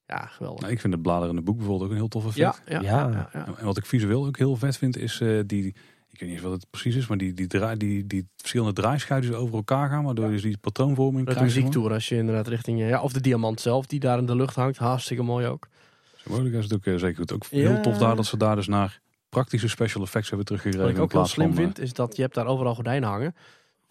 Ja, 0.08 0.26
geweldig. 0.26 0.60
Nou, 0.60 0.72
ik 0.72 0.80
vind 0.80 0.92
het 0.92 1.02
bladerende 1.02 1.42
boek 1.42 1.56
bijvoorbeeld 1.56 1.84
ook 1.84 1.90
een 1.90 2.00
heel 2.00 2.08
tof 2.08 2.26
effect. 2.26 2.62
Ja, 2.66 2.80
ja, 2.80 3.08
ja, 3.10 3.28
ja, 3.32 3.46
En 3.58 3.64
wat 3.64 3.76
ik 3.76 3.86
visueel 3.86 4.26
ook 4.26 4.38
heel 4.38 4.56
vet 4.56 4.76
vind 4.76 4.96
is 4.96 5.20
uh, 5.20 5.40
die, 5.46 5.66
ik 6.10 6.20
weet 6.20 6.30
niet 6.30 6.40
wat 6.40 6.52
het 6.52 6.66
precies 6.70 6.94
is, 6.94 7.06
maar 7.06 7.18
die, 7.18 7.34
die, 7.34 7.46
draai, 7.46 7.76
die, 7.76 8.06
die 8.06 8.28
verschillende 8.36 8.72
draaischuitjes 8.72 9.34
over 9.34 9.54
elkaar 9.54 9.88
gaan, 9.88 10.04
waardoor 10.04 10.32
je 10.32 10.40
die 10.40 10.58
patroonvorming 10.58 11.26
dat 11.26 11.34
krijgt. 11.34 11.54
De 11.54 11.60
muziektour 11.60 11.92
als 11.92 12.08
je 12.08 12.16
inderdaad 12.16 12.48
richting, 12.48 12.78
ja, 12.78 13.00
of 13.00 13.12
de 13.12 13.20
diamant 13.20 13.60
zelf 13.60 13.86
die 13.86 14.00
daar 14.00 14.18
in 14.18 14.26
de 14.26 14.36
lucht 14.36 14.54
hangt, 14.54 14.78
hartstikke 14.78 15.22
mooi 15.22 15.46
ook. 15.46 15.68
Symbolica 16.16 16.58
is 16.58 16.64
het 16.64 16.74
ook 16.74 16.86
uh, 16.86 16.98
zeker 16.98 17.16
goed. 17.16 17.32
Ook 17.32 17.46
heel 17.46 17.80
tof 17.80 17.98
daar 17.98 18.16
dat 18.16 18.26
ze 18.26 18.36
daar 18.36 18.56
dus 18.56 18.66
naar 18.66 19.00
praktische 19.28 19.68
special 19.68 20.02
effects 20.02 20.28
hebben 20.28 20.46
teruggegrepen. 20.46 20.86
Wat 20.86 20.96
ik 20.96 21.02
ook 21.02 21.12
heel 21.12 21.26
slim 21.26 21.54
vind, 21.54 21.78
is 21.78 21.92
dat 21.92 22.16
je 22.16 22.22
hebt 22.22 22.34
daar 22.34 22.46
overal 22.46 22.74
gordijnen 22.74 23.08
hangen. 23.08 23.34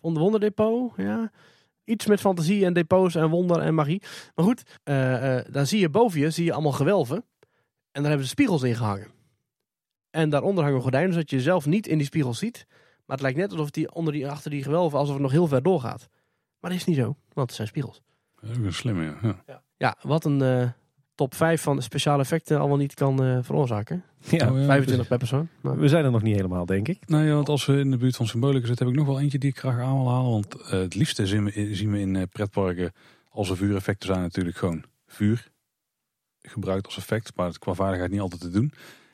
Van 0.01 0.13
de 0.13 0.19
Wonderdepot, 0.19 0.93
ja 0.97 1.31
iets 1.87 2.05
met 2.05 2.19
fantasie 2.19 2.65
en 2.65 2.73
depots 2.73 3.15
en 3.15 3.29
wonder 3.29 3.61
en 3.61 3.73
magie. 3.73 4.01
Maar 4.35 4.45
goed, 4.45 4.63
uh, 4.83 4.95
daar 5.49 5.65
zie 5.65 5.79
je 5.79 5.89
boven 5.89 6.19
je 6.19 6.29
zie 6.29 6.45
je 6.45 6.53
allemaal 6.53 6.71
gewelven. 6.71 7.15
En 7.91 8.01
daar 8.01 8.07
hebben 8.07 8.23
ze 8.23 8.29
spiegels 8.29 8.63
in 8.63 8.75
gehangen. 8.75 9.07
En 10.09 10.29
daaronder 10.29 10.63
hangen 10.63 10.81
gordijnen, 10.81 11.13
zodat 11.13 11.29
je 11.29 11.41
zelf 11.41 11.65
niet 11.65 11.87
in 11.87 11.97
die 11.97 12.07
spiegels 12.07 12.39
ziet. 12.39 12.65
Maar 13.05 13.15
het 13.15 13.21
lijkt 13.21 13.37
net 13.37 13.51
alsof 13.51 13.69
die 13.69 13.93
onder 13.93 14.13
die, 14.13 14.29
achter 14.29 14.51
die 14.51 14.63
gewelven, 14.63 14.99
alsof 14.99 15.13
het 15.13 15.23
nog 15.23 15.31
heel 15.31 15.47
ver 15.47 15.63
doorgaat. 15.63 16.09
Maar 16.59 16.71
dat 16.71 16.79
is 16.79 16.85
niet 16.85 16.95
zo, 16.95 17.15
want 17.33 17.47
het 17.47 17.53
zijn 17.53 17.67
spiegels. 17.67 18.01
Dat 18.35 18.49
is 18.49 18.57
een 18.57 18.73
slimme, 18.73 19.03
ja. 19.03 19.43
ja. 19.45 19.61
Ja, 19.77 19.97
wat 20.01 20.25
een 20.25 20.39
uh, 20.39 20.69
top 21.17 21.35
5 21.35 21.61
van 21.61 21.81
speciale 21.81 22.21
effecten 22.21 22.59
allemaal 22.59 22.77
niet 22.77 22.93
kan 22.93 23.23
uh, 23.23 23.37
veroorzaken. 23.41 24.03
Ja, 24.29 24.53
25 24.53 25.07
per 25.07 25.17
persoon. 25.17 25.47
Maar... 25.61 25.77
We 25.77 25.87
zijn 25.87 26.05
er 26.05 26.11
nog 26.11 26.21
niet 26.21 26.35
helemaal, 26.35 26.65
denk 26.65 26.87
ik. 26.87 27.07
Nou 27.07 27.25
ja, 27.25 27.33
want 27.33 27.49
als 27.49 27.65
we 27.65 27.79
in 27.79 27.91
de 27.91 27.97
buurt 27.97 28.15
van 28.15 28.27
Symbolica 28.27 28.67
zitten, 28.67 28.85
heb 28.85 28.95
ik 28.95 29.01
nog 29.01 29.09
wel 29.09 29.19
eentje 29.21 29.37
die 29.37 29.49
ik 29.49 29.57
graag 29.57 29.79
aan 29.79 29.97
wil 29.97 30.09
halen. 30.09 30.31
Want 30.31 30.55
uh, 30.55 30.69
het 30.69 30.95
liefste 30.95 31.27
zien 31.27 31.43
we, 31.43 31.75
zien 31.75 31.91
we 31.91 31.99
in 31.99 32.15
uh, 32.15 32.23
pretparken 32.31 32.91
als 33.29 33.49
er 33.49 33.57
vuureffecten 33.57 34.07
zijn 34.07 34.21
natuurlijk 34.21 34.57
gewoon 34.57 34.83
vuur 35.07 35.51
gebruikt 36.41 36.85
als 36.85 36.97
effect. 36.97 37.31
Maar 37.35 37.47
het 37.47 37.59
qua 37.59 37.73
vaardigheid 37.73 38.11
niet 38.11 38.19
altijd 38.19 38.41
te 38.41 38.49
doen. 38.49 38.71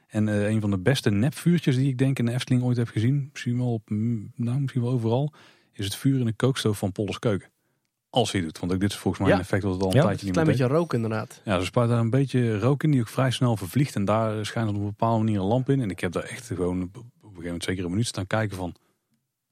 En 0.08 0.28
uh, 0.28 0.50
een 0.50 0.62
van 0.62 0.72
de 0.72 0.80
beste 0.80 1.10
nepvuurtjes 1.10 1.76
die 1.76 1.88
ik 1.88 1.98
denk 1.98 2.20
in 2.20 2.26
de 2.26 2.34
Efteling 2.34 2.64
ooit 2.64 2.78
heb 2.78 2.88
gezien, 2.88 3.30
misschien 3.32 3.58
wel, 3.58 3.74
op, 3.74 3.90
nou, 4.36 4.60
misschien 4.60 4.82
wel 4.82 4.92
overal, 4.92 5.34
is 5.72 5.86
het 5.86 5.96
vuur 5.96 6.20
in 6.20 6.26
de 6.26 6.34
kookstoof 6.34 6.78
van 6.78 6.92
Polders 6.92 7.20
Keuken. 7.20 7.53
Als 8.14 8.31
hij 8.31 8.41
doet. 8.41 8.60
Want 8.60 8.73
ook 8.73 8.80
dit 8.80 8.91
is 8.91 8.98
volgens 8.98 9.23
mij 9.23 9.34
een 9.34 9.40
effect 9.40 9.61
dat 9.61 9.73
het 9.73 9.81
al 9.81 9.90
een 9.90 9.95
ja, 9.95 10.02
tijdje 10.02 10.26
niet 10.26 10.35
meer 10.35 10.44
Een 10.44 10.53
klein 10.53 10.68
beetje 10.68 10.80
rook 10.80 10.94
inderdaad. 10.94 11.41
Ja, 11.44 11.56
er 11.56 11.65
spuit 11.65 11.90
daar 11.90 11.99
een 11.99 12.10
beetje 12.10 12.60
rook 12.60 12.84
in 12.84 12.91
die 12.91 12.99
ook 12.99 13.07
vrij 13.07 13.31
snel 13.31 13.57
vervliegt. 13.57 13.95
En 13.95 14.06
daar 14.06 14.45
schijnt 14.45 14.69
op 14.69 14.76
een 14.76 14.84
bepaalde 14.84 15.23
manier 15.23 15.40
een 15.40 15.45
lamp 15.45 15.69
in. 15.69 15.81
En 15.81 15.90
ik 15.90 15.99
heb 15.99 16.11
daar 16.11 16.23
echt 16.23 16.48
gewoon 16.48 16.81
op 16.84 16.95
een 16.95 17.11
gegeven 17.22 17.44
moment 17.44 17.64
zeker 17.64 17.84
een 17.84 17.90
minuut 17.90 18.07
staan 18.07 18.27
kijken 18.27 18.57
van... 18.57 18.76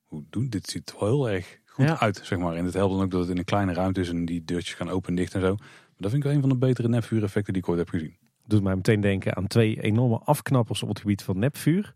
Hoe 0.03 0.23
doen 0.29 0.49
dit? 0.49 0.69
ziet 0.69 0.93
wel 0.99 1.09
heel 1.09 1.29
erg 1.29 1.59
goed 1.65 1.99
uit, 1.99 2.21
zeg 2.23 2.39
maar. 2.39 2.55
En 2.55 2.65
het 2.65 2.73
helpt 2.73 2.93
dan 2.93 3.03
ook 3.03 3.11
dat 3.11 3.21
het 3.21 3.29
in 3.29 3.38
een 3.38 3.43
kleine 3.43 3.73
ruimte 3.73 3.99
is 3.99 4.09
en 4.09 4.25
die 4.25 4.43
deurtjes 4.43 4.75
gaan 4.75 4.89
open 4.89 5.09
en 5.09 5.15
dicht 5.15 5.33
en 5.33 5.41
zo. 5.41 5.55
Maar 5.55 5.67
dat 5.97 6.11
vind 6.11 6.23
ik 6.23 6.23
wel 6.23 6.33
een 6.33 6.41
van 6.41 6.49
de 6.49 6.57
betere 6.57 6.88
nepvuureffecten 6.88 7.53
die 7.53 7.61
ik 7.61 7.69
ooit 7.69 7.79
heb 7.79 7.89
gezien. 7.89 8.17
Doet 8.45 8.63
mij 8.63 8.75
meteen 8.75 9.01
denken 9.01 9.35
aan 9.35 9.47
twee 9.47 9.81
enorme 9.81 10.19
afknappers 10.23 10.83
op 10.83 10.89
het 10.89 10.99
gebied 10.99 11.23
van 11.23 11.39
nepvuur. 11.39 11.95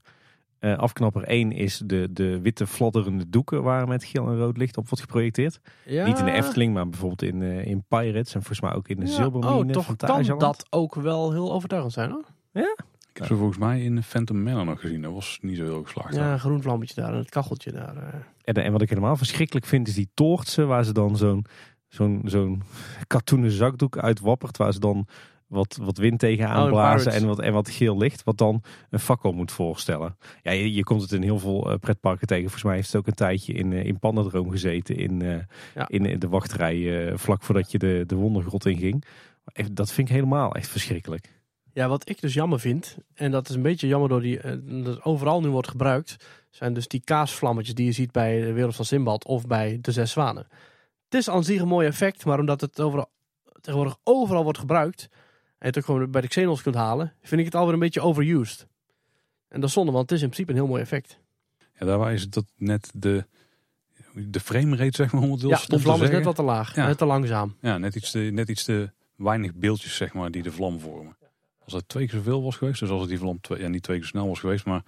Uh, 0.60 0.78
afknapper 0.78 1.24
1 1.24 1.52
is 1.52 1.82
de, 1.86 2.10
de 2.12 2.42
witte 2.42 2.68
fladderende 2.68 3.30
doeken 3.30 3.64
waar 3.64 3.88
met 3.88 4.04
geel 4.04 4.28
en 4.28 4.38
rood 4.38 4.58
licht 4.58 4.78
op 4.78 4.90
wordt 4.90 5.04
geprojecteerd. 5.04 5.60
Ja. 5.86 6.06
Niet 6.06 6.20
in 6.20 6.26
de 6.26 6.32
Efteling, 6.32 6.74
maar 6.74 6.90
bijvoorbeeld 6.90 7.22
in, 7.22 7.42
uh, 7.42 7.66
in 7.66 7.84
Pirates 7.88 8.34
en 8.34 8.40
volgens 8.40 8.62
mij 8.62 8.74
ook 8.74 8.88
in 8.88 9.00
de 9.00 9.06
ja. 9.06 9.12
Zilbermine 9.12 9.64
oh, 9.64 9.70
toch 9.70 9.86
van 9.86 9.96
kan 9.96 10.40
dat 10.40 10.66
ook 10.70 10.96
wel 10.96 11.32
heel 11.32 11.54
overtuigend 11.54 11.94
zijn 11.94 12.12
hoor. 12.12 12.26
Ja? 12.52 12.76
Ik 13.16 13.22
heb 13.22 13.30
ze 13.30 13.36
volgens 13.36 13.58
mij 13.58 13.84
in 13.84 14.04
Phantom 14.04 14.44
Manor 14.44 14.66
nog 14.66 14.80
gezien. 14.80 15.02
Dat 15.02 15.14
was 15.14 15.38
niet 15.42 15.58
zo 15.58 15.64
heel 15.64 15.84
geslaagd. 15.84 16.16
Ja, 16.16 16.34
een 16.34 16.40
groen 16.40 16.62
vlammetje 16.62 17.02
daar 17.02 17.12
en 17.12 17.18
het 17.18 17.30
kacheltje 17.30 17.72
daar. 17.72 17.96
Uh. 17.96 18.04
En, 18.44 18.54
en, 18.54 18.72
wat 18.72 18.82
ik 18.82 18.90
helemaal 18.90 19.16
verschrikkelijk 19.16 19.66
vind 19.66 19.88
is 19.88 19.94
die 19.94 20.10
toortsen 20.14 20.68
waar 20.68 20.84
ze 20.84 20.94
dan 20.94 21.18
zo'n 21.18 21.46
zo'n 21.88 22.22
zo'n 22.24 22.64
katoenen 23.08 23.52
zakdoek 23.52 23.98
uitwappert. 23.98 24.58
Waar 24.58 24.74
ze 24.74 24.80
dan 24.80 25.08
wat, 25.48 25.78
wat 25.82 25.98
wind 25.98 26.20
tegenaan 26.20 26.64
oh, 26.64 26.70
blazen 26.70 27.12
en 27.12 27.28
wat, 27.28 27.40
en 27.40 27.54
wat 27.54 27.70
geel 27.70 27.98
licht. 27.98 28.24
Wat 28.24 28.38
dan 28.38 28.64
een 28.90 29.00
fakkel 29.00 29.32
moet 29.32 29.52
voorstellen. 29.52 30.18
Ja, 30.42 30.52
je, 30.52 30.74
je 30.74 30.84
komt 30.84 31.02
het 31.02 31.12
in 31.12 31.22
heel 31.22 31.40
veel 31.40 31.72
uh, 31.72 31.78
pretparken 31.78 32.28
tegen. 32.28 32.44
Volgens 32.44 32.64
mij 32.64 32.76
heeft 32.76 32.88
het 32.88 32.96
ook 32.96 33.08
een 33.08 33.14
tijdje 33.14 33.54
in, 33.54 33.72
uh, 33.72 33.86
in 33.86 34.00
Pandadroom 34.00 34.52
gezeten. 34.52 34.96
In, 34.96 35.20
uh, 35.20 35.38
ja. 35.76 35.88
in, 35.88 36.20
de 36.20 36.28
wachtrij 36.28 37.12
vlak 37.18 37.44
voordat 37.44 37.72
je 37.72 37.78
de, 37.78 38.04
de 38.08 38.16
wondergrot 38.16 38.66
inging. 38.66 39.06
Dat 39.72 39.92
vind 39.92 40.10
ik 40.10 40.16
helemaal 40.16 40.56
echt 40.56 40.68
verschrikkelijk. 40.68 41.34
Ja, 41.74 41.88
wat 41.88 42.10
ik 42.10 42.22
dus 42.22 42.34
jammer 42.34 42.60
vind, 42.60 42.98
en 43.14 43.32
dat 43.32 43.50
is 43.50 43.56
een 43.56 43.62
beetje 43.62 43.88
jammer 43.88 44.10
door 44.10 44.22
die, 44.22 44.40
dat 44.84 45.04
overal 45.04 45.42
nu 45.42 45.50
wordt 45.50 45.68
gebruikt, 45.68 46.16
zijn 46.50 46.74
dus 46.74 46.88
die 46.88 47.02
kaasvlammetjes 47.04 47.76
die 47.76 47.86
je 47.86 47.92
ziet 47.92 48.12
bij 48.12 48.42
de 48.42 48.54
Wereld 48.54 48.76
van 48.76 48.86
Simbad 48.86 49.26
of 49.26 49.48
bij 49.48 49.78
de 49.82 49.92
Zes 49.92 50.12
Zwanen. 50.12 50.48
Het 51.04 51.14
is 51.14 51.30
aan 51.30 51.44
zich 51.44 51.62
een 51.62 51.68
mooi 51.68 51.88
effect, 51.88 52.26
maar 52.26 52.40
omdat 52.40 52.62
het 52.62 52.82
overal, 52.82 53.12
tegenwoordig 53.62 53.98
overal 54.04 54.44
wordt 54.44 54.60
gebruikt, 54.60 55.10
het 55.66 55.78
ook 55.78 55.86
gewoon 55.86 56.12
bij 56.12 56.22
de 56.22 56.28
Xenos 56.28 56.62
kunt 56.62 56.76
halen, 56.76 57.14
vind 57.22 57.40
ik 57.40 57.46
het 57.46 57.56
alweer 57.56 57.74
een 57.74 57.80
beetje 57.80 58.02
overused. 58.02 58.68
En 59.48 59.60
dat 59.60 59.70
is 59.70 59.76
zonde, 59.76 59.92
want 59.92 60.10
het 60.10 60.18
is 60.18 60.24
in 60.24 60.30
principe 60.30 60.52
een 60.52 60.58
heel 60.58 60.68
mooi 60.68 60.82
effect. 60.82 61.20
Ja, 61.80 61.86
daar 61.86 62.14
is 62.14 62.22
het 62.22 62.34
dat 62.34 62.46
net 62.58 62.92
de, 62.94 63.26
de 64.14 64.40
framerate, 64.40 64.96
zeg 64.96 65.12
maar, 65.12 65.22
om 65.22 65.32
het 65.32 65.42
heel 65.42 65.50
ja, 65.50 65.60
de 65.68 65.80
vlam 65.80 66.04
is 66.04 66.10
net 66.10 66.24
wat 66.24 66.36
te 66.36 66.44
laag, 66.44 66.76
net 66.76 66.98
te 66.98 67.06
langzaam. 67.06 67.56
Ja, 67.62 67.78
net 67.78 67.96
iets 67.96 68.12
te, 68.12 68.20
net 68.20 68.50
iets 68.50 68.64
te 68.64 68.92
weinig 69.16 69.54
beeldjes, 69.54 69.96
zeg 69.96 70.14
maar, 70.14 70.32
die 70.32 70.44
de 70.44 70.52
vlam 70.52 70.80
vormen. 70.80 71.18
Als 71.64 71.74
het 71.74 71.88
twee 71.88 72.08
keer 72.08 72.18
zoveel 72.18 72.44
was 72.44 72.56
geweest, 72.56 72.80
dus 72.80 72.90
als 72.90 73.02
het 73.02 73.10
die 73.10 73.20
vlam 73.20 73.42
twee, 73.42 73.60
ja, 73.60 73.68
niet 73.68 73.84
twee 73.84 73.98
keer 73.98 74.08
snel 74.08 74.28
was 74.28 74.40
geweest, 74.40 74.66
maar 74.66 74.84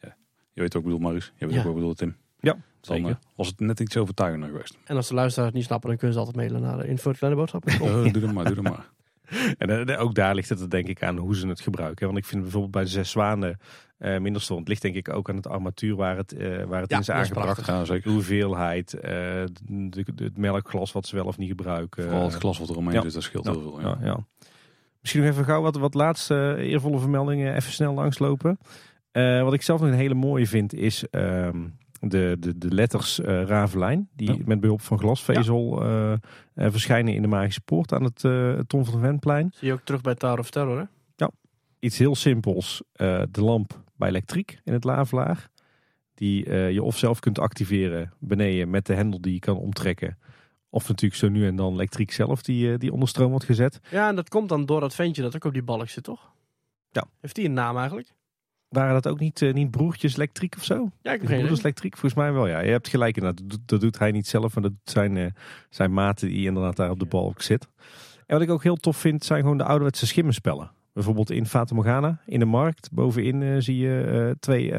ja, 0.00 0.16
je 0.52 0.60
weet 0.60 0.76
ook, 0.76 0.82
bedoel 0.82 0.98
Marius, 0.98 1.32
je 1.36 1.46
weet 1.46 1.56
ook 1.56 1.62
wat 1.62 1.72
ik 1.72 1.78
bedoel, 1.78 1.94
Tim. 1.94 2.16
Ja, 2.40 2.56
dan 2.80 3.06
uh, 3.06 3.14
was 3.36 3.46
het 3.46 3.60
net 3.60 3.80
iets 3.80 3.96
overtuigender 3.96 4.48
geweest. 4.48 4.78
En 4.84 4.96
als 4.96 5.08
de 5.08 5.14
luisteraars 5.14 5.48
het 5.48 5.56
niet 5.58 5.66
snappen, 5.66 5.88
dan 5.88 5.98
kunnen 5.98 6.16
ze 6.16 6.24
altijd 6.24 6.38
mailen 6.38 6.68
naar 6.68 6.76
de 6.76 6.88
info 6.88 7.12
kleine 7.12 7.38
boodschap. 7.38 7.64
doe 8.12 8.20
dat 8.20 8.32
maar, 8.32 8.44
doe 8.44 8.54
dat 8.54 8.64
maar. 8.64 8.90
En 9.58 9.88
uh, 9.90 10.00
ook 10.00 10.14
daar 10.14 10.34
ligt 10.34 10.48
het 10.48 10.70
denk 10.70 10.86
ik 10.86 11.02
aan 11.02 11.16
hoe 11.16 11.36
ze 11.36 11.48
het 11.48 11.60
gebruiken. 11.60 12.06
Want 12.06 12.18
ik 12.18 12.24
vind 12.24 12.42
bijvoorbeeld 12.42 12.72
bij 12.72 12.82
de 12.82 12.88
zes 12.88 13.10
zwanen 13.10 13.58
uh, 13.98 14.18
minder 14.18 14.42
stond. 14.42 14.58
Het 14.58 14.68
ligt 14.68 14.82
denk 14.82 14.94
ik 14.94 15.08
ook 15.08 15.28
aan 15.28 15.36
het 15.36 15.46
armatuur 15.46 15.96
waar 15.96 16.16
het, 16.16 16.34
uh, 16.34 16.64
waar 16.64 16.80
het 16.80 16.90
in 16.90 16.98
is 16.98 17.10
aangebracht. 17.10 17.66
Ja, 17.66 17.84
zeker. 17.84 18.02
De 18.02 18.10
hoeveelheid, 18.10 18.90
de, 18.90 20.04
het 20.14 20.36
melkglas 20.36 20.92
wat 20.92 21.06
ze 21.06 21.16
wel 21.16 21.24
of 21.24 21.38
niet 21.38 21.48
gebruiken. 21.48 22.02
Vooral 22.02 22.24
het 22.24 22.34
glas 22.34 22.58
wat 22.58 22.68
er 22.68 22.76
omheen 22.76 23.02
zit, 23.02 23.12
dat 23.12 23.22
scheelt 23.22 23.44
heel 23.44 23.60
veel. 23.60 23.80
Ja. 23.80 23.98
Ja, 24.02 24.26
Misschien 25.00 25.22
nog 25.22 25.32
even 25.32 25.44
gauw 25.44 25.62
wat, 25.62 25.76
wat 25.76 25.94
laatste 25.94 26.56
eervolle 26.58 26.98
vermeldingen 26.98 27.54
even 27.54 27.72
snel 27.72 27.94
langslopen. 27.94 28.58
wat 29.12 29.52
ik 29.52 29.62
zelf 29.62 29.80
nog 29.80 29.90
een 29.90 29.96
hele 29.96 30.14
mooie 30.14 30.46
vind 30.46 30.74
is... 30.74 31.08
Ehm, 31.10 31.64
de, 32.08 32.36
de, 32.40 32.58
de 32.58 32.74
letters 32.74 33.18
uh, 33.18 33.42
Ravelijn, 33.42 34.08
die 34.16 34.42
met 34.44 34.60
behulp 34.60 34.80
van 34.80 34.98
glasvezel 34.98 35.84
ja. 35.84 36.18
uh, 36.54 36.66
verschijnen 36.70 37.14
in 37.14 37.22
de 37.22 37.28
Magische 37.28 37.60
Poort 37.60 37.92
aan 37.92 38.04
het 38.04 38.22
uh, 38.22 38.58
Tom 38.58 38.84
van 38.84 39.00
Venplein. 39.00 39.50
Zie 39.54 39.68
je 39.68 39.74
ook 39.74 39.84
terug 39.84 40.00
bij 40.00 40.14
Tower 40.14 40.38
of 40.38 40.50
Terror, 40.50 40.78
hè? 40.78 40.84
Ja, 41.16 41.30
iets 41.78 41.98
heel 41.98 42.14
simpels. 42.14 42.82
de 43.30 43.42
lamp 43.42 43.82
bij 43.96 44.08
elektriek 44.08 44.60
in 44.64 44.72
het 44.72 44.84
lavelaar. 44.84 45.50
Die 46.14 46.50
je 46.54 46.82
of 46.82 46.98
zelf 46.98 47.20
kunt 47.20 47.38
activeren 47.38 48.12
beneden 48.18 48.70
met 48.70 48.86
de 48.86 48.94
hendel 48.94 49.20
die 49.20 49.32
je 49.32 49.38
kan 49.38 49.56
omtrekken. 49.56 50.18
Of 50.70 50.88
natuurlijk 50.88 51.20
zo 51.20 51.28
nu 51.28 51.46
en 51.46 51.56
dan 51.56 51.72
elektriek 51.72 52.12
zelf 52.12 52.42
die, 52.42 52.78
die 52.78 52.92
onder 52.92 53.08
stroom 53.08 53.30
wordt 53.30 53.44
gezet. 53.44 53.80
Ja, 53.90 54.08
en 54.08 54.16
dat 54.16 54.28
komt 54.28 54.48
dan 54.48 54.66
door 54.66 54.80
dat 54.80 54.94
ventje 54.94 55.22
dat 55.22 55.34
ook 55.34 55.44
op 55.44 55.52
die 55.52 55.62
balk 55.62 55.88
zit, 55.88 56.04
toch? 56.04 56.32
Ja. 56.90 57.04
Heeft 57.20 57.34
die 57.34 57.44
een 57.44 57.52
naam 57.52 57.76
eigenlijk? 57.76 58.14
Waren 58.72 58.92
dat 58.92 59.08
ook 59.08 59.18
niet, 59.18 59.40
uh, 59.40 59.52
niet 59.52 59.70
broertjes 59.70 60.14
elektriek 60.14 60.54
of 60.56 60.64
zo? 60.64 60.90
Ja, 61.02 61.12
ik 61.12 61.22
Broers 61.22 61.58
elektriek, 61.58 61.92
volgens 61.96 62.22
mij 62.22 62.32
wel. 62.32 62.46
Ja, 62.46 62.60
je 62.60 62.70
hebt 62.70 62.88
gelijk 62.88 63.16
inderdaad. 63.16 63.50
Dat, 63.50 63.60
dat 63.66 63.80
doet 63.80 63.98
hij 63.98 64.10
niet 64.10 64.26
zelf, 64.26 64.54
maar 64.54 64.62
dat 64.62 64.72
zijn 64.84 65.16
uh, 65.16 65.26
zijn 65.68 65.92
maten 65.92 66.28
die 66.28 66.46
inderdaad 66.46 66.76
daar 66.76 66.90
op 66.90 66.98
de 66.98 67.06
balk 67.06 67.42
zit. 67.42 67.68
En 68.26 68.34
wat 68.38 68.40
ik 68.40 68.50
ook 68.50 68.62
heel 68.62 68.76
tof 68.76 68.96
vind, 68.96 69.24
zijn 69.24 69.40
gewoon 69.40 69.58
de 69.58 69.64
ouderwetse 69.64 70.06
schimmenspellen. 70.06 70.70
Bijvoorbeeld 70.92 71.30
in 71.30 71.46
Fata 71.46 71.74
Morgana, 71.74 72.20
in 72.26 72.38
de 72.38 72.44
markt. 72.44 72.92
Bovenin 72.92 73.40
uh, 73.40 73.56
zie 73.58 73.76
je 73.76 74.36
twee 74.40 74.74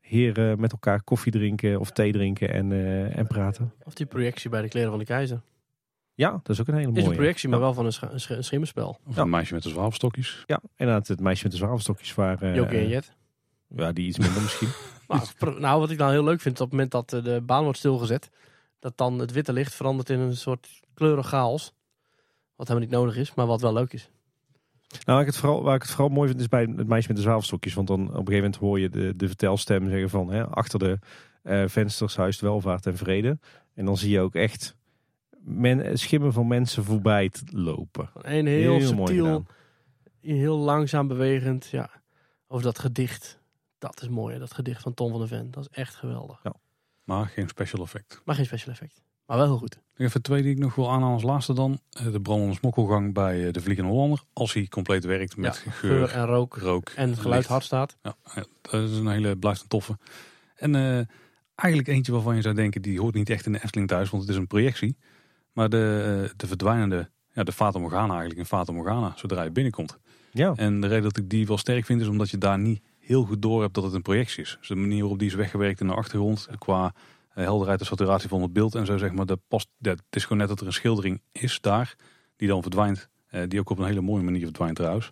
heren 0.00 0.60
met 0.60 0.72
elkaar 0.72 1.02
koffie 1.02 1.32
drinken 1.32 1.80
of 1.80 1.90
thee 1.90 2.12
drinken 2.12 2.52
en, 2.52 2.72
en 3.14 3.26
praten. 3.26 3.72
Of 3.84 3.94
die 3.94 4.06
projectie 4.06 4.50
bij 4.50 4.62
de 4.62 4.68
kleren 4.68 4.90
van 4.90 4.98
de 4.98 5.04
keizer. 5.04 5.40
Ja, 6.14 6.30
dat 6.30 6.48
is 6.48 6.60
ook 6.60 6.68
een 6.68 6.74
hele 6.74 6.86
mooie. 6.86 7.00
is 7.00 7.06
een 7.06 7.14
projectie, 7.14 7.48
maar 7.48 7.60
wel 7.60 7.74
van 7.74 7.84
een, 7.84 7.92
sch 7.92 8.30
een 8.30 8.44
schimmenspel. 8.44 8.98
Of 9.06 9.16
een 9.16 9.30
meisje 9.30 9.54
met 9.54 9.62
de 9.62 9.68
zwavelstokjes. 9.68 10.44
Ja, 10.46 10.60
inderdaad, 10.76 11.08
het 11.08 11.20
meisje 11.20 11.42
met 11.42 11.52
de 11.52 11.58
zwavelstokjes. 11.58 12.14
Waar, 12.14 12.42
uh, 12.42 12.54
Jokie 12.54 12.78
en 12.78 12.88
Jet. 12.88 13.12
Ja, 13.76 13.92
die 13.92 14.06
iets 14.06 14.18
minder 14.18 14.42
misschien. 14.42 14.68
maar, 15.08 15.60
nou, 15.60 15.80
wat 15.80 15.90
ik 15.90 15.98
dan 15.98 16.10
heel 16.10 16.24
leuk 16.24 16.40
vind, 16.40 16.60
op 16.60 16.70
het 16.70 16.70
moment 16.70 16.90
dat 16.90 17.12
eh, 17.12 17.24
de 17.24 17.40
baan 17.40 17.62
wordt 17.62 17.78
stilgezet, 17.78 18.30
dat 18.78 18.96
dan 18.96 19.18
het 19.18 19.32
witte 19.32 19.52
licht 19.52 19.74
verandert 19.74 20.10
in 20.10 20.18
een 20.18 20.36
soort 20.36 20.80
kleurig 20.94 21.26
chaos. 21.26 21.72
Wat 22.56 22.68
helemaal 22.68 22.88
niet 22.88 22.98
nodig 22.98 23.16
is, 23.16 23.34
maar 23.34 23.46
wat 23.46 23.60
wel 23.60 23.72
leuk 23.72 23.92
is. 23.92 24.10
Nou, 24.90 25.02
waar 25.04 25.20
ik, 25.20 25.26
het 25.26 25.36
vooral, 25.36 25.62
waar 25.62 25.74
ik 25.74 25.82
het 25.82 25.90
vooral 25.90 26.08
mooi 26.08 26.28
vind 26.28 26.40
is 26.40 26.48
bij 26.48 26.62
het 26.76 26.86
meisje 26.86 27.08
met 27.08 27.16
de 27.16 27.22
zwavelstokjes. 27.22 27.74
Want 27.74 27.88
dan 27.88 28.00
op 28.00 28.06
een 28.08 28.14
gegeven 28.14 28.34
moment 28.34 28.56
hoor 28.56 28.80
je 28.80 28.88
de, 28.88 29.16
de 29.16 29.26
vertelstem 29.26 29.88
zeggen 29.88 30.10
van 30.10 30.30
hè, 30.30 30.46
achter 30.46 30.78
de 30.78 30.98
uh, 31.42 31.64
vensters 31.66 32.16
huist 32.16 32.40
welvaart 32.40 32.86
en 32.86 32.96
vrede. 32.96 33.38
En 33.74 33.84
dan 33.84 33.96
zie 33.96 34.10
je 34.10 34.20
ook 34.20 34.34
echt 34.34 34.76
men, 35.38 35.98
schimmen 35.98 36.32
van 36.32 36.46
mensen 36.46 36.84
voorbij 36.84 37.30
lopen. 37.52 38.10
Een 38.14 38.46
heel, 38.46 38.76
heel 38.76 38.86
subtiel, 38.86 39.46
heel 40.20 40.58
langzaam 40.58 41.08
bewegend. 41.08 41.68
Ja, 41.70 41.90
over 42.48 42.64
dat 42.64 42.78
gedicht. 42.78 43.39
Dat 43.80 44.02
is 44.02 44.08
mooi, 44.08 44.38
dat 44.38 44.54
gedicht 44.54 44.82
van 44.82 44.94
Tom 44.94 45.10
van 45.10 45.18
der 45.18 45.28
Ven. 45.28 45.50
Dat 45.50 45.62
is 45.70 45.76
echt 45.76 45.94
geweldig. 45.94 46.40
Ja. 46.42 46.52
Maar 47.04 47.26
geen 47.26 47.48
special 47.48 47.82
effect. 47.82 48.20
Maar 48.24 48.34
geen 48.34 48.46
special 48.46 48.72
effect. 48.72 49.02
Maar 49.26 49.36
wel 49.36 49.46
heel 49.46 49.58
goed. 49.58 49.78
Even 49.96 50.22
twee 50.22 50.42
die 50.42 50.50
ik 50.50 50.58
nog 50.58 50.74
wil 50.74 50.90
aanhalen 50.90 51.14
als 51.14 51.22
laatste 51.22 51.52
dan. 51.52 51.80
Eh, 51.90 52.12
de 52.12 52.20
brandende 52.20 52.54
smokkelgang 52.54 53.14
bij 53.14 53.46
eh, 53.46 53.52
de 53.52 53.60
Vliegende 53.60 53.90
Hollander. 53.90 54.22
Als 54.32 54.52
hij 54.52 54.66
compleet 54.66 55.04
werkt 55.04 55.36
met 55.36 55.56
geur, 55.56 56.10
en 56.10 56.26
rook, 56.26 56.56
rook. 56.56 56.88
En 56.88 57.10
het 57.10 57.18
geluid 57.18 57.46
hard 57.46 57.64
staat. 57.64 57.96
Ja, 58.02 58.16
dat 58.60 58.90
is 58.90 58.96
een 58.96 59.08
hele, 59.08 59.36
blijft 59.36 59.62
een 59.62 59.68
toffe. 59.68 59.98
En 60.54 60.74
uh, 60.74 61.00
eigenlijk 61.54 61.88
eentje 61.88 62.12
waarvan 62.12 62.36
je 62.36 62.42
zou 62.42 62.54
denken, 62.54 62.82
die 62.82 63.00
hoort 63.00 63.14
niet 63.14 63.30
echt 63.30 63.46
in 63.46 63.52
de 63.52 63.62
Efteling 63.62 63.88
thuis, 63.88 64.10
want 64.10 64.22
het 64.22 64.32
is 64.32 64.38
een 64.38 64.46
projectie. 64.46 64.96
Maar 65.52 65.68
de, 65.68 66.32
de 66.36 66.46
verdwijnende, 66.46 67.10
ja, 67.32 67.42
de 67.42 67.52
Fata 67.52 67.78
Morgana 67.78 68.10
eigenlijk, 68.10 68.40
een 68.40 68.46
Fata 68.46 68.72
Morgana, 68.72 69.12
zodra 69.16 69.42
je 69.42 69.50
binnenkomt. 69.50 69.98
Ja. 70.30 70.52
En 70.56 70.80
de 70.80 70.86
reden 70.86 71.02
dat 71.02 71.16
ik 71.16 71.30
die 71.30 71.46
wel 71.46 71.58
sterk 71.58 71.84
vind, 71.84 72.00
is 72.00 72.06
omdat 72.06 72.30
je 72.30 72.38
daar 72.38 72.58
niet 72.58 72.82
heel 73.10 73.24
goed 73.24 73.42
door 73.42 73.60
hebt 73.60 73.74
dat 73.74 73.84
het 73.84 73.92
een 73.92 74.02
projectie 74.02 74.42
is. 74.42 74.56
Dus 74.58 74.68
de 74.68 74.74
manier 74.74 75.00
waarop 75.00 75.18
die 75.18 75.28
is 75.28 75.34
weggewerkt 75.34 75.80
in 75.80 75.86
de 75.86 75.94
achtergrond, 75.94 76.48
qua 76.58 76.94
eh, 77.34 77.44
helderheid 77.44 77.80
en 77.80 77.86
saturatie 77.86 78.28
van 78.28 78.42
het 78.42 78.52
beeld 78.52 78.74
en 78.74 78.86
zo 78.86 78.96
zeg 78.96 79.12
maar, 79.12 79.26
dat 79.26 79.40
past, 79.48 79.68
dat, 79.78 79.96
het 80.06 80.16
is 80.16 80.22
gewoon 80.22 80.38
net 80.38 80.48
dat 80.48 80.60
er 80.60 80.66
een 80.66 80.72
schildering 80.72 81.20
is 81.32 81.60
daar, 81.60 81.96
die 82.36 82.48
dan 82.48 82.62
verdwijnt. 82.62 83.08
Uh, 83.30 83.42
die 83.48 83.60
ook 83.60 83.70
op 83.70 83.78
een 83.78 83.86
hele 83.86 84.00
mooie 84.00 84.22
manier 84.22 84.42
verdwijnt 84.42 84.76
trouwens. 84.76 85.10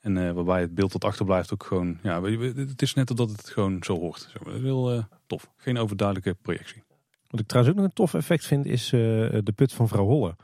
En 0.00 0.16
uh, 0.16 0.32
waarbij 0.32 0.60
het 0.60 0.74
beeld 0.74 0.92
dat 0.92 1.04
achterblijft 1.04 1.52
ook 1.52 1.64
gewoon, 1.64 1.98
ja, 2.02 2.22
het 2.22 2.82
is 2.82 2.94
net 2.94 3.16
dat 3.16 3.30
het 3.30 3.48
gewoon 3.48 3.82
zo 3.82 3.98
hoort. 3.98 4.28
Zeg 4.32 4.44
maar. 4.44 4.54
Heel 4.54 5.04
tof. 5.26 5.50
Geen 5.56 5.78
overduidelijke 5.78 6.36
projectie. 6.42 6.82
Wat 7.28 7.40
ik 7.40 7.46
trouwens 7.46 7.74
ook 7.74 7.80
nog 7.80 7.90
een 7.90 7.96
tof 7.96 8.14
effect 8.14 8.46
vind, 8.46 8.66
is 8.66 8.88
de 8.88 9.52
put 9.54 9.72
van 9.72 9.88
vrouw 9.88 10.06
Holle. 10.06 10.36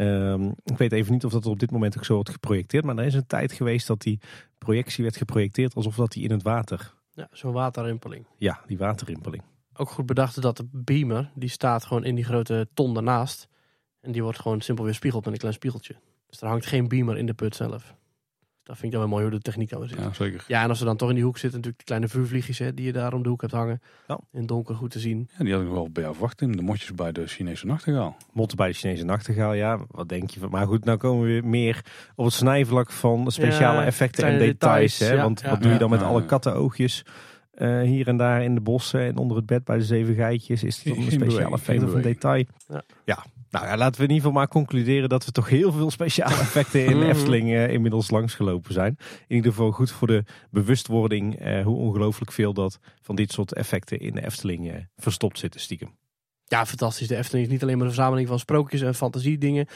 Um, 0.00 0.54
ik 0.64 0.78
weet 0.78 0.92
even 0.92 1.12
niet 1.12 1.24
of 1.24 1.32
dat 1.32 1.46
op 1.46 1.58
dit 1.58 1.70
moment 1.70 1.96
ook 1.96 2.04
zo 2.04 2.14
wordt 2.14 2.30
geprojecteerd. 2.30 2.84
Maar 2.84 2.98
er 2.98 3.04
is 3.04 3.14
een 3.14 3.26
tijd 3.26 3.52
geweest 3.52 3.86
dat 3.86 4.00
die 4.00 4.20
projectie 4.58 5.04
werd 5.04 5.16
geprojecteerd 5.16 5.74
alsof 5.74 5.96
dat 5.96 6.12
die 6.12 6.24
in 6.24 6.30
het 6.30 6.42
water. 6.42 6.94
Ja, 7.12 7.28
zo'n 7.32 7.52
waterrimpeling. 7.52 8.26
Ja, 8.36 8.60
die 8.66 8.78
waterrimpeling. 8.78 9.42
Ook 9.74 9.90
goed 9.90 10.06
bedacht 10.06 10.42
dat 10.42 10.56
de 10.56 10.68
beamer, 10.72 11.30
die 11.34 11.48
staat 11.48 11.84
gewoon 11.84 12.04
in 12.04 12.14
die 12.14 12.24
grote 12.24 12.68
ton 12.74 12.94
daarnaast. 12.94 13.48
En 14.00 14.12
die 14.12 14.22
wordt 14.22 14.38
gewoon 14.40 14.60
simpel 14.60 14.84
weer 14.84 14.94
spiegeld 14.94 15.24
met 15.24 15.32
een 15.32 15.38
klein 15.38 15.54
spiegeltje. 15.54 15.96
Dus 16.26 16.40
er 16.40 16.48
hangt 16.48 16.66
geen 16.66 16.88
beamer 16.88 17.16
in 17.16 17.26
de 17.26 17.34
put 17.34 17.56
zelf. 17.56 17.94
Dat 18.68 18.78
vind 18.78 18.92
ik 18.92 18.98
dan 18.98 19.08
wel 19.08 19.18
mooi 19.18 19.28
hoe 19.28 19.38
de 19.38 19.42
techniek 19.42 19.70
dan 19.70 19.88
zit. 19.88 19.98
Ja, 19.98 20.12
zeker. 20.12 20.44
Ja, 20.46 20.62
en 20.62 20.68
als 20.68 20.78
ze 20.78 20.84
dan 20.84 20.96
toch 20.96 21.08
in 21.08 21.14
die 21.14 21.24
hoek 21.24 21.38
zitten, 21.38 21.60
natuurlijk 21.60 21.76
die 21.76 21.86
kleine 21.86 22.08
vuurvliegjes 22.08 22.58
hè, 22.58 22.74
die 22.74 22.86
je 22.86 22.92
daar 22.92 23.12
om 23.12 23.22
de 23.22 23.28
hoek 23.28 23.40
hebt 23.40 23.52
hangen. 23.52 23.80
Ja. 24.08 24.18
In 24.32 24.38
het 24.38 24.48
donker 24.48 24.74
goed 24.74 24.90
te 24.90 24.98
zien. 24.98 25.28
Ja, 25.38 25.44
die 25.44 25.52
had 25.52 25.62
ik 25.62 25.68
wel 25.68 25.90
bij 25.90 26.02
jou 26.02 26.14
verwacht 26.14 26.40
in. 26.40 26.52
De 26.52 26.62
motjes 26.62 26.94
bij 26.94 27.12
de 27.12 27.26
Chinese 27.26 27.66
nachtegaal. 27.66 28.16
Motten 28.32 28.56
bij 28.56 28.68
de 28.68 28.74
Chinese 28.74 29.04
nachtegaal, 29.04 29.52
ja. 29.52 29.78
Wat 29.90 30.08
denk 30.08 30.30
je 30.30 30.40
van? 30.40 30.50
Maar 30.50 30.66
goed, 30.66 30.84
nou 30.84 30.98
komen 30.98 31.22
we 31.26 31.32
weer 31.32 31.44
meer 31.44 31.84
op 32.14 32.24
het 32.24 32.34
snijvlak 32.34 32.90
van 32.90 33.30
speciale 33.30 33.82
effecten 33.82 34.24
en 34.26 34.38
details. 34.38 34.98
hè? 34.98 35.16
Want 35.16 35.42
wat 35.42 35.62
doe 35.62 35.72
je 35.72 35.78
dan 35.78 35.90
met 35.90 36.02
alle 36.02 36.24
kattenoogjes? 36.24 37.04
Uh, 37.54 37.82
hier 37.82 38.08
en 38.08 38.16
daar 38.16 38.42
in 38.42 38.54
de 38.54 38.60
bossen 38.60 39.00
en 39.00 39.16
onder 39.16 39.36
het 39.36 39.46
bed 39.46 39.64
bij 39.64 39.76
de 39.76 39.84
zeven 39.84 40.14
geitjes. 40.14 40.62
Is 40.62 40.82
het 40.84 40.96
een 40.96 41.10
speciaal 41.10 41.52
effect 41.52 41.82
of 41.82 41.92
een 41.92 42.02
detail? 42.02 42.44
Ja. 42.68 42.82
ja. 43.04 43.24
Nou 43.50 43.66
ja, 43.66 43.76
laten 43.76 44.00
we 44.00 44.06
in 44.06 44.14
ieder 44.14 44.26
geval 44.26 44.32
maar 44.32 44.48
concluderen 44.48 45.08
dat 45.08 45.24
we 45.24 45.32
toch 45.32 45.48
heel 45.48 45.72
veel 45.72 45.90
speciale 45.90 46.38
effecten 46.46 46.84
in 46.84 46.98
mhm. 46.98 47.08
Efteling 47.08 47.48
uh, 47.48 47.72
inmiddels 47.72 48.10
langsgelopen 48.10 48.72
zijn. 48.72 48.96
In 49.26 49.36
ieder 49.36 49.50
geval 49.50 49.70
goed 49.70 49.90
voor 49.90 50.06
de 50.06 50.24
bewustwording 50.50 51.46
uh, 51.46 51.64
hoe 51.64 51.76
ongelooflijk 51.76 52.32
veel 52.32 52.52
dat 52.52 52.78
van 53.02 53.16
dit 53.16 53.32
soort 53.32 53.52
effecten 53.52 53.98
in 53.98 54.14
de 54.14 54.24
Efteling 54.24 54.88
verstopt 54.96 55.38
zitten 55.38 55.60
stiekem. 55.60 55.96
Ja, 56.44 56.66
fantastisch. 56.66 57.08
De 57.08 57.16
Efteling 57.16 57.46
is 57.46 57.52
niet 57.52 57.62
alleen 57.62 57.76
maar 57.76 57.86
een 57.86 57.92
verzameling 57.92 58.28
van 58.28 58.38
sprookjes 58.38 58.80
en 58.80 58.94
fantasiedingen. 58.94 59.66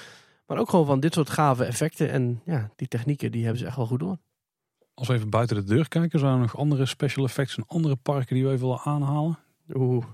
Maar 0.46 0.58
ook 0.58 0.70
gewoon 0.70 0.86
van 0.86 1.00
dit 1.00 1.14
soort 1.14 1.30
gave 1.30 1.64
effecten. 1.64 2.10
En 2.10 2.40
ja, 2.44 2.70
die 2.76 2.88
technieken 2.88 3.32
die 3.32 3.42
hebben 3.42 3.60
ze 3.60 3.66
echt 3.66 3.76
wel 3.76 3.86
goed 3.86 4.00
door. 4.00 4.18
Als 4.94 5.08
we 5.08 5.14
even 5.14 5.30
buiten 5.30 5.56
de 5.56 5.64
deur 5.64 5.88
kijken, 5.88 6.18
zijn 6.18 6.32
er 6.32 6.38
nog 6.38 6.56
andere 6.56 6.86
special 6.86 7.24
effects 7.24 7.56
en 7.56 7.64
andere 7.66 7.96
parken 7.96 8.34
die 8.34 8.44
we 8.44 8.50
even 8.50 8.66
willen 8.66 8.80
aanhalen? 8.80 9.38
Oeh, 9.74 10.04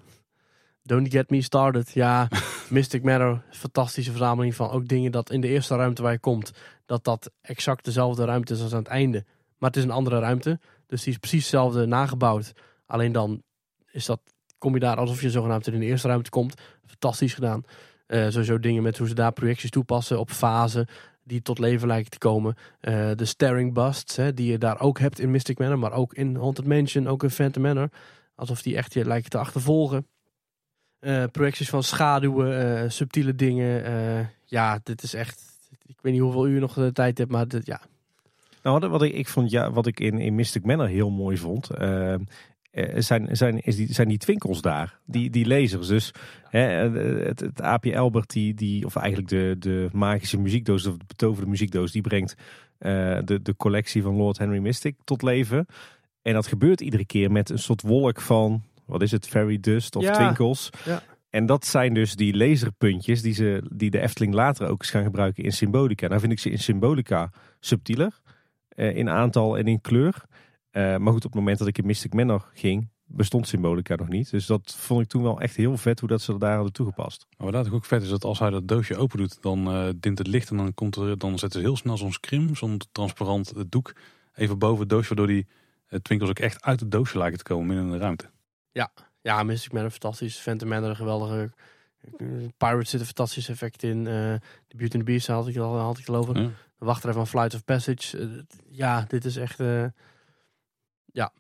don't 0.89 1.10
get 1.10 1.31
me 1.31 1.43
started. 1.43 1.90
Ja, 1.90 2.28
Mystic 2.70 3.02
Manor, 3.02 3.43
fantastische 3.51 4.10
verzameling 4.10 4.55
van 4.55 4.70
ook 4.70 4.89
dingen 4.89 5.12
dat 5.12 5.31
in 5.31 5.40
de 5.40 5.48
eerste 5.48 5.77
ruimte 5.77 6.02
waar 6.02 6.12
je 6.12 6.19
komt, 6.19 6.51
dat 6.86 7.05
dat 7.05 7.31
exact 7.40 7.85
dezelfde 7.85 8.24
ruimte 8.24 8.52
is 8.52 8.62
als 8.62 8.73
aan 8.73 8.78
het 8.78 8.89
einde. 8.89 9.24
Maar 9.59 9.69
het 9.69 9.78
is 9.78 9.85
een 9.85 9.90
andere 9.90 10.19
ruimte, 10.19 10.60
dus 10.86 11.02
die 11.02 11.12
is 11.12 11.19
precies 11.19 11.40
hetzelfde 11.40 11.86
nagebouwd. 11.86 12.52
Alleen 12.86 13.12
dan 13.12 13.43
is 13.93 14.06
dat, 14.06 14.20
kom 14.59 14.74
je 14.74 14.81
daar 14.81 14.97
alsof 14.97 15.20
je 15.20 15.31
zogenaamd 15.31 15.66
in 15.66 15.81
de 15.81 15.86
eerste 15.86 16.09
ruimte 16.09 16.31
komt. 16.31 16.60
Fantastisch 16.86 17.35
gedaan. 17.35 17.62
Uh, 18.06 18.28
sowieso 18.28 18.59
dingen 18.59 18.82
met 18.82 18.98
hoe 18.98 19.09
ze 19.09 19.15
daar 19.15 19.32
projecties 19.32 19.70
toepassen 19.70 20.19
op 20.19 20.31
fase 20.31 20.86
die 21.24 21.43
tot 21.43 21.59
leven 21.59 21.89
lijken 21.89 22.10
te 22.10 22.19
komen. 22.19 22.55
Uh, 22.81 23.10
de 23.15 23.24
staring 23.24 23.74
busts, 23.74 24.16
hè, 24.16 24.35
die 24.35 24.51
je 24.51 24.59
daar 24.59 24.81
ook 24.81 24.98
hebt 24.98 25.19
in 25.19 25.31
Mystic 25.31 25.59
Manor, 25.59 25.78
maar 25.78 25.93
ook 25.93 26.15
in 26.15 26.36
Haunted 26.36 26.66
Mansion, 26.66 27.09
ook 27.09 27.23
in 27.23 27.31
Phantom 27.31 27.62
Manor. 27.62 27.89
Alsof 28.35 28.62
die 28.62 28.77
echt 28.77 28.94
je 28.94 29.05
lijken 29.05 29.31
te 29.31 29.39
achtervolgen. 29.39 30.06
Uh, 31.00 31.24
projecties 31.32 31.68
van 31.68 31.82
schaduwen, 31.82 32.92
subtiele 32.92 33.34
dingen. 33.34 34.30
ja, 34.44 34.80
dit 34.82 35.02
is 35.02 35.14
echt. 35.14 35.42
Ik 35.86 35.98
weet 36.00 36.12
niet 36.12 36.22
hoeveel 36.22 36.48
uur 36.48 36.60
nog 36.60 36.74
de 36.74 36.92
tijd 36.92 37.18
hebt, 37.18 37.30
maar 37.30 37.48
dit, 37.48 37.66
ja. 37.66 37.80
Nou, 38.62 38.80
wat, 38.80 38.90
wat 38.90 39.02
ik, 39.02 39.12
ik 39.12 39.28
vond, 39.28 39.50
ja, 39.50 39.72
wat 39.72 39.86
ik 39.86 40.00
in, 40.00 40.18
in 40.18 40.34
Mystic 40.34 40.64
Manor 40.64 40.86
heel 40.86 41.10
mooi 41.10 41.36
vond. 41.36 41.70
Eh, 42.78 42.86
zijn, 42.96 43.36
zijn, 43.36 43.60
is 43.60 43.76
die, 43.76 43.92
zijn 43.92 44.08
die 44.08 44.18
twinkels 44.18 44.60
daar, 44.60 44.98
die, 45.04 45.30
die 45.30 45.46
lasers. 45.46 45.86
Dus 45.86 46.10
hè, 46.48 46.60
het, 46.60 47.40
het 47.40 47.62
Albert, 47.94 48.30
die, 48.30 48.54
die, 48.54 48.84
of 48.84 48.96
eigenlijk 48.96 49.28
de, 49.28 49.56
de 49.58 49.88
magische 49.92 50.38
muziekdoos, 50.38 50.86
of 50.86 50.96
de 50.96 51.04
betoverde 51.06 51.50
muziekdoos, 51.50 51.92
die 51.92 52.02
brengt 52.02 52.34
de, 52.78 53.40
de 53.42 53.56
collectie 53.56 54.02
van 54.02 54.14
Lord 54.14 54.38
Henry 54.38 54.58
Mystic 54.58 54.96
tot 55.04 55.22
leven. 55.22 55.66
En 56.22 56.34
dat 56.34 56.46
gebeurt 56.46 56.80
iedere 56.80 57.06
keer 57.06 57.32
met 57.32 57.50
een 57.50 57.58
soort 57.58 57.82
wolk 57.82 58.20
van, 58.20 58.62
wat 58.89 59.02
is 59.02 59.10
het, 59.10 59.28
fairy 59.28 59.60
dust 59.60 59.97
of 59.97 60.10
twinkels. 60.10 60.70
Ja. 60.85 61.02
En 61.31 61.47
dat 61.47 61.66
zijn 61.66 61.94
dus 61.94 62.15
die 62.15 62.36
laserpuntjes 62.36 63.23
die, 63.23 63.35
ze, 63.35 63.62
die 63.73 63.90
de 63.90 64.01
Efteling 64.01 64.35
later 64.35 64.69
ook 64.69 64.81
eens 64.82 64.90
gaan 64.90 65.02
gebruiken 65.02 65.44
in 65.44 65.52
Symbolica. 65.52 66.09
Nou 66.09 66.20
vind 66.20 66.32
ik 66.32 66.39
ze 66.39 66.51
in 66.51 66.59
Symbolica 66.59 67.31
subtieler, 67.60 68.20
uh, 68.74 68.97
in 68.97 69.09
aantal 69.09 69.59
en 69.59 69.66
in 69.66 69.81
kleur. 69.81 70.15
Uh, 70.73 70.97
maar 70.97 71.12
goed, 71.12 71.24
op 71.24 71.32
het 71.32 71.35
moment 71.35 71.59
dat 71.59 71.69
ik 71.69 71.78
in 71.78 71.86
Mystic 71.86 72.15
Manor 72.15 72.51
ging, 72.52 72.89
bestond 73.05 73.48
Symbolica 73.48 73.94
nog 73.94 74.09
niet. 74.09 74.31
Dus 74.31 74.47
dat 74.47 74.77
vond 74.78 75.02
ik 75.02 75.09
toen 75.09 75.23
wel 75.23 75.40
echt 75.40 75.56
heel 75.56 75.77
vet 75.77 76.01
hoe 76.01 76.09
dat 76.09 76.23
ze 76.23 76.31
dat 76.31 76.40
daar 76.40 76.55
hadden 76.55 76.73
toegepast. 76.73 77.27
Maar 77.36 77.52
wat 77.52 77.73
ook 77.73 77.85
vet 77.85 78.02
is 78.02 78.09
dat 78.09 78.24
als 78.24 78.39
hij 78.39 78.51
dat 78.51 78.69
doosje 78.69 78.97
open 78.97 79.19
doet, 79.19 79.43
dan 79.43 79.74
uh, 79.74 79.89
dint 79.97 80.19
het 80.19 80.27
licht 80.27 80.51
en 80.51 80.56
dan, 80.56 80.74
komt 80.74 80.97
er, 80.97 81.19
dan 81.19 81.39
zetten 81.39 81.60
ze 81.60 81.66
heel 81.66 81.77
snel 81.77 81.97
zo'n 81.97 82.12
scrim, 82.12 82.56
zo'n 82.56 82.81
transparant 82.93 83.52
doek 83.66 83.93
even 84.35 84.59
boven 84.59 84.81
het 84.81 84.89
doosje, 84.89 85.09
waardoor 85.09 85.27
die 85.27 85.47
uh, 85.89 85.98
twinkels 85.98 86.31
ook 86.31 86.39
echt 86.39 86.62
uit 86.62 86.81
het 86.81 86.90
doosje 86.90 87.19
lijken 87.19 87.39
te 87.39 87.44
komen 87.44 87.77
in 87.77 87.90
de 87.90 87.98
ruimte. 87.98 88.31
Ja, 88.78 88.90
ja 89.20 89.42
Mystic 89.42 89.72
Manor 89.72 89.90
fantastisch. 89.90 90.36
Phantom 90.36 90.68
Manor 90.68 90.88
een 90.90 90.96
geweldige... 90.96 91.50
Pirates 92.56 92.90
zit 92.90 93.00
een 93.00 93.06
fantastisch 93.06 93.48
effect 93.48 93.82
in. 93.82 94.05
de 94.05 94.40
Beauty 94.76 94.96
and 94.96 95.05
the 95.06 95.12
Beast 95.12 95.26
had 95.26 95.48
ik 95.48 95.56
al 95.56 95.78
had 95.78 95.98
ik 95.98 96.05
geloven. 96.05 96.42
Ja. 96.42 96.48
De 96.78 96.84
wachtrij 96.84 97.12
van 97.12 97.26
Flight 97.26 97.55
of 97.55 97.64
Passage. 97.64 98.44
ja, 98.70 99.05
dit 99.09 99.24
is 99.24 99.36
echt... 99.36 99.59
Ja. 101.12 101.32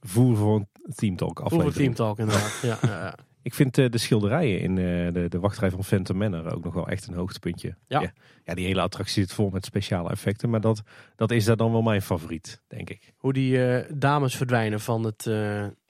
Voer 0.00 0.36
voor 0.36 0.56
een 0.56 0.68
Team 0.94 1.16
Talk 1.16 1.40
aflevering. 1.40 1.74
Voer 1.74 1.82
Team 1.82 1.94
Talk 1.94 2.18
inderdaad. 2.18 2.60
ja, 2.62 2.78
ja. 2.82 3.14
Ik 3.42 3.54
vind 3.54 3.74
de 3.74 3.98
schilderijen 3.98 4.60
in 4.60 4.74
de, 4.74 5.26
de 5.28 5.38
wachtrij 5.38 5.70
van 5.70 5.84
Phantom 5.84 6.16
Manor 6.16 6.54
ook 6.54 6.64
nog 6.64 6.74
wel 6.74 6.88
echt 6.88 7.06
een 7.06 7.14
hoogtepuntje. 7.14 7.76
Ja. 7.86 8.12
ja. 8.44 8.54
die 8.54 8.66
hele 8.66 8.80
attractie 8.80 9.22
zit 9.22 9.32
vol 9.32 9.50
met 9.50 9.64
speciale 9.64 10.10
effecten. 10.10 10.50
Maar 10.50 10.60
dat, 10.60 10.82
dat 11.16 11.30
is 11.30 11.44
daar 11.44 11.56
dan 11.56 11.72
wel 11.72 11.82
mijn 11.82 12.02
favoriet, 12.02 12.62
denk 12.66 12.90
ik. 12.90 13.14
Hoe 13.16 13.32
die 13.32 13.58
dames 13.98 14.36
verdwijnen 14.36 14.80
van, 14.80 15.04
het, 15.04 15.26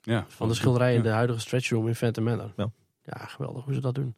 ja, 0.07 0.25
van 0.27 0.47
de 0.47 0.53
schilderijen 0.53 0.97
in 0.97 1.03
de 1.03 1.09
huidige 1.09 1.39
stretchroom 1.39 1.87
in 1.87 1.95
Phantom 1.95 2.23
Manor. 2.23 2.53
Ja. 2.57 2.69
ja, 3.03 3.25
geweldig 3.25 3.65
hoe 3.65 3.73
ze 3.73 3.81
dat 3.81 3.95
doen. 3.95 4.15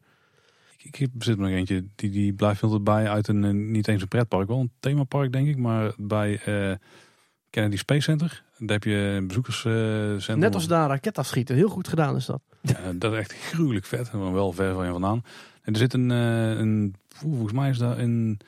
Ik, 0.77 0.99
ik 0.99 1.09
zit 1.19 1.37
nog 1.37 1.49
eentje, 1.49 1.85
die, 1.95 2.09
die 2.09 2.33
blijft 2.33 2.63
altijd 2.63 2.83
bij 2.83 3.09
uit 3.09 3.27
een, 3.27 3.71
niet 3.71 3.87
eens 3.87 4.01
een 4.01 4.07
pretpark, 4.07 4.47
wel 4.47 4.59
een 4.59 4.71
themapark 4.79 5.31
denk 5.31 5.47
ik. 5.47 5.57
Maar 5.57 5.93
bij 5.97 6.39
Kennedy 7.49 7.77
Space 7.77 8.01
Center. 8.01 8.43
Daar 8.57 8.69
heb 8.69 8.83
je 8.83 8.95
een 8.95 9.27
bezoekerscentrum. 9.27 10.39
Net 10.39 10.55
als 10.55 10.67
daar 10.67 10.87
raket 10.87 11.17
afschieten. 11.17 11.55
Heel 11.55 11.69
goed 11.69 11.87
gedaan 11.87 12.15
is 12.15 12.25
dat. 12.25 12.41
Ja, 12.61 12.93
dat 12.95 13.13
is 13.13 13.19
echt 13.19 13.33
gruwelijk 13.33 13.85
vet. 13.85 14.11
Maar 14.11 14.33
wel 14.33 14.51
ver 14.51 14.73
van 14.73 14.85
je 14.85 14.91
vandaan. 14.91 15.23
En 15.61 15.73
er 15.73 15.79
zit 15.79 15.93
een, 15.93 16.11
eh, 16.11 16.57
een 16.57 16.95
volgens 17.07 17.53
mij 17.53 17.69
is 17.69 17.77
daar 17.77 17.97
een 17.97 18.39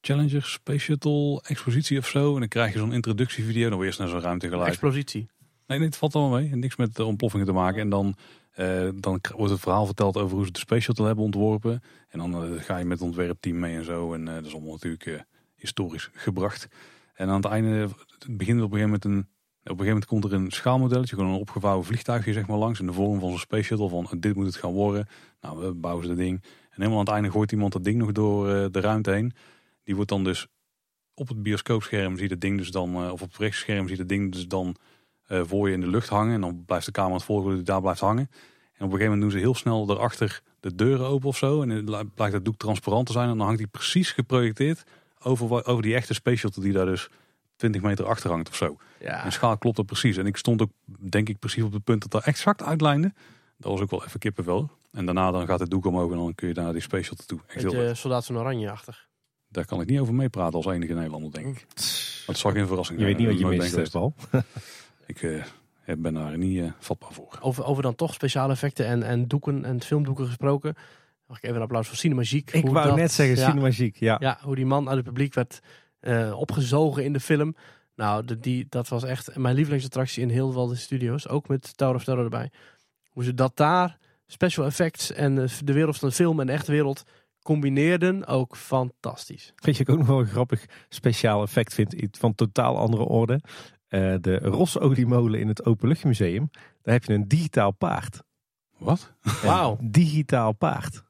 Challenger 0.00 0.42
Space 0.42 0.78
Shuttle 0.78 1.42
expositie 1.42 1.98
of 1.98 2.06
zo. 2.06 2.34
En 2.34 2.40
dan 2.40 2.48
krijg 2.48 2.72
je 2.72 2.78
zo'n 2.78 2.92
introductievideo. 2.92 3.68
Dan 3.68 3.78
weer 3.78 3.86
eerst 3.86 3.98
naar 3.98 4.08
zo'n 4.08 4.20
ruimte 4.20 4.48
gelijk. 4.48 4.68
Expositie? 4.68 5.26
Nee, 5.66 5.80
het 5.80 5.96
valt 5.96 6.14
allemaal 6.14 6.38
mee. 6.38 6.54
Niks 6.54 6.76
met 6.76 7.00
ontploffingen 7.00 7.46
te 7.46 7.52
maken. 7.52 7.80
En 7.80 7.88
dan, 7.88 8.14
uh, 8.58 8.88
dan 8.94 9.20
wordt 9.36 9.52
het 9.52 9.60
verhaal 9.60 9.86
verteld 9.86 10.16
over 10.16 10.36
hoe 10.36 10.46
ze 10.46 10.52
de 10.52 10.58
Space 10.58 10.82
Shuttle 10.82 11.06
hebben 11.06 11.24
ontworpen. 11.24 11.82
En 12.08 12.18
dan 12.18 12.44
uh, 12.44 12.60
ga 12.60 12.76
je 12.76 12.84
met 12.84 12.98
het 12.98 13.06
ontwerpteam 13.06 13.58
mee 13.58 13.76
en 13.76 13.84
zo. 13.84 14.14
En 14.14 14.24
dat 14.24 14.44
is 14.44 14.52
allemaal 14.52 14.72
natuurlijk 14.72 15.24
historisch 15.56 16.10
gebracht. 16.12 16.68
En 17.14 17.28
aan 17.28 17.36
het 17.36 17.44
einde, 17.44 17.88
het 18.18 18.36
begint 18.36 18.62
op 18.62 18.72
een 18.72 18.78
gegeven 18.78 19.00
moment 19.02 19.04
een, 19.04 19.18
op 19.18 19.26
een 19.62 19.84
gegeven 19.84 19.86
moment 19.86 20.06
komt 20.06 20.24
er 20.24 20.32
een 20.32 20.50
schaalmodelletje, 20.50 21.16
gewoon 21.16 21.30
een 21.30 21.40
opgevouwen 21.40 21.84
vliegtuigje 21.84 22.32
zeg 22.32 22.46
maar 22.46 22.58
langs 22.58 22.80
in 22.80 22.86
de 22.86 22.92
vorm 22.92 23.20
van 23.20 23.28
zo'n 23.28 23.38
space 23.38 23.62
shuttle 23.62 23.88
van 23.88 24.08
dit 24.18 24.34
moet 24.34 24.46
het 24.46 24.56
gaan 24.56 24.72
worden. 24.72 25.08
Nou, 25.40 25.58
we 25.58 25.72
bouwen 25.72 26.02
ze 26.02 26.08
dat 26.08 26.18
ding. 26.18 26.42
En 26.42 26.82
helemaal 26.82 26.98
aan 26.98 27.04
het 27.04 27.14
einde 27.14 27.30
gooit 27.30 27.52
iemand 27.52 27.72
dat 27.72 27.84
ding 27.84 27.98
nog 27.98 28.12
door 28.12 28.72
de 28.72 28.80
ruimte 28.80 29.10
heen. 29.10 29.32
Die 29.84 29.94
wordt 29.94 30.10
dan 30.10 30.24
dus 30.24 30.46
op 31.14 31.28
het 31.28 31.42
bioscoopscherm 31.42 32.16
zie 32.16 32.28
je 32.28 32.38
ding 32.38 32.58
dus 32.58 32.70
dan, 32.70 33.10
of 33.10 33.22
op 33.22 33.28
het 33.28 33.38
rechtscherm 33.38 33.86
zie 33.86 33.96
je 33.96 34.00
het 34.00 34.08
ding 34.08 34.32
dus 34.32 34.46
dan 34.46 34.76
voor 35.28 35.68
je 35.68 35.74
in 35.74 35.80
de 35.80 35.88
lucht 35.88 36.08
hangen. 36.08 36.34
En 36.34 36.40
dan 36.40 36.64
blijft 36.66 36.86
de 36.86 36.92
camera 36.92 37.14
het 37.14 37.24
volgen 37.24 37.56
dat 37.56 37.66
daar 37.66 37.80
blijft 37.80 38.00
hangen. 38.00 38.30
En 38.76 38.84
op 38.84 38.92
een 38.92 38.98
gegeven 38.98 39.04
moment 39.04 39.20
doen 39.20 39.30
ze 39.30 39.38
heel 39.38 39.54
snel 39.54 39.90
erachter 39.90 40.42
de 40.60 40.74
deuren 40.74 41.06
open 41.06 41.28
of 41.28 41.36
zo. 41.36 41.62
En 41.62 41.84
dan 41.84 42.10
blijkt 42.14 42.34
dat 42.34 42.44
doek 42.44 42.56
transparant 42.56 43.06
te 43.06 43.12
zijn. 43.12 43.28
En 43.28 43.36
dan 43.36 43.46
hangt 43.46 43.58
die 43.58 43.68
precies 43.70 44.12
geprojecteerd 44.12 44.84
over, 45.22 45.66
over 45.66 45.82
die 45.82 45.94
echte 45.94 46.14
space 46.14 46.36
shuttle 46.36 46.62
die 46.62 46.72
daar 46.72 46.86
dus 46.86 47.08
20 47.56 47.82
meter 47.82 48.06
achter 48.06 48.30
hangt 48.30 48.48
of 48.48 48.56
zo. 48.56 48.76
Ja. 49.00 49.24
En 49.24 49.32
schaal 49.32 49.58
klopt 49.58 49.76
dat 49.76 49.86
precies. 49.86 50.16
En 50.16 50.26
ik 50.26 50.36
stond 50.36 50.62
ook, 50.62 50.70
denk 50.84 51.28
ik, 51.28 51.38
precies 51.38 51.62
op 51.62 51.72
het 51.72 51.84
punt 51.84 52.02
dat 52.02 52.10
dat 52.10 52.24
exact 52.24 52.62
uitlijnde. 52.62 53.12
Dat 53.56 53.72
was 53.72 53.80
ook 53.80 53.90
wel 53.90 54.04
even 54.04 54.20
kippenvel. 54.20 54.70
En 54.92 55.04
daarna 55.04 55.30
dan 55.30 55.46
gaat 55.46 55.60
het 55.60 55.70
doek 55.70 55.86
omhoog 55.86 56.10
en 56.10 56.16
dan 56.16 56.34
kun 56.34 56.48
je 56.48 56.54
daar 56.54 56.72
die 56.72 56.82
space 56.82 57.04
shuttle 57.04 57.26
toe. 57.26 57.40
Echt 57.46 57.64
Beetje 57.64 57.94
soldaat 57.94 58.26
van 58.26 58.38
oranje-achtig. 58.38 59.06
Daar 59.48 59.64
kan 59.64 59.80
ik 59.80 59.88
niet 59.88 60.00
over 60.00 60.14
meepraten 60.14 60.54
als 60.54 60.66
enige 60.66 60.94
Nederlander, 60.94 61.32
denk 61.32 61.46
ik. 61.46 61.66
Maar 61.74 62.34
het 62.34 62.38
zag 62.38 62.52
geen 62.52 62.66
verrassing 62.66 62.98
Je 62.98 63.04
weet 63.04 63.18
niet 63.18 63.26
wat 63.26 63.38
je 63.38 63.46
mist, 63.46 63.90
Paul. 63.90 64.14
ik 65.06 65.22
uh, 65.22 65.44
ben 65.98 66.14
daar 66.14 66.38
niet 66.38 66.56
uh, 66.56 66.70
vatbaar 66.78 67.12
voor. 67.12 67.38
Over, 67.40 67.64
over 67.64 67.82
dan 67.82 67.94
toch 67.94 68.14
speciale 68.14 68.52
effecten 68.52 68.86
en, 68.86 69.02
en 69.02 69.28
doeken 69.28 69.64
en 69.64 69.82
filmdoeken 69.82 70.26
gesproken. 70.26 70.74
Mag 71.26 71.36
ik 71.36 71.42
even 71.42 71.56
een 71.56 71.62
applaus 71.62 71.88
voor 71.88 71.96
Cinemagiek. 71.96 72.52
Ik 72.52 72.68
wou 72.68 72.96
net 72.96 73.12
zeggen, 73.12 73.36
ja, 73.36 73.50
Cinemagiek, 73.50 73.96
ja. 73.96 74.16
Ja, 74.20 74.38
hoe 74.42 74.54
die 74.54 74.66
man 74.66 74.88
uit 74.88 74.96
het 74.96 75.06
publiek 75.06 75.34
werd 75.34 75.60
uh, 76.00 76.38
opgezogen 76.38 77.04
in 77.04 77.12
de 77.12 77.20
film. 77.20 77.54
Nou, 77.94 78.24
de, 78.24 78.38
die, 78.38 78.66
dat 78.68 78.88
was 78.88 79.04
echt 79.04 79.36
mijn 79.36 79.54
lievelingsattractie 79.54 80.22
in 80.22 80.28
heel 80.28 80.52
veel 80.52 80.66
de 80.66 80.74
studio's. 80.74 81.28
Ook 81.28 81.48
met 81.48 81.76
Tower 81.76 81.94
of 81.94 82.04
Terror 82.04 82.24
erbij. 82.24 82.50
Hoe 83.08 83.24
ze 83.24 83.34
dat 83.34 83.56
daar, 83.56 83.98
special 84.26 84.66
effects 84.66 85.12
en 85.12 85.42
eh, 85.42 85.48
de 85.64 85.72
wereld 85.72 85.98
van 85.98 86.08
de 86.08 86.14
film 86.14 86.40
en 86.40 86.46
de 86.46 86.52
echte 86.52 86.72
wereld 86.72 87.04
combineerden, 87.42 88.26
ook 88.26 88.56
fantastisch. 88.56 89.52
Weet 89.56 89.76
je, 89.76 89.82
ik 89.82 89.88
ook 89.88 89.98
nog 89.98 90.06
wel 90.06 90.18
een 90.18 90.26
grappig 90.26 90.64
speciaal 90.88 91.42
effect 91.42 91.74
vind, 91.74 91.94
van 92.18 92.34
totaal 92.34 92.78
andere 92.78 93.04
orde. 93.04 93.40
Uh, 93.88 94.14
de 94.20 94.38
Rossoliemolen 94.38 95.40
in 95.40 95.48
het 95.48 95.64
Openluchtmuseum. 95.64 96.50
Daar 96.82 96.94
heb 96.94 97.04
je 97.04 97.12
een 97.14 97.28
digitaal 97.28 97.70
paard. 97.70 98.22
Wat? 98.78 99.12
Wauw. 99.42 99.78
Digitaal 99.80 100.52
paard. 100.52 101.04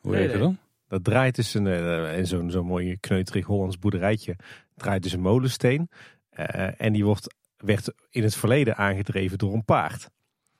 Hoe 0.00 0.16
heet 0.16 0.30
het 0.30 0.40
dan? 0.40 0.58
Dat 0.88 1.04
draait 1.04 1.34
dus 1.34 1.54
een, 1.54 1.66
uh, 1.66 2.18
in 2.18 2.26
zo'n 2.26 2.50
zo'n 2.50 2.66
mooi 2.66 2.96
kneuterig 3.00 3.46
Hollands 3.46 3.78
boerderijtje. 3.78 4.36
Draait 4.74 5.02
dus 5.02 5.12
een 5.12 5.20
molensteen. 5.20 5.90
Uh, 6.38 6.80
en 6.80 6.92
die 6.92 7.04
wordt, 7.04 7.34
werd 7.56 7.92
in 8.10 8.22
het 8.22 8.34
verleden 8.34 8.76
aangedreven 8.76 9.38
door 9.38 9.54
een 9.54 9.64
paard. 9.64 10.10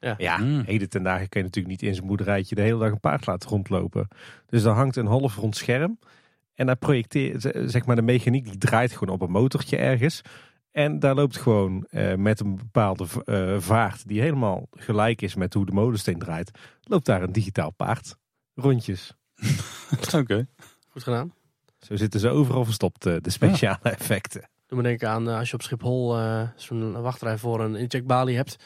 Ja, 0.01 0.15
ja 0.19 0.37
mm. 0.37 0.63
heden 0.67 0.89
ten 0.89 1.03
dagen 1.03 1.29
kun 1.29 1.41
je 1.41 1.47
natuurlijk 1.47 1.75
niet 1.75 1.89
in 1.89 1.95
zijn 1.95 2.07
boerderijtje 2.07 2.55
de 2.55 2.63
hele 2.63 2.79
dag 2.79 2.91
een 2.91 3.01
paard 3.01 3.27
laten 3.27 3.49
rondlopen. 3.49 4.09
Dus 4.47 4.63
dan 4.63 4.75
hangt 4.75 4.97
een 4.97 5.07
half 5.07 5.37
rond 5.37 5.57
scherm. 5.57 5.99
En 6.55 6.67
daar 6.67 6.77
projecteert, 6.77 7.53
zeg 7.71 7.87
maar, 7.87 7.97
de 7.97 8.03
mechaniek 8.03 8.45
die 8.45 8.59
draait 8.59 8.93
gewoon 8.93 9.15
op 9.15 9.21
een 9.21 9.31
motortje 9.31 9.77
ergens. 9.77 10.23
En 10.73 10.99
daar 10.99 11.15
loopt 11.15 11.37
gewoon 11.37 11.87
uh, 11.91 12.15
met 12.15 12.41
een 12.41 12.57
bepaalde 12.57 13.07
uh, 13.25 13.61
vaart 13.61 14.09
die 14.09 14.21
helemaal 14.21 14.67
gelijk 14.71 15.23
is 15.23 15.35
met 15.35 15.55
hoe 15.55 15.67
de 15.67 15.73
molensteen 15.73 16.19
draait, 16.19 16.51
loopt 16.83 17.07
daar 17.07 17.23
een 17.23 17.33
digitaal 17.33 17.71
paard. 17.71 18.17
Rondjes. 18.55 19.17
Oké. 20.15 20.47
Goed 20.89 21.03
gedaan. 21.03 21.35
Zo 21.79 21.97
zitten 21.97 22.21
ze 22.21 22.29
overal 22.29 22.65
verstopt, 22.65 23.07
uh, 23.07 23.17
de 23.21 23.31
speciale 23.31 23.79
ja. 23.83 23.91
effecten. 23.99 24.49
Doe 24.67 24.79
me 24.79 24.85
denken 24.85 25.09
aan 25.09 25.29
als 25.29 25.49
je 25.49 25.55
op 25.55 25.63
Schiphol 25.63 26.17
zo'n 26.57 27.03
wachtrij 27.03 27.39
voor 27.39 27.61
een 27.61 27.77
incheckbalie 27.77 28.37
hebt. 28.37 28.57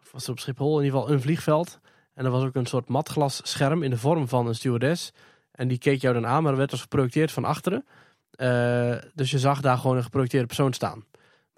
Of 0.00 0.12
was 0.12 0.24
er 0.24 0.30
op 0.30 0.38
Schiphol 0.38 0.78
in 0.78 0.84
ieder 0.84 0.98
geval 0.98 1.14
een 1.14 1.22
vliegveld. 1.22 1.80
En 2.14 2.24
er 2.24 2.30
was 2.30 2.44
ook 2.44 2.54
een 2.54 2.66
soort 2.66 2.88
matglas 2.88 3.40
scherm 3.44 3.82
in 3.82 3.90
de 3.90 3.98
vorm 3.98 4.28
van 4.28 4.46
een 4.46 4.54
stewardess. 4.54 5.12
En 5.50 5.68
die 5.68 5.78
keek 5.78 6.00
jou 6.00 6.14
dan 6.14 6.26
aan, 6.26 6.42
maar 6.42 6.52
er 6.52 6.58
werd 6.58 6.70
als 6.70 6.80
geprojecteerd 6.80 7.32
van 7.32 7.44
achteren. 7.44 7.84
dus 9.14 9.30
je 9.30 9.38
zag 9.38 9.60
daar 9.60 9.78
gewoon 9.78 9.96
een 9.96 10.02
geprojecteerde 10.02 10.46
persoon 10.46 10.72
staan. 10.72 11.04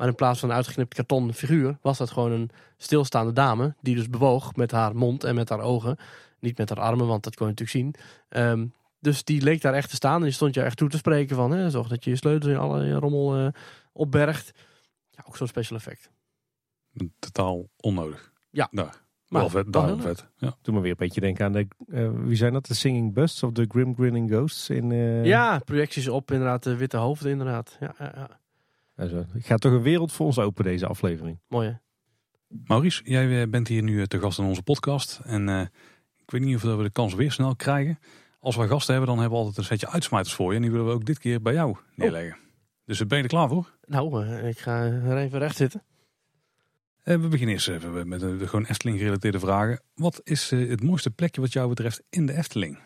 Maar 0.01 0.09
in 0.09 0.15
plaats 0.15 0.41
van 0.41 0.49
een 0.49 0.55
uitgeknipt 0.55 0.95
karton 0.95 1.35
figuur 1.35 1.79
was 1.81 1.99
dat 1.99 2.11
gewoon 2.11 2.33
een 2.33 2.51
stilstaande 2.77 3.33
dame. 3.33 3.75
Die 3.81 3.95
dus 3.95 4.09
bewoog 4.09 4.57
met 4.57 4.71
haar 4.71 4.97
mond 4.97 5.25
en 5.25 5.35
met 5.35 5.49
haar 5.49 5.61
ogen. 5.61 5.97
Niet 6.39 6.59
met 6.59 6.69
haar 6.69 6.81
armen, 6.81 7.07
want 7.07 7.25
dat 7.25 7.37
kon 7.37 7.47
je 7.47 7.53
natuurlijk 7.53 7.79
zien. 7.79 8.05
Ehm, 8.29 8.67
dus 9.01 9.25
die 9.25 9.43
leek 9.43 9.61
daar 9.61 9.75
echt 9.75 9.91
te 9.91 9.95
staan. 9.95 10.17
En 10.17 10.23
die 10.23 10.33
stond 10.33 10.55
je 10.55 10.63
echt 10.63 10.77
toe 10.77 10.89
te 10.89 10.97
spreken 10.97 11.37
van. 11.37 11.51
Hè, 11.51 11.71
zorg 11.71 11.89
dat 11.89 12.05
je 12.05 12.11
je 12.11 12.17
sleutels 12.17 12.53
in 12.53 12.59
alle 12.59 12.95
rommel 12.95 13.39
uh, 13.39 13.49
opbergt. 13.93 14.53
Ja, 15.11 15.25
ook 15.27 15.37
zo'n 15.37 15.47
special 15.47 15.79
effect. 15.79 16.11
Totaal 17.19 17.69
onnodig. 17.77 18.33
Ja. 18.51 18.69
Daar. 18.71 19.03
Maar 19.29 19.41
wel 19.41 19.51
vet, 19.51 19.73
daarom 19.73 20.01
vet. 20.01 20.27
Ja. 20.37 20.57
Doe 20.63 20.75
me 20.75 20.81
weer 20.81 20.91
een 20.91 20.97
beetje 20.97 21.21
denken 21.21 21.45
aan 21.45 21.53
de, 21.53 21.69
uh, 21.87 22.11
wie 22.15 22.37
zijn 22.37 22.53
dat? 22.53 22.67
De 22.67 22.75
Singing 22.75 23.15
Busts 23.15 23.43
of 23.43 23.53
de 23.53 23.65
Grim 23.69 23.95
Grinning 23.95 24.31
Ghosts? 24.31 24.71
In, 24.71 24.91
uh... 24.91 25.25
Ja, 25.25 25.59
projecties 25.59 26.09
op 26.09 26.31
inderdaad, 26.31 26.63
de 26.63 26.77
witte 26.77 26.97
hoofden 26.97 27.31
inderdaad. 27.31 27.77
Ja, 27.81 27.95
ja, 27.99 28.13
ja. 28.15 28.40
Ik 29.35 29.47
ga 29.47 29.57
toch 29.57 29.73
een 29.73 29.83
wereld 29.83 30.13
voor 30.13 30.27
ons 30.27 30.39
open 30.39 30.65
deze 30.65 30.87
aflevering. 30.87 31.41
Mooi 31.49 31.69
hè? 31.69 31.75
Maurice, 32.65 33.03
jij 33.05 33.43
eh, 33.43 33.49
bent 33.49 33.69
hier 33.69 33.83
nu 33.83 34.01
eh, 34.01 34.07
te 34.07 34.19
gast 34.19 34.39
in 34.39 34.45
onze 34.45 34.63
podcast. 34.63 35.21
En 35.25 35.49
uh, 35.49 35.61
ik 36.17 36.31
weet 36.31 36.41
niet 36.41 36.57
of 36.57 36.63
we 36.63 36.83
de 36.83 36.91
kans 36.91 37.15
weer 37.15 37.33
snel 37.33 37.57
krijgen. 37.57 37.99
Als 38.41 38.57
we 38.57 38.69
gasten 38.69 38.95
hebben, 38.95 39.11
dan 39.11 39.21
hebben 39.21 39.39
we 39.39 39.45
altijd 39.45 39.59
een 39.59 39.77
setje 39.77 39.93
uitsmijters 39.93 40.35
voor 40.35 40.51
je. 40.51 40.57
En 40.57 40.63
die 40.63 40.71
willen 40.71 40.87
we 40.87 40.93
ook 40.93 41.05
dit 41.05 41.19
keer 41.19 41.43
bij 41.43 41.53
jou 41.53 41.77
neerleggen. 41.95 42.33
Oh. 42.33 42.39
Dus 42.85 43.07
ben 43.07 43.17
je 43.17 43.23
er 43.23 43.29
klaar 43.29 43.49
voor? 43.49 43.75
Nou, 43.85 44.27
ik 44.27 44.59
ga 44.59 44.83
er 44.83 45.17
even 45.17 45.39
recht 45.39 45.57
zitten. 45.57 45.83
we 47.03 47.19
beginnen 47.19 47.55
eerst 47.55 47.69
even 47.69 48.09
met 48.09 48.21
de, 48.21 48.49
gewoon 48.49 48.65
Efteling 48.65 48.99
gerelateerde 48.99 49.39
vragen. 49.39 49.83
Wat 49.95 50.21
is 50.25 50.51
het 50.51 50.83
mooiste 50.83 51.11
plekje 51.11 51.41
wat 51.41 51.53
jou 51.53 51.69
betreft 51.69 52.03
in 52.09 52.27
de 52.27 52.37
Efteling? 52.37 52.79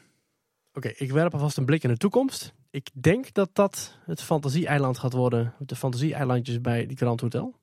Oké, 0.73 0.89
ik 0.89 1.11
werp 1.11 1.33
alvast 1.33 1.57
een 1.57 1.65
blik 1.65 1.83
in 1.83 1.91
de 1.91 1.97
toekomst. 1.97 2.55
Ik 2.75 2.91
denk 2.93 3.33
dat 3.33 3.51
dat 3.53 3.97
het 4.05 4.23
fantasie-eiland 4.23 4.99
gaat 4.99 5.13
worden. 5.13 5.55
De 5.59 5.77
fantasie-eilandjes 5.77 6.61
bij 6.61 6.87
die 6.87 6.97
Grand 6.97 7.21
Hotel. 7.21 7.55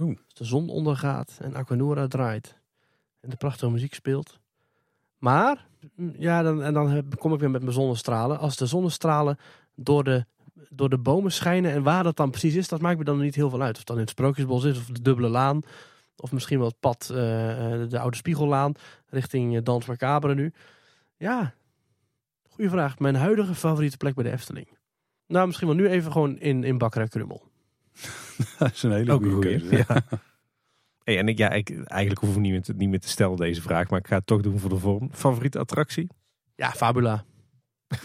Oeh. 0.00 0.16
Als 0.24 0.34
de 0.34 0.44
zon 0.44 0.68
ondergaat 0.68 1.38
en 1.40 1.54
Aquanura 1.54 2.06
draait. 2.06 2.56
En 3.20 3.30
de 3.30 3.36
prachtige 3.36 3.70
muziek 3.70 3.94
speelt. 3.94 4.38
Maar, 5.18 5.66
ja, 6.18 6.42
dan, 6.42 6.62
en 6.62 6.74
dan 6.74 7.04
kom 7.18 7.32
ik 7.32 7.40
weer 7.40 7.50
met 7.50 7.62
mijn 7.62 7.74
zonnestralen. 7.74 8.38
Als 8.38 8.56
de 8.56 8.66
zonnestralen 8.66 9.38
door 9.74 10.04
de, 10.04 10.24
door 10.68 10.88
de 10.88 10.98
bomen 10.98 11.32
schijnen 11.32 11.72
en 11.72 11.82
waar 11.82 12.02
dat 12.02 12.16
dan 12.16 12.30
precies 12.30 12.54
is, 12.54 12.68
dat 12.68 12.80
maakt 12.80 12.98
me 12.98 13.04
dan 13.04 13.18
niet 13.18 13.34
heel 13.34 13.50
veel 13.50 13.62
uit. 13.62 13.72
Of 13.72 13.78
het 13.78 13.86
dan 13.86 13.96
in 13.96 14.02
het 14.02 14.10
Sprookjesbos 14.10 14.64
is, 14.64 14.78
of 14.78 14.86
de 14.86 15.02
dubbele 15.02 15.28
laan. 15.28 15.60
Of 16.16 16.32
misschien 16.32 16.58
wel 16.58 16.68
het 16.68 16.80
pad, 16.80 17.08
uh, 17.10 17.16
de 17.88 17.98
oude 17.98 18.16
Spiegellaan, 18.16 18.72
richting 19.08 19.62
Dans 19.62 19.86
Macabre 19.86 20.34
nu. 20.34 20.52
Ja, 21.16 21.54
Goeie 22.54 22.70
vraag. 22.70 22.98
Mijn 22.98 23.14
huidige 23.14 23.54
favoriete 23.54 23.96
plek 23.96 24.14
bij 24.14 24.24
de 24.24 24.30
Efteling? 24.30 24.68
Nou, 25.26 25.46
misschien 25.46 25.66
wel 25.66 25.76
nu 25.76 25.88
even 25.88 26.12
gewoon 26.12 26.38
in, 26.38 26.64
in 26.64 26.78
Bakkerij 26.78 27.08
Krummel. 27.08 27.42
dat 28.58 28.72
is 28.72 28.82
een 28.82 28.92
hele 28.92 29.12
goede 29.12 29.38
keuze. 29.38 29.76
Ja. 29.76 30.02
Hey, 31.04 31.18
en 31.18 31.28
ik, 31.28 31.38
ja, 31.38 31.50
ik, 31.50 31.70
eigenlijk 31.70 32.20
hoef 32.20 32.34
ik 32.34 32.40
niet 32.40 32.50
meer, 32.50 32.62
te, 32.62 32.72
niet 32.72 32.88
meer 32.88 33.00
te 33.00 33.08
stellen 33.08 33.36
deze 33.36 33.62
vraag, 33.62 33.90
maar 33.90 33.98
ik 33.98 34.06
ga 34.06 34.16
het 34.16 34.26
toch 34.26 34.40
doen 34.40 34.58
voor 34.58 34.70
de 34.70 34.78
vorm. 34.78 35.08
Favoriete 35.12 35.58
attractie? 35.58 36.08
Ja, 36.54 36.70
Fabula. 36.70 37.24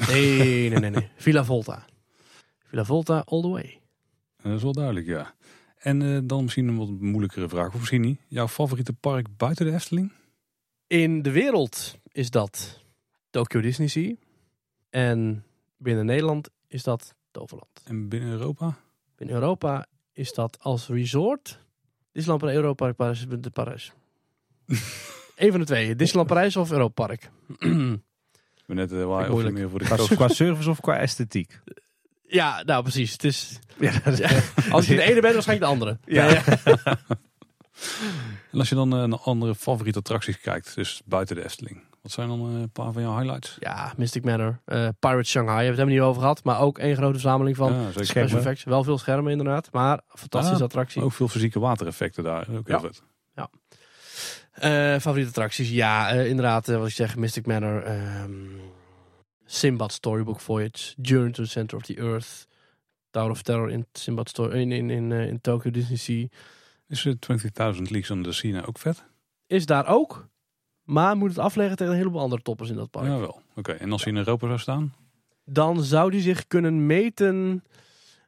Nee, 0.07 0.69
nee, 0.69 0.79
nee, 0.79 0.89
nee. 0.89 1.09
Villa 1.15 1.43
Volta. 1.43 1.85
Villa 2.63 2.85
Volta 2.85 3.23
all 3.25 3.41
the 3.41 3.47
way. 3.47 3.79
Dat 4.41 4.53
is 4.53 4.63
wel 4.63 4.73
duidelijk, 4.73 5.05
ja. 5.05 5.33
En 5.77 6.01
uh, 6.01 6.19
dan 6.23 6.43
misschien 6.43 6.67
een 6.67 6.77
wat 6.77 6.89
moeilijkere 6.89 7.49
vraag, 7.49 7.67
of 7.67 7.79
misschien 7.79 8.01
niet. 8.01 8.19
Jouw 8.27 8.47
favoriete 8.47 8.93
park 8.93 9.27
buiten 9.37 9.65
de 9.65 9.71
Efteling? 9.71 10.11
In 10.87 11.21
de 11.21 11.31
wereld 11.31 11.97
is 12.11 12.29
dat 12.29 12.83
Tokyo 13.29 13.61
Disney 13.61 13.87
Sea. 13.87 14.15
En 14.89 15.43
binnen 15.77 16.05
Nederland 16.05 16.49
is 16.67 16.83
dat 16.83 17.15
Toverland. 17.31 17.81
En 17.83 18.09
binnen 18.09 18.29
Europa? 18.29 18.77
Binnen 19.15 19.35
Europa 19.35 19.85
is 20.13 20.33
dat 20.33 20.57
als 20.61 20.87
resort 20.87 21.59
Disneyland 22.11 22.41
Parijs, 22.41 22.59
Europa 22.59 22.93
Parijs, 22.93 23.25
de 23.39 23.49
Parijs. 23.49 23.91
Eén 25.35 25.51
van 25.51 25.59
de 25.59 25.65
twee. 25.65 25.95
Disneyland 25.95 26.27
Parijs 26.27 26.55
of 26.55 26.71
Europa 26.71 27.05
Park. 27.05 27.29
Ik 27.59 28.65
ben 28.65 28.75
net 28.75 28.91
uh, 28.91 29.05
waar 29.05 29.31
of 29.31 29.49
meer 29.49 29.69
voor 29.69 29.79
de 29.79 29.85
qua, 29.85 29.95
qua 29.95 30.27
service 30.27 30.69
of 30.69 30.79
qua 30.79 30.97
esthetiek? 30.97 31.59
Ja, 32.27 32.63
nou 32.63 32.81
precies. 32.81 33.11
Het 33.11 33.23
is, 33.31 33.59
ja, 33.79 33.91
als 34.69 34.87
je 34.87 34.95
de 34.95 35.01
ene 35.01 35.21
bent, 35.21 35.33
waarschijnlijk 35.33 35.59
de 35.59 35.65
andere. 35.65 35.97
Ja. 36.05 36.29
ja. 36.29 36.43
en 38.51 38.59
als 38.59 38.69
je 38.69 38.75
dan 38.75 39.01
uh, 39.01 39.03
naar 39.03 39.19
andere 39.19 39.55
favoriete 39.55 39.99
attracties 39.99 40.39
kijkt, 40.39 40.75
dus 40.75 41.01
buiten 41.05 41.35
de 41.35 41.43
Efteling. 41.43 41.83
Wat 42.01 42.11
zijn 42.11 42.27
dan 42.27 42.39
eh, 42.39 42.61
een 42.61 42.71
paar 42.71 42.91
van 42.91 43.01
jouw 43.01 43.17
highlights? 43.17 43.57
Ja, 43.59 43.93
Mystic 43.97 44.23
Manor, 44.23 44.59
uh, 44.65 44.87
Pirate 44.99 45.29
Shanghai, 45.29 45.65
hebben 45.65 45.75
we 45.75 45.81
het 45.81 45.99
niet 45.99 46.09
over 46.09 46.21
gehad. 46.21 46.43
Maar 46.43 46.59
ook 46.59 46.77
één 46.77 46.95
grote 46.95 47.11
verzameling 47.11 47.55
van 47.55 47.73
ja, 47.73 47.91
special 47.91 48.37
effects. 48.37 48.63
Wel 48.63 48.83
veel 48.83 48.97
schermen 48.97 49.31
inderdaad, 49.31 49.71
maar 49.71 50.01
fantastische 50.07 50.63
attractie. 50.63 51.01
Ook 51.01 51.13
veel 51.13 51.27
fysieke 51.27 51.59
watereffecten 51.59 52.23
daar, 52.23 52.47
ook 52.51 52.67
heel 52.67 52.75
ja. 52.75 52.79
vet. 52.79 53.03
Ja. 53.35 53.49
Uh, 54.93 54.99
favoriete 54.99 55.29
attracties? 55.29 55.69
Ja, 55.69 56.15
uh, 56.15 56.27
inderdaad, 56.27 56.67
wat 56.67 56.87
ik 56.87 56.93
zeg, 56.93 57.15
Mystic 57.15 57.45
Manor, 57.45 57.87
um, 57.87 58.61
Simbad 59.45 59.91
Storybook 59.91 60.39
Voyage, 60.39 60.93
Journey 61.01 61.31
to 61.31 61.43
the 61.43 61.49
Center 61.49 61.77
of 61.77 61.83
the 61.83 61.97
Earth, 61.97 62.47
Tower 63.11 63.31
of 63.31 63.41
Terror 63.41 63.69
in 63.69 63.85
Simbad 63.93 64.29
Story, 64.29 64.61
in, 64.61 64.71
in, 64.71 64.89
in, 64.89 65.11
in 65.11 65.41
Tokyo 65.41 65.71
Disney 65.71 65.97
Sea. 65.97 66.29
Is 66.87 67.05
20.000 67.05 67.91
Leagues 67.91 68.11
on 68.11 68.23
the 68.23 68.31
Sea 68.33 68.63
ook 68.65 68.77
vet? 68.77 69.03
Is 69.47 69.65
daar 69.65 69.87
ook. 69.87 70.27
Maar 70.89 71.17
moet 71.17 71.29
het 71.29 71.39
afleggen 71.39 71.77
tegen 71.77 71.93
een 71.93 71.99
heleboel 71.99 72.21
andere 72.21 72.41
toppers 72.41 72.69
in 72.69 72.75
dat 72.75 72.91
park. 72.91 73.05
Ja, 73.05 73.17
wel. 73.17 73.41
Oké, 73.55 73.71
en 73.71 73.91
als 73.91 74.03
hij 74.03 74.11
in 74.11 74.17
Europa 74.17 74.47
zou 74.47 74.59
staan? 74.59 74.93
Dan 75.45 75.83
zou 75.83 76.11
hij 76.11 76.21
zich 76.21 76.47
kunnen 76.47 76.85
meten 76.85 77.63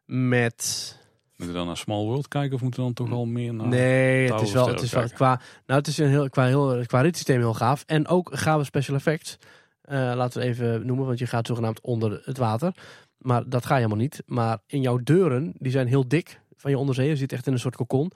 met... 0.05 0.97
Moeten 1.29 1.47
we 1.47 1.53
dan 1.53 1.67
naar 1.67 1.77
Small 1.77 2.03
World 2.03 2.27
kijken 2.27 2.55
of 2.55 2.61
moeten 2.61 2.79
we 2.79 2.85
dan 2.85 3.05
toch 3.05 3.17
al 3.17 3.25
meer 3.25 3.53
naar 3.53 3.67
Nee, 3.67 4.31
het 4.31 4.41
is 4.41 4.51
wel, 4.51 4.67
het 4.67 4.81
is 4.81 4.91
wel 4.91 5.09
qua, 5.09 5.41
nou, 5.65 5.79
het 5.79 5.87
is 5.87 5.97
een 5.97 6.07
heel, 6.07 6.29
qua, 6.29 6.45
heel, 6.45 6.83
qua 6.85 7.03
systeem 7.03 7.39
heel 7.39 7.53
gaaf. 7.53 7.83
En 7.85 8.07
ook 8.07 8.29
gaan 8.33 8.57
we 8.57 8.63
special 8.63 8.95
effects. 8.95 9.37
Uh, 9.85 9.93
laten 10.15 10.41
we 10.41 10.47
even 10.47 10.85
noemen, 10.85 11.05
want 11.05 11.19
je 11.19 11.27
gaat 11.27 11.47
zogenaamd 11.47 11.81
onder 11.81 12.21
het 12.25 12.37
water. 12.37 12.73
Maar 13.17 13.49
dat 13.49 13.65
ga 13.65 13.75
je 13.75 13.81
helemaal 13.81 14.03
niet. 14.03 14.23
Maar 14.25 14.59
in 14.67 14.81
jouw 14.81 14.97
deuren, 14.97 15.53
die 15.57 15.71
zijn 15.71 15.87
heel 15.87 16.07
dik 16.07 16.39
van 16.55 16.71
je 16.71 16.77
onderzee. 16.77 17.07
Je 17.07 17.15
zit 17.15 17.31
echt 17.31 17.47
in 17.47 17.53
een 17.53 17.59
soort 17.59 17.75
kokon. 17.75 18.11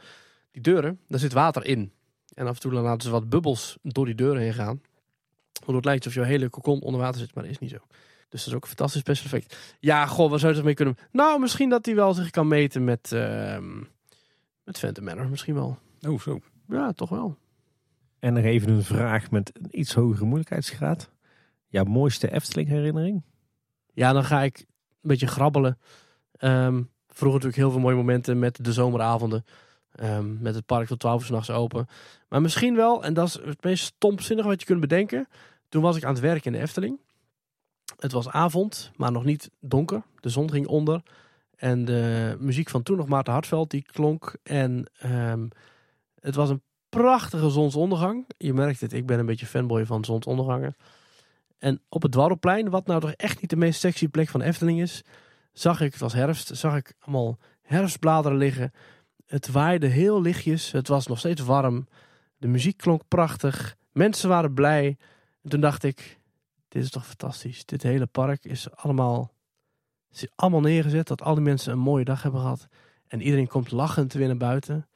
Die 0.52 0.62
deuren, 0.62 1.00
daar 1.08 1.20
zit 1.20 1.34
water 1.34 1.66
in. 1.66 1.92
En 2.36 2.48
af 2.48 2.56
en 2.56 2.62
toe 2.62 2.72
dan 2.72 2.84
laten 2.84 3.02
ze 3.02 3.10
wat 3.10 3.30
bubbels 3.30 3.78
door 3.82 4.06
die 4.06 4.16
deuren 4.16 4.42
heen 4.42 4.54
gaan. 4.54 4.82
Waardoor 5.54 5.76
het 5.76 5.86
lijkt 5.86 6.06
alsof 6.06 6.24
je 6.24 6.30
hele 6.30 6.50
kokon 6.50 6.82
onder 6.82 7.02
water 7.02 7.20
zit, 7.20 7.36
maar 7.36 7.44
dat 7.44 7.52
is 7.52 7.60
niet 7.60 7.70
zo. 7.70 7.78
Dus 8.30 8.44
dat 8.44 8.48
is 8.48 8.54
ook 8.54 8.62
een 8.62 8.68
fantastisch 8.68 9.02
special 9.02 9.26
effect. 9.26 9.76
Ja, 9.80 10.06
goh, 10.06 10.30
waar 10.30 10.40
zou 10.40 10.56
je 10.56 10.64
mee 10.64 10.74
kunnen... 10.74 10.98
Nou, 11.12 11.40
misschien 11.40 11.70
dat 11.70 11.86
hij 11.86 11.96
wel 11.96 12.14
zich 12.14 12.30
kan 12.30 12.48
meten 12.48 12.84
met, 12.84 13.12
uh, 13.14 13.58
met 14.64 14.78
Phantom 14.78 15.04
Manor. 15.04 15.30
Misschien 15.30 15.54
wel. 15.54 15.78
Oh, 16.08 16.20
zo. 16.20 16.40
Ja, 16.68 16.92
toch 16.92 17.10
wel. 17.10 17.38
En 18.20 18.34
nog 18.34 18.44
even 18.44 18.70
een 18.70 18.84
vraag 18.84 19.32
met 19.32 19.52
een 19.54 19.80
iets 19.80 19.94
hogere 19.94 20.26
moeilijkheidsgraad. 20.26 21.10
Jouw 21.68 21.84
mooiste 21.84 22.32
Efteling 22.32 22.68
herinnering? 22.68 23.24
Ja, 23.94 24.14
dan 24.14 24.24
ga 24.24 24.42
ik 24.42 24.58
een 24.58 25.10
beetje 25.10 25.28
grabbelen. 25.28 25.78
Um, 26.40 26.90
vroeger 27.08 27.40
natuurlijk 27.42 27.56
heel 27.56 27.72
veel 27.72 27.80
mooie 27.80 27.96
momenten 27.96 28.40
met 28.40 28.64
de 28.64 28.74
zomeravonden. 28.74 29.46
Um, 30.04 30.38
met 30.42 30.56
het 30.56 30.66
park 30.66 30.88
tot 30.88 31.00
12 31.00 31.20
uur 31.20 31.26
s'nachts 31.26 31.50
open. 31.50 31.88
Maar 32.30 32.42
misschien 32.42 32.76
wel, 32.76 33.04
en 33.04 33.14
dat 33.14 33.28
is 33.28 33.40
het 33.44 33.64
meest 33.64 33.84
stomzinnige 33.84 34.48
wat 34.48 34.60
je 34.60 34.66
kunt 34.66 34.80
bedenken. 34.80 35.28
Toen 35.70 35.82
was 35.82 35.98
ik 35.98 36.04
aan 36.04 36.14
het 36.14 36.22
werk 36.22 36.46
in 36.46 36.52
de 36.52 36.60
Efteling. 36.60 37.00
Het 37.98 38.12
was 38.12 38.30
avond, 38.30 38.92
maar 38.96 39.12
nog 39.12 39.24
niet 39.24 39.52
donker. 39.60 40.04
De 40.20 40.30
zon 40.30 40.50
ging 40.50 40.68
onder. 40.68 41.02
En 41.56 41.86
de 41.86 42.36
muziek 42.40 42.70
van 42.70 42.84
toen 42.84 42.98
nog 42.98 43.08
Maarten 43.08 43.34
Hartveld, 43.34 43.70
die 43.70 43.86
klonk. 43.92 44.36
En 44.44 44.86
um, 45.06 45.50
het 46.20 46.36
was 46.36 46.50
een 46.50 46.62
prachtige 46.90 47.50
zonsondergang. 47.50 48.26
Je 48.38 48.54
merkt 48.54 48.82
het, 48.82 48.94
ik 48.94 49.06
ben 49.06 49.20
een 49.20 49.26
beetje 49.26 49.46
fanboy 49.46 49.86
van 49.86 50.06
zonsondergangen. 50.06 50.76
En 51.58 51.82
op 51.90 52.02
het 52.02 52.12
Dwarrelplein, 52.12 52.70
wat 52.70 52.88
nou 52.88 53.00
toch 53.02 53.12
echt 53.12 53.42
niet 53.42 53.50
de 53.50 53.56
meest 53.56 53.80
sexy 53.80 54.08
plek 54.08 54.30
van 54.30 54.42
Efteling 54.42 54.82
is, 54.82 55.04
zag 55.54 55.82
ik, 55.82 55.92
het 55.92 56.02
was 56.02 56.14
herfst, 56.14 56.56
zag 56.56 56.76
ik 56.76 56.94
allemaal 57.00 57.38
herfstbladeren 57.62 58.38
liggen. 58.38 58.72
Het 59.26 59.52
waaide 59.52 59.88
heel 59.88 60.22
lichtjes. 60.22 60.72
Het 60.72 60.88
was 60.88 61.08
nog 61.08 61.20
steeds 61.20 61.42
warm. 61.42 61.88
De 62.38 62.48
muziek 62.48 62.78
klonk 62.78 63.02
prachtig. 63.08 63.76
Mensen 63.92 64.30
waren 64.30 64.54
blij. 64.54 64.98
En 65.42 65.50
toen 65.50 65.62
dacht 65.62 65.84
ik, 65.84 66.20
dit 66.68 66.84
is 66.84 66.90
toch 66.90 67.08
fantastisch. 67.08 67.66
Dit 67.66 67.84
hele 67.84 68.06
park 68.06 68.46
is 68.46 68.76
allemaal, 68.76 69.32
is 70.12 70.28
allemaal 70.36 70.62
neergezet. 70.62 71.08
Dat 71.08 71.22
al 71.22 71.36
die 71.36 71.44
mensen 71.44 71.72
een 71.72 71.80
mooie 71.80 72.06
dag 72.06 72.22
hebben 72.22 72.42
gehad. 72.42 72.68
En 73.08 73.22
iedereen 73.22 73.48
komt 73.48 73.72
lachend 73.72 74.14
weer 74.14 74.28
naar 74.28 74.38
buiten. 74.38 74.88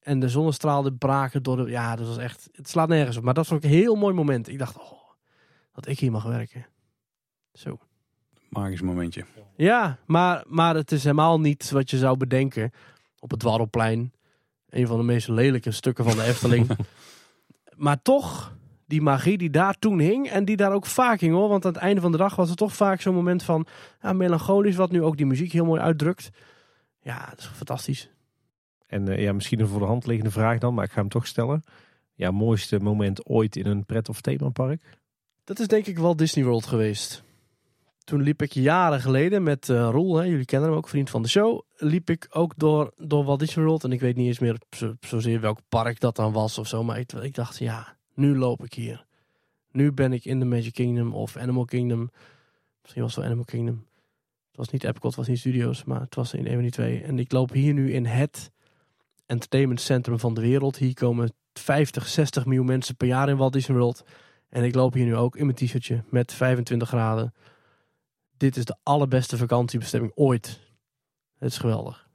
En 0.00 0.20
de 0.20 0.28
zonnestralen 0.28 0.98
braken 0.98 1.42
door 1.42 1.56
de... 1.56 1.70
Ja, 1.70 1.96
dat 1.96 2.06
was 2.06 2.18
echt... 2.18 2.48
Het 2.52 2.68
slaat 2.68 2.88
nergens 2.88 3.16
op. 3.16 3.22
Maar 3.22 3.34
dat 3.34 3.48
was 3.48 3.56
ook 3.56 3.64
een 3.64 3.70
heel 3.70 3.94
mooi 3.94 4.14
moment. 4.14 4.48
Ik 4.48 4.58
dacht, 4.58 4.78
oh, 4.78 5.10
dat 5.72 5.86
ik 5.86 5.98
hier 5.98 6.10
mag 6.10 6.24
werken. 6.24 6.66
Zo. 7.52 7.78
Magisch 8.48 8.80
momentje. 8.82 9.24
Ja, 9.56 9.98
maar, 10.06 10.44
maar 10.46 10.74
het 10.74 10.92
is 10.92 11.02
helemaal 11.02 11.40
niet 11.40 11.70
wat 11.70 11.90
je 11.90 11.98
zou 11.98 12.16
bedenken. 12.16 12.70
Op 13.22 13.30
het 13.30 13.40
Dwarrelplein. 13.40 14.12
Een 14.68 14.86
van 14.86 14.96
de 14.96 15.04
meest 15.04 15.28
lelijke 15.28 15.70
stukken 15.70 16.04
van 16.04 16.16
de 16.16 16.22
Efteling. 16.22 16.68
maar 17.76 18.02
toch, 18.02 18.56
die 18.86 19.02
magie 19.02 19.38
die 19.38 19.50
daar 19.50 19.78
toen 19.78 19.98
hing. 19.98 20.28
En 20.28 20.44
die 20.44 20.56
daar 20.56 20.72
ook 20.72 20.86
vaak 20.86 21.20
hing 21.20 21.34
hoor. 21.34 21.48
Want 21.48 21.64
aan 21.64 21.72
het 21.72 21.82
einde 21.82 22.00
van 22.00 22.12
de 22.12 22.18
dag 22.18 22.36
was 22.36 22.48
het 22.48 22.58
toch 22.58 22.74
vaak 22.74 23.00
zo'n 23.00 23.14
moment 23.14 23.42
van... 23.42 23.66
Ja, 24.00 24.12
melancholisch, 24.12 24.76
wat 24.76 24.90
nu 24.90 25.02
ook 25.02 25.16
die 25.16 25.26
muziek 25.26 25.52
heel 25.52 25.64
mooi 25.64 25.80
uitdrukt. 25.80 26.30
Ja, 27.00 27.26
dat 27.28 27.38
is 27.38 27.46
fantastisch. 27.46 28.10
En 28.86 29.10
uh, 29.10 29.18
ja, 29.22 29.32
misschien 29.32 29.60
een 29.60 29.68
voor 29.68 29.80
de 29.80 29.86
hand 29.86 30.06
liggende 30.06 30.30
vraag 30.30 30.58
dan, 30.58 30.74
maar 30.74 30.84
ik 30.84 30.92
ga 30.92 31.00
hem 31.00 31.08
toch 31.08 31.26
stellen. 31.26 31.62
Ja, 32.14 32.30
mooiste 32.30 32.78
moment 32.78 33.26
ooit 33.26 33.56
in 33.56 33.66
een 33.66 33.84
pret- 33.84 34.08
of 34.08 34.20
themapark? 34.20 34.98
Dat 35.44 35.58
is 35.58 35.66
denk 35.66 35.86
ik 35.86 35.98
wel 35.98 36.16
Disney 36.16 36.44
World 36.44 36.66
geweest. 36.66 37.24
Toen 38.04 38.22
liep 38.22 38.42
ik 38.42 38.52
jaren 38.52 39.00
geleden 39.00 39.42
met 39.42 39.68
uh, 39.68 39.88
Roel, 39.90 40.16
hè, 40.16 40.24
jullie 40.24 40.44
kennen 40.44 40.68
hem 40.68 40.78
ook, 40.78 40.88
vriend 40.88 41.10
van 41.10 41.22
de 41.22 41.28
show. 41.28 41.60
Liep 41.76 42.10
ik 42.10 42.28
ook 42.30 42.52
door, 42.56 42.92
door 42.96 43.24
Walt 43.24 43.38
Disney 43.38 43.64
World. 43.64 43.84
En 43.84 43.92
ik 43.92 44.00
weet 44.00 44.16
niet 44.16 44.26
eens 44.26 44.38
meer 44.38 44.56
zo, 44.70 44.94
zozeer 45.00 45.40
welk 45.40 45.58
park 45.68 46.00
dat 46.00 46.16
dan 46.16 46.32
was 46.32 46.58
of 46.58 46.68
zo. 46.68 46.84
Maar 46.84 46.98
ik, 46.98 47.12
ik 47.12 47.34
dacht, 47.34 47.58
ja, 47.58 47.96
nu 48.14 48.38
loop 48.38 48.64
ik 48.64 48.74
hier. 48.74 49.04
Nu 49.70 49.92
ben 49.92 50.12
ik 50.12 50.24
in 50.24 50.38
de 50.38 50.44
Magic 50.44 50.72
Kingdom 50.72 51.14
of 51.14 51.36
Animal 51.36 51.64
Kingdom. 51.64 52.10
Misschien 52.82 53.02
was 53.02 53.10
het 53.10 53.20
wel 53.20 53.26
Animal 53.26 53.44
Kingdom. 53.44 53.86
Het 54.48 54.56
was 54.56 54.70
niet 54.70 54.84
Epcot, 54.84 55.02
het 55.02 55.16
was 55.16 55.28
niet 55.28 55.38
Studios, 55.38 55.84
maar 55.84 56.00
het 56.00 56.14
was 56.14 56.34
in 56.34 56.46
een 56.46 56.52
van 56.52 56.62
die 56.62 56.70
twee. 56.70 57.02
En 57.02 57.18
ik 57.18 57.32
loop 57.32 57.52
hier 57.52 57.72
nu 57.72 57.92
in 57.92 58.06
het 58.06 58.50
entertainment 59.26 59.80
centrum 59.80 60.18
van 60.18 60.34
de 60.34 60.40
wereld. 60.40 60.76
Hier 60.76 60.94
komen 60.94 61.32
50, 61.52 62.08
60 62.08 62.44
miljoen 62.44 62.66
mensen 62.66 62.96
per 62.96 63.06
jaar 63.06 63.28
in 63.28 63.36
Walt 63.36 63.52
Disney 63.52 63.76
World. 63.78 64.04
En 64.48 64.64
ik 64.64 64.74
loop 64.74 64.92
hier 64.92 65.04
nu 65.04 65.16
ook 65.16 65.36
in 65.36 65.44
mijn 65.44 65.56
t-shirtje 65.56 66.04
met 66.08 66.32
25 66.32 66.88
graden. 66.88 67.34
Dit 68.42 68.56
is 68.56 68.64
de 68.64 68.76
allerbeste 68.82 69.36
vakantiebestemming 69.36 70.12
ooit. 70.14 70.60
Het 71.38 71.50
is 71.50 71.58
geweldig. 71.58 72.08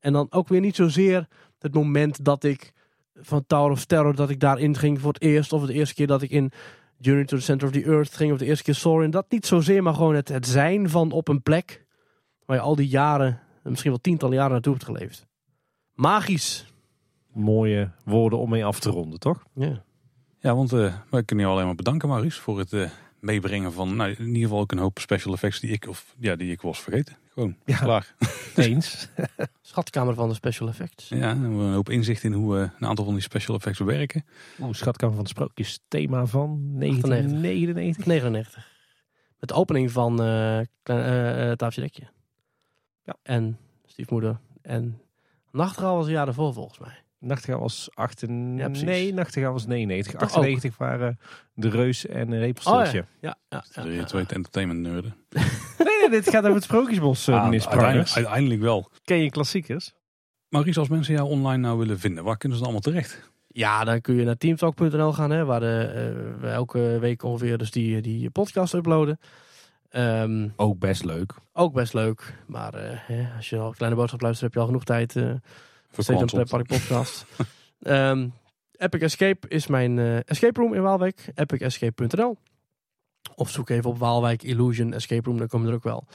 En 0.00 0.12
dan 0.12 0.26
ook 0.30 0.48
weer 0.48 0.60
niet 0.60 0.76
zozeer 0.76 1.28
het 1.58 1.74
moment 1.74 2.24
dat 2.24 2.44
ik 2.44 2.72
van 3.14 3.46
Tower 3.46 3.70
of 3.70 3.84
Terror, 3.84 4.14
dat 4.14 4.30
ik 4.30 4.40
daarin 4.40 4.76
ging 4.76 5.00
voor 5.00 5.12
het 5.12 5.22
eerst. 5.22 5.52
Of 5.52 5.66
de 5.66 5.72
eerste 5.72 5.94
keer 5.94 6.06
dat 6.06 6.22
ik 6.22 6.30
in 6.30 6.50
Journey 6.98 7.24
to 7.24 7.36
the 7.36 7.42
Center 7.42 7.66
of 7.66 7.74
the 7.74 7.84
Earth 7.84 8.14
ging. 8.14 8.32
Of 8.32 8.38
de 8.38 8.44
eerste 8.44 8.64
keer 8.64 8.74
Soarin'. 8.74 9.10
Dat 9.10 9.30
niet 9.30 9.46
zozeer, 9.46 9.82
maar 9.82 9.94
gewoon 9.94 10.14
het, 10.14 10.28
het 10.28 10.46
zijn 10.46 10.90
van 10.90 11.12
op 11.12 11.28
een 11.28 11.42
plek. 11.42 11.86
Waar 12.44 12.56
je 12.56 12.62
al 12.62 12.76
die 12.76 12.88
jaren, 12.88 13.40
misschien 13.62 13.90
wel 13.90 14.00
tientallen 14.00 14.36
jaren 14.36 14.52
naartoe 14.52 14.72
hebt 14.72 14.84
geleefd. 14.84 15.26
Magisch. 15.94 16.72
Mooie 17.32 17.90
woorden 18.04 18.38
om 18.38 18.50
mee 18.50 18.64
af 18.64 18.80
te 18.80 18.90
ronden, 18.90 19.18
toch? 19.18 19.44
Ja. 19.54 19.82
Ja, 20.38 20.54
want 20.54 20.72
uh, 20.72 20.94
wij 21.10 21.22
kunnen 21.22 21.46
je 21.46 21.52
alleen 21.52 21.66
maar 21.66 21.74
bedanken, 21.74 22.08
Maurice, 22.08 22.40
voor 22.40 22.58
het 22.58 22.72
uh, 22.72 22.90
meebrengen 23.20 23.72
van 23.72 23.96
nou, 23.96 24.10
in 24.10 24.26
ieder 24.26 24.42
geval 24.42 24.58
ook 24.58 24.72
een 24.72 24.78
hoop 24.78 24.98
special 24.98 25.32
effects 25.34 25.60
die 25.60 25.70
ik, 25.70 25.88
of, 25.88 26.14
ja, 26.18 26.36
die 26.36 26.52
ik 26.52 26.60
was 26.60 26.80
vergeten. 26.80 27.16
Gewoon, 27.32 27.56
ja. 27.64 27.78
klaar. 27.78 28.14
Eens. 28.56 29.08
Schatkamer 29.60 30.14
van 30.14 30.28
de 30.28 30.34
special 30.34 30.68
effects. 30.68 31.08
Ja, 31.08 31.30
een 31.30 31.72
hoop 31.72 31.90
inzicht 31.90 32.24
in 32.24 32.32
hoe 32.32 32.56
uh, 32.56 32.70
een 32.78 32.88
aantal 32.88 33.04
van 33.04 33.14
die 33.14 33.22
special 33.22 33.56
effects 33.56 33.78
werken. 33.78 34.24
Oeh, 34.60 34.72
Schatkamer 34.72 35.14
van 35.14 35.24
de 35.24 35.30
Sprookjes, 35.30 35.80
thema 35.88 36.26
van 36.26 36.60
1999. 36.78 38.06
99. 38.06 38.68
Met 39.40 39.48
de 39.48 39.54
opening 39.54 39.90
van 39.90 40.22
uh, 40.22 40.60
uh, 40.84 41.52
Dekje. 41.56 42.08
Ja. 43.04 43.16
En 43.22 43.58
Stiefmoeder. 43.86 44.40
En 44.62 45.00
Nachtegaal 45.50 45.96
was 45.96 46.06
een 46.06 46.12
jaar 46.12 46.28
ervoor 46.28 46.52
volgens 46.52 46.78
mij. 46.78 47.02
Nachtegaal 47.20 47.60
was 47.60 47.88
98. 47.94 48.80
Ja, 48.80 48.86
nee, 48.86 49.14
Nachtegaal 49.14 49.52
was 49.52 49.66
99. 49.66 50.20
98 50.20 50.76
waren 50.76 51.18
de 51.54 51.68
Reus 51.68 52.06
en 52.06 52.38
Repelsteeltje. 52.38 52.98
Oh, 52.98 53.06
ja. 53.20 53.36
Ja, 53.48 53.64
ja, 53.74 53.84
ja, 53.84 53.90
ja, 53.90 54.04
twee 54.04 54.26
entertainment 54.26 54.80
nerden. 54.80 55.16
nee, 55.78 55.98
nee, 56.00 56.10
dit 56.10 56.30
gaat 56.30 56.42
over 56.42 56.54
het 56.54 56.64
Sprookjesbos, 56.64 57.28
uh, 57.28 57.34
ah, 57.34 57.50
uiteindelijk, 57.50 58.10
uiteindelijk, 58.10 58.60
wel. 58.60 58.90
Ken 59.04 59.22
je 59.22 59.30
klassiekers? 59.30 59.94
Maurice, 60.48 60.78
als 60.78 60.88
mensen 60.88 61.14
jou 61.14 61.28
online 61.28 61.66
nou 61.66 61.78
willen 61.78 61.98
vinden, 61.98 62.24
waar 62.24 62.36
kunnen 62.36 62.58
ze 62.58 62.64
dan 62.64 62.72
allemaal 62.72 62.92
terecht? 62.92 63.30
Ja, 63.46 63.84
dan 63.84 64.00
kun 64.00 64.14
je 64.14 64.24
naar 64.24 64.36
teamtalk.nl 64.36 65.12
gaan, 65.12 65.30
hè, 65.30 65.44
waar 65.44 65.60
de, 65.60 65.92
uh, 66.36 66.40
we 66.40 66.48
elke 66.48 66.98
week 67.00 67.22
ongeveer 67.22 67.58
dus 67.58 67.70
die, 67.70 68.00
die 68.00 68.30
podcast 68.30 68.72
uploaden. 68.72 69.18
Um, 69.90 70.52
ook 70.56 70.78
best 70.78 71.04
leuk. 71.04 71.34
Ook 71.52 71.72
best 71.72 71.94
leuk. 71.94 72.34
Maar 72.46 72.74
uh, 72.74 72.80
hè, 72.92 73.28
als 73.36 73.50
je 73.50 73.58
al 73.58 73.70
kleine 73.70 73.96
boodschap 73.96 74.20
luistert, 74.20 74.44
heb 74.44 74.54
je 74.54 74.60
al 74.60 74.66
genoeg 74.66 74.84
tijd. 74.84 75.14
Uh, 75.14 75.34
Steeds 75.96 76.34
op 76.34 76.48
Park 76.48 76.66
Podcast. 76.66 77.26
um, 77.80 78.32
Epic 78.78 79.00
Escape 79.00 79.48
is 79.48 79.66
mijn 79.66 79.96
uh, 79.96 80.28
escape 80.28 80.60
room 80.60 80.74
in 80.74 80.82
Waalwijk. 80.82 81.30
EpicEscape.nl 81.34 82.36
Of 83.34 83.50
zoek 83.50 83.68
even 83.68 83.90
op 83.90 83.98
Waalwijk 83.98 84.42
Illusion 84.42 84.92
Escape 84.92 85.28
Room, 85.28 85.38
dan 85.38 85.48
kom 85.48 85.62
je 85.62 85.68
er 85.68 85.74
ook 85.74 85.82
wel. 85.82 86.06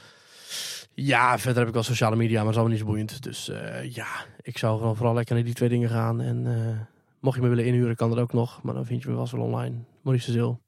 Ja, 0.94 1.38
verder 1.38 1.58
heb 1.58 1.68
ik 1.68 1.74
wel 1.74 1.82
sociale 1.82 2.16
media, 2.16 2.34
maar 2.34 2.44
dat 2.44 2.52
is 2.52 2.58
allemaal 2.58 2.76
niet 2.76 2.86
zo 2.86 2.90
boeiend. 2.90 3.22
Dus 3.22 3.48
uh, 3.48 3.94
ja, 3.94 4.06
ik 4.42 4.58
zou 4.58 4.78
gewoon 4.78 4.96
vooral 4.96 5.14
lekker 5.14 5.34
naar 5.34 5.44
die 5.44 5.54
twee 5.54 5.68
dingen 5.68 5.88
gaan. 5.88 6.20
En 6.20 6.44
uh, 6.46 6.80
mocht 7.20 7.36
je 7.36 7.42
me 7.42 7.48
willen 7.48 7.64
inhuren, 7.64 7.96
kan 7.96 8.10
dat 8.10 8.18
ook 8.18 8.32
nog. 8.32 8.62
Maar 8.62 8.74
dan 8.74 8.86
vind 8.86 9.02
je 9.02 9.08
me 9.08 9.14
wel 9.14 9.28
wel 9.30 9.40
online. 9.40 9.76
Maurice.nl 10.02 10.60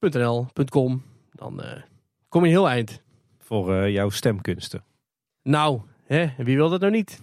.nl.com 0.00 1.02
Dan 1.32 1.60
uh, 1.60 1.72
kom 2.28 2.44
je 2.44 2.50
heel 2.50 2.68
eind. 2.68 3.02
Voor 3.38 3.90
jouw 3.90 4.10
stemkunsten. 4.10 4.84
Nou, 5.42 5.80
hè, 6.04 6.26
wie 6.36 6.56
wil 6.56 6.68
dat 6.68 6.80
nou 6.80 6.92
niet? 6.92 7.22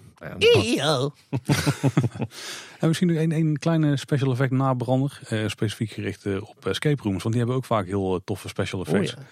Ja, 0.76 1.10
en 2.80 2.88
misschien 2.88 3.08
nog 3.08 3.18
een, 3.18 3.32
een 3.32 3.58
kleine 3.58 3.98
special 3.98 4.32
effect 4.32 4.52
nabrander. 4.52 5.20
Uh, 5.32 5.48
specifiek 5.48 5.92
gericht 5.92 6.26
uh, 6.26 6.50
op 6.50 6.66
escape 6.66 7.02
rooms. 7.02 7.24
Want 7.24 7.36
die 7.36 7.38
hebben 7.38 7.56
ook 7.56 7.66
vaak 7.66 7.86
heel 7.86 8.14
uh, 8.14 8.20
toffe 8.26 8.48
special 8.48 8.82
effects. 8.82 9.14
Oh, 9.14 9.20
ja. 9.20 9.26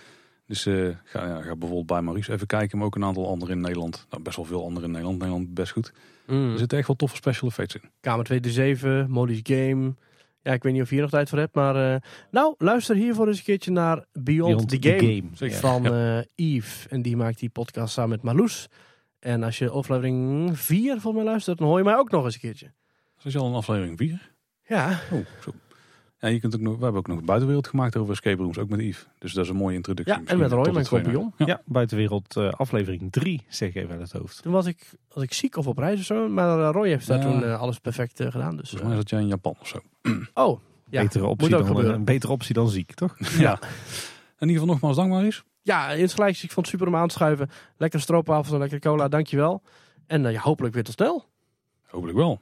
Dus 0.48 0.64
ga, 1.04 1.26
ja, 1.28 1.42
ga 1.42 1.56
bijvoorbeeld 1.56 1.86
bij 1.86 2.02
Maurice 2.02 2.32
even 2.32 2.48
kijken. 2.48 2.78
Maar 2.78 2.88
ook 2.88 2.96
een 2.96 3.04
aantal 3.04 3.28
anderen 3.28 3.56
in 3.56 3.62
Nederland. 3.62 4.06
Nou, 4.10 4.24
best 4.24 4.36
wel 4.36 4.46
veel 4.46 4.64
anderen 4.64 4.84
in 4.84 4.92
Nederland. 4.92 5.20
Nederland 5.20 5.54
best 5.54 5.72
goed. 5.72 5.94
Mm. 6.28 6.52
Er 6.52 6.58
zitten 6.58 6.78
echt 6.78 6.88
wel 6.88 6.96
toffe 6.96 7.16
special 7.16 7.50
effects 7.50 7.76
in. 7.76 7.82
Kamer 8.02 8.26
207, 8.26 9.12
Molly's 9.12 9.40
Game. 9.44 9.94
Ja, 10.42 10.54
ik 10.54 10.64
weet 10.64 10.74
niet 10.74 10.82
of 10.82 10.88
je 10.88 10.94
hier 10.94 11.04
nog 11.04 11.12
tijd 11.12 11.30
voor 11.30 11.38
hebt. 11.38 11.56
Maar 11.56 12.04
nou, 12.32 12.56
luister 12.58 12.96
hiervoor 12.96 13.28
eens 13.28 13.38
een 13.38 13.44
keertje 13.44 13.72
naar 13.72 14.06
Beyond, 14.14 14.70
the, 14.70 14.78
Game. 14.80 15.24
game. 15.36 15.52
Van 15.52 15.84
ja. 15.84 16.26
Yves. 16.36 16.88
En 16.90 17.02
die 17.02 17.18
maakt 17.18 17.40
die 17.40 17.50
podcast 17.50 17.94
samen 17.94 18.10
met 18.10 18.22
Marloes. 18.22 18.70
En 19.22 19.44
als 19.44 19.58
je 19.58 19.70
aflevering 19.70 20.60
4 20.60 21.00
van 21.00 21.16
mij 21.16 21.24
luistert, 21.24 21.58
dan 21.58 21.68
hoor 21.68 21.78
je 21.78 21.84
mij 21.84 21.98
ook 21.98 22.12
nog 22.12 22.24
eens 22.24 22.34
een 22.34 22.40
keertje. 22.40 22.72
Is 23.24 23.34
je 23.34 23.40
al 23.40 23.48
een 23.48 23.54
aflevering 23.54 23.98
4? 23.98 24.32
Ja. 24.68 25.00
Oh, 25.12 25.20
zo. 25.44 25.52
Ja, 26.20 26.28
je 26.28 26.40
kunt 26.40 26.56
ook 26.56 26.62
nog, 26.62 26.78
we 26.78 26.84
hebben 26.84 27.00
ook 27.02 27.08
nog 27.08 27.18
een 27.18 27.26
buitenwereld 27.26 27.68
gemaakt 27.68 27.96
over 27.96 28.14
escape 28.14 28.42
rooms, 28.42 28.58
ook 28.58 28.70
met 28.70 28.80
Yves. 28.80 29.08
Dus 29.20 29.34
dat 29.34 29.44
is 29.44 29.50
een 29.50 29.56
mooie 29.56 29.76
introductie. 29.76 30.16
Ja, 30.16 30.22
en 30.26 30.38
met 30.38 30.52
Roy, 30.52 30.72
mijn 30.72 30.88
compagnon. 30.88 31.34
Ja. 31.38 31.46
ja, 31.46 31.62
buitenwereld 31.66 32.36
uh, 32.36 32.50
aflevering 32.50 33.12
3, 33.12 33.46
zeg 33.50 33.74
even 33.74 33.92
uit 33.92 34.02
het 34.02 34.12
hoofd. 34.12 34.42
Toen 34.42 34.52
was 34.52 34.66
ik, 34.66 34.90
was 35.14 35.24
ik 35.24 35.34
ziek 35.34 35.56
of 35.56 35.68
op 35.68 35.78
reis 35.78 36.00
of 36.00 36.06
zo, 36.06 36.30
maar 36.30 36.60
uh, 36.60 36.70
Roy 36.72 36.88
heeft 36.88 37.08
daar 37.08 37.22
toen 37.22 37.44
uh, 37.44 37.60
alles 37.60 37.80
perfect 37.80 38.24
gedaan. 38.24 38.56
Dus, 38.56 38.70
Volgens 38.70 38.90
mij 38.90 38.98
zat 39.00 39.10
jij 39.10 39.20
in 39.20 39.28
Japan 39.28 39.56
of 39.60 39.68
zo. 39.68 39.80
oh, 40.34 40.60
ja. 40.90 41.02
Betere 41.02 41.26
optie 41.26 41.50
dan, 41.50 41.78
een 41.78 42.06
betere 42.06 42.32
optie 42.32 42.54
dan 42.54 42.70
ziek, 42.70 42.94
toch? 42.94 43.16
ja. 43.20 43.60
In 44.40 44.48
ieder 44.48 44.62
geval 44.62 44.66
nogmaals 44.66 44.96
dank 44.96 45.10
Maurice. 45.10 45.42
Ja, 45.62 45.90
insgelijks. 45.92 46.44
Ik 46.44 46.52
vond 46.52 46.66
het 46.66 46.76
super 46.76 46.94
om 46.94 47.00
aan 47.00 47.08
te 47.08 47.14
schuiven. 47.14 47.50
Lekker 47.78 48.00
stroopwafels 48.00 48.54
en 48.54 48.60
lekker 48.60 48.80
cola, 48.80 49.08
dankjewel. 49.08 49.62
En 50.08 50.24
uh, 50.24 50.32
ja, 50.32 50.40
hopelijk 50.40 50.74
weer 50.74 50.84
tot 50.84 50.94
snel. 50.94 51.26
Hopelijk 51.88 52.18
wel. 52.18 52.42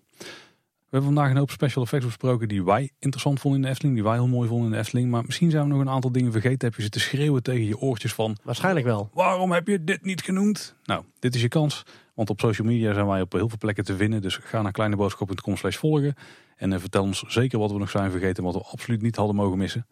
We 0.90 0.96
hebben 0.96 1.14
vandaag 1.14 1.32
een 1.32 1.38
hoop 1.38 1.52
special 1.52 1.84
effects 1.84 2.06
besproken 2.06 2.48
die 2.48 2.64
wij 2.64 2.92
interessant 3.00 3.40
vonden 3.40 3.60
in 3.60 3.66
de 3.66 3.72
Efteling. 3.72 3.96
Die 3.96 4.04
wij 4.04 4.14
heel 4.14 4.28
mooi 4.28 4.48
vonden 4.48 4.66
in 4.66 4.72
de 4.72 4.78
Efteling. 4.78 5.10
Maar 5.10 5.24
misschien 5.26 5.52
zijn 5.52 5.64
we 5.64 5.70
nog 5.70 5.80
een 5.80 5.90
aantal 5.90 6.12
dingen 6.12 6.32
vergeten. 6.32 6.68
Heb 6.68 6.78
je 6.78 6.84
ze 6.84 6.90
te 6.90 7.00
schreeuwen 7.00 7.44
tegen 7.44 7.66
je 7.66 7.80
oortjes 7.80 8.14
van... 8.14 8.38
Waarschijnlijk 8.44 8.86
wel. 8.86 9.10
Waarom 9.14 9.52
heb 9.52 9.68
je 9.68 9.84
dit 9.84 10.04
niet 10.04 10.22
genoemd? 10.22 10.76
Nou, 10.84 11.04
dit 11.20 11.36
is 11.36 11.42
je 11.42 11.48
kans. 11.48 11.84
Want 12.14 12.30
op 12.30 12.40
social 12.40 12.68
media 12.68 12.94
zijn 12.94 13.08
wij 13.08 13.22
op 13.22 13.32
heel 13.32 13.50
veel 13.50 13.58
plekken 13.58 13.84
te 13.84 13.96
vinden. 13.96 14.22
Dus 14.22 14.36
ga 14.36 14.62
naar 14.62 14.72
kleineboodschap.com 14.72 15.58
slash 15.58 15.78
volgen. 15.78 16.16
En 16.56 16.72
uh, 16.72 16.80
vertel 16.80 17.04
ons 17.04 17.24
zeker 17.28 17.60
wat 17.60 17.72
we 17.72 17.78
nog 17.78 17.90
zijn 17.90 18.12
vergeten. 18.12 18.44
Wat 18.44 18.54
we 18.54 18.64
absoluut 18.72 19.02
niet 19.02 19.16
hadden 19.16 19.36
mogen 19.36 19.58
missen. 19.58 19.88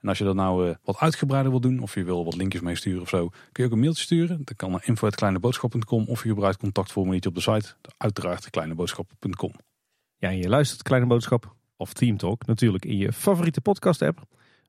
En 0.00 0.08
als 0.08 0.18
je 0.18 0.24
dat 0.24 0.34
nou 0.34 0.68
uh, 0.68 0.74
wat 0.84 0.98
uitgebreider 0.98 1.50
wil 1.50 1.60
doen, 1.60 1.80
of 1.80 1.94
je 1.94 2.04
wil 2.04 2.24
wat 2.24 2.36
linkjes 2.36 2.62
meesturen 2.62 3.02
of 3.02 3.08
zo, 3.08 3.28
kun 3.28 3.64
je 3.64 3.64
ook 3.64 3.72
een 3.72 3.80
mailtje 3.80 4.02
sturen. 4.02 4.42
Dat 4.44 4.56
kan 4.56 4.70
naar 4.70 4.82
info.kleineboodschap.com 4.84 6.04
of 6.06 6.22
je 6.22 6.28
gebruikt 6.28 6.58
contactformuliertje 6.58 7.28
op 7.28 7.34
de 7.34 7.40
site. 7.40 7.74
Uiteraard 7.96 8.50
kleineboodschap.com. 8.50 9.52
Ja, 10.16 10.28
en 10.28 10.36
je 10.36 10.48
luistert 10.48 10.82
Kleine 10.82 11.06
Boodschap 11.06 11.54
of 11.76 11.92
Team 11.92 12.16
Talk 12.16 12.46
natuurlijk 12.46 12.84
in 12.84 12.96
je 12.96 13.12
favoriete 13.12 13.60
podcast 13.60 14.02
app. 14.02 14.22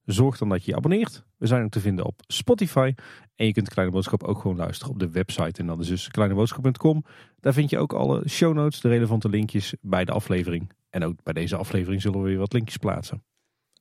Zorg 0.05 0.37
dan 0.37 0.49
dat 0.49 0.63
je 0.65 0.71
je 0.71 0.77
abonneert. 0.77 1.23
We 1.37 1.47
zijn 1.47 1.63
ook 1.63 1.71
te 1.71 1.79
vinden 1.79 2.05
op 2.05 2.21
Spotify. 2.27 2.93
En 3.35 3.45
je 3.45 3.53
kunt 3.53 3.69
Kleine 3.69 3.93
Boodschap 3.93 4.23
ook 4.23 4.41
gewoon 4.41 4.57
luisteren 4.57 4.93
op 4.93 4.99
de 4.99 5.09
website. 5.09 5.59
En 5.61 5.67
dat 5.67 5.79
is 5.79 5.87
dus 5.87 6.07
kleineboodschap.com. 6.07 7.05
Daar 7.39 7.53
vind 7.53 7.69
je 7.69 7.77
ook 7.77 7.93
alle 7.93 8.29
show 8.29 8.53
notes, 8.53 8.81
de 8.81 8.89
relevante 8.89 9.29
linkjes 9.29 9.73
bij 9.81 10.05
de 10.05 10.11
aflevering. 10.11 10.71
En 10.89 11.03
ook 11.03 11.23
bij 11.23 11.33
deze 11.33 11.55
aflevering 11.55 12.01
zullen 12.01 12.21
we 12.21 12.27
weer 12.27 12.37
wat 12.37 12.53
linkjes 12.53 12.77
plaatsen. 12.77 13.23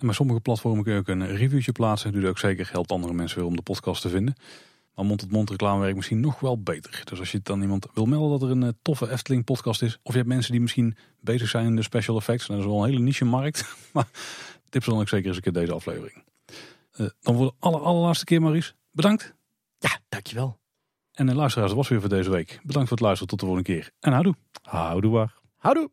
En 0.01 0.07
bij 0.07 0.15
sommige 0.15 0.41
platformen 0.41 0.85
kun 0.85 0.93
je 0.93 0.99
ook 0.99 1.09
een 1.09 1.27
reviewtje 1.27 1.73
plaatsen. 1.73 2.13
Doe 2.13 2.21
dat 2.21 2.31
ook 2.31 2.39
zeker. 2.39 2.69
Helpt 2.73 2.93
andere 2.93 3.13
mensen 3.13 3.39
weer 3.39 3.47
om 3.47 3.57
de 3.57 3.63
podcast 3.63 4.03
te 4.03 4.09
vinden. 4.09 4.35
Maar 4.95 5.05
mond-tot-mond 5.05 5.51
reclame 5.51 5.81
werkt 5.81 5.97
misschien 5.97 6.21
nog 6.21 6.41
wel 6.41 6.63
beter. 6.63 7.03
Dus 7.05 7.19
als 7.19 7.33
je 7.33 7.41
dan 7.43 7.63
iemand 7.63 7.87
wil 7.95 8.07
melden 8.07 8.39
dat 8.39 8.49
er 8.49 8.57
een 8.57 8.79
toffe 8.83 9.11
Efteling 9.11 9.45
podcast 9.45 9.83
is. 9.83 9.99
Of 10.03 10.13
je 10.13 10.19
hebt 10.19 10.29
mensen 10.29 10.53
die 10.53 10.61
misschien 10.61 10.97
bezig 11.21 11.49
zijn 11.49 11.67
in 11.67 11.77
de 11.77 11.83
special 11.83 12.17
effects. 12.17 12.47
Dat 12.47 12.59
is 12.59 12.65
wel 12.65 12.83
een 12.83 12.89
hele 12.91 13.03
niche 13.03 13.25
markt. 13.25 13.77
Maar 13.93 14.09
tips 14.69 14.87
dan 14.87 15.01
ook 15.01 15.09
zeker 15.09 15.27
eens 15.27 15.37
een 15.37 15.43
keer 15.43 15.53
deze 15.53 15.73
aflevering. 15.73 16.25
dan 17.21 17.37
voor 17.37 17.47
de 17.47 17.55
aller, 17.59 17.81
allerlaatste 17.81 18.25
keer 18.25 18.43
Maries. 18.43 18.75
Bedankt. 18.91 19.35
Ja, 19.79 19.99
dankjewel. 20.09 20.59
En 21.13 21.27
de 21.27 21.35
luisteraars, 21.35 21.69
dat 21.71 21.79
was 21.79 21.89
weer 21.89 22.01
voor 22.01 22.09
deze 22.09 22.31
week. 22.31 22.61
Bedankt 22.63 22.89
voor 22.89 22.97
het 22.97 23.07
luisteren. 23.07 23.29
Tot 23.29 23.41
de 23.41 23.47
volgende 23.47 23.73
keer. 23.73 23.91
En 24.01 24.13
houdoe. 24.13 24.35
Houdoe. 24.63 25.29
Houdoe. 25.57 25.91